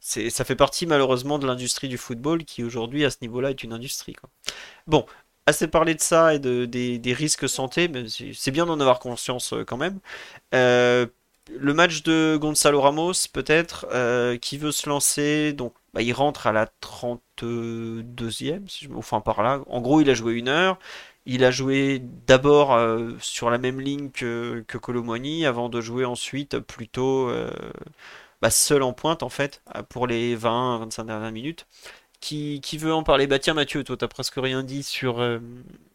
c'est, 0.00 0.30
ça 0.30 0.44
fait 0.44 0.56
partie 0.56 0.86
malheureusement 0.86 1.38
de 1.38 1.46
l'industrie 1.46 1.88
du 1.88 1.98
football 1.98 2.44
qui 2.44 2.62
aujourd'hui, 2.64 3.04
à 3.04 3.10
ce 3.10 3.18
niveau-là, 3.22 3.50
est 3.50 3.62
une 3.64 3.72
industrie, 3.72 4.14
quoi. 4.14 4.30
Bon, 4.86 5.06
assez 5.46 5.68
parlé 5.68 5.94
de 5.94 6.00
ça 6.00 6.34
et 6.34 6.38
de, 6.38 6.64
des, 6.64 7.12
risques 7.12 7.48
santé, 7.48 7.88
mais 7.88 8.04
c'est 8.34 8.50
bien 8.50 8.66
d'en 8.66 8.80
avoir 8.80 8.98
conscience 8.98 9.52
euh, 9.52 9.64
quand 9.64 9.76
même. 9.76 10.00
Euh, 10.54 11.06
le 11.58 11.74
match 11.74 12.02
de 12.02 12.38
Gonzalo 12.40 12.80
Ramos, 12.80 13.12
peut-être, 13.32 13.86
euh, 13.92 14.38
qui 14.38 14.58
veut 14.58 14.72
se 14.72 14.88
lancer, 14.88 15.52
donc 15.52 15.74
bah, 15.92 16.02
il 16.02 16.12
rentre 16.12 16.46
à 16.46 16.52
la 16.52 16.66
32e, 16.80 18.68
si 18.68 18.86
je 18.86 18.90
me- 18.90 18.96
enfin 18.96 19.20
par 19.20 19.42
là. 19.42 19.60
En 19.68 19.80
gros, 19.82 20.00
il 20.00 20.08
a 20.10 20.14
joué 20.14 20.34
une 20.34 20.48
heure. 20.48 20.78
Il 21.26 21.44
a 21.44 21.50
joué 21.50 22.02
d'abord 22.26 22.78
sur 23.20 23.48
la 23.50 23.56
même 23.58 23.80
ligne 23.80 24.10
que, 24.10 24.62
que 24.68 24.78
avant 25.46 25.68
de 25.70 25.80
jouer 25.80 26.04
ensuite 26.04 26.58
plutôt 26.58 27.30
bah, 28.42 28.50
seul 28.50 28.82
en 28.82 28.92
pointe, 28.92 29.22
en 29.22 29.28
fait, 29.28 29.62
pour 29.88 30.06
les 30.06 30.36
20-25 30.36 31.06
dernières 31.06 31.32
minutes. 31.32 31.66
Qui, 32.24 32.78
veut 32.78 32.94
en 32.94 33.02
parler? 33.02 33.26
Bah 33.26 33.38
tiens 33.38 33.52
Mathieu, 33.52 33.84
toi 33.84 33.98
t'as 33.98 34.08
presque 34.08 34.36
rien 34.36 34.62
dit 34.62 34.82
sur, 34.82 35.20
euh, 35.20 35.40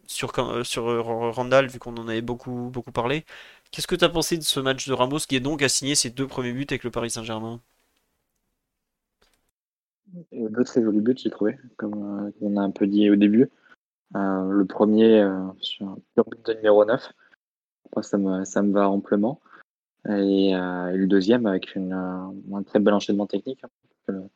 sur, 0.06 0.38
euh, 0.38 0.64
sur 0.64 0.88
euh, 0.88 1.02
Randall, 1.02 1.66
vu 1.66 1.80
qu'on 1.80 1.98
en 1.98 2.08
avait 2.08 2.22
beaucoup, 2.22 2.70
beaucoup 2.72 2.92
parlé. 2.92 3.26
Qu'est-ce 3.72 3.88
que 3.88 3.96
t'as 3.96 4.10
pensé 4.10 4.38
de 4.38 4.44
ce 4.44 4.60
match 4.60 4.88
de 4.88 4.94
Ramos 4.94 5.18
qui 5.28 5.36
est 5.36 5.40
donc 5.40 5.64
a 5.64 5.70
signé 5.70 5.96
ses 5.96 6.12
deux 6.12 6.28
premiers 6.28 6.54
buts 6.54 6.68
avec 6.70 6.84
le 6.84 6.92
Paris 6.92 7.10
Saint-Germain? 7.10 7.60
Deux 10.32 10.64
très 10.66 10.84
jolis 10.84 11.02
buts, 11.02 11.16
j'ai 11.18 11.32
trouvé, 11.32 11.58
comme 11.78 12.32
on 12.42 12.58
a 12.58 12.62
un 12.62 12.72
peu 12.72 12.86
dit 12.86 13.10
au 13.10 13.16
début. 13.16 13.50
Le 14.14 14.64
premier 14.66 15.28
sur 15.62 15.88
un 15.88 15.98
but 16.16 16.46
de 16.46 16.54
numéro 16.54 16.86
9. 16.86 17.12
Moi, 17.96 18.04
ça 18.04 18.20
me, 18.20 18.46
ça 18.46 18.62
me 18.62 18.72
va 18.72 18.88
amplement. 18.88 19.42
Et, 20.08 20.52
le 20.54 21.06
deuxième 21.08 21.48
avec 21.48 21.76
un 21.76 22.64
très 22.68 22.78
bel 22.78 22.94
enchaînement 22.94 23.26
technique. 23.26 23.64
hein. 23.64 24.30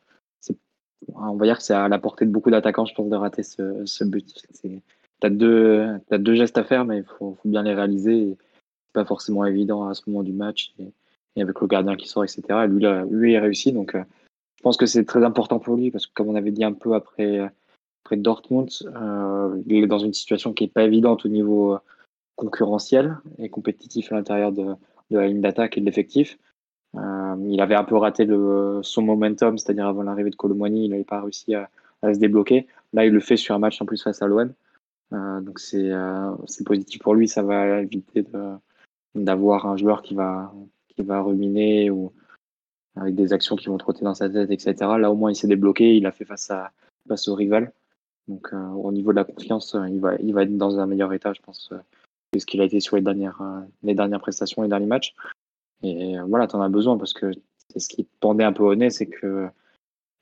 Euh, 1.10 1.12
on 1.16 1.36
va 1.36 1.46
dire 1.46 1.58
que 1.58 1.62
c'est 1.62 1.74
à 1.74 1.88
la 1.88 1.98
portée 1.98 2.24
de 2.24 2.30
beaucoup 2.30 2.50
d'attaquants, 2.50 2.86
je 2.86 2.94
pense, 2.94 3.08
de 3.08 3.16
rater 3.16 3.42
ce, 3.42 4.04
but. 4.04 4.42
Tu 4.62 4.82
as 5.22 5.30
deux, 5.30 5.86
deux 6.10 6.34
gestes 6.34 6.58
à 6.58 6.64
faire, 6.64 6.84
mais 6.84 6.98
il 6.98 7.04
faut, 7.04 7.38
bien 7.44 7.62
les 7.62 7.74
réaliser. 7.74 8.36
C'est 8.38 8.92
pas 8.92 9.04
forcément 9.04 9.44
évident 9.44 9.88
à 9.88 9.94
ce 9.94 10.02
moment 10.06 10.22
du 10.22 10.32
match. 10.32 10.74
Et, 10.78 10.92
avec 11.36 11.60
le 11.60 11.66
gardien 11.66 11.96
qui 11.96 12.06
sort, 12.08 12.22
etc. 12.22 12.42
Et 12.64 12.68
lui, 12.68 12.80
là, 12.80 13.04
lui, 13.10 13.32
il 13.32 13.38
réussi. 13.38 13.72
Donc, 13.72 13.96
euh, 13.96 14.04
je 14.56 14.62
pense 14.62 14.76
que 14.76 14.86
c'est 14.86 15.04
très 15.04 15.24
important 15.24 15.58
pour 15.58 15.76
lui 15.76 15.90
parce 15.90 16.06
que, 16.06 16.12
comme 16.14 16.28
on 16.28 16.36
avait 16.36 16.52
dit 16.52 16.62
un 16.62 16.72
peu 16.72 16.94
après, 16.94 17.40
après 18.04 18.16
Dortmund, 18.16 18.70
euh, 18.84 19.60
il 19.66 19.82
est 19.82 19.86
dans 19.88 19.98
une 19.98 20.12
situation 20.12 20.52
qui 20.52 20.64
est 20.64 20.72
pas 20.72 20.84
évidente 20.84 21.26
au 21.26 21.28
niveau 21.28 21.76
concurrentiel 22.36 23.16
et 23.38 23.48
compétitif 23.48 24.12
à 24.12 24.16
l'intérieur 24.16 24.52
de, 24.52 24.74
de, 25.10 25.18
la 25.18 25.26
ligne 25.26 25.40
d'attaque 25.40 25.76
et 25.76 25.80
de 25.80 25.86
l'effectif. 25.86 26.38
Euh, 26.96 27.36
il 27.48 27.60
avait 27.60 27.74
un 27.74 27.84
peu 27.84 27.96
raté 27.96 28.26
son 28.82 29.02
momentum, 29.02 29.58
c'est-à-dire 29.58 29.86
avant 29.86 30.02
l'arrivée 30.02 30.30
de 30.30 30.36
Colomboigny, 30.36 30.84
il 30.84 30.90
n'avait 30.90 31.04
pas 31.04 31.20
réussi 31.20 31.54
à, 31.54 31.68
se 32.02 32.18
débloquer. 32.18 32.66
Là, 32.92 33.06
il 33.06 33.12
le 33.12 33.20
fait 33.20 33.36
sur 33.36 33.54
un 33.54 33.58
match 33.58 33.80
en 33.80 33.86
plus 33.86 34.02
face 34.02 34.20
à 34.22 34.26
l'OM. 34.26 34.52
Euh, 35.12 35.40
donc 35.40 35.58
c'est 35.58 35.90
euh, 35.90 36.32
positif 36.64 37.00
pour 37.00 37.14
lui, 37.14 37.28
ça 37.28 37.42
va 37.42 37.80
éviter 37.80 38.24
d'avoir 39.14 39.66
un 39.66 39.76
joueur 39.76 40.02
qui 40.02 40.14
va, 40.14 40.52
qui 40.88 41.02
va 41.02 41.22
ruminer 41.22 41.90
ou 41.90 42.12
avec 42.96 43.14
des 43.14 43.32
actions 43.32 43.56
qui 43.56 43.66
vont 43.66 43.78
trotter 43.78 44.04
dans 44.04 44.14
sa 44.14 44.28
tête, 44.28 44.50
etc. 44.50 44.74
Là, 44.98 45.10
au 45.10 45.16
moins, 45.16 45.32
il 45.32 45.36
s'est 45.36 45.48
débloqué, 45.48 45.96
il 45.96 46.06
a 46.06 46.12
fait 46.12 46.24
face, 46.24 46.50
à, 46.50 46.70
face 47.08 47.26
au 47.28 47.34
rival. 47.34 47.72
Donc, 48.28 48.52
au 48.52 48.92
niveau 48.92 49.10
de 49.10 49.16
la 49.16 49.24
confiance, 49.24 49.76
il 49.90 50.00
va, 50.00 50.14
il 50.16 50.32
va 50.32 50.44
être 50.44 50.56
dans 50.56 50.78
un 50.78 50.86
meilleur 50.86 51.12
état, 51.12 51.32
je 51.32 51.42
pense, 51.42 51.70
que 52.32 52.38
ce 52.38 52.46
qu'il 52.46 52.60
a 52.60 52.64
été 52.64 52.80
sur 52.80 52.96
les 52.96 53.02
dernières, 53.02 53.42
les 53.82 53.94
dernières 53.94 54.20
prestations, 54.20 54.62
les 54.62 54.68
derniers 54.68 54.86
matchs. 54.86 55.14
Et 55.84 56.16
voilà, 56.26 56.46
tu 56.46 56.56
en 56.56 56.62
as 56.62 56.68
besoin 56.68 56.96
parce 56.96 57.12
que 57.12 57.30
c'est 57.68 57.78
ce 57.78 57.88
qui 57.88 58.04
pendait 58.20 58.44
un 58.44 58.52
peu 58.52 58.62
au 58.62 58.74
nez, 58.74 58.90
c'est 58.90 59.06
que 59.06 59.48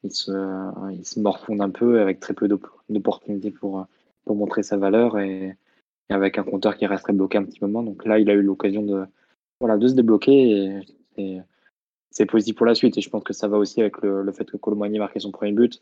il 0.03 0.11
se, 0.11 0.33
il 0.93 1.07
se 1.07 1.21
morfonde 1.21 1.61
un 1.61 1.71
peu 1.71 2.01
avec 2.01 2.19
très 2.19 2.35
peu 2.35 2.49
d'opportunités 2.49 3.53
pour, 3.53 3.87
pour 4.25 4.35
montrer 4.35 4.65
sa 4.65 4.77
valeur 4.77 5.19
et, 5.19 5.57
avec 6.09 6.37
un 6.39 6.43
compteur 6.43 6.77
qui 6.77 6.87
resterait 6.87 7.13
bloqué 7.13 7.39
un 7.39 7.45
petit 7.45 7.61
moment. 7.63 7.83
Donc 7.83 8.05
là, 8.05 8.19
il 8.19 8.29
a 8.29 8.35
eu 8.35 8.43
l'occasion 8.43 8.83
de, 8.83 9.07
voilà, 9.61 9.79
de 9.79 9.89
se 9.89 9.95
débloquer 9.95 10.83
et, 11.17 11.41
c'est 12.11 12.27
positif 12.27 12.57
pour 12.57 12.67
la 12.67 12.75
suite. 12.75 12.99
Et 12.99 13.01
je 13.01 13.09
pense 13.09 13.25
que 13.25 13.33
ça 13.33 13.49
va 13.49 13.57
aussi 13.57 13.81
avec 13.81 14.03
le, 14.03 14.23
le 14.23 14.33
fait 14.33 14.45
que 14.45 14.59
Colomani 14.59 14.99
marqué 14.99 15.21
son 15.21 15.31
premier 15.31 15.53
but. 15.53 15.81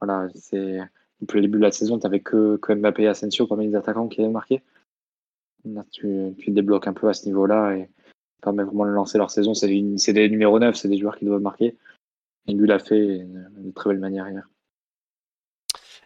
Voilà, 0.00 0.28
c'est 0.34 0.80
depuis 1.20 1.36
le 1.36 1.42
début 1.42 1.58
de 1.58 1.62
la 1.62 1.70
saison, 1.70 1.98
tu 1.98 2.06
n'avais 2.06 2.20
que, 2.20 2.56
que 2.56 2.72
Mbappé 2.72 3.04
et 3.04 3.08
Asensio 3.08 3.46
parmi 3.46 3.68
les 3.68 3.76
attaquants 3.76 4.08
qui 4.08 4.20
avaient 4.20 4.30
marqué. 4.32 4.62
Là, 5.64 5.84
tu, 5.92 6.34
tu 6.38 6.50
débloques 6.50 6.88
un 6.88 6.92
peu 6.92 7.08
à 7.08 7.14
ce 7.14 7.26
niveau-là 7.26 7.76
et 7.76 7.88
permet 8.44 8.64
vraiment 8.64 8.86
de 8.86 8.90
lancer 8.90 9.18
leur 9.18 9.30
saison. 9.30 9.54
C'est 9.54 10.12
des 10.12 10.28
numéros 10.28 10.58
9, 10.58 10.74
c'est 10.74 10.88
des 10.88 10.98
joueurs 10.98 11.18
qui 11.18 11.24
doivent 11.24 11.40
marquer. 11.40 11.76
Et 12.46 12.52
lui 12.52 12.68
l'a 12.68 12.78
fait 12.78 13.26
de 13.26 13.70
très 13.74 13.90
belle 13.90 13.98
manière 13.98 14.28
hier. 14.28 14.48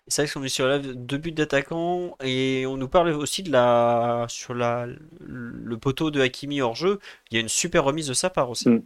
C'est 0.07 0.23
vrai 0.23 0.33
qu'on 0.33 0.43
est 0.43 0.49
sur 0.49 0.67
la 0.67 0.79
deux 0.79 1.19
buts 1.19 1.33
d'attaquant 1.33 2.17
et 2.23 2.65
on 2.67 2.79
nous 2.79 2.89
parle 2.89 3.11
aussi 3.11 3.43
de 3.43 3.53
la 3.53 4.25
sur 4.29 4.55
la 4.55 4.87
le 5.21 5.77
poteau 5.77 6.11
de 6.11 6.21
Hakimi 6.21 6.63
hors 6.63 6.77
jeu. 6.77 6.99
Il 7.31 7.35
y 7.35 7.39
a 7.39 7.41
une 7.41 7.49
super 7.49 7.85
remise 7.85 8.09
de 8.09 8.15
sa 8.15 8.31
part 8.31 8.49
aussi. 8.49 8.71
Mm. 8.71 8.83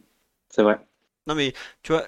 c'est 0.48 0.62
vrai. 0.62 0.80
Non 1.28 1.36
mais 1.36 1.52
tu 1.84 1.92
vois, 1.92 2.04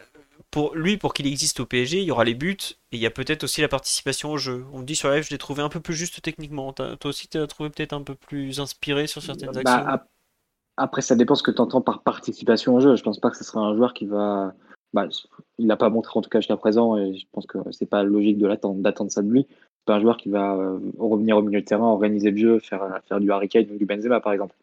pour 0.50 0.74
lui, 0.74 0.96
pour 0.96 1.14
qu'il 1.14 1.26
existe 1.28 1.60
au 1.60 1.66
PSG, 1.66 1.98
il 1.98 2.04
y 2.04 2.10
aura 2.10 2.24
les 2.24 2.34
buts 2.34 2.56
et 2.92 2.96
il 2.96 3.00
y 3.00 3.06
a 3.06 3.10
peut-être 3.10 3.44
aussi 3.44 3.60
la 3.60 3.68
participation 3.68 4.32
au 4.32 4.36
jeu. 4.36 4.64
On 4.72 4.80
me 4.80 4.84
dit 4.84 4.96
sur 4.96 5.08
la 5.08 5.16
live, 5.16 5.24
je 5.24 5.30
l'ai 5.30 5.38
trouvé 5.38 5.62
un 5.62 5.68
peu 5.68 5.80
plus 5.80 5.94
juste 5.94 6.20
techniquement. 6.20 6.72
Toi 6.72 6.96
aussi, 7.02 7.28
tu 7.28 7.38
l'as 7.38 7.46
trouvé 7.46 7.70
peut-être 7.70 7.92
un 7.92 8.02
peu 8.02 8.16
plus 8.16 8.58
inspiré 8.58 9.06
sur 9.06 9.22
certaines 9.22 9.52
bah, 9.52 9.74
actions. 9.74 10.06
Après, 10.76 11.02
ça 11.02 11.14
dépend 11.14 11.34
ce 11.34 11.42
que 11.42 11.50
tu 11.50 11.60
entends 11.60 11.80
par 11.80 12.02
participation 12.02 12.74
au 12.74 12.80
jeu. 12.80 12.96
Je 12.96 13.02
pense 13.02 13.20
pas 13.20 13.30
que 13.30 13.36
ce 13.36 13.44
sera 13.44 13.60
un 13.60 13.74
joueur 13.76 13.94
qui 13.94 14.06
va. 14.06 14.54
Bah, 14.92 15.08
il 15.58 15.66
l'a 15.66 15.76
pas 15.76 15.90
montré 15.90 16.18
en 16.18 16.22
tout 16.22 16.30
cas 16.30 16.38
jusqu'à 16.40 16.56
présent 16.56 16.96
et 16.96 17.16
je 17.16 17.26
pense 17.32 17.46
que 17.46 17.58
c'est 17.72 17.86
pas 17.86 18.04
logique 18.04 18.38
de 18.38 18.46
l'attendre, 18.46 18.80
d'attendre 18.80 19.10
ça 19.10 19.22
de 19.22 19.28
lui. 19.28 19.46
C'est 19.50 19.86
pas 19.86 19.96
un 19.96 20.00
joueur 20.00 20.16
qui 20.16 20.28
va 20.28 20.54
euh, 20.54 20.78
revenir 20.98 21.36
au 21.36 21.42
milieu 21.42 21.60
de 21.60 21.66
terrain, 21.66 21.86
organiser 21.86 22.30
le 22.30 22.36
jeu, 22.36 22.58
faire, 22.60 23.00
faire 23.08 23.18
du 23.18 23.30
Harry 23.32 23.48
ou 23.72 23.76
du 23.76 23.86
Benzema 23.86 24.20
par 24.20 24.32
exemple. 24.32 24.54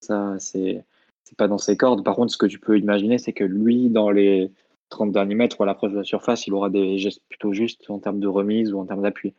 Ça, 0.00 0.36
c'est, 0.38 0.84
c'est 1.24 1.36
pas 1.36 1.48
dans 1.48 1.58
ses 1.58 1.76
cordes. 1.76 2.04
Par 2.04 2.14
contre, 2.14 2.32
ce 2.32 2.38
que 2.38 2.46
tu 2.46 2.60
peux 2.60 2.78
imaginer, 2.78 3.18
c'est 3.18 3.32
que 3.32 3.44
lui, 3.44 3.90
dans 3.90 4.10
les 4.10 4.52
30 4.90 5.12
derniers 5.12 5.34
mètres 5.34 5.60
ou 5.60 5.64
à 5.64 5.66
l'approche 5.66 5.92
de 5.92 5.98
la 5.98 6.04
surface, 6.04 6.46
il 6.46 6.54
aura 6.54 6.70
des 6.70 6.98
gestes 6.98 7.22
plutôt 7.28 7.52
justes 7.52 7.90
en 7.90 7.98
termes 7.98 8.20
de 8.20 8.28
remise 8.28 8.72
ou 8.72 8.78
en 8.78 8.86
termes 8.86 9.02
d'appui. 9.02 9.34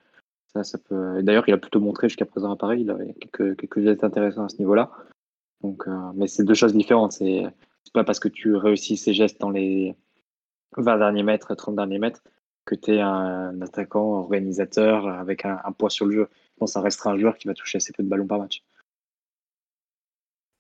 Ça, 0.54 0.64
ça 0.64 0.78
peut. 0.78 1.22
D'ailleurs, 1.24 1.46
il 1.48 1.54
a 1.54 1.58
plutôt 1.58 1.80
montré 1.80 2.10
jusqu'à 2.10 2.26
présent 2.26 2.52
à 2.52 2.58
Paris. 2.58 2.82
Il 2.82 2.92
a 2.92 2.98
quelques, 3.20 3.58
quelques 3.58 3.82
gestes 3.82 4.04
intéressants 4.04 4.46
à 4.46 4.50
ce 4.50 4.58
niveau-là. 4.60 4.92
Donc, 5.64 5.88
euh, 5.88 6.12
mais 6.16 6.28
c'est 6.28 6.44
deux 6.44 6.54
choses 6.54 6.74
différentes. 6.74 7.14
C'est 7.14 7.44
pas 7.94 8.04
parce 8.04 8.20
que 8.20 8.28
tu 8.28 8.56
réussis 8.56 8.98
ces 8.98 9.14
gestes 9.14 9.40
dans 9.42 9.50
les 9.50 9.96
20 10.78 10.98
derniers 10.98 11.24
mètres, 11.24 11.54
30 11.54 11.76
derniers 11.76 12.00
mètres, 12.00 12.24
que 12.66 12.76
tu 12.76 12.96
es 12.96 13.02
un 13.02 13.62
attaquant 13.62 14.20
organisateur 14.20 15.08
avec 15.08 15.46
un, 15.46 15.60
poids 15.78 15.90
sur 15.90 16.06
le 16.06 16.14
jeu. 16.14 16.30
Je 16.32 16.60
pense 16.60 16.74
ça 16.74 16.82
restera 16.82 17.12
un 17.12 17.18
joueur 17.18 17.38
qui 17.38 17.48
va 17.48 17.54
toucher 17.54 17.78
assez 17.78 17.94
peu 17.94 18.04
de 18.04 18.08
ballons 18.08 18.28
par 18.28 18.40
match. 18.40 18.64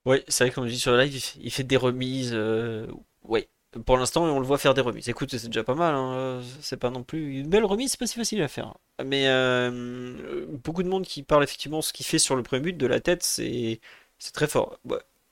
Oui, 0.05 0.17
c'est 0.27 0.45
vrai 0.45 0.53
qu'on 0.53 0.65
dit 0.65 0.79
sur 0.79 0.91
le 0.91 1.01
live, 1.01 1.23
il 1.39 1.51
fait 1.51 1.63
des 1.63 1.77
remises. 1.77 2.31
Euh, 2.33 2.87
oui, 3.23 3.47
pour 3.85 3.97
l'instant, 3.97 4.23
on 4.23 4.39
le 4.39 4.45
voit 4.45 4.57
faire 4.57 4.73
des 4.73 4.81
remises. 4.81 5.07
Écoute, 5.07 5.29
c'est 5.31 5.47
déjà 5.47 5.63
pas 5.63 5.75
mal. 5.75 5.95
Hein. 5.95 6.41
C'est 6.59 6.77
pas 6.77 6.89
non 6.89 7.03
plus 7.03 7.39
une 7.39 7.47
belle 7.47 7.65
remise, 7.65 7.91
c'est 7.91 7.99
pas 7.99 8.07
si 8.07 8.15
facile 8.15 8.41
à 8.41 8.47
faire. 8.47 8.73
Mais 9.05 9.27
euh, 9.27 10.45
beaucoup 10.63 10.83
de 10.83 10.89
monde 10.89 11.05
qui 11.05 11.23
parle 11.23 11.43
effectivement 11.43 11.81
ce 11.81 11.93
qu'il 11.93 12.05
fait 12.05 12.19
sur 12.19 12.35
le 12.35 12.43
premier 12.43 12.61
but 12.61 12.77
de 12.77 12.87
la 12.87 12.99
tête, 12.99 13.23
c'est 13.23 13.79
c'est 14.22 14.34
très 14.34 14.48
fort. 14.48 14.80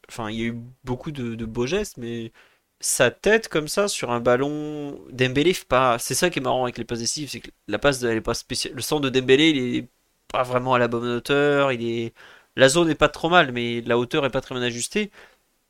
Enfin, 0.10 0.32
il 0.32 0.38
y 0.40 0.44
a 0.44 0.46
eu 0.48 0.58
beaucoup 0.84 1.12
de, 1.12 1.46
beaux 1.46 1.68
gestes, 1.68 1.98
mais 1.98 2.32
sa 2.82 3.12
tête 3.12 3.50
comme 3.50 3.68
ça 3.68 3.88
sur 3.88 4.12
un 4.12 4.20
ballon 4.22 5.00
Dembélé 5.12 5.54
pas 5.68 6.00
c'est 6.00 6.16
ça 6.16 6.30
qui 6.30 6.40
est 6.40 6.42
marrant 6.42 6.64
avec 6.64 6.78
les 6.78 6.86
passes 6.86 7.00
décisives 7.00 7.30
c'est 7.30 7.42
que 7.42 7.52
la 7.68 7.78
passe 7.80 8.02
elle 8.04 8.18
est 8.18 8.22
pas 8.22 8.34
spéciale 8.34 8.74
le 8.76 8.82
centre 8.82 9.02
de 9.02 9.10
Dembélé 9.10 9.50
il 9.50 9.76
est 9.78 9.88
pas 10.30 10.44
vraiment 10.44 10.76
à 10.76 10.80
la 10.80 10.88
bonne 10.88 11.06
hauteur 11.08 11.72
il 11.74 11.84
est 11.88 12.14
la 12.56 12.70
zone 12.70 12.90
est 12.90 12.96
pas 12.96 13.10
trop 13.10 13.30
mal 13.30 13.52
mais 13.52 13.82
la 13.82 13.98
hauteur 13.98 14.26
est 14.26 14.30
pas 14.32 14.42
très 14.42 14.56
bien 14.56 14.64
ajustée. 14.64 15.12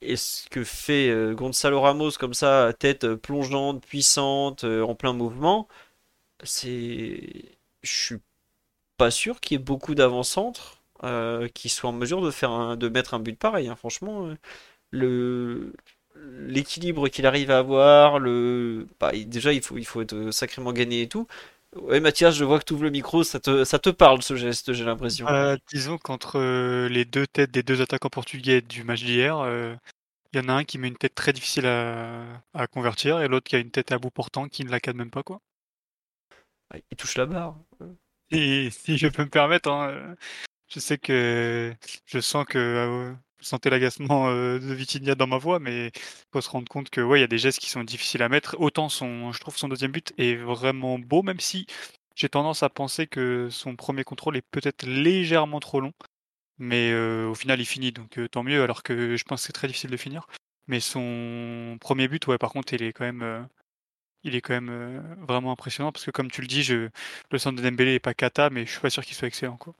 Et 0.02 0.16
ce 0.18 0.50
que 0.50 0.64
fait 0.64 1.10
euh, 1.10 1.34
Gonzalo 1.36 1.82
Ramos 1.82 2.12
comme 2.20 2.34
ça 2.34 2.74
tête 2.80 3.04
euh, 3.06 3.18
plongeante 3.18 3.86
puissante 3.86 4.64
euh, 4.64 4.84
en 4.84 4.96
plein 4.96 5.14
mouvement 5.14 5.68
c'est 6.44 7.58
je 7.84 7.92
suis 7.92 8.20
pas 8.98 9.12
sûr 9.12 9.40
qu'il 9.42 9.58
y 9.58 9.62
ait 9.62 9.64
beaucoup 9.64 9.96
d'avant-centre 9.96 10.79
euh, 11.04 11.48
qui 11.50 11.70
soit 11.70 11.90
en 11.90 11.94
mesure 11.94 12.22
de 12.22 12.32
faire 12.32 12.78
de 12.78 12.90
mettre 12.90 13.14
un 13.14 13.20
but 13.20 13.38
pareil. 13.38 13.68
Hein. 13.68 13.76
Franchement, 13.76 14.28
euh, 14.28 14.36
le 14.92 15.74
l'équilibre 16.16 17.08
qu'il 17.08 17.26
arrive 17.26 17.52
à 17.52 17.60
avoir, 17.60 18.20
le 18.20 18.88
bah, 19.00 19.12
déjà 19.14 19.54
il 19.54 19.62
faut 19.62 19.78
il 19.78 19.86
faut 19.86 20.02
être 20.02 20.32
sacrément 20.32 20.74
gagné 20.74 21.04
et 21.04 21.08
tout. 21.08 21.28
Ouais, 21.76 22.00
Mathias, 22.00 22.36
je 22.36 22.44
vois 22.44 22.60
que 22.60 22.66
tu 22.66 22.74
ouvres 22.74 22.84
le 22.84 22.90
micro, 22.90 23.24
ça 23.24 23.40
te, 23.40 23.64
ça 23.64 23.78
te 23.78 23.92
parle 23.92 24.24
ce 24.24 24.36
geste, 24.36 24.74
j'ai 24.74 24.84
l'impression. 24.86 25.28
Euh, 25.28 25.56
disons 25.72 26.00
qu'entre 26.00 26.40
les 26.88 27.06
deux 27.06 27.28
têtes 27.28 27.52
des 27.52 27.62
deux 27.62 27.82
attaquants 27.82 28.10
portugais 28.10 28.62
du 28.62 28.84
match 28.84 29.04
d'hier, 29.04 29.38
il 30.34 30.40
y 30.40 30.44
en 30.44 30.50
a 30.50 30.54
un 30.54 30.64
qui 30.64 30.80
met 30.80 30.88
une 30.88 30.98
tête 30.98 31.16
très 31.16 31.32
difficile 31.32 31.68
à, 31.68 32.24
à 32.54 32.68
convertir 32.68 33.22
et 33.22 33.28
l'autre 33.28 33.48
qui 33.48 33.56
a 33.56 33.60
une 33.60 33.72
tête 33.72 33.92
à 33.92 34.00
bout 34.00 34.10
portant 34.10 34.48
qui 34.48 34.66
ne 34.66 34.72
la 34.72 34.80
cadre 34.80 34.98
même 34.98 35.12
pas. 35.12 35.24
quoi. 35.24 35.42
Il 36.92 36.98
touche 36.98 37.18
la 37.18 37.26
barre. 37.26 37.56
Et 38.32 38.70
si 38.72 38.98
je 38.98 39.08
peux 39.08 39.24
me 39.24 39.30
permettre, 39.30 39.70
hein, 39.70 40.16
je 40.70 40.80
sais 40.80 40.98
que 40.98 41.76
je 42.06 42.20
sens 42.20 42.46
que 42.46 42.58
euh, 42.58 43.12
vous 43.40 43.44
sentez 43.44 43.70
l'agacement 43.70 44.30
euh, 44.30 44.60
de 44.60 44.74
Vitinha 44.74 45.16
dans 45.16 45.28
ma 45.28 45.38
voix, 45.38 45.60
mais 45.60 45.92
faut 46.32 46.42
se 46.42 46.50
rendre 46.50 46.70
compte 46.70 46.90
que 46.90 47.02
ouais, 47.02 47.20
il 47.20 47.22
y 47.22 47.24
a 47.24 47.28
des 47.28 47.38
gestes 47.40 47.60
qui 47.60 47.70
sont 47.70 47.84
difficiles 47.84 48.24
à 48.24 48.30
mettre. 48.30 48.56
Autant 48.60 48.90
son, 48.90 49.32
je 49.32 49.40
trouve 49.40 49.58
son 49.58 49.68
deuxième 49.70 49.92
but 49.92 50.14
est 50.18 50.36
vraiment 50.36 51.00
beau, 51.00 51.24
même 51.24 51.40
si 51.40 51.66
j'ai 52.16 52.30
tendance 52.30 52.64
à 52.64 52.70
penser 52.70 53.08
que 53.08 53.50
son 53.52 53.76
premier 53.76 54.04
contrôle 54.04 54.38
est 54.38 54.46
peut-être 54.52 54.86
légèrement 54.86 55.60
trop 55.60 55.82
long. 55.82 55.94
Mais 56.60 56.92
euh, 56.92 57.28
au 57.30 57.36
final, 57.36 57.60
il 57.62 57.66
finit, 57.66 57.92
donc 57.92 58.20
tant 58.32 58.44
mieux, 58.44 58.64
alors 58.64 58.84
que 58.84 59.16
je 59.18 59.24
pense 59.24 59.42
que 59.42 59.48
c'est 59.48 59.54
très 59.54 59.68
difficile 59.68 59.92
de 59.92 59.98
finir. 59.98 60.28
Mais 60.68 60.80
son 60.82 61.78
premier 61.82 62.08
but, 62.08 62.28
ouais, 62.28 62.38
par 62.38 62.52
contre, 62.52 62.74
il 62.74 62.84
est 62.84 62.94
quand 62.94 63.06
même, 63.06 63.48
il 64.24 64.36
est 64.36 64.42
quand 64.42 64.54
même 64.54 65.16
vraiment 65.28 65.52
impressionnant, 65.54 65.92
parce 65.92 66.06
que 66.06 66.12
comme 66.12 66.32
tu 66.32 66.42
le 66.42 66.48
dis, 66.48 66.64
je, 66.64 66.90
le 67.32 67.40
centre 67.40 67.58
de 67.62 67.64
Dembélé 67.70 67.96
est 67.96 68.00
pas 68.00 68.14
cata, 68.14 68.50
mais 68.50 68.66
je 68.66 68.72
suis 68.72 68.82
pas 68.82 68.90
sûr 68.90 69.06
qu'il 69.06 69.16
soit 69.16 69.28
excellent. 69.28 69.58
Quoi. 69.58 69.76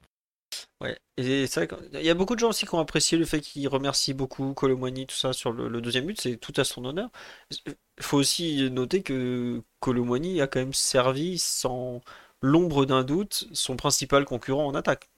Ouais, 0.82 0.98
et 1.18 1.46
c'est 1.46 1.66
vrai 1.66 1.78
qu'il 1.92 2.02
y 2.02 2.10
a 2.10 2.14
beaucoup 2.14 2.36
de 2.36 2.40
gens 2.40 2.50
aussi 2.50 2.66
qui 2.66 2.74
ont 2.74 2.80
apprécié 2.80 3.18
le 3.18 3.26
fait 3.26 3.42
qu'il 3.42 3.68
remercie 3.68 4.14
beaucoup 4.14 4.54
Colomwani, 4.54 5.08
tout 5.08 5.16
ça, 5.16 5.34
sur 5.34 5.52
le, 5.52 5.82
deuxième 5.82 6.06
but, 6.06 6.20
c'est 6.22 6.38
tout 6.38 6.54
à 6.56 6.64
son 6.64 6.86
honneur. 6.86 7.10
Il 7.52 7.76
faut 8.04 8.18
aussi 8.18 8.70
noter 8.72 9.04
que 9.04 9.62
Colomwani 9.82 10.40
a 10.40 10.48
quand 10.48 10.60
même 10.60 10.74
servi, 10.74 11.38
sans 11.38 12.02
l'ombre 12.42 12.86
d'un 12.86 13.04
doute, 13.04 13.50
son 13.52 13.76
principal 13.76 14.24
concurrent 14.24 14.66
en 14.66 14.74
attaque. 14.74 15.10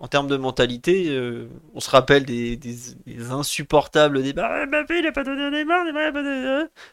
En 0.00 0.08
termes 0.08 0.28
de 0.28 0.38
mentalité, 0.38 1.08
euh, 1.10 1.46
on 1.74 1.80
se 1.80 1.90
rappelle 1.90 2.24
des, 2.24 2.58
insupportables 3.30 4.22
débats. 4.22 4.66
Mbappé, 4.66 4.98
il 4.98 5.04
n'a 5.04 5.12
pas 5.12 5.24
donné 5.24 5.42
un 5.42 5.50
Neymar, 5.50 5.84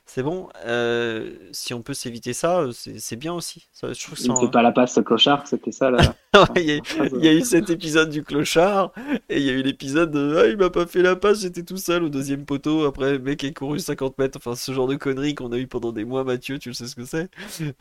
C'est 0.06 0.24
bon, 0.24 0.50
euh, 0.66 1.32
si 1.54 1.74
on 1.74 1.82
peut 1.82 1.94
s'éviter 1.94 2.34
ça, 2.34 2.66
c'est 2.72 3.16
bien 3.16 3.34
aussi. 3.34 3.70
Ça, 3.72 3.94
je 3.94 4.34
trouve 4.34 4.52
pas 4.52 4.62
la 4.62 4.74
passe 4.74 5.00
clochard, 5.06 5.48
c'était 5.48 5.72
ça 5.72 5.90
là. 5.90 6.00
il, 6.58 6.64
y 6.64 6.72
a, 6.72 6.82
il 7.14 7.24
y 7.24 7.28
a 7.30 7.34
eu 7.34 7.42
cet 7.42 7.70
épisode 7.70 8.10
du 8.10 8.24
clochard 8.24 8.92
et 9.30 9.38
il 9.38 9.44
y 9.44 9.50
a 9.50 9.54
eu 9.54 9.62
l'épisode 9.62 10.12
de 10.12 10.36
ah, 10.38 10.48
il 10.48 10.58
m'a 10.58 10.70
pas 10.70 10.86
fait 10.86 11.02
la 11.02 11.16
passe, 11.16 11.42
j'étais 11.42 11.64
tout 11.64 11.78
seul 11.78 12.04
au 12.04 12.10
deuxième 12.10 12.44
poteau. 12.44 12.86
Après, 12.86 13.14
le 13.14 13.20
mec 13.20 13.44
est 13.46 13.54
couru 13.54 13.80
50 13.80 14.18
mètres. 14.18 14.38
Enfin, 14.38 14.56
ce 14.56 14.74
genre 14.74 14.88
de 14.88 14.96
conneries 14.96 15.34
qu'on 15.34 15.54
a 15.54 15.58
eu 15.58 15.68
pendant 15.68 15.94
des 15.94 16.04
mois, 16.04 16.26
Mathieu, 16.26 16.60
tu 16.60 16.74
sais 16.74 16.88
ce 16.88 16.96
que 16.96 17.06
c'est. 17.06 17.30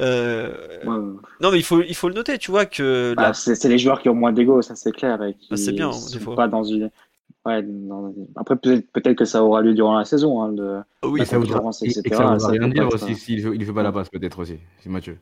Euh, 0.01 0.53
Non, 1.41 1.51
mais 1.51 1.59
il 1.59 1.65
faut, 1.65 1.83
il 1.83 1.95
faut 1.95 2.09
le 2.09 2.15
noter, 2.15 2.39
tu 2.39 2.53
vois 2.53 2.67
que. 2.67 3.15
Bah, 3.17 3.33
c'est 3.35 3.69
les 3.69 3.79
joueurs 3.79 4.01
qui 4.01 4.09
ont 4.09 4.15
moins 4.15 4.33
d'ego, 4.33 4.63
ça 4.63 4.77
c'est 4.77 4.93
clair. 4.93 5.16
Et 5.23 5.35
qui 5.35 5.49
Bah, 5.51 5.57
c'est 5.57 5.73
bien, 5.73 5.93
sont 5.93 6.17
des 6.17 6.23
fois. 6.23 6.35
Pas 6.37 6.49
dans 6.49 6.65
une... 6.65 6.91
ouais, 7.45 7.63
dans- 7.63 8.13
Après, 8.37 8.57
peut-être 8.57 8.91
peut 8.93 9.15
que 9.15 9.25
ça 9.25 9.43
aura 9.43 9.63
lieu 9.63 9.75
durant 9.75 9.97
la 9.97 10.05
saison. 10.05 10.43
Hein, 10.43 10.53
de... 10.53 10.79
Oui, 11.05 11.21
Bah, 11.21 11.25
ça 11.27 11.39
voudra, 11.39 11.63
et, 11.83 11.87
et 11.87 11.89
etc. 11.91 12.03
que 12.03 12.17
ça 12.17 12.23
voudra 12.25 12.39
Ça 12.39 12.49
rien 12.49 12.61
peut 12.61 12.69
dire 12.75 12.89
pas 12.89 12.95
aussi 12.95 13.13
être- 13.13 13.19
s'il 13.19 13.65
fait, 13.67 13.73
pas 13.73 13.83
la 13.83 13.93
passe, 13.93 14.09
peut-être 14.09 14.39
aussi, 14.41 14.59
c'est 14.81 14.91
Mathieu. 14.91 15.19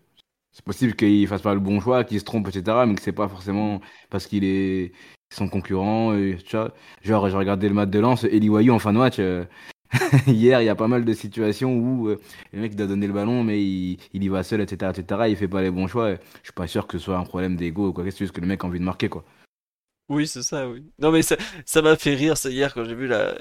C'est 0.52 0.64
possible 0.64 0.94
qu'il 0.94 1.26
fasse 1.26 1.42
pas 1.42 1.52
le 1.54 1.58
bon 1.60 1.80
choix, 1.80 2.04
qu'il 2.04 2.18
se 2.20 2.24
trompe, 2.24 2.46
etc. 2.48 2.86
Mais 2.86 2.94
que 2.94 3.02
c'est 3.02 3.10
pas 3.12 3.28
forcément 3.28 3.80
parce 4.08 4.26
qu'il 4.26 4.44
est 4.44 4.92
son 5.34 5.48
concurrent. 5.48 6.14
Et, 6.14 6.36
tu 6.46 6.56
vois. 6.56 6.72
Genre, 7.02 7.28
j'ai 7.28 7.36
regardé 7.36 7.68
le 7.68 7.74
match 7.74 7.90
de 7.90 7.98
Lens, 7.98 8.22
Eli 8.24 8.48
Wayu 8.48 8.70
en 8.70 8.78
fin 8.78 8.92
de 8.92 8.98
match. 8.98 9.16
euh, 9.18 9.44
Hier, 10.28 10.60
il 10.62 10.64
y 10.64 10.68
a 10.68 10.74
pas 10.76 10.86
mal 10.88 11.04
de 11.04 11.12
situations 11.12 11.76
où 11.76 12.08
euh, 12.08 12.20
le 12.52 12.60
mec 12.60 12.76
doit 12.76 12.86
donner 12.86 13.06
le 13.08 13.12
ballon, 13.12 13.42
mais 13.42 13.62
il, 13.64 13.98
il 14.12 14.22
y 14.24 14.28
va 14.28 14.42
seul, 14.44 14.60
etc., 14.60 14.92
etc. 14.96 15.22
Il 15.28 15.36
fait 15.36 15.48
pas 15.48 15.60
les 15.62 15.70
bons 15.72 15.88
choix. 15.88 16.12
Je 16.14 16.18
suis 16.44 16.52
pas 16.54 16.66
sûr 16.68 16.86
que 16.86 16.98
ce 16.98 17.04
soit 17.04 17.18
un 17.18 17.24
problème 17.24 17.56
d'ego 17.56 17.88
ou 17.88 17.92
quoi 17.92 18.04
que 18.04 18.10
ce 18.10 18.16
soit, 18.16 18.18
c'est 18.18 18.24
juste 18.26 18.34
que 18.36 18.40
le 18.40 18.46
mec 18.46 18.62
a 18.62 18.66
envie 18.68 18.78
de 18.78 18.84
marquer, 18.84 19.08
quoi. 19.08 19.24
Oui, 20.10 20.26
c'est 20.28 20.42
ça, 20.42 20.68
oui. 20.68 20.84
Non, 20.98 21.10
mais 21.10 21.22
ça 21.22 21.36
ça 21.64 21.80
m'a 21.80 21.96
fait 21.96 22.14
rire, 22.14 22.36
ça, 22.36 22.50
hier, 22.50 22.74
quand 22.74 22.84
j'ai 22.84 22.94
vu 22.94 23.06
la, 23.06 23.34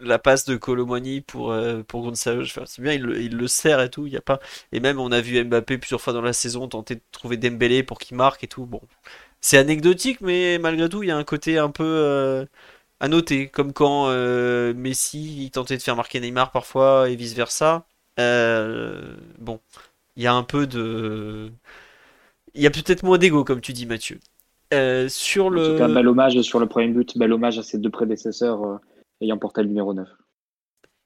la 0.00 0.18
passe 0.18 0.46
de 0.46 0.56
Colomboigny 0.56 1.20
pour, 1.20 1.52
euh, 1.52 1.82
pour 1.82 2.00
Gonçalo. 2.02 2.42
Enfin, 2.44 2.62
c'est 2.66 2.80
bien, 2.80 2.94
il, 2.94 3.02
le- 3.02 3.20
il 3.20 3.36
le 3.36 3.46
sert 3.46 3.78
et 3.80 3.90
tout, 3.90 4.06
il 4.06 4.12
y 4.14 4.16
a 4.16 4.22
pas... 4.22 4.40
Et 4.72 4.80
même, 4.80 4.98
on 4.98 5.12
a 5.12 5.20
vu 5.20 5.42
Mbappé 5.44 5.76
plusieurs 5.76 6.00
fois 6.00 6.14
dans 6.14 6.22
la 6.22 6.32
saison 6.32 6.66
tenter 6.66 6.94
de 6.96 7.02
trouver 7.12 7.36
Dembélé 7.36 7.82
pour 7.82 7.98
qu'il 7.98 8.16
marque 8.16 8.42
et 8.42 8.48
tout. 8.48 8.64
Bon, 8.64 8.80
c'est 9.42 9.58
anecdotique, 9.58 10.20
mais 10.22 10.58
malgré 10.58 10.88
tout, 10.88 11.02
il 11.02 11.08
y 11.08 11.12
a 11.12 11.16
un 11.18 11.24
côté 11.24 11.58
un 11.58 11.70
peu 11.70 11.84
euh, 11.84 12.46
à 13.00 13.08
noter. 13.08 13.48
Comme 13.48 13.72
quand 13.74 14.08
euh, 14.08 14.74
Messi, 14.74 15.44
il 15.46 15.50
tentait 15.52 15.76
de 15.78 15.82
faire 15.82 15.96
marquer 15.96 16.20
Neymar 16.20 16.52
parfois 16.52 17.10
et 17.10 17.16
vice-versa. 17.16 17.86
Euh, 18.20 19.16
bon, 19.38 19.60
il 20.16 20.24
y 20.24 20.28
a 20.28 20.34
un 20.34 20.44
peu 20.44 20.66
de... 20.68 21.52
Il 22.54 22.62
y 22.62 22.66
a 22.66 22.70
peut-être 22.70 23.02
moins 23.02 23.18
d'ego, 23.18 23.44
comme 23.44 23.60
tu 23.60 23.74
dis, 23.74 23.84
Mathieu. 23.84 24.18
Euh, 24.72 25.08
sur 25.08 25.46
En 25.46 25.50
le... 25.50 25.72
tout 25.72 25.78
cas, 25.78 25.88
bel 25.88 26.08
hommage 26.08 26.40
sur 26.42 26.58
le 26.60 26.66
premier 26.66 26.88
but, 26.88 27.16
bel 27.18 27.32
hommage 27.32 27.58
à 27.58 27.62
ses 27.62 27.78
deux 27.78 27.90
prédécesseurs 27.90 28.64
euh, 28.64 28.76
ayant 29.20 29.38
porté 29.38 29.62
le 29.62 29.68
numéro 29.68 29.92
9. 29.94 30.08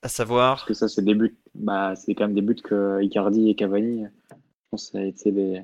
À 0.03 0.09
savoir. 0.09 0.57
Parce 0.57 0.69
que 0.69 0.75
ça, 0.75 0.89
c'est 0.89 1.03
des 1.03 1.15
buts, 1.15 1.37
bah, 1.55 1.97
c'est 1.97 2.15
quand 2.15 2.25
même 2.27 2.35
des 2.35 2.43
buts 2.43 2.55
que 2.63 3.03
Icardi 3.03 3.49
et 3.51 3.55
Cavani, 3.57 4.05
je 4.31 4.37
pense, 4.71 4.91
ça 4.93 4.99
a 4.99 5.03
été 5.03 5.33
des, 5.33 5.63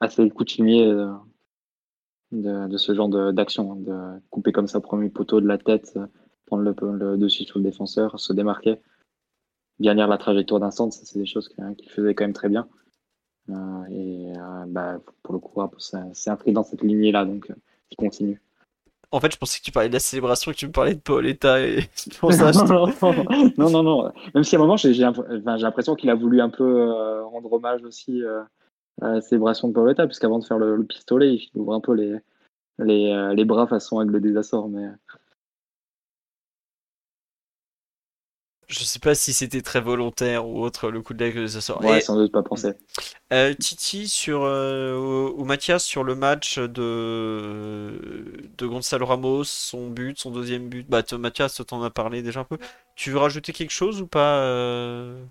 assez 0.00 0.28
coutumiers 0.30 0.86
euh, 0.86 1.12
de, 2.32 2.66
de 2.68 2.76
ce 2.76 2.94
genre 2.94 3.08
de- 3.08 3.30
d'action, 3.30 3.72
hein, 3.72 3.76
de 3.78 4.20
couper 4.30 4.50
comme 4.52 4.66
ça 4.66 4.80
premier 4.80 5.08
poteau 5.08 5.40
de 5.40 5.46
la 5.46 5.58
tête, 5.58 5.92
euh, 5.96 6.06
prendre 6.46 6.62
le, 6.64 6.74
le 6.96 7.16
dessus 7.16 7.44
sur 7.44 7.58
le 7.58 7.64
défenseur, 7.64 8.18
se 8.18 8.32
démarquer, 8.32 8.78
bien 9.78 9.94
lire 9.94 10.08
la 10.08 10.18
trajectoire 10.18 10.60
d'un 10.60 10.70
centre, 10.72 10.94
ça 10.94 11.04
c'est 11.04 11.18
des 11.18 11.26
choses 11.26 11.48
que- 11.48 11.74
qu'il 11.74 11.90
faisait 11.90 12.14
quand 12.14 12.24
même 12.24 12.32
très 12.32 12.48
bien. 12.48 12.66
Euh, 13.50 13.84
et 13.90 14.32
euh, 14.36 14.64
bah, 14.66 14.98
pour 15.22 15.34
le 15.34 15.40
coup, 15.40 15.60
c'est 15.78 16.30
inscrit 16.30 16.52
dans 16.52 16.64
cette 16.64 16.82
lignée-là, 16.82 17.24
donc 17.24 17.50
euh, 17.50 17.54
il 17.90 17.96
continue. 17.96 18.40
En 19.12 19.20
fait, 19.20 19.32
je 19.32 19.38
pensais 19.38 19.60
que 19.60 19.64
tu 19.64 19.72
parlais 19.72 19.88
de 19.88 19.94
la 19.94 20.00
célébration, 20.00 20.50
que 20.50 20.56
tu 20.56 20.66
me 20.66 20.72
parlais 20.72 20.94
de 20.94 21.00
Paoletta 21.00 21.60
et 21.60 21.88
pour 22.20 22.32
ça. 22.32 22.50
non, 22.52 23.70
non, 23.70 23.82
non. 23.82 24.12
Même 24.34 24.44
si 24.44 24.56
à 24.56 24.58
un 24.58 24.62
moment, 24.62 24.76
j'ai 24.76 24.92
l'impression 24.94 25.94
qu'il 25.94 26.10
a 26.10 26.14
voulu 26.14 26.40
un 26.40 26.50
peu 26.50 26.64
euh, 26.64 27.24
rendre 27.24 27.52
hommage 27.52 27.82
aussi 27.84 28.22
euh, 28.22 28.42
à 29.00 29.12
la 29.12 29.20
célébration 29.20 29.68
de 29.68 29.74
Paoletta, 29.74 30.06
puisqu'avant 30.06 30.38
de 30.38 30.44
faire 30.44 30.58
le, 30.58 30.76
le 30.76 30.84
pistolet, 30.84 31.34
il 31.34 31.50
ouvre 31.54 31.74
un 31.74 31.80
peu 31.80 31.94
les, 31.94 32.16
les, 32.78 33.12
euh, 33.12 33.32
les 33.32 33.44
bras 33.44 33.66
façon 33.66 34.02
aigle 34.02 34.20
des 34.20 34.36
Açores. 34.36 34.68
Mais 34.68 34.86
Je 38.68 38.80
sais 38.84 38.98
pas 38.98 39.14
si 39.14 39.32
c'était 39.32 39.62
très 39.62 39.80
volontaire 39.80 40.46
ou 40.48 40.62
autre 40.62 40.90
le 40.90 41.02
coup 41.02 41.14
de 41.14 41.24
l'aigle 41.24 41.40
des 41.44 41.56
Açores. 41.56 41.84
ouais, 41.84 42.00
Et, 42.00 42.00
sans 42.00 42.16
doute 42.16 42.32
pas 42.32 42.42
pensé. 42.42 42.72
euh, 43.32 43.54
Titi 43.54 44.08
sur 44.08 44.42
euh, 44.44 44.96
ou, 45.36 45.44
Mathias 45.44 45.84
sur 45.84 46.04
le 46.04 46.14
match 46.14 46.58
de 46.58 48.00
de 48.58 48.66
Gonzalo 48.66 49.06
Ramos, 49.06 49.44
son 49.44 49.90
but, 49.90 50.18
son 50.18 50.30
deuxième 50.30 50.68
but. 50.68 50.86
Bah 50.88 51.02
Mathias, 51.18 51.60
t'en 51.66 51.82
as 51.82 51.90
parlé 51.90 52.22
déjà 52.22 52.40
un 52.40 52.44
peu. 52.44 52.58
Tu 52.94 53.10
veux 53.10 53.18
rajouter 53.18 53.52
quelque 53.52 53.70
chose 53.72 54.00
ou 54.00 54.06
pas 54.06 54.38
euh? 54.40 55.22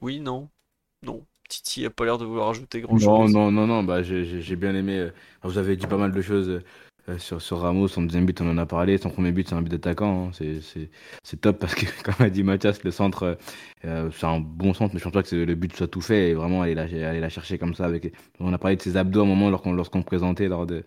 Oui, 0.00 0.18
non, 0.18 0.48
non. 1.02 1.24
Titi 1.48 1.84
a 1.86 1.90
pas 1.90 2.04
l'air 2.04 2.18
de 2.18 2.24
vouloir 2.24 2.48
rajouter 2.48 2.80
grand 2.80 2.98
Non, 2.98 2.98
chose. 2.98 3.32
non, 3.32 3.50
non, 3.52 3.66
non, 3.66 3.82
bah, 3.84 4.02
j'ai 4.02 4.56
bien 4.56 4.74
aimé. 4.74 4.98
euh, 4.98 5.10
Vous 5.42 5.58
avez 5.58 5.76
dit 5.76 5.86
pas 5.86 5.96
mal 5.98 6.12
de 6.12 6.22
choses 6.22 6.62
sur, 7.16 7.40
sur 7.40 7.58
Ramos. 7.60 7.88
Son 7.88 8.02
deuxième 8.02 8.26
but, 8.26 8.38
on 8.42 8.50
en 8.50 8.58
a 8.58 8.66
parlé. 8.66 8.98
Son 8.98 9.08
premier 9.08 9.32
but, 9.32 9.48
c'est 9.48 9.54
un 9.54 9.62
but 9.62 9.70
d'attaquant. 9.70 10.26
hein. 10.26 10.30
C'est- 10.34 10.60
C'est 10.60 10.90
c'est 11.22 11.40
top 11.40 11.58
parce 11.58 11.74
que, 11.74 11.86
comme 12.04 12.26
a 12.26 12.28
dit 12.28 12.42
Mathias, 12.42 12.84
le 12.84 12.90
centre, 12.90 13.38
euh, 13.86 14.10
c'est 14.12 14.26
un 14.26 14.40
bon 14.40 14.74
centre, 14.74 14.92
mais 14.92 14.98
je 14.98 15.04
pense 15.04 15.12
pas 15.12 15.22
que 15.22 15.28
c'est- 15.28 15.46
le 15.46 15.54
but 15.54 15.74
soit 15.74 15.88
tout 15.88 16.00
fait 16.02 16.30
et 16.30 16.34
vraiment 16.34 16.60
aller 16.62 16.74
la, 16.74 16.82
aller 16.82 17.20
la 17.20 17.28
chercher 17.30 17.56
comme 17.56 17.74
ça. 17.74 17.86
Avec... 17.86 18.12
On 18.40 18.52
a 18.52 18.58
parlé 18.58 18.76
de 18.76 18.82
ses 18.82 18.96
abdos 18.98 19.20
à 19.20 19.22
un 19.22 19.26
moment 19.26 19.48
lorsqu'on 19.50 19.72
lorsqu'on 19.72 19.98
le 19.98 20.04
présentait 20.04 20.48
lors 20.48 20.66
de, 20.66 20.84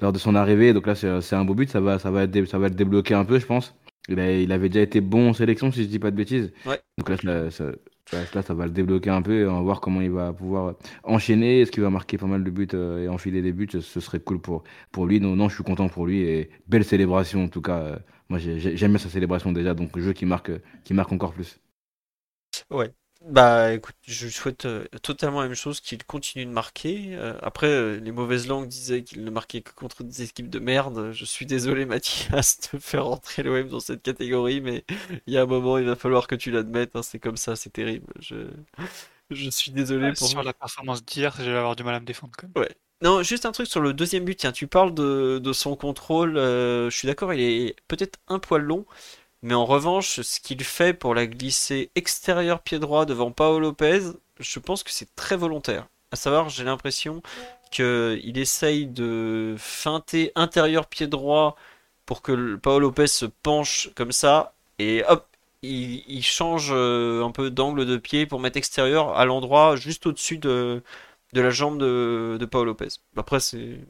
lors 0.00 0.12
de 0.12 0.18
son 0.18 0.34
arrivée. 0.34 0.72
Donc 0.72 0.86
là, 0.86 0.94
c'est 0.94 1.20
c'est 1.20 1.36
un 1.36 1.44
beau 1.44 1.54
but. 1.54 1.68
Ça 1.70 1.80
va, 1.80 1.98
ça 1.98 2.10
va, 2.10 2.26
dé- 2.26 2.46
ça 2.46 2.58
va 2.58 2.66
être 2.66 2.74
débloqué 2.76 3.14
un 3.14 3.24
peu, 3.24 3.38
je 3.38 3.46
pense. 3.46 3.74
Il, 4.08 4.18
a- 4.18 4.32
il 4.40 4.50
avait 4.50 4.68
déjà 4.68 4.80
été 4.82 5.00
bon 5.00 5.28
en 5.30 5.32
sélection, 5.34 5.70
si 5.70 5.82
je 5.84 5.88
dis 5.88 5.98
pas 5.98 6.10
de 6.10 6.16
bêtises. 6.16 6.52
Ouais. 6.66 6.80
Donc 6.98 7.22
là, 7.22 7.50
ça, 7.50 7.66
là, 8.12 8.42
ça 8.42 8.54
va 8.54 8.66
le 8.66 8.72
débloquer 8.72 9.10
un 9.10 9.22
peu. 9.22 9.40
et 9.42 9.46
On 9.46 9.54
va 9.54 9.60
voir 9.62 9.80
comment 9.80 10.00
il 10.00 10.10
va 10.10 10.32
pouvoir 10.32 10.74
enchaîner. 11.04 11.60
Est-ce 11.60 11.70
qu'il 11.72 11.82
va 11.82 11.90
marquer 11.90 12.18
pas 12.18 12.26
mal 12.26 12.42
de 12.44 12.50
buts 12.50 12.68
euh, 12.74 13.04
et 13.04 13.08
enfiler 13.08 13.42
des 13.42 13.52
buts 13.52 13.68
Ce 13.80 14.00
serait 14.00 14.20
cool 14.20 14.40
pour, 14.40 14.64
pour 14.92 15.06
lui. 15.06 15.20
Non, 15.20 15.36
non, 15.36 15.48
je 15.48 15.54
suis 15.54 15.64
content 15.64 15.88
pour 15.88 16.06
lui. 16.06 16.20
Et 16.22 16.50
belle 16.68 16.84
célébration, 16.84 17.44
en 17.44 17.48
tout 17.48 17.62
cas. 17.62 17.78
Euh, 17.80 17.98
Moi, 18.28 18.38
j'ai- 18.38 18.60
j'ai- 18.60 18.76
j'aime 18.76 18.92
bien 18.92 18.98
sa 18.98 19.08
célébration 19.08 19.52
déjà. 19.52 19.74
Donc, 19.74 19.98
jeu 19.98 20.12
qui 20.12 20.24
marque, 20.26 20.52
qui 20.84 20.94
marque 20.94 21.10
encore 21.12 21.32
plus. 21.34 21.60
Ouais. 22.70 22.92
Bah 23.26 23.74
écoute, 23.74 23.96
je 24.06 24.24
lui 24.24 24.32
souhaite 24.32 24.64
euh, 24.64 24.86
totalement 25.02 25.42
la 25.42 25.46
même 25.48 25.54
chose, 25.54 25.80
qu'il 25.80 26.02
continue 26.04 26.46
de 26.46 26.50
marquer. 26.50 27.08
Euh, 27.16 27.36
après, 27.42 27.66
euh, 27.66 28.00
les 28.00 28.12
mauvaises 28.12 28.48
langues 28.48 28.66
disaient 28.66 29.02
qu'il 29.04 29.24
ne 29.24 29.30
marquait 29.30 29.60
que 29.60 29.72
contre 29.72 30.02
des 30.04 30.22
équipes 30.22 30.48
de 30.48 30.58
merde. 30.58 31.12
Je 31.12 31.24
suis 31.26 31.44
désolé, 31.44 31.84
Mathias, 31.84 32.58
de 32.72 32.78
faire 32.78 33.04
rentrer 33.04 33.42
l'OM 33.42 33.68
dans 33.68 33.80
cette 33.80 34.02
catégorie, 34.02 34.62
mais 34.62 34.84
il 35.26 35.34
y 35.34 35.36
a 35.36 35.42
un 35.42 35.46
moment, 35.46 35.76
il 35.76 35.84
va 35.84 35.96
falloir 35.96 36.26
que 36.28 36.34
tu 36.34 36.50
l'admettes. 36.50 36.96
hein, 36.96 37.02
c'est 37.02 37.18
comme 37.18 37.36
ça, 37.36 37.56
c'est 37.56 37.70
terrible. 37.70 38.06
Je, 38.20 38.36
je 39.30 39.50
suis 39.50 39.70
désolé 39.70 40.14
pour. 40.14 40.28
Sur 40.28 40.42
la 40.42 40.54
performance 40.54 41.04
d'hier, 41.04 41.34
je 41.38 41.50
vais 41.50 41.56
avoir 41.58 41.76
du 41.76 41.84
mal 41.84 41.94
à 41.96 42.00
me 42.00 42.06
défendre 42.06 42.32
quand 42.38 42.46
même. 42.46 42.64
Ouais. 42.64 42.74
Non, 43.02 43.22
juste 43.22 43.46
un 43.46 43.52
truc 43.52 43.66
sur 43.66 43.80
le 43.80 43.92
deuxième 43.92 44.24
but. 44.24 44.36
Tiens, 44.36 44.52
tu 44.52 44.66
parles 44.66 44.94
de, 44.94 45.38
de 45.42 45.52
son 45.52 45.76
contrôle. 45.76 46.34
je 46.36 46.88
suis 46.90 47.06
d'accord, 47.06 47.34
il 47.34 47.40
est 47.40 47.76
peut-être 47.86 48.18
un 48.28 48.38
poil 48.38 48.62
long. 48.62 48.86
Mais 49.42 49.54
en 49.54 49.64
revanche, 49.64 50.20
ce 50.20 50.40
qu'il 50.40 50.62
fait 50.64 50.92
pour 50.92 51.14
la 51.14 51.26
glisser 51.26 51.90
extérieur 51.94 52.60
pied 52.62 52.78
droit 52.78 53.06
devant 53.06 53.30
Paolo 53.30 53.60
Lopez, 53.60 54.00
je 54.38 54.58
pense 54.58 54.82
que 54.82 54.90
c'est 54.90 55.14
très 55.14 55.36
volontaire. 55.36 55.86
À 56.12 56.16
savoir, 56.16 56.48
j'ai 56.48 56.64
l'impression 56.64 57.22
qu'il 57.70 58.36
essaye 58.36 58.86
de 58.86 59.54
feinter 59.58 60.32
intérieur 60.34 60.86
pied 60.86 61.06
droit 61.06 61.56
pour 62.04 62.22
que 62.22 62.56
Paolo 62.56 62.88
Lopez 62.88 63.06
se 63.06 63.26
penche 63.26 63.90
comme 63.94 64.12
ça. 64.12 64.54
Et 64.78 65.04
hop, 65.08 65.26
il, 65.62 66.22
change 66.22 66.70
euh, 66.72 67.24
un 67.24 67.30
peu 67.30 67.50
d'angle 67.50 67.86
de 67.86 67.96
pied 67.96 68.26
pour 68.26 68.40
mettre 68.40 68.56
extérieur 68.56 69.16
à 69.16 69.24
l'endroit 69.24 69.76
juste 69.76 70.06
au-dessus 70.06 70.38
de, 70.38 70.82
de 71.32 71.40
la 71.40 71.50
jambe 71.50 71.78
de, 71.78 72.36
de 72.40 72.46
Paolo 72.46 72.66
Lopez. 72.72 72.88
Après, 73.16 73.40
c'est. 73.40 73.80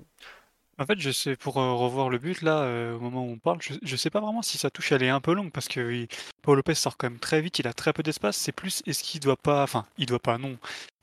En 0.81 0.87
fait, 0.87 0.99
je 0.99 1.11
sais, 1.11 1.37
pour 1.37 1.59
euh, 1.59 1.75
revoir 1.75 2.09
le 2.09 2.17
but, 2.17 2.41
là, 2.41 2.63
euh, 2.63 2.97
au 2.97 3.01
moment 3.01 3.23
où 3.23 3.33
on 3.33 3.37
parle, 3.37 3.59
je, 3.61 3.97
sais 3.97 4.09
pas 4.09 4.21
vraiment 4.21 4.41
si 4.41 4.57
sa 4.57 4.71
touche 4.71 4.93
elle 4.93 5.03
est 5.03 5.11
un 5.11 5.21
peu 5.21 5.35
longue 5.35 5.53
parce 5.53 5.69
que 5.69 6.07
Paul 6.41 6.57
Lopez 6.57 6.75
sort 6.75 6.97
quand 6.97 7.11
même 7.11 7.19
très 7.19 7.43
vite, 7.43 7.59
il 7.59 7.69
a 7.69 7.75
très 7.75 7.93
peu 7.93 8.03
d'espace. 8.03 8.39
C'est 8.39 8.51
plus, 8.51 8.83
est-ce 8.87 9.03
qu'il 9.03 9.21
doit 9.21 9.37
pas, 9.37 9.63
enfin, 9.63 9.85
il 9.99 10.07
doit 10.07 10.19
pas, 10.19 10.39
non. 10.39 10.57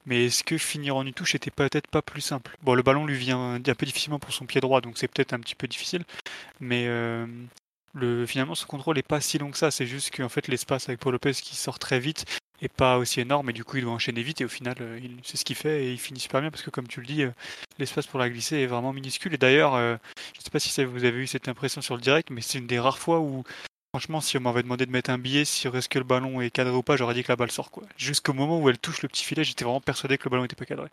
Mais 0.08 0.26
est-ce 0.26 0.44
que 0.44 0.58
finir 0.58 0.96
en 0.96 1.06
une 1.06 1.14
touche 1.14 1.36
était 1.36 1.52
peut-être 1.52 1.88
pas 1.90 2.02
plus 2.02 2.22
simple? 2.22 2.58
Bon, 2.64 2.74
le 2.74 2.82
ballon 2.82 3.06
lui 3.06 3.18
vient 3.18 3.56
un 3.56 3.62
peu 3.62 3.86
difficilement 3.86 4.18
pour 4.18 4.34
son 4.34 4.48
pied 4.48 4.62
droit, 4.62 4.82
donc 4.82 4.98
c'est 4.98 5.08
peut-être 5.08 5.34
un 5.34 5.40
petit 5.40 5.54
peu 5.54 5.68
difficile. 5.68 6.06
Mais 6.60 6.88
euh, 6.88 7.28
le, 7.94 8.26
finalement, 8.26 8.56
son 8.56 8.66
contrôle 8.66 8.98
est 8.98 9.08
pas 9.08 9.22
si 9.22 9.38
long 9.38 9.52
que 9.52 9.58
ça. 9.60 9.70
C'est 9.70 9.86
juste 9.86 10.16
qu'en 10.16 10.30
fait, 10.30 10.48
l'espace 10.48 10.90
avec 10.90 11.00
Paul 11.02 11.12
Lopez 11.12 11.34
qui 11.34 11.56
sort 11.56 11.78
très 11.78 12.00
vite 12.00 12.26
est 12.62 12.74
pas 12.74 12.98
aussi 12.98 13.22
énorme 13.22 13.50
et 13.50 13.54
du 13.54 13.64
coup, 13.64 13.78
il 13.78 13.84
doit 13.84 13.94
enchaîner 13.94 14.24
vite 14.24 14.42
et 14.42 14.46
au 14.46 14.50
final, 14.50 14.76
euh, 14.82 15.00
c'est 15.24 15.38
ce 15.38 15.46
qu'il 15.46 15.56
fait 15.56 15.86
et 15.86 15.92
il 15.92 16.00
finit 16.00 16.20
super 16.20 16.42
bien 16.42 16.52
parce 16.52 16.64
que, 16.64 16.70
comme 16.70 16.88
tu 16.88 17.02
le 17.02 17.08
dis, 17.08 17.24
euh, 17.24 17.32
l'espace 17.78 18.08
pour 18.08 18.20
la 18.20 18.30
glisser 18.30 18.58
est 18.58 18.68
vraiment 18.68 18.94
minuscule. 18.94 19.34
Et 19.34 19.38
d'ailleurs, 19.38 19.76
euh, 19.76 19.98
je 20.36 20.42
sais 20.42 20.50
pas 20.50 20.60
si 20.60 20.84
vous 20.84 21.04
avez 21.04 21.20
eu 21.20 21.28
cette 21.28 21.48
impression 21.48 21.82
sur 21.82 21.96
le 21.96 22.02
direct, 22.02 22.30
mais 22.30 22.42
c'est 22.42 22.58
une 22.58 22.68
des 22.68 22.80
rares 22.80 22.98
fois 22.98 23.20
où, 23.20 23.44
franchement, 23.94 24.22
si 24.22 24.38
on 24.38 24.42
m'avait 24.42 24.64
demandé 24.64 24.86
de 24.86 24.92
mettre 24.92 25.10
un 25.10 25.18
billet 25.18 25.46
sur 25.46 25.76
est-ce 25.78 25.90
que 25.90 26.00
le 26.00 26.06
ballon 26.06 26.42
est 26.42 26.50
cadré 26.50 26.76
ou 26.76 26.84
pas, 26.84 26.98
j'aurais 26.98 27.14
dit 27.14 27.24
que 27.24 27.32
la 27.32 27.36
balle 27.36 27.52
sort. 27.52 27.70
Jusqu'au 27.98 28.34
moment 28.34 28.60
où 28.60 28.70
elle 28.70 28.80
touche 28.80 29.02
le 29.02 29.10
petit 29.10 29.24
filet, 29.24 29.44
j'étais 29.44 29.64
vraiment 29.64 29.82
persuadé 29.82 30.18
que 30.18 30.26
le 30.26 30.32
ballon 30.32 30.46
était 30.46 30.56
pas 30.56 30.66
cadré. 30.66 30.90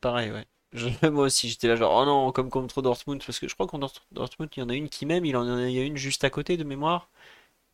Pareil, 0.00 0.30
ouais. 0.30 0.46
Moi 1.10 1.24
aussi, 1.24 1.48
j'étais 1.48 1.68
là 1.68 1.76
genre, 1.76 1.94
oh 1.94 2.06
non, 2.06 2.32
comme 2.32 2.48
contre 2.50 2.80
Dortmund, 2.82 3.22
parce 3.24 3.38
que 3.38 3.46
je 3.48 3.54
crois 3.54 3.66
contre 3.66 3.92
Dortmund, 4.10 4.50
il 4.56 4.60
y 4.60 4.62
en 4.62 4.68
a 4.70 4.74
une 4.74 4.88
qui 4.88 5.04
m'aime, 5.06 5.24
il 5.24 5.36
en 5.36 5.58
y 5.58 5.78
a 5.78 5.84
une 5.84 5.96
juste 5.96 6.24
à 6.24 6.30
côté 6.30 6.56
de 6.56 6.64
mémoire. 6.64 7.10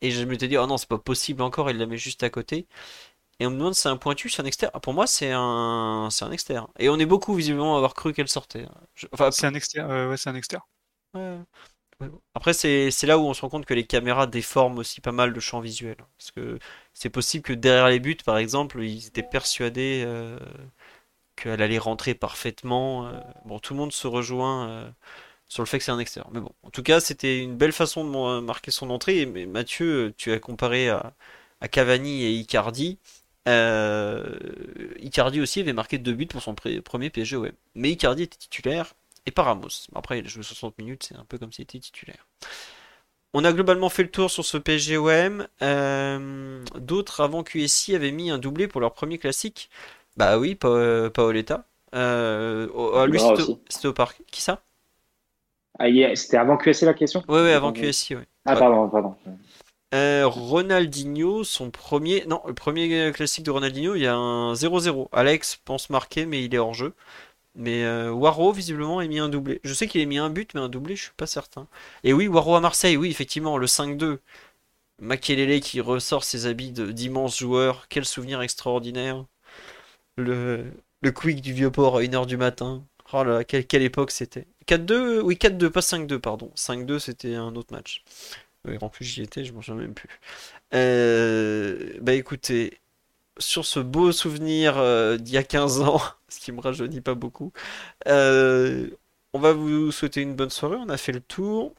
Et 0.01 0.11
je 0.11 0.23
m'étais 0.25 0.47
dit, 0.47 0.57
oh 0.57 0.65
non, 0.67 0.77
c'est 0.77 0.89
pas 0.89 0.97
possible 0.99 1.41
encore, 1.41 1.69
il 1.71 1.77
la 1.77 1.85
met 1.85 1.97
juste 1.97 2.23
à 2.23 2.29
côté. 2.29 2.67
Et 3.39 3.47
on 3.47 3.51
me 3.51 3.57
demande 3.57 3.75
si 3.75 3.81
c'est 3.83 3.89
un 3.89 3.97
pointu, 3.97 4.29
c'est 4.29 4.41
un 4.41 4.45
externe? 4.45 4.71
Ah, 4.75 4.79
pour 4.81 4.93
moi, 4.93 5.07
c'est 5.07 5.31
un, 5.33 6.09
c'est 6.11 6.25
un 6.25 6.31
externe. 6.31 6.67
Et 6.79 6.89
on 6.89 6.99
est 6.99 7.05
beaucoup 7.07 7.35
visiblement 7.35 7.75
à 7.75 7.77
avoir 7.77 7.93
cru 7.95 8.13
qu'elle 8.13 8.29
sortait. 8.29 8.67
Je- 8.95 9.07
Enfin, 9.13 9.31
C'est 9.31 9.47
un 9.47 9.53
externe. 9.53 9.89
euh, 9.91 10.09
ouais, 10.09 10.17
c'est 10.17 10.29
un 10.29 10.35
externe. 10.35 10.63
Ouais. 11.13 11.39
Ouais. 12.01 12.09
Après, 12.35 12.53
c'est 12.53 12.91
c'est 12.91 13.07
là 13.07 13.19
où 13.19 13.23
on 13.23 13.33
se 13.35 13.41
rend 13.41 13.49
compte 13.49 13.65
que 13.65 13.73
les 13.75 13.87
caméras 13.87 14.27
déforment 14.27 14.79
aussi 14.79 15.01
pas 15.01 15.11
mal 15.13 15.31
le 15.31 15.39
champ 15.41 15.61
visuel. 15.61 15.97
Parce 16.17 16.31
que 16.31 16.59
c'est 16.93 17.09
possible 17.11 17.43
que 17.45 17.53
derrière 17.53 17.89
les 17.89 17.99
buts, 18.01 18.17
par 18.25 18.37
exemple, 18.39 18.83
ils 18.83 19.07
étaient 19.07 19.23
persuadés 19.23 20.03
euh, 20.05 20.39
qu'elle 21.35 21.61
allait 21.61 21.77
rentrer 21.79 22.15
parfaitement. 22.15 23.07
euh. 23.07 23.19
Bon, 23.45 23.59
tout 23.59 23.73
le 23.73 23.79
monde 23.79 23.93
se 23.93 24.07
rejoint 24.07 24.69
euh, 24.69 24.91
sur 25.49 25.63
le 25.63 25.67
fait 25.67 25.79
que 25.79 25.85
c'est 25.85 25.91
un 25.91 25.99
extérieur. 25.99 26.31
Mais 26.33 26.41
bon, 26.41 26.53
en 26.63 26.71
tout 26.71 26.83
cas, 26.83 27.01
c'était 27.01 27.39
une 27.43 27.57
belle 27.57 27.73
façon 27.73 28.05
de 28.05 28.41
marquer 28.41 28.71
son 28.71 28.91
entrée. 28.91 29.25
Mais 29.27 29.47
Mathieu, 29.47 30.13
tu 30.17 30.31
as 30.33 30.39
comparé 30.39 30.89
à, 30.89 31.13
à 31.61 31.67
Cavani 31.69 32.23
et 32.23 32.31
Icardi. 32.33 32.99
Euh, 33.49 34.37
Icardi 35.01 35.41
aussi 35.41 35.61
avait 35.61 35.73
marqué 35.73 35.97
deux 35.97 36.13
buts 36.13 36.27
pour 36.27 36.41
son 36.43 36.55
premier 36.55 37.09
PSG 37.09 37.37
ouais. 37.37 37.53
Mais 37.75 37.91
Icardi 37.91 38.23
était 38.23 38.37
titulaire 38.37 38.93
et 39.25 39.31
pas 39.31 39.43
Ramos. 39.43 39.69
Après, 39.95 40.19
il 40.19 40.25
a 40.25 40.29
joué 40.29 40.43
60 40.43 40.77
minutes, 40.77 41.05
c'est 41.09 41.15
un 41.17 41.25
peu 41.25 41.37
comme 41.39 41.51
s'il 41.51 41.63
était 41.63 41.79
titulaire. 41.79 42.27
On 43.33 43.43
a 43.43 43.53
globalement 43.53 43.89
fait 43.89 44.03
le 44.03 44.09
tour 44.11 44.31
sur 44.31 44.43
ce 44.45 44.57
PSG-OM. 44.57 45.47
Euh, 45.61 46.63
D'autres 46.75 47.21
avant 47.21 47.43
QSI 47.43 47.95
avaient 47.95 48.11
mis 48.11 48.31
un 48.31 48.39
doublé 48.39 48.67
pour 48.67 48.81
leur 48.81 48.93
premier 48.93 49.17
classique. 49.19 49.69
Bah 50.17 50.37
oui, 50.39 50.55
Pa- 50.55 51.09
Paoletta. 51.13 51.65
Euh, 51.95 52.67
oh, 52.73 52.93
ah, 52.95 53.05
lui, 53.07 53.19
au- 53.19 53.37
c'était 53.69 53.87
au 53.87 53.93
parc. 53.93 54.21
Qui 54.31 54.41
ça? 54.41 54.63
Ah, 55.77 55.87
yeah, 55.87 56.15
C'était 56.15 56.37
avant 56.37 56.57
QSC 56.57 56.85
la 56.85 56.93
question 56.93 57.23
ouais, 57.27 57.53
avant 57.53 57.71
QSI, 57.71 58.15
ouais. 58.15 58.25
Ah, 58.45 58.55
pardon, 58.55 58.89
pardon. 58.89 59.15
Euh, 59.93 60.27
Ronaldinho, 60.27 61.43
son 61.43 61.71
premier. 61.71 62.25
Non, 62.27 62.41
le 62.47 62.53
premier 62.53 63.11
classique 63.11 63.45
de 63.45 63.51
Ronaldinho, 63.51 63.95
il 63.95 64.01
y 64.01 64.07
a 64.07 64.15
un 64.15 64.53
0-0. 64.53 65.09
Alex 65.11 65.57
pense 65.65 65.89
marquer, 65.89 66.25
mais 66.25 66.43
il 66.43 66.53
est 66.53 66.57
hors 66.59 66.73
jeu. 66.73 66.93
Mais 67.55 67.83
euh, 67.85 68.11
Waro, 68.11 68.53
visiblement, 68.53 68.99
a 68.99 69.07
mis 69.07 69.19
un 69.19 69.29
doublé. 69.29 69.61
Je 69.63 69.73
sais 69.73 69.87
qu'il 69.87 70.01
a 70.01 70.05
mis 70.05 70.17
un 70.19 70.29
but, 70.29 70.53
mais 70.55 70.61
un 70.61 70.69
doublé, 70.69 70.95
je 70.95 71.03
suis 71.03 71.13
pas 71.17 71.27
certain. 71.27 71.67
Et 72.03 72.13
oui, 72.13 72.27
Waro 72.27 72.55
à 72.55 72.61
Marseille, 72.61 72.97
oui, 72.97 73.09
effectivement, 73.11 73.57
le 73.57 73.67
5-2. 73.67 74.19
Makelele 74.99 75.61
qui 75.61 75.81
ressort 75.81 76.23
ses 76.23 76.45
habits 76.47 76.71
d'immense 76.71 77.39
joueur. 77.39 77.87
Quel 77.89 78.05
souvenir 78.05 78.41
extraordinaire. 78.41 79.25
Le, 80.17 80.71
le 81.01 81.11
quick 81.11 81.41
du 81.41 81.53
Vieux-Port 81.53 81.97
à 81.97 82.01
1h 82.03 82.25
du 82.27 82.37
matin. 82.37 82.83
Oh 83.13 83.23
là 83.23 83.39
là, 83.39 83.43
quelle, 83.43 83.65
quelle 83.65 83.81
époque 83.83 84.11
c'était. 84.11 84.47
4-2, 84.69 85.21
oui, 85.21 85.35
4-2, 85.35 85.69
pas 85.69 85.81
5-2, 85.81 86.19
pardon. 86.19 86.51
5-2, 86.55 86.99
c'était 86.99 87.35
un 87.35 87.55
autre 87.55 87.73
match. 87.73 88.03
Ouais, 88.65 88.77
en 88.81 88.89
plus, 88.89 89.05
j'y 89.05 89.23
étais, 89.23 89.45
je 89.45 89.53
m'en 89.53 89.61
souviens 89.61 89.81
même 89.81 89.93
plus. 89.93 90.09
Euh, 90.73 91.93
bah 92.01 92.13
écoutez, 92.13 92.79
sur 93.39 93.65
ce 93.65 93.79
beau 93.79 94.11
souvenir 94.11 94.77
euh, 94.77 95.17
d'il 95.17 95.33
y 95.35 95.37
a 95.37 95.43
15 95.43 95.81
ans, 95.81 96.01
ce 96.29 96.39
qui 96.39 96.51
me 96.51 96.61
rajeunit 96.61 97.01
pas 97.01 97.15
beaucoup, 97.15 97.51
euh, 98.07 98.89
on 99.33 99.39
va 99.39 99.53
vous 99.53 99.91
souhaiter 99.91 100.21
une 100.21 100.35
bonne 100.35 100.49
soirée. 100.49 100.77
On 100.77 100.89
a 100.89 100.97
fait 100.97 101.11
le 101.13 101.21
tour. 101.21 101.73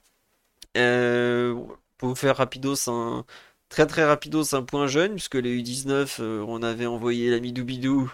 Euh, 0.77 1.55
pour 1.99 2.09
vous 2.11 2.15
faire 2.15 2.37
rapidos 2.37 2.89
un 2.89 3.25
très 3.69 3.87
très 3.87 4.05
rapidos 4.05 4.55
un 4.55 4.63
point 4.63 4.87
jeune, 4.87 5.13
puisque 5.13 5.37
les 5.37 5.63
U19, 5.63 6.19
euh, 6.21 6.45
on 6.49 6.63
avait 6.63 6.87
envoyé 6.87 7.31
l'ami 7.31 7.53
Doubidou 7.53 8.13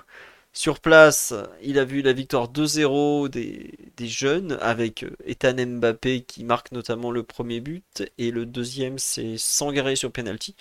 sur 0.56 0.80
place. 0.80 1.34
Il 1.62 1.78
a 1.78 1.84
vu 1.84 2.02
la 2.02 2.12
victoire 2.12 2.48
2-0 2.50 3.28
des, 3.28 4.08
jeunes 4.08 4.58
avec 4.62 5.02
euh, 5.02 5.10
Ethan 5.26 5.54
Mbappé 5.54 6.22
qui 6.22 6.44
marque 6.44 6.72
notamment 6.72 7.10
le 7.10 7.22
premier 7.22 7.60
but 7.60 8.04
et 8.18 8.30
le 8.30 8.46
deuxième 8.46 8.98
c'est 8.98 9.36
Sangaré 9.36 9.96
sur 9.96 10.10
penalty. 10.10 10.56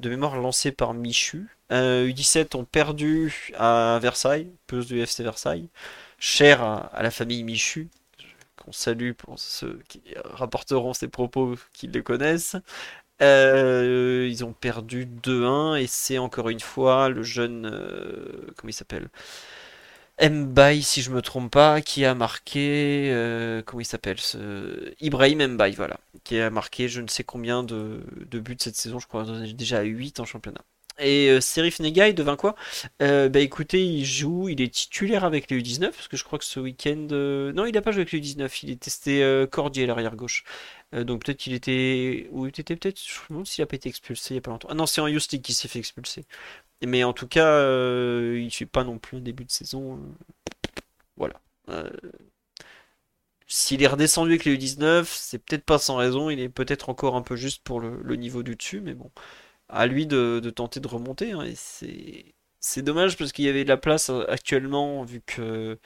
De 0.00 0.10
mémoire 0.10 0.36
lancé 0.36 0.72
par 0.72 0.94
Michu. 0.94 1.48
Euh, 1.72 2.08
U17 2.08 2.56
ont 2.56 2.64
perdu 2.64 3.52
à 3.56 3.98
Versailles, 4.02 4.50
peuse 4.66 4.86
du 4.86 5.00
FC 5.00 5.22
Versailles, 5.22 5.68
cher 6.18 6.62
à, 6.62 7.02
la 7.02 7.10
famille 7.10 7.42
Michu, 7.44 7.88
qu'on 8.62 8.72
salue 8.72 9.12
pour 9.12 9.38
ceux 9.38 9.80
qui 9.88 10.02
rapporteront 10.24 10.92
ces 10.92 11.08
propos 11.08 11.54
qui 11.72 11.86
le 11.86 12.02
connaissent. 12.02 12.56
Euh, 13.22 14.28
ils 14.30 14.44
ont 14.44 14.52
perdu 14.52 15.06
2-1 15.06 15.76
et 15.80 15.86
c'est 15.86 16.18
encore 16.18 16.50
une 16.50 16.60
fois 16.60 17.08
le 17.08 17.22
jeune, 17.22 17.66
euh, 17.72 18.52
comment 18.56 18.68
il 18.70 18.74
s'appelle? 18.74 19.08
Mbaye, 20.20 20.82
si 20.82 21.02
je 21.02 21.10
me 21.10 21.20
trompe 21.20 21.52
pas, 21.52 21.82
qui 21.82 22.04
a 22.06 22.14
marqué, 22.14 23.10
euh, 23.12 23.62
comment 23.62 23.80
il 23.82 23.84
s'appelle 23.84 24.18
ce... 24.18 24.94
Ibrahim 25.00 25.46
Mbaye, 25.56 25.74
voilà, 25.74 26.00
qui 26.24 26.40
a 26.40 26.48
marqué 26.50 26.88
je 26.88 27.02
ne 27.02 27.08
sais 27.08 27.22
combien 27.24 27.62
de, 27.62 28.00
de 28.30 28.38
buts 28.40 28.56
cette 28.58 28.76
saison, 28.76 28.98
je 28.98 29.06
crois 29.06 29.24
déjà 29.54 29.82
8 29.82 30.20
en 30.20 30.24
championnat. 30.24 30.62
Et 30.98 31.38
Serif 31.42 31.80
Negaï 31.80 32.14
devint 32.14 32.36
quoi? 32.36 32.54
Euh, 33.02 33.28
bah 33.28 33.40
écoutez, 33.40 33.84
il 33.84 34.06
joue, 34.06 34.48
il 34.48 34.62
est 34.62 34.72
titulaire 34.72 35.24
avec 35.24 35.50
les 35.50 35.60
U19, 35.60 35.90
parce 35.90 36.08
que 36.08 36.16
je 36.16 36.24
crois 36.24 36.38
que 36.38 36.46
ce 36.46 36.58
week-end... 36.58 37.08
Non, 37.54 37.66
il 37.66 37.72
n'a 37.72 37.82
pas 37.82 37.92
joué 37.92 38.00
avec 38.00 38.12
les 38.12 38.20
U19, 38.20 38.60
il 38.62 38.70
est 38.70 38.80
testé 38.80 39.46
Cordier 39.50 39.84
à 39.84 39.86
l'arrière 39.88 40.16
gauche. 40.16 40.44
Euh, 40.94 41.04
donc 41.04 41.24
peut-être 41.24 41.38
qu'il 41.38 41.54
était... 41.54 42.28
Ou 42.32 42.46
il 42.46 42.48
était 42.50 42.76
peut-être... 42.76 43.00
Je 43.00 43.20
me 43.24 43.28
demande 43.30 43.46
s'il 43.46 43.62
n'a 43.62 43.66
pas 43.66 43.76
été 43.76 43.88
expulsé 43.88 44.34
il 44.34 44.36
n'y 44.36 44.38
a 44.38 44.42
pas 44.42 44.50
longtemps. 44.52 44.68
Ah 44.70 44.74
non, 44.74 44.86
c'est 44.86 45.00
en 45.00 45.06
League 45.06 45.20
qu'il 45.20 45.54
s'est 45.54 45.68
fait 45.68 45.78
expulser. 45.78 46.24
Mais 46.86 47.04
en 47.04 47.12
tout 47.14 47.28
cas, 47.28 47.48
euh, 47.48 48.40
il 48.42 48.50
fait 48.52 48.66
pas 48.66 48.84
non 48.84 48.98
plus 48.98 49.18
un 49.18 49.20
début 49.20 49.44
de 49.44 49.52
saison. 49.52 49.96
euh, 49.98 50.00
Voilà. 51.16 51.40
S'il 53.48 53.82
est 53.82 53.86
redescendu 53.86 54.30
avec 54.32 54.44
les 54.44 54.52
U19, 54.52 55.08
c'est 55.08 55.38
peut-être 55.38 55.64
pas 55.64 55.78
sans 55.78 55.96
raison. 55.96 56.30
Il 56.30 56.40
est 56.40 56.48
peut-être 56.48 56.88
encore 56.88 57.14
un 57.16 57.22
peu 57.22 57.36
juste 57.36 57.62
pour 57.62 57.80
le, 57.80 58.16
niveau 58.16 58.42
du 58.42 58.56
dessus, 58.56 58.80
mais 58.80 58.94
bon. 58.94 59.10
À 59.68 59.86
lui 59.86 60.06
de, 60.06 60.40
tenter 60.54 60.80
de 60.80 60.88
remonter. 60.88 61.32
hein, 61.32 61.42
et 61.44 61.54
c'est, 61.56 62.34
c'est 62.60 62.82
dommage 62.82 63.16
parce 63.18 63.32
qu'il 63.32 63.44
y 63.46 63.48
avait 63.48 63.64
de 63.64 63.68
la 63.68 63.76
place 63.78 64.10
actuellement, 64.28 65.04
vu 65.04 65.22
que 65.26 65.78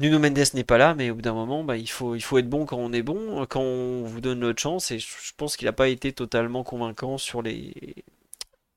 Nuno 0.00 0.18
Mendes 0.18 0.54
n'est 0.54 0.64
pas 0.64 0.78
là, 0.78 0.94
mais 0.94 1.10
au 1.10 1.16
bout 1.16 1.20
d'un 1.20 1.34
moment, 1.34 1.62
bah, 1.62 1.76
il 1.76 1.90
faut, 1.90 2.16
être 2.16 2.48
bon 2.48 2.64
quand 2.64 2.78
on 2.78 2.90
est 2.90 3.02
bon, 3.02 3.44
quand 3.46 3.60
on 3.60 4.02
vous 4.02 4.22
donne 4.22 4.40
notre 4.40 4.60
chance. 4.60 4.90
Et 4.90 4.98
je 4.98 5.32
pense 5.36 5.58
qu'il 5.58 5.66
n'a 5.66 5.74
pas 5.74 5.88
été 5.88 6.12
totalement 6.14 6.64
convaincant 6.64 7.18
sur 7.18 7.42
les, 7.42 7.94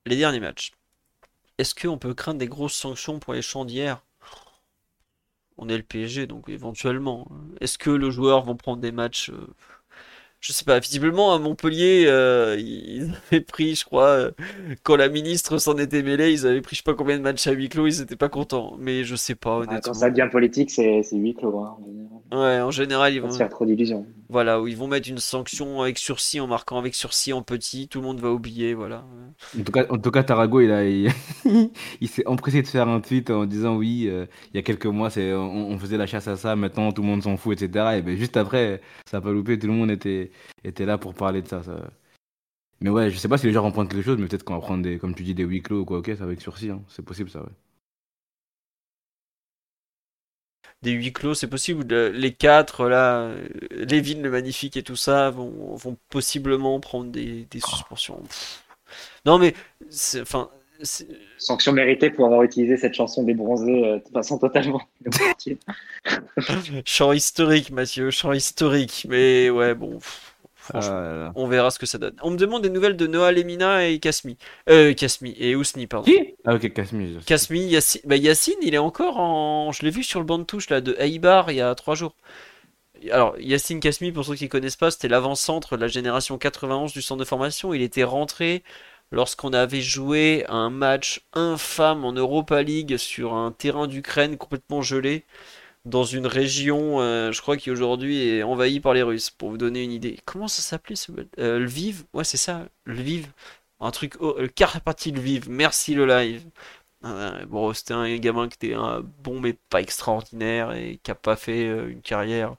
derniers 0.04 0.40
matchs. 0.40 0.72
Est-ce 1.56 1.74
qu'on 1.74 1.96
peut 1.96 2.12
craindre 2.12 2.38
des 2.40 2.46
grosses 2.46 2.74
sanctions 2.74 3.20
pour 3.20 3.32
les 3.32 3.40
champs 3.40 3.64
d'hier? 3.64 4.04
On 5.56 5.70
est 5.70 5.78
le 5.78 5.82
PSG, 5.82 6.26
donc 6.26 6.50
éventuellement. 6.50 7.26
Est-ce 7.60 7.78
que 7.78 7.90
les 7.90 8.10
joueurs 8.10 8.42
vont 8.42 8.56
prendre 8.56 8.82
des 8.82 8.92
matchs? 8.92 9.30
Je 10.44 10.52
sais 10.52 10.64
pas. 10.64 10.78
Visiblement, 10.78 11.32
à 11.34 11.38
Montpellier, 11.38 12.04
euh, 12.06 12.56
ils 12.58 13.14
avaient 13.32 13.40
pris, 13.40 13.74
je 13.76 13.84
crois, 13.86 14.08
euh, 14.08 14.30
quand 14.82 14.96
la 14.96 15.08
ministre 15.08 15.56
s'en 15.58 15.78
était 15.78 16.02
mêlée, 16.02 16.32
ils 16.32 16.46
avaient 16.46 16.60
pris 16.60 16.76
je 16.76 16.80
sais 16.80 16.84
pas 16.84 16.94
combien 16.94 17.16
de 17.16 17.22
matchs 17.22 17.46
à 17.46 17.52
huis 17.52 17.68
clos, 17.70 17.86
ils 17.86 18.02
étaient 18.02 18.16
pas 18.16 18.28
contents. 18.28 18.76
Mais 18.78 19.04
je 19.04 19.16
sais 19.16 19.34
pas, 19.34 19.62
Ah, 19.66 19.78
Quand 19.82 19.90
honnêtement. 19.90 19.94
ça 19.94 20.10
devient 20.10 20.28
politique, 20.30 20.70
c'est 20.70 21.02
c'est 21.02 21.16
huis 21.16 21.34
clos. 21.34 21.58
Hein. 21.58 21.76
Ouais, 22.34 22.60
en 22.60 22.72
général, 22.72 23.14
ils 23.14 23.20
vont. 23.20 23.30
se 23.30 23.36
faire 23.38 23.48
trop 23.48 23.64
d'illusions. 23.64 24.06
Voilà, 24.28 24.60
où 24.60 24.66
ils 24.66 24.76
vont 24.76 24.88
mettre 24.88 25.08
une 25.08 25.18
sanction 25.18 25.82
avec 25.82 25.98
sursis 25.98 26.40
en 26.40 26.48
marquant 26.48 26.78
avec 26.78 26.96
sursis 26.96 27.32
en 27.32 27.42
petit, 27.42 27.86
tout 27.86 28.00
le 28.00 28.06
monde 28.06 28.18
va 28.18 28.32
oublier, 28.32 28.74
voilà. 28.74 29.04
En 29.56 29.62
tout 29.62 29.70
cas, 29.70 29.86
en 29.88 29.98
tout 29.98 30.10
cas 30.10 30.24
Tarago, 30.24 30.60
il, 30.60 30.72
a, 30.72 30.84
il, 30.84 31.12
il 32.00 32.08
s'est 32.08 32.26
empressé 32.26 32.62
de 32.62 32.66
faire 32.66 32.88
un 32.88 33.00
tweet 33.00 33.30
en 33.30 33.46
disant 33.46 33.76
oui, 33.76 34.06
euh, 34.08 34.26
il 34.52 34.56
y 34.56 34.58
a 34.58 34.62
quelques 34.62 34.86
mois, 34.86 35.10
c'est, 35.10 35.32
on, 35.32 35.70
on 35.70 35.78
faisait 35.78 35.96
la 35.96 36.06
chasse 36.06 36.26
à 36.26 36.36
ça, 36.36 36.56
maintenant 36.56 36.90
tout 36.90 37.02
le 37.02 37.08
monde 37.08 37.22
s'en 37.22 37.36
fout, 37.36 37.60
etc. 37.62 37.98
Et 37.98 38.02
ben, 38.02 38.16
juste 38.16 38.36
après, 38.36 38.80
ça 39.08 39.18
n'a 39.18 39.20
pas 39.20 39.30
loupé, 39.30 39.56
tout 39.56 39.68
le 39.68 39.74
monde 39.74 39.92
était, 39.92 40.32
était 40.64 40.86
là 40.86 40.98
pour 40.98 41.14
parler 41.14 41.40
de 41.40 41.46
ça, 41.48 41.62
ça. 41.62 41.90
Mais 42.80 42.90
ouais, 42.90 43.10
je 43.10 43.16
sais 43.18 43.28
pas 43.28 43.38
si 43.38 43.46
les 43.46 43.52
gens 43.52 43.62
vont 43.62 43.70
prendre 43.70 43.88
quelque 43.88 44.02
chose, 44.04 44.18
mais 44.18 44.26
peut-être 44.26 44.42
qu'on 44.44 44.54
va 44.54 44.60
prendre 44.60 44.82
des, 44.82 44.98
comme 44.98 45.14
tu 45.14 45.22
dis, 45.22 45.34
des 45.34 45.44
huis 45.44 45.62
clos 45.62 45.80
ou 45.82 45.84
quoi, 45.84 45.98
ok, 45.98 46.06
ça 46.08 46.14
va 46.16 46.24
avec 46.24 46.40
sursis, 46.40 46.70
hein. 46.70 46.82
C'est 46.88 47.04
possible 47.04 47.30
ça, 47.30 47.40
ouais. 47.40 47.52
Des 50.84 50.92
huis 50.92 51.12
clos, 51.12 51.34
c'est 51.34 51.48
possible. 51.48 51.84
Le- 51.88 52.10
Les 52.10 52.32
quatre, 52.32 52.88
là, 52.88 53.22
euh, 53.22 53.48
Lévin 53.72 54.20
le 54.22 54.30
Magnifique 54.30 54.76
et 54.76 54.82
tout 54.82 54.96
ça, 54.96 55.30
vont, 55.30 55.74
vont 55.74 55.96
possiblement 56.10 56.78
prendre 56.80 57.10
des, 57.10 57.46
des 57.50 57.60
suspensions. 57.60 58.20
Pff. 58.22 58.64
Non, 59.26 59.38
mais, 59.38 59.54
c'est- 59.90 60.20
enfin, 60.20 60.50
Sanction 61.38 61.72
méritée 61.72 62.10
pour 62.10 62.26
avoir 62.26 62.42
utilisé 62.42 62.76
cette 62.76 62.94
chanson 62.94 63.22
des 63.22 63.32
bronzés 63.34 63.84
euh, 63.86 63.98
de 63.98 64.10
façon 64.12 64.38
totalement. 64.38 64.82
Chant 66.84 67.12
historique, 67.12 67.70
Mathieu, 67.70 68.10
chant 68.10 68.32
historique. 68.32 69.06
Mais 69.08 69.50
ouais, 69.50 69.74
bon, 69.74 69.98
pff, 69.98 70.33
franchement, 70.64 71.00
là. 71.00 71.32
on 71.36 71.46
verra 71.46 71.70
ce 71.70 71.78
que 71.78 71.86
ça 71.86 71.98
donne. 71.98 72.16
On 72.22 72.30
me 72.30 72.36
demande 72.36 72.62
des 72.62 72.70
nouvelles 72.70 72.96
de 72.96 73.06
Noah 73.06 73.32
Lemina 73.32 73.86
et 73.86 73.98
Kasmi. 73.98 74.36
Euh, 74.68 74.94
Kasmi 74.94 75.34
et 75.38 75.54
Ousni, 75.54 75.86
pardon. 75.86 76.10
Qui? 76.10 76.34
Ah 76.44 76.54
ok, 76.54 76.72
Kasmi, 76.72 77.66
Yacine, 77.66 78.00
bah, 78.04 78.16
Yacine, 78.16 78.56
il 78.62 78.74
est 78.74 78.78
encore 78.78 79.18
en. 79.18 79.72
Je 79.72 79.82
l'ai 79.82 79.90
vu 79.90 80.02
sur 80.02 80.20
le 80.20 80.26
banc 80.26 80.38
de 80.38 80.44
touche 80.44 80.70
là, 80.70 80.80
de 80.80 80.96
Eibar 80.98 81.50
il 81.50 81.56
y 81.56 81.60
a 81.60 81.74
trois 81.74 81.94
jours. 81.94 82.16
Alors, 83.10 83.38
Yacine 83.38 83.80
Kasmi, 83.80 84.12
pour 84.12 84.24
ceux 84.24 84.34
qui 84.34 84.44
ne 84.44 84.48
connaissent 84.48 84.76
pas, 84.76 84.90
c'était 84.90 85.08
l'avant-centre 85.08 85.76
de 85.76 85.82
la 85.82 85.88
génération 85.88 86.38
91 86.38 86.92
du 86.92 87.02
centre 87.02 87.20
de 87.20 87.24
formation. 87.24 87.74
Il 87.74 87.82
était 87.82 88.04
rentré 88.04 88.62
lorsqu'on 89.10 89.52
avait 89.52 89.82
joué 89.82 90.44
un 90.48 90.70
match 90.70 91.26
infâme 91.34 92.04
en 92.04 92.12
Europa 92.12 92.62
League 92.62 92.96
sur 92.96 93.34
un 93.34 93.52
terrain 93.52 93.86
d'Ukraine 93.86 94.36
complètement 94.36 94.82
gelé, 94.82 95.24
dans 95.84 96.04
une 96.04 96.26
région, 96.26 97.00
euh, 97.00 97.32
je 97.32 97.40
crois, 97.42 97.56
qui 97.56 97.70
aujourd'hui 97.70 98.18
est 98.28 98.42
envahie 98.42 98.80
par 98.80 98.94
les 98.94 99.02
Russes, 99.02 99.30
pour 99.30 99.50
vous 99.50 99.58
donner 99.58 99.82
une 99.82 99.92
idée. 99.92 100.18
Comment 100.24 100.48
ça 100.48 100.62
s'appelait 100.62 100.96
ce... 100.96 101.12
euh, 101.38 101.58
Lviv? 101.60 102.04
Ouais, 102.14 102.24
c'est 102.24 102.36
ça, 102.38 102.66
Lviv. 102.86 103.28
Un 103.80 103.90
truc. 103.90 104.14
Oh, 104.20 104.36
le 104.38 104.48
Carpathil 104.48 105.18
Vive, 105.20 105.50
merci 105.50 105.94
le 105.94 106.06
live. 106.06 106.44
Euh, 107.04 107.44
bon, 107.46 107.72
c'était 107.74 107.94
un 107.94 108.16
gamin 108.16 108.48
qui 108.48 108.56
était 108.66 108.76
bon 109.22 109.40
mais 109.40 109.52
pas 109.52 109.80
extraordinaire 109.82 110.72
et 110.72 110.98
qui 111.02 111.10
a 111.10 111.14
pas 111.14 111.36
fait 111.36 111.68
euh, 111.68 111.90
une 111.90 112.00
carrière 112.02 112.56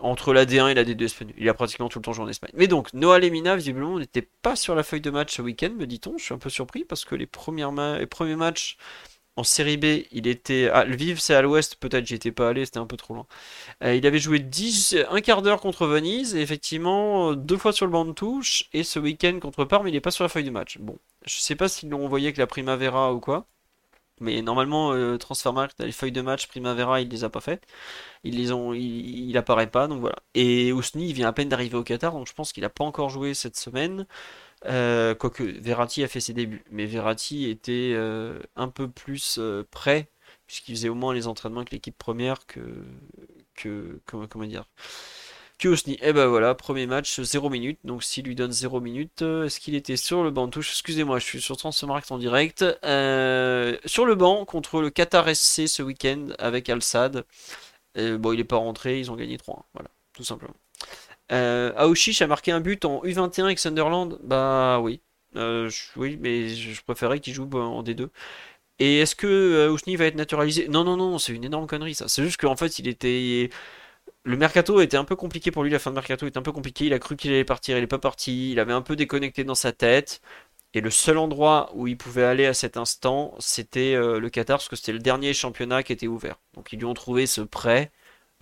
entre 0.00 0.32
la 0.32 0.44
D1 0.44 0.70
et 0.70 0.74
la 0.74 0.84
D2 0.84 1.04
espagnole. 1.04 1.34
Il 1.38 1.48
a 1.48 1.54
pratiquement 1.54 1.88
tout 1.88 1.98
le 1.98 2.04
temps 2.04 2.12
joué 2.12 2.24
en 2.24 2.28
Espagne. 2.28 2.52
Mais 2.54 2.68
donc, 2.68 2.92
Noah 2.94 3.18
Lemina, 3.18 3.56
visiblement, 3.56 3.98
n'était 3.98 4.28
pas 4.42 4.54
sur 4.54 4.74
la 4.76 4.82
feuille 4.84 5.00
de 5.00 5.10
match 5.10 5.36
ce 5.36 5.42
week-end, 5.42 5.70
me 5.70 5.86
dit-on. 5.86 6.18
Je 6.18 6.24
suis 6.24 6.34
un 6.34 6.38
peu 6.38 6.50
surpris 6.50 6.84
parce 6.84 7.04
que 7.04 7.16
les 7.16 7.26
premiers 7.26 7.66
matchs 8.36 8.76
en 9.36 9.44
série 9.44 9.76
B, 9.76 10.04
il 10.12 10.26
était. 10.26 10.68
à 10.68 10.84
Lviv, 10.84 11.18
c'est 11.20 11.34
à 11.34 11.42
l'ouest, 11.42 11.76
peut-être, 11.76 12.06
j'y 12.06 12.14
étais 12.14 12.32
pas 12.32 12.48
allé, 12.50 12.64
c'était 12.64 12.78
un 12.78 12.86
peu 12.86 12.96
trop 12.96 13.14
loin. 13.14 13.26
Euh, 13.84 13.94
il 13.94 14.06
avait 14.06 14.18
joué 14.18 14.38
10, 14.38 14.96
un 15.10 15.20
quart 15.20 15.42
d'heure 15.42 15.60
contre 15.60 15.86
Venise, 15.86 16.34
effectivement, 16.36 17.34
deux 17.34 17.56
fois 17.56 17.72
sur 17.72 17.86
le 17.86 17.92
banc 17.92 18.04
de 18.04 18.12
touche, 18.12 18.68
et 18.72 18.84
ce 18.84 18.98
week-end 18.98 19.38
contre 19.40 19.64
Parme, 19.64 19.88
il 19.88 19.92
n'est 19.92 20.00
pas 20.00 20.10
sur 20.10 20.24
la 20.24 20.28
feuille 20.28 20.44
de 20.44 20.50
match. 20.50 20.78
Bon, 20.78 20.98
je 21.24 21.38
sais 21.38 21.56
pas 21.56 21.68
s'ils 21.68 21.88
l'ont 21.90 22.04
envoyé 22.04 22.26
avec 22.26 22.36
la 22.38 22.46
Primavera 22.46 23.14
ou 23.14 23.20
quoi. 23.20 23.46
Mais 24.20 24.42
normalement, 24.42 24.92
euh, 24.92 25.16
Transfermarkt, 25.16 25.80
les 25.80 25.92
feuilles 25.92 26.12
de 26.12 26.20
match 26.20 26.46
Primavera, 26.46 27.00
il 27.00 27.08
les 27.08 27.24
a 27.24 27.30
pas 27.30 27.40
faites. 27.40 27.66
Les 28.22 28.52
ont, 28.52 28.74
il, 28.74 29.34
apparaît 29.38 29.70
pas, 29.70 29.88
donc 29.88 30.00
voilà. 30.00 30.16
Et 30.34 30.72
Ousni, 30.72 31.08
il 31.08 31.14
vient 31.14 31.28
à 31.28 31.32
peine 31.32 31.48
d'arriver 31.48 31.76
au 31.78 31.84
Qatar, 31.84 32.12
donc 32.12 32.26
je 32.28 32.34
pense 32.34 32.52
qu'il 32.52 32.64
a 32.64 32.68
pas 32.68 32.84
encore 32.84 33.08
joué 33.08 33.32
cette 33.32 33.56
semaine. 33.56 34.06
Euh, 34.66 35.14
quoique 35.14 35.42
Verratti 35.42 36.04
a 36.04 36.08
fait 36.08 36.20
ses 36.20 36.34
débuts, 36.34 36.64
mais 36.70 36.86
Verratti 36.86 37.48
était 37.48 37.92
euh, 37.94 38.38
un 38.56 38.68
peu 38.68 38.88
plus 38.88 39.38
euh, 39.38 39.66
prêt, 39.70 40.08
puisqu'il 40.46 40.74
faisait 40.74 40.88
au 40.90 40.94
moins 40.94 41.14
les 41.14 41.26
entraînements 41.26 41.60
avec 41.60 41.72
l'équipe 41.72 41.96
première 41.96 42.46
que, 42.46 42.60
que 43.54 44.00
comment, 44.06 44.26
dire, 44.44 44.64
que 45.58 45.68
Osni. 45.68 45.98
Et 46.02 46.12
ben 46.12 46.26
voilà, 46.26 46.54
premier 46.54 46.86
match, 46.86 47.20
0 47.20 47.48
minutes. 47.50 47.78
Donc 47.84 48.02
s'il 48.04 48.26
lui 48.26 48.34
donne 48.34 48.52
0 48.52 48.80
minutes, 48.80 49.22
est-ce 49.22 49.60
qu'il 49.60 49.74
était 49.74 49.96
sur 49.96 50.24
le 50.24 50.30
banc 50.30 50.46
de 50.46 50.52
touche? 50.52 50.70
Excusez-moi, 50.72 51.18
je 51.18 51.24
suis 51.24 51.40
sur 51.40 51.56
Transfermarkt 51.56 52.10
en 52.12 52.18
direct. 52.18 52.60
sur 52.60 54.06
le 54.06 54.14
banc 54.14 54.44
contre 54.44 54.80
le 54.82 54.90
Qatar 54.90 55.34
SC 55.34 55.68
ce 55.68 55.82
week-end 55.82 56.28
avec 56.38 56.68
Al-Sad. 56.68 57.24
bon, 57.96 58.32
il 58.32 58.36
n'est 58.38 58.44
pas 58.44 58.56
rentré, 58.56 59.00
ils 59.00 59.10
ont 59.10 59.16
gagné 59.16 59.38
3 59.38 59.66
Voilà, 59.74 59.88
tout 60.12 60.24
simplement. 60.24 60.54
Euh, 61.32 61.72
a 61.76 62.26
marqué 62.26 62.52
un 62.52 62.60
but 62.60 62.84
en 62.84 63.02
U21 63.04 63.44
avec 63.44 63.58
Sunderland? 63.58 64.18
Bah 64.22 64.80
oui. 64.80 65.00
Euh, 65.36 65.70
oui, 65.96 66.18
mais 66.20 66.48
je 66.48 66.82
préférais 66.82 67.20
qu'il 67.20 67.34
joue 67.34 67.48
en 67.52 67.82
D2. 67.82 68.10
Et 68.78 68.98
est-ce 69.00 69.14
que 69.14 69.26
euh, 69.26 69.96
va 69.96 70.06
être 70.06 70.16
naturalisé? 70.16 70.68
Non, 70.68 70.84
non, 70.84 70.96
non, 70.96 71.18
c'est 71.18 71.32
une 71.34 71.44
énorme 71.44 71.66
connerie 71.66 71.94
ça. 71.94 72.08
C'est 72.08 72.22
juste 72.24 72.40
qu'en 72.40 72.56
fait, 72.56 72.78
il 72.78 72.88
était. 72.88 73.50
Le 74.24 74.36
mercato 74.36 74.80
était 74.80 74.96
un 74.96 75.04
peu 75.04 75.16
compliqué 75.16 75.50
pour 75.50 75.64
lui, 75.64 75.70
la 75.70 75.78
fin 75.78 75.90
de 75.90 75.96
mercato 75.96 76.26
était 76.26 76.38
un 76.38 76.42
peu 76.42 76.52
compliqué. 76.52 76.86
Il 76.86 76.92
a 76.94 76.98
cru 76.98 77.16
qu'il 77.16 77.32
allait 77.32 77.44
partir, 77.44 77.76
il 77.78 77.80
n'est 77.82 77.86
pas 77.86 77.98
parti. 77.98 78.52
Il 78.52 78.60
avait 78.60 78.72
un 78.72 78.82
peu 78.82 78.96
déconnecté 78.96 79.44
dans 79.44 79.54
sa 79.54 79.72
tête. 79.72 80.20
Et 80.74 80.80
le 80.80 80.90
seul 80.90 81.18
endroit 81.18 81.70
où 81.74 81.86
il 81.88 81.96
pouvait 81.98 82.24
aller 82.24 82.46
à 82.46 82.54
cet 82.54 82.76
instant, 82.76 83.34
c'était 83.40 83.94
euh, 83.94 84.20
le 84.20 84.30
Qatar, 84.30 84.58
parce 84.58 84.68
que 84.68 84.76
c'était 84.76 84.92
le 84.92 85.00
dernier 85.00 85.34
championnat 85.34 85.82
qui 85.82 85.92
était 85.92 86.06
ouvert. 86.06 86.38
Donc 86.54 86.72
ils 86.72 86.78
lui 86.78 86.84
ont 86.86 86.94
trouvé 86.94 87.26
ce 87.26 87.40
prêt. 87.40 87.90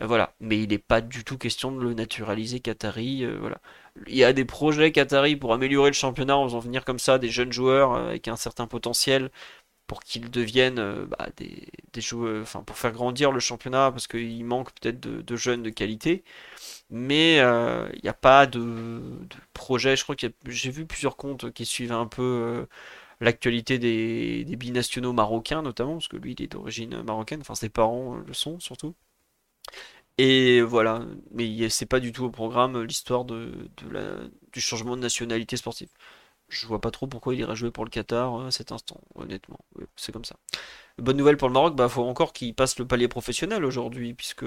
Euh, 0.00 0.06
voilà. 0.06 0.34
Mais 0.40 0.62
il 0.62 0.68
n'est 0.70 0.78
pas 0.78 1.00
du 1.00 1.24
tout 1.24 1.38
question 1.38 1.72
de 1.72 1.80
le 1.82 1.94
naturaliser 1.94 2.60
Qatari. 2.60 3.24
Euh, 3.24 3.36
voilà. 3.40 3.60
Il 4.06 4.16
y 4.16 4.24
a 4.24 4.32
des 4.32 4.44
projets 4.44 4.92
Qatari 4.92 5.36
pour 5.36 5.52
améliorer 5.52 5.90
le 5.90 5.94
championnat 5.94 6.36
en 6.36 6.44
faisant 6.44 6.60
venir 6.60 6.84
comme 6.84 6.98
ça 6.98 7.18
des 7.18 7.30
jeunes 7.30 7.52
joueurs 7.52 7.94
euh, 7.94 8.08
avec 8.08 8.28
un 8.28 8.36
certain 8.36 8.66
potentiel 8.66 9.30
pour 9.86 10.02
qu'ils 10.02 10.30
deviennent 10.30 11.06
bah, 11.06 11.28
des, 11.38 12.00
joueurs, 12.00 12.42
enfin 12.42 12.62
pour 12.62 12.76
faire 12.76 12.92
grandir 12.92 13.32
le 13.32 13.40
championnat 13.40 13.90
parce 13.90 14.06
qu'il 14.06 14.44
manque 14.44 14.70
peut-être 14.74 15.00
de, 15.00 15.36
jeunes 15.36 15.62
de 15.62 15.70
qualité. 15.70 16.24
Mais 16.90 17.36
il 17.38 18.00
n'y 18.02 18.08
a 18.08 18.14
pas 18.14 18.46
de, 18.46 19.00
projet. 19.54 19.96
Je 19.96 20.02
crois 20.04 20.16
que 20.16 20.26
j'ai 20.46 20.70
vu 20.70 20.86
plusieurs 20.86 21.16
comptes 21.16 21.52
qui 21.52 21.64
suivent 21.66 21.92
un 21.92 22.06
peu 22.06 22.66
l'actualité 23.20 23.78
des, 23.78 24.44
des, 24.44 24.56
binationaux 24.56 25.12
marocains 25.14 25.62
notamment 25.62 25.94
parce 25.94 26.08
que 26.08 26.16
lui 26.18 26.32
il 26.38 26.42
est 26.42 26.48
d'origine 26.48 27.02
marocaine. 27.02 27.40
Enfin 27.40 27.54
ses 27.54 27.70
parents 27.70 28.16
le 28.16 28.34
sont 28.34 28.60
surtout. 28.60 28.94
Et 30.18 30.62
voilà, 30.62 31.06
mais 31.30 31.68
c'est 31.70 31.86
pas 31.86 32.00
du 32.00 32.12
tout 32.12 32.24
au 32.24 32.30
programme 32.30 32.82
l'histoire 32.82 33.24
de, 33.24 33.70
du 34.52 34.60
changement 34.60 34.96
de 34.96 35.02
nationalité 35.02 35.56
sportive. 35.56 35.90
Je 36.48 36.66
vois 36.66 36.80
pas 36.80 36.90
trop 36.90 37.06
pourquoi 37.06 37.34
il 37.34 37.40
irait 37.40 37.54
jouer 37.56 37.70
pour 37.70 37.84
le 37.84 37.90
Qatar 37.90 38.40
euh, 38.40 38.46
à 38.48 38.50
cet 38.50 38.72
instant, 38.72 39.00
honnêtement. 39.14 39.58
C'est 39.96 40.12
comme 40.12 40.24
ça. 40.24 40.36
Bonne 40.98 41.16
nouvelle 41.16 41.36
pour 41.36 41.48
le 41.48 41.54
Maroc, 41.54 41.76
bah 41.76 41.88
faut 41.88 42.02
encore 42.04 42.32
qu'il 42.32 42.54
passe 42.54 42.78
le 42.78 42.86
palier 42.86 43.06
professionnel 43.08 43.64
aujourd'hui, 43.64 44.14
puisque 44.14 44.46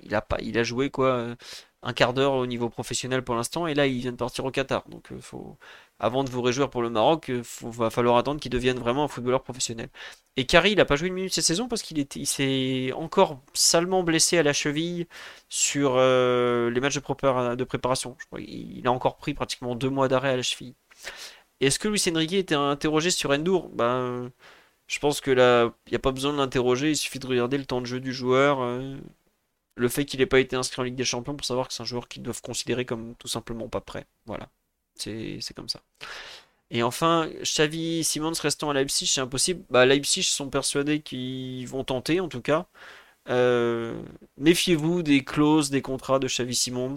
il 0.00 0.14
a 0.14 0.20
pas, 0.20 0.38
il 0.40 0.58
a 0.58 0.64
joué 0.64 0.90
quoi 0.90 1.34
un 1.82 1.92
quart 1.92 2.14
d'heure 2.14 2.34
au 2.34 2.46
niveau 2.46 2.68
professionnel 2.68 3.22
pour 3.22 3.34
l'instant, 3.34 3.66
et 3.66 3.74
là 3.74 3.86
il 3.86 4.00
vient 4.00 4.12
de 4.12 4.16
partir 4.16 4.44
au 4.44 4.50
Qatar. 4.50 4.84
Donc 4.88 5.10
euh, 5.12 5.20
faut, 5.20 5.56
avant 5.98 6.24
de 6.24 6.30
vous 6.30 6.42
réjouir 6.42 6.70
pour 6.70 6.82
le 6.82 6.90
Maroc, 6.90 7.26
il 7.28 7.36
euh, 7.36 7.42
va 7.62 7.90
falloir 7.90 8.16
attendre 8.16 8.40
qu'il 8.40 8.50
devienne 8.52 8.78
vraiment 8.78 9.04
un 9.04 9.08
footballeur 9.08 9.42
professionnel. 9.42 9.88
Et 10.36 10.46
Kari, 10.46 10.72
il 10.72 10.76
n'a 10.76 10.84
pas 10.84 10.96
joué 10.96 11.08
une 11.08 11.14
minute 11.14 11.32
cette 11.34 11.44
saison 11.44 11.68
parce 11.68 11.82
qu'il 11.82 12.06
s'est 12.26 12.92
encore 12.94 13.40
salement 13.52 14.02
blessé 14.02 14.38
à 14.38 14.42
la 14.42 14.52
cheville 14.52 15.06
sur 15.48 15.94
euh, 15.96 16.70
les 16.70 16.80
matchs 16.80 16.94
de, 16.94 17.64
préparation. 17.64 18.16
il 18.38 18.86
a 18.86 18.92
encore 18.92 19.16
pris 19.16 19.34
pratiquement 19.34 19.74
deux 19.74 19.90
mois 19.90 20.08
d'arrêt 20.08 20.30
à 20.30 20.36
la 20.36 20.42
cheville. 20.42 20.74
Est-ce 21.60 21.78
que 21.78 21.88
Luis 21.88 22.02
Enrique 22.12 22.32
était 22.34 22.54
interrogé 22.54 23.10
sur 23.10 23.30
Endur? 23.30 23.68
Ben, 23.70 24.30
Je 24.88 24.98
pense 24.98 25.20
que 25.20 25.30
là, 25.30 25.72
il 25.86 25.90
n'y 25.90 25.96
a 25.96 26.00
pas 26.00 26.12
besoin 26.12 26.32
de 26.32 26.38
l'interroger, 26.38 26.90
il 26.90 26.96
suffit 26.96 27.18
de 27.18 27.26
regarder 27.26 27.58
le 27.58 27.64
temps 27.66 27.80
de 27.80 27.86
jeu 27.86 28.00
du 28.00 28.12
joueur 28.12 28.60
le 29.76 29.88
fait 29.88 30.04
qu'il 30.04 30.20
n'ait 30.20 30.26
pas 30.26 30.40
été 30.40 30.56
inscrit 30.56 30.80
en 30.80 30.84
Ligue 30.84 30.94
des 30.94 31.04
Champions 31.04 31.34
pour 31.36 31.46
savoir 31.46 31.68
que 31.68 31.74
c'est 31.74 31.82
un 31.82 31.86
joueur 31.86 32.08
qu'ils 32.08 32.22
doivent 32.22 32.42
considérer 32.42 32.84
comme 32.84 33.14
tout 33.16 33.28
simplement 33.28 33.68
pas 33.68 33.80
prêt. 33.80 34.06
Voilà, 34.26 34.48
c'est 34.96 35.54
comme 35.54 35.68
ça. 35.68 35.80
Et 36.70 36.82
enfin, 36.82 37.28
Xavi 37.42 38.02
Simons 38.02 38.32
restant 38.40 38.70
à 38.70 38.74
Leipzig, 38.74 39.06
c'est 39.06 39.20
impossible. 39.20 39.62
Bah, 39.70 39.84
Leipzig 39.84 40.22
sont 40.24 40.48
persuadés 40.48 41.00
qu'ils 41.00 41.68
vont 41.68 41.84
tenter, 41.84 42.18
en 42.20 42.28
tout 42.28 42.40
cas. 42.40 42.66
Euh, 43.28 44.02
méfiez-vous 44.38 45.02
des 45.02 45.24
clauses 45.24 45.70
des 45.70 45.82
contrats 45.82 46.18
de 46.18 46.28
Xavi 46.28 46.54
Simons. 46.54 46.94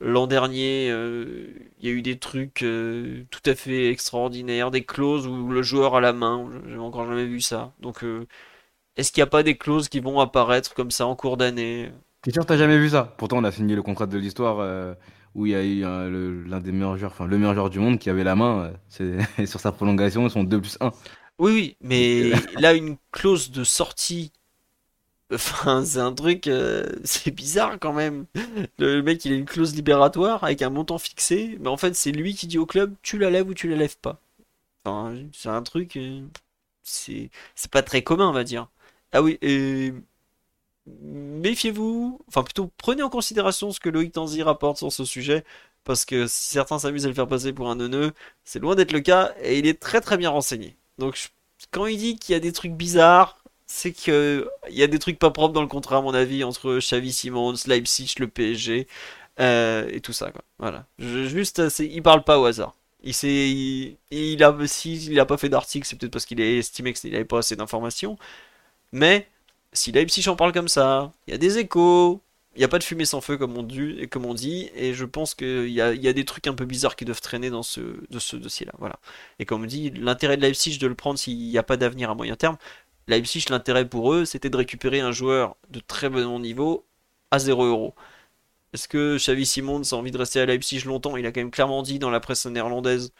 L'an 0.00 0.26
dernier, 0.26 0.90
euh, 0.90 1.46
il 1.78 1.86
y 1.86 1.88
a 1.90 1.92
eu 1.92 2.02
des 2.02 2.18
trucs 2.18 2.62
euh, 2.64 3.24
tout 3.30 3.40
à 3.46 3.54
fait 3.54 3.88
extraordinaires, 3.90 4.72
des 4.72 4.84
clauses 4.84 5.28
où 5.28 5.48
le 5.48 5.62
joueur 5.62 5.94
a 5.94 6.00
la 6.00 6.12
main. 6.12 6.50
J'ai 6.68 6.76
encore 6.78 7.06
jamais 7.06 7.26
vu 7.26 7.40
ça. 7.40 7.72
Donc, 7.80 8.04
est-ce 8.96 9.12
qu'il 9.12 9.20
n'y 9.20 9.26
a 9.28 9.30
pas 9.30 9.42
des 9.42 9.56
clauses 9.56 9.88
qui 9.88 10.00
vont 10.00 10.20
apparaître 10.20 10.74
comme 10.74 10.90
ça 10.90 11.06
en 11.06 11.16
cours 11.16 11.36
d'année? 11.36 11.90
T'es 12.22 12.30
sûr 12.30 12.42
que 12.42 12.48
t'as 12.48 12.56
jamais 12.56 12.78
vu 12.78 12.90
ça? 12.90 13.14
Pourtant, 13.16 13.38
on 13.38 13.44
a 13.44 13.50
signé 13.50 13.74
le 13.74 13.82
contrat 13.82 14.06
de 14.06 14.18
l'histoire 14.18 14.58
euh, 14.60 14.94
où 15.34 15.46
il 15.46 15.52
y 15.52 15.54
a 15.54 15.64
eu 15.64 15.84
euh, 15.84 16.44
l'un 16.46 16.60
des 16.60 16.72
meilleurs 16.72 16.96
joueurs, 16.96 17.10
enfin 17.10 17.26
le 17.26 17.38
meilleur 17.38 17.54
joueur 17.54 17.70
du 17.70 17.80
monde 17.80 17.98
qui 17.98 18.10
avait 18.10 18.24
la 18.24 18.36
main 18.36 18.72
euh, 19.00 19.22
sur 19.46 19.60
sa 19.60 19.72
prolongation, 19.72 20.26
ils 20.26 20.30
sont 20.30 20.44
2 20.44 20.60
plus 20.60 20.76
1. 20.80 20.92
Oui, 21.38 21.52
oui, 21.52 21.76
mais 21.80 22.32
là, 22.60 22.74
une 22.74 22.96
clause 23.10 23.50
de 23.50 23.64
sortie, 23.64 24.30
enfin, 25.32 25.84
c'est 25.84 25.98
un 25.98 26.12
truc, 26.12 26.48
c'est 27.02 27.34
bizarre 27.34 27.78
quand 27.80 27.94
même. 27.94 28.26
Le 28.78 29.02
mec, 29.02 29.24
il 29.24 29.32
a 29.32 29.36
une 29.36 29.46
clause 29.46 29.74
libératoire 29.74 30.44
avec 30.44 30.62
un 30.62 30.70
montant 30.70 30.98
fixé, 30.98 31.56
mais 31.60 31.68
en 31.68 31.78
fait, 31.78 31.96
c'est 31.96 32.12
lui 32.12 32.34
qui 32.34 32.46
dit 32.46 32.58
au 32.58 32.66
club, 32.66 32.94
tu 33.02 33.18
la 33.18 33.30
lèves 33.30 33.48
ou 33.48 33.54
tu 33.54 33.68
la 33.68 33.76
lèves 33.76 33.96
pas. 33.96 34.20
Enfin, 34.84 35.16
c'est 35.32 35.48
un 35.48 35.62
truc, 35.62 35.98
c'est 36.84 37.30
pas 37.72 37.82
très 37.82 38.02
commun, 38.02 38.28
on 38.28 38.32
va 38.32 38.44
dire. 38.44 38.68
Ah 39.12 39.22
oui, 39.22 39.38
et 39.42 39.92
méfiez-vous, 40.86 42.20
enfin 42.28 42.42
plutôt 42.42 42.70
prenez 42.76 43.02
en 43.02 43.10
considération 43.10 43.70
ce 43.72 43.80
que 43.80 43.88
Loïc 43.88 44.12
Tanzi 44.12 44.42
rapporte 44.42 44.78
sur 44.78 44.92
ce 44.92 45.04
sujet, 45.04 45.44
parce 45.84 46.04
que 46.04 46.26
si 46.26 46.50
certains 46.50 46.78
s'amusent 46.78 47.04
à 47.04 47.08
le 47.08 47.14
faire 47.14 47.28
passer 47.28 47.52
pour 47.52 47.70
un 47.70 47.76
neuneu, 47.76 48.12
c'est 48.44 48.58
loin 48.58 48.74
d'être 48.74 48.92
le 48.92 49.00
cas, 49.00 49.34
et 49.42 49.58
il 49.58 49.66
est 49.66 49.80
très 49.80 50.00
très 50.00 50.16
bien 50.16 50.30
renseigné. 50.30 50.76
Donc 50.98 51.30
quand 51.70 51.86
il 51.86 51.98
dit 51.98 52.16
qu'il 52.16 52.32
y 52.32 52.36
a 52.36 52.40
des 52.40 52.52
trucs 52.52 52.72
bizarres, 52.72 53.38
c'est 53.66 53.92
qu'il 53.92 54.46
y 54.70 54.82
a 54.82 54.86
des 54.86 54.98
trucs 54.98 55.18
pas 55.18 55.30
propres 55.30 55.54
dans 55.54 55.62
le 55.62 55.68
contrat, 55.68 55.98
à 55.98 56.02
mon 56.02 56.14
avis, 56.14 56.44
entre 56.44 56.78
Xavi 56.78 57.12
Simons, 57.12 57.54
Leipzig, 57.66 58.14
le 58.18 58.28
PSG, 58.28 58.86
euh, 59.40 59.88
et 59.90 60.00
tout 60.00 60.12
ça. 60.12 60.30
Quoi. 60.30 60.42
Voilà. 60.58 60.86
juste, 60.98 61.62
il 61.78 62.02
parle 62.02 62.22
pas 62.24 62.38
au 62.38 62.44
hasard. 62.44 62.74
Il, 63.02 63.96
a, 64.44 64.66
s'il 64.66 65.14
n'a 65.14 65.24
pas 65.24 65.36
fait 65.36 65.48
d'article, 65.48 65.86
c'est 65.86 65.96
peut-être 65.96 66.12
parce 66.12 66.26
qu'il 66.26 66.40
a 66.40 66.58
estimé 66.58 66.92
qu'il 66.92 67.12
n'avait 67.12 67.24
pas 67.24 67.38
assez 67.38 67.56
d'informations. 67.56 68.18
Mais 68.92 69.28
si 69.72 69.92
Leipzig 69.92 70.28
en 70.28 70.36
parle 70.36 70.52
comme 70.52 70.68
ça, 70.68 71.12
il 71.26 71.32
y 71.32 71.34
a 71.34 71.38
des 71.38 71.58
échos, 71.58 72.22
il 72.54 72.58
n'y 72.58 72.64
a 72.64 72.68
pas 72.68 72.78
de 72.78 72.84
fumée 72.84 73.04
sans 73.06 73.20
feu 73.20 73.38
comme 73.38 73.56
on 73.56 73.62
dit, 74.34 74.70
et 74.74 74.94
je 74.94 75.04
pense 75.04 75.34
qu'il 75.34 75.68
y 75.68 75.80
a, 75.80 76.12
des 76.12 76.24
trucs 76.24 76.46
un 76.46 76.54
peu 76.54 76.66
bizarres 76.66 76.96
qui 76.96 77.04
doivent 77.04 77.20
traîner 77.20 77.50
dans 77.50 77.62
ce 77.62 77.80
dossier-là. 78.36 78.72
Voilà. 78.78 78.98
Et 79.38 79.46
comme 79.46 79.62
on 79.62 79.66
dit, 79.66 79.90
l'intérêt 79.90 80.36
de 80.36 80.42
Leipzig 80.42 80.78
de 80.78 80.86
le 80.86 80.94
prendre 80.94 81.18
s'il 81.18 81.38
n'y 81.38 81.58
a 81.58 81.62
pas 81.62 81.76
d'avenir 81.76 82.10
à 82.10 82.14
moyen 82.14 82.36
terme, 82.36 82.58
Leipzig, 83.08 83.46
l'intérêt 83.50 83.88
pour 83.88 84.12
eux, 84.12 84.24
c'était 84.24 84.50
de 84.50 84.56
récupérer 84.56 85.00
un 85.00 85.12
joueur 85.12 85.56
de 85.70 85.80
très 85.80 86.08
bon 86.08 86.38
niveau 86.38 86.86
à 87.30 87.38
0 87.38 87.64
euros. 87.64 87.94
Est-ce 88.72 88.88
que 88.88 89.16
Xavi 89.18 89.46
Simons 89.46 89.82
a 89.92 89.94
envie 89.96 90.10
de 90.12 90.18
rester 90.18 90.40
à 90.40 90.46
Leipzig 90.46 90.84
longtemps? 90.84 91.16
Il 91.16 91.26
a 91.26 91.32
quand 91.32 91.40
même 91.40 91.50
clairement 91.50 91.82
dit 91.82 91.98
dans 91.98 92.10
la 92.10 92.20
presse 92.20 92.46
néerlandaise 92.46 93.12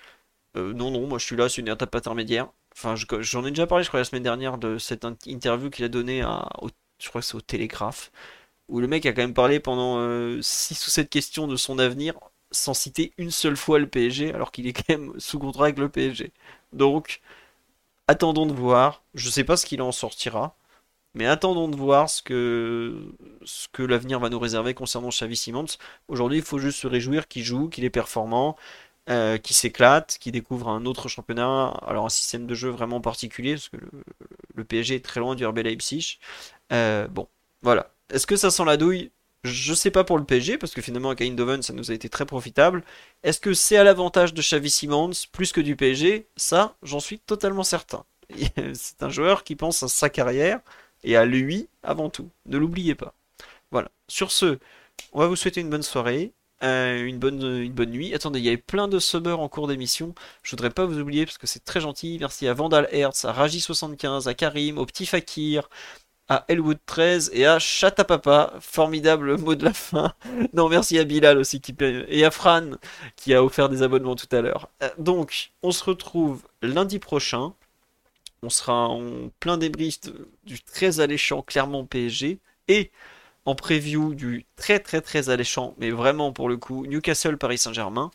euh, 0.56 0.72
Non, 0.74 0.90
non, 0.90 1.06
moi 1.06 1.18
je 1.18 1.26
suis 1.26 1.36
là, 1.36 1.48
c'est 1.48 1.60
une 1.60 1.68
étape 1.68 1.94
intermédiaire. 1.94 2.48
Enfin, 2.74 2.94
j'en 2.96 3.44
ai 3.44 3.50
déjà 3.50 3.66
parlé, 3.66 3.84
je 3.84 3.88
crois, 3.88 4.00
la 4.00 4.04
semaine 4.04 4.22
dernière 4.22 4.58
de 4.58 4.78
cette 4.78 5.06
interview 5.26 5.70
qu'il 5.70 5.84
a 5.84 5.88
donnée 5.88 6.22
à, 6.22 6.48
je 6.98 7.08
crois 7.08 7.22
au 7.34 7.40
Télégraphe, 7.40 8.10
où 8.68 8.80
le 8.80 8.88
mec 8.88 9.06
a 9.06 9.12
quand 9.12 9.22
même 9.22 9.34
parlé 9.34 9.60
pendant 9.60 9.96
6 10.42 10.74
euh, 10.74 10.86
ou 10.86 10.90
7 10.90 11.10
questions 11.10 11.46
de 11.48 11.56
son 11.56 11.78
avenir. 11.78 12.14
sans 12.52 12.74
citer 12.74 13.12
une 13.18 13.30
seule 13.30 13.56
fois 13.56 13.78
le 13.78 13.88
PSG, 13.88 14.34
alors 14.34 14.52
qu'il 14.52 14.66
est 14.66 14.72
quand 14.74 14.88
même 14.90 15.12
sous 15.18 15.38
contrat 15.38 15.64
avec 15.66 15.78
le 15.78 15.88
PSG. 15.88 16.32
Donc, 16.72 17.20
attendons 18.08 18.46
de 18.46 18.52
voir. 18.52 19.02
Je 19.14 19.30
sais 19.30 19.44
pas 19.44 19.56
ce 19.56 19.66
qu'il 19.66 19.82
en 19.82 19.92
sortira. 19.92 20.56
Mais 21.14 21.26
attendons 21.26 21.68
de 21.68 21.76
voir 21.76 22.08
ce 22.08 22.22
que, 22.22 23.12
ce 23.44 23.68
que 23.68 23.82
l'avenir 23.82 24.18
va 24.20 24.30
nous 24.30 24.38
réserver 24.38 24.74
concernant 24.74 25.10
Xavi 25.10 25.36
Simons. 25.36 25.66
Aujourd'hui, 26.08 26.38
il 26.38 26.44
faut 26.44 26.58
juste 26.58 26.78
se 26.80 26.86
réjouir 26.86 27.28
qu'il 27.28 27.44
joue, 27.44 27.68
qu'il 27.68 27.84
est 27.84 27.90
performant, 27.90 28.56
euh, 29.10 29.36
qu'il 29.36 29.56
s'éclate, 29.56 30.16
qu'il 30.20 30.32
découvre 30.32 30.68
un 30.68 30.86
autre 30.86 31.08
championnat, 31.08 31.68
alors 31.86 32.06
un 32.06 32.08
système 32.08 32.46
de 32.46 32.54
jeu 32.54 32.70
vraiment 32.70 33.00
particulier, 33.00 33.54
parce 33.54 33.68
que 33.68 33.76
le, 34.54 34.64
PSG 34.64 34.96
est 34.96 35.04
très 35.04 35.18
loin 35.18 35.34
du 35.34 35.44
RB 35.44 35.58
Leipzig. 35.58 36.18
Euh, 36.72 37.08
bon, 37.08 37.26
voilà. 37.62 37.90
Est-ce 38.10 38.26
que 38.26 38.36
ça 38.36 38.50
sent 38.50 38.64
la 38.64 38.76
douille? 38.76 39.10
Je 39.42 39.74
sais 39.74 39.90
pas 39.90 40.04
pour 40.04 40.18
le 40.18 40.24
PSG, 40.24 40.56
parce 40.56 40.72
que 40.72 40.80
finalement, 40.80 41.10
à 41.10 41.16
Eindhoven, 41.20 41.62
ça 41.62 41.72
nous 41.72 41.90
a 41.90 41.94
été 41.94 42.08
très 42.08 42.26
profitable. 42.26 42.84
Est-ce 43.24 43.40
que 43.40 43.54
c'est 43.54 43.76
à 43.76 43.82
l'avantage 43.82 44.34
de 44.34 44.40
Xavi 44.40 44.70
Simons 44.70 45.10
plus 45.32 45.50
que 45.50 45.60
du 45.60 45.74
PSG 45.74 46.28
Ça, 46.36 46.76
j'en 46.84 47.00
suis 47.00 47.18
totalement 47.18 47.64
certain. 47.64 48.04
C'est 48.74 49.02
un 49.02 49.10
joueur 49.10 49.42
qui 49.42 49.56
pense 49.56 49.82
à 49.82 49.88
sa 49.88 50.10
carrière 50.10 50.60
et 51.02 51.16
à 51.16 51.24
lui 51.24 51.68
avant 51.82 52.08
tout. 52.08 52.30
Ne 52.46 52.56
l'oubliez 52.56 52.94
pas. 52.94 53.14
Voilà. 53.72 53.90
Sur 54.06 54.30
ce, 54.30 54.58
on 55.12 55.18
va 55.18 55.26
vous 55.26 55.36
souhaiter 55.36 55.60
une 55.60 55.70
bonne 55.70 55.82
soirée. 55.82 56.32
Euh, 56.62 57.04
une, 57.04 57.18
bonne, 57.18 57.42
une 57.42 57.72
bonne 57.72 57.90
nuit. 57.90 58.14
Attendez, 58.14 58.38
il 58.38 58.44
y 58.44 58.48
avait 58.48 58.56
plein 58.56 58.86
de 58.86 58.98
summers 59.00 59.40
en 59.40 59.48
cours 59.48 59.66
d'émission. 59.66 60.14
Je 60.42 60.50
voudrais 60.52 60.70
pas 60.70 60.86
vous 60.86 60.98
oublier 60.98 61.26
parce 61.26 61.38
que 61.38 61.46
c'est 61.46 61.64
très 61.64 61.80
gentil. 61.80 62.18
Merci 62.20 62.46
à 62.46 62.54
Vandal 62.54 62.88
Hertz, 62.92 63.24
à 63.24 63.32
Raji75, 63.32 64.28
à 64.28 64.34
Karim, 64.34 64.78
au 64.78 64.86
Petit 64.86 65.06
Fakir, 65.06 65.68
à 66.28 66.44
Elwood13 66.48 67.30
et 67.32 67.46
à 67.46 67.58
Chatapapa. 67.58 68.54
Formidable 68.60 69.38
mot 69.38 69.56
de 69.56 69.64
la 69.64 69.72
fin. 69.72 70.14
non, 70.52 70.68
merci 70.68 70.98
à 71.00 71.04
Bilal 71.04 71.38
aussi 71.38 71.60
qui 71.60 71.74
et 71.80 72.24
à 72.24 72.30
Fran 72.30 72.70
qui 73.16 73.34
a 73.34 73.42
offert 73.42 73.68
des 73.68 73.82
abonnements 73.82 74.16
tout 74.16 74.34
à 74.34 74.40
l'heure. 74.40 74.68
Euh, 74.84 74.90
donc, 74.98 75.50
on 75.64 75.72
se 75.72 75.82
retrouve 75.82 76.42
lundi 76.62 77.00
prochain. 77.00 77.54
On 78.44 78.50
sera 78.50 78.88
en 78.88 79.30
plein 79.40 79.56
débrief 79.56 79.98
du 80.44 80.60
très 80.60 81.00
alléchant 81.00 81.42
Clermont 81.42 81.86
PSG 81.86 82.38
et 82.68 82.92
en 83.44 83.54
preview 83.54 84.14
du 84.14 84.46
très 84.56 84.78
très 84.78 85.00
très 85.00 85.28
alléchant, 85.28 85.74
mais 85.78 85.90
vraiment 85.90 86.32
pour 86.32 86.48
le 86.48 86.56
coup, 86.56 86.86
Newcastle 86.86 87.36
Paris 87.38 87.58
Saint-Germain. 87.58 88.10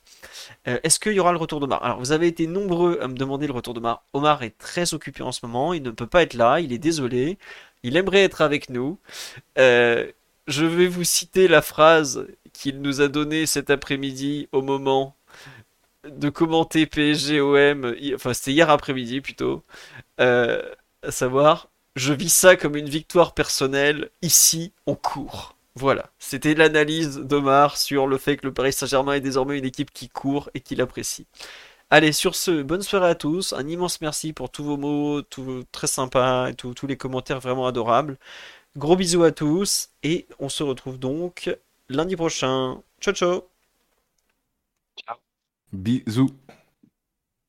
Euh, 0.67 0.79
est-ce 0.83 0.99
qu'il 0.99 1.13
y 1.13 1.19
aura 1.19 1.31
le 1.31 1.37
retour 1.37 1.59
d'Omar? 1.59 1.83
Alors 1.83 1.99
vous 1.99 2.11
avez 2.11 2.27
été 2.27 2.47
nombreux 2.47 2.99
à 3.01 3.07
me 3.07 3.15
demander 3.15 3.47
le 3.47 3.53
retour 3.53 3.73
d'Omar. 3.73 4.03
Omar 4.13 4.43
est 4.43 4.57
très 4.57 4.93
occupé 4.93 5.23
en 5.23 5.31
ce 5.31 5.45
moment, 5.45 5.73
il 5.73 5.83
ne 5.83 5.91
peut 5.91 6.07
pas 6.07 6.23
être 6.23 6.33
là, 6.33 6.59
il 6.59 6.71
est 6.71 6.77
désolé, 6.77 7.37
il 7.83 7.97
aimerait 7.97 8.23
être 8.23 8.41
avec 8.41 8.69
nous. 8.69 8.97
Euh, 9.57 10.09
je 10.47 10.65
vais 10.65 10.87
vous 10.87 11.03
citer 11.03 11.47
la 11.47 11.61
phrase 11.61 12.27
qu'il 12.53 12.81
nous 12.81 13.01
a 13.01 13.09
donnée 13.09 13.45
cet 13.45 13.69
après-midi 13.69 14.47
au 14.53 14.61
moment 14.61 15.15
de 16.07 16.29
commenter 16.29 16.85
PSG-OM, 16.85 17.95
enfin 18.15 18.33
c'était 18.33 18.51
hier 18.51 18.69
après-midi 18.69 19.21
plutôt, 19.21 19.63
euh, 20.21 20.61
à 21.03 21.11
savoir, 21.11 21.69
je 21.97 22.13
vis 22.13 22.29
ça 22.31 22.55
comme 22.55 22.75
une 22.75 22.89
victoire 22.89 23.33
personnelle, 23.33 24.09
ici 24.21 24.71
on 24.85 24.95
court. 24.95 25.55
Voilà, 25.75 26.09
c'était 26.19 26.53
l'analyse 26.53 27.17
d'Omar 27.17 27.77
sur 27.77 28.07
le 28.07 28.17
fait 28.17 28.37
que 28.37 28.45
le 28.47 28.53
Paris 28.53 28.73
Saint-Germain 28.73 29.13
est 29.13 29.21
désormais 29.21 29.57
une 29.57 29.65
équipe 29.65 29.91
qui 29.91 30.07
court 30.09 30.49
et 30.53 30.61
qui 30.61 30.75
l'apprécie. 30.75 31.27
Allez, 31.89 32.11
sur 32.11 32.35
ce, 32.35 32.61
bonne 32.63 32.81
soirée 32.81 33.09
à 33.09 33.15
tous, 33.15 33.53
un 33.53 33.67
immense 33.67 34.01
merci 34.01 34.33
pour 34.33 34.51
tous 34.51 34.63
vos 34.63 34.77
mots, 34.77 35.21
tout, 35.21 35.63
très 35.71 35.87
sympas 35.87 36.49
et 36.49 36.53
tous 36.55 36.87
les 36.87 36.97
commentaires 36.97 37.39
vraiment 37.39 37.67
adorables. 37.67 38.17
Gros 38.75 38.95
bisous 38.95 39.23
à 39.23 39.31
tous 39.31 39.89
et 40.03 40.27
on 40.39 40.49
se 40.49 40.63
retrouve 40.63 40.99
donc 40.99 41.49
lundi 41.89 42.15
prochain. 42.15 42.81
Ciao 43.01 43.13
ciao 43.13 43.43
Bisous. 45.73 46.29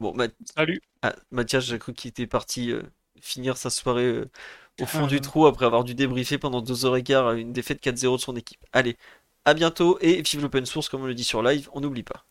Bon, 0.01 0.17
Salut. 0.55 0.81
Ah, 1.03 1.15
Mathias, 1.31 1.65
j'ai 1.65 1.79
cru 1.79 1.93
qu'il 1.93 2.11
était 2.11 2.27
parti 2.27 2.73
euh, 2.73 2.83
finir 3.23 3.57
sa 3.57 3.71
soirée 3.71 4.05
euh, 4.05 4.31
au 4.81 4.87
fond 4.87 5.07
du 5.07 5.21
trou 5.21 5.47
après 5.47 5.67
avoir 5.67 5.85
dû 5.85 5.95
débriefer 5.95 6.39
pendant 6.39 6.61
deux 6.63 6.87
heures 6.87 6.97
et 6.97 7.03
quart 7.03 7.33
une 7.33 7.53
défaite 7.53 7.83
4-0 7.83 8.17
de 8.17 8.21
son 8.21 8.37
équipe. 8.37 8.65
Allez, 8.73 8.97
à 9.45 9.55
bientôt 9.55 9.99
et 10.01 10.23
vive 10.23 10.43
l'open 10.43 10.67
source 10.67 10.89
comme 10.89 11.03
on 11.03 11.07
le 11.07 11.15
dit 11.15 11.25
sur 11.25 11.43
live, 11.43 11.69
on 11.73 11.81
n'oublie 11.81 12.05
pas. 12.05 12.25